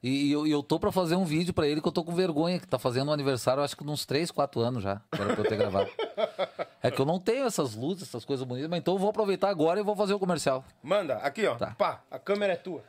E, 0.03 0.33
eu, 0.33 0.47
eu 0.47 0.63
tô 0.63 0.81
pra 0.81 0.91
fazer 0.91 1.17
um 1.17 1.25
vídeo 1.27 1.53
pra 1.53 1.67
ele 1.69 1.83
que 1.83 1.89
eu 1.89 1.93
tô 1.93 2.03
com 2.03 2.15
vergonha, 2.15 2.59
que 2.59 2.67
tá 2.67 2.79
fazendo 2.79 3.11
um 3.11 3.13
aniversário, 3.13 3.63
acho 3.63 3.77
que 3.77 3.85
uns 3.85 4.07
3, 4.07 4.31
4 4.31 4.59
anos 4.63 4.83
já, 4.83 5.03
era 5.13 5.35
pra 5.35 5.45
eu 5.45 5.49
ter 5.49 5.57
gravado. 5.59 5.91
É 6.83 6.91
que 6.91 7.01
eu 7.01 7.05
não 7.05 7.21
tenho 7.21 7.45
essas 7.45 7.75
luzes, 7.75 8.09
essas 8.09 8.25
coisas 8.25 8.45
bonitas, 8.47 8.71
mas 8.71 8.79
então 8.81 8.95
eu 8.95 8.99
vou 8.99 9.11
aproveitar 9.11 9.51
agora 9.51 9.81
e 9.81 9.83
vou 9.83 9.95
fazer 9.95 10.15
o 10.15 10.19
comercial. 10.19 10.65
Manda, 10.83 11.17
aqui, 11.19 11.47
ó. 11.47 11.57
Tá. 11.57 11.75
Pá, 11.75 12.03
a 12.11 12.19
câmera 12.19 12.55
é 12.55 12.57
tua. 12.57 12.83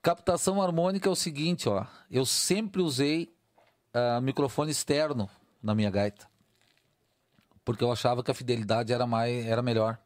Captação 0.00 0.62
harmônica 0.62 1.08
é 1.08 1.12
o 1.12 1.16
seguinte, 1.16 1.68
ó. 1.68 1.84
Eu 2.10 2.24
sempre 2.24 2.80
usei 2.80 3.34
ah, 3.92 4.20
microfone 4.20 4.70
externo 4.70 5.28
na 5.62 5.74
minha 5.74 5.90
gaita. 5.90 6.28
Porque 7.64 7.82
eu 7.82 7.92
achava 7.92 8.22
que 8.22 8.30
a 8.30 8.34
fidelidade 8.34 8.92
era 8.92 9.06
mais 9.06 9.46
era 9.46 9.62
melhor. 9.62 9.98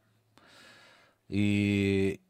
E 1.28 2.20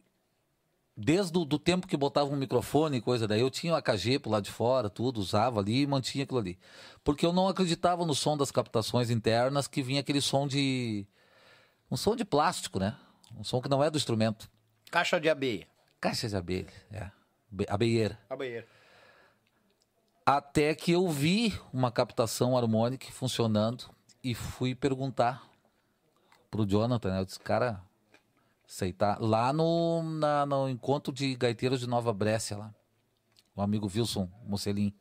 desde 0.97 1.37
o 1.39 1.45
do 1.45 1.59
tempo 1.59 1.87
que 1.87 1.97
botava 1.97 2.31
um 2.31 2.37
microfone 2.37 2.99
e 2.99 3.01
coisa 3.01 3.27
daí, 3.27 3.41
eu 3.41 3.51
tinha 3.51 3.73
o 3.73 3.77
AKG 3.77 4.19
pro 4.21 4.31
lado 4.31 4.45
de 4.45 4.51
fora, 4.53 4.89
tudo, 4.89 5.19
usava 5.21 5.61
ali 5.61 5.83
e 5.83 5.87
mantinha 5.87 6.25
aquilo 6.25 6.39
ali. 6.39 6.59
Porque 7.03 7.25
eu 7.27 7.33
não 7.33 7.49
acreditava 7.49 8.05
no 8.07 8.15
som 8.15 8.37
das 8.37 8.51
captações 8.51 9.11
internas 9.11 9.67
que 9.67 9.83
vinha 9.83 10.01
aquele 10.01 10.21
som 10.21 10.47
de 10.47 11.07
um 11.91 11.97
som 11.97 12.15
de 12.17 12.25
plástico, 12.25 12.79
né? 12.79 12.97
Um 13.37 13.43
som 13.45 13.61
que 13.61 13.69
não 13.69 13.83
é 13.83 13.91
do 13.91 13.97
instrumento. 13.99 14.49
Caixa 14.91 15.21
de 15.21 15.29
abeia. 15.29 15.67
Caixa 16.01 16.29
de 16.29 16.37
abelha, 16.37 16.73
é. 16.93 17.11
Be- 17.51 17.67
Abeieira. 17.69 18.19
A 18.29 18.37
banheira. 18.37 18.67
Até 20.27 20.75
que 20.75 20.93
eu 20.93 21.09
vi 21.09 21.59
uma 21.73 21.91
captação 21.91 22.57
harmônica 22.57 23.07
funcionando 23.13 23.85
e 24.23 24.35
fui 24.35 24.75
perguntar 24.75 25.43
pro 26.51 26.67
Jonathan, 26.67 27.11
né? 27.13 27.21
Eu 27.21 27.25
disse, 27.25 27.39
cara, 27.41 27.83
aceitar. 28.69 29.21
Lá 29.21 29.53
no, 29.53 30.03
na- 30.03 30.47
no 30.47 30.69
encontro 30.69 31.13
de 31.13 31.35
gaiteiros 31.35 31.81
de 31.81 31.87
Nova 31.87 32.13
Brécia, 32.13 32.57
lá. 32.57 32.75
O 33.55 33.63
amigo 33.63 33.91
Wilson 33.93 34.29
Mocelin. 34.47 34.93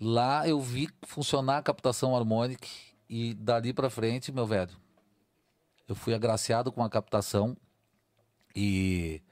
Lá 0.00 0.46
eu 0.46 0.60
vi 0.60 0.88
funcionar 1.02 1.58
a 1.58 1.62
captação 1.62 2.14
harmônica 2.16 2.66
e 3.08 3.32
dali 3.34 3.72
pra 3.72 3.88
frente, 3.88 4.30
meu 4.32 4.44
velho, 4.46 4.76
eu 5.88 5.94
fui 5.94 6.12
agraciado 6.12 6.70
com 6.72 6.82
a 6.82 6.90
captação 6.90 7.56
e 8.54 9.22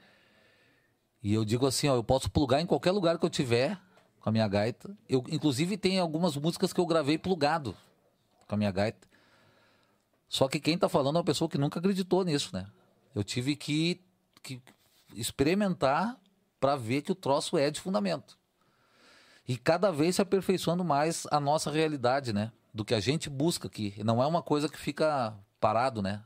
e 1.23 1.33
eu 1.35 1.45
digo 1.45 1.67
assim, 1.67 1.89
ó, 1.89 1.95
eu 1.97 2.05
posso 2.05 2.31
plugar 2.31 2.61
em 2.61 2.67
qualquer 2.67 2.93
lugar 2.93 3.19
que 3.19 3.25
eu 3.25 3.31
tiver 3.31 3.81
com 4.21 4.29
a 4.29 4.33
minha 4.33 4.47
gaita. 4.47 4.95
Eu, 5.09 5.25
inclusive, 5.31 5.77
tem 5.79 5.99
algumas 5.99 6.37
músicas 6.37 6.71
que 6.73 6.79
eu 6.81 6.85
gravei 6.87 7.17
plugado 7.17 7.75
com 8.47 8.55
a 8.55 8.59
minha 8.59 8.71
gaita. 8.71 9.09
Só 10.29 10.49
que 10.49 10.61
quem 10.61 10.77
tá 10.77 10.87
falando 10.87 11.17
é 11.17 11.19
uma 11.21 11.25
pessoa 11.25 11.49
que 11.49 11.57
nunca 11.57 11.79
acreditou 11.79 12.25
nisso, 12.25 12.51
né? 12.55 12.67
Eu 13.15 13.23
tive 13.25 13.55
que, 13.57 14.01
que 14.43 14.61
experimentar 15.15 16.19
para 16.59 16.77
ver 16.77 17.03
que 17.03 17.13
o 17.13 17.15
troço 17.15 17.57
é 17.57 17.71
de 17.71 17.81
fundamento. 17.81 18.39
E 19.47 19.57
cada 19.57 19.91
vez 19.91 20.17
se 20.17 20.23
aperfeiçoando 20.23 20.83
mais 20.85 21.27
a 21.31 21.39
nossa 21.39 21.71
realidade, 21.71 22.33
né? 22.33 22.51
Do 22.73 22.85
que 22.85 22.95
a 22.95 23.01
gente 23.01 23.29
busca 23.29 23.69
aqui. 23.69 23.95
Não 24.03 24.23
é 24.23 24.27
uma 24.27 24.43
coisa 24.43 24.69
que 24.69 24.79
fica 24.79 25.35
parado, 25.61 26.01
né? 26.03 26.23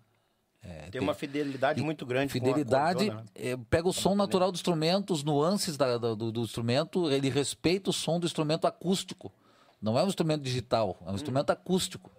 Tem 0.90 1.00
uma 1.00 1.14
fidelidade 1.14 1.80
muito 1.82 2.04
grande 2.04 2.32
com 2.32 2.32
Fidelidade, 2.32 3.06
cordona, 3.06 3.22
né? 3.22 3.28
é, 3.34 3.56
pega 3.70 3.88
o 3.88 3.92
som 3.92 4.14
natural 4.14 4.50
do 4.50 4.56
instrumento, 4.56 5.12
os 5.12 5.22
nuances 5.22 5.76
da- 5.76 5.96
do, 5.98 6.32
do 6.32 6.40
instrumento, 6.42 7.10
ele 7.10 7.28
respeita 7.28 7.90
o 7.90 7.92
som 7.92 8.18
do 8.18 8.26
instrumento 8.26 8.66
acústico. 8.66 9.32
Não 9.80 9.98
é 9.98 10.02
um 10.02 10.08
instrumento 10.08 10.42
digital, 10.42 10.98
é 11.06 11.10
um 11.10 11.14
instrumento 11.14 11.50
acústico. 11.50 12.10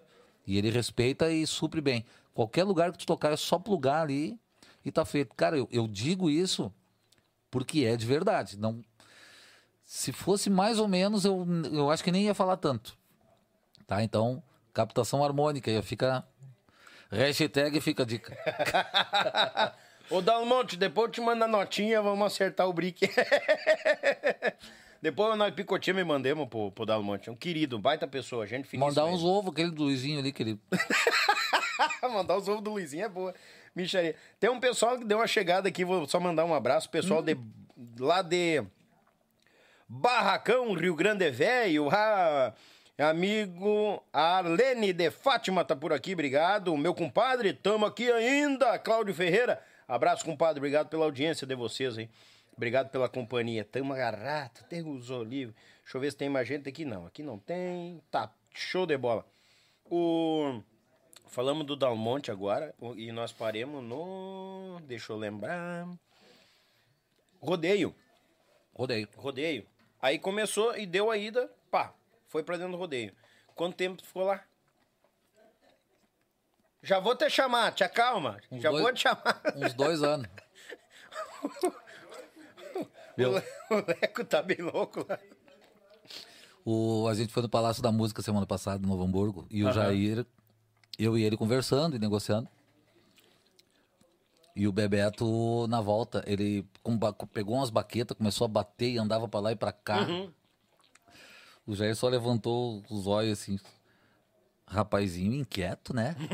E 0.47 0.57
ele 0.57 0.69
respeita 0.69 1.29
e 1.31 1.45
supre 1.45 1.81
bem. 1.81 2.05
Qualquer 2.33 2.63
lugar 2.63 2.91
que 2.91 2.97
tu 2.97 3.05
tocar 3.05 3.31
é 3.33 3.37
só 3.37 3.59
plugar 3.59 4.01
ali 4.03 4.39
e 4.83 4.91
tá 4.91 5.05
feito. 5.05 5.35
Cara, 5.35 5.57
eu, 5.57 5.67
eu 5.71 5.87
digo 5.87 6.29
isso 6.29 6.73
porque 7.51 7.85
é 7.85 7.95
de 7.95 8.05
verdade. 8.05 8.57
Não, 8.57 8.81
se 9.83 10.11
fosse 10.11 10.49
mais 10.49 10.79
ou 10.79 10.87
menos, 10.87 11.25
eu, 11.25 11.45
eu 11.71 11.89
acho 11.89 12.03
que 12.03 12.11
nem 12.11 12.25
ia 12.25 12.35
falar 12.35 12.57
tanto. 12.57 12.97
Tá? 13.87 14.03
Então, 14.03 14.43
captação 14.73 15.23
harmônica, 15.23 15.69
aí 15.71 15.81
fica. 15.81 16.23
Hashtag 17.11 17.81
fica 17.81 18.03
a 18.03 18.05
dica. 18.05 18.37
Ô, 20.11 20.21
Dalmonte, 20.21 20.77
depois 20.77 21.07
eu 21.07 21.11
te 21.11 21.21
mando 21.21 21.43
a 21.43 21.47
notinha, 21.47 22.01
vamos 22.01 22.25
acertar 22.25 22.67
o 22.67 22.73
brick. 22.73 23.09
depois 25.01 25.35
nós 25.37 25.53
picotinha 25.53 25.95
me 25.95 26.03
mandemos 26.03 26.47
pro, 26.47 26.71
pro 26.71 26.85
Dalmonte. 26.85 27.31
Um 27.31 27.35
querido, 27.35 27.79
baita 27.79 28.07
pessoa, 28.07 28.45
gente 28.45 28.67
finíssima. 28.67 28.89
Mandar 28.89 29.05
uns 29.05 29.23
ovos, 29.23 29.51
aquele 29.51 29.71
do 29.71 29.83
Luizinho 29.83 30.19
ali, 30.19 30.31
que 30.31 30.43
ele. 30.43 30.59
Mandar 32.13 32.37
os 32.37 32.47
ovos 32.47 32.63
do 32.63 32.71
Luizinho 32.71 33.05
é 33.05 33.09
boa. 33.09 33.33
Micharia. 33.81 34.15
Tem 34.39 34.49
um 34.49 34.59
pessoal 34.59 34.97
que 34.97 35.05
deu 35.05 35.17
uma 35.17 35.27
chegada 35.27 35.69
aqui, 35.69 35.85
vou 35.85 36.07
só 36.07 36.19
mandar 36.19 36.45
um 36.45 36.53
abraço. 36.53 36.89
Pessoal 36.89 37.21
de, 37.21 37.37
lá 37.97 38.21
de 38.21 38.63
Barracão, 39.87 40.73
Rio 40.73 40.95
Grande 40.95 41.29
Velho. 41.31 41.89
Ah, 41.91 42.53
amigo 42.97 44.03
Arlene 44.11 44.93
de 44.93 45.09
Fátima 45.09 45.63
tá 45.63 45.75
por 45.75 45.93
aqui, 45.93 46.13
obrigado. 46.13 46.75
Meu 46.77 46.93
compadre, 46.93 47.53
tamo 47.53 47.85
aqui 47.85 48.11
ainda. 48.11 48.77
Cláudio 48.77 49.13
Ferreira. 49.13 49.61
Abraço, 49.87 50.23
compadre. 50.23 50.59
Obrigado 50.59 50.89
pela 50.89 51.05
audiência 51.05 51.47
de 51.47 51.55
vocês 51.55 51.97
aí. 51.97 52.09
Obrigado 52.55 52.89
pela 52.89 53.07
companhia. 53.07 53.63
Tamo 53.63 53.93
agarrado, 53.93 54.63
tem 54.67 54.85
os 54.85 55.09
olivos. 55.09 55.55
Deixa 55.83 55.97
eu 55.97 56.01
ver 56.01 56.11
se 56.11 56.17
tem 56.17 56.29
mais 56.29 56.47
gente 56.47 56.67
aqui. 56.67 56.85
Não, 56.85 57.05
aqui 57.05 57.23
não 57.23 57.39
tem. 57.39 58.01
Tá, 58.11 58.31
show 58.53 58.85
de 58.85 58.97
bola. 58.97 59.25
O... 59.85 60.61
Falamos 61.29 61.65
do 61.65 61.75
Dalmonte 61.75 62.31
agora 62.31 62.73
o- 62.79 62.95
e 62.95 63.11
nós 63.11 63.31
paremos 63.31 63.83
no. 63.83 64.79
Deixa 64.87 65.13
eu 65.13 65.17
lembrar. 65.17 65.87
Rodeio. 67.39 67.95
Rodeio. 68.73 69.07
Rodeio. 69.15 69.67
Aí 70.01 70.17
começou 70.17 70.75
e 70.77 70.85
deu 70.85 71.11
a 71.11 71.17
ida, 71.17 71.49
pá, 71.69 71.93
foi 72.27 72.41
pra 72.43 72.57
dentro 72.57 72.71
do 72.73 72.77
rodeio. 72.77 73.13
Quanto 73.55 73.75
tempo 73.75 73.97
tu 73.97 74.05
ficou 74.05 74.23
lá? 74.23 74.43
Já 76.81 76.99
vou 76.99 77.15
te 77.15 77.29
chamar, 77.29 77.73
te 77.73 77.83
acalma. 77.83 78.39
Uns 78.49 78.61
Já 78.61 78.71
dois- 78.71 78.83
vou 78.83 78.93
te 78.93 79.01
chamar. 79.01 79.41
Uns 79.55 79.73
dois 79.73 80.01
anos. 80.01 80.27
Meu. 83.17 83.31
O 83.35 83.75
Leco 83.85 84.23
tá 84.23 84.41
bem 84.41 84.57
louco 84.57 85.05
lá. 85.07 85.19
O, 86.65 87.07
a 87.07 87.13
gente 87.13 87.33
foi 87.33 87.43
no 87.43 87.49
Palácio 87.49 87.83
da 87.83 87.91
Música 87.91 88.21
semana 88.21 88.45
passada, 88.45 88.83
em 88.83 88.87
Novo 88.87 89.03
Hamburgo, 89.03 89.45
e 89.49 89.63
o 89.63 89.67
Aham. 89.67 89.73
Jair, 89.73 90.25
eu 90.99 91.17
e 91.17 91.23
ele 91.23 91.37
conversando 91.37 91.95
e 91.95 91.99
negociando. 91.99 92.47
E 94.55 94.67
o 94.67 94.71
Bebeto, 94.71 95.65
na 95.67 95.79
volta, 95.79 96.23
ele 96.27 96.67
pegou 97.33 97.55
umas 97.55 97.69
baquetas, 97.69 98.17
começou 98.17 98.43
a 98.45 98.49
bater 98.49 98.91
e 98.91 98.97
andava 98.97 99.27
pra 99.27 99.39
lá 99.39 99.51
e 99.53 99.55
pra 99.55 99.71
cá. 99.71 100.01
Uhum. 100.01 100.31
O 101.65 101.73
Jair 101.75 101.95
só 101.95 102.09
levantou 102.09 102.83
os 102.89 103.07
olhos 103.07 103.39
assim. 103.39 103.57
Rapazinho 104.67 105.33
inquieto, 105.33 105.95
né? 105.95 106.15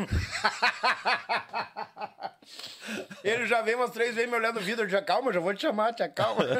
Ele 3.24 3.48
já 3.48 3.62
veio 3.62 3.78
umas 3.78 3.92
três 3.92 4.14
vezes 4.16 4.30
me 4.30 4.36
olhando 4.38 4.60
no 4.60 4.66
vidro, 4.66 4.88
já 4.88 5.02
calma, 5.02 5.34
já 5.34 5.40
vou 5.40 5.54
te 5.54 5.62
chamar, 5.62 5.94
te 5.94 6.04
acalma. 6.04 6.44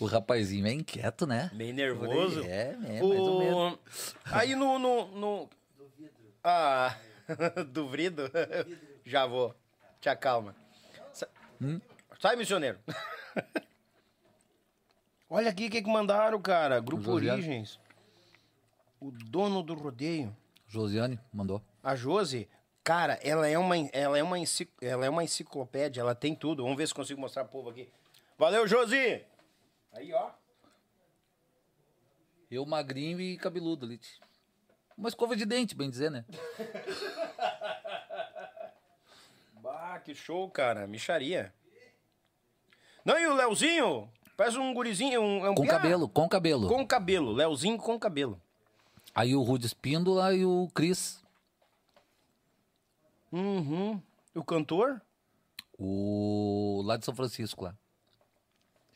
O 0.00 0.06
rapazinho 0.06 0.66
é 0.66 0.72
inquieto, 0.72 1.24
né? 1.24 1.50
Bem 1.54 1.72
nervoso. 1.72 2.42
É, 2.42 2.76
é, 2.84 3.00
mais 3.00 3.02
ou 3.02 3.38
menos. 3.38 3.72
O... 3.74 3.78
Aí 4.24 4.56
no. 4.56 4.76
no, 4.78 5.06
no... 5.16 5.48
Ah, 6.44 6.94
do 7.72 7.88
vrido? 7.88 8.30
Já 9.02 9.24
vou. 9.24 9.54
Te 9.98 10.10
acalma. 10.10 10.54
Hum? 11.60 11.80
Sai, 12.20 12.36
missioneiro. 12.36 12.78
Olha 15.30 15.48
aqui 15.48 15.66
o 15.66 15.70
que, 15.70 15.80
que 15.80 15.88
mandaram, 15.88 16.40
cara. 16.42 16.78
Grupo 16.80 17.04
Josiel. 17.04 17.34
Origens. 17.34 17.80
O 19.00 19.10
dono 19.10 19.62
do 19.62 19.72
rodeio. 19.72 20.36
Josiane 20.68 21.18
mandou. 21.32 21.62
A 21.82 21.96
Josi, 21.96 22.48
cara, 22.82 23.14
ela 23.22 23.48
é 23.48 23.58
uma, 23.58 23.76
ela 23.76 24.18
é 24.18 24.22
uma, 24.22 24.36
ela 24.80 25.06
é 25.06 25.10
uma 25.10 25.24
enciclopédia, 25.24 26.00
ela 26.00 26.14
tem 26.14 26.34
tudo. 26.34 26.62
Vamos 26.62 26.76
ver 26.76 26.86
se 26.86 26.94
consigo 26.94 27.20
mostrar 27.20 27.44
pro 27.44 27.52
povo 27.52 27.70
aqui. 27.70 27.88
Valeu, 28.36 28.66
Josi! 28.66 29.24
Aí, 29.92 30.12
ó. 30.12 30.30
Eu 32.50 32.66
magrinho 32.66 33.20
e 33.20 33.36
cabeludo 33.38 33.86
ali. 33.86 34.00
Uma 34.96 35.08
escova 35.08 35.34
de 35.36 35.44
dente, 35.44 35.74
bem 35.74 35.90
dizer, 35.90 36.10
né? 36.10 36.24
Bah, 39.62 39.98
que 39.98 40.14
show, 40.14 40.48
cara. 40.50 40.86
Micharia. 40.86 41.52
Não, 43.04 43.18
e 43.18 43.26
o 43.26 43.34
Leozinho? 43.34 44.10
Parece 44.36 44.58
um 44.58 44.74
gurizinho, 44.74 45.20
um, 45.22 45.46
é 45.46 45.50
um 45.50 45.54
Com 45.54 45.62
piá. 45.62 45.72
cabelo, 45.72 46.08
com 46.08 46.28
cabelo. 46.28 46.68
Com 46.68 46.86
cabelo. 46.86 47.32
Leozinho 47.32 47.78
com 47.78 47.98
cabelo. 47.98 48.40
Aí 49.14 49.34
o 49.34 49.42
Rude 49.42 49.66
Espíndola 49.66 50.34
e 50.34 50.44
o 50.44 50.68
Cris, 50.74 51.22
Uhum. 53.32 54.00
O 54.34 54.44
cantor? 54.44 55.00
o 55.78 56.82
lá 56.84 56.96
de 56.96 57.04
São 57.04 57.14
Francisco 57.14 57.64
lá. 57.64 57.74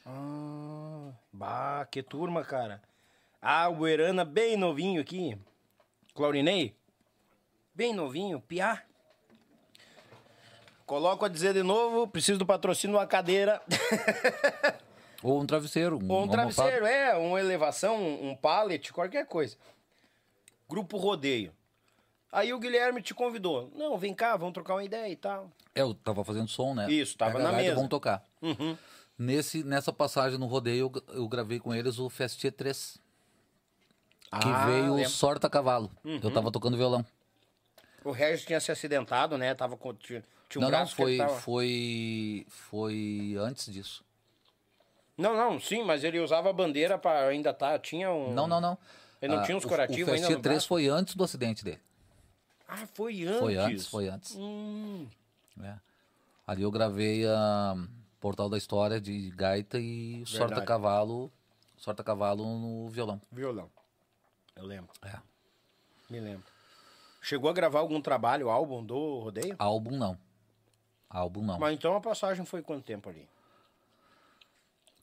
Ah, 0.06 1.10
bah, 1.32 1.86
que 1.90 2.02
turma, 2.04 2.44
cara. 2.44 2.80
Ah, 3.42 3.68
o 3.68 3.86
Erana 3.86 4.24
bem 4.24 4.56
novinho 4.56 5.00
aqui. 5.00 5.36
Claurinei? 6.18 6.74
Bem 7.72 7.94
novinho, 7.94 8.40
piá. 8.40 8.82
Coloco 10.84 11.24
a 11.24 11.28
dizer 11.28 11.54
de 11.54 11.62
novo, 11.62 12.08
preciso 12.08 12.40
do 12.40 12.44
patrocínio 12.44 12.96
uma 12.96 13.06
cadeira. 13.06 13.62
Ou 15.22 15.40
um 15.40 15.46
travesseiro. 15.46 15.96
Um, 15.96 16.10
Ou 16.10 16.18
um 16.18 16.20
almofado. 16.22 16.52
travesseiro, 16.52 16.86
é, 16.86 17.16
uma 17.16 17.38
elevação, 17.38 18.04
um 18.20 18.34
pallet, 18.34 18.92
qualquer 18.92 19.26
coisa. 19.26 19.56
Grupo 20.68 20.96
Rodeio. 20.96 21.52
Aí 22.32 22.52
o 22.52 22.58
Guilherme 22.58 23.00
te 23.00 23.14
convidou. 23.14 23.70
Não, 23.76 23.96
vem 23.96 24.12
cá, 24.12 24.36
vamos 24.36 24.54
trocar 24.54 24.74
uma 24.74 24.84
ideia 24.84 25.08
e 25.08 25.14
tal. 25.14 25.52
É, 25.72 25.82
eu 25.82 25.94
tava 25.94 26.24
fazendo 26.24 26.48
som, 26.48 26.74
né? 26.74 26.90
Isso, 26.90 27.16
tava 27.16 27.38
na 27.38 27.52
mesa. 27.52 27.76
Vamos 27.76 27.90
tocar. 27.90 28.24
Uhum. 28.42 28.76
Nesse, 29.16 29.62
nessa 29.62 29.92
passagem 29.92 30.36
no 30.36 30.46
rodeio, 30.46 30.90
eu, 31.06 31.14
eu 31.14 31.28
gravei 31.28 31.60
com 31.60 31.72
eles 31.72 32.00
o 32.00 32.10
Festie 32.10 32.50
3. 32.50 33.00
Que 34.30 34.48
Ah, 34.48 34.66
veio 34.66 34.82
lembro. 34.82 35.02
Uhum. 35.02 35.08
Sorta 35.08 35.48
Cavalo. 35.48 35.90
Eu 36.04 36.30
tava 36.32 36.50
tocando 36.52 36.76
violão. 36.76 37.04
O 38.04 38.10
Regis 38.10 38.44
tinha 38.44 38.60
se 38.60 38.70
acidentado, 38.70 39.36
né? 39.38 39.54
Tava 39.54 39.76
com, 39.76 39.92
tinha, 39.94 40.22
tinha 40.48 40.60
um 40.60 40.62
não, 40.64 40.70
não, 40.70 40.78
braço 40.78 40.94
que 40.96 41.02
foi, 41.02 41.16
tava... 41.16 41.34
foi, 41.40 42.46
foi 42.48 43.36
antes 43.38 43.72
disso. 43.72 44.04
Não, 45.16 45.36
não, 45.36 45.58
sim, 45.58 45.82
mas 45.82 46.04
ele 46.04 46.20
usava 46.20 46.50
a 46.50 46.52
bandeira 46.52 46.96
para 46.96 47.26
ainda 47.28 47.52
tá, 47.52 47.76
tinha 47.78 48.10
um... 48.10 48.32
Não, 48.32 48.46
não, 48.46 48.60
não. 48.60 48.78
Ele 49.20 49.34
não 49.34 49.40
Ah, 49.42 49.44
tinha 49.44 49.56
uns 49.56 49.64
o- 49.64 49.68
curativos 49.68 50.08
O 50.08 50.14
ainda 50.14 50.26
Festie 50.28 50.36
no 50.36 50.42
3 50.42 50.54
braço? 50.56 50.68
foi 50.68 50.86
antes 50.88 51.16
do 51.16 51.24
acidente 51.24 51.64
dele. 51.64 51.80
Ah, 52.68 52.86
foi 52.94 53.24
antes. 53.24 53.38
Foi 53.40 53.56
antes, 53.56 53.86
foi 53.86 54.08
antes. 54.08 54.36
Hum, 54.36 55.06
É. 55.62 55.74
Ali 56.46 56.62
eu 56.62 56.70
gravei 56.70 57.26
a 57.26 57.74
Portal 58.20 58.48
da 58.48 58.56
História 58.56 59.00
de 59.00 59.30
gaita 59.30 59.78
e 59.80 60.22
Sorta. 60.24 60.62
Cavalo, 60.62 61.32
Sorta 61.76 62.04
Cavalo 62.04 62.44
no 62.58 62.88
violão. 62.88 63.20
violão. 63.32 63.68
Eu 64.58 64.66
lembro, 64.66 64.90
É. 65.02 65.16
me 66.10 66.18
lembro. 66.18 66.44
Chegou 67.22 67.48
a 67.48 67.52
gravar 67.52 67.78
algum 67.78 68.00
trabalho, 68.00 68.50
álbum 68.50 68.84
do 68.84 69.20
Rodeio? 69.20 69.54
Álbum 69.58 69.96
não. 69.96 70.18
Álbum 71.08 71.42
não. 71.42 71.58
Mas 71.60 71.74
então 71.74 71.94
a 71.94 72.00
passagem 72.00 72.44
foi 72.44 72.60
quanto 72.60 72.84
tempo 72.84 73.08
ali? 73.08 73.28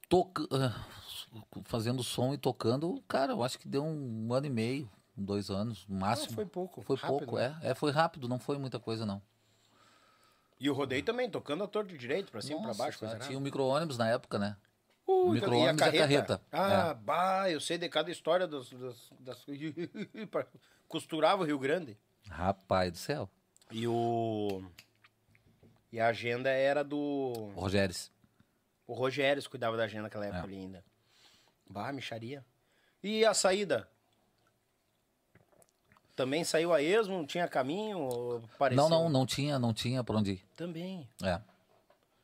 Toca... 0.09 0.45
ah, 0.51 0.85
Fazendo 1.64 2.03
som 2.03 2.34
e 2.34 2.38
tocando, 2.38 3.01
cara, 3.08 3.32
eu 3.32 3.43
acho 3.43 3.58
que 3.58 3.67
deu 3.67 3.84
um 3.84 4.34
ano 4.34 4.45
e 4.45 4.50
meio, 4.50 4.90
dois 5.16 5.50
anos, 5.50 5.88
no 5.88 6.00
máximo. 6.00 6.34
foi 6.35 6.45
pouco, 6.45 6.82
Foi 6.82 6.95
rápido, 6.98 7.17
pouco, 7.19 7.35
né? 7.38 7.58
é. 7.61 7.72
É, 7.72 7.75
foi 7.75 7.92
rápido, 7.92 8.27
não 8.27 8.40
foi 8.40 8.58
muita 8.58 8.80
coisa, 8.80 9.06
não. 9.06 9.22
E 10.59 10.69
o 10.69 10.74
Rodeio 10.74 11.03
também, 11.03 11.30
tocando 11.30 11.64
a 11.64 11.67
torre 11.67 11.88
de 11.90 11.98
direito, 11.98 12.32
pra 12.32 12.42
cima, 12.42 12.59
pra 12.59 12.67
Nossa, 12.67 12.84
baixo, 12.84 13.00
coisa 13.00 13.19
tinha 13.19 13.38
um 13.38 13.42
micro-ônibus 13.42 13.98
na 13.98 14.09
época, 14.09 14.38
né? 14.38 14.56
Ui, 15.08 15.35
micro-ônibus 15.35 15.82
e 15.82 15.84
a 15.84 15.92
carreta. 15.92 16.42
Ah, 16.51 16.90
É. 16.90 16.93
bah, 16.95 17.50
eu 17.51 17.59
sei 17.61 17.77
de 17.77 17.88
cada 17.90 18.09
história 18.11 18.48
dos, 18.48 18.69
dos- 18.72 19.14
das... 19.19 19.45
Costurava 20.88 21.43
o 21.43 21.45
Rio 21.45 21.59
Grande. 21.59 21.98
Rapaz 22.27 22.92
do 22.92 22.98
céu. 22.98 23.30
E 23.72 23.88
o... 23.88 24.64
E 25.92 26.00
a 26.00 26.08
agenda 26.08 26.50
era 26.50 26.84
do... 26.84 26.98
O 26.98 27.59
Rogério. 27.59 27.95
O 28.88 28.93
Rogério 28.93 29.48
cuidava 29.50 29.77
da 29.77 29.84
agenda 29.84 30.03
naquela 30.03 30.25
época 30.25 30.42
É. 30.42 30.43
ali 30.43 30.56
ainda. 30.58 30.84
Bah, 31.69 31.92
micharia. 31.92 32.45
E 33.03 33.24
a 33.25 33.34
saída? 33.34 33.88
Também 36.16 36.43
saiu 36.43 36.74
a 36.74 36.82
esmo? 36.82 37.17
Não 37.17 37.25
tinha 37.25 37.48
caminho? 37.48 38.00
ou 38.00 38.42
Pareceu... 38.58 38.84
Não, 38.84 38.90
não, 39.03 39.09
não 39.09 39.25
tinha, 39.25 39.59
não 39.59 39.74
tinha 39.74 40.03
pra 40.03 40.17
onde 40.17 40.34
ir. 40.34 40.45
Também. 40.56 41.08
É. 41.24 41.42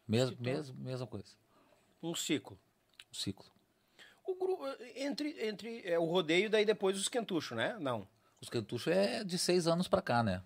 Mesmo, 0.08 0.36
mesmo, 0.40 0.76
mesma 0.80 1.06
coisa. 1.08 1.28
Um 2.02 2.16
ciclo. 2.16 2.58
O 3.12 3.16
ciclo. 3.16 3.46
O 4.26 4.36
grupo, 4.36 4.64
entre, 4.96 5.36
entre 5.48 5.82
é, 5.86 5.98
o 6.00 6.06
rodeio, 6.06 6.50
daí 6.50 6.64
depois 6.66 6.98
os 6.98 7.10
quentuchos, 7.10 7.58
né? 7.58 7.76
Não. 7.80 8.08
Os 8.40 8.50
cantuchos 8.50 8.92
é 8.94 9.24
de 9.24 9.38
seis 9.38 9.68
anos 9.68 9.88
pra 9.88 10.02
cá, 10.02 10.24
né? 10.24 10.42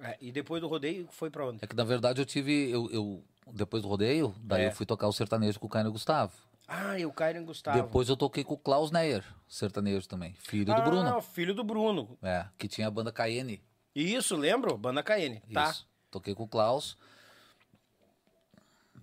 É, 0.00 0.16
e 0.20 0.30
depois 0.30 0.60
do 0.60 0.68
rodeio 0.68 1.08
foi 1.10 1.30
pra 1.30 1.46
onde? 1.46 1.64
É 1.64 1.66
que 1.66 1.74
na 1.76 1.84
verdade 1.84 2.20
eu 2.20 2.26
tive. 2.26 2.70
Eu, 2.70 2.90
eu- 2.90 3.24
depois 3.52 3.82
do 3.82 3.88
rodeio, 3.88 4.34
daí 4.40 4.62
É. 4.64 4.66
eu 4.68 4.72
fui 4.72 4.84
tocar 4.84 5.06
o 5.06 5.12
sertanejo 5.12 5.60
com 5.60 5.66
o 5.66 5.70
Caio 5.70 5.90
Gustavo. 5.92 6.32
Ah, 6.66 6.98
e 6.98 7.06
o 7.06 7.12
Caio 7.12 7.44
Gustavo. 7.44 7.80
Depois 7.80 8.08
eu 8.08 8.16
toquei 8.16 8.42
com 8.42 8.54
o 8.54 8.58
Klaus 8.58 8.90
Neyer, 8.90 9.24
sertanejo 9.46 10.08
também. 10.08 10.34
Filho 10.34 10.72
ah, 10.72 10.80
do 10.80 10.82
Bruno. 10.90 11.22
filho 11.22 11.54
do 11.54 11.62
Bruno. 11.62 12.18
É, 12.20 12.44
que 12.58 12.66
tinha 12.66 12.88
a 12.88 12.90
banda 12.90 13.12
KN. 13.12 13.60
Isso, 13.94 14.34
lembro? 14.34 14.76
Banda 14.76 15.00
KN. 15.02 15.40
Tá. 15.54 15.70
Isso. 15.70 15.86
Toquei 16.10 16.34
com 16.34 16.42
o 16.42 16.48
Klaus. 16.48 16.98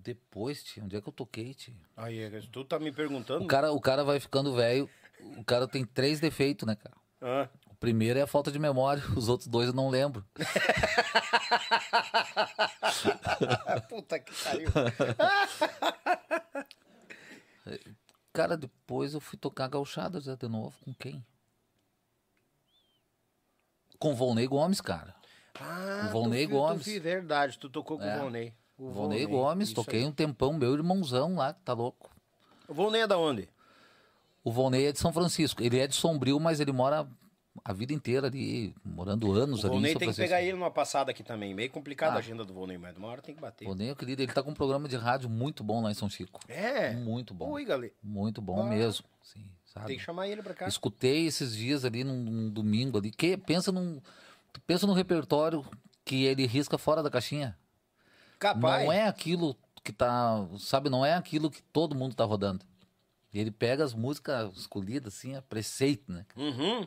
Depois, 0.03 0.63
tio, 0.63 0.83
onde 0.83 0.95
é 0.97 1.01
que 1.01 1.07
eu 1.07 1.13
toquei, 1.13 1.53
tio? 1.53 1.75
Aí, 1.95 2.19
tu 2.51 2.65
tá 2.65 2.77
me 2.79 2.91
perguntando? 2.91 3.45
O 3.45 3.47
cara, 3.47 3.71
o 3.71 3.79
cara 3.79 4.03
vai 4.03 4.19
ficando 4.19 4.53
velho. 4.53 4.89
O 5.37 5.43
cara 5.43 5.67
tem 5.67 5.85
três 5.85 6.19
defeitos, 6.19 6.67
né, 6.67 6.75
cara? 6.75 6.95
Ah, 7.21 7.47
O 7.69 7.75
primeiro 7.75 8.19
é 8.19 8.23
a 8.23 8.27
falta 8.27 8.51
de 8.51 8.59
memória, 8.59 9.01
os 9.15 9.29
outros 9.29 9.47
dois 9.47 9.67
eu 9.69 9.73
não 9.73 9.89
lembro. 9.89 10.25
puta 13.89 14.19
que 14.19 14.31
pariu. 14.43 14.69
Cara, 18.33 18.57
depois 18.57 19.13
eu 19.13 19.21
fui 19.21 19.37
tocar 19.37 19.67
gauchada 19.69 20.19
de 20.19 20.47
novo. 20.49 20.75
Com 20.83 20.93
quem? 20.95 21.23
Com 23.99 24.11
o 24.11 24.15
Volney 24.15 24.47
Gomes, 24.47 24.81
cara. 24.81 25.15
Ah, 25.59 26.07
O 26.07 26.11
Volney 26.11 26.45
tu, 26.45 26.49
viu- 26.49 26.57
tu 26.57 26.61
Gomes. 26.67 26.85
viu, 26.85 27.01
verdade, 27.01 27.57
tu 27.59 27.69
tocou 27.69 27.97
com 27.99 28.03
É. 28.03 28.17
o 28.17 28.21
Volney. 28.21 28.53
O 28.77 28.89
Volney 28.91 29.25
Gomes, 29.25 29.67
isso 29.69 29.75
toquei 29.75 29.99
aí. 30.01 30.05
um 30.05 30.11
tempão, 30.11 30.53
meu 30.53 30.73
irmãozão 30.73 31.35
lá, 31.35 31.53
que 31.53 31.61
tá 31.61 31.73
louco. 31.73 32.09
O 32.67 32.73
Volney 32.73 33.01
é 33.01 33.07
da 33.07 33.17
onde? 33.17 33.47
O 34.43 34.51
Volney 34.51 34.85
é 34.85 34.91
de 34.91 34.99
São 34.99 35.13
Francisco. 35.13 35.61
Ele 35.63 35.79
é 35.79 35.87
de 35.87 35.95
Sombrio, 35.95 36.39
mas 36.39 36.59
ele 36.59 36.71
mora 36.71 37.07
a 37.63 37.71
vida 37.71 37.93
inteira 37.93 38.27
ali, 38.27 38.73
morando 38.83 39.31
anos 39.31 39.63
O 39.63 39.67
ali 39.67 39.75
em 39.75 39.79
Volney 39.79 39.95
tem 39.95 40.09
que 40.09 40.15
pegar 40.15 40.41
ele 40.41 40.53
numa 40.53 40.71
passada 40.71 41.11
aqui 41.11 41.23
também. 41.23 41.53
Meio 41.53 41.69
complicado 41.69 42.13
Ah. 42.13 42.15
a 42.15 42.17
agenda 42.19 42.43
do 42.43 42.53
Volney, 42.53 42.77
mas 42.77 42.97
uma 42.97 43.07
hora 43.07 43.21
tem 43.21 43.35
que 43.35 43.39
bater. 43.39 43.65
Volney, 43.65 43.89
eu 43.91 43.95
querido, 43.95 44.21
ele 44.23 44.33
tá 44.33 44.41
com 44.41 44.49
um 44.51 44.55
programa 44.55 44.87
de 44.89 44.97
rádio 44.97 45.29
muito 45.29 45.63
bom 45.63 45.81
lá 45.83 45.91
em 45.91 45.93
São 45.93 46.09
Chico. 46.09 46.39
É? 46.49 46.91
Muito 46.95 47.33
bom. 47.33 47.51
Ui, 47.51 47.63
galera. 47.63 47.93
Muito 48.03 48.41
bom 48.41 48.63
Ah. 48.63 48.69
mesmo. 48.69 49.05
Sim, 49.21 49.45
sabe? 49.65 49.85
Tem 49.87 49.97
que 49.97 50.03
chamar 50.03 50.27
ele 50.27 50.41
pra 50.41 50.53
cá. 50.55 50.67
Escutei 50.67 51.25
esses 51.27 51.55
dias 51.55 51.85
ali 51.85 52.03
num, 52.03 52.23
num 52.23 52.49
domingo 52.49 52.97
ali. 52.97 53.11
Que, 53.11 53.37
pensa 53.37 53.71
num. 53.71 54.01
Pensa 54.67 54.85
num 54.87 54.93
repertório 54.93 55.63
que 56.03 56.25
ele 56.25 56.45
risca 56.45 56.77
fora 56.77 57.01
da 57.03 57.09
caixinha. 57.09 57.57
Capaz. 58.43 58.83
Não 58.83 58.91
é 58.91 59.07
aquilo 59.07 59.55
que 59.81 59.93
tá. 59.93 60.45
Sabe, 60.59 60.89
não 60.89 61.05
é 61.05 61.13
aquilo 61.13 61.49
que 61.49 61.63
todo 61.63 61.95
mundo 61.95 62.13
tá 62.13 62.25
rodando. 62.25 62.65
Ele 63.33 63.49
pega 63.49 63.85
as 63.85 63.93
músicas 63.93 64.53
escolhidas, 64.57 65.15
assim, 65.15 65.33
a 65.33 65.41
preceito, 65.41 66.11
né? 66.11 66.25
Uhum. 66.35 66.85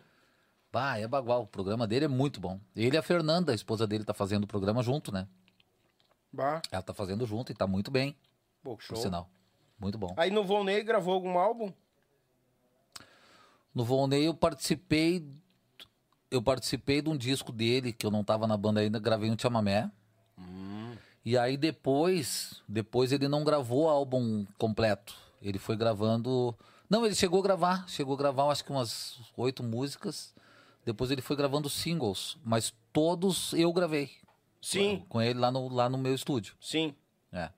Bah, 0.70 0.98
é 0.98 1.08
bagual. 1.08 1.44
O 1.44 1.46
programa 1.46 1.86
dele 1.86 2.04
é 2.04 2.08
muito 2.08 2.38
bom. 2.40 2.60
Ele 2.76 2.94
e 2.94 2.98
a 2.98 3.02
Fernanda, 3.02 3.52
a 3.52 3.54
esposa 3.54 3.86
dele, 3.86 4.04
tá 4.04 4.12
fazendo 4.12 4.44
o 4.44 4.46
programa 4.46 4.82
junto, 4.82 5.10
né? 5.10 5.26
Bah. 6.30 6.60
Ela 6.70 6.82
tá 6.82 6.92
fazendo 6.92 7.24
junto 7.24 7.52
e 7.52 7.54
tá 7.54 7.66
muito 7.66 7.90
bem, 7.90 8.14
Pô, 8.62 8.76
por 8.76 8.82
show. 8.82 8.96
sinal. 8.98 9.26
Muito 9.78 9.96
bom. 9.96 10.12
Aí 10.18 10.30
no 10.30 10.44
Volney 10.44 10.82
gravou 10.82 11.14
algum 11.14 11.38
álbum? 11.38 11.72
No 13.74 13.82
Volney 13.82 14.26
eu 14.26 14.34
participei. 14.34 15.26
Eu 16.30 16.42
participei 16.42 17.00
de 17.00 17.08
um 17.08 17.16
disco 17.16 17.50
dele, 17.50 17.94
que 17.94 18.04
eu 18.04 18.10
não 18.10 18.22
tava 18.22 18.46
na 18.46 18.58
banda 18.58 18.80
ainda, 18.80 18.98
gravei 18.98 19.30
um 19.30 19.38
chamamé. 19.38 19.90
E 21.26 21.36
aí 21.36 21.56
depois, 21.56 22.62
depois 22.68 23.10
ele 23.10 23.26
não 23.26 23.42
gravou 23.42 23.86
o 23.86 23.88
álbum 23.88 24.46
completo. 24.56 25.12
Ele 25.42 25.58
foi 25.58 25.76
gravando. 25.76 26.56
Não, 26.88 27.04
ele 27.04 27.16
chegou 27.16 27.40
a 27.40 27.42
gravar, 27.42 27.84
chegou 27.88 28.14
a 28.14 28.16
gravar 28.16 28.48
acho 28.48 28.64
que 28.64 28.70
umas 28.70 29.18
oito 29.36 29.60
músicas. 29.60 30.32
Depois 30.84 31.10
ele 31.10 31.20
foi 31.20 31.34
gravando 31.34 31.68
singles, 31.68 32.38
mas 32.44 32.72
todos 32.92 33.52
eu 33.54 33.72
gravei. 33.72 34.08
Sim, 34.62 35.04
Com 35.08 35.20
ele 35.20 35.40
lá 35.40 35.50
no, 35.50 35.68
lá 35.68 35.88
no 35.88 35.98
meu 35.98 36.14
estúdio. 36.14 36.54
sim. 36.60 36.94
É. 37.32 37.50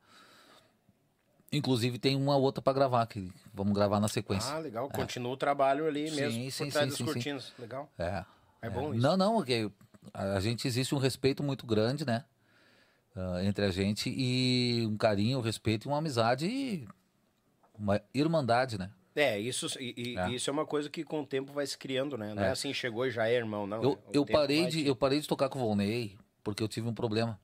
Inclusive 1.52 1.98
tem 1.98 2.16
uma 2.16 2.36
outra 2.36 2.62
pra 2.62 2.72
gravar, 2.72 3.06
que 3.06 3.30
vamos 3.54 3.74
gravar 3.74 4.00
na 4.00 4.08
sequência. 4.08 4.50
Ah, 4.50 4.58
legal. 4.58 4.88
Continua 4.88 5.32
o 5.32 5.36
trabalho 5.36 5.86
ali 5.86 6.08
Sim, 6.10 6.16
mesmo. 6.16 6.50
sim, 6.50 6.64
por 6.64 6.72
trás 6.72 6.84
sim, 6.84 6.88
das 6.88 6.96
sim, 6.96 7.04
sim. 7.06 7.12
cortinas. 7.12 7.52
Legal. 7.58 7.88
É. 7.98 8.24
É 8.62 8.70
bom 8.70 8.92
isso. 8.94 9.02
Não, 9.02 9.16
não, 9.16 9.44
a 10.14 10.40
gente 10.40 10.66
existe 10.66 10.94
um 10.94 10.98
respeito 10.98 11.42
muito 11.42 11.66
grande, 11.66 12.04
né? 12.06 12.24
Ah, 13.18 13.42
entre 13.44 13.64
a 13.64 13.70
gente 13.70 14.08
e 14.08 14.86
um 14.86 14.96
carinho, 14.96 15.38
um 15.38 15.42
respeito 15.42 15.86
e 15.86 15.88
uma 15.88 15.98
amizade 15.98 16.46
e 16.46 16.86
uma 17.76 18.00
irmandade, 18.14 18.78
né? 18.78 18.90
É, 19.16 19.36
isso, 19.38 19.66
e, 19.80 20.14
É. 20.16 20.30
isso 20.30 20.48
é 20.48 20.52
uma 20.52 20.64
coisa 20.64 20.88
que 20.88 21.02
com 21.02 21.22
o 21.22 21.26
tempo 21.26 21.52
vai 21.52 21.66
se 21.66 21.76
criando, 21.76 22.16
né? 22.16 22.32
Não 22.32 22.42
é, 22.44 22.48
É. 22.48 22.50
assim, 22.52 22.72
chegou 22.72 23.04
e 23.04 23.10
já 23.10 23.26
é 23.28 23.34
irmão, 23.34 23.66
não. 23.66 23.82
Eu, 23.82 23.90
O 24.06 24.10
eu, 24.12 24.26
parei 24.26 24.68
de, 24.68 24.86
eu 24.86 24.94
parei 24.94 25.20
de 25.20 25.26
tocar 25.26 25.48
com 25.48 25.58
o 25.58 25.62
Volney 25.62 26.16
porque 26.44 26.62
eu 26.62 26.68
tive 26.68 26.86
um 26.88 26.94
problema 26.94 27.40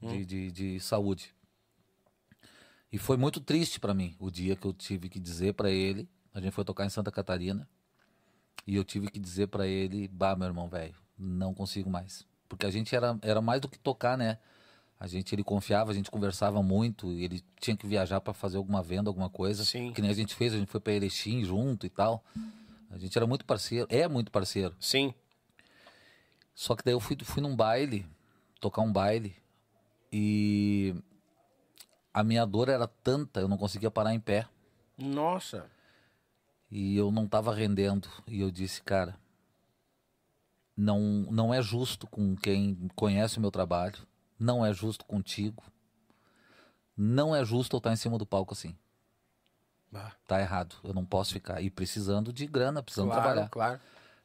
Hum. 0.00 0.06
de, 0.08 0.24
de, 0.24 0.52
de 0.52 0.80
saúde. 0.80 1.34
E 2.92 2.98
foi 2.98 3.16
muito 3.16 3.40
triste 3.40 3.80
pra 3.80 3.92
mim 3.92 4.14
o 4.20 4.30
dia 4.30 4.54
que 4.54 4.64
eu 4.66 4.72
tive 4.72 5.08
que 5.08 5.18
dizer 5.18 5.54
pra 5.54 5.70
ele. 5.70 6.08
A 6.32 6.40
gente 6.40 6.52
foi 6.52 6.64
tocar 6.64 6.86
em 6.86 6.88
Santa 6.90 7.10
Catarina. 7.10 7.68
E 8.66 8.76
eu 8.76 8.84
tive 8.84 9.10
que 9.10 9.18
dizer 9.18 9.48
pra 9.48 9.66
ele: 9.66 10.06
Bah, 10.08 10.36
meu 10.36 10.46
irmão, 10.46 10.68
velho, 10.68 10.94
não 11.18 11.52
consigo 11.52 11.90
mais. 11.90 12.24
Porque 12.48 12.64
a 12.64 12.70
gente 12.70 12.94
era, 12.94 13.18
era 13.22 13.40
mais 13.42 13.60
do 13.60 13.68
que 13.68 13.78
tocar, 13.78 14.16
né? 14.16 14.38
A 15.00 15.06
gente, 15.06 15.34
ele 15.34 15.44
confiava, 15.44 15.92
a 15.92 15.94
gente 15.94 16.10
conversava 16.10 16.62
muito. 16.62 17.12
e 17.12 17.24
Ele 17.24 17.42
tinha 17.60 17.76
que 17.76 17.86
viajar 17.86 18.20
pra 18.20 18.34
fazer 18.34 18.56
alguma 18.56 18.82
venda, 18.82 19.08
alguma 19.08 19.30
coisa. 19.30 19.64
Sim. 19.64 19.92
Que 19.92 20.02
nem 20.02 20.10
a 20.10 20.14
gente 20.14 20.34
fez, 20.34 20.52
a 20.52 20.58
gente 20.58 20.70
foi 20.70 20.80
pra 20.80 20.92
Erechim 20.92 21.44
junto 21.44 21.86
e 21.86 21.90
tal. 21.90 22.24
A 22.90 22.98
gente 22.98 23.16
era 23.16 23.26
muito 23.26 23.44
parceiro, 23.44 23.86
é 23.90 24.08
muito 24.08 24.32
parceiro. 24.32 24.74
Sim. 24.80 25.14
Só 26.54 26.74
que 26.74 26.82
daí 26.84 26.94
eu 26.94 27.00
fui, 27.00 27.16
fui 27.22 27.40
num 27.40 27.54
baile, 27.54 28.04
tocar 28.60 28.82
um 28.82 28.92
baile, 28.92 29.36
e 30.12 30.94
a 32.12 32.24
minha 32.24 32.44
dor 32.44 32.68
era 32.68 32.88
tanta, 32.88 33.40
eu 33.40 33.48
não 33.48 33.56
conseguia 33.56 33.90
parar 33.90 34.14
em 34.14 34.20
pé. 34.20 34.48
Nossa. 34.96 35.66
E 36.70 36.96
eu 36.96 37.12
não 37.12 37.28
tava 37.28 37.54
rendendo. 37.54 38.08
E 38.26 38.40
eu 38.40 38.50
disse, 38.50 38.82
cara, 38.82 39.16
não, 40.76 41.00
não 41.30 41.54
é 41.54 41.62
justo 41.62 42.06
com 42.06 42.34
quem 42.34 42.88
conhece 42.94 43.38
o 43.38 43.40
meu 43.40 43.50
trabalho, 43.50 43.98
não 44.38 44.64
é 44.64 44.72
justo 44.72 45.04
contigo, 45.04 45.62
não 46.96 47.34
é 47.34 47.44
justo 47.44 47.76
eu 47.76 47.78
estar 47.78 47.92
em 47.92 47.96
cima 47.96 48.18
do 48.18 48.26
palco 48.26 48.54
assim. 48.54 48.76
Bah, 49.90 50.12
Tá 50.26 50.40
errado, 50.40 50.76
eu 50.84 50.92
não 50.92 51.04
posso 51.04 51.32
ficar. 51.32 51.62
E 51.62 51.70
precisando 51.70 52.32
de 52.32 52.46
grana, 52.46 52.82
precisando 52.82 53.08
claro, 53.08 53.22
trabalhar. 53.22 53.48
claro. 53.48 53.80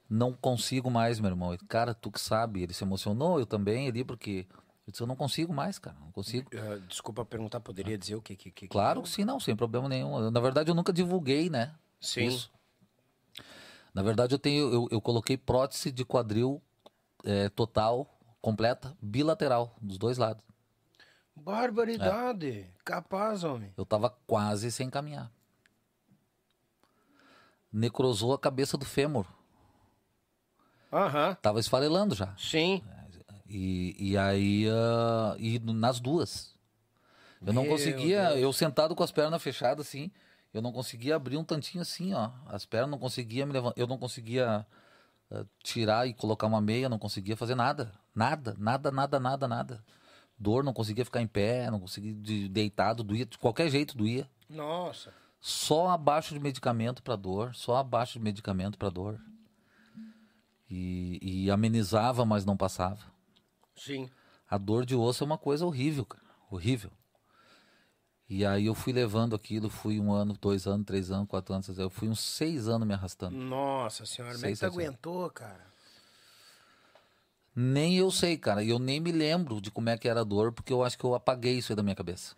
não 0.09 0.33
consigo 0.33 0.91
mais, 0.91 1.19
meu 1.19 1.29
irmão. 1.29 1.57
Cara, 1.67 1.93
tu 1.93 2.11
que 2.11 2.19
sabe, 2.19 2.61
ele 2.61 2.73
se 2.73 2.83
emocionou, 2.83 3.39
eu 3.39 3.45
também 3.45 3.87
ali, 3.87 4.03
porque 4.03 4.45
eu 4.85 4.91
disse, 4.91 5.01
eu 5.01 5.07
não 5.07 5.15
consigo 5.15 5.53
mais, 5.53 5.79
cara, 5.79 5.95
não 6.01 6.11
consigo. 6.11 6.49
Ah, 6.53 6.77
desculpa 6.87 7.23
perguntar, 7.23 7.61
poderia 7.61 7.97
dizer 7.97 8.15
o 8.15 8.21
que 8.21 8.35
que, 8.35 8.51
que 8.51 8.67
Claro 8.67 9.01
que 9.03 9.09
sim, 9.09 9.23
não, 9.23 9.39
sem 9.39 9.55
problema 9.55 9.87
nenhum. 9.87 10.29
Na 10.29 10.39
verdade, 10.41 10.69
eu 10.69 10.75
nunca 10.75 10.91
divulguei, 10.91 11.49
né? 11.49 11.73
Sim. 12.01 12.27
Isso. 12.27 12.51
Na 13.93 14.01
verdade, 14.01 14.35
eu 14.35 14.39
tenho, 14.39 14.73
eu, 14.73 14.87
eu 14.91 14.99
coloquei 14.99 15.37
prótese 15.37 15.91
de 15.91 16.03
quadril 16.03 16.61
eh, 17.23 17.47
total, 17.49 18.12
completa, 18.43 18.93
bilateral, 19.01 19.73
dos 19.81 19.97
dois 19.97 20.17
lados. 20.17 20.43
Barbaridade. 21.33 22.59
É. 22.59 22.67
Capaz, 22.83 23.45
homem. 23.45 23.73
Eu 23.77 23.85
tava 23.85 24.09
quase 24.27 24.69
sem 24.69 24.89
caminhar. 24.89 25.31
Necrosou 27.71 28.33
a 28.33 28.37
cabeça 28.37 28.77
do 28.77 28.83
fêmur. 28.83 29.25
Aham. 30.91 31.35
Tava 31.41 31.61
esfarelando 31.61 32.13
já. 32.13 32.35
Sim. 32.37 32.83
E, 33.47 33.95
e 33.97 34.17
aí, 34.17 34.67
ah, 34.69 35.35
e 35.39 35.57
nas 35.59 36.01
duas. 36.01 36.53
Eu 37.45 37.53
não 37.53 37.63
Meu 37.63 37.71
conseguia, 37.71 38.27
Deus. 38.29 38.41
eu 38.41 38.53
sentado 38.53 38.93
com 38.93 39.03
as 39.03 39.11
pernas 39.11 39.41
fechadas 39.41 39.87
assim, 39.87 40.11
eu 40.53 40.61
não 40.61 40.71
conseguia 40.73 41.15
abrir 41.15 41.37
um 41.37 41.43
tantinho 41.45 41.81
assim, 41.81 42.13
ó. 42.13 42.29
As 42.47 42.65
pernas 42.65 42.91
não 42.91 42.99
conseguia 42.99 43.45
me 43.45 43.53
levantar, 43.53 43.79
eu 43.79 43.87
não 43.87 43.97
conseguia 43.97 44.65
tirar 45.63 46.07
e 46.07 46.13
colocar 46.13 46.47
uma 46.47 46.61
meia, 46.61 46.89
não 46.89 46.99
conseguia 46.99 47.35
fazer 47.35 47.55
nada. 47.55 47.91
Nada, 48.13 48.55
nada, 48.57 48.91
nada, 48.91 49.19
nada, 49.19 49.47
nada. 49.47 49.85
Dor, 50.37 50.63
não 50.63 50.73
conseguia 50.73 51.05
ficar 51.05 51.21
em 51.21 51.27
pé, 51.27 51.69
não 51.71 51.79
conseguia 51.79 52.13
de, 52.13 52.49
deitado, 52.49 53.03
doía, 53.03 53.25
de 53.25 53.37
qualquer 53.37 53.69
jeito 53.69 53.97
doía. 53.97 54.29
Nossa. 54.49 55.13
Só 55.39 55.89
abaixo 55.89 56.33
de 56.33 56.39
medicamento 56.39 57.03
para 57.03 57.15
dor, 57.15 57.53
só 57.55 57.75
abaixo 57.75 58.13
de 58.13 58.19
medicamento 58.19 58.77
para 58.77 58.89
dor. 58.89 59.19
E, 60.69 61.19
e 61.21 61.51
amenizava, 61.51 62.25
mas 62.25 62.45
não 62.45 62.57
passava. 62.57 63.05
Sim. 63.75 64.09
A 64.49 64.57
dor 64.57 64.85
de 64.85 64.95
osso 64.95 65.23
é 65.23 65.25
uma 65.25 65.37
coisa 65.37 65.65
horrível, 65.65 66.05
cara. 66.05 66.23
Horrível. 66.49 66.91
E 68.35 68.43
aí 68.43 68.65
eu 68.65 68.73
fui 68.73 68.91
levando 68.91 69.35
aquilo, 69.35 69.69
fui 69.69 69.99
um 69.99 70.11
ano, 70.11 70.35
dois 70.41 70.65
anos, 70.65 70.87
três 70.87 71.11
anos, 71.11 71.27
quatro 71.29 71.53
anos, 71.53 71.69
eu 71.77 71.87
fui 71.87 72.09
uns 72.09 72.19
seis 72.19 72.67
anos 72.67 72.87
me 72.87 72.91
arrastando. 72.91 73.37
Nossa 73.37 74.07
senhora, 74.07 74.33
como 74.33 74.47
é 74.47 74.49
que 74.49 74.55
tu 74.55 74.59
sei. 74.59 74.67
aguentou, 74.69 75.29
cara? 75.29 75.67
Nem 77.55 77.95
eu 77.95 78.09
sei, 78.09 78.35
cara. 78.35 78.63
E 78.63 78.69
eu 78.69 78.79
nem 78.79 78.99
me 78.99 79.11
lembro 79.11 79.61
de 79.61 79.69
como 79.69 79.87
é 79.87 79.95
que 79.99 80.07
era 80.07 80.21
a 80.21 80.23
dor, 80.23 80.51
porque 80.51 80.73
eu 80.73 80.83
acho 80.83 80.97
que 80.97 81.03
eu 81.03 81.13
apaguei 81.13 81.59
isso 81.59 81.71
aí 81.71 81.75
da 81.75 81.83
minha 81.83 81.95
cabeça. 81.95 82.35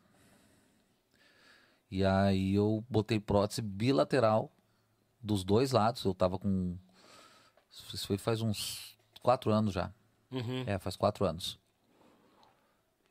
E 1.89 2.03
aí 2.03 2.53
eu 2.53 2.83
botei 2.89 3.17
prótese 3.17 3.61
bilateral 3.61 4.51
dos 5.21 5.45
dois 5.45 5.71
lados. 5.71 6.03
Eu 6.03 6.13
tava 6.13 6.37
com. 6.37 6.77
Isso 7.71 8.05
foi 8.05 8.17
faz 8.17 8.41
uns 8.41 8.97
quatro 9.21 9.49
anos 9.49 9.73
já. 9.73 9.89
Uhum. 10.29 10.65
É, 10.67 10.77
faz 10.77 10.97
quatro 10.97 11.23
anos. 11.23 11.57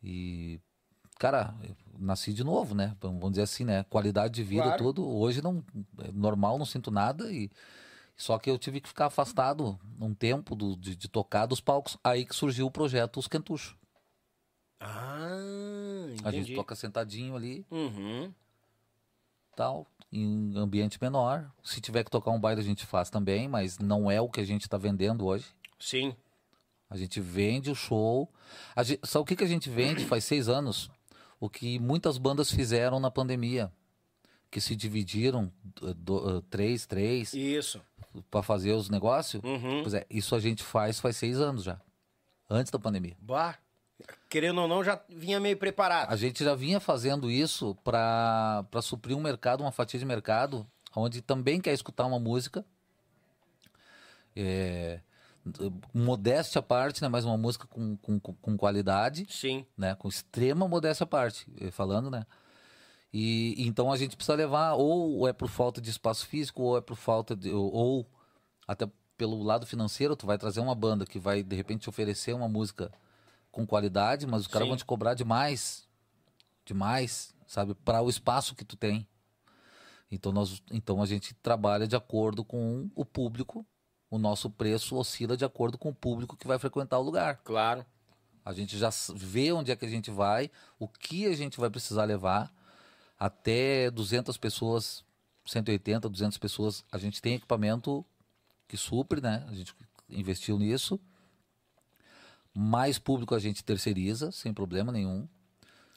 E, 0.02 0.60
cara, 1.18 1.54
eu 1.62 1.74
nasci 1.98 2.32
de 2.32 2.42
novo, 2.44 2.74
né? 2.74 2.96
Vamos 3.00 3.30
dizer 3.30 3.42
assim, 3.42 3.64
né? 3.64 3.84
Qualidade 3.84 4.34
de 4.34 4.42
vida, 4.42 4.62
Claro. 4.64 4.82
tudo. 4.84 5.08
Hoje 5.08 5.40
não 5.42 5.64
é 6.02 6.10
normal, 6.12 6.58
não 6.58 6.66
sinto 6.66 6.90
nada. 6.90 7.30
E 7.32 7.50
só 8.16 8.38
que 8.38 8.50
eu 8.50 8.58
tive 8.58 8.80
que 8.80 8.88
ficar 8.88 9.06
afastado 9.06 9.78
um 10.00 10.12
tempo 10.14 10.54
do, 10.54 10.76
de, 10.76 10.94
de 10.96 11.08
tocar 11.08 11.46
dos 11.46 11.60
palcos. 11.60 11.96
Aí 12.02 12.24
que 12.24 12.34
surgiu 12.34 12.66
o 12.66 12.70
projeto 12.70 13.18
Os 13.18 13.28
Quentuchos. 13.28 13.76
Ah, 14.80 15.28
A 16.24 16.30
gente 16.30 16.42
entendi. 16.42 16.54
toca 16.54 16.74
sentadinho 16.74 17.34
ali, 17.36 17.64
Uhum. 17.70 18.32
tal, 19.56 19.86
em 20.12 20.52
ambiente 20.56 20.98
menor. 21.00 21.50
Se 21.62 21.80
tiver 21.80 22.04
que 22.04 22.10
tocar 22.10 22.30
um 22.30 22.40
baile, 22.40 22.60
a 22.60 22.64
gente 22.64 22.84
faz 22.84 23.08
também, 23.08 23.48
mas 23.48 23.78
não 23.78 24.10
é 24.10 24.20
o 24.20 24.28
que 24.28 24.40
a 24.40 24.44
gente 24.44 24.62
está 24.62 24.76
vendendo 24.76 25.24
hoje. 25.26 25.46
Sim. 25.78 26.14
A 26.90 26.96
gente 26.96 27.18
vende 27.20 27.70
o 27.70 27.74
show. 27.74 28.28
A 28.76 28.82
gente, 28.82 29.00
sabe 29.06 29.22
o 29.22 29.24
que, 29.24 29.36
que 29.36 29.44
a 29.44 29.48
gente 29.48 29.70
vende 29.70 30.04
faz 30.04 30.24
seis 30.24 30.48
anos? 30.48 30.90
O 31.40 31.48
que 31.48 31.78
muitas 31.78 32.16
bandas 32.18 32.50
fizeram 32.50 32.98
na 33.00 33.10
pandemia. 33.10 33.70
Que 34.50 34.60
se 34.60 34.76
dividiram 34.76 35.52
eh, 35.82 35.94
do- 35.96 36.38
eh, 36.38 36.42
três, 36.48 36.86
três, 36.86 37.34
Isso. 37.34 37.80
para 38.30 38.42
fazer 38.42 38.72
os 38.72 38.88
negócios. 38.88 39.42
Uhum. 39.42 39.82
Pois 39.82 39.94
é, 39.94 40.06
isso 40.08 40.34
a 40.34 40.40
gente 40.40 40.62
faz 40.62 41.00
faz 41.00 41.16
seis 41.16 41.40
anos 41.40 41.64
já. 41.64 41.80
Antes 42.48 42.70
da 42.70 42.78
pandemia. 42.78 43.16
Bah. 43.20 43.56
Querendo 44.28 44.60
ou 44.60 44.68
não, 44.68 44.82
já 44.84 45.00
vinha 45.08 45.38
meio 45.40 45.56
preparado. 45.56 46.10
A 46.12 46.16
gente 46.16 46.42
já 46.44 46.54
vinha 46.54 46.78
fazendo 46.80 47.30
isso 47.30 47.74
para 47.82 48.64
suprir 48.82 49.16
um 49.16 49.20
mercado, 49.20 49.60
uma 49.62 49.72
fatia 49.72 49.98
de 49.98 50.04
mercado, 50.04 50.66
onde 50.94 51.20
também 51.22 51.60
quer 51.60 51.72
escutar 51.72 52.04
uma 52.06 52.18
música. 52.18 52.64
É, 54.36 55.00
modéstia 55.92 56.58
à 56.58 56.62
parte, 56.62 57.02
né? 57.02 57.08
Mas 57.08 57.24
uma 57.24 57.36
música 57.36 57.66
com, 57.66 57.96
com, 57.96 58.18
com- 58.18 58.56
qualidade, 58.56 59.26
Sim. 59.28 59.66
né? 59.76 59.94
Com 59.94 60.08
extrema 60.08 60.66
modéstia 60.66 61.04
à 61.04 61.06
parte, 61.06 61.46
eh, 61.60 61.70
falando, 61.70 62.10
né? 62.10 62.24
E 63.12 63.54
então 63.66 63.92
a 63.92 63.96
gente 63.96 64.16
precisa 64.16 64.34
levar, 64.34 64.74
ou 64.74 65.28
é 65.28 65.32
por 65.32 65.48
falta 65.48 65.80
de 65.80 65.88
espaço 65.90 66.26
físico, 66.26 66.62
ou 66.62 66.76
é 66.78 66.80
por 66.80 66.96
falta 66.96 67.36
de. 67.36 67.50
ou, 67.50 67.72
ou 67.72 68.10
até 68.66 68.88
pelo 69.16 69.42
lado 69.42 69.66
financeiro, 69.66 70.16
tu 70.16 70.26
vai 70.26 70.36
trazer 70.36 70.60
uma 70.60 70.74
banda 70.74 71.06
que 71.06 71.18
vai, 71.18 71.42
de 71.42 71.54
repente, 71.54 71.82
te 71.82 71.88
oferecer 71.88 72.34
uma 72.34 72.48
música 72.48 72.90
com 73.52 73.64
qualidade, 73.64 74.26
mas 74.26 74.40
os 74.42 74.46
caras 74.48 74.66
vão 74.66 74.76
te 74.76 74.84
cobrar 74.84 75.14
demais. 75.14 75.86
Demais, 76.64 77.32
sabe? 77.46 77.74
Para 77.74 78.02
o 78.02 78.08
espaço 78.08 78.54
que 78.54 78.64
tu 78.64 78.76
tem. 78.76 79.06
Então, 80.10 80.32
nós, 80.32 80.62
então 80.72 81.02
a 81.02 81.06
gente 81.06 81.34
trabalha 81.34 81.86
de 81.86 81.94
acordo 81.94 82.44
com 82.44 82.90
o 82.94 83.04
público. 83.04 83.64
O 84.10 84.18
nosso 84.18 84.48
preço 84.50 84.96
oscila 84.96 85.36
de 85.36 85.44
acordo 85.44 85.76
com 85.78 85.88
o 85.88 85.94
público 85.94 86.36
que 86.36 86.46
vai 86.46 86.58
frequentar 86.58 86.98
o 86.98 87.02
lugar. 87.02 87.38
Claro. 87.44 87.84
A 88.44 88.52
gente 88.52 88.76
já 88.78 88.90
vê 89.14 89.52
onde 89.52 89.72
é 89.72 89.76
que 89.76 89.84
a 89.84 89.88
gente 89.88 90.10
vai, 90.10 90.50
o 90.78 90.86
que 90.86 91.26
a 91.26 91.34
gente 91.34 91.58
vai 91.58 91.70
precisar 91.70 92.04
levar. 92.04 92.52
Até 93.18 93.90
200 93.90 94.36
pessoas, 94.36 95.02
180, 95.46 96.08
200 96.08 96.36
pessoas, 96.38 96.84
a 96.92 96.98
gente 96.98 97.22
tem 97.22 97.34
equipamento 97.34 98.04
que 98.68 98.76
supre, 98.76 99.20
né? 99.20 99.44
A 99.48 99.54
gente 99.54 99.74
investiu 100.10 100.58
nisso. 100.58 101.00
Mais 102.52 102.98
público 102.98 103.34
a 103.34 103.38
gente 103.38 103.64
terceiriza, 103.64 104.30
sem 104.30 104.52
problema 104.52 104.92
nenhum. 104.92 105.26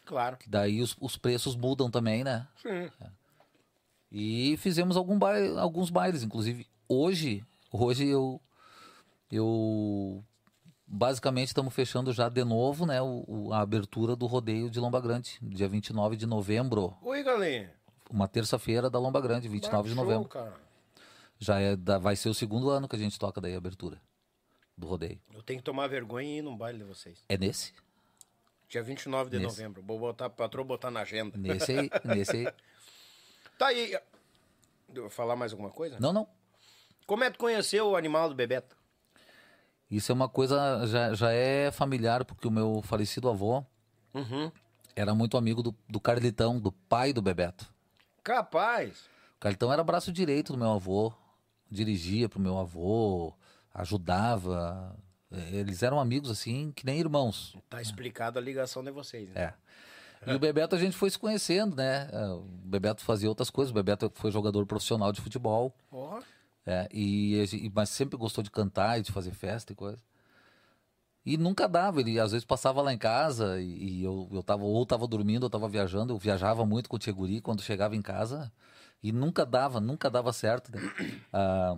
Claro. 0.06 0.38
Que 0.38 0.50
daí 0.50 0.82
os, 0.82 0.96
os 1.00 1.18
preços 1.18 1.56
mudam 1.56 1.92
também, 1.92 2.24
né? 2.24 2.48
Sim. 2.62 2.90
E 4.12 4.56
fizemos 4.58 4.96
algum 4.96 5.20
baile- 5.20 5.58
alguns 5.60 5.90
bailes, 5.90 6.24
inclusive 6.24 6.66
hoje, 6.88 7.46
hoje 7.72 8.08
eu 8.08 8.42
eu 9.32 10.24
basicamente 10.86 11.48
estamos 11.50 11.74
fechando 11.74 12.14
já 12.14 12.30
de 12.30 12.44
novo, 12.44 12.86
né, 12.86 13.02
o, 13.02 13.24
o- 13.28 13.54
a 13.54 13.60
abertura 13.60 14.16
do 14.16 14.26
rodeio 14.26 14.70
de 14.70 14.80
Lomba 14.80 15.02
Grande, 15.02 15.38
dia 15.42 15.68
29 15.68 16.16
de 16.16 16.26
novembro, 16.26 16.96
Oi, 17.02 17.24
galinha. 17.24 17.74
uma 18.10 18.28
terça-feira 18.28 18.90
da 18.90 18.98
Lomba 19.00 19.20
Grande, 19.20 19.50
29 19.50 19.90
de 19.90 19.96
Show, 19.96 20.04
novembro. 20.04 20.30
cara. 20.30 20.54
Já 21.40 21.60
é 21.60 21.76
vai 22.00 22.16
ser 22.16 22.30
o 22.30 22.34
segundo 22.34 22.70
ano 22.70 22.88
que 22.88 22.96
a 22.96 23.00
gente 23.00 23.20
toca 23.20 23.40
daí 23.42 23.54
a 23.54 23.58
abertura. 23.58 24.02
do 24.78 24.86
rodeio. 24.88 25.20
Eu 25.34 25.42
tenho 25.44 25.60
que 25.60 25.64
tomar 25.66 25.88
vergonha 25.88 26.28
e 26.36 26.38
ir 26.38 26.42
num 26.44 26.56
baile 26.56 26.78
de 26.80 26.84
vocês. 26.84 27.24
É 27.28 27.36
nesse? 27.38 27.74
Dia 28.70 28.84
29 28.84 29.30
de 29.32 29.38
Nesse. 29.40 29.48
novembro. 29.48 29.82
Vou 29.82 29.98
botar, 29.98 30.30
patrão 30.30 30.64
botar 30.64 30.92
na 30.92 31.00
agenda. 31.02 31.36
Nesse 31.38 31.72
aí, 31.72 31.90
nesse 32.06 32.36
aí. 32.38 32.48
Tá 33.58 33.68
aí. 33.68 33.98
Vou 34.94 35.10
falar 35.10 35.36
mais 35.36 35.52
alguma 35.52 35.72
coisa? 35.72 35.98
Não, 36.00 36.14
não. 36.14 36.28
Como 37.08 37.24
é 37.24 37.32
que 37.32 37.38
tu 37.38 37.42
conheceu 37.42 37.88
o 37.90 37.96
animal 37.96 38.30
do 38.30 38.36
Bebeto? 38.36 38.76
Isso 39.90 40.12
é 40.12 40.16
uma 40.16 40.28
coisa, 40.28 40.86
já, 40.86 41.14
já 41.14 41.32
é 41.32 41.72
familiar, 41.72 42.26
porque 42.26 42.48
o 42.48 42.52
meu 42.52 42.82
falecido 42.84 43.30
avô 43.30 43.64
Uhum. 44.14 44.52
era 44.96 45.16
muito 45.16 45.38
amigo 45.38 45.64
do, 45.64 45.74
do 45.90 46.00
Carlitão, 46.00 46.60
do 46.60 46.72
pai 46.72 47.14
do 47.14 47.22
Bebeto. 47.22 47.66
Capaz. 48.24 49.06
O 49.38 49.40
Carlitão 49.40 49.72
era 49.72 49.84
braço 49.84 50.12
direito 50.12 50.52
do 50.52 50.60
meu 50.60 50.72
avô, 50.72 51.14
dirigia 51.72 52.28
pro 52.28 52.40
meu 52.40 52.58
avô, 52.58 53.34
ajudava. 53.74 54.94
Eles 55.52 55.84
eram 55.84 56.00
amigos 56.00 56.30
assim, 56.30 56.72
que 56.76 56.86
nem 56.86 57.00
irmãos. 57.00 57.56
Tá 57.70 57.82
explicado 57.82 58.38
a 58.40 58.42
ligação 58.42 58.84
de 58.84 58.92
vocês. 58.92 59.30
Né? 59.30 59.54
É. 60.26 60.32
E 60.32 60.34
o 60.36 60.40
Bebeto 60.40 60.76
a 60.76 60.80
gente 60.80 60.98
foi 60.98 61.10
se 61.10 61.20
conhecendo, 61.20 61.76
né? 61.76 62.10
O 62.34 62.42
Bebeto 62.42 63.02
fazia 63.04 63.30
outras 63.30 63.50
coisas. 63.50 63.72
O 63.72 63.74
Bebeto 63.76 64.12
foi 64.16 64.32
jogador 64.32 64.66
profissional 64.66 65.12
de 65.14 65.22
futebol. 65.22 65.74
Ó. 65.92 66.20
É, 66.68 66.90
e, 66.92 67.72
mas 67.74 67.90
sempre 67.90 68.18
gostou 68.18 68.44
de 68.44 68.52
cantar 68.52 69.00
e 69.00 69.02
de 69.02 69.12
fazer 69.14 69.32
festa 69.34 69.72
e 69.72 69.76
coisa. 69.76 70.04
E 71.26 71.36
nunca 71.38 71.68
dava, 71.68 72.00
ele 72.00 72.20
às 72.20 72.32
vezes 72.32 72.46
passava 72.46 72.82
lá 72.82 72.94
em 72.94 72.98
casa 72.98 73.60
e, 73.62 74.00
e 74.00 74.04
eu, 74.04 74.30
eu 74.32 74.42
tava, 74.44 74.64
ou 74.64 74.86
tava 74.86 75.06
dormindo, 75.08 75.44
ou 75.44 75.50
tava 75.50 75.68
viajando, 75.68 76.14
eu 76.14 76.18
viajava 76.18 76.66
muito 76.66 76.90
com 76.90 76.96
o 76.96 77.00
Tcheguri 77.00 77.42
quando 77.42 77.62
chegava 77.62 77.96
em 77.96 78.02
casa 78.02 78.52
e 79.04 79.12
nunca 79.12 79.46
dava, 79.46 79.80
nunca 79.82 80.10
dava 80.10 80.32
certo. 80.32 80.72
né? 80.72 80.80
Ah, 81.34 81.78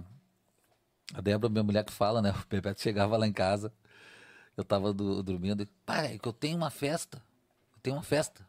a 1.14 1.22
Débora, 1.22 1.52
minha 1.52 1.64
mulher 1.64 1.84
que 1.84 1.92
fala, 1.94 2.22
né? 2.22 2.32
O 2.46 2.48
Bebeto 2.50 2.82
chegava 2.82 3.18
lá 3.18 3.28
em 3.28 3.34
casa, 3.34 3.74
eu 4.58 4.64
tava 4.64 4.94
do- 4.94 5.24
dormindo 5.24 5.64
e, 5.64 5.68
pai, 5.86 6.16
é 6.16 6.20
que 6.20 6.28
eu 6.28 6.34
tenho 6.34 6.58
uma 6.58 6.70
festa, 6.72 7.18
eu 7.76 7.80
tenho 7.82 7.96
uma 7.98 8.04
festa 8.04 8.46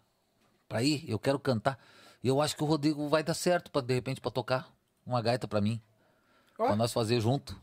pra 0.68 0.82
ir, 0.82 1.08
eu 1.10 1.18
quero 1.18 1.38
cantar. 1.40 1.78
E 2.22 2.28
eu 2.28 2.40
acho 2.42 2.56
que 2.56 2.62
o 2.64 2.66
Rodrigo 2.66 3.08
vai 3.08 3.22
dar 3.22 3.34
certo, 3.34 3.70
pra, 3.70 3.82
de 3.82 3.94
repente, 3.94 4.20
pra 4.20 4.30
tocar 4.30 4.70
uma 5.06 5.22
gaita 5.22 5.48
pra 5.48 5.60
mim. 5.60 5.80
Pra 6.66 6.76
nós 6.76 6.92
fazer 6.92 7.20
junto. 7.20 7.54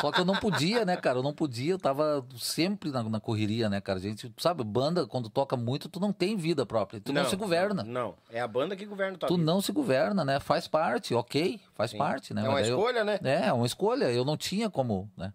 Só 0.00 0.12
que 0.12 0.20
eu 0.20 0.24
não 0.24 0.36
podia, 0.36 0.84
né, 0.84 0.96
cara? 0.96 1.18
Eu 1.18 1.22
não 1.22 1.32
podia, 1.32 1.72
eu 1.72 1.78
tava 1.78 2.24
sempre 2.36 2.90
na, 2.90 3.02
na 3.02 3.20
correria, 3.20 3.68
né, 3.68 3.80
cara? 3.80 3.98
A 3.98 4.02
gente, 4.02 4.32
sabe, 4.38 4.62
banda, 4.64 5.06
quando 5.06 5.28
toca 5.28 5.56
muito, 5.56 5.88
tu 5.88 5.98
não 5.98 6.12
tem 6.12 6.36
vida 6.36 6.64
própria. 6.66 7.00
Tu 7.00 7.12
não, 7.12 7.24
se 7.24 7.36
governa. 7.36 7.82
Não, 7.82 8.14
é 8.30 8.40
a 8.40 8.46
banda 8.48 8.76
que 8.76 8.84
governa 8.86 9.18
tua 9.18 9.28
Tu 9.28 9.34
vida. 9.36 9.44
não 9.46 9.60
se 9.60 9.72
governa, 9.72 10.24
né? 10.24 10.38
Faz 10.40 10.68
parte, 10.68 11.14
ok, 11.14 11.60
faz 11.74 11.92
parte, 11.92 12.32
né? 12.32 12.44
É 12.44 12.48
uma 12.48 12.60
daí 12.60 12.68
eu- 12.70 12.76
escolha, 12.78 13.04
né? 13.04 13.18
É, 13.24 13.46
é 13.46 13.52
uma 13.52 13.66
escolha. 13.66 14.10
Eu 14.10 14.24
não 14.24 14.36
tinha 14.36 14.70
como, 14.70 15.10
né? 15.16 15.32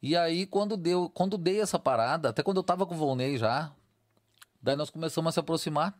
E 0.00 0.16
aí, 0.16 0.46
quando 0.46 0.76
deu, 0.76 1.10
quando 1.12 1.36
dei 1.36 1.60
essa 1.60 1.78
parada, 1.78 2.28
até 2.28 2.42
quando 2.42 2.58
eu 2.58 2.62
tava 2.62 2.86
com 2.86 2.94
o 2.94 2.98
Volney 2.98 3.36
já, 3.36 3.72
daí 4.62 4.76
nós 4.76 4.90
começamos 4.90 5.28
a 5.30 5.32
se 5.32 5.40
aproximar. 5.40 5.92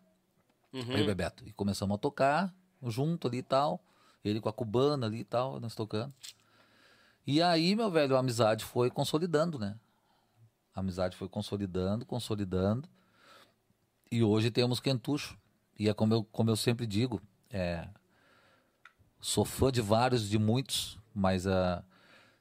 Uhum. 0.72 0.92
Eu 0.92 0.98
e 0.98 1.02
o 1.02 1.06
Bebeto. 1.06 1.42
E 1.46 1.52
começamos 1.52 1.94
a 1.94 1.98
tocar 1.98 2.54
junto 2.82 3.26
ali 3.26 3.38
e 3.38 3.42
tal. 3.42 3.80
Ele 4.24 4.40
com 4.40 4.48
a 4.48 4.52
cubana 4.52 5.06
ali 5.06 5.20
e 5.20 5.24
tal, 5.24 5.60
nós 5.60 5.74
tocando. 5.74 6.12
E 7.26 7.42
aí, 7.42 7.76
meu 7.76 7.90
velho, 7.90 8.16
a 8.16 8.20
amizade 8.20 8.64
foi 8.64 8.90
consolidando, 8.90 9.58
né? 9.58 9.76
A 10.74 10.80
amizade 10.80 11.16
foi 11.16 11.28
consolidando, 11.28 12.06
consolidando. 12.06 12.88
E 14.10 14.22
hoje 14.22 14.50
temos 14.50 14.80
Quentucho. 14.80 15.36
E 15.78 15.88
é 15.88 15.94
como 15.94 16.14
eu, 16.14 16.24
como 16.24 16.50
eu 16.50 16.56
sempre 16.56 16.86
digo, 16.86 17.20
é, 17.50 17.88
sou 19.20 19.44
fã 19.44 19.70
de 19.70 19.80
vários, 19.80 20.28
de 20.28 20.38
muitos, 20.38 20.98
mas 21.14 21.46
ah, 21.46 21.84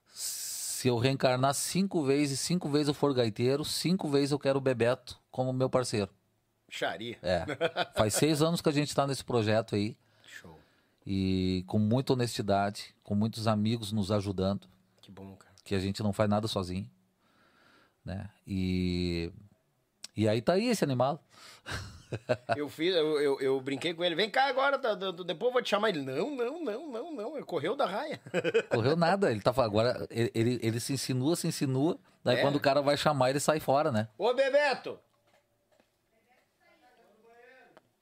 se 0.08 0.88
eu 0.88 0.98
reencarnar 0.98 1.54
cinco 1.54 2.04
vezes, 2.04 2.40
cinco 2.40 2.70
vezes 2.70 2.88
eu 2.88 2.94
for 2.94 3.14
gaiteiro, 3.14 3.64
cinco 3.66 4.08
vezes 4.08 4.32
eu 4.32 4.40
quero 4.40 4.58
o 4.58 4.62
Bebeto 4.62 5.20
como 5.30 5.54
meu 5.54 5.70
parceiro. 5.70 6.10
Xaria. 6.70 7.18
É. 7.22 7.46
Faz 7.96 8.14
seis 8.14 8.42
anos 8.42 8.62
que 8.62 8.70
a 8.70 8.74
gente 8.74 8.90
está 8.90 9.08
nesse 9.08 9.24
projeto 9.24 9.76
aí. 9.76 9.98
E 11.10 11.64
com 11.68 11.80
muita 11.80 12.12
honestidade, 12.12 12.94
com 13.02 13.16
muitos 13.16 13.48
amigos 13.48 13.94
nos 13.94 14.12
ajudando, 14.12 14.68
Que 15.02 15.10
bom, 15.10 15.38
cara. 15.38 15.56
que 15.64 15.74
a 15.74 15.80
gente 15.80 16.04
não 16.04 16.12
faz 16.12 16.30
nada 16.30 16.50
sozinho. 16.50 16.90
Né? 18.04 18.30
E. 18.46 19.32
E 20.16 20.28
aí 20.28 20.42
tá 20.42 20.54
aí 20.54 20.68
esse 20.68 20.84
animal. 20.84 21.24
Eu 22.56 22.70
fiz, 22.70 22.96
eu, 22.96 23.20
eu, 23.20 23.42
eu 23.42 23.60
brinquei 23.60 23.94
com 23.94 24.02
ele. 24.02 24.16
Vem 24.16 24.30
cá 24.30 24.46
agora, 24.46 24.80
tá, 24.80 24.96
tá, 24.96 25.12
depois 25.12 25.50
eu 25.50 25.52
vou 25.52 25.62
te 25.62 25.68
chamar. 25.70 25.90
Ele, 25.90 26.02
não, 26.02 26.34
não, 26.34 26.64
não, 26.64 26.88
não, 26.90 27.12
não. 27.14 27.36
Ele 27.36 27.46
correu 27.46 27.76
da 27.76 27.86
raia. 27.86 28.18
Correu 28.72 28.96
nada. 28.96 29.30
Ele 29.30 29.42
tava. 29.42 29.66
Agora, 29.66 30.08
ele, 30.10 30.32
ele, 30.34 30.60
ele 30.64 30.80
se 30.80 30.94
insinua, 30.94 31.36
se 31.36 31.50
insinua. 31.50 32.00
Daí 32.24 32.38
É? 32.38 32.42
quando 32.42 32.56
o 32.56 32.62
cara 32.62 32.82
vai 32.82 32.96
chamar, 32.96 33.32
ele 33.32 33.42
sai 33.42 33.60
fora, 33.60 33.92
né? 33.92 34.08
Ô, 34.18 34.34
Bebeto! 34.34 34.98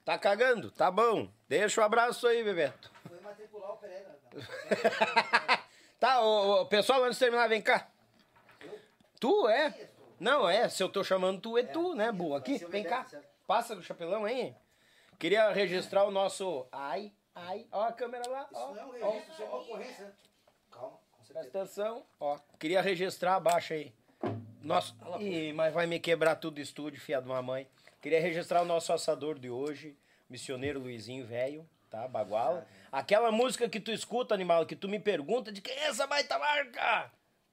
Tá 0.03 0.19
cagando? 0.19 0.69
Tá 0.69 0.91
bom. 0.91 1.27
Deixa 1.49 1.81
o 1.81 1.83
abraço 1.83 2.27
aí, 2.27 2.43
Bebeto. 2.43 2.91
Matricular 3.35 3.71
o 3.71 3.77
Pereira. 3.77 4.15
Tá, 5.97 6.21
ô, 6.21 6.61
ô, 6.61 6.65
pessoal, 6.65 7.03
antes 7.03 7.17
de 7.17 7.23
terminar, 7.25 7.47
vem 7.47 7.61
cá. 7.61 7.89
Tu 9.19 9.47
é? 9.47 9.89
Não, 10.19 10.47
é. 10.47 10.67
Se 10.67 10.83
eu 10.83 10.89
tô 10.89 11.03
chamando 11.03 11.39
tu, 11.39 11.57
é 11.57 11.63
tu, 11.63 11.95
né, 11.95 12.11
Bu? 12.11 12.35
Aqui, 12.35 12.57
vem 12.57 12.83
Bebeto, 12.83 12.89
cá. 12.89 13.05
certo. 13.05 13.27
Passa 13.47 13.73
o 13.75 13.81
chapelão 13.81 14.25
aí. 14.25 14.53
Queria 15.17 15.49
registrar 15.51 16.03
o 16.03 16.11
nosso. 16.11 16.67
Ai, 16.71 17.13
ai. 17.33 17.65
Ó 17.71 17.81
a 17.81 17.93
câmera 17.93 18.29
lá. 18.29 18.41
Isso 18.51 18.61
Ó, 18.61 18.73
não 18.73 18.77
é 18.77 18.85
um 18.85 19.07
ó, 19.07 19.11
registro, 19.11 19.33
isso 19.33 19.41
é 19.41 19.45
uma 19.45 19.57
ocorrência. 19.57 20.13
Calma, 20.69 20.99
com 21.11 21.23
certeza. 21.23 21.39
Presta 21.49 21.57
atenção. 21.59 22.05
Ó, 22.19 22.37
queria 22.59 22.81
registrar, 22.81 23.35
abaixa 23.35 23.73
aí. 23.73 23.93
Nosso... 24.61 24.95
Ih, 25.21 25.53
mas 25.53 25.73
vai 25.73 25.87
me 25.87 25.99
quebrar 25.99 26.35
tudo 26.35 26.57
o 26.57 26.61
estúdio, 26.61 26.99
fia 26.99 27.21
de 27.21 27.27
uma 27.27 27.41
mãe. 27.41 27.67
Queria 28.01 28.19
registrar 28.19 28.61
o 28.61 28.65
nosso 28.65 28.91
assador 28.91 29.39
de 29.39 29.49
hoje, 29.49 29.97
missioneiro 30.29 30.79
Luizinho 30.79 31.25
Velho, 31.25 31.67
tá? 31.89 32.05
Baguala. 32.07 32.67
Aquela 32.95 33.29
música 33.29 33.67
que 33.67 33.81
tu 33.81 33.91
escuta, 33.91 34.33
animal, 34.33 34.65
que 34.65 34.73
tu 34.73 34.87
me 34.87 35.01
pergunta 35.01 35.51
de 35.51 35.59
quem 35.59 35.73
é 35.73 35.87
essa 35.87 36.07
baita 36.07 36.39
marca? 36.39 37.11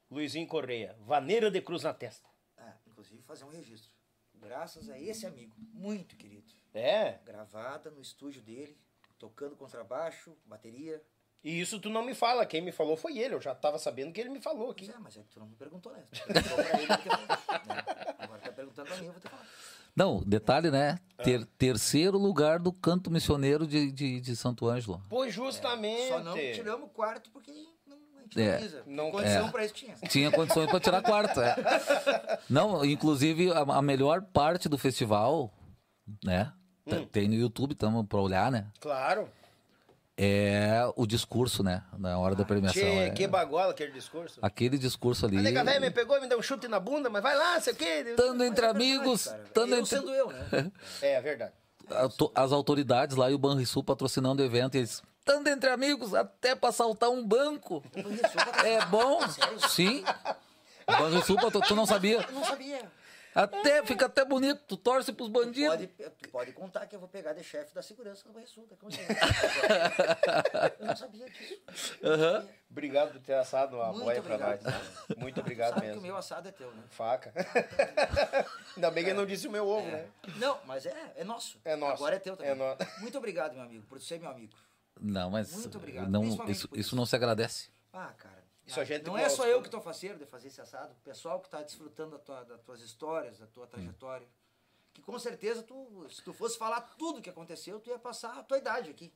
Luizinho 0.08 0.46
Correia, 0.46 0.96
vaneira 1.00 1.50
de 1.50 1.60
cruz 1.60 1.82
na 1.82 1.92
testa. 1.92 2.28
Ah, 2.56 2.76
inclusive 2.86 3.20
fazer 3.22 3.42
um 3.42 3.48
registro. 3.48 3.90
Graças 4.32 4.88
a 4.88 4.96
esse 5.00 5.26
amigo, 5.26 5.52
muito 5.58 6.16
querido. 6.16 6.46
É? 6.72 7.18
Gravada 7.24 7.90
no 7.90 8.00
estúdio 8.00 8.40
dele, 8.40 8.78
tocando 9.18 9.56
contrabaixo, 9.56 10.38
bateria. 10.44 11.02
E 11.42 11.60
isso 11.60 11.80
tu 11.80 11.90
não 11.90 12.04
me 12.04 12.14
fala, 12.14 12.46
quem 12.46 12.62
me 12.62 12.70
falou 12.70 12.96
foi 12.96 13.18
ele, 13.18 13.34
eu 13.34 13.40
já 13.40 13.52
tava 13.52 13.80
sabendo 13.80 14.12
que 14.12 14.20
ele 14.20 14.30
me 14.30 14.40
falou 14.40 14.70
aqui. 14.70 14.86
Pois 14.86 14.96
é, 14.96 15.00
mas 15.00 15.16
é 15.16 15.22
que 15.24 15.30
tu 15.30 15.40
não 15.40 15.48
me 15.48 15.56
perguntou, 15.56 15.92
né? 15.92 16.06
Tu 16.12 16.24
perguntou 16.24 16.56
pra 16.56 16.80
ele, 16.80 16.86
falado, 16.86 17.66
né? 17.66 17.84
Agora 18.16 18.40
tá 18.40 18.52
perguntando 18.52 18.86
pra 18.86 18.96
mim, 18.98 19.06
eu 19.06 19.12
vou 19.12 19.20
ter 19.20 19.28
falado. 19.28 19.48
Não, 19.94 20.20
detalhe, 20.26 20.70
né? 20.70 20.98
Ter- 21.22 21.44
terceiro 21.58 22.18
lugar 22.18 22.58
do 22.58 22.72
canto 22.72 23.10
missioneiro 23.10 23.66
de, 23.66 23.92
de, 23.92 24.20
de 24.20 24.34
Santo 24.36 24.66
Ângelo. 24.68 25.02
Pois 25.08 25.32
justamente. 25.34 26.08
Só 26.08 26.18
não 26.20 26.34
tiramos 26.34 26.84
o 26.86 26.88
quarto 26.88 27.30
porque 27.30 27.52
não, 27.86 27.96
a 28.18 28.22
gente 28.22 28.40
É. 28.40 28.50
não 28.52 28.58
precisa. 28.58 28.82
Não- 28.86 29.10
Condição 29.10 29.48
é. 29.48 29.50
pra 29.50 29.64
isso 29.64 29.74
tinha. 29.74 29.94
Tinha 30.08 30.30
condições 30.32 30.68
para 30.70 30.80
tirar 30.80 31.02
quarto. 31.02 31.40
é. 31.40 31.54
Não, 32.50 32.84
inclusive 32.84 33.52
a, 33.52 33.60
a 33.60 33.82
melhor 33.82 34.22
parte 34.22 34.68
do 34.68 34.76
festival, 34.78 35.52
né? 36.24 36.52
T- 36.88 36.96
Hum. 36.96 37.06
Tem 37.12 37.28
no 37.28 37.34
YouTube, 37.34 37.72
estamos 37.72 38.04
para 38.06 38.18
olhar, 38.18 38.50
né? 38.50 38.66
Claro. 38.80 39.28
É 40.16 40.82
o 40.94 41.07
discurso, 41.07 41.62
né? 41.62 41.82
Na 41.99 42.18
hora 42.18 42.34
da 42.34 42.44
premiação. 42.44 42.82
Tchê, 42.82 42.86
é- 42.86 43.10
que 43.10 43.26
bagola 43.26 43.70
aquele 43.70 43.92
discurso. 43.92 44.39
Aquele 44.42 44.76
discurso 44.76 45.24
ali. 45.24 45.39
A 45.39 45.42
nega 45.42 45.65
velha 45.65 45.81
me 45.81 45.91
pegou 45.91 46.18
e 46.18 46.20
me 46.20 46.28
deu 46.28 46.39
um 46.39 46.42
chute 46.42 46.68
na 46.68 46.78
bunda, 46.78 47.08
mas 47.08 47.23
vai 47.23 47.34
lá, 47.34 47.58
sei 47.60 47.73
o 47.73 47.76
quê. 47.76 48.05
Estando 48.08 48.44
entre 48.44 48.66
amigos, 48.66 49.24
Cara, 49.24 49.42
estando 49.44 49.73
eu 49.73 49.78
entre 49.78 49.89
sendo 49.97 50.10
eu, 50.10 50.28
né? 50.31 50.70
É, 51.00 51.12
é 51.15 51.20
verdade. 51.20 51.52
as 52.34 52.52
autoridades 52.52 53.16
lá 53.16 53.31
e 53.31 53.34
o 53.34 53.39
Banrisul 53.39 53.82
patrocinando 53.82 54.42
o 54.42 54.44
evento, 54.44 54.74
eles 54.74 55.02
estando 55.18 55.49
entre 55.49 55.70
amigos 55.70 56.15
até 56.15 56.55
para 56.55 56.73
saltar 56.73 57.08
um 57.08 57.26
banco. 57.26 57.82
É 58.65 58.84
bom? 58.86 59.20
Sim. 59.68 60.05
O 60.86 60.92
Banrisul, 60.92 61.36
tu 61.66 61.74
não 61.74 61.86
sabia? 61.86 62.20
Eu 62.20 62.32
não 62.32 62.44
sabia. 62.44 62.82
Até, 63.35 63.85
fica 63.85 64.07
até 64.07 64.25
bonito, 64.25 64.62
tu 64.67 64.77
torce 64.77 65.12
pros 65.12 65.28
bandidos. 65.28 65.75
Pode, 65.77 65.86
tu 65.86 66.28
pode 66.28 66.52
contar 66.52 66.86
que 66.86 66.94
eu 66.94 67.01
vou 67.01 67.09
pegar 67.09 67.33
de 67.33 67.43
chefe 67.43 67.75
da 67.75 67.83
segurança 67.83 68.28
do. 68.28 68.33
Tá? 68.35 68.41
Assim? 68.86 69.01
eu 70.81 70.86
não 70.86 70.97
sabia 70.97 71.31
disso. 71.31 71.62
Aham. 72.02 72.49
Obrigado 72.70 73.12
por 73.12 73.20
ter 73.20 73.35
assado 73.35 73.77
Muito 73.77 74.05
boia 74.05 74.23
pra 74.23 74.39
nós. 74.39 74.61
obrigado. 74.61 75.19
Muito 75.19 75.41
obrigado 75.41 75.69
Sabe 75.75 75.81
que 75.81 75.86
mesmo. 75.89 76.01
o 76.01 76.05
meu 76.05 76.17
assado 76.17 76.49
é 76.49 76.52
teu, 76.52 76.70
né? 76.73 76.83
Faca. 76.91 77.33
Ainda 78.77 78.91
bem 78.91 79.05
que 79.05 79.11
ele 79.11 79.19
não 79.19 79.27
disse 79.27 79.47
o 79.47 79.51
meu 79.51 79.67
ovo, 79.67 79.86
né? 79.86 80.09
Não, 80.36 80.59
mas 80.67 80.86
é, 80.86 81.12
é 81.17 81.25
nosso. 81.25 81.59
É 81.65 81.77
nosso. 81.77 81.94
Agora 81.94 82.17
é 82.17 82.19
teu 82.19 82.36
também. 82.36 82.52
É 82.52 82.55
nosso. 82.55 82.78
Muito 83.01 83.17
obrigado, 83.19 83.55
meu 83.55 83.62
amigo, 83.62 83.85
por 83.86 84.01
ser 84.01 84.19
meu 84.20 84.31
amigo. 84.31 84.55
Não, 85.01 85.31
mas 85.31 85.52
Muito 85.52 85.78
obrigado, 85.78 86.09
não, 86.11 86.25
isso, 86.25 86.44
isso 86.47 86.69
isso. 86.75 86.97
não 86.97 87.05
se 87.07 87.17
agradece. 87.17 87.70
Ah, 87.93 88.12
cara. 88.17 88.41
Isso 88.66 88.81
a 88.81 88.84
gente 88.84 89.07
não 89.07 89.18
é 89.18 89.23
gosta. 89.24 89.36
só 89.36 89.47
eu 89.47 89.60
que 89.62 89.68
tô 89.68 89.81
faceiro 89.81 90.18
de 90.18 90.26
fazer 90.26 90.49
esse 90.49 90.60
assado. 90.60 90.92
O 90.92 91.05
pessoal 91.05 91.41
que 91.41 91.49
tá 91.49 91.62
desfrutando 91.62 92.12
da 92.12 92.18
tua, 92.18 92.44
das 92.44 92.60
tuas 92.62 92.81
histórias, 92.81 93.39
da 93.39 93.47
tua 93.47 93.66
trajetória. 93.66 94.26
Que 94.94 95.02
com 95.02 95.18
certeza, 95.18 95.62
tu, 95.62 96.07
se 96.10 96.23
tu 96.23 96.32
fosse 96.32 96.58
falar 96.58 96.81
tudo 96.99 97.18
o 97.18 97.23
que 97.23 97.31
aconteceu, 97.31 97.81
tu 97.81 97.91
ia 97.91 97.99
passar 97.99 98.39
a 98.39 98.42
tua 98.42 98.58
idade 98.58 98.91
aqui. 98.91 99.12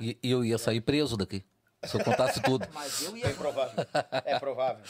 E, 0.00 0.18
e 0.22 0.30
eu 0.30 0.44
ia 0.44 0.58
sair 0.58 0.80
preso 0.80 1.16
daqui. 1.16 1.44
Se 1.84 1.96
eu 1.96 2.04
contasse 2.04 2.40
tudo. 2.42 2.66
Mas 2.72 3.02
eu 3.02 3.16
ia. 3.16 3.26
É 3.26 3.32
provável. 3.34 3.86
É 4.24 4.38
provável. 4.38 4.84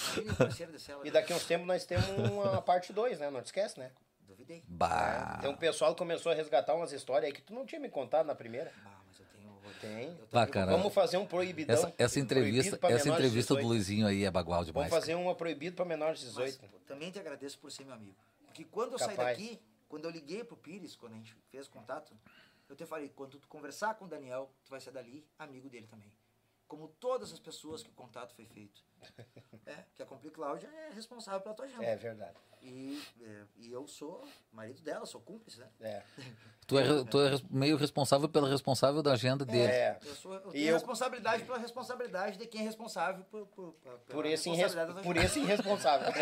E 1.04 1.10
daqui 1.10 1.32
uns 1.32 1.44
tempos 1.44 1.66
nós 1.66 1.84
temos 1.84 2.06
uma 2.30 2.62
parte 2.62 2.92
2, 2.92 3.18
né? 3.18 3.30
Não 3.30 3.42
te 3.42 3.46
esquece, 3.46 3.78
né? 3.78 3.90
Duvidei. 4.20 4.64
Bah. 4.66 5.36
Então 5.38 5.52
o 5.52 5.56
pessoal 5.56 5.94
começou 5.94 6.32
a 6.32 6.34
resgatar 6.34 6.74
umas 6.74 6.92
histórias 6.92 7.26
aí 7.26 7.32
que 7.32 7.42
tu 7.42 7.52
não 7.52 7.66
tinha 7.66 7.80
me 7.80 7.88
contado 7.88 8.26
na 8.26 8.34
primeira. 8.34 8.72
Ah, 8.84 8.90
tenho. 8.90 8.93
Tem. 9.84 10.18
Bah, 10.32 10.46
cara. 10.46 10.72
Vamos 10.72 10.92
fazer 10.92 11.16
um 11.16 11.26
proibidão. 11.26 11.74
Essa, 11.74 11.94
essa 11.98 12.20
entrevista, 12.20 12.78
essa 12.88 13.08
entrevista 13.08 13.54
do 13.54 13.60
18. 13.60 13.66
Luizinho 13.66 14.06
aí 14.06 14.24
é 14.24 14.30
bagual 14.30 14.60
Vamos 14.60 14.72
demais. 14.72 14.90
fazer 14.90 15.14
uma 15.14 15.34
proibido 15.34 15.76
para 15.76 15.84
menores 15.84 16.20
de 16.20 16.26
18. 16.26 16.58
Mas, 16.60 16.70
pô, 16.70 16.78
também 16.86 17.10
te 17.10 17.18
agradeço 17.18 17.58
por 17.58 17.70
ser 17.70 17.84
meu 17.84 17.94
amigo. 17.94 18.16
Porque 18.46 18.64
quando 18.64 18.92
eu 18.92 18.98
saí 18.98 19.16
Capaz. 19.16 19.36
daqui, 19.36 19.60
quando 19.88 20.04
eu 20.06 20.10
liguei 20.10 20.42
pro 20.44 20.56
Pires, 20.56 20.96
quando 20.96 21.12
a 21.12 21.16
gente 21.16 21.36
fez 21.50 21.68
contato, 21.68 22.12
eu 22.68 22.76
te 22.76 22.86
falei, 22.86 23.08
quando 23.08 23.38
tu 23.38 23.48
conversar 23.48 23.94
com 23.94 24.06
o 24.06 24.08
Daniel, 24.08 24.50
tu 24.64 24.70
vai 24.70 24.80
ser 24.80 24.90
dali 24.90 25.26
amigo 25.38 25.68
dele 25.68 25.86
também. 25.86 26.10
Como 26.66 26.88
todas 26.88 27.32
as 27.32 27.38
pessoas 27.38 27.82
que 27.82 27.90
o 27.90 27.92
contato 27.92 28.34
foi 28.34 28.46
feito. 28.46 28.82
É, 29.66 29.82
que 29.94 30.02
a 30.02 30.06
Compli 30.06 30.30
Cláudia 30.30 30.66
é 30.66 30.90
responsável 30.92 31.40
pela 31.40 31.54
tua 31.54 31.64
agenda. 31.64 31.84
É 31.84 31.96
verdade. 31.96 32.36
E, 32.64 33.02
é, 33.20 33.42
e 33.58 33.70
eu 33.70 33.86
sou 33.86 34.26
marido 34.50 34.80
dela, 34.80 35.04
sou 35.04 35.20
cúmplice, 35.20 35.60
né? 35.60 35.68
É. 35.80 36.02
Tu 36.66 36.78
é, 36.78 37.04
tu 37.04 37.20
é 37.20 37.38
meio 37.50 37.76
responsável 37.76 38.26
pela 38.26 38.48
responsável 38.48 39.02
da 39.02 39.12
agenda 39.12 39.44
dele. 39.44 39.70
É. 39.70 39.98
Eu, 40.02 40.14
sou, 40.14 40.32
eu 40.32 40.48
E 40.48 40.52
tenho 40.52 40.68
eu- 40.70 40.72
responsabilidade 40.72 41.44
pela 41.44 41.58
responsabilidade 41.58 42.38
de 42.38 42.46
quem 42.46 42.62
é 42.62 42.64
responsável 42.64 43.22
por, 43.26 43.46
por, 43.48 43.72
por, 43.74 43.92
Por 43.98 44.22
pela 44.22 44.28
esse, 44.28 44.48
irres... 44.48 44.72
por 45.02 45.14
esse 45.18 45.40
irresponsável. 45.40 46.08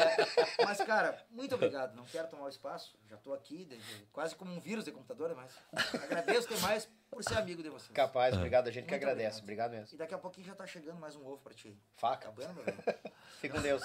É, 0.59 0.65
mas, 0.65 0.79
cara, 0.79 1.25
muito 1.31 1.55
obrigado. 1.55 1.95
Não 1.95 2.05
quero 2.07 2.27
tomar 2.29 2.47
o 2.47 2.49
espaço. 2.49 2.99
Já 3.09 3.17
tô 3.19 3.33
aqui, 3.33 3.65
de- 3.65 3.77
de- 3.79 4.07
quase 4.13 4.35
como 4.35 4.53
um 4.53 4.59
vírus 4.59 4.85
de 4.85 4.91
computador, 4.91 5.33
mas 5.37 5.57
agradeço 6.03 6.49
demais 6.49 6.89
por 7.09 7.23
ser 7.23 7.39
amigo 7.39 7.63
de 7.63 7.69
vocês. 7.69 7.93
Capaz, 7.93 8.35
obrigado. 8.37 8.67
A 8.67 8.73
gente 8.73 8.87
que 8.87 8.91
Muito 8.91 9.05
agradece. 9.05 9.39
obrigado. 9.39 9.67
Obrigado 9.69 9.81
mesmo. 9.81 9.95
E 9.95 9.97
daqui 9.99 10.15
a 10.15 10.19
pouquinho 10.19 10.45
já 10.49 10.57
tá 10.57 10.67
chegando 10.67 10.99
mais 10.99 11.15
um 11.15 11.25
ovo 11.25 11.39
pra 11.41 11.55
ti. 11.55 11.79
Faca. 11.95 12.31
Acabando, 12.31 12.55
meu 12.55 12.65
velho? 12.65 12.79
Fica 13.41 13.57
com 13.57 13.63
Deus. 13.63 13.83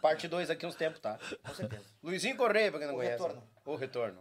Parte 0.00 0.28
2 0.28 0.50
aqui 0.50 0.66
uns 0.66 0.74
tempos, 0.74 1.00
tá? 1.00 1.18
Com 1.46 1.54
certeza. 1.54 1.82
Luizinho 2.02 2.36
Correia, 2.36 2.70
pra 2.70 2.78
quem 2.78 2.88
não 2.88 2.94
O 2.94 2.98
conhece. 2.98 3.22
retorno. 3.22 3.42
O 3.64 3.76
retorno. 3.76 4.18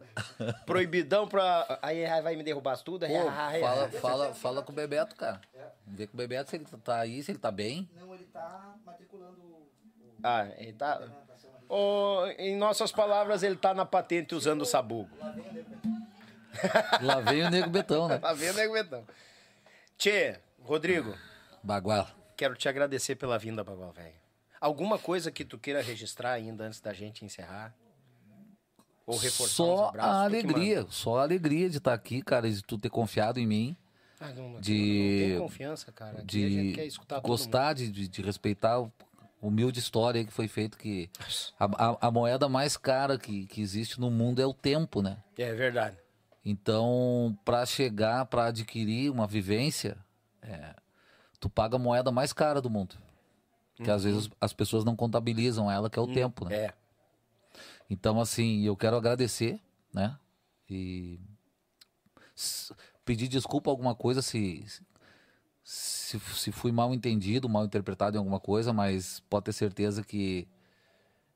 Proibidão 0.66 1.28
pra. 1.28 1.78
Aí 1.82 2.06
vai 2.22 2.36
me 2.38 2.44
derrubar 2.44 2.72
as 2.74 2.82
tudo. 2.82 3.04
aí, 3.04 3.12
Pô, 3.12 3.28
aí, 3.30 3.62
fala, 3.62 3.86
aí. 3.86 3.92
fala, 3.92 4.34
fala 4.34 4.64
com 4.64 4.72
o 4.72 4.76
Bebeto, 4.76 5.16
cara. 5.16 5.42
Vamos 5.86 5.98
ver 5.98 6.08
com 6.08 6.14
o 6.14 6.18
Bebeto 6.18 6.50
se 6.50 6.56
ele 6.56 6.66
tá 6.66 7.00
aí, 7.02 7.22
se 7.22 7.32
ele 7.32 7.40
tá 7.40 7.52
bem. 7.52 7.90
Não, 8.00 8.14
ele 8.14 8.24
tá 8.26 8.76
matriculando 8.86 9.42
o. 9.42 9.70
Ah, 10.24 10.48
ele 10.58 10.72
tá. 10.74 11.02
Ô, 11.68 12.26
em 12.38 12.56
nossas 12.56 12.92
palavras, 12.92 13.44
ele 13.44 13.58
tá 13.58 13.74
na 13.74 13.86
patente 13.86 14.34
usando 14.36 14.62
o 14.62 14.66
sabugo. 14.66 15.10
Lá 17.02 17.20
vem 17.20 17.44
o 17.44 17.50
Nego 17.50 17.70
Betão, 17.70 18.08
né? 18.08 18.20
Tá 18.20 18.32
vendo, 18.32 18.56
nego 18.56 18.74
Betão? 18.74 19.06
Tchê, 19.98 20.40
Rodrigo, 20.62 21.18
Bagual. 21.64 22.08
quero 22.38 22.56
te 22.56 22.70
agradecer 22.70 23.16
pela 23.16 23.38
vinda, 23.40 23.64
Bagual 23.64 23.92
Velho. 23.92 24.14
Alguma 24.64 24.98
coisa 24.98 25.30
que 25.30 25.44
tu 25.44 25.58
queira 25.58 25.82
registrar 25.82 26.32
ainda 26.32 26.64
antes 26.64 26.80
da 26.80 26.94
gente 26.94 27.26
encerrar? 27.26 27.76
Ou 29.06 29.18
reforçar 29.18 29.42
os 29.42 29.50
Só 29.52 29.88
abraços? 29.90 30.14
a 30.22 30.24
alegria, 30.24 30.86
só 30.90 31.18
a 31.18 31.24
alegria 31.24 31.70
de 31.70 31.80
estar 31.80 31.94
aqui, 31.94 32.22
cara, 32.22 32.48
e 32.48 32.54
de 32.54 32.62
tu 32.64 32.78
ter 32.78 32.90
confiado 32.90 33.42
em 33.42 33.46
mim. 33.46 33.76
Ah, 34.22 34.30
não, 34.30 34.52
não, 34.52 34.62
De- 34.62 35.32
não 35.34 35.48
confiança, 35.48 35.92
cara. 35.92 36.20
Aqui 36.22 36.48
de 36.48 36.92
gostar, 37.22 37.74
de, 37.74 37.92
de, 37.92 38.08
de 38.08 38.22
respeitar 38.22 38.80
o 38.80 38.90
humilde 39.42 39.82
história 39.82 40.24
que 40.24 40.32
foi 40.32 40.48
feito, 40.48 40.78
que 40.78 41.10
a, 41.60 41.66
a, 41.66 42.08
a 42.08 42.10
moeda 42.10 42.48
mais 42.48 42.78
cara 42.78 43.18
que, 43.18 43.46
que 43.48 43.60
existe 43.62 44.00
no 44.00 44.10
mundo 44.10 44.42
é 44.42 44.46
o 44.46 44.54
tempo, 44.54 45.02
né? 45.02 45.18
É 45.38 45.54
verdade. 45.54 45.98
Então, 46.46 47.38
para 47.44 47.66
chegar, 47.66 48.28
para 48.28 48.46
adquirir 48.46 49.12
uma 49.12 49.28
vivência, 49.28 49.98
é, 50.42 50.74
tu 51.38 51.50
paga 51.50 51.76
a 51.76 51.80
moeda 51.80 52.14
mais 52.14 52.32
cara 52.32 52.62
do 52.62 52.70
mundo. 52.70 52.96
Que 53.76 53.90
às 53.90 54.04
vezes 54.04 54.30
as 54.40 54.54
pessoas 54.54 54.84
não 54.84 54.96
contabilizam 54.96 55.70
ela, 55.70 55.90
que 55.90 55.98
é 55.98 56.02
o 56.02 56.08
tempo, 56.08 56.46
né? 56.46 56.56
É. 56.56 56.74
Então, 57.90 58.22
assim, 58.22 58.64
eu 58.64 58.78
quero 58.78 58.96
agradecer, 58.96 59.60
né? 59.94 60.18
E 60.70 61.20
pedir 63.04 63.28
desculpa 63.28 63.70
alguma 63.70 63.94
coisa 63.94 64.22
se, 64.22 64.66
se, 65.64 66.20
se 66.20 66.52
fui 66.52 66.72
mal 66.72 66.94
entendido, 66.94 67.50
mal 67.50 67.66
interpretado 67.66 68.16
em 68.16 68.20
alguma 68.20 68.40
coisa, 68.40 68.72
mas 68.72 69.20
pode 69.30 69.46
ter 69.46 69.54
certeza 69.54 70.04
que 70.04 70.48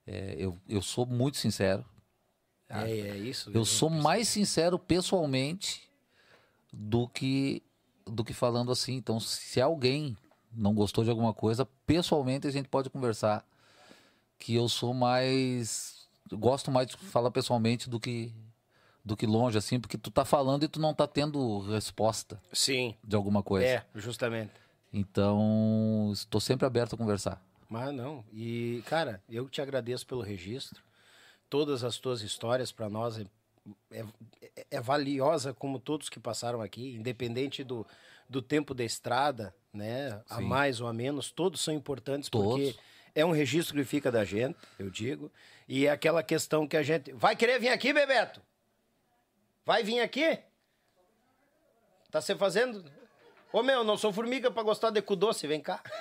é, 0.05 0.35
eu, 0.37 0.57
eu 0.67 0.81
sou 0.81 1.05
muito 1.05 1.37
sincero. 1.37 1.85
É, 2.69 2.89
é 2.89 3.17
isso. 3.17 3.51
Eu 3.53 3.65
sou 3.65 3.89
mais 3.89 4.27
sincero 4.27 4.77
pessoalmente 4.77 5.89
do 6.71 7.07
que 7.07 7.63
do 8.05 8.23
que 8.23 8.33
falando 8.33 8.71
assim. 8.71 8.95
Então, 8.95 9.19
se 9.19 9.59
alguém 9.59 10.17
não 10.57 10.73
gostou 10.73 11.03
de 11.03 11.09
alguma 11.09 11.33
coisa, 11.33 11.67
pessoalmente 11.85 12.47
a 12.47 12.51
gente 12.51 12.67
pode 12.67 12.89
conversar. 12.89 13.45
Que 14.39 14.53
eu 14.53 14.69
sou 14.69 14.93
mais 14.93 16.07
gosto 16.31 16.69
mais 16.69 16.87
de 16.87 16.97
falar 16.97 17.31
pessoalmente 17.31 17.89
do 17.89 17.99
que 17.99 18.33
do 19.03 19.15
que 19.15 19.25
longe 19.25 19.57
assim, 19.57 19.79
porque 19.79 19.97
tu 19.97 20.11
tá 20.11 20.25
falando 20.25 20.63
e 20.63 20.67
tu 20.67 20.81
não 20.81 20.93
tá 20.93 21.07
tendo 21.07 21.59
resposta 21.61 22.41
Sim, 22.51 22.93
de 23.01 23.15
alguma 23.15 23.41
coisa. 23.41 23.65
é, 23.65 23.85
justamente. 23.95 24.51
Então, 24.91 26.09
estou 26.11 26.41
sempre 26.41 26.65
aberto 26.65 26.95
a 26.95 26.97
conversar. 26.97 27.41
Mas 27.69 27.93
não. 27.93 28.25
E, 28.33 28.83
cara, 28.85 29.23
eu 29.29 29.47
te 29.47 29.61
agradeço 29.61 30.05
pelo 30.05 30.21
registro. 30.21 30.83
Todas 31.49 31.85
as 31.85 31.97
tuas 31.97 32.21
histórias 32.21 32.69
para 32.69 32.89
nós 32.89 33.17
é, 33.17 33.25
é, 33.91 34.05
é 34.71 34.81
valiosa 34.81 35.53
como 35.53 35.79
todos 35.79 36.09
que 36.09 36.19
passaram 36.19 36.61
aqui, 36.61 36.95
independente 36.95 37.63
do, 37.63 37.87
do 38.29 38.41
tempo 38.41 38.73
da 38.73 38.83
estrada, 38.83 39.53
né? 39.73 40.21
A 40.29 40.37
Sim. 40.37 40.43
mais 40.43 40.81
ou 40.81 40.87
a 40.87 40.93
menos, 40.93 41.31
todos 41.31 41.61
são 41.61 41.73
importantes 41.73 42.29
Todos. 42.29 42.47
porque 42.73 42.79
é 43.15 43.25
um 43.25 43.31
registro 43.31 43.75
que 43.75 43.83
fica 43.83 44.11
da 44.11 44.23
gente, 44.23 44.57
eu 44.77 44.89
digo. 44.89 45.31
E 45.67 45.85
é 45.87 45.91
aquela 45.91 46.21
questão 46.23 46.67
que 46.67 46.77
a 46.77 46.83
gente. 46.83 47.11
Vai 47.13 47.35
querer 47.35 47.59
vir 47.59 47.69
aqui, 47.69 47.91
Bebeto? 47.93 48.41
Vai 49.65 49.83
vir 49.83 49.99
aqui? 49.99 50.39
Tá 52.09 52.21
se 52.21 52.35
fazendo? 52.35 52.83
Ô 53.51 53.61
meu, 53.63 53.83
não 53.83 53.97
sou 53.97 54.13
formiga 54.13 54.49
pra 54.51 54.63
gostar 54.63 54.89
de 54.91 55.01
cu 55.01 55.15
doce, 55.15 55.47
vem 55.47 55.61
cá. 55.61 55.81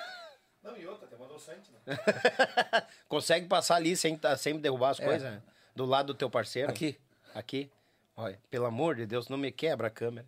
Não, 0.63 0.75
e 0.77 0.85
outra, 0.85 1.07
tem 1.07 1.17
uma 1.17 1.25
adoçante, 1.27 1.71
né? 1.85 1.95
Consegue 3.07 3.47
passar 3.47 3.75
ali 3.75 3.95
sem, 3.95 4.17
tá- 4.17 4.35
sem 4.35 4.57
derrubar 4.59 4.89
as 4.89 4.99
coisas? 4.99 5.21
né? 5.23 5.41
Do 5.73 5.85
lado 5.85 6.07
do 6.07 6.13
teu 6.13 6.29
parceiro? 6.29 6.69
Aqui. 6.69 6.97
Aqui. 7.33 7.71
Olha, 8.17 8.37
pelo 8.49 8.65
amor 8.65 8.95
de 8.95 9.05
Deus, 9.05 9.29
não 9.29 9.37
me 9.37 9.49
quebra 9.49 9.87
a 9.87 9.89
câmera. 9.89 10.27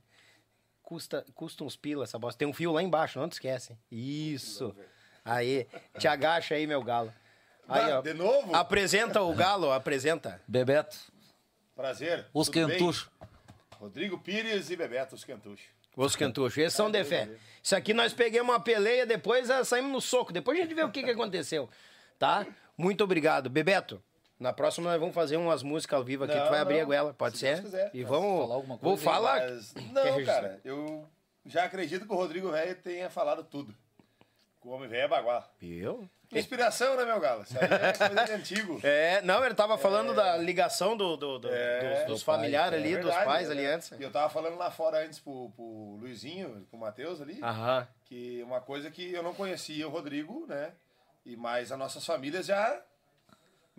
Custa, 0.90 1.24
custa 1.36 1.64
uns 1.64 1.76
pila 1.76 2.04
essa 2.04 2.18
bosta. 2.18 2.40
Tem 2.40 2.48
um 2.48 2.54
fio 2.54 2.72
lá 2.72 2.82
embaixo, 2.82 3.20
não 3.20 3.30
te 3.30 3.34
esquece. 3.34 3.78
Isso. 3.92 4.76
Aí, 5.24 5.68
te 6.00 6.08
agacha 6.08 6.56
aí, 6.56 6.66
meu 6.66 6.82
galo. 6.82 7.14
Aí, 7.68 7.92
ó. 7.92 8.02
de 8.02 8.16
novo? 8.16 8.56
Apresenta 8.56 9.22
o 9.22 9.32
galo, 9.36 9.72
apresenta. 9.72 10.42
Bebeto, 10.48 10.98
Prazer. 11.76 12.26
os 12.34 12.50
quentuchos. 12.50 13.08
Rodrigo 13.74 14.18
Pires 14.18 14.72
e 14.72 14.76
Bebeto, 14.76 15.14
os 15.14 15.24
quentuchos. 15.24 15.68
Os 15.96 16.16
cantuchos, 16.16 16.58
esses 16.58 16.74
são 16.74 16.90
de 16.90 17.04
fé. 17.04 17.30
Isso 17.62 17.76
aqui 17.76 17.94
nós 17.94 18.12
pegamos 18.12 18.52
uma 18.52 18.60
peleia, 18.60 19.06
depois 19.06 19.48
ah, 19.52 19.64
saímos 19.64 19.92
no 19.92 20.02
soco. 20.02 20.34
Depois 20.34 20.58
a 20.58 20.64
gente 20.64 20.74
vê 20.74 20.84
o 20.84 20.90
que, 20.90 21.04
que 21.04 21.12
aconteceu. 21.12 21.70
Tá? 22.18 22.48
Muito 22.76 23.04
obrigado. 23.04 23.48
Bebeto, 23.48 24.02
na 24.40 24.54
próxima 24.54 24.90
nós 24.92 25.00
vamos 25.00 25.14
fazer 25.16 25.38
umas 25.38 25.62
músicas 25.64 25.98
ao 25.98 26.04
vivo 26.04 26.24
aqui. 26.24 26.36
Não, 26.36 26.46
tu 26.46 26.50
vai 26.50 26.60
abrir 26.60 26.76
não. 26.78 26.82
a 26.84 26.86
goela, 26.86 27.14
pode 27.14 27.36
Se 27.38 27.42
ser? 27.42 27.54
Deus 27.56 27.66
quiser. 27.66 27.92
E 27.94 28.04
vamos. 28.04 28.42
falar 28.42 28.56
alguma 28.56 28.78
Vou 28.78 28.92
coisa? 28.94 29.04
falar. 29.04 29.40
Mas, 29.42 29.74
não, 29.92 30.26
cara, 30.26 30.60
eu 30.64 31.06
já 31.46 31.66
acredito 31.66 32.06
que 32.06 32.14
o 32.14 32.16
Rodrigo 32.16 32.50
Velho 32.52 32.76
tenha 32.76 33.10
falado 33.10 33.44
tudo. 33.44 33.76
O 34.62 34.72
homem 34.72 34.90
velho 34.90 35.04
é 35.04 35.08
baguá. 35.08 35.48
Viu? 35.58 36.08
Inspiração, 36.34 36.96
né, 36.98 37.06
meu 37.06 37.20
galo? 37.20 37.42
Isso 37.44 37.58
aí 37.58 37.64
é 37.66 37.94
coisa 37.94 38.26
de 38.26 38.32
antigo. 38.34 38.80
É, 38.84 39.22
não, 39.22 39.44
ele 39.44 39.56
tava 39.56 39.78
falando 39.78 40.14
da 40.14 40.36
ligação 40.38 40.96
do, 40.98 41.16
do- 41.16 41.40
do- 41.40 41.50
É, 41.50 42.00
dos, 42.04 42.08
dos 42.16 42.24
familiares 42.24 42.74
É 42.74 42.76
ali, 42.82 42.96
dos 42.98 43.06
verdade, 43.06 43.26
pais 43.26 43.48
é. 43.50 43.52
ali 43.54 43.66
antes. 43.66 43.92
E 43.98 44.04
eu 44.04 44.12
tava 44.12 44.30
falando 44.30 44.58
lá 44.58 44.70
fora 44.70 45.04
antes 45.04 45.18
pro, 45.18 45.50
pro 45.56 45.98
Luizinho, 46.00 46.68
pro 46.70 46.78
Matheus 46.78 47.22
ali, 47.22 47.40
Aham. 47.42 47.88
que 48.06 48.44
uma 48.44 48.60
coisa 48.60 48.92
que 48.92 49.12
eu 49.12 49.24
não 49.24 49.34
conhecia 49.34 49.88
o 49.88 49.92
Rodrigo, 49.92 50.46
né? 50.46 50.74
E 51.26 51.36
mais 51.38 51.72
as 51.72 51.80
nossas 51.80 52.06
famílias 52.06 52.46
já. 52.46 52.80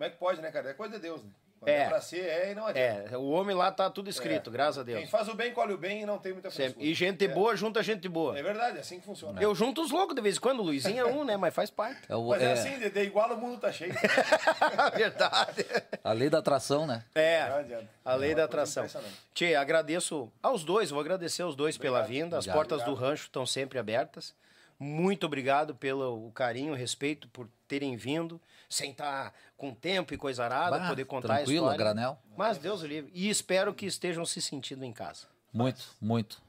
Como 0.01 0.07
é 0.07 0.09
que 0.09 0.17
pode, 0.17 0.41
né, 0.41 0.49
cara? 0.49 0.71
É 0.71 0.73
coisa 0.73 0.95
de 0.95 0.99
Deus, 0.99 1.21
né? 1.23 1.29
Quando 1.59 1.69
É. 1.69 1.81
é, 1.83 1.87
pra 1.87 2.01
ser, 2.01 2.21
é 2.25 2.51
e 2.53 2.55
não 2.55 2.65
adianta. 2.65 3.13
É, 3.13 3.17
o 3.19 3.29
homem 3.29 3.55
lá 3.55 3.71
tá 3.71 3.87
tudo 3.87 4.09
escrito, 4.09 4.49
É. 4.49 4.53
graças 4.53 4.79
a 4.79 4.83
Quem 4.83 4.95
Deus. 4.95 5.09
faz 5.11 5.27
o 5.27 5.35
bem, 5.35 5.53
colhe 5.53 5.73
o 5.73 5.77
bem 5.77 6.01
e 6.01 6.05
não 6.07 6.17
tem 6.17 6.33
muita 6.33 6.49
frescura. 6.49 6.83
E 6.83 6.91
gente 6.95 7.23
É. 7.23 7.27
boa 7.27 7.55
junta 7.55 7.83
gente 7.83 8.09
boa. 8.09 8.35
É 8.35 8.41
verdade, 8.41 8.77
é 8.77 8.79
assim 8.81 8.99
que 8.99 9.05
funciona. 9.05 9.39
Eu 9.39 9.53
junto 9.53 9.79
os 9.79 9.91
loucos 9.91 10.15
de 10.15 10.21
vez 10.23 10.37
em 10.37 10.39
quando, 10.39 10.61
o 10.61 10.63
Luizinho 10.63 10.99
é 10.99 11.05
um, 11.05 11.23
né? 11.23 11.37
Mas 11.37 11.53
faz 11.53 11.69
parte. 11.69 12.01
É, 12.09 12.15
o- 12.15 12.29
Mas 12.29 12.41
é, 12.41 12.45
é 12.45 12.51
assim, 12.53 12.79
de, 12.79 12.89
de 12.89 13.03
igual 13.03 13.31
o 13.31 13.37
mundo 13.37 13.59
tá 13.59 13.71
cheio. 13.71 13.93
Verdade. 14.97 15.65
a 16.03 16.11
lei 16.13 16.31
da 16.31 16.39
atração, 16.39 16.87
né? 16.87 17.03
Não 17.15 17.21
É, 17.21 17.41
adianta. 17.43 17.87
a 18.03 18.15
lei 18.15 18.31
É 18.31 18.35
da 18.35 18.45
atração. 18.45 18.87
Tchê, 19.35 19.53
agradeço 19.53 20.31
aos 20.41 20.63
dois, 20.63 20.89
vou 20.89 20.99
agradecer 20.99 21.43
aos 21.43 21.55
dois 21.55 21.77
pela 21.77 22.01
vinda. 22.01 22.39
As 22.39 22.45
Obrigado. 22.45 22.55
portas 22.55 22.83
do 22.83 22.95
rancho 22.95 23.25
estão 23.25 23.45
sempre 23.45 23.77
abertas. 23.77 24.33
Muito 24.79 25.27
obrigado 25.27 25.75
pelo 25.75 26.31
carinho, 26.31 26.73
respeito 26.73 27.27
por 27.27 27.47
terem 27.67 27.95
vindo, 27.95 28.41
sem 28.71 28.91
estar 28.91 29.33
com 29.57 29.73
tempo 29.73 30.13
e 30.13 30.17
coisa 30.17 30.43
arada, 30.45 30.79
Bah, 30.79 30.87
poder 30.87 31.05
contar 31.05 31.33
a 31.33 31.35
tranquilo, 31.37 31.65
história. 31.67 31.75
a 31.75 31.77
granel. 31.77 32.17
Mas 32.37 32.57
Deus 32.57 32.81
o 32.81 32.87
livre. 32.87 33.11
E 33.13 33.29
espero 33.29 33.73
que 33.73 33.85
estejam 33.85 34.25
se 34.25 34.41
sentindo 34.41 34.83
em 34.85 34.93
casa. 34.93 35.27
Muito, 35.53 35.83
muito. 36.01 36.41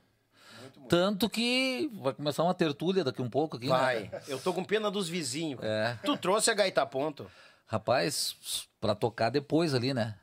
Tanto 0.89 1.29
que 1.29 1.91
vai 1.95 2.13
começar 2.15 2.43
uma 2.45 2.55
tertúlia 2.55 3.03
daqui 3.03 3.21
um 3.21 3.29
pouco 3.29 3.57
aqui, 3.57 3.67
Vai. 3.67 4.05
né? 4.09 4.23
Eu 4.29 4.39
tô 4.39 4.53
com 4.55 4.63
pena 4.65 4.91
dos 4.91 5.09
vizinhos. 5.09 5.61
É. 5.63 5.99
Tu 6.05 6.17
trouxe 6.17 6.51
a 6.51 6.55
gaita 6.55 6.87
ponto. 6.87 7.29
Rapaz, 7.67 8.37
pra 8.81 8.95
tocar 8.95 9.31
depois 9.31 9.75
ali, 9.75 9.93
né? 9.93 10.15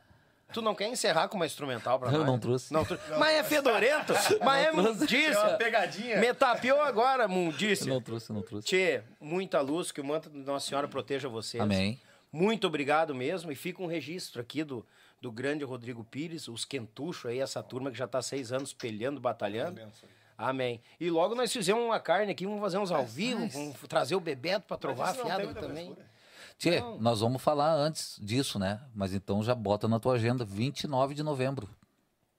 Tu 0.53 0.61
não 0.61 0.73
quer 0.73 0.87
encerrar 0.87 1.27
com 1.27 1.35
uma 1.35 1.45
instrumental 1.45 1.99
pra 1.99 2.09
Eu 2.13 2.19
nós? 2.19 2.27
não 2.27 2.39
trouxe. 2.39 2.73
Não 2.73 2.85
Mas 3.19 3.35
é 3.37 3.43
fedorento. 3.43 4.13
mas 4.43 4.63
é 4.63 4.67
É 4.67 4.71
uma 4.71 4.83
mundícia. 4.83 5.57
pegadinha. 5.57 6.17
Me 6.19 6.33
tapeou 6.33 6.81
agora, 6.81 7.23
Eu 7.25 7.29
mundícia. 7.29 7.85
não 7.85 8.01
trouxe, 8.01 8.29
eu 8.31 8.35
não 8.35 8.41
trouxe. 8.41 8.67
Tchê, 8.67 9.01
muita 9.19 9.61
luz, 9.61 9.91
que 9.91 10.01
o 10.01 10.03
manto 10.05 10.29
de 10.29 10.37
Nossa 10.39 10.67
Senhora 10.67 10.87
proteja 10.87 11.27
vocês. 11.29 11.61
Amém. 11.61 11.99
Muito 12.31 12.67
obrigado 12.67 13.13
mesmo. 13.15 13.51
E 13.51 13.55
fica 13.55 13.81
um 13.81 13.87
registro 13.87 14.41
aqui 14.41 14.63
do, 14.63 14.85
do 15.21 15.31
grande 15.31 15.63
Rodrigo 15.63 16.03
Pires, 16.03 16.47
os 16.47 16.65
quentuchos 16.65 17.25
aí, 17.29 17.39
essa 17.39 17.61
turma 17.63 17.91
que 17.91 17.97
já 17.97 18.05
está 18.05 18.21
seis 18.21 18.51
anos 18.51 18.73
pelhando, 18.73 19.19
batalhando. 19.19 19.81
Amém. 20.37 20.81
E 20.99 21.09
logo 21.09 21.35
nós 21.35 21.51
fizemos 21.51 21.83
uma 21.83 21.99
carne 21.99 22.31
aqui, 22.31 22.45
vamos 22.45 22.61
fazer 22.61 22.77
uns 22.77 22.91
ao 22.91 23.05
vivo, 23.05 23.47
vamos 23.49 23.75
trazer 23.89 24.15
o 24.15 24.19
Bebeto 24.21 24.65
para 24.67 24.77
trovar 24.77 25.09
afiado 25.09 25.53
também. 25.53 25.93
frescura. 25.93 26.05
Tchê, 26.59 26.81
nós 26.99 27.21
vamos 27.21 27.41
falar 27.41 27.73
antes 27.73 28.19
disso, 28.21 28.59
né? 28.59 28.81
Mas 28.93 29.13
então 29.13 29.41
já 29.41 29.55
bota 29.55 29.87
na 29.87 29.97
tua 29.99 30.13
agenda, 30.15 30.43
29 30.45 31.15
de 31.15 31.23
novembro. 31.23 31.67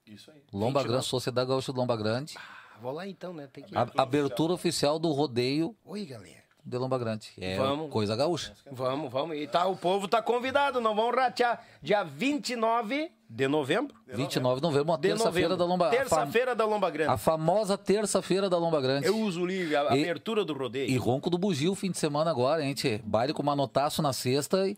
Isso 0.06 0.30
aí. 0.30 0.42
Lomba 0.52 0.80
29. 0.80 0.88
Grande, 0.88 1.06
Sociedade 1.06 1.48
Gaúcha 1.48 1.72
de 1.72 1.78
Lomba 1.78 1.96
Grande. 1.96 2.34
Ah, 2.36 2.78
vou 2.82 2.92
lá 2.92 3.08
então, 3.08 3.32
né? 3.32 3.46
Tem 3.50 3.64
que 3.64 3.74
ir. 3.74 3.78
A- 3.78 3.90
abertura 3.96 4.52
oficial 4.52 4.98
do 4.98 5.10
rodeio 5.10 5.74
Oi, 5.84 6.04
galera. 6.04 6.39
De 6.70 6.78
Lomba 6.78 6.96
Grande. 6.98 7.28
É 7.38 7.56
Vamos. 7.56 7.90
coisa 7.90 8.14
gaúcha. 8.16 8.52
Vamos, 8.70 9.10
vamos. 9.12 9.36
E 9.36 9.46
tá, 9.46 9.66
o 9.66 9.76
povo 9.76 10.06
tá 10.08 10.22
convidado, 10.22 10.80
não 10.80 10.94
vão 10.94 11.10
ratear. 11.10 11.62
Dia 11.82 12.02
29 12.04 13.10
de 13.28 13.46
novembro. 13.48 13.94
29 14.06 14.56
de 14.56 14.62
novembro, 14.62 14.84
uma 14.90 14.98
terça-feira 14.98 15.56
da 15.56 15.64
Lomba 15.64 15.90
Terça-feira 15.90 16.54
da 16.54 16.64
Lomba 16.64 16.88
Grande. 16.90 17.10
A 17.12 17.16
famosa 17.16 17.76
terça-feira 17.76 18.48
da 18.48 18.56
Lomba 18.56 18.80
Grande. 18.80 19.06
Eu 19.06 19.18
uso 19.18 19.42
o 19.42 19.46
livre, 19.46 19.76
a 19.76 19.82
E- 19.96 20.02
abertura 20.02 20.44
do 20.44 20.52
rodeio. 20.54 20.88
E 20.88 20.96
ronco 20.96 21.28
do 21.28 21.36
bugio 21.36 21.74
fim 21.74 21.90
de 21.90 21.98
semana 21.98 22.30
agora, 22.30 22.64
hein, 22.64 22.72
tchê? 22.74 23.00
Baile 23.04 23.32
com 23.32 23.42
manotaço 23.42 24.00
na 24.00 24.12
sexta 24.12 24.68
e 24.68 24.76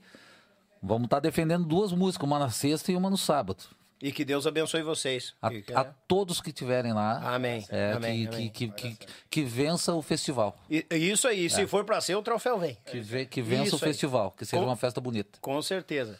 vamos 0.82 1.04
estar 1.04 1.20
defendendo 1.20 1.64
duas 1.64 1.92
músicas, 1.92 2.26
uma 2.26 2.38
na 2.38 2.50
sexta 2.50 2.90
e 2.90 2.96
uma 2.96 3.08
no 3.10 3.16
sábado. 3.18 3.64
E 4.02 4.10
que 4.10 4.24
Deus 4.24 4.46
abençoe 4.48 4.82
vocês. 4.82 5.32
A, 5.40 5.48
Que- 5.48 5.64
a 5.72 5.84
todos 5.84 6.40
que 6.40 6.50
estiverem 6.50 6.92
lá, 6.92 7.34
Amém. 7.34 7.64
é, 7.70 7.92
Amém, 7.92 8.26
que, 8.26 8.34
amém. 8.34 8.48
Que, 8.50 8.68
que, 8.68 8.96
que, 9.30 9.42
vença 9.44 9.94
o 9.94 10.02
festival. 10.02 10.58
E- 10.68 10.84
Isso 10.90 11.28
aí, 11.28 11.48
se 11.48 11.66
for 11.68 11.84
pra 11.84 12.00
ser, 12.00 12.16
o 12.16 12.22
troféu 12.22 12.58
vem. 12.58 12.76
Que, 12.84 12.98
ve- 12.98 13.26
que 13.26 13.40
vença 13.40 13.62
Isso 13.64 13.76
o 13.76 13.78
aí. 13.78 13.92
festival, 13.92 14.32
que 14.32 14.44
seja 14.44 14.60
Com- 14.60 14.68
uma 14.68 14.76
festa 14.76 15.00
bonita. 15.00 15.38
Com 15.40 15.62
certeza. 15.62 16.18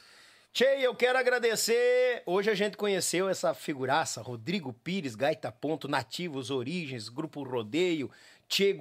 Tchê, 0.52 0.66
eu 0.80 0.94
quero 0.94 1.18
agradecer. 1.18 2.22
Hoje 2.26 2.50
a 2.50 2.54
gente 2.54 2.76
conheceu 2.76 3.28
essa 3.28 3.54
figuraça, 3.54 4.20
Rodrigo 4.22 4.72
Pires, 4.72 5.14
Gaita 5.14 5.50
Ponto, 5.50 5.88
Nativos 5.88 6.50
Origens, 6.50 7.08
Grupo 7.08 7.42
Rodeio, 7.42 8.10
Tchê 8.52 8.76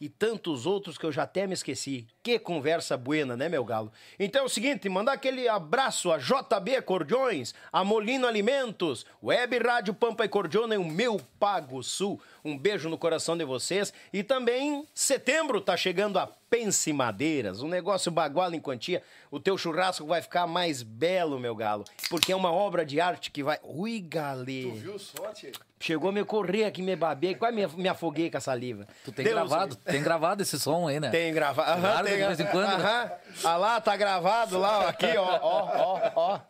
e 0.00 0.08
tantos 0.08 0.66
outros 0.66 0.98
que 0.98 1.06
eu 1.06 1.12
já 1.12 1.22
até 1.22 1.46
me 1.46 1.54
esqueci. 1.54 2.08
Que 2.24 2.40
conversa 2.40 2.96
buena, 2.96 3.36
né, 3.36 3.48
meu 3.48 3.64
galo? 3.64 3.92
Então 4.18 4.42
é 4.42 4.44
o 4.44 4.48
seguinte, 4.48 4.88
mandar 4.88 5.12
aquele 5.12 5.46
abraço 5.46 6.10
a 6.10 6.18
JB 6.18 6.74
Acordeões, 6.74 7.54
a 7.72 7.84
Molino 7.84 8.26
Alimentos, 8.26 9.06
Web 9.22 9.58
Rádio 9.58 9.94
Pampa 9.94 10.24
e 10.24 10.28
Cordiona 10.28 10.74
e 10.74 10.78
o 10.78 10.84
meu 10.84 11.20
Pago 11.38 11.84
Sul. 11.84 12.20
Um 12.46 12.56
beijo 12.56 12.88
no 12.88 12.96
coração 12.96 13.36
de 13.36 13.44
vocês. 13.44 13.92
E 14.12 14.22
também, 14.22 14.86
setembro 14.94 15.60
tá 15.60 15.76
chegando 15.76 16.18
a 16.18 16.28
Pense 16.48 16.92
Madeiras, 16.92 17.60
um 17.60 17.68
negócio 17.68 18.10
bagual 18.10 18.54
em 18.54 18.60
quantia. 18.60 19.02
O 19.32 19.40
teu 19.40 19.58
churrasco 19.58 20.06
vai 20.06 20.22
ficar 20.22 20.46
mais 20.46 20.80
belo, 20.82 21.40
meu 21.40 21.56
galo, 21.56 21.84
porque 22.08 22.30
é 22.30 22.36
uma 22.36 22.52
obra 22.52 22.86
de 22.86 23.00
arte 23.00 23.32
que 23.32 23.42
vai. 23.42 23.58
Ui, 23.64 23.98
galê. 24.00 24.70
Viu 24.76 24.96
só, 24.98 25.32
tchê? 25.32 25.50
Chegou 25.80 26.08
a 26.08 26.12
me 26.12 26.24
correr 26.24 26.64
aqui, 26.64 26.80
me 26.80 26.94
babei, 26.96 27.34
quase 27.34 27.54
me, 27.54 27.66
me 27.66 27.88
afoguei 27.88 28.30
com 28.30 28.38
a 28.38 28.40
saliva. 28.40 28.86
Tu 29.04 29.12
tem 29.12 29.24
Deus 29.24 29.34
gravado, 29.36 29.76
me- 29.84 29.92
tem 29.92 30.02
gravado 30.02 30.42
esse 30.42 30.58
som 30.58 30.86
aí, 30.88 30.98
né? 31.00 31.10
Tem 31.10 31.34
gravado. 31.34 31.70
Aham, 31.70 31.80
Guarda 31.80 32.08
tem 32.08 32.18
de 32.18 32.24
vez 32.26 32.40
em 32.40 32.46
quando? 32.46 32.70
Aham. 32.72 33.10
Ah 33.44 33.56
lá, 33.56 33.80
tá 33.80 33.96
gravado 33.96 34.58
lá, 34.58 34.78
ó, 34.78 34.88
aqui, 34.88 35.16
ó, 35.18 35.38
ó, 35.42 35.70
ó, 35.74 36.10
ó. 36.14 36.40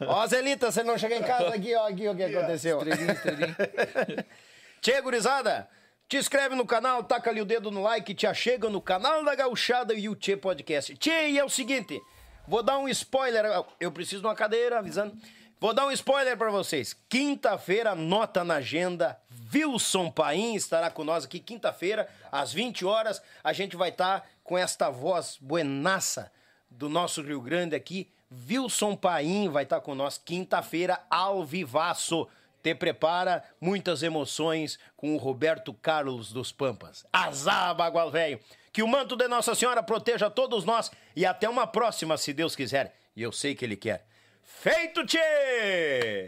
Ó, 0.00 0.26
Zelita, 0.26 0.72
você 0.72 0.82
não 0.82 0.96
chega 0.98 1.14
em 1.16 1.22
casa 1.22 1.54
aqui, 1.54 1.72
ó, 1.76 1.86
aqui 1.86 2.08
o 2.08 2.16
que 2.16 2.22
aconteceu. 2.24 2.78
Estrelinha, 2.78 3.12
estrelinha. 3.12 3.56
Tchê, 4.84 5.00
gurizada, 5.00 5.66
te 6.06 6.18
inscreve 6.18 6.54
no 6.54 6.66
canal, 6.66 7.02
taca 7.02 7.30
ali 7.30 7.40
o 7.40 7.46
dedo 7.46 7.70
no 7.70 7.82
like, 7.82 8.12
te 8.12 8.26
achega 8.26 8.68
no 8.68 8.82
canal 8.82 9.24
da 9.24 9.34
Gauchada 9.34 9.94
e 9.94 10.10
o 10.10 10.14
Tchê 10.14 10.36
Podcast. 10.36 10.94
Tchê, 10.96 11.30
e 11.30 11.38
é 11.38 11.42
o 11.42 11.48
seguinte, 11.48 11.98
vou 12.46 12.62
dar 12.62 12.76
um 12.76 12.86
spoiler, 12.90 13.46
eu 13.80 13.90
preciso 13.90 14.20
de 14.20 14.26
uma 14.26 14.34
cadeira, 14.34 14.80
avisando. 14.80 15.16
Vou 15.58 15.72
dar 15.72 15.86
um 15.86 15.90
spoiler 15.90 16.36
pra 16.36 16.50
vocês. 16.50 16.94
Quinta-feira, 17.08 17.94
nota 17.94 18.44
na 18.44 18.56
agenda, 18.56 19.18
Wilson 19.54 20.10
Paim 20.10 20.54
estará 20.54 20.90
com 20.90 21.02
nós 21.02 21.24
aqui 21.24 21.40
quinta-feira, 21.40 22.06
às 22.30 22.52
20 22.52 22.84
horas. 22.84 23.22
A 23.42 23.54
gente 23.54 23.76
vai 23.76 23.88
estar 23.88 24.28
com 24.42 24.58
esta 24.58 24.90
voz 24.90 25.38
buenaça 25.40 26.30
do 26.68 26.90
nosso 26.90 27.22
Rio 27.22 27.40
Grande 27.40 27.74
aqui. 27.74 28.12
Wilson 28.50 28.96
Paim 28.96 29.48
vai 29.48 29.62
estar 29.62 29.80
com 29.80 29.94
nós 29.94 30.18
quinta-feira, 30.18 31.00
ao 31.08 31.42
vivaço. 31.42 32.28
Te 32.64 32.74
prepara, 32.74 33.44
muitas 33.60 34.02
emoções 34.02 34.78
com 34.96 35.14
o 35.14 35.18
Roberto 35.18 35.74
Carlos 35.74 36.32
dos 36.32 36.50
Pampas. 36.50 37.04
Azar, 37.12 37.74
bagual 37.74 38.10
velho. 38.10 38.40
Que 38.72 38.82
o 38.82 38.88
manto 38.88 39.16
de 39.16 39.28
Nossa 39.28 39.54
Senhora 39.54 39.82
proteja 39.82 40.30
todos 40.30 40.64
nós 40.64 40.90
e 41.14 41.26
até 41.26 41.46
uma 41.46 41.66
próxima, 41.66 42.16
se 42.16 42.32
Deus 42.32 42.56
quiser. 42.56 42.96
E 43.14 43.22
eu 43.22 43.30
sei 43.30 43.54
que 43.54 43.66
Ele 43.66 43.76
quer. 43.76 44.06
Feito, 44.42 45.04
tchê! 45.04 46.26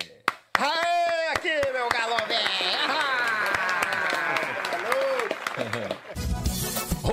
Aê, 0.58 1.28
aqui, 1.32 1.72
meu 1.72 1.88
galo 1.88 2.18
velho! 2.28 2.46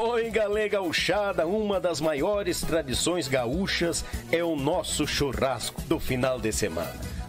Oi, 0.01 0.29
galê 0.31 0.67
gauchada, 0.67 1.47
uma 1.47 1.79
das 1.79 2.01
maiores 2.01 2.59
tradições 2.59 3.29
gaúchas 3.29 4.03
é 4.33 4.43
o 4.43 4.57
nosso 4.57 5.07
churrasco 5.07 5.81
do 5.83 5.97
final 5.97 6.41
de 6.41 6.51
semana. 6.51 7.12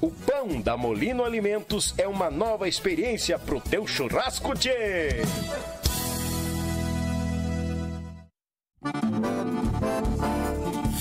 O 0.00 0.12
pão 0.12 0.60
da 0.60 0.76
Molino 0.76 1.24
Alimentos 1.24 1.92
é 1.98 2.06
uma 2.06 2.30
nova 2.30 2.68
experiência 2.68 3.36
pro 3.36 3.60
teu 3.60 3.84
churrasco, 3.84 4.54
tchê! 4.54 5.22